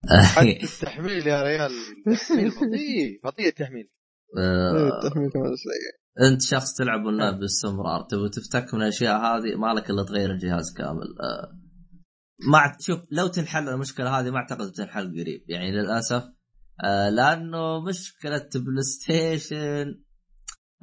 حتى 0.10 0.64
التحميل 0.64 1.28
يا 1.28 1.44
ريال. 1.44 1.72
بطيء 2.08 3.20
بطيء 3.24 3.48
التحميل. 3.48 3.90
آه، 4.38 5.04
التحميل 5.04 5.30
كمان 5.30 5.56
سيء. 5.56 6.06
أنت 6.32 6.42
شخص 6.42 6.74
تلعب 6.74 7.00
أونلاين 7.00 7.40
باستمرار 7.40 8.02
تبغى 8.10 8.30
تفتك 8.30 8.74
من 8.74 8.82
الأشياء 8.82 9.18
هذه؟ 9.18 9.56
ما 9.56 9.74
لك 9.74 9.90
إلا 9.90 10.04
تغير 10.04 10.32
الجهاز 10.32 10.74
كامل. 10.78 11.16
آه، 11.22 11.65
ما 12.40 12.78
شوف 12.80 13.00
لو 13.12 13.28
تنحل 13.28 13.70
المشكلة 13.70 14.20
هذه 14.20 14.32
ما 14.32 14.38
أعتقد 14.38 14.68
بتنحل 14.68 15.22
قريب. 15.22 15.46
يعني 15.50 15.72
للأسف 15.72 16.24
آه، 16.84 17.10
لأنه 17.10 17.84
مشكلة 17.84 18.50
PlayStation 18.56 20.02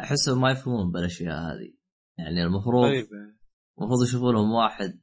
احسهم 0.01 0.41
ما 0.41 0.51
يفهمون 0.51 0.93
بالأشياء 0.93 1.35
هذه. 1.35 1.75
يعني 2.19 2.43
المفروض 2.45 2.85
طيب. 2.85 3.07
المفروض 3.79 4.03
يشوفوا 4.03 4.33
لهم 4.33 4.53
واحد 4.53 5.01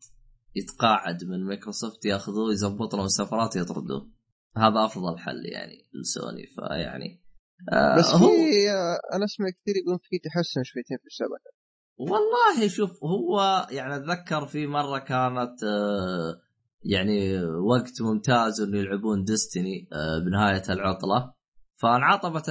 يتقاعد 0.55 1.23
من 1.23 1.45
مايكروسوفت 1.45 2.05
يأخذوه 2.05 2.53
يزبط 2.53 2.95
لهم 2.95 3.05
السفرات 3.05 3.57
ويطردوه 3.57 4.11
هذا 4.57 4.85
أفضل 4.85 5.19
حل 5.19 5.45
يعني 5.45 5.89
لسوني. 5.93 6.47
فيعني 6.47 7.23
آه 7.71 7.97
بس 7.97 8.05
هو 8.05 8.27
في 8.27 8.69
أنا 9.13 9.25
أسمع 9.25 9.49
كثير 9.49 9.75
يقولون 9.77 9.99
في 10.03 10.19
تحسن 10.19 10.63
شويتين 10.63 10.97
في 10.97 11.05
الشبكه 11.05 11.58
والله 11.99 12.67
شوف 12.67 13.03
هو 13.03 13.67
يعني 13.71 13.95
أتذكر 13.95 14.45
في 14.45 14.67
مرة 14.67 14.99
كانت 14.99 15.63
آه، 15.63 16.41
يعني 16.83 17.43
وقت 17.43 18.01
ممتاز 18.01 18.61
إنه 18.61 18.77
يلعبون 18.77 19.23
ديستني 19.23 19.87
آه، 19.93 20.19
بنهاية 20.19 20.63
العطلة. 20.69 21.33
فانعطبت 21.75 22.45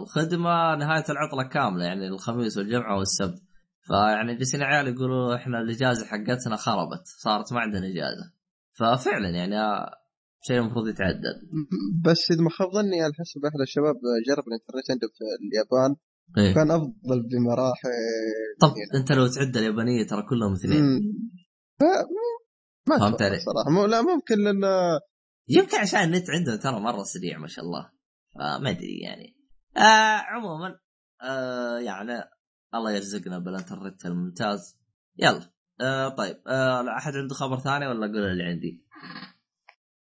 الخدمة 0.00 0.76
نهاية 0.76 1.04
العطلة 1.10 1.42
كاملة 1.42 1.84
يعني 1.84 2.08
الخميس 2.08 2.58
والجمعة 2.58 2.98
والسبت. 2.98 3.42
فيعني 3.80 4.34
جالسين 4.34 4.62
عيال 4.62 4.88
يقولوا 4.88 5.34
إحنا 5.34 5.60
الإجازة 5.60 6.06
حقتنا 6.06 6.56
خربت 6.56 7.02
صارت 7.04 7.52
ما 7.52 7.60
عندنا 7.60 7.86
إجازة. 7.86 8.32
ففعلا 8.72 9.28
يعني 9.28 9.60
آه، 9.60 9.90
شيء 10.46 10.58
المفروض 10.58 10.88
يتعدل. 10.88 11.34
بس 12.04 12.30
إذا 12.30 12.42
ما 12.42 12.50
خاب 12.50 12.68
ظني 12.70 13.02
على 13.02 13.12
حسب 13.12 13.44
أحد 13.44 13.60
الشباب 13.60 13.94
جرب 14.28 14.44
الانترنت 14.48 14.90
عنده 14.90 15.08
في 15.08 15.24
اليابان. 15.46 15.96
إيه. 16.38 16.54
كان 16.54 16.70
أفضل 16.70 17.28
بمراحل 17.30 17.88
طب 18.60 18.68
هنا. 18.68 19.00
أنت 19.00 19.12
لو 19.12 19.26
تعد 19.26 19.56
اليابانية 19.56 20.06
ترى 20.06 20.22
كلهم 20.22 20.52
اثنين 20.52 20.84
ما 22.88 22.98
فهمت 22.98 23.22
علي؟ 23.22 23.38
صراحة 23.38 23.70
مو 23.70 23.86
لا 23.86 24.02
ممكن 24.02 24.38
لأن 24.38 24.62
يمكن 25.48 25.76
عشان 25.76 26.00
النت 26.00 26.30
عندهم 26.30 26.56
ترى 26.56 26.80
مرة 26.80 27.02
سريع 27.02 27.38
ما 27.38 27.46
شاء 27.46 27.64
الله 27.64 27.90
فما 28.34 28.70
أدري 28.70 28.98
يعني 28.98 29.36
آه 29.76 30.18
عموما 30.18 30.78
آه 31.22 31.78
يعني 31.78 32.24
الله 32.74 32.92
يرزقنا 32.92 33.38
بالانترنت 33.38 34.06
الممتاز 34.06 34.78
يلا 35.18 35.52
آه 35.80 36.08
طيب 36.08 36.36
آه 36.46 36.96
أحد 36.98 37.12
عنده 37.16 37.34
خبر 37.34 37.58
ثاني 37.58 37.86
ولا 37.86 38.06
أقول 38.06 38.24
اللي 38.24 38.44
عندي؟ 38.44 38.84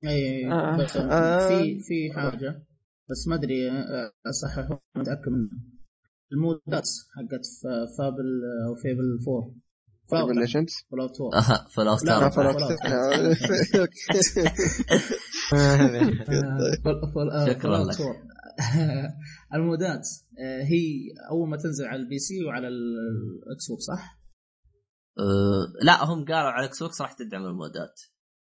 اي 0.04 0.52
آه، 0.52 0.86
آه. 1.10 1.48
في 1.48 1.78
في 1.80 2.12
حاجة 2.14 2.66
بس 3.10 3.28
ما 3.28 3.34
أدري 3.34 3.70
آه، 3.70 4.12
أصحح 4.26 4.78
متاكد 4.96 5.28
منها 5.28 5.73
المودات 6.32 6.88
حقت 7.16 7.44
Fable 7.98 8.40
أو 8.68 8.74
Fable 8.74 9.18
4 9.28 9.54
Fable 10.10 10.40
Legends؟ 10.40 10.74
Fallout 10.90 11.20
4 11.20 11.38
آه، 11.38 11.66
فلو 11.68 11.84
لا، 11.84 11.90
لا 11.90 11.96
ستار 11.96 12.30
فلا- 12.30 12.52
شكراً 17.52 17.84
لك. 17.84 17.96
المودات 19.54 20.08
آه، 20.38 20.62
هي 20.62 21.10
أول 21.30 21.48
ما 21.48 21.56
تنزل 21.56 21.84
على 21.84 22.02
ال 22.02 22.18
PC 22.18 22.44
وعلى 22.44 22.68
ال 22.68 23.68
Xbox 23.70 23.82
صح؟ 23.82 24.18
آه 25.18 25.72
لا 25.84 26.04
هم 26.04 26.24
قالوا 26.24 26.50
على 26.50 26.66
Xbox 26.66 27.00
راح 27.00 27.12
تدعم 27.12 27.46
المودات. 27.46 28.00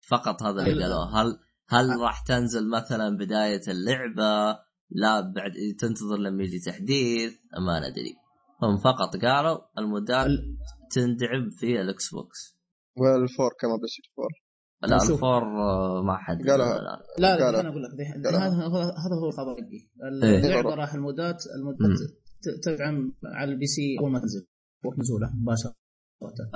فقط 0.09 0.43
هذا 0.43 0.61
اللي 0.61 0.71
ال- 0.71 0.81
قالوه. 0.83 1.21
هل 1.21 1.37
هل 1.69 1.99
راح 1.99 2.23
تنزل 2.23 2.69
مثلا 2.69 3.17
بداية 3.17 3.61
اللعبة 3.67 4.59
لا 4.95 5.21
بعد 5.21 5.51
تنتظر 5.79 6.17
لما 6.17 6.43
يجي 6.43 6.59
تحديث 6.59 7.33
ما 7.67 7.79
ندري. 7.79 8.15
هم 8.63 8.77
فقط 8.77 9.17
قالوا 9.17 9.57
المودات 9.77 10.25
ال- 10.25 10.57
تندعم 10.91 11.49
في 11.49 11.81
ال 11.81 12.09
Xbox 12.13 12.55
والفور 12.97 13.51
كمان 13.61 13.77
بس 13.83 13.91
فور 14.15 14.29
لا. 14.89 14.95
ال 15.13 15.19
four 15.19 15.43
ما 16.03 16.17
حد 16.17 16.41
الآن. 16.41 16.57
لا. 17.19 17.45
قالوا. 17.45 17.59
أنا 17.59 17.69
أقول 17.69 17.83
لك. 17.83 17.91
هذا 18.27 19.15
هو 19.21 19.27
الخبر. 19.27 19.55
حقي 19.55 20.27
إيه. 20.29 20.39
اللعبة 20.39 20.75
راح 20.75 20.93
المودات 20.93 21.43
المودات 21.57 21.99
تدعم 22.63 23.13
على 23.25 23.51
ال 23.51 23.65
PC 23.65 23.97
أول 24.01 24.11
ما 24.11 24.19
تنزل. 24.19 24.47
وقت 24.85 24.99
نزولها 24.99 25.33
مباشرة. 25.41 25.75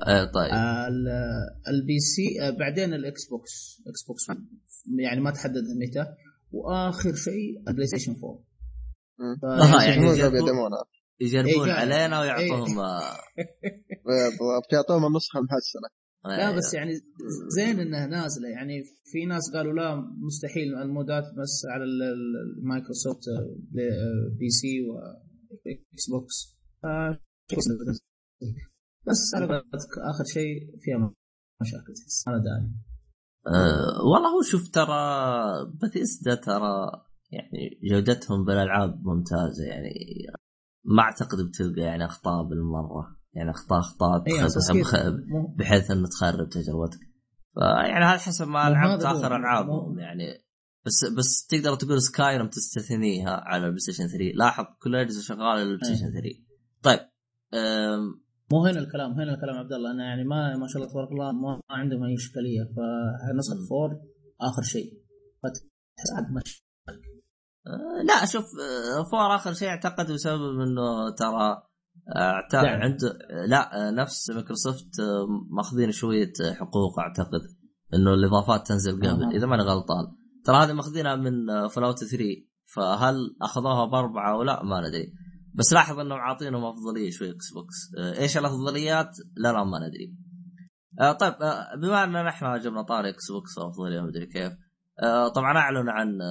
آه 0.07 0.25
طيب. 0.25 0.51
ال- 0.53 1.07
ال 1.67 1.99
PC 1.99 2.37
بعدين 2.59 2.93
ال 2.93 3.29
Xbox 3.29 3.81
Xbox 3.87 4.29
1 4.29 4.39
يعني 4.99 5.21
ما 5.21 5.31
تحدد 5.31 5.63
متى. 5.87 6.05
وآخر 6.51 7.15
شيء 7.15 7.59
ال 7.67 7.87
PlayStation 7.87 8.11
4 8.11 8.43
مم. 9.19 9.35
ف- 9.41 9.45
آه، 9.45 9.83
يعني 9.83 10.01
مو 10.05 10.11
يجربون- 10.11 10.69
يجربون 11.21 11.69
إيه، 11.69 11.73
علينا 11.73 12.19
ويعطوهم. 12.21 12.79
آه، 12.79 13.01
بالضبط 14.05 14.73
يعطوهم 14.73 15.05
النسخة 15.05 15.37
المحسنة. 15.39 15.89
لا 16.25 16.47
أيوه. 16.47 16.57
بس 16.57 16.73
يعني 16.73 16.91
زين 17.55 17.79
إنها 17.79 18.07
نازلة. 18.07 18.47
يعني 18.49 18.83
في 19.05 19.25
ناس 19.25 19.51
قالوا 19.53 19.73
لا 19.73 19.95
مستحيل. 20.27 20.75
المودات 20.75 21.23
بس 21.23 21.65
على 21.71 21.83
ال- 21.83 22.03
ال- 22.03 22.59
المايكروسوفت 22.61 23.27
آه، 23.27 23.41
آه، 23.81 24.37
PC 24.39 24.49
و 24.49 24.81
Xbox. 24.81 26.57
آه، 26.85 27.19
بس 29.07 29.31
على 29.35 29.45
قولتك 29.45 29.93
آخر 30.09 30.23
شيء 30.33 30.59
فيها 30.79 31.13
مشاكل. 31.61 31.93
تحس 31.93 32.27
أنا 32.27 32.37
داري. 32.37 32.71
آه 33.49 34.01
والله 34.13 34.29
هو 34.37 34.41
شوف 34.41 34.69
ترى 34.69 34.95
بثيسدا 35.81 36.35
ترى 36.35 36.91
يعني 37.31 37.79
جودتهم 37.91 38.45
بالألعاب 38.45 39.01
ممتازة 39.05 39.63
يعني. 39.65 39.93
ما 40.85 41.03
أعتقد 41.03 41.37
بتلقى 41.47 41.81
يعني 41.81 42.05
أخطاء 42.05 42.43
بالمرة. 42.43 43.15
يعني 43.33 43.49
أخطاء 43.51 43.79
أخطاء 43.79 44.23
مو- 45.27 45.55
بحيث 45.57 45.91
إنه 45.91 46.07
تخرب 46.07 46.49
تجربتك. 46.49 46.99
فيعني 47.55 48.05
هذا 48.05 48.17
حسب 48.17 48.47
ما 48.47 48.69
لعبت. 48.69 49.03
اخر 49.03 49.35
ألعابهم 49.35 49.99
يعني. 49.99 50.45
بس 50.85 51.05
بس 51.17 51.45
تقدر 51.49 51.75
تقول 51.75 52.01
Skyrim 52.01 52.47
تستثنيها 52.47 53.29
على 53.31 53.63
ال 53.65 53.79
PlayStation 53.79 54.07
3 54.07 54.17
لاحظ 54.35 54.65
كل 54.83 54.95
الاجهزه 54.95 55.21
شغالة 55.21 55.63
لل 55.63 55.95
PlayStation 55.95 56.11
3 56.11 56.29
طيب 56.83 56.99
مو 58.51 58.65
هنا 58.65 58.79
الكلام 58.79 59.11
هنا 59.11 59.33
الكلام 59.33 59.55
عبد 59.55 59.73
الله 59.73 59.91
أنا 59.91 60.03
يعني 60.03 60.23
ما 60.23 60.57
ما 60.57 60.67
شاء 60.67 60.77
الله 60.81 60.91
تبارك 60.93 61.11
الله 61.11 61.31
ما 61.31 61.61
عندهم 61.69 62.03
أي 62.03 62.13
إشكالية 62.15 62.63
فنسخه 62.63 63.55
four 63.69 63.89
آخر 64.41 64.61
شيء. 64.61 64.93
فتحس 65.43 66.31
مش 66.35 66.63
أه، 67.67 68.03
لا 68.07 68.25
شوف 68.25 68.43
أه، 68.43 69.03
four 69.11 69.35
آخر 69.35 69.53
شيء 69.53 69.67
أعتقد 69.67 70.11
بسبب 70.11 70.59
إنه 70.59 71.09
ترى 71.17 71.63
أعت- 72.09 72.51
دعم. 72.51 72.81
عنده 72.81 73.17
لا 73.47 73.87
أه، 73.87 73.91
نفس 73.91 74.29
مايكروسوفت 74.29 74.91
ماخذين 75.57 75.91
شوية 75.91 76.33
حقوق 76.53 76.99
أعتقد 76.99 77.41
إنه 77.93 78.13
الإضافات 78.13 78.67
تنزل 78.67 78.91
قبل. 79.01 79.35
إذا 79.35 79.47
ماني 79.47 79.63
غلطان. 79.63 80.05
ترى 80.45 80.55
هذه 80.57 80.73
ماخذينها 80.73 81.15
من 81.15 81.67
Fallout 81.67 82.03
3 82.03 82.25
فهل 82.75 83.15
أخذوها 83.41 83.85
بأربعة 83.85 84.33
أو 84.33 84.43
لا؟ 84.43 84.63
ما 84.63 84.87
ندري. 84.87 85.13
بس 85.53 85.73
لاحظ 85.73 85.99
انهم 85.99 86.19
عاطينهم 86.19 86.65
افضلية 86.65 87.11
شوي 87.11 87.29
Xbox 87.31 87.75
أه، 87.99 88.21
إيش 88.21 88.37
الافضليات؟ 88.37 89.09
لا 89.37 89.51
لا 89.51 89.63
ما 89.63 89.77
ندري. 89.87 90.13
أه، 90.99 91.11
طيب 91.11 91.33
أه، 91.33 91.75
بما 91.75 92.03
اننا 92.03 92.29
إحنا 92.29 92.57
جبنا 92.57 92.81
طاري 92.81 93.09
Xbox 93.09 93.57
وافضلية 93.57 94.01
ما 94.01 94.09
ادري 94.09 94.25
كيف 94.25 94.53
طبعا 95.35 95.57
اعلنوا 95.57 95.91
عن 95.93 96.21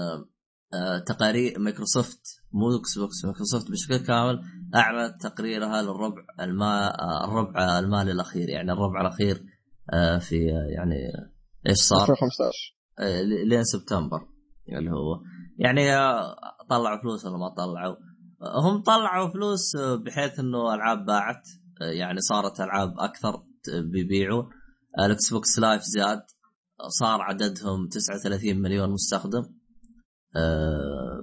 آه، 0.75 0.99
تقارير 0.99 1.59
مايكروسوفت 1.59 2.21
مو 2.53 2.77
Xbox 2.81 3.25
Microsoft 3.25 3.71
بشكل 3.71 3.97
كامل 3.97 4.41
أعلنت 4.75 5.23
تقريرها 5.23 5.83
للربع 5.83 6.23
الما 6.41 7.01
آه، 7.03 7.25
الربع 7.25 7.79
المالي 7.79 8.13
الأخير 8.13 8.49
يعني 8.49 8.73
الربع 8.73 9.01
الأخير 9.01 9.43
آه، 9.93 10.19
في 10.19 10.37
آه، 10.53 10.67
يعني 10.77 10.95
إيش 11.69 11.77
صار؟ 11.79 12.01
2015 12.03 12.77
آه، 12.99 13.23
ل- 13.23 13.49
لين 13.49 13.65
سبتمبر 13.65 14.29
اللي 14.79 14.91
هو. 14.91 15.21
يعني 15.59 15.97
آه، 15.97 16.37
طلعوا 16.71 17.01
فلوس 17.03 17.25
ولا 17.27 17.37
ما 17.39 17.49
طلعوا؟ 17.49 17.97
هم 18.43 18.83
طلعوا 18.83 19.29
فلوس 19.29 19.77
بحيث 19.77 20.39
إنه 20.41 20.75
ألعاب 20.75 21.05
باعت 21.05 21.49
يعني 21.81 22.21
صارت 22.21 22.61
ألعاب 22.61 22.95
أكثر 22.99 23.43
بيبيعوا. 23.93 24.45
ال 24.99 25.31
Xbox 25.33 25.59
Live 25.59 25.83
زاد 25.83 26.23
صار 26.87 27.23
عددهم 27.23 27.89
39 27.89 28.63
مليون 28.63 28.91
مستخدم. 28.91 29.43
آه، 30.37 31.23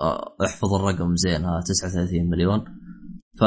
آه، 0.00 0.36
احفظ 0.44 0.74
الرقم 0.74 1.16
زين 1.16 1.44
ها 1.44 1.60
39 1.60 2.30
مليون. 2.30 2.64
ف 3.38 3.42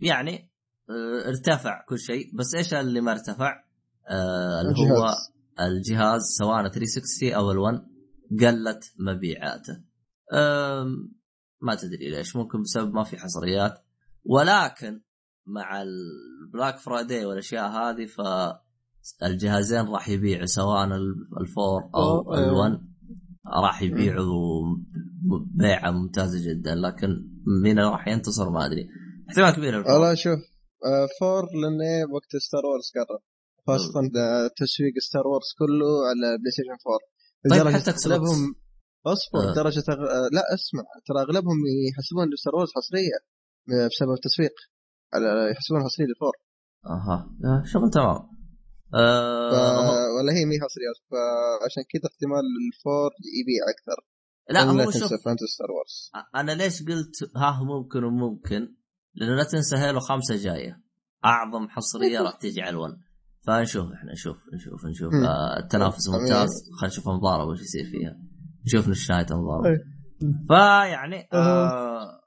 يعني 0.00 0.50
آه، 0.90 1.28
ارتفع 1.28 1.84
كل 1.88 1.98
شيء. 1.98 2.36
بس 2.36 2.54
إيش 2.54 2.74
اللي 2.74 3.00
ما 3.00 3.12
ارتفع؟ 3.12 3.64
آه، 4.10 4.60
اللي 4.60 4.72
هو 4.80 4.94
الجهاز. 4.94 5.16
الجهاز 5.60 6.22
سواء 6.38 6.68
360 6.68 7.32
أو 7.32 7.52
ال1 7.52 7.80
قلت 8.40 8.92
مبيعاته. 8.98 9.82
ما 11.60 11.74
تدري 11.74 12.10
ليش 12.10 12.36
ممكن 12.36 12.62
بسبب 12.62 12.94
ما 12.94 13.04
في 13.04 13.16
حصريات. 13.16 13.74
ولكن 14.24 15.00
مع 15.46 15.82
ال 15.82 15.98
Black 15.98 16.76
Friday 16.78 17.24
والأشياء 17.24 17.70
هذه 17.70 18.06
فالجهازين 19.20 19.86
راح 19.88 20.08
يبيعوا 20.08 20.46
سواء 20.46 20.84
ال- 20.84 21.28
ال 21.40 21.48
four 21.48 21.80
أو 21.94 22.34
إيه. 22.34 22.50
ال1 22.50 22.80
راح 23.62 23.82
يبيعوا 23.82 24.76
بيعة 25.54 25.90
ممتازة 25.90 26.50
جدا. 26.50 26.74
لكن 26.74 27.08
مين 27.62 27.78
راح 27.78 28.08
ينتصر 28.08 28.50
ما 28.50 28.66
أدري. 28.66 28.88
احتمال 29.30 29.50
كبير 29.50 29.74
والله 29.76 30.14
شوف 30.14 30.38
آه، 30.86 31.08
four 31.20 31.42
لأن 31.42 32.10
وقت 32.14 32.36
Star 32.36 32.60
Wars 32.66 32.90
قرب 32.94 33.20
خاصة 33.66 34.00
آه، 34.00 34.46
تسويق 34.56 34.92
Star 34.98 35.26
Wars 35.26 35.46
كله 35.58 35.86
على 36.08 36.38
PlayStation 36.38 36.70
4 37.50 37.64
طيب 37.64 37.80
حتى 37.80 37.90
Xbox. 37.90 38.30
أصبر 39.12 39.50
آه. 39.50 39.54
درجة 39.54 39.84
أغ... 39.88 40.00
آه، 40.00 40.28
لا 40.32 40.42
أسمع 40.54 40.82
ترى 41.06 41.20
أغلبهم 41.22 41.58
يحسبون 41.90 42.26
Star 42.36 42.54
Wars 42.54 42.68
حصرية 42.76 43.18
آه، 43.72 43.88
بسبب 43.88 44.12
التسويق 44.12 44.54
على 45.14 45.50
يحسبون 45.52 45.82
حصرية 45.84 46.06
لل 46.06 46.15
four 46.15 46.34
أها 46.86 47.30
آه، 47.44 47.62
شغل 47.64 47.90
تمام. 47.90 48.38
ف... 48.92 48.94
آه 48.94 50.08
ولا 50.16 50.32
هي 50.32 50.44
مي 50.44 50.56
حصريات 50.60 50.98
فعشان 51.10 51.82
كذا 51.92 52.10
احتمال 52.10 52.44
ال 52.60 52.70
four 52.70 53.10
يبيع 53.38 53.62
أكثر. 53.74 53.98
لا 54.50 54.72
لا 54.72 54.84
هو 54.84 54.90
تنسى 54.90 54.98
شوف 54.98 55.24
فانتسي 55.24 55.46
Star 55.46 55.70
Wars. 55.70 56.10
أنا 56.36 56.52
ليش 56.52 56.82
قلت 56.82 57.36
ها 57.36 57.60
ممكن 57.64 58.04
وممكن؟ 58.04 58.74
لأنه 59.14 59.34
لا 59.34 59.44
تنسى 59.44 59.76
Halo 59.76 60.00
خمسة 60.00 60.36
جاية. 60.36 60.82
أعظم 61.24 61.68
حصرية 61.68 62.20
راح 62.20 62.36
تجي 62.36 62.62
على 62.62 62.70
ال 62.70 62.76
One. 62.76 63.02
فنشوف 63.46 63.92
إحنا 63.92 64.12
نشوف 64.12 64.36
نشوف 64.54 64.86
نشوف. 64.86 65.14
آه 65.14 65.58
التنافس. 65.58 66.08
ممتاز. 66.08 66.48
خلينا 66.80 66.92
نشوف 66.92 67.08
المضاربه 67.08 67.50
وش 67.50 67.60
يصير 67.60 67.84
فيها. 67.84 68.16
نشوف 68.68 68.88
نش 68.88 69.10
نهاية 69.10 69.26
المضاربه 69.30 69.68
إيه. 69.68 69.78
فيعني 70.48 71.28
آه 71.32 72.20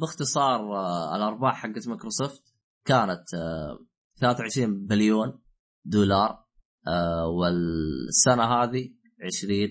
باختصار 0.00 0.60
آه 0.60 1.16
الأرباح 1.16 1.54
حقت 1.54 1.88
مايكروسوفت 1.88 2.42
كانت 2.84 3.34
آه 3.34 3.78
23 4.20 4.86
بليون 4.86 5.38
دولار 5.84 6.44
آه 6.88 7.26
والسنة 7.28 8.44
هذه 8.44 8.88
20 9.26 9.68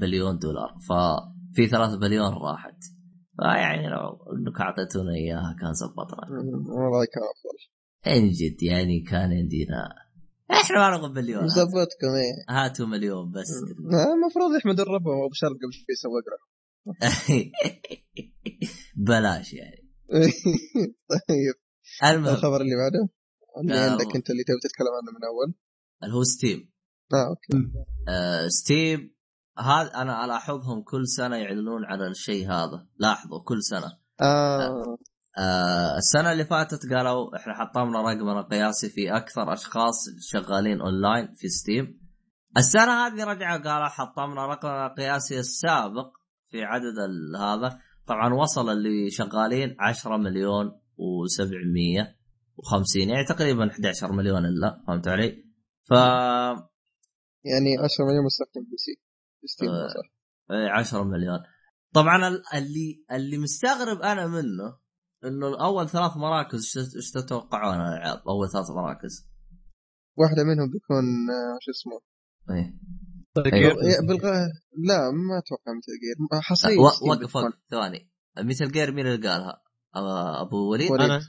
بليون 0.00 0.38
دولار. 0.38 0.74
ففي 0.88 1.66
3 1.66 1.98
بليون 1.98 2.32
راحت. 2.32 2.78
فيعني 3.36 3.88
لو 3.88 4.08
إنك 4.32 4.60
أعطيتونا 4.60 5.14
إياها 5.14 5.56
كان 5.60 5.72
زبطنا. 5.72 6.28
والله 6.30 7.06
كان 7.14 7.22
أفضل. 7.32 7.58
إن 8.06 8.30
جد 8.30 8.62
يعني 8.62 9.00
كان 9.00 9.30
عندنا 9.32 10.01
إحنا 10.52 10.90
ما 10.90 10.96
نبغى 10.96 11.22
مليون. 11.22 11.44
مزبطكم 11.44 12.06
إيه. 12.16 12.44
هاتوا 12.56 12.86
مليون 12.86 13.30
بس 13.30 13.50
آه، 13.50 14.14
المفروض 14.14 14.56
يحمد 14.56 14.80
ربهم 14.80 15.22
ابو 15.24 15.32
شرق 15.32 15.50
قبل 15.50 15.72
شوي 15.72 15.94
سوق 16.02 16.12
له 16.32 16.52
بلاش 19.06 19.52
يعني. 19.52 19.88
طيب. 21.10 21.54
المهم. 22.04 22.34
الخبر 22.34 22.60
اللي 22.60 22.76
بعده؟ 22.76 23.08
اللي 23.62 23.74
آه، 23.74 23.90
عندك 23.90 24.16
أنت 24.16 24.30
اللي 24.30 24.44
تبي 24.44 24.56
تتكلم 24.62 24.88
عنه 25.02 25.18
من 25.18 25.24
أول؟ 25.24 25.54
اللي 26.02 26.14
هو 26.14 26.22
Steam. 26.22 26.72
آه 27.12 27.28
أوكي. 27.28 27.72
آه 28.08 28.48
Steam 28.48 29.14
هذا 29.58 29.94
أنا 29.94 30.24
الاحظهم 30.24 30.82
كل 30.82 31.08
سنة 31.08 31.36
يعلنون 31.36 31.84
عن 31.84 32.02
الشيء 32.02 32.46
هذا. 32.50 32.86
لاحظوا 32.98 33.42
كل 33.44 33.62
سنة. 33.62 33.98
آه. 34.22 34.98
آه 35.38 35.96
السنة 35.96 36.32
اللي 36.32 36.44
فاتت 36.44 36.92
قالوا 36.92 37.36
إحنا 37.36 37.54
حطمنا 37.54 38.00
رقمنا 38.02 38.40
القياسي 38.40 38.88
في 38.88 39.16
أكثر 39.16 39.52
أشخاص 39.52 39.94
شغالين 40.20 40.80
اونلاين 40.80 41.34
في 41.34 41.48
Steam 41.48 42.00
السنة 42.56 43.06
هذه 43.06 43.24
رجعوا 43.24 43.58
قالوا 43.58 43.88
حطمنا 43.88 44.46
رقمنا 44.46 44.86
القياسي 44.86 45.38
السابق 45.38 46.12
في 46.50 46.64
عدد 46.64 46.98
ال- 46.98 47.36
هذا 47.36 47.78
طبعا 48.06 48.34
وصل 48.34 48.70
اللي 48.70 49.10
شغالين 49.10 49.76
10 49.80 50.16
مليون 50.16 50.70
و750 50.70 52.96
يعني 52.96 53.24
تقريبا 53.28 53.70
11 53.70 54.12
مليون 54.12 54.44
إلا 54.46 54.82
فهمت 54.86 55.08
علي؟ 55.08 55.44
ف 55.88 55.92
يعني 57.44 57.78
10 57.84 58.04
مليون 58.04 58.24
مستخدم 58.24 58.62
PC 58.70 58.76
Steam 58.76 59.68
آه. 59.68 59.86
صح 59.88 60.12
إيه، 60.50 60.70
10 60.70 61.02
مليون 61.04 61.38
طبعا 61.94 62.28
ال- 62.28 62.42
اللي 62.54 63.04
اللي 63.12 63.38
مستغرب 63.38 64.02
أنا 64.02 64.26
منه 64.26 64.81
إنه 65.24 65.64
أول 65.64 65.88
ثلاث 65.88 66.16
مراكز 66.16 66.78
ايش- 66.78 67.10
تتوقعون 67.10 67.74
الالعاب 67.74 68.22
أول 68.28 68.50
ثلاث 68.52 68.70
مراكز؟ 68.70 69.26
واحدة 70.16 70.44
منهم 70.44 70.70
بيكون 70.70 71.04
آه، 71.30 71.58
شو 71.60 71.70
اسمه 71.70 72.00
إيه 72.56 72.74
أيوه. 73.52 73.70
إيه، 73.70 74.06
بالغ... 74.08 74.22
لا 74.88 74.98
ما 75.10 75.38
أتوقع 75.38 75.72
مثل 75.78 75.92
جير 76.02 76.56
ستيم 76.56 76.80
وقف. 76.80 77.02
وقف 77.02 77.54
ثواني 77.70 78.10
ميتال 78.38 78.72
جير 78.72 78.92
مين 78.92 79.06
اللي 79.06 79.28
قالها؟ 79.28 79.62
أبو 80.40 80.70
وليد؟ 80.70 80.90
وليد. 80.90 81.10
أنا 81.10 81.20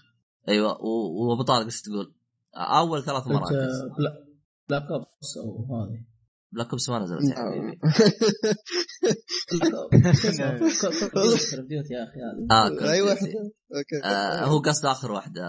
أيوه 0.50 0.78
وأبو 0.82 1.44
طارق 1.44 1.66
إيش 1.66 1.82
تقول؟ 1.82 2.16
أول 2.56 3.04
ثلاث 3.04 3.28
مراكز 3.28 3.82
بلا- 3.98 4.26
بلاك 4.70 4.84
اوبس 4.92 5.38
أو 5.38 5.66
هذه 5.76 6.06
بلاك 6.54 6.70
اوبس 6.70 6.90
ما 6.90 7.00
نزلت 7.00 7.22
يا 7.30 7.36
حبيبي 7.36 7.80
يا 11.92 12.04
أخي 12.04 12.20
آه 12.52 12.92
أي. 12.92 13.02
واحدة. 13.02 13.28
أوكي. 13.76 14.04
آه 14.04 14.46
هو 14.46 14.60
قصد 14.60 14.86
آخر 14.86 15.12
واحدة. 15.12 15.42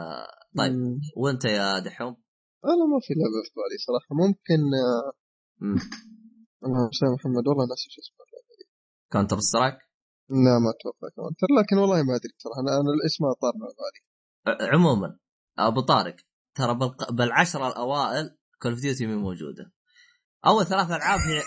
طيب. 0.59 0.75
وأنت 1.17 1.45
يا 1.45 1.79
دحوم؟ 1.79 2.17
أنا 2.65 2.85
ما 2.93 2.99
في 3.03 3.15
لعبة 3.15 3.41
في 3.45 3.53
بالي 3.57 3.79
صراحة. 3.87 4.11
ممكن 4.11 4.61
آه،. 4.85 5.13
اللهم 6.65 6.91
صل 6.93 7.07
على 7.07 7.15
محمد. 7.15 7.49
والله 7.49 7.67
ناسي 7.69 7.89
شو 7.91 8.01
اسمه 8.01 8.25
Counter-Strike 9.13 9.79
لا 10.31 10.59
ما 10.59 10.71
أتوقع 10.71 11.09
كونتر 11.17 11.47
لكن 11.59 11.77
والله 11.77 12.03
ما 12.03 12.17
أدري 12.17 12.33
صراحة. 12.39 12.61
أنا 12.61 12.71
أنا 12.81 12.91
الاسم 12.97 13.25
طار 13.43 13.53
من 13.61 13.69
بالي. 13.79 14.71
عموما 14.73 15.19
أبو 15.59 15.81
طارق 15.81 16.17
ترى. 16.55 16.79
بالعشره 17.13 17.69
الأوائل 17.69 18.37
Call 18.63 18.73
of 18.73 18.81
Duty 18.81 19.07
موجودة. 19.07 19.73
أول 20.47 20.67
ثلاث 20.67 20.91
ألعاب 20.91 21.21
هي 21.21 21.43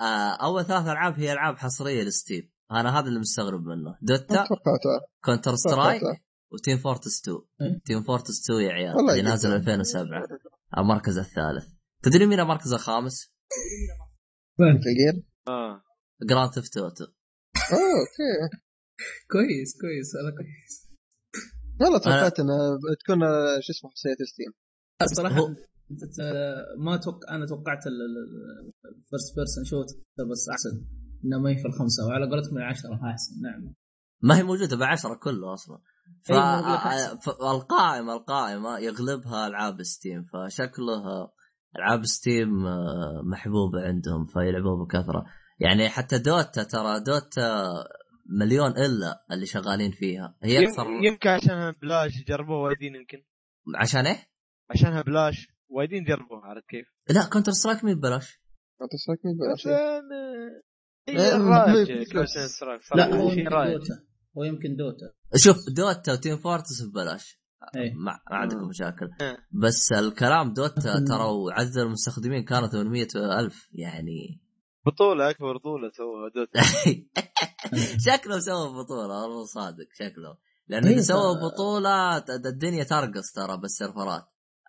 آه 0.00 0.34
أول 0.44 0.64
ثلاث 0.64 0.86
ألعاب 0.86 1.20
هي 1.20 1.32
ألعاب 1.32 1.56
حصرية 1.58 2.02
ل 2.02 2.09
Steam. 2.09 2.52
أنا 2.70 2.98
هذا 2.98 3.08
اللي 3.08 3.20
مستغرب 3.20 3.60
منه. 3.60 3.98
Dota 4.02 4.46
Counter-Strike. 5.24 6.02
و 6.52 6.57
Team 6.57 6.78
Fortress 6.78 7.20
2 7.20 7.38
إيه. 7.60 7.80
Team 7.84 8.02
Fortress 8.02 8.50
2 8.50 8.60
يا 8.60 8.72
عيال 8.72 9.10
اللي. 9.10 9.22
نازل 9.22 9.52
2007 9.52 10.22
المركز 10.78 11.18
الثالث. 11.18 11.66
تدري 12.02 12.26
مين 12.26 12.40
المركز 12.40 12.72
الخامس؟ 12.72 13.32
جي 14.98 15.22
آه. 15.48 15.82
Grand 16.22 16.52
Theft 16.52 16.76
Auto 16.76 17.04
أوه 17.04 17.80
okay. 17.80 18.56
كويس 19.30 19.80
كويس 19.80 20.16
هذا 20.16 20.36
كويس. 20.36 20.92
والله 21.80 21.98
توقعت 21.98 22.40
انها 22.40 22.78
تكون 23.00 23.18
شو 23.60 23.72
اسمه 23.72 23.90
حصرية 23.90 24.14
Steam 24.14 24.52
الصراحه 25.02 25.54
ما 26.78 26.96
توقع 26.96 27.34
أنا 27.34 27.46
توقعت 27.46 27.86
ال 27.86 28.11
first 28.11 29.36
person 29.36 29.64
shoot 29.64 29.86
بس 30.30 30.48
احسن. 30.50 30.86
إنه 31.24 31.38
ما 31.38 31.50
هي 31.50 31.56
في 31.56 31.68
الخمسة 31.68 32.06
وعلى 32.06 32.30
قولتكم 32.30 32.56
العشرة 32.56 32.94
أحسن. 33.10 33.32
نعم. 33.42 33.74
ما 34.22 34.38
هي 34.38 34.42
موجودة 34.42 34.76
بعشرة 34.76 35.14
كله 35.14 35.52
أصلا. 35.54 35.78
ف... 36.24 36.32
أحسن. 36.32 37.18
فالقائمه 37.18 38.12
القائمة 38.16 38.78
يغلبها 38.78 39.46
ألعاب 39.46 39.82
Steam 39.82 40.24
فشكله 40.24 41.02
ألعاب 41.76 42.04
Steam 42.04 42.66
آه، 42.66 43.22
محبوبة 43.24 43.80
عندهم 43.80 44.26
فيلعبوها 44.26 44.84
بكثرة. 44.84 45.24
يعني 45.60 45.88
حتى 45.88 46.18
Dota 46.18 46.62
ترى 46.62 47.00
Dota 47.00 47.64
مليون 48.40 48.70
إلا 48.70 49.24
اللي 49.32 49.46
شغالين 49.46 49.90
فيها. 49.90 50.36
هي 50.42 50.68
أكثر 50.68 50.82
يم- 50.86 51.04
يمكن 51.04 51.28
عشانها 51.28 51.74
بلاش 51.82 52.12
جربوها 52.28 52.58
وايدين 52.58 52.94
يمكن. 52.94 53.18
عشان 53.76 54.06
إيه؟ 54.06 54.28
عشانها 54.70 55.02
بلاش. 55.02 55.48
وايدين 55.72 56.04
جربوها 56.04 56.40
عرفت 56.46 56.68
كيف؟ 56.68 56.86
لا 57.10 57.24
Counter-Strike 57.32 57.84
مين 57.84 57.94
ببلاش. 57.94 58.40
كونتر 58.78 58.96
سترايك 58.96 59.20
مين 59.26 59.36
بلاش 59.36 59.60
عشان 59.60 59.72
إيه،. 61.08 62.04
كوتن 62.12 62.48
سترايك 62.48 62.80
لا 62.96 63.10
شيء 63.10 63.38
يمكن 63.38 63.48
رايج 63.54 63.72
دوتا 63.78 63.94
هو 64.38 64.44
يمكن 64.44 64.76
دوتا 64.76 65.06
شوف 65.36 65.56
دوتا 65.76 66.12
وتيم 66.12 66.36
فورتس 66.36 66.82
ببلاش. 66.82 67.42
ما, 67.74 68.12
ما 68.30 68.36
عندكم 68.36 68.68
مشاكل. 68.68 69.08
إيه. 69.20 69.36
بس 69.52 69.92
الكلام 69.92 70.52
دوتا 70.52 70.80
ترى 71.08 71.28
عدد 71.52 71.76
المستخدمين 71.78 72.44
كانوا 72.44 72.68
800 72.68 73.06
ألف 73.40 73.68
يعني. 73.72 74.40
بطولة 74.86 75.30
أكبر 75.30 75.56
بطولة 75.56 75.90
سووها 75.90 76.30
دوتا 76.34 76.60
شكله 78.06 78.38
سوى 78.38 78.68
بطولة 78.84 79.22
والله 79.22 79.44
صادق 79.44 79.86
شكله. 79.98 80.36
إيه، 80.72 80.96
ف- 80.96 81.00
سوى 81.04 81.34
بطولة 81.42 82.18
ت- 82.18 82.30
الدنيا 82.46 82.84
ترقص 82.84 83.32
ترى 83.32 83.56
بالسيرفرات. 83.56 84.24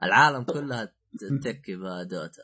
العالم 0.05 0.43
كلها 0.43 0.85
ت- 0.85 1.43
تكي 1.43 1.75
ب 1.75 1.88
Dota 1.88 2.41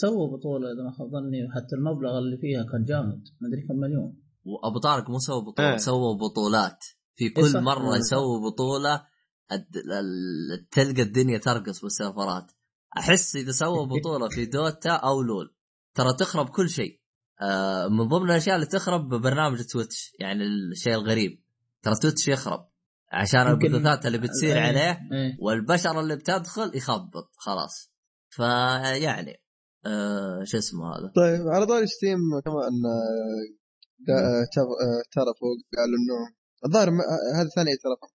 سووا 0.00 0.36
بطولة 0.36 0.72
إذا 0.72 0.82
ما 0.84 0.92
خاب 0.92 1.08
ظني 1.10 1.44
وحتى 1.44 1.76
المبلغ 1.76 2.18
اللي 2.18 2.36
فيها 2.36 2.62
كان 2.72 2.84
جامد. 2.84 3.24
مدري 3.40 3.66
كم 3.68 3.74
مليون. 3.76 4.16
وأبو 4.44 4.78
طارق 4.78 5.10
مو 5.10 5.18
سوى 5.18 5.42
بطولة 5.44 5.70
إيه. 5.70 5.76
سوى 5.76 6.14
بطولات. 6.18 6.84
في 7.16 7.24
إيه 7.24 7.34
كل 7.34 7.50
صح. 7.50 7.60
مرة 7.60 7.92
إيه. 7.94 8.00
يسوي 8.00 8.40
بطولة 8.50 9.04
الد- 9.52 9.76
ال- 9.76 10.68
تلقى 10.70 11.02
الدنيا 11.02 11.38
ترقص 11.38 11.82
بالسيرفرات. 11.82 12.52
أحس 12.98 13.36
إذا 13.36 13.52
سوى 13.52 13.86
بطولة 14.00 14.28
في 14.28 14.46
Dota 14.46 14.90
أو 14.90 15.22
LoL 15.22 15.54
ترى 15.94 16.12
تخرب 16.18 16.48
كل 16.48 16.68
شيء. 16.70 17.00
آه، 17.40 17.88
من 17.88 18.08
ضمن 18.08 18.30
الأشياء 18.30 18.56
اللي 18.56 18.66
تخرب 18.66 19.08
برنامج 19.08 19.62
Twitch 19.64 20.12
يعني 20.20 20.44
الشيء 20.46 20.94
الغريب. 20.94 21.42
ترى 21.82 21.94
Twitch 22.02 22.28
يخرب. 22.28 22.68
عشان 23.12 23.40
البثوثات 23.46 24.06
اللي 24.06 24.18
بتصير 24.18 24.56
إيه، 24.56 24.62
عليه 24.62 24.90
إيه. 25.12 25.36
والبشر 25.40 26.00
اللي 26.00 26.16
بتدخل 26.16 26.76
يخبط 26.76 27.30
خلاص. 27.36 27.92
فيعني 28.30 29.36
آه 29.86 30.44
شو 30.44 30.58
اسمه 30.58 30.86
هذا؟ 30.86 31.12
طيب 31.16 31.48
على 31.48 31.66
طاري 31.66 31.86
Steam 31.86 32.18
كمان 32.44 32.56
آه، 32.86 33.58
دا- 34.06 34.44
تر- 34.54 34.62
آه، 34.62 34.98
اعترفوا 34.98 35.48
قالوا 35.76 35.96
إنه 35.98 36.36
الظاهر 36.66 36.88
آه، 36.88 37.40
هذا 37.40 37.48
ثاني 37.56 37.70
اعترافهم 37.70 38.10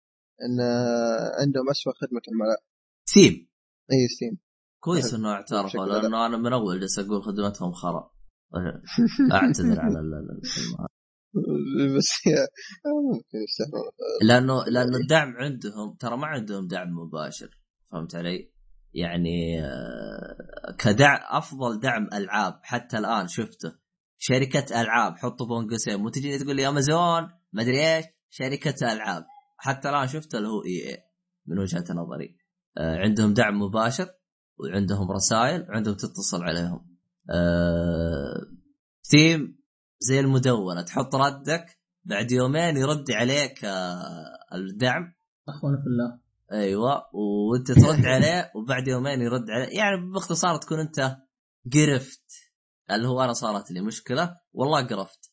إن 0.45 0.59
آه، 0.65 1.41
عندهم 1.41 1.69
اسوء 1.69 1.93
خدمة 1.93 2.21
عملاء 2.33 2.59
سيم 3.05 3.49
إي 3.91 4.07
Steam. 4.15 4.37
كويس 4.83 5.13
إنه 5.13 5.29
اعترفوا 5.31 5.85
لأنه 5.85 6.25
أنا 6.25 6.37
من 6.37 6.53
أول 6.53 6.79
جالس 6.79 6.99
أقول 6.99 7.23
خدمتهم 7.23 7.71
خرا. 7.71 8.11
أعتذر 9.31 9.79
على 9.79 9.99
ال- 9.99 10.13
ال- 10.13 10.41
الكلمة. 10.43 10.87
بس 11.97 12.27
آه، 12.27 13.13
ممكن 13.13 13.45
لأنه 14.21 14.63
لأنه 14.65 14.97
الدعم 14.97 15.35
عندهم 15.37 15.95
ترى 15.99 16.17
ما 16.17 16.27
عندهم 16.27 16.67
دعم 16.67 16.89
مباشر 16.89 17.49
فهمت 17.91 18.15
علي؟ 18.15 18.53
يعني 18.93 19.63
آه، 19.65 20.75
كدعم 20.79 21.19
أفضل 21.29 21.79
دعم 21.79 22.07
ألعاب 22.13 22.59
حتى 22.63 22.97
الآن 22.97 23.27
شفته. 23.27 23.75
شركة 24.17 24.81
ألعاب 24.81 25.17
حطوا 25.17 25.47
بون 25.47 25.69
قوسين 25.69 25.95
مو 25.95 26.09
تجيني 26.09 26.39
تقول 26.39 26.55
لي 26.55 26.67
أمازون 26.67 27.29
ما 27.53 27.61
أدري 27.61 27.95
إيش 27.95 28.05
شركة 28.29 28.93
ألعاب. 28.93 29.25
حتى 29.57 29.89
الآن 29.89 30.07
شفته 30.07 30.37
اللي 30.37 30.49
هو 30.49 30.63
إي 30.65 30.89
إي 30.89 30.97
من 31.45 31.59
وجهة 31.59 31.85
نظري. 31.89 32.37
آه، 32.77 32.97
عندهم 32.97 33.33
دعم 33.33 33.61
مباشر 33.61 34.07
وعندهم 34.59 35.11
رسائل 35.11 35.65
وعندهم 35.69 35.95
تتصل 35.95 36.43
عليهم. 36.43 36.97
آه، 37.29 38.41
ستيم 39.01 39.62
زي 40.03 40.19
المدونة 40.19 40.81
تحط 40.81 41.15
ردك 41.15 41.77
بعد 42.03 42.31
يومين 42.31 42.77
يرد 42.77 43.11
عليك 43.11 43.65
آه، 43.65 44.55
الدعم. 44.55 45.13
أخونا 45.49 45.77
في 45.77 45.87
الله. 45.87 46.19
أيوه 46.51 47.03
وأنت 47.13 47.71
ترد 47.71 48.05
عليه 48.05 48.51
وبعد 48.55 48.87
يومين 48.87 49.21
يرد 49.21 49.49
عليه. 49.49 49.77
يعني 49.77 50.11
باختصار 50.13 50.57
تكون 50.57 50.79
أنت 50.79 51.17
قرفت. 51.73 52.31
اللي 52.91 53.07
هو 53.07 53.23
أنا 53.23 53.33
صارت 53.33 53.71
لي 53.71 53.81
مشكلة 53.81 54.37
والله 54.53 54.87
قرفت. 54.87 55.31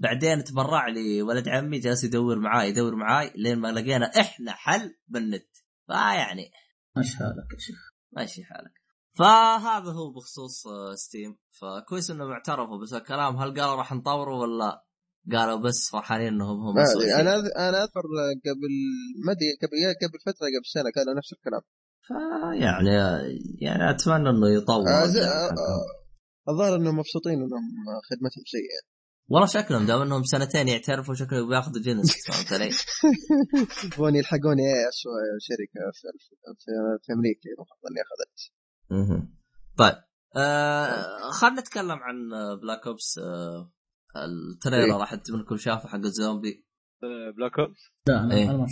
بعدين 0.00 0.44
تبرع 0.44 0.88
لي 0.88 1.22
ولد 1.22 1.48
عمي 1.48 1.78
جالس 1.78 2.04
يدور 2.04 2.38
معاي 2.38 2.68
يدور 2.68 2.96
معاي 2.96 3.32
لين 3.36 3.58
ما 3.58 3.68
لقينا 3.72 4.06
إحنا 4.20 4.52
حل 4.52 4.96
بالنت. 5.08 5.56
فيعني 5.86 6.50
مش 6.96 7.14
حالك 7.16 7.52
يا 7.54 7.58
شيخ. 7.58 7.92
ماشي 8.12 8.44
حالك. 8.44 8.79
فهذا 9.18 9.90
هو 9.90 10.12
بخصوص 10.12 10.66
آه، 10.66 10.94
ستيم 10.94 11.36
فكويس 11.50 12.10
انهم 12.10 12.30
اعترفوا 12.30 12.82
بس 12.82 12.92
الكلام 12.92 13.36
هل 13.36 13.60
قالوا 13.60 13.74
راح 13.74 13.92
نطوروا 13.92 14.42
ولا 14.42 14.84
قالوا 15.32 15.56
بس 15.56 15.90
فرحانين 15.92 16.28
انهم 16.28 16.60
هم؟ 16.60 16.78
أنا 17.20 17.34
أنا 17.68 17.82
أذكر 17.84 18.02
قبل 18.46 18.72
ما 19.26 19.32
أدري 19.32 19.52
قبل 19.62 20.08
قبل 20.08 20.18
فترة 20.20 20.46
قبل 20.56 20.66
سنة 20.66 20.90
كانوا 20.94 21.14
نفس 21.14 21.32
الكلام 21.32 21.60
فيعني 22.06 22.90
يعني 23.60 23.90
أتمنى 23.90 24.30
إنه 24.30 24.48
يطور 24.56 24.88
آه، 24.88 25.04
آه،. 25.04 25.50
آه، 25.50 26.50
الظاهر 26.50 26.76
إنهم 26.76 26.96
مبسوطين 26.98 27.32
إنهم 27.32 27.66
خدمتهم 28.10 28.44
سيئة 28.46 28.90
والله 29.28 29.46
شكلهم 29.46 29.86
دام 29.86 30.02
إنهم 30.02 30.24
سنتين 30.24 30.68
يعترفوا 30.68 31.14
شكلهم 31.14 31.48
بياخذوا 31.48 31.82
جنس 31.82 32.10
فهمت 32.26 32.52
علي؟ 32.52 32.70
يبغون 33.84 34.16
يلحقون 34.16 34.56
اسوء 34.88 35.12
شركة 35.40 35.80
في, 35.94 36.08
في, 36.20 36.72
في 37.02 37.12
أمريكا 37.12 37.50
اخذت 37.58 38.59
طيب 39.78 39.94
آه 40.36 41.30
خلينا 41.30 41.60
نتكلم 41.60 41.98
عن 41.98 42.16
Black 42.62 42.86
Ops 42.86 43.18
آه 43.18 43.72
ال 44.16 44.26
trailer 44.26 44.94
إيه. 44.94 45.00
واحد 45.00 45.30
منكم 45.30 45.56
شافه 45.56 45.88
حق 45.88 45.96
الزومبي؟ 45.96 46.66
Black 47.36 47.58
Ops 47.58 47.80
لا 48.08 48.20
أنا 48.20 48.34
إيه. 48.34 48.50
أنا 48.50 48.56
ما 48.56 48.66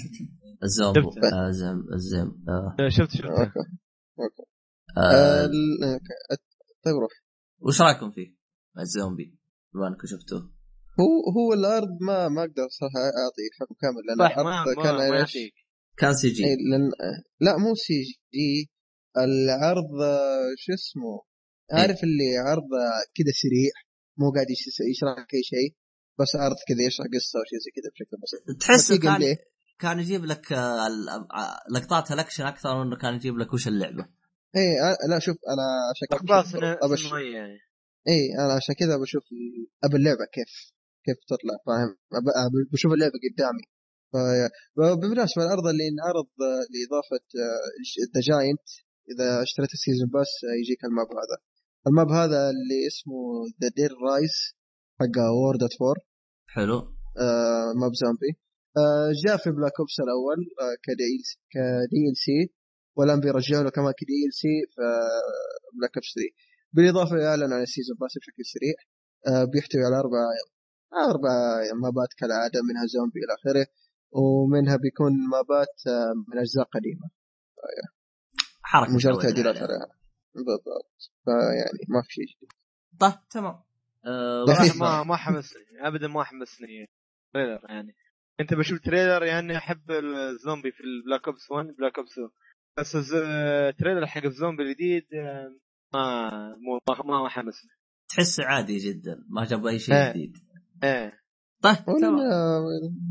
الزومبي 0.63 1.01
شفته. 1.01 1.47
آه 1.47 1.51
زم 1.51 1.87
الزم 1.95 2.33
آه. 2.49 2.89
شفت 2.89 3.11
شفت 3.11 3.25
آه 3.27 3.53
آه، 4.99 5.45
okay. 5.45 6.43
طيب 6.85 6.95
روح. 6.95 7.13
وش 7.61 7.81
رأيكم 7.81 8.11
فيه؟ 8.11 8.37
الزومبي 8.79 9.39
بما 9.75 9.89
انكم 9.89 10.07
شفتوه. 10.07 10.41
هو 11.01 11.33
هو 11.37 11.53
العرض 11.53 11.99
ما 12.01 12.29
ما 12.29 12.41
أقدر 12.41 12.69
صراحة 12.69 13.01
أعطي 13.01 13.43
حكم 13.61 13.75
كامل 13.81 14.03
لأن 14.09 14.21
العرض 14.21 14.47
ما, 14.47 14.83
كان 14.83 15.11
ما 15.11 15.27
كان 15.97 16.15
CG. 16.15 16.45
إيه، 16.45 16.57
لأن 16.71 16.91
لا 17.41 17.57
مو 17.59 17.75
CG. 17.75 18.71
العرض 19.25 19.91
آه، 20.03 20.55
شو 20.59 20.73
اسمه؟ 20.75 21.23
عارف 21.73 21.99
اللي 22.05 22.29
عرض 22.47 22.63
آه، 22.75 23.03
كذا 23.17 23.33
سريع 23.43 23.73
مو 24.17 24.31
قاعد 24.35 24.51
يش- 24.51 24.81
يشرح 24.91 25.19
لك 25.19 25.35
اي 25.35 25.43
شيء 25.43 25.75
بس 26.19 26.37
عرض 26.37 26.57
كذا 26.69 26.87
يشرح 26.87 27.07
قصة 27.15 27.39
أو 27.39 27.45
شيء 27.51 27.59
زي 27.65 27.71
كذا 27.77 27.91
بشكل 27.95 28.17
بسيط. 28.23 28.61
تحس 28.61 28.93
كان؟ 28.93 29.37
كان 29.79 29.99
يجيب 30.01 30.25
لك 30.25 30.53
آه، 30.53 30.87
ال- 30.87 31.09
آه، 31.09 31.59
لقطات 31.75 32.11
الأكشن 32.13 32.45
أكثر 32.47 32.75
من 32.77 32.87
إنه 32.87 32.97
كان 32.97 33.15
يجيب 33.15 33.39
لك 33.39 33.53
وش 33.53 33.69
اللعبة. 33.69 34.09
اي 34.57 34.81
آه، 34.81 35.09
لا 35.11 35.19
شوف 35.19 35.37
أنا 35.49 35.67
عشان 35.91 36.09
كذا 36.09 36.79
أبش... 36.83 37.05
يعني. 37.35 37.59
اي 38.09 38.35
أنا 38.45 38.53
عشان 38.53 38.75
كذا 38.75 38.97
بشوف 38.97 39.23
ابى 39.85 39.97
اللعبة 39.97 40.25
كيف 40.33 40.73
كيف 41.05 41.17
تطلع 41.29 41.55
فاهم؟ 41.67 41.97
بشوف 42.73 42.93
اللعبة 42.93 43.13
قدامي. 43.33 43.63
بالمناسبه 45.01 45.43
العرض 45.45 45.67
اللي 45.67 45.89
انعرض 45.89 46.27
آه، 46.27 46.65
لإضافة 46.73 47.25
The 48.15 48.21
Giant 48.21 48.69
إذا 49.13 49.43
اشتريت 49.43 49.73
ال 49.73 49.78
season 49.78 50.09
pass 50.09 50.31
آه، 50.45 50.57
يجيك 50.61 50.85
ال 50.85 50.90
map 50.90 51.07
هذا. 51.07 51.37
ال 51.87 51.93
map 51.93 52.11
هذا 52.21 52.51
اللي 52.51 52.81
اسمه 52.91 53.21
Der 53.63 53.93
Riese 54.09 54.37
حق 55.01 55.17
World 55.37 55.63
at 55.63 55.73
War 55.79 55.97
حلو. 56.47 56.79
map 57.81 57.95
زومبي 57.95 58.31
آه، 58.77 59.13
جاء 59.25 59.37
في 59.37 59.51
Black 59.51 59.73
Ops 59.81 60.01
الأول 60.01 60.41
آه، 60.63 60.77
ك 60.83 62.11
DLC 62.11 62.55
والآن 62.97 63.21
بيرجعوا 63.21 63.63
له 63.65 63.71
كمان 63.71 63.93
ك 64.01 64.27
DLC 64.29 64.55
في 64.75 64.83
Black 65.79 65.95
Ops 65.97 66.11
3 66.15 66.31
بالاضافه 66.73 67.29
اعلن 67.29 67.53
عن 67.53 67.63
ال 67.63 67.67
season 67.67 67.97
pass 68.01 68.13
بشكل 68.19 68.45
سريع 68.55 68.77
آه، 69.29 69.45
بيحتوي 69.45 69.85
على 69.85 69.97
أربع 70.03 70.23
أربع 71.11 71.35
map 71.83 72.05
ات 72.05 72.13
كالعادة 72.19 72.61
منها 72.69 72.87
زومبي 72.87 73.21
إلى 73.25 73.33
آخره 73.39 73.67
ومنها 74.13 74.77
بيكون 74.77 75.13
map 75.35 75.66
ات 75.66 75.77
آه، 75.87 76.13
من 76.29 76.39
أجزاء 76.39 76.65
قديمة. 76.75 77.07
حركة 78.69 78.93
مجرد 78.95 79.19
تعديلات 79.23 79.57
عليها. 79.57 79.67
عليها. 79.69 79.95
بالضبط. 80.35 80.65
فيعني 81.25 81.85
ما 81.89 82.03
في 82.03 82.13
شيء. 82.13 82.25
جديد 82.25 82.49
طيب 83.01 83.13
تمام. 83.31 83.63
صراحة 84.47 84.79
ما 84.85 85.03
ما 85.05 85.17
حمسني. 85.17 85.63
ابدا 85.81 86.09
ما 86.09 86.25
حمسني 86.25 86.87
trailer 87.35 87.61
يعني. 87.69 87.95
انت 88.41 88.55
بشوف 88.55 88.79
trailer 88.81 89.25
يعني 89.25 89.57
أحب 89.57 89.91
الزومبي 89.91 90.71
في 90.73 90.81
ال 90.81 90.89
Black 90.89 91.29
Ops 91.29 91.51
1 91.51 91.67
Black 91.67 91.99
Ops 91.99 92.13
2 92.13 92.29
بس 92.79 92.97
ال 93.15 93.26
trailer 93.26 94.07
حق 94.07 94.25
الزومبي 94.25 94.63
الجديد 94.63 95.07
آه، 95.15 95.57
ما 95.95 96.31
مو 96.57 96.81
ما 97.05 97.23
ما, 97.23 97.29
حمسني. 97.29 97.71
تحسه 98.09 98.45
عادي 98.45 98.77
جدا 98.79 99.25
ما 99.29 99.45
جاب 99.45 99.67
أي 99.67 99.79
شيء 99.79 99.95
إيه. 99.95 100.11
جديد. 100.13 100.37
إيه. 100.85 101.13
طيب 101.63 101.77
تمام. 101.77 102.17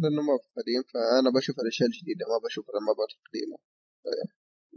لأنه 0.01 0.21
ما 0.27 0.37
في 0.43 0.49
قديم 0.57 0.83
فأنا 0.93 1.29
بشوف 1.37 1.55
الأشياء 1.59 1.89
الجديدة 1.89 2.25
ما 2.31 2.47
بشوف 2.47 2.65
ال 2.69 2.77
map 2.77 3.01
ات 3.01 3.09
القديمة. 3.17 3.57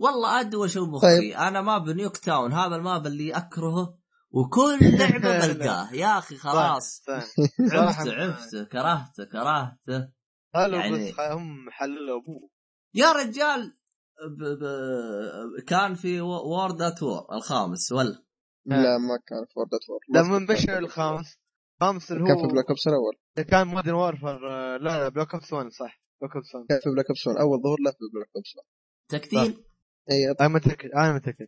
والله 0.01 0.41
ادوى 0.41 0.69
شو 0.69 0.87
مخي. 0.87 1.07
طيب. 1.07 1.33
أنا 1.33 1.61
map 1.61 1.89
Nuketown. 1.89 2.53
هذا 2.53 2.77
ال 2.77 2.84
map 2.84 3.07
اللي 3.07 3.33
أكرهه 3.37 3.99
وكل 4.31 4.79
لعبة 4.99 5.39
بلقاه. 5.47 5.93
يا 5.95 6.19
أخي 6.19 6.37
خلاص. 6.37 7.03
صح 7.07 7.25
صراحة 7.71 7.89
عفته 8.01 8.11
ما- 8.17 8.23
عفته 8.33 8.65
كرهته. 8.65 9.25
كرهته 9.33 10.09
قالوا 10.55 10.79
يعني- 10.81 11.13
بس 11.13 11.21
هم 11.21 11.71
حللوا 11.71 12.21
أبوه. 12.23 12.51
يا 12.95 13.13
رجال 13.13 13.77
ب... 14.39 14.43
ب... 14.45 14.65
كان 15.67 15.95
في 15.95 16.21
وورد 16.21 16.83
ات 16.83 17.03
وور 17.03 17.27
الخامس 17.33 17.93
ولا؟ 17.93 18.25
لا 18.67 18.99
ما 18.99 19.17
كان 19.27 19.45
فورد 19.55 19.69
ات 19.75 19.81
فور 19.87 20.01
لما 20.23 20.39
نبشر 20.39 20.79
الخامس. 20.79 21.39
الخامس 21.83 22.13
اللي 22.13 22.25
كان 22.27 22.37
في 22.37 22.43
هو 22.43 22.49
بلاك 22.49 22.69
اوبس 22.69 22.87
الأول. 22.87 23.47
كان 23.51 23.67
مودرن 23.67 23.95
وارفر 23.95 24.39
لا 24.79 24.79
لا 24.79 25.09
بلاك 25.09 25.35
اوبس 25.35 25.53
1 25.53 25.69
صح. 25.69 26.01
بلاك 26.21 26.35
اوبس 26.37 26.55
1 26.55 26.67
كان 26.69 26.81
في 26.85 26.91
بلاك 26.91 27.07
اوبس 27.09 27.27
1 27.27 27.39
أول 27.39 27.63
ظهور 27.63 27.81
له 27.81 27.91
في 27.91 27.97
بلاك 28.15 28.29
اوبس 28.37 28.57
1 28.57 28.67
تكتيل 29.09 29.65
اي 30.11 30.31
أنا 30.41 30.49
متأكد 30.49 30.91
أنا 30.91 31.13
متأكد. 31.13 31.47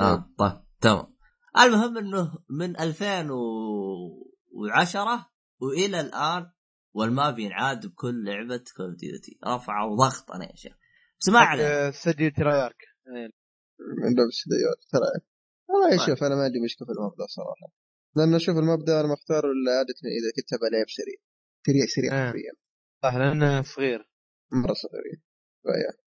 آه. 0.00 0.30
طيب 0.38 0.62
تمام. 0.80 1.16
المهم 1.60 1.98
إنه 1.98 2.38
من 2.50 2.80
2010 2.80 5.30
وإلى 5.60 6.00
الآن 6.00 6.50
وال 6.94 7.12
map 7.12 7.38
ينعاد 7.38 7.86
بكل 7.86 8.24
لعبة 8.24 8.64
Call 8.76 8.96
of 8.96 9.10
Duty 9.10 9.38
رفعوا 9.46 9.96
ضغط 9.96 10.30
أنا 10.30 10.44
يا 10.44 10.56
شيخ. 10.56 10.72
بس 11.20 11.28
ما 11.28 11.38
عليه 11.38 11.90
سجل 11.90 12.30
Treyarch 12.30 12.76
لبس 14.16 14.48
ديوت 14.48 14.80
ترى 14.90 15.10
والله 15.68 15.90
طيب. 15.90 15.98
شوف 16.06 16.24
أنا 16.24 16.34
ما 16.34 16.42
عندي 16.42 16.60
مشكلة 16.64 16.86
في 16.86 16.92
ال 16.92 16.98
map 16.98 17.16
ده 17.18 17.26
صراحة. 17.26 17.72
لأنه 18.16 18.38
شوف 18.38 18.56
ال 18.56 18.63
map 18.63 18.84
ده 18.84 19.00
أنا 19.00 19.08
مختار 19.12 19.42
عاده 19.78 19.94
إذا 20.18 20.30
كنت 20.36 20.52
أبغى 20.52 20.70
لعب 20.70 20.86
سريع. 20.88 21.16
سريع 21.66 21.86
سريع 21.96 22.12
آه. 22.12 22.26
حرفيا. 22.26 22.52
صح 23.02 23.14
لأنه 23.16 23.62
صغير. 23.62 24.08
مرة 24.52 24.74
صغير. 24.74 25.22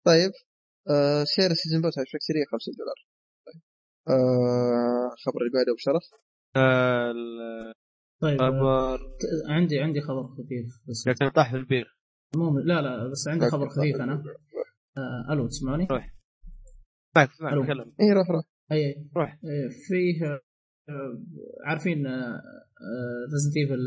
طيب. 0.05 0.33
آه 0.89 1.25
سعر 1.25 1.51
ال 1.51 1.55
season 1.55 1.81
pass 1.83 1.99
على 1.99 2.07
سريع 2.21 2.45
50 2.53 2.75
دولار. 2.79 2.95
طيب. 3.47 3.63
آه 4.09 5.11
خبر 5.25 5.41
اللي 5.41 5.53
بعده 5.55 5.75
بشرف 5.75 6.03
آه، 6.57 7.13
طيب 8.21 8.41
آه، 8.41 8.51
خبر 8.51 8.99
عندي 9.49 9.79
عندي 9.81 10.01
خبر 10.01 10.23
خفيف 10.29 10.67
بس. 10.89 11.09
لكن 11.09 11.29
طاح 11.29 11.51
في 11.51 11.57
البير 11.57 11.97
المهم 12.35 12.59
لا 12.59 12.83
لا 12.83 13.09
بس 13.11 13.29
عندي 13.29 13.51
خبر 13.51 13.69
خفيف 13.69 13.97
أنا. 13.97 14.23
آه 14.99 15.33
ألو 15.33 15.49
تسمعني؟ 15.49 15.89
معك 17.17 17.31
معك 17.41 17.53
ألو. 17.53 17.65
تكلم. 17.65 17.93
اي 18.01 18.13
روح 18.13 18.31
روح. 18.31 18.45
أي 18.73 18.87
أي. 18.87 19.09
روح. 19.17 19.33
آه، 19.33 19.69
فيه 19.89 20.41
عارفين 21.67 22.07
Resident 23.33 23.57
Evil 23.57 23.85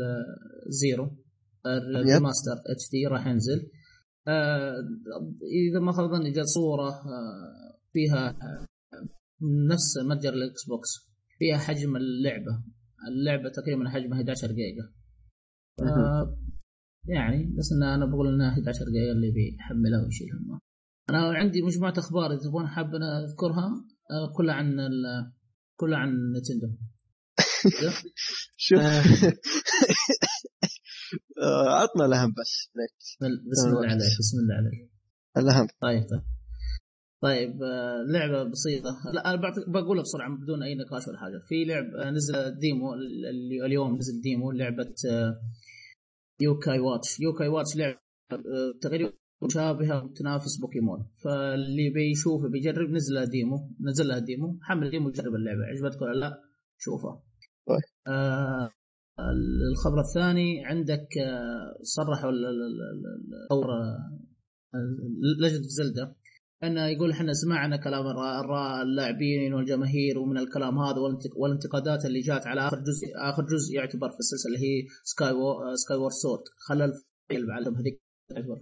Zero 0.68 1.16
ال 1.66 2.52
remaster 2.52 2.90
HD 2.92 3.06
راح 3.06 3.26
ينزل. 3.26 3.70
إذا 5.68 5.80
ما 5.80 5.92
خاب 5.92 6.10
ظني 6.10 6.30
جات 6.30 6.44
صورة 6.46 6.88
آه، 6.88 7.78
فيها 7.92 8.28
آه، 8.30 8.66
نفس 9.70 9.98
متجر 10.10 10.32
ال 10.32 10.64
Xbox. 10.68 10.88
فيها 11.38 11.58
حجم 11.58 11.96
اللعبة. 11.96 12.62
اللعبة 13.08 13.48
تقريبا 13.48 13.88
حجمها 13.90 14.18
11 14.18 14.46
جيجا. 14.48 14.92
آه، 15.82 16.38
يعني 17.08 17.54
بس 17.58 17.72
إن 17.72 17.82
أنا 17.82 18.06
بقول 18.06 18.34
إنها 18.34 18.50
11 18.50 18.84
جيجا 18.84 19.12
اللي 19.12 19.30
بيحملها 19.30 20.04
ويشيل 20.04 20.28
همها. 20.32 20.60
أنا 21.10 21.38
عندي 21.38 21.62
مجموعة 21.62 21.94
أخبار 21.98 22.32
إذا 22.32 22.40
تبغون 22.40 22.68
حاب 22.68 22.94
أنا 22.94 23.24
أذكرها 23.24 23.66
آه، 24.10 24.32
كلها 24.36 24.54
عن 24.54 24.80
ال- 24.80 25.32
كلها 25.76 25.98
عن 25.98 26.08
Nintendo. 26.08 26.76
شوف. 28.56 28.78
آه، 28.80 29.02
عطنا 31.68 32.04
الاهم 32.06 32.30
بس. 32.40 32.70
ليت. 32.76 33.30
بسم 33.50 33.68
الله 33.68 33.86
عليك 33.88 34.18
بسم 34.18 34.38
الله 34.38 34.54
عليك 34.54 34.90
الاهم 35.36 35.66
طيب 35.82 36.02
طيب. 36.10 36.22
طيب 37.22 37.62
آه، 37.62 38.02
لعبة 38.08 38.50
بسيطة. 38.50 38.90
لا 39.14 39.30
أنا 39.34 39.40
بقولها 39.68 40.02
بسرعة 40.02 40.36
بدون 40.36 40.62
أي 40.62 40.74
نقاش 40.74 41.08
ولا 41.08 41.18
حاجة. 41.18 41.38
في 41.48 41.64
لعب 41.64 41.84
آه، 41.94 42.10
نزل 42.10 42.58
demo 42.58 42.94
ال- 42.94 43.26
ال- 43.26 43.64
اليوم 43.64 43.96
نزل 43.96 44.20
demo 44.20 44.50
لعبة 44.52 44.94
آه، 45.10 45.40
Yo-kai 46.40 46.78
Watch. 46.78 47.20
Yo-kai 47.20 47.48
Watch 47.48 47.76
لعبة 47.76 47.98
آه، 48.32 48.38
تقريبا 48.82 49.12
مشابهه 49.42 50.04
وتنافس 50.04 50.56
بوكيمون. 50.60 51.10
فاللي 51.24 51.90
بيشوفه 51.90 52.48
بيجرب 52.48 52.90
نزل 52.90 53.14
لها 53.14 53.24
demo 53.24 53.70
نزل 53.80 54.08
لها 54.08 54.18
demo. 54.18 54.58
حمل 54.62 54.90
demo 54.90 55.10
جرب 55.10 55.34
اللعبة. 55.34 55.60
عجبتك 55.64 56.02
ولا 56.02 56.18
لا؟ 56.20 56.42
شوفها. 56.78 57.22
طيب. 57.68 58.12
آه 58.14 58.70
الخبر 59.72 60.00
الثاني 60.00 60.64
عندك 60.66 61.08
آه 61.18 61.78
صرحوا 61.82 62.30
ال- 62.30 62.44
دور 63.50 63.66
لجنة 65.42 65.62
زلدة 65.62 66.16
انه 66.64 66.86
يقول 66.86 67.10
إحنا 67.10 67.32
سمعنا 67.32 67.76
كلام 67.76 68.06
اللاعبين 68.82 69.54
والجماهير 69.54 70.18
ومن 70.18 70.38
الكلام 70.38 70.78
هذا 70.78 70.96
والانتق- 70.96 71.36
والانتقادات 71.36 72.04
اللي 72.04 72.20
جات 72.20 72.46
على 72.46 72.60
آخر 72.68 72.76
جزء 72.76 73.06
آخر 73.30 73.42
جزء 73.42 73.74
يعتبر 73.74 74.08
في 74.10 74.18
السلسلة 74.18 74.54
اللي 74.54 74.66
هي 74.66 74.82
سكاي. 75.04 75.32
سكاي 75.74 75.96
وور 75.96 76.10
سورد 76.10 76.40
خلى 76.68 76.84
الفيل 76.84 77.46
بعدهم 77.46 77.74
هذيك 77.76 78.00
تعتبر 78.30 78.58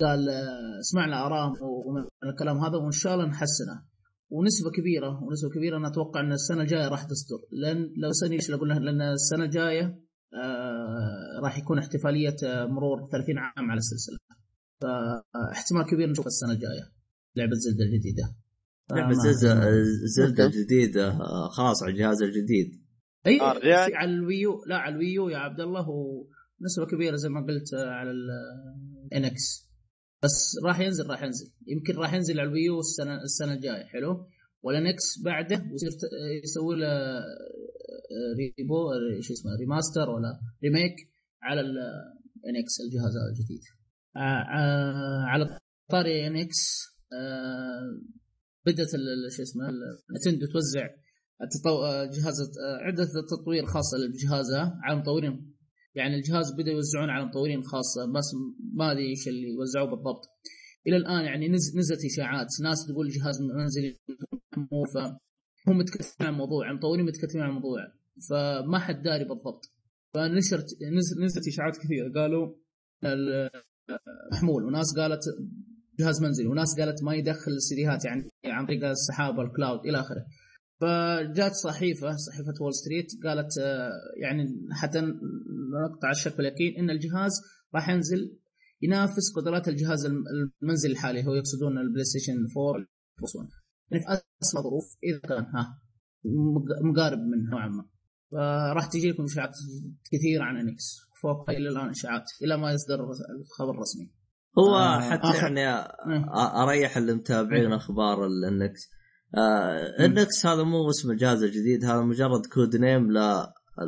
قال 0.00 0.28
آه، 0.28 0.80
سمعنا 0.80 1.26
ارائهم 1.26 1.52
ومن 1.62 2.04
الكلام 2.24 2.56
هذا 2.58 2.76
وإن 2.76 2.90
شاء 2.90 3.14
الله 3.14 3.26
نحسنه 3.26 3.82
ونسبة 4.28 4.70
كبيرة 4.70 5.22
ونسبة 5.24 5.50
كبيرة 5.50 5.76
أنا 5.76 5.88
أتوقع 5.88 6.20
أن 6.20 6.32
السنة 6.32 6.62
الجاية 6.62 6.88
راح 6.88 7.02
تصدر. 7.04 7.38
لأن 7.52 7.92
لو 7.96 8.12
سني 8.12 8.34
إيش 8.34 8.50
أقول 8.50 8.68
لها؟ 8.68 8.78
لأن 8.78 9.00
السنة 9.02 9.44
الجاية 9.44 10.00
آه 10.34 11.40
راح 11.42 11.58
يكون 11.58 11.78
احتفالية 11.78 12.36
آه، 12.44 12.66
مرور 12.66 13.08
30 13.12 13.38
عام 13.38 13.70
على 13.70 13.78
السلسلة. 13.78 14.18
فاحتمال 14.80 15.86
كبير 15.86 16.10
نشوف 16.10 16.26
السنة 16.26 16.52
الجاية 16.52 16.92
لعبة 17.36 17.54
Zelda 17.54 17.84
الجديدة. 17.84 18.34
لعبة 18.92 19.12
Zelda 19.12 19.82
Zelda. 20.16 20.46
الجديدة 20.46 21.08
آه، 21.08 21.48
خلاص 21.48 21.82
على 21.82 21.92
الجهاز 21.92 22.22
الجديد. 22.22 22.86
اي. 23.26 23.38
في 23.38 23.94
على 23.94 24.10
ال 24.10 24.21
Wii 24.21 24.53
U 24.53 24.64
لا 24.66 24.76
على 24.76 24.94
ال 24.94 25.01
Wii 25.01 25.21
U 25.21 25.28
يا 25.28 25.38
عبد 25.38 25.60
الله 25.60 25.86
ونسبة 25.88 26.86
كبيرة 26.86 27.16
زي 27.16 27.28
ما 27.28 27.40
قلت 27.40 27.74
على 27.74 28.10
ال 29.12 29.30
NX 29.30 29.65
بس 30.22 30.56
راح 30.64 30.80
ينزل 30.80 31.06
راح 31.06 31.22
ينزل. 31.22 31.52
يمكن 31.66 31.94
راح 31.96 32.14
ينزل 32.14 32.40
على 32.40 32.48
ال 32.48 32.54
Wii 32.54 32.72
U 32.72 32.78
السنة 32.80 33.22
السنة 33.22 33.52
الجاية. 33.52 33.84
حلو؟ 33.84 34.26
وال 34.62 34.82
NX 34.82 35.02
بعده 35.24 35.56
ويصير 35.72 35.90
يسوي 36.44 36.76
له 36.76 36.86
آه، 36.88 37.22
ريبو 38.38 38.92
آه، 38.92 39.20
شو 39.20 39.32
اسمه 39.32 39.50
remaster 39.60 40.10
ولا 40.10 40.40
remake 40.64 40.94
على 41.42 41.60
ال 41.60 42.00
NX 42.00 42.80
الجهاز 42.80 43.14
الجديد. 43.30 43.60
آه، 44.16 45.22
على 45.26 45.58
طاري 45.90 46.26
NX 46.26 46.86
بدأت 48.66 48.94
ال- 48.94 49.32
شو 49.36 49.42
اسمه 49.42 49.64
Nintendo 50.16 50.46
توزع. 50.46 50.88
جهاز 52.12 52.36
عدة 52.82 53.06
تطوير 53.30 53.66
خاصة 53.66 53.96
لجهازها 53.98 54.80
على 54.82 54.98
مطورين 55.00 55.55
يعني 55.96 56.14
الجهاز 56.16 56.52
بدأوا 56.52 56.74
يوزعون 56.76 57.10
على 57.10 57.24
مطورين 57.26 57.62
خاصة 57.62 58.12
بس 58.12 58.24
ما 58.74 58.92
أدري 58.92 59.08
إيش 59.10 59.28
اللي 59.28 59.56
وزعوه 59.60 59.90
بالضبط. 59.90 60.24
إلى 60.86 60.96
الآن 60.96 61.24
يعني 61.24 61.48
نز... 61.48 61.76
نزلت 61.76 62.04
إشاعات 62.04 62.46
ناس 62.62 62.86
تقول 62.86 63.06
الجهاز 63.06 63.42
منزلي 63.42 63.98
هم 65.68 65.78
متكتمين 65.78 66.10
على 66.20 66.28
الموضوع 66.30 66.70
المطورين 66.70 67.04
متكتمين 67.06 67.42
على 67.44 67.50
الموضوع 67.50 67.80
فما 68.30 68.78
حد 68.78 69.02
داري 69.02 69.24
بالضبط. 69.24 69.64
فنشرت 70.14 70.66
نزل... 70.92 71.24
نزلت 71.24 71.48
إشاعات 71.48 71.76
كثيرة 71.76 72.12
قالوا 72.20 72.54
ال- 73.04 73.50
محمول 74.32 74.64
وناس 74.64 74.98
قالت 74.98 75.20
جهاز 75.98 76.22
منزلي 76.22 76.46
وناس 76.46 76.80
قالت 76.80 77.02
ما 77.02 77.14
يدخل 77.14 77.52
ال 77.52 77.62
CDهات 77.62 78.04
يعني 78.04 78.30
عن 78.44 78.66
طريق 78.66 78.84
السحاب 78.84 79.38
وال 79.38 79.52
cloud 79.52 79.86
إلى 79.86 80.00
آخره. 80.00 80.24
فجات 80.80 81.52
صحيفة 81.52 82.16
صحيفة 82.16 82.52
Wall 82.60 82.74
Street 82.74 83.06
قالت 83.24 83.58
آه، 83.58 83.90
يعني 84.22 84.46
حتى 84.72 85.00
نقطع 85.00 86.10
الشك 86.10 86.36
باليقين 86.36 86.76
إن 86.78 86.90
الجهاز 86.90 87.32
راح 87.74 87.88
ينزل 87.88 88.38
ينافس 88.82 89.32
قدرات 89.36 89.68
الجهاز 89.68 90.06
الم- 90.06 90.24
المنزلي 90.62 90.92
الحالي 90.92 91.26
هو 91.26 91.34
يقصدون 91.34 91.78
ال 91.78 92.04
PlayStation 92.04 92.32
4 92.32 92.86
بلس 93.20 93.36
1 93.36 93.48
يعني 93.90 94.04
في 94.04 94.22
اسوء 94.42 94.62
ظروف 94.62 94.84
إذا 95.04 95.18
كان 95.28 95.44
ها 95.54 95.80
مق- 96.24 96.82
مقارب 96.92 97.18
منه 97.18 97.50
نوعا 97.50 97.68
ما. 97.68 97.84
فراح 98.32 98.86
تجي 98.86 99.10
لكم 99.10 99.24
إشاعات 99.24 99.50
كثيرة 100.12 100.42
عن 100.44 100.56
NX. 100.56 100.96
فوق 101.22 101.50
إلى 101.50 101.68
الآن 101.68 101.88
إشاعات 101.88 102.24
إلى 102.44 102.56
ما 102.56 102.72
يصدر 102.72 102.94
الخبر 103.40 103.70
الرسمي. 103.74 104.12
هو 104.58 104.74
آه، 104.76 105.00
حتى 105.00 105.22
آخر. 105.28 105.52
يعني. 105.56 105.84
أ- 106.24 106.28
أريح 106.62 106.96
اللي 106.96 107.14
متابعين 107.14 107.72
أخبار 107.72 108.26
ال 108.26 108.44
NX 108.44 108.80
آه 109.34 110.04
ال 110.06 110.19
NX 110.19 110.46
هذا 110.46 110.62
مو 110.62 110.90
اسم 110.90 111.10
الجهاز 111.10 111.42
الجديد 111.42 111.84
هذا 111.84 112.00
مجرد 112.00 112.46
code 112.46 112.76
name 112.76 113.12
ل 113.12 113.16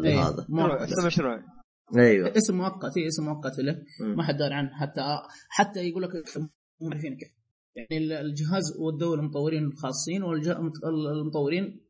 إيه، 0.05 0.29
هذا. 0.29 0.47
مشروع. 0.49 0.85
اسم 0.85 1.07
مشروع. 1.07 1.41
أيوه. 1.99 2.33
اسم 2.37 2.57
مؤقت 2.57 2.97
إيه، 2.97 3.07
اسم 3.09 3.25
مؤقت 3.25 3.59
له. 3.59 3.77
ما 4.17 4.23
حد 4.23 4.37
داري 4.37 4.55
عنه. 4.55 4.71
حتى 4.75 5.01
حتى 5.49 5.81
يقول 5.89 6.03
لك 6.03 6.11
مو 6.81 6.89
عارفين 6.91 7.17
كيف. 7.17 7.29
يعني 7.77 8.05
ال- 8.05 8.13
الجهاز 8.13 8.77
ودوه 8.79 9.15
المطورين 9.15 9.65
الخاصين 9.67 10.23
والمطورين 10.23 11.81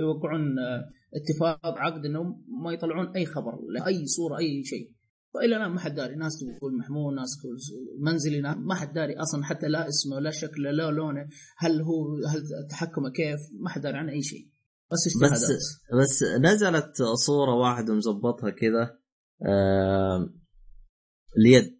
يوقعون 0.00 0.58
آه، 0.58 0.84
اتفاق 1.16 1.78
عقد 1.78 2.04
انهم 2.04 2.44
ما 2.64 2.72
يطلعون 2.72 3.08
أي 3.16 3.26
خبر 3.26 3.52
لأي 3.74 4.06
صورة 4.06 4.38
أي 4.38 4.64
شيء. 4.64 4.90
فالى 5.34 5.56
الآن 5.56 5.70
ما 5.70 5.80
حد 5.80 5.94
داري. 5.94 6.16
ناس 6.16 6.38
تقول 6.58 6.78
محمول 6.78 7.14
ناس 7.14 7.28
تقول 7.42 7.56
منزلي 8.00 8.40
ما 8.42 8.74
حد 8.74 8.92
داري 8.92 9.16
أصلا 9.16 9.44
حتى 9.44 9.68
لا 9.68 9.88
اسمه 9.88 10.20
لا 10.20 10.30
شكله 10.30 10.70
لا 10.70 10.90
لونه 10.90 11.28
هل 11.58 11.82
هو 11.82 12.14
هل 12.28 12.42
تحكمه 12.70 13.10
كيف؟ 13.10 13.38
ما 13.60 13.68
حد 13.70 13.80
داري 13.80 13.98
عنه 13.98 14.12
أي 14.12 14.22
شيء. 14.22 14.48
بس 14.92 14.98
اجتهادات 15.06 15.50
بس 15.50 15.80
بس 16.00 16.24
نزلت 16.40 17.02
صورة 17.26 17.54
واحد 17.54 17.90
مزبطها 17.90 18.50
كذا 18.50 18.98
آه 19.46 20.30
اليد 21.38 21.78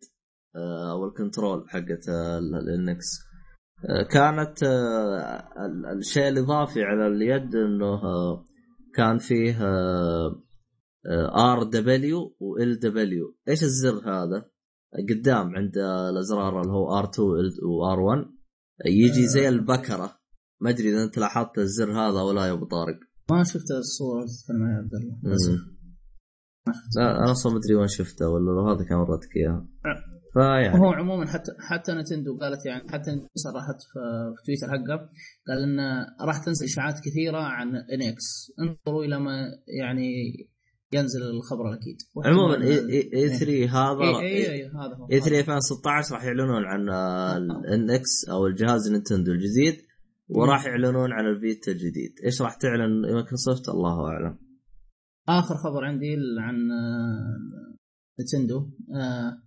آه 0.57 0.93
أو 0.93 1.05
ال 1.09 1.17
control 1.17 1.71
حقت 1.71 2.09
ال- 2.09 2.55
ال 2.55 2.68
NX. 2.68 3.07
آه 3.89 4.03
كانت 4.03 4.63
آه 4.63 5.49
ال- 5.67 5.99
الشيء 5.99 6.29
الإضافي 6.29 6.83
على 6.83 7.07
اليد 7.07 7.55
إنه 7.55 7.95
آه 8.05 8.45
كان 8.95 9.19
فيه 9.19 9.59
ار 11.37 11.63
دبليو 11.63 12.37
وال 12.41 12.79
دبليو 12.79 13.37
إيش 13.49 13.63
الزر 13.63 13.99
هذا؟ 13.99 14.51
قدام 15.11 15.57
عند 15.57 15.79
الأزرار 16.11 16.61
اللي 16.61 16.73
هو 16.73 16.99
R 16.99 17.11
2 17.11 17.27
و 17.63 17.82
R 17.82 18.01
1 18.01 18.25
يجي 18.87 19.27
زي 19.27 19.49
البكرة. 19.49 20.19
ما 20.61 20.71
أدري 20.71 20.89
إذا 20.91 21.05
أنت 21.05 21.19
لاحظت 21.19 21.59
الزر 21.59 21.93
هذا 21.93 22.23
ولا 22.23 22.47
يا 22.47 22.53
أبو 22.53 22.65
طارق. 22.65 22.99
ما 23.31 23.45
شفت 23.45 23.71
الصورة 23.71 24.19
اللي 24.19 24.33
تتكلم 24.33 24.63
عنها 24.63 24.73
يا 24.73 24.79
عبد 24.79 24.95
الله. 24.95 25.79
لا 26.97 27.19
أنا 27.19 27.33
أصلا 27.33 27.55
مدري 27.55 27.75
وين 27.75 27.87
شفته 27.87 28.29
ولا 28.29 28.51
لو 28.51 28.69
هذا 28.69 28.85
كان 28.85 28.99
ورتك 28.99 29.37
اياها 29.37 29.69
فيعني 30.35 30.79
هو 30.81 30.93
عموما 30.93 31.27
حتى 31.27 31.53
حتى 31.59 31.93
Nintendo 31.93 32.39
قالت 32.39 32.67
يعني 32.67 32.89
حتى 32.89 33.11
صرحت 33.35 33.83
في, 33.83 34.01
في 34.37 34.47
تويتر 34.47 34.69
حقها 34.69 35.11
قال 35.49 35.63
ان 35.63 36.07
راح 36.21 36.39
تنزل 36.45 36.65
إشاعات 36.65 37.01
كثيرة 37.05 37.39
عن 37.39 37.77
NX 37.77 38.53
انظروا 38.61 39.05
إلى 39.05 39.21
ما 39.21 39.47
يعني 39.81 40.11
ينزل 40.93 41.23
الخبر 41.23 41.69
الأكيد. 41.69 41.97
عموما 42.25 42.65
E3 42.65 43.29
E 43.29 43.69
هذا 43.69 44.19
E 44.21 44.67
هذا 44.67 45.07
E3 45.13 45.39
2016 45.39 46.15
راح 46.15 46.25
يعلنون 46.25 46.65
عن 46.65 46.89
ال 47.37 47.91
NX 47.91 48.29
أو 48.29 48.47
الجهاز 48.47 48.91
Nintendo 48.91 49.33
الجديد 49.33 49.89
وراح 50.29 50.67
يعلنون 50.67 51.13
عن 51.13 51.27
ال 51.27 51.36
Vita 51.36 51.73
الجديد. 51.73 52.15
إيش 52.25 52.43
راح 52.43 52.55
تعلن 52.55 53.13
مايكروسوفت؟ 53.15 53.69
الله 53.69 54.07
أعلم. 54.07 54.39
آخر 55.29 55.55
خبر 55.57 55.85
عندي 55.85 56.17
عن 56.39 56.71
آه، 56.71 57.77
Nintendo. 58.21 58.71
آه، 58.95 59.43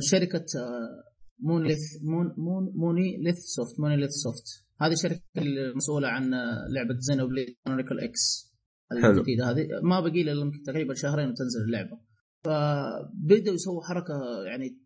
شركة 0.00 0.44
آه، 0.58 1.12
Monolith 1.40 2.02
Mono 2.02 2.34
Mono 2.38 2.72
Monolith 2.74 3.38
Soft 3.38 3.80
Monolith 3.80 4.10
Soft. 4.10 4.64
هذه 4.80 4.92
الشركة 4.92 5.22
المسؤوله 5.38 6.08
عن 6.08 6.34
آه، 6.34 6.66
لعبة 6.74 6.98
Xenoblade 6.98 7.56
إكس. 8.02 8.51
الجديده 8.92 9.50
هذه. 9.50 9.68
ما 9.82 10.00
بقي 10.00 10.22
لها 10.22 10.50
تقريبا 10.66 10.94
شهرين 10.94 11.28
وتنزل 11.28 11.60
اللعبة. 11.66 11.98
فبدأوا 12.44 13.54
يسووا 13.54 13.82
حركة 13.82 14.14
يعني 14.46 14.78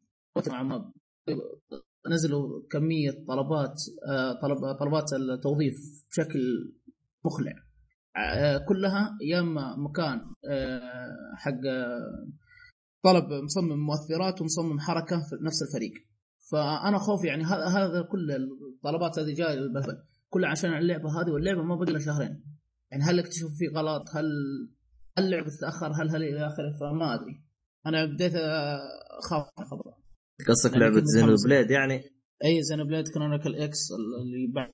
ما. 0.49 0.93
نزلوا 2.11 2.63
كمية 2.71 3.11
طلبات 3.29 3.83
آه، 4.09 4.33
طلب 4.33 4.59
طلبات 4.81 5.13
التوظيف 5.13 5.75
بشكل 6.11 6.41
مخلع. 7.25 7.53
آه، 8.17 8.59
كلها 8.59 9.19
يا 9.23 9.41
إما 9.41 9.77
مكان 9.77 10.21
آه، 10.51 11.35
حق 11.37 11.61
طلب 13.05 13.25
مصمم 13.45 13.87
مؤثرات 13.87 14.41
ومصمم 14.41 14.81
حركة 14.81 15.17
في 15.17 15.45
نفس 15.45 15.63
الفريق. 15.63 15.93
فأنا 16.53 16.99
خوفي 16.99 17.27
يعني 17.27 17.45
هذا 17.45 17.67
هذا 17.67 18.03
كل 18.03 18.31
الطلبات 18.31 19.19
هذه 19.19 19.35
جاية 19.35 19.61
بالبلبل 19.61 19.99
كلها 20.29 20.51
عشان 20.51 20.77
اللعبة 20.77 21.21
هذه 21.21 21.31
واللعبة 21.31 21.63
ما 21.63 21.77
بقي 21.77 21.93
لها 21.93 22.01
شهرين. 22.01 22.56
يعني 22.93 23.05
هل 23.05 23.19
اكتشفوا 23.19 23.51
في 23.59 23.69
غلط؟ 23.79 24.03
هل 24.17 24.25
هل 25.19 25.25
اللعبه 25.25 25.47
تتأخر؟ 25.59 25.93
هل 26.03 26.11
هل 26.11 26.23
إلى 26.23 26.47
آخره؟ 26.47 26.73
فما 26.81 27.15
أدري. 27.15 27.43
أنا 27.87 28.05
بديت 28.05 28.33
أخاف 29.25 29.47
من 29.59 29.65
الخبر. 29.65 29.95
قصدك 30.49 30.73
يعني 30.73 30.85
لعبة 30.85 31.03
Xeno. 31.05 31.35
blade 31.47 31.71
يعني؟ 31.71 31.95
أي 32.45 32.63
Xenoblade 32.63 33.09
Chronicles 33.09 33.55
X 33.55 33.89
اللي 34.23 34.47
بعد 34.55 34.71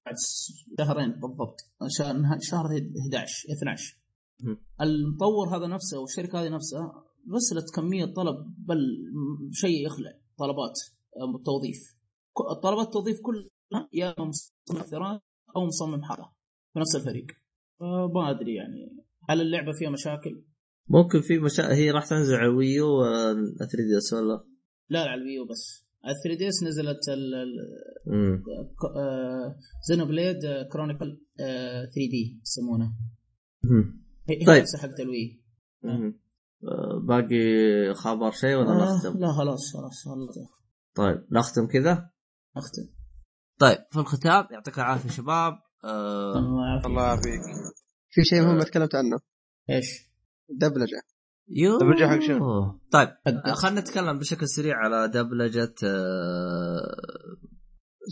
شهرين 0.78 1.12
بالضبط. 1.12 1.56
شهر 1.98 2.12
نها- 2.16 2.38
شهر 2.40 2.66
11 3.06 3.46
12 3.58 3.98
مم. 4.40 4.58
المطور 4.80 5.56
هذا 5.56 5.66
نفسه 5.66 5.98
والشركة 6.00 6.42
هذه 6.42 6.48
نفسها 6.48 7.04
رسلت 7.34 7.74
كمية 7.74 8.04
طلب 8.04 8.36
بل 8.58 8.78
شيء 9.52 9.86
يخلع 9.86 10.12
طلبات 10.38 10.72
توظيف. 11.44 11.96
طلبات 12.62 12.86
التوظيف 12.86 13.20
كلها 13.20 13.88
يا 13.92 14.14
مصمم 14.18 14.76
اثرات 14.80 15.20
أو 15.56 15.66
مصمم 15.66 16.02
حركه 16.02 16.32
في 16.72 16.78
نفس 16.80 16.96
الفريق. 16.96 17.26
فما 17.82 18.30
أدري 18.30 18.54
يعني. 18.54 18.96
هل 19.28 19.40
اللعبة 19.40 19.72
فيها 19.72 19.90
مشاكل؟ 19.90 20.44
ممكن 20.88 21.20
في 21.20 21.38
مشا... 21.38 21.74
هي 21.74 21.90
راح 21.90 22.06
تنزل 22.06 22.34
على 22.34 22.48
Wii 22.48 23.02
U 23.58 23.78
3DS 23.78 24.12
ولا 24.12 24.44
لا 24.88 25.00
على 25.00 25.14
ال 25.22 25.27
Wii 25.27 25.40
U 25.40 25.44
بس. 25.50 25.86
على 26.04 26.14
3DS 26.24 26.62
نزلت 26.62 27.08
ال- 27.08 27.34
ال- 27.34 28.52
Xenoblade 29.88 30.36
Chronicles 30.72 31.20
3D 31.38 32.40
يسمونه. 32.42 32.92
طيب. 34.46 34.60
نفسها 34.62 34.80
حقت 34.80 35.00
ال 35.00 35.11
Wii 35.11 35.42
مم. 35.82 36.20
آه، 36.64 37.00
باقي 37.08 37.94
خبر 37.94 38.30
شيء 38.30 38.56
ولا 38.56 38.70
آه 38.70 38.96
نختم؟ 38.96 39.18
لا 39.18 39.32
خلاص 39.32 39.76
خلاص 39.76 40.04
طيب 40.94 41.24
نختم 41.32 41.66
كذا؟ 41.66 42.10
اختم 42.56 42.82
طيب 43.58 43.78
في 43.90 43.98
الختام 44.00 44.46
يعطيك 44.50 44.78
العافية 44.78 45.08
شباب. 45.10 45.58
آه 45.84 46.38
الله 46.38 46.66
يعافيك 46.68 46.86
الله 46.86 47.02
يعافيك 47.02 47.40
في 48.10 48.24
شيء 48.24 48.42
مهم 48.42 48.56
ما 48.56 48.64
تكلمت 48.64 48.94
عنه 48.94 49.18
إيش؟ 49.70 49.86
دبلجة 50.50 51.02
يو 51.48 51.78
دبلجة 51.78 52.06
حق 52.08 52.20
شنو؟ 52.20 52.78
طيب 52.92 53.08
حق- 53.26 53.50
خلينا 53.54 53.80
نتكلم 53.80 54.18
بشكل 54.18 54.48
سريع 54.48 54.76
على 54.76 55.08
دبلجة 55.08 55.74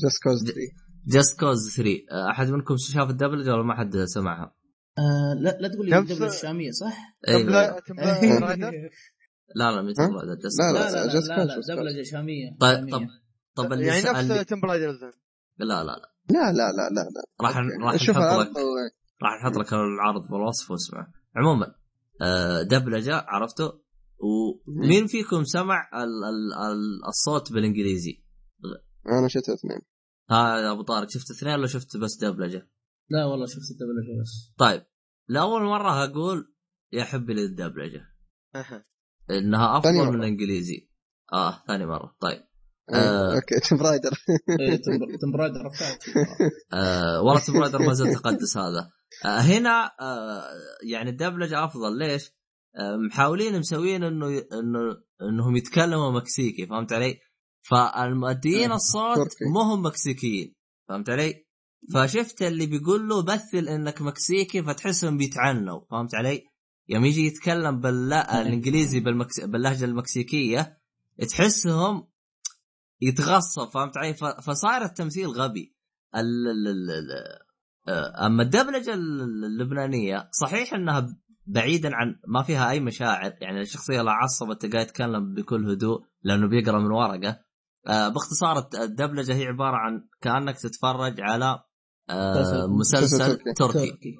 Just 0.03 0.23
Cause 0.23 0.45
3 0.45 0.57
Just 1.07 1.41
Cause 1.41 1.77
3 1.77 1.91
آه، 2.11 2.31
أحد 2.31 2.49
منكم 2.51 2.77
شاف 2.77 3.11
الدبلجة 3.11 3.53
ولا 3.55 3.63
ما 3.63 3.75
حد 3.75 3.97
سمعها؟ 4.05 4.55
آه 4.99 5.35
لا 5.41 5.59
لا 5.61 5.69
تقول 5.69 5.91
لي 5.91 5.99
الدبلجه 5.99 6.27
الشاميه 6.27 6.71
صح؟ 6.71 7.17
أيوه؟ 7.29 7.43
لا 7.43 7.51
لا 7.51 7.81
ها؟ 9.81 9.85
تبغى 9.91 10.37
Just 10.37 10.41
لا،. 10.61 10.73
لا 10.73 10.73
لا 10.73 10.91
لا, 10.91 11.07
لا, 11.37 11.45
لا. 11.45 11.75
دبلجة 11.75 12.03
شاميه 12.03 12.57
طيب 12.61 12.91
شامية. 12.91 13.07
طب 13.57 13.65
طب 13.65 13.73
اللي 13.73 13.87
يعني. 13.87 14.01
نفس 14.31 14.45
تمب 14.49 14.65
رايدر 14.65 14.93
زين 14.93 15.13
لا 15.59 15.65
لا 15.65 15.85
لا 15.85 16.10
لا 16.31 16.53
لا 16.53 16.73
لا 16.73 16.89
لا 16.95 17.01
لا 17.01 17.23
راح. 17.43 17.57
راح 17.57 17.65
نحط 17.95 18.41
لك 18.41 18.57
راح 19.23 19.43
نحط 19.43 19.57
لك 19.59 19.73
العرض 19.73 20.31
بالوصف 20.31 20.71
واسمع 20.71 21.07
عموما 21.37 21.75
آه، 22.23 22.63
دبلجه 22.63 23.17
عرفته 23.29 23.73
ومين 24.19 25.07
فيكم 25.07 25.45
سمع 25.45 25.89
ال 25.95 26.25
ال 26.25 26.53
ال 26.73 27.09
الصوت 27.09 27.53
بالإنجليزي؟ 27.53 28.25
أنا 29.09 29.29
شفت 29.29 29.49
اثنين 29.49 29.81
ها 30.31 30.59
يا 30.59 30.73
أبو 30.73 30.83
طارق 30.83 31.09
شفت 31.09 31.31
اثنين 31.31 31.55
ولا 31.55 31.67
شفت 31.67 31.97
بس 31.97 32.19
دبلجه؟ 32.25 32.69
لا 33.11 33.25
والله 33.25 33.47
شفت 33.47 33.71
الدبلجه 33.71 34.21
بس 34.23 34.53
طيب 34.59 34.83
لأول 35.29 35.63
مرة 35.63 36.05
أقول 36.05 36.55
يا 36.93 37.05
حبي 37.05 37.35
للدبلجه. 37.35 38.07
إنها 39.31 39.79
أفضل. 39.79 39.93
من 39.93 40.15
الإنجليزي 40.15 40.91
آه 41.33 41.63
ثاني 41.67 41.87
مرة 41.87 42.17
طيب. 42.21 42.43
okay 43.35 43.61
Tomb 43.69 43.83
Raider 43.83 44.11
إيه، 44.61 44.77
Tomb- 44.83 45.17
آه 46.73 47.23
والله 47.23 47.41
Tomb 47.41 47.57
Raider 47.57 47.79
ما 47.79 47.93
زال 47.93 48.15
تقدس 48.15 48.57
هذا 48.57 48.91
آه 49.25 49.41
هنا 49.41 49.91
آه 50.01 50.43
يعني 50.91 51.11
الدبلجة 51.11 51.65
أفضل 51.65 51.99
ليش؟ 51.99 52.31
آه 52.77 52.97
محاولين 52.97 53.59
مسوين 53.59 54.05
إنه 54.05 54.27
إنه 54.29 54.97
إنهم 55.23 55.57
يتكلموا 55.57 56.11
مكسيكي 56.13 56.67
فهمت 56.67 56.93
علي؟ 56.93 57.19
فالمؤديين 57.63 58.71
آه، 58.71 58.75
الصوت. 58.75 59.29
مو 59.55 59.61
هم 59.61 59.87
مكسيكيين 59.87 60.55
فهمت 60.89 61.11
علي؟ 61.11 61.47
فشفت 61.95 62.43
اللي 62.43 62.67
بيقول 62.67 63.09
له 63.09 63.23
مثل 63.25 63.69
إنك 63.69 64.03
مكسيكي 64.03 64.63
فتحسهم 64.63 65.17
بيتعنوا 65.17 65.81
فهمت 65.91 66.15
علي؟ 66.15 66.43
يوم 66.89 67.05
يجي 67.05 67.27
يتكلم 67.27 67.81
باللا... 67.81 68.43
الإنجليزي 68.43 69.01
بالمكس... 69.01 69.41
باللهجة 69.41 69.85
المكسيكية 69.85 70.79
تحسهم 71.29 72.07
يتغصب 73.01 73.69
فهمت 73.69 73.97
علي؟ 73.97 74.15
فصار 74.43 74.83
التمثيل 74.83 75.27
غبي. 75.29 75.77
ال... 76.17 76.21
ال... 76.49 76.69
ال... 76.69 76.91
ال... 76.91 77.11
آه، 77.89 78.27
أما 78.27 78.43
الدبلجة 78.43 78.95
اللبنانية 78.95 80.29
صحيح 80.41 80.75
إنها 80.75 81.07
بعيدا 81.47 81.91
عن 81.95 82.15
ما 82.29 82.43
فيها 82.43 82.71
أي 82.71 82.81
مشاعر 82.81 83.33
يعني 83.41 83.61
الشخصية 83.61 84.03
لا 84.03 84.11
عصبت 84.13 84.63
تلقاه 84.63 84.81
يتكلم 84.81 85.35
بكل 85.35 85.71
هدوء 85.71 86.01
لأنه 86.23 86.49
بيقرأ 86.49 86.79
من 86.79 86.91
ورقة. 86.91 87.39
آه، 87.89 88.09
باختصار 88.09 88.69
الدبلجة 88.83 89.35
هي 89.35 89.47
عبارة 89.47 89.77
عن 89.77 90.05
كأنك 90.21 90.59
تتفرج 90.59 91.21
على 91.21 91.63
آه، 92.11 92.67
مسلسل- 92.67 93.39
تركي. 93.57 94.17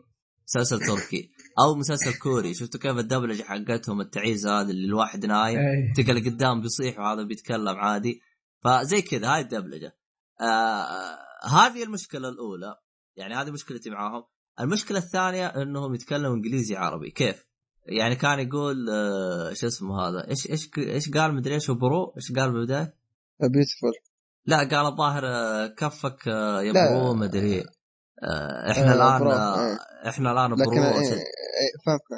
مسلسل 0.49 0.81
تركي. 0.81 1.31
أو 1.59 1.75
مسلسل 1.75 2.19
كوري. 2.19 2.55
شفتوا 2.55 2.81
كيف 2.81 2.99
الدبلجة 2.99 3.43
حقتهم 3.43 4.01
التعيسه 4.01 4.61
هذه 4.61 4.71
اللي 4.71 4.87
الواحد 4.87 5.27
نايم 5.27 5.59
إيه. 5.59 5.93
تلقى 5.97 6.11
اللي 6.19 6.31
قدام 6.31 6.61
بيصيح 6.61 6.99
وهذا 6.99 7.23
بيتكلم 7.23 7.77
عادي. 7.77 8.21
فزي 8.65 9.03
كذا 9.03 9.35
هاي 9.35 9.41
الدبلجة. 9.41 9.97
آه 10.41 11.19
هذه 11.49 11.83
المشكلة 11.83 12.29
الأولى. 12.29 12.77
يعني 13.17 13.35
هذه 13.35 13.51
مشكلتي 13.51 13.91
معاهم. 13.91 14.25
المشكلة 14.61 14.99
الثانية 14.99 15.47
إنهم 15.47 15.95
يتكلموا 15.95 16.35
إنجليزي 16.35 16.77
عربي. 16.77 17.11
كيف؟ 17.11 17.47
يعني 17.87 18.17
كان 18.17 18.39
يقول 18.39 18.91
آه 18.91 19.53
شو 19.53 19.67
اسمه 19.67 20.09
هذا؟ 20.09 20.29
إيش 20.29 20.51
إيش 20.51 20.71
إيش 20.79 21.11
قال؟ 21.11 21.35
مدري 21.35 21.55
إيش 21.55 21.71
برو؟ 21.71 22.15
إيش 22.17 22.33
قال 22.33 22.53
بالبداية؟ 22.53 22.95
beautiful 23.41 23.93
لا 24.47 24.57
قال 24.57 24.87
الظاهر 24.87 25.27
آه، 25.27 25.67
كفك 25.67 26.29
آه، 26.29 26.63
يا. 26.63 26.73
bro 26.73 27.15
مدري. 27.15 27.61
آه 27.61 28.71
إحنا 28.71 28.93
آه، 28.93 28.95
الآن 28.95 29.21
bro، 29.21 29.31
آه 29.31 29.73
آه. 29.73 29.79
إحنا 30.09 30.33
الآن 30.33 30.51
لكن 30.53 30.65
برو. 30.65 30.75
إيه 30.75 30.83
إيه 30.83 31.73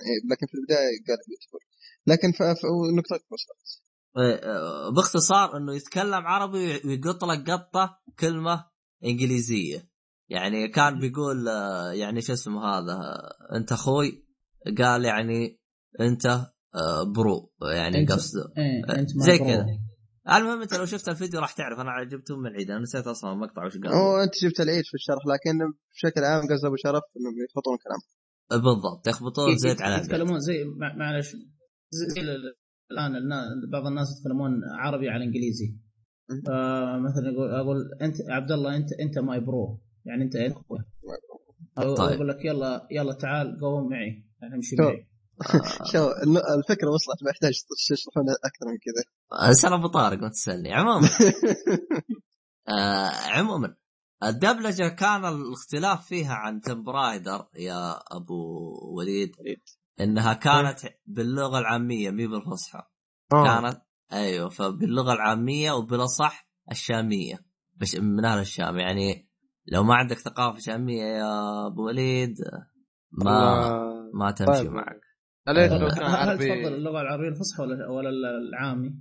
إيه 0.08 0.20
لكن 0.30 0.46
في 0.46 0.54
البداية 0.54 1.04
قال 1.08 1.18
beautiful 1.28 1.60
لكن 2.06 2.32
ف... 2.32 2.42
ف... 2.42 2.64
نقطة 2.98 3.24
وصلت 3.32 3.60
آه، 3.60 3.91
باختصار 4.96 5.56
إنه 5.56 5.74
يتكلم 5.74 6.26
عربي 6.26 6.80
ويقط 6.84 7.24
لك 7.24 7.50
قطة 7.50 7.98
كلمة 8.18 8.64
إنجليزية. 9.04 9.92
يعني 10.28 10.68
كان 10.68 10.98
بيقول 11.00 11.48
آه، 11.48 11.92
يعني 11.92 12.20
شو 12.20 12.32
اسمه 12.32 12.64
هذا 12.64 12.92
آه، 12.92 13.56
أنت 13.56 13.72
أخوي؟ 13.72 14.26
قال 14.78 15.04
يعني 15.04 15.60
أنت 16.00 16.26
آه، 16.74 17.02
bro. 17.16 17.52
يعني 17.74 18.06
قصده 18.06 18.44
إيه 18.58 18.98
أنت 19.00 19.16
مع 19.16 19.24
زي. 19.24 19.38
كذا. 19.38 19.66
المهم 20.36 20.62
أنت 20.62 20.74
لو 20.74 20.84
شفت 20.86 21.08
الفيديو 21.08 21.40
راح 21.40 21.52
تعرف. 21.52 21.78
أنا 21.80 22.04
جبته 22.04 22.36
من 22.36 22.46
العيد. 22.46 22.70
أنا 22.70 22.80
نسيت 22.80 23.06
أصلا 23.06 23.32
المقطع 23.32 23.66
وش 23.66 23.72
قال. 23.76 23.88
هو 23.92 24.16
أنت 24.22 24.32
جبت 24.44 24.60
العيد 24.60 24.84
في 24.84 24.94
الشرح 24.94 25.22
لكن 25.26 25.58
بشكل 25.94 26.24
عام 26.24 26.42
قصد 26.42 26.64
أبو 26.64 26.76
شرف 26.76 27.02
انهم 27.16 27.34
يخلطون 27.50 27.74
الكلام. 27.74 28.00
بالضبط. 28.64 29.08
يخبطون 29.08 29.56
زيت 29.56 29.82
على 29.82 30.02
يتكلمون 30.04 30.40
زي 30.40 30.64
مع- 30.64 30.96
معلش. 30.96 31.32
زي, 31.90 32.06
زي 32.14 32.20
ال- 32.20 32.54
الآن 32.92 33.12
بعض 33.72 33.86
الناس 33.86 34.18
يتكلمون 34.18 34.60
عربي 34.64 35.08
على 35.08 35.24
إنجليزي. 35.24 35.76
فمثلا 36.28 37.30
يقول 37.32 37.50
أقول 37.50 37.76
أنت 38.02 38.16
عبد 38.30 38.52
الله 38.52 38.76
أنت 38.76 38.92
أنت 38.92 39.18
my 39.18 39.40
bro 39.40 39.80
يعني 40.04 40.24
أنت 40.24 40.36
أخوي 40.36 40.78
أو 41.78 41.94
طيب. 41.94 42.12
أقول 42.12 42.28
لك 42.28 42.44
يلا 42.44 42.88
يلا 42.90 43.12
تعال 43.12 43.60
قوم 43.60 43.90
معي. 43.90 44.24
يعني 44.42 44.54
امشي 44.54 44.76
شو. 44.76 44.82
معي. 44.82 45.08
شو 45.92 46.08
الفكرة 46.58 46.90
وصلت 46.90 47.22
ما 47.24 47.30
يحتاج 47.30 47.52
تشرحون 47.88 48.24
أكثر 48.30 48.66
من 48.66 48.78
كذا. 48.78 49.50
اسال 49.50 49.72
أبو 49.72 49.86
طارق 49.86 50.18
ما 50.18 50.28
تسألني. 50.28 50.72
عموما. 50.72 51.08
آه 52.68 53.10
عموما. 53.38 53.74
الدبلجة 54.24 54.88
كان 54.88 55.24
الاختلاف 55.24 56.06
فيها 56.06 56.34
عن 56.34 56.60
تمب 56.60 56.88
رايدر 56.88 57.48
يا 57.56 57.94
أبو 58.16 58.34
وليد. 58.96 59.30
إنها 60.04 60.32
كانت 60.32 60.78
باللغة 61.06 61.58
العامية 61.58 62.10
مي 62.10 62.26
بالفصحى. 62.26 62.82
آه. 63.32 63.44
كانت 63.44 63.82
أيوه 64.12 64.48
فباللغة 64.48 65.12
العامية 65.12 65.72
وبالأصح 65.72 66.48
الشامية. 66.70 67.34
بش 67.76 67.96
من 67.96 68.24
أهل 68.24 68.38
الشام. 68.38 68.78
يعني 68.78 69.28
لو 69.66 69.82
ما 69.82 69.94
عندك 69.94 70.18
ثقافة 70.18 70.58
شامية 70.58 71.02
يا 71.02 71.66
أبو 71.66 71.86
وليد 71.86 72.34
ما 73.12 73.60
ما 74.14 74.30
تمشي 74.30 74.52
طيب. 74.52 74.70
معك. 74.70 75.00
هل 75.48 75.58
عربي 75.58 76.44
تفضل 76.44 76.74
اللغة 76.74 77.00
العربية 77.00 77.28
الفصحى 77.28 77.62
ولا 77.62 77.88
ولا 77.88 78.10
العامي؟ 78.48 78.94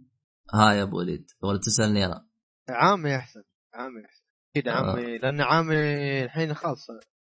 ها 0.53 0.73
يا 0.73 0.83
أبو 0.83 0.97
وليد 0.97 1.25
ولا 1.43 1.59
تسألني 1.59 2.05
أنا؟ 2.05 2.27
عامي 2.69 3.15
أحسن 3.15 3.43
عامي 3.73 4.05
أحسن. 4.05 4.23
أكيد 4.55 4.67
آه. 4.67 4.71
عامي 4.71 5.17
لأن 5.17 5.41
عامي 5.41 5.75
الحين 6.23 6.53
خلاص 6.53 6.88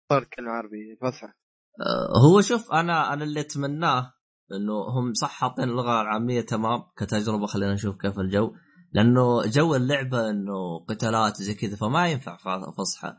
صار 0.08 0.24
كلمه 0.24 0.50
عربي 0.50 0.97
فصحى 1.02 1.26
آه، 1.26 1.41
هو 2.25 2.41
شوف 2.41 2.73
أنا 2.73 3.12
أنا 3.12 3.25
اللي 3.25 3.41
أتمناه 3.41 4.12
إنه 4.52 4.73
هم 4.75 5.15
صح 5.15 5.31
حاطين 5.31 5.65
اللغة 5.65 6.01
العاميه 6.01 6.41
تمام 6.41 6.83
كتجربة 6.97 7.47
خلينا 7.47 7.73
نشوف 7.75 7.97
كيف 7.97 8.18
الجو 8.18 8.52
لأنه 8.92 9.47
جو 9.47 9.75
اللعبة 9.75 10.31
إنه 10.31 10.84
قتالات 10.89 11.36
زي 11.36 11.55
كذا 11.55 11.76
فما 11.76 12.09
ينفع 12.09 12.36
ف- 12.36 12.78
فصحى 12.78 13.12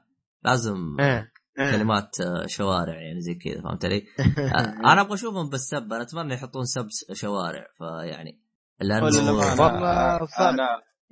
لازم 0.44 1.00
إيه 1.00 1.32
إيه. 1.60 1.72
كلمات 1.72 2.20
آه، 2.22 2.46
شوارع 2.46 3.02
يعني 3.02 3.22
زي 3.22 3.36
كذا 3.36 3.62
فهمت 3.62 3.86
علي؟ 3.86 4.04
آه، 4.56 4.92
أنا 4.92 5.02
أبغى 5.02 5.14
أشوفهم 5.14 5.50
بالسب 5.50 5.94
أنا 5.94 6.02
أتمنى 6.02 6.34
يحطون 6.34 6.66
سب 6.66 6.88
شوارع 7.14 7.68
فيعني 7.78 8.42
لأنه 8.82 9.04
والله. 9.06 10.20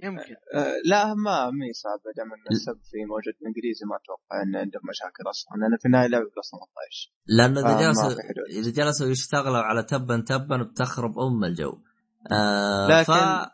أنا 0.04 0.12
يمكن. 0.12 0.36
آه، 0.56 0.74
لا 0.86 1.14
ما 1.14 1.52
مي 1.52 1.74
صعبه 1.74 2.12
دام 2.18 2.34
إن 2.34 2.44
السب 2.52 2.80
في 2.92 2.98
موجود 3.06 3.34
بالانجليزي 3.40 3.86
ما 3.90 3.96
أتوقع 3.96 4.36
إن 4.44 4.56
عندهم 4.56 4.82
مشاكل 4.90 5.24
أصلا 5.30 5.58
لأن 5.62 5.78
في 5.80 5.86
النهاية 5.86 6.08
لعبه 6.08 6.26
plus 6.36 6.50
18 6.52 7.12
لأنه 7.38 7.60
إذا 7.60 7.70
آه، 7.70 7.88
ما 7.88 7.88
جلسوا. 7.88 8.24
إذا 8.60 8.72
جلسوا 8.72 9.08
يشتغلوا 9.08 9.58
على 9.58 9.84
تبا 9.84 10.24
تبا 10.28 10.58
بتخرب 10.64 11.20
أم 11.20 11.44
الجو. 11.44 11.74
آه 12.32 12.88
لكن- 12.88 13.14
ف. 13.14 13.52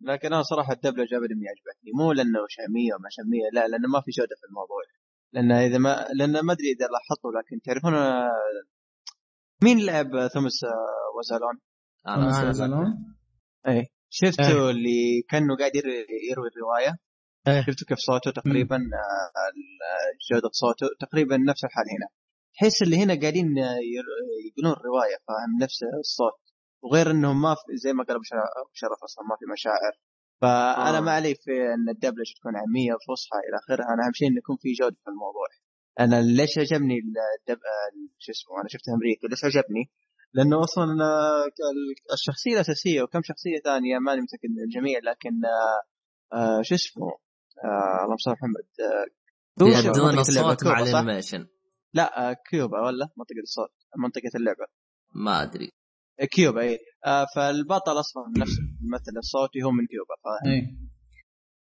لكن 0.00 0.32
أنا 0.32 0.42
صراحة 0.42 0.72
الدبلجه 0.72 1.16
ابدا 1.16 1.34
ما 1.34 1.46
عجبتني. 1.52 1.90
مو 1.98 2.12
لأنه 2.12 2.38
شامية 2.48 2.94
وما 2.94 3.08
شامية 3.10 3.46
لا 3.52 3.68
لأنه 3.68 3.88
ما 3.88 4.00
في 4.00 4.10
جودة 4.10 4.36
في 4.40 4.46
الموضوع. 4.48 4.82
لأن 5.32 5.52
إذا 5.52 5.78
ما 5.78 6.06
لأن 6.14 6.40
ما 6.46 6.52
أدري 6.52 6.70
إذا 6.72 6.86
لاحظتوا 6.86 7.30
لكن 7.32 7.60
تعرفون 7.64 7.94
آه، 7.94 8.30
مين 9.64 9.78
لعب 9.86 10.26
ثوماس 10.34 10.64
آه، 10.64 11.18
وزالون؟ 11.18 11.60
أنا 12.08 12.32
خمسة 12.32 12.64
أنا 12.64 12.98
يزالون؟ 14.22 14.46
اي 14.46 14.52
شفتوا 14.54 14.70
اللي 14.70 15.22
كانه 15.30 15.56
قاعد 15.56 15.72
يروي, 15.76 16.48
الرواية؟ 16.56 16.96
إيه. 17.48 17.60
شفتوا 17.66 17.86
كيف 17.88 17.98
صوته 17.98 18.30
تقريبا 18.30 18.76
آه، 18.76 20.32
جوده 20.32 20.48
صوته؟ 20.52 20.86
تقريبا 21.00 21.36
نفس 21.36 21.64
الحال 21.64 21.84
هنا. 21.90 22.08
تحس 22.54 22.82
اللي 22.82 22.96
هنا 22.96 23.20
قاعدين 23.20 23.58
آه، 23.58 23.76
يقولون 24.46 24.76
رواية 24.84 25.16
فاهم؟ 25.28 25.62
نفس 25.62 25.78
الصوت. 26.00 26.40
وغير 26.82 27.10
انهم 27.10 27.42
ما 27.42 27.54
في 27.54 27.76
زي 27.76 27.92
ما 27.92 28.04
قال 28.04 28.16
أبو 28.16 28.22
شرف- 28.72 29.02
أصلا 29.04 29.24
ما 29.30 29.36
في 29.40 29.44
مشاعر. 29.52 29.92
فأنا 30.42 30.98
آه. 30.98 31.00
ما 31.00 31.12
علي 31.12 31.34
في 31.34 31.50
إن 31.74 31.88
الدبلجه 31.88 32.32
تكون 32.40 32.56
عاميه 32.56 32.92
وفصحى 32.94 33.38
إلى 33.48 33.56
اخره 33.62 33.84
أنا 33.94 34.06
أهم 34.06 34.12
شيء 34.14 34.28
انه 34.28 34.38
يكون 34.38 34.56
في 34.62 34.72
جودة 34.72 34.96
في 35.04 35.10
الموضوع. 35.10 35.48
أنا 36.00 36.22
ليش 36.22 36.58
عجبني 36.58 36.94
الدب... 36.98 37.60
ال- 37.88 38.10
شو 38.18 38.32
اسمه 38.32 38.60
أنا 38.60 38.68
شفت 38.68 38.88
أمريكا 38.96 39.26
ليش 39.26 39.44
عجبني؟ 39.44 39.84
لأنه 40.36 40.60
أصلا 40.60 40.86
الشخصية 42.12 42.54
الأساسية 42.54 43.02
وكم 43.02 43.20
شخصية 43.22 43.58
ثانية 43.64 43.98
ماني 43.98 44.20
متأكد 44.20 44.50
من 44.56 44.62
الجميع 44.64 44.98
لكن 44.98 45.30
آه 45.44 45.80
آه 46.36 46.62
شو 46.62 46.74
اسمه؟ 46.74 47.06
آه 47.64 48.04
اللهم 48.04 48.16
صل 48.16 48.30
على 48.30 48.38
محمد. 48.38 48.66
يهدون 49.68 50.18
الصوت 50.18 50.64
مع؟ 50.64 50.80
ال 50.80 50.87
animation 50.87 51.46
لا 51.94 52.36
كيوبا 52.50 52.80
ولا 52.80 53.08
منطقة 53.16 53.42
الصوت 53.42 53.72
منطقة 53.96 54.30
اللعبة. 54.36 54.66
ما 55.14 55.42
أدري. 55.42 55.72
كيوبا 56.30 56.60
اي 56.60 56.78
فالبطل 57.36 58.00
أصلا 58.00 58.24
نفس 58.38 58.52
ممثل 58.80 59.16
الصوتي 59.16 59.62
هو 59.62 59.70
من 59.70 59.86
كيوبا 59.86 60.14
فاهم؟ 60.24 60.52
اي 60.52 60.76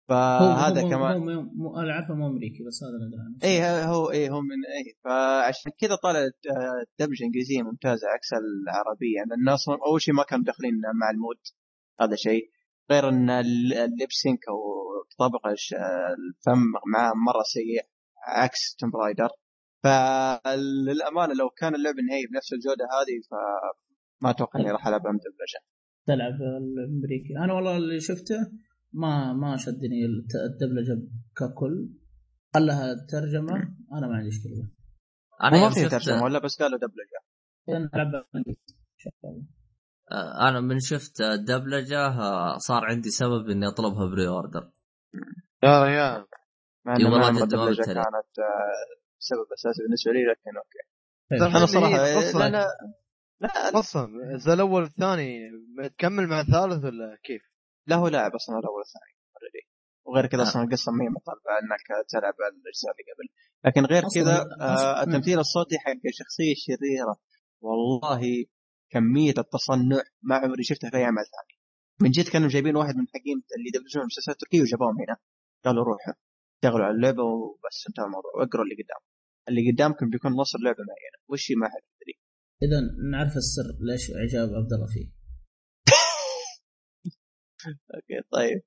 فهذا 0.09 0.81
هو 0.81 0.89
كمان 0.89 1.29
هو 1.29 1.41
مو 1.41 1.77
أنا 1.79 1.93
عارفه 1.93 2.13
مو 2.13 2.27
أمريكي 2.27 2.63
بس 2.67 2.83
هذا 2.83 2.91
اللي 2.91 3.37
أدري 3.37 3.49
اي 3.57 3.85
هو 3.85 4.11
اي 4.11 4.29
هو 4.29 4.41
من 4.41 4.65
اي 4.77 4.93
فعشان 5.03 5.71
كذا 5.79 5.95
طلعت 5.95 6.39
آه، 6.49 6.83
الدبلجه 6.91 7.19
الانجليزيه 7.19 7.61
ممتازة 7.61 8.07
عكس 8.07 8.33
العربية 8.33 9.19
لأن 9.29 9.49
أصلا 9.53 9.77
أول 9.87 10.01
شيء 10.01 10.13
ما 10.13 10.23
كانوا 10.23 10.45
داخلين 10.45 10.73
مع 11.01 11.09
ال 11.09 11.15
mood 11.15 11.37
هذا 12.01 12.15
شيء. 12.15 12.49
غير 12.91 13.09
إن 13.09 13.29
ال 13.29 13.50
lip 13.50 14.11
sync 14.11 14.39
أو 14.49 14.57
طبق 15.19 15.47
الش- 15.47 15.73
الفم 15.73 16.63
معاه 16.93 17.13
مرة 17.27 17.43
سيء 17.43 17.81
عكس 18.27 18.75
Tomb 18.75 18.91
Raider. 18.95 19.29
فللأمانة 19.83 21.33
لو 21.33 21.49
كان 21.49 21.75
اللعب 21.75 21.95
نهائي 21.95 22.25
بنفس 22.31 22.53
الجودة 22.53 22.85
هذه 22.85 23.21
فما 23.31 24.29
أتوقع 24.31 24.59
إني 24.59 24.71
راح 24.71 24.87
العبها 24.87 25.11
مدبلجه 25.11 25.59
تلعب 26.07 26.33
الأمريكي. 26.33 27.37
أنا 27.45 27.53
والله 27.53 27.77
اللي 27.77 27.99
شفته 27.99 28.35
ما 29.01 29.33
ما 29.33 29.57
شدني 29.57 30.05
الت- 30.05 30.35
الدبلجة 30.51 31.07
ككل 31.37 31.89
قال 32.53 32.65
لها 32.65 32.93
ترجمه 33.11 33.55
أنا 33.93 34.07
ما 34.07 34.15
عندي 34.15 34.27
مشكلة 34.27 34.69
أنا 35.43 35.61
ما 35.61 35.69
في 35.69 35.89
ترجمة 35.89 36.23
ولا 36.23 36.39
بس 36.39 36.61
قالوا 36.61 36.77
دبلجة 36.79 37.19
الله. 39.23 39.43
آه، 40.11 40.49
أنا 40.49 40.59
من 40.61 40.79
شفت 40.79 41.21
الدبلجه 41.21 42.07
آه، 42.07 42.57
صار 42.57 42.85
عندي 42.85 43.09
سبب 43.09 43.49
إني 43.49 43.67
أطلبها 43.67 44.05
pre-order 44.09 44.71
يا 45.63 45.83
ريال 45.83 46.25
مع 46.85 46.97
ما 46.97 47.29
الدبلجه. 47.43 47.83
كانت 47.85 48.39
آه، 48.39 48.95
سبب 49.19 49.45
أساسي 49.53 49.83
بالنسبة 49.83 50.11
لي 50.11 50.19
لكن 50.31 50.57
أوكي 50.57 50.79
طيب. 51.41 51.55
أنا 51.57 51.65
صراحة 51.65 52.17
قصة. 52.17 52.39
لا 52.39 52.49
لا 52.49 52.67
لا, 53.41 53.79
أصلا 53.79 54.05
الجزء 54.05 54.53
الأول 54.53 54.81
والثاني 54.83 55.39
تكمل 55.97 56.27
مع 56.27 56.41
الثالث 56.41 56.83
ولا 56.85 57.17
كيف؟ 57.23 57.41
لا 57.87 57.95
هو 57.95 58.07
لاعب 58.07 58.35
أصلا 58.35 58.59
الأول 58.59 58.77
والثاني 58.77 59.13
already. 59.35 59.63
وغير 60.05 60.25
كذا 60.27 60.41
آه. 60.41 60.43
أصلا 60.43 60.63
القصة 60.63 60.91
ما 60.91 61.03
هي 61.03 61.09
مطالبه 61.09 61.51
إنك 61.61 62.07
تلعب 62.09 62.33
الأجزاء 62.33 62.91
اللي 62.91 63.03
قبل. 63.11 63.27
لكن 63.65 63.85
غير 63.85 64.03
كذا 64.15 64.47
آه 64.61 65.03
التمثيل 65.03 65.39
الصوتي 65.39 65.79
حق 65.79 66.03
الشخصيه 66.05 66.51
الشريره 66.51 67.15
والله 67.61 68.45
كمية 68.89 69.33
التصنع 69.37 70.03
ما 70.21 70.35
عمري 70.35 70.63
شفتها 70.63 70.89
في 70.89 70.97
أي 70.97 71.03
عمل 71.03 71.25
ثاني. 71.35 71.59
من 72.01 72.11
جد 72.11 72.27
كانوا 72.29 72.47
جايبين 72.47 72.75
واحد 72.75 72.95
من 72.95 73.07
حقين 73.07 73.37
اللي 73.57 73.67
يدبلجون 73.67 74.01
المسلسلات 74.01 74.35
التركيه 74.35 74.61
وجابوهم 74.61 74.97
هنا. 75.01 75.17
قالوا 75.65 75.83
روحوا 75.83 76.13
اشتغلوا 76.55 76.85
على 76.85 76.95
اللعبة 76.95 77.23
وبس 77.23 77.77
انتهى 77.89 78.05
الموضوع. 78.05 78.31
واقروا 78.35 78.63
اللي 78.65 78.75
قدام. 78.75 79.01
اللي 79.49 79.71
قدامكم 79.71 80.09
بيكون 80.09 80.31
نص 80.31 80.55
اللعبة 80.55 80.83
معينه 80.89 81.17
وش 81.29 81.51
ما 81.61 81.67
حد 81.67 81.83
يدري 82.01 82.15
اذا 82.65 82.79
نعرف 83.11 83.37
السر 83.37 83.67
ليش 83.89 84.11
إعجاب 84.11 84.49
عبد 84.59 84.73
الله 84.73 84.87
فيه. 84.93 85.24
أوكي 87.95 88.21
طيب. 88.31 88.61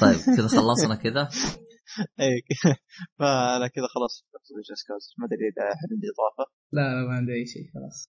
طيب 0.00 0.36
كذا 0.36 0.48
خلصنا 0.60 0.94
كذا؟ 0.94 1.28
اي 2.20 2.42
فأنا 3.18 3.68
كذا 3.68 3.86
خلاص. 3.94 4.24
ما 5.18 5.26
أدري 5.26 5.48
إذا 5.48 5.62
أحد 5.62 5.88
عنده 5.92 6.08
إضافة. 6.14 6.50
لا 6.72 6.80
لا 6.80 7.08
ما 7.08 7.14
عندي 7.14 7.32
أي 7.32 7.46
شيء 7.46 7.62
خلاص. 7.74 8.10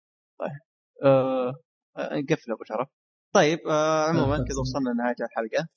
آه، 1.04 1.54
آه، 1.96 2.20
نقفل 2.20 2.52
أبو 2.52 2.64
شرف. 2.64 2.88
طيب 3.34 3.58
آه 3.68 4.04
عموما 4.08 4.36
طيب، 4.36 4.46
كذا 4.46 4.54
طيب. 4.54 4.60
وصلنا 4.60 4.90
لنهاية 4.90 5.16
الحلقة. 5.20 5.68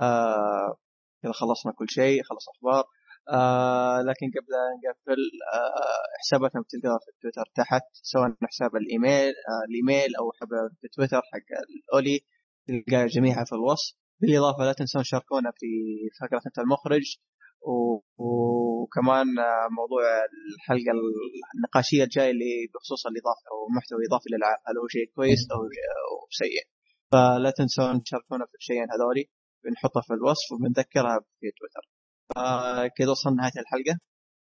آه 0.00 0.76
كذا 1.22 1.32
خلصنا 1.32 1.72
كل 1.72 1.88
شيء 1.88 2.22
خلص 2.22 2.48
أخبار. 2.48 2.84
آه 3.28 4.02
لكن 4.02 4.26
قبل 4.26 4.52
لا 4.52 4.90
نقفل 4.90 5.22
آه 5.54 6.02
حساباتنا 6.20 6.62
بتلقاها 6.62 6.98
في 6.98 7.10
تويتر 7.22 7.50
تحت 7.54 7.82
سواء 7.92 8.34
حساب 8.42 8.76
الإيميل 8.76 9.34
آه 9.48 9.64
الإيميل 9.68 10.16
أو 10.16 10.32
حساب 10.32 10.48
تويتر 10.96 11.22
حق 11.32 11.48
الاولي 11.68 12.20
تلقى 12.66 13.06
جميعها 13.06 13.44
في 13.44 13.52
الوصف. 13.52 13.94
بالإضافة 14.20 14.64
لا 14.64 14.72
تنسون 14.72 15.02
تشاركونا 15.02 15.50
في 15.58 15.66
فقرة 16.20 16.42
أنت 16.46 16.58
المخرج. 16.58 17.06
وكمان 18.18 19.26
موضوع 19.78 20.02
الحلقة 20.54 20.92
النقاشية 21.56 22.04
الجاية 22.04 22.30
اللي 22.30 22.54
بخصوص 22.74 23.06
الإضافة 23.06 23.44
أو 23.52 23.58
محتوى 23.76 23.98
إضافي 24.08 24.28
للالعاب 24.30 24.58
هل 24.66 24.74
هو 24.80 24.86
شيء 24.88 25.06
كويس 25.14 25.40
أو 25.52 25.60
سيء. 26.40 26.64
فلا 27.12 27.50
تنسون 27.58 28.02
تشاركونا 28.02 28.44
في 28.50 28.54
الشيئين 28.60 28.86
هذولي. 28.94 29.24
بنحطها 29.64 30.02
في 30.06 30.14
الوصف 30.14 30.52
وبنذكرها 30.52 31.16
في 31.40 31.46
تويتر. 31.58 31.84
فكذا 32.34 33.10
وصلنا 33.10 33.36
نهايه 33.36 33.58
الحلقة. 33.64 33.98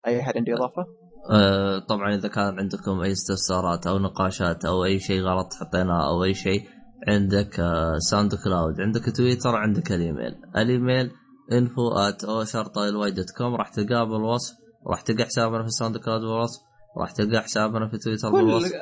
أي 0.06 0.20
أحد 0.20 0.36
عنده 0.36 0.54
إضافة؟ 0.54 0.82
آه، 1.30 1.78
طبعا 1.78 2.14
إذا 2.14 2.28
كان 2.28 2.58
عندكم 2.58 3.00
أي 3.00 3.12
استفسارات 3.12 3.86
أو 3.86 3.98
نقاشات 3.98 4.64
أو 4.64 4.84
أي 4.84 4.98
شيء 5.00 5.20
غلط 5.20 5.54
حطيناه 5.60 6.10
أو 6.10 6.24
أي 6.24 6.34
شيء 6.34 6.62
عندك 7.08 7.60
آه، 7.60 7.96
SoundCloud 8.10 8.80
عندك 8.80 9.16
تويتر 9.16 9.56
عندك 9.56 9.92
الإيميل 9.92 10.34
الإيميل 10.56 11.10
info 11.52 11.88
at 11.92 12.24
O 12.24 12.44
شرطه 12.44 12.88
LY 12.88 13.10
dot 13.10 13.30
com 13.38 13.54
راح 13.54 13.68
تلقاه 13.68 14.04
بالوصف 14.04 14.54
راح 14.86 15.00
تلقى 15.00 15.24
حسابنا 15.24 15.62
في 15.62 15.68
SoundCloud 15.70 16.20
بالوصف 16.20 16.60
راح 16.96 17.10
تلقى 17.12 17.42
حسابنا 17.42 17.88
في 17.88 17.98
تويتر 17.98 18.30
بالوصف 18.30 18.72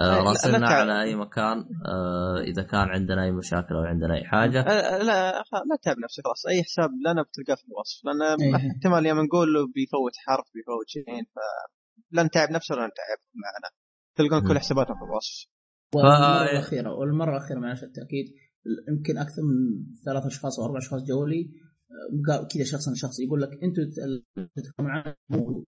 آه، 0.00 0.22
راسلنا. 0.22 0.68
على 0.68 1.02
أي 1.02 1.14
مكان 1.16 1.64
آه، 1.86 2.40
إذا 2.40 2.62
كان 2.62 2.88
عندنا 2.88 3.24
أي 3.24 3.32
مشاكل 3.32 3.74
أو 3.74 3.80
عندنا 3.84 4.14
أي 4.14 4.24
حاجة 4.24 4.60
آه، 4.60 4.98
لا 5.02 5.42
خ- 5.42 5.54
لا 5.70 5.76
تتعب 5.82 5.96
نفسك 6.04 6.24
خلاص 6.24 6.46
أي 6.46 6.62
حساب 6.62 6.90
لنا 7.06 7.22
بتلقاه 7.22 7.54
في 7.54 7.64
الوصف 7.68 8.04
لأن 8.04 8.22
إيه. 8.40 8.56
احتمال 8.56 9.06
يوم 9.06 9.18
نقول 9.20 9.54
له 9.54 9.60
بيفوت 9.74 10.12
حرف 10.26 10.46
بيفوت 10.54 10.88
شيئين 10.88 11.24
فلا 11.34 12.22
نتعب 12.22 12.50
نفسه 12.50 12.74
ولا 12.74 12.86
نتعب 12.86 13.18
معنا 13.34 13.70
تلقون. 14.16 14.48
كل 14.48 14.58
حساباتنا 14.58 14.94
في 14.94 15.02
الوصف 15.04 15.48
والمرة 15.94 16.46
ف- 16.46 16.50
الأخيرة 16.50 16.92
والمرة 16.94 17.30
الأخيرة 17.36 17.58
معلش 17.58 17.84
التأكيد 17.84 18.26
يمكن 18.88 19.18
أكثر 19.18 19.42
من 19.42 19.84
ثلاث 20.04 20.26
أشخاص 20.26 20.60
أو 20.60 20.66
أربع 20.66 20.78
أشخاص 20.78 21.02
جو 21.02 21.26
لي 21.26 21.50
آه، 22.30 22.46
كذا 22.54 22.64
شخصا 22.64 22.92
شخص 22.94 23.20
يقول 23.20 23.42
لك 23.42 23.48
تت- 23.48 24.48
تتكلمون 24.56 24.92
عنه 24.92 25.14
موجود 25.30 25.64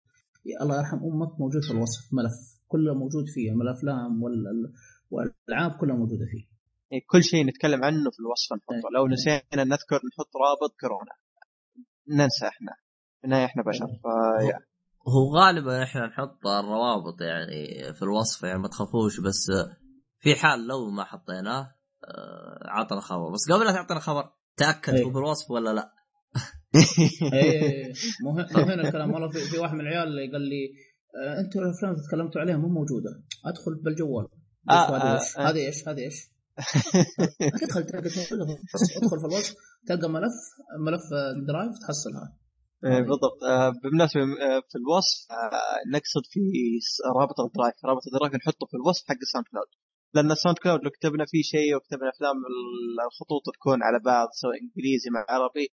الله 0.61 0.79
يرحم 0.79 0.97
أمك 0.97 1.41
موجود 1.41 1.63
في 1.63 1.71
الوصف 1.71 2.15
ملف 2.15 2.61
كله 2.69 2.95
موجود 2.95 3.25
فيه 3.35 3.51
من 3.51 3.63
الأفلام 3.63 4.23
وال- 4.23 4.73
والألعاب 5.11 5.71
كلها 5.81 5.97
موجودة 5.97 6.25
فيه. 6.31 6.45
يعني 6.91 7.05
كل 7.07 7.23
شيء 7.23 7.47
نتكلم 7.47 7.85
عنه 7.85 8.11
في 8.11 8.21
الوصف 8.21 8.53
نحطه. 8.53 8.75
إيه. 8.75 8.95
لو 8.97 9.09
نسينا 9.09 9.65
نذكر 9.65 9.97
نحط 9.97 10.31
رابط 10.47 10.75
كورونا. 10.81 11.13
ننسى 12.09 12.47
إحنا. 12.47 12.73
في 13.21 13.25
النهاية 13.25 13.45
إحنا 13.45 13.63
بشر. 13.63 13.87
فيا 13.87 14.59
هو 15.09 15.37
غالبا 15.37 15.83
إحنا 15.83 16.07
نحط 16.07 16.47
الروابط 16.47 17.21
يعني 17.21 17.95
في 17.95 18.03
الوصف 18.03 18.43
يعني 18.43 18.59
ما 18.59 18.69
تخافوش 18.69 19.21
بس 19.21 19.47
في 20.21 20.35
حال 20.35 20.67
لو 20.67 20.91
ما 20.91 21.05
حطيناه 21.05 21.75
آه، 22.05 22.59
عطنا 22.65 23.01
خبر. 23.01 23.31
بس 23.33 23.53
قبل 23.53 23.65
لا 23.67 23.73
تعطينا 23.73 24.01
خبر 24.01 24.31
تأكد 24.57 24.95
إيه. 24.95 25.05
هو 25.05 25.11
بالوصف 25.11 25.51
ولا 25.51 25.71
لا؟ 25.71 25.93
إيه 27.33 27.93
مو 28.25 28.31
هنا 28.31 28.49
مو 28.57 28.63
هنا 28.63 28.83
الكلام. 28.89 29.11
والله 29.13 29.29
في, 29.29 29.39
في 29.41 29.59
واحد 29.59 29.75
من 29.75 29.81
العيال 29.81 30.09
اللي 30.09 30.33
قال 30.33 30.41
لي 30.41 30.73
آه 31.25 31.41
أنتوا 31.41 31.61
الافلام 31.63 31.91
اللي 31.93 32.03
تكلمتوا 32.09 32.41
عليها 32.41 32.57
مو 32.57 32.69
موجودة. 32.69 33.11
أدخل 33.47 33.83
بالجوال. 33.85 34.27
آه، 34.71 34.97
هذه 34.97 35.15
إيش؟ 35.19 35.39
هذه 35.39 35.67
إيش؟ 35.67 35.89
هذه 35.89 36.01
إيش؟ 36.01 36.15
تدخل 37.61 37.85
تلقى 37.85 37.99
أدخل 37.99 39.19
في 39.21 39.27
الوصف 39.27 39.55
تلقى 39.87 40.09
ملف 40.11 40.33
ملف 40.87 41.03
درايف 41.49 41.73
تحصلها 41.87 42.37
إيه، 42.85 43.01
بالضبط. 43.01 43.39
بالمناسبة 43.83 44.21
في 44.71 44.77
الوصف 44.79 45.19
نقصد 45.95 46.23
في 46.31 46.41
س- 46.81 47.01
رابط 47.21 47.41
الدرايف. 47.41 47.75
رابط 47.85 48.03
الدرايف 48.07 48.35
نحطه 48.35 48.67
في 48.71 48.75
الوصف 48.77 49.05
حق 49.09 49.17
ال 49.23 49.47
SoundCloud. 49.51 49.67
لأن 50.15 50.31
ال 50.31 50.59
SoundCloud 50.59 50.81
لو 50.85 50.91
كتبنا 50.91 51.25
فيه 51.29 51.43
شيء 51.43 51.77
وكتبنا 51.77 52.09
أفلام 52.17 52.37
ال- 52.37 53.01
الخطوط 53.07 53.43
تكون 53.55 53.83
على 53.83 53.99
بعض 54.05 54.29
سواء 54.33 54.55
إنجليزي 54.63 55.11
مع 55.11 55.25
عربي 55.29 55.69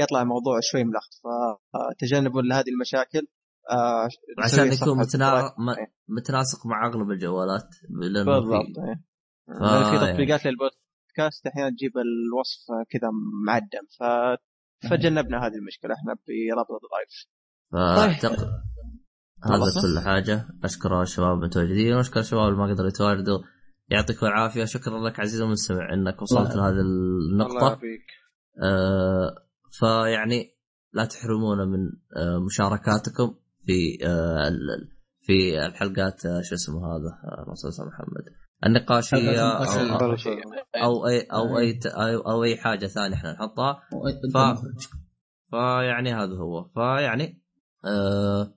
يطلع 0.00 0.22
الموضوع 0.22 0.58
شوي 0.62 0.84
ملخبط 0.84 1.12
فتجنبوا 1.72 2.42
لهذه 2.42 2.68
المشاكل 2.68 3.26
آه، 3.70 4.08
عشان 4.44 4.72
يكون 4.72 4.98
متنا... 4.98 5.38
إيه، 5.38 5.92
متناسق 6.08 6.66
مع 6.66 6.86
أغلب 6.86 7.10
الجوالات 7.10 7.68
بالضبط 7.90 8.74
في... 8.74 8.80
إيه. 8.88 9.04
ف- 9.58 9.62
لأن 9.62 9.84
في 9.90 9.96
يعني. 9.96 10.12
تطبيقات 10.12 10.46
للبودكاست 10.46 11.46
أحيانا 11.46 11.70
تجيب 11.70 11.92
الوصف 11.98 12.60
كذا 12.90 13.08
معدم 13.46 13.86
ف 13.98 14.02
فجنبنا 14.90 15.46
هذه 15.46 15.54
المشكلة 15.54 15.94
إحنا 15.94 16.14
برابط 16.14 16.70
الدرايف 16.82 17.26
فاعتقد 17.72 18.44
هذا 19.44 19.56
خلصنا؟ 19.58 19.82
كل 19.82 20.06
حاجة. 20.06 20.46
أشكر 20.64 21.02
الشباب 21.02 21.32
المتواجدين 21.38 21.94
وأشكر 21.94 22.20
الشباب 22.20 22.48
اللي 22.48 22.58
ما 22.58 22.72
قدروا 22.74 22.88
يتواجدوا. 22.88 23.38
يعطيكم 23.88 24.26
العافية. 24.26 24.64
شكرا 24.64 25.08
لك 25.08 25.20
عزيزي 25.20 25.44
المستمع 25.44 25.94
إنك 25.94 26.22
وصلت 26.22 26.50
الله 26.50 26.70
لهذه 26.70 26.80
الله 26.80 27.32
النقطة. 27.32 27.66
يعافيك. 27.66 28.06
آه 28.62 29.34
فيعني 29.80 30.56
لا 30.92 31.04
تحرمونا 31.04 31.64
من 31.64 31.78
آه 32.16 32.38
مشاركاتكم 32.38 33.34
في 33.66 33.98
آه 34.06 34.48
ال- 34.48 34.88
في 35.20 35.66
الحلقات 35.66 36.26
آه 36.26 36.40
شو 36.42 36.54
اسمه 36.54 36.86
هذا 36.86 37.08
آه 37.24 37.42
اللهم 37.42 37.88
محمد. 37.88 38.24
النقاشية 38.66 39.40
أو. 39.40 39.64
أو, 39.64 41.06
أو 41.06 41.06
أي 41.08 41.20
أو 41.20 41.58
أي. 41.58 41.78
أو, 41.86 42.20
أو 42.32 42.44
أي 42.44 42.56
حاجة 42.56 42.86
ثانية 42.86 43.14
إحنا 43.16 43.32
نحطها. 43.32 43.82
ف-. 44.34 44.66
فيعني 45.50 46.14
هذا 46.14 46.36
هو. 46.36 46.64
فيعني 46.74 47.42
آه 47.84 48.54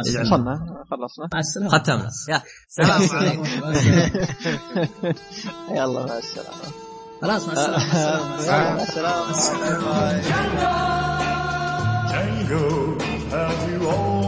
وصلنا 0.00 0.84
خلصنا. 0.90 1.28
مع 1.32 1.38
السلامة. 1.38 1.70
ختمنا. 1.78 2.08
يا. 2.28 2.42
سلام 2.68 3.08
عليكم. 3.18 3.42
مع 3.60 3.70
السلامة. 3.70 4.26
يلا 5.70 6.06
مع 6.06 6.18
السلامة. 6.18 6.72
خلاص 7.22 7.46
مع 7.46 7.52
السلامة. 7.52 7.94
مع 7.94 8.82
السلامه 8.82 9.24
مع 9.24 9.30
السلامه 10.10 10.94
Django, 12.08 12.64
have 13.32 13.62
you 13.70 13.80
always 13.88 14.23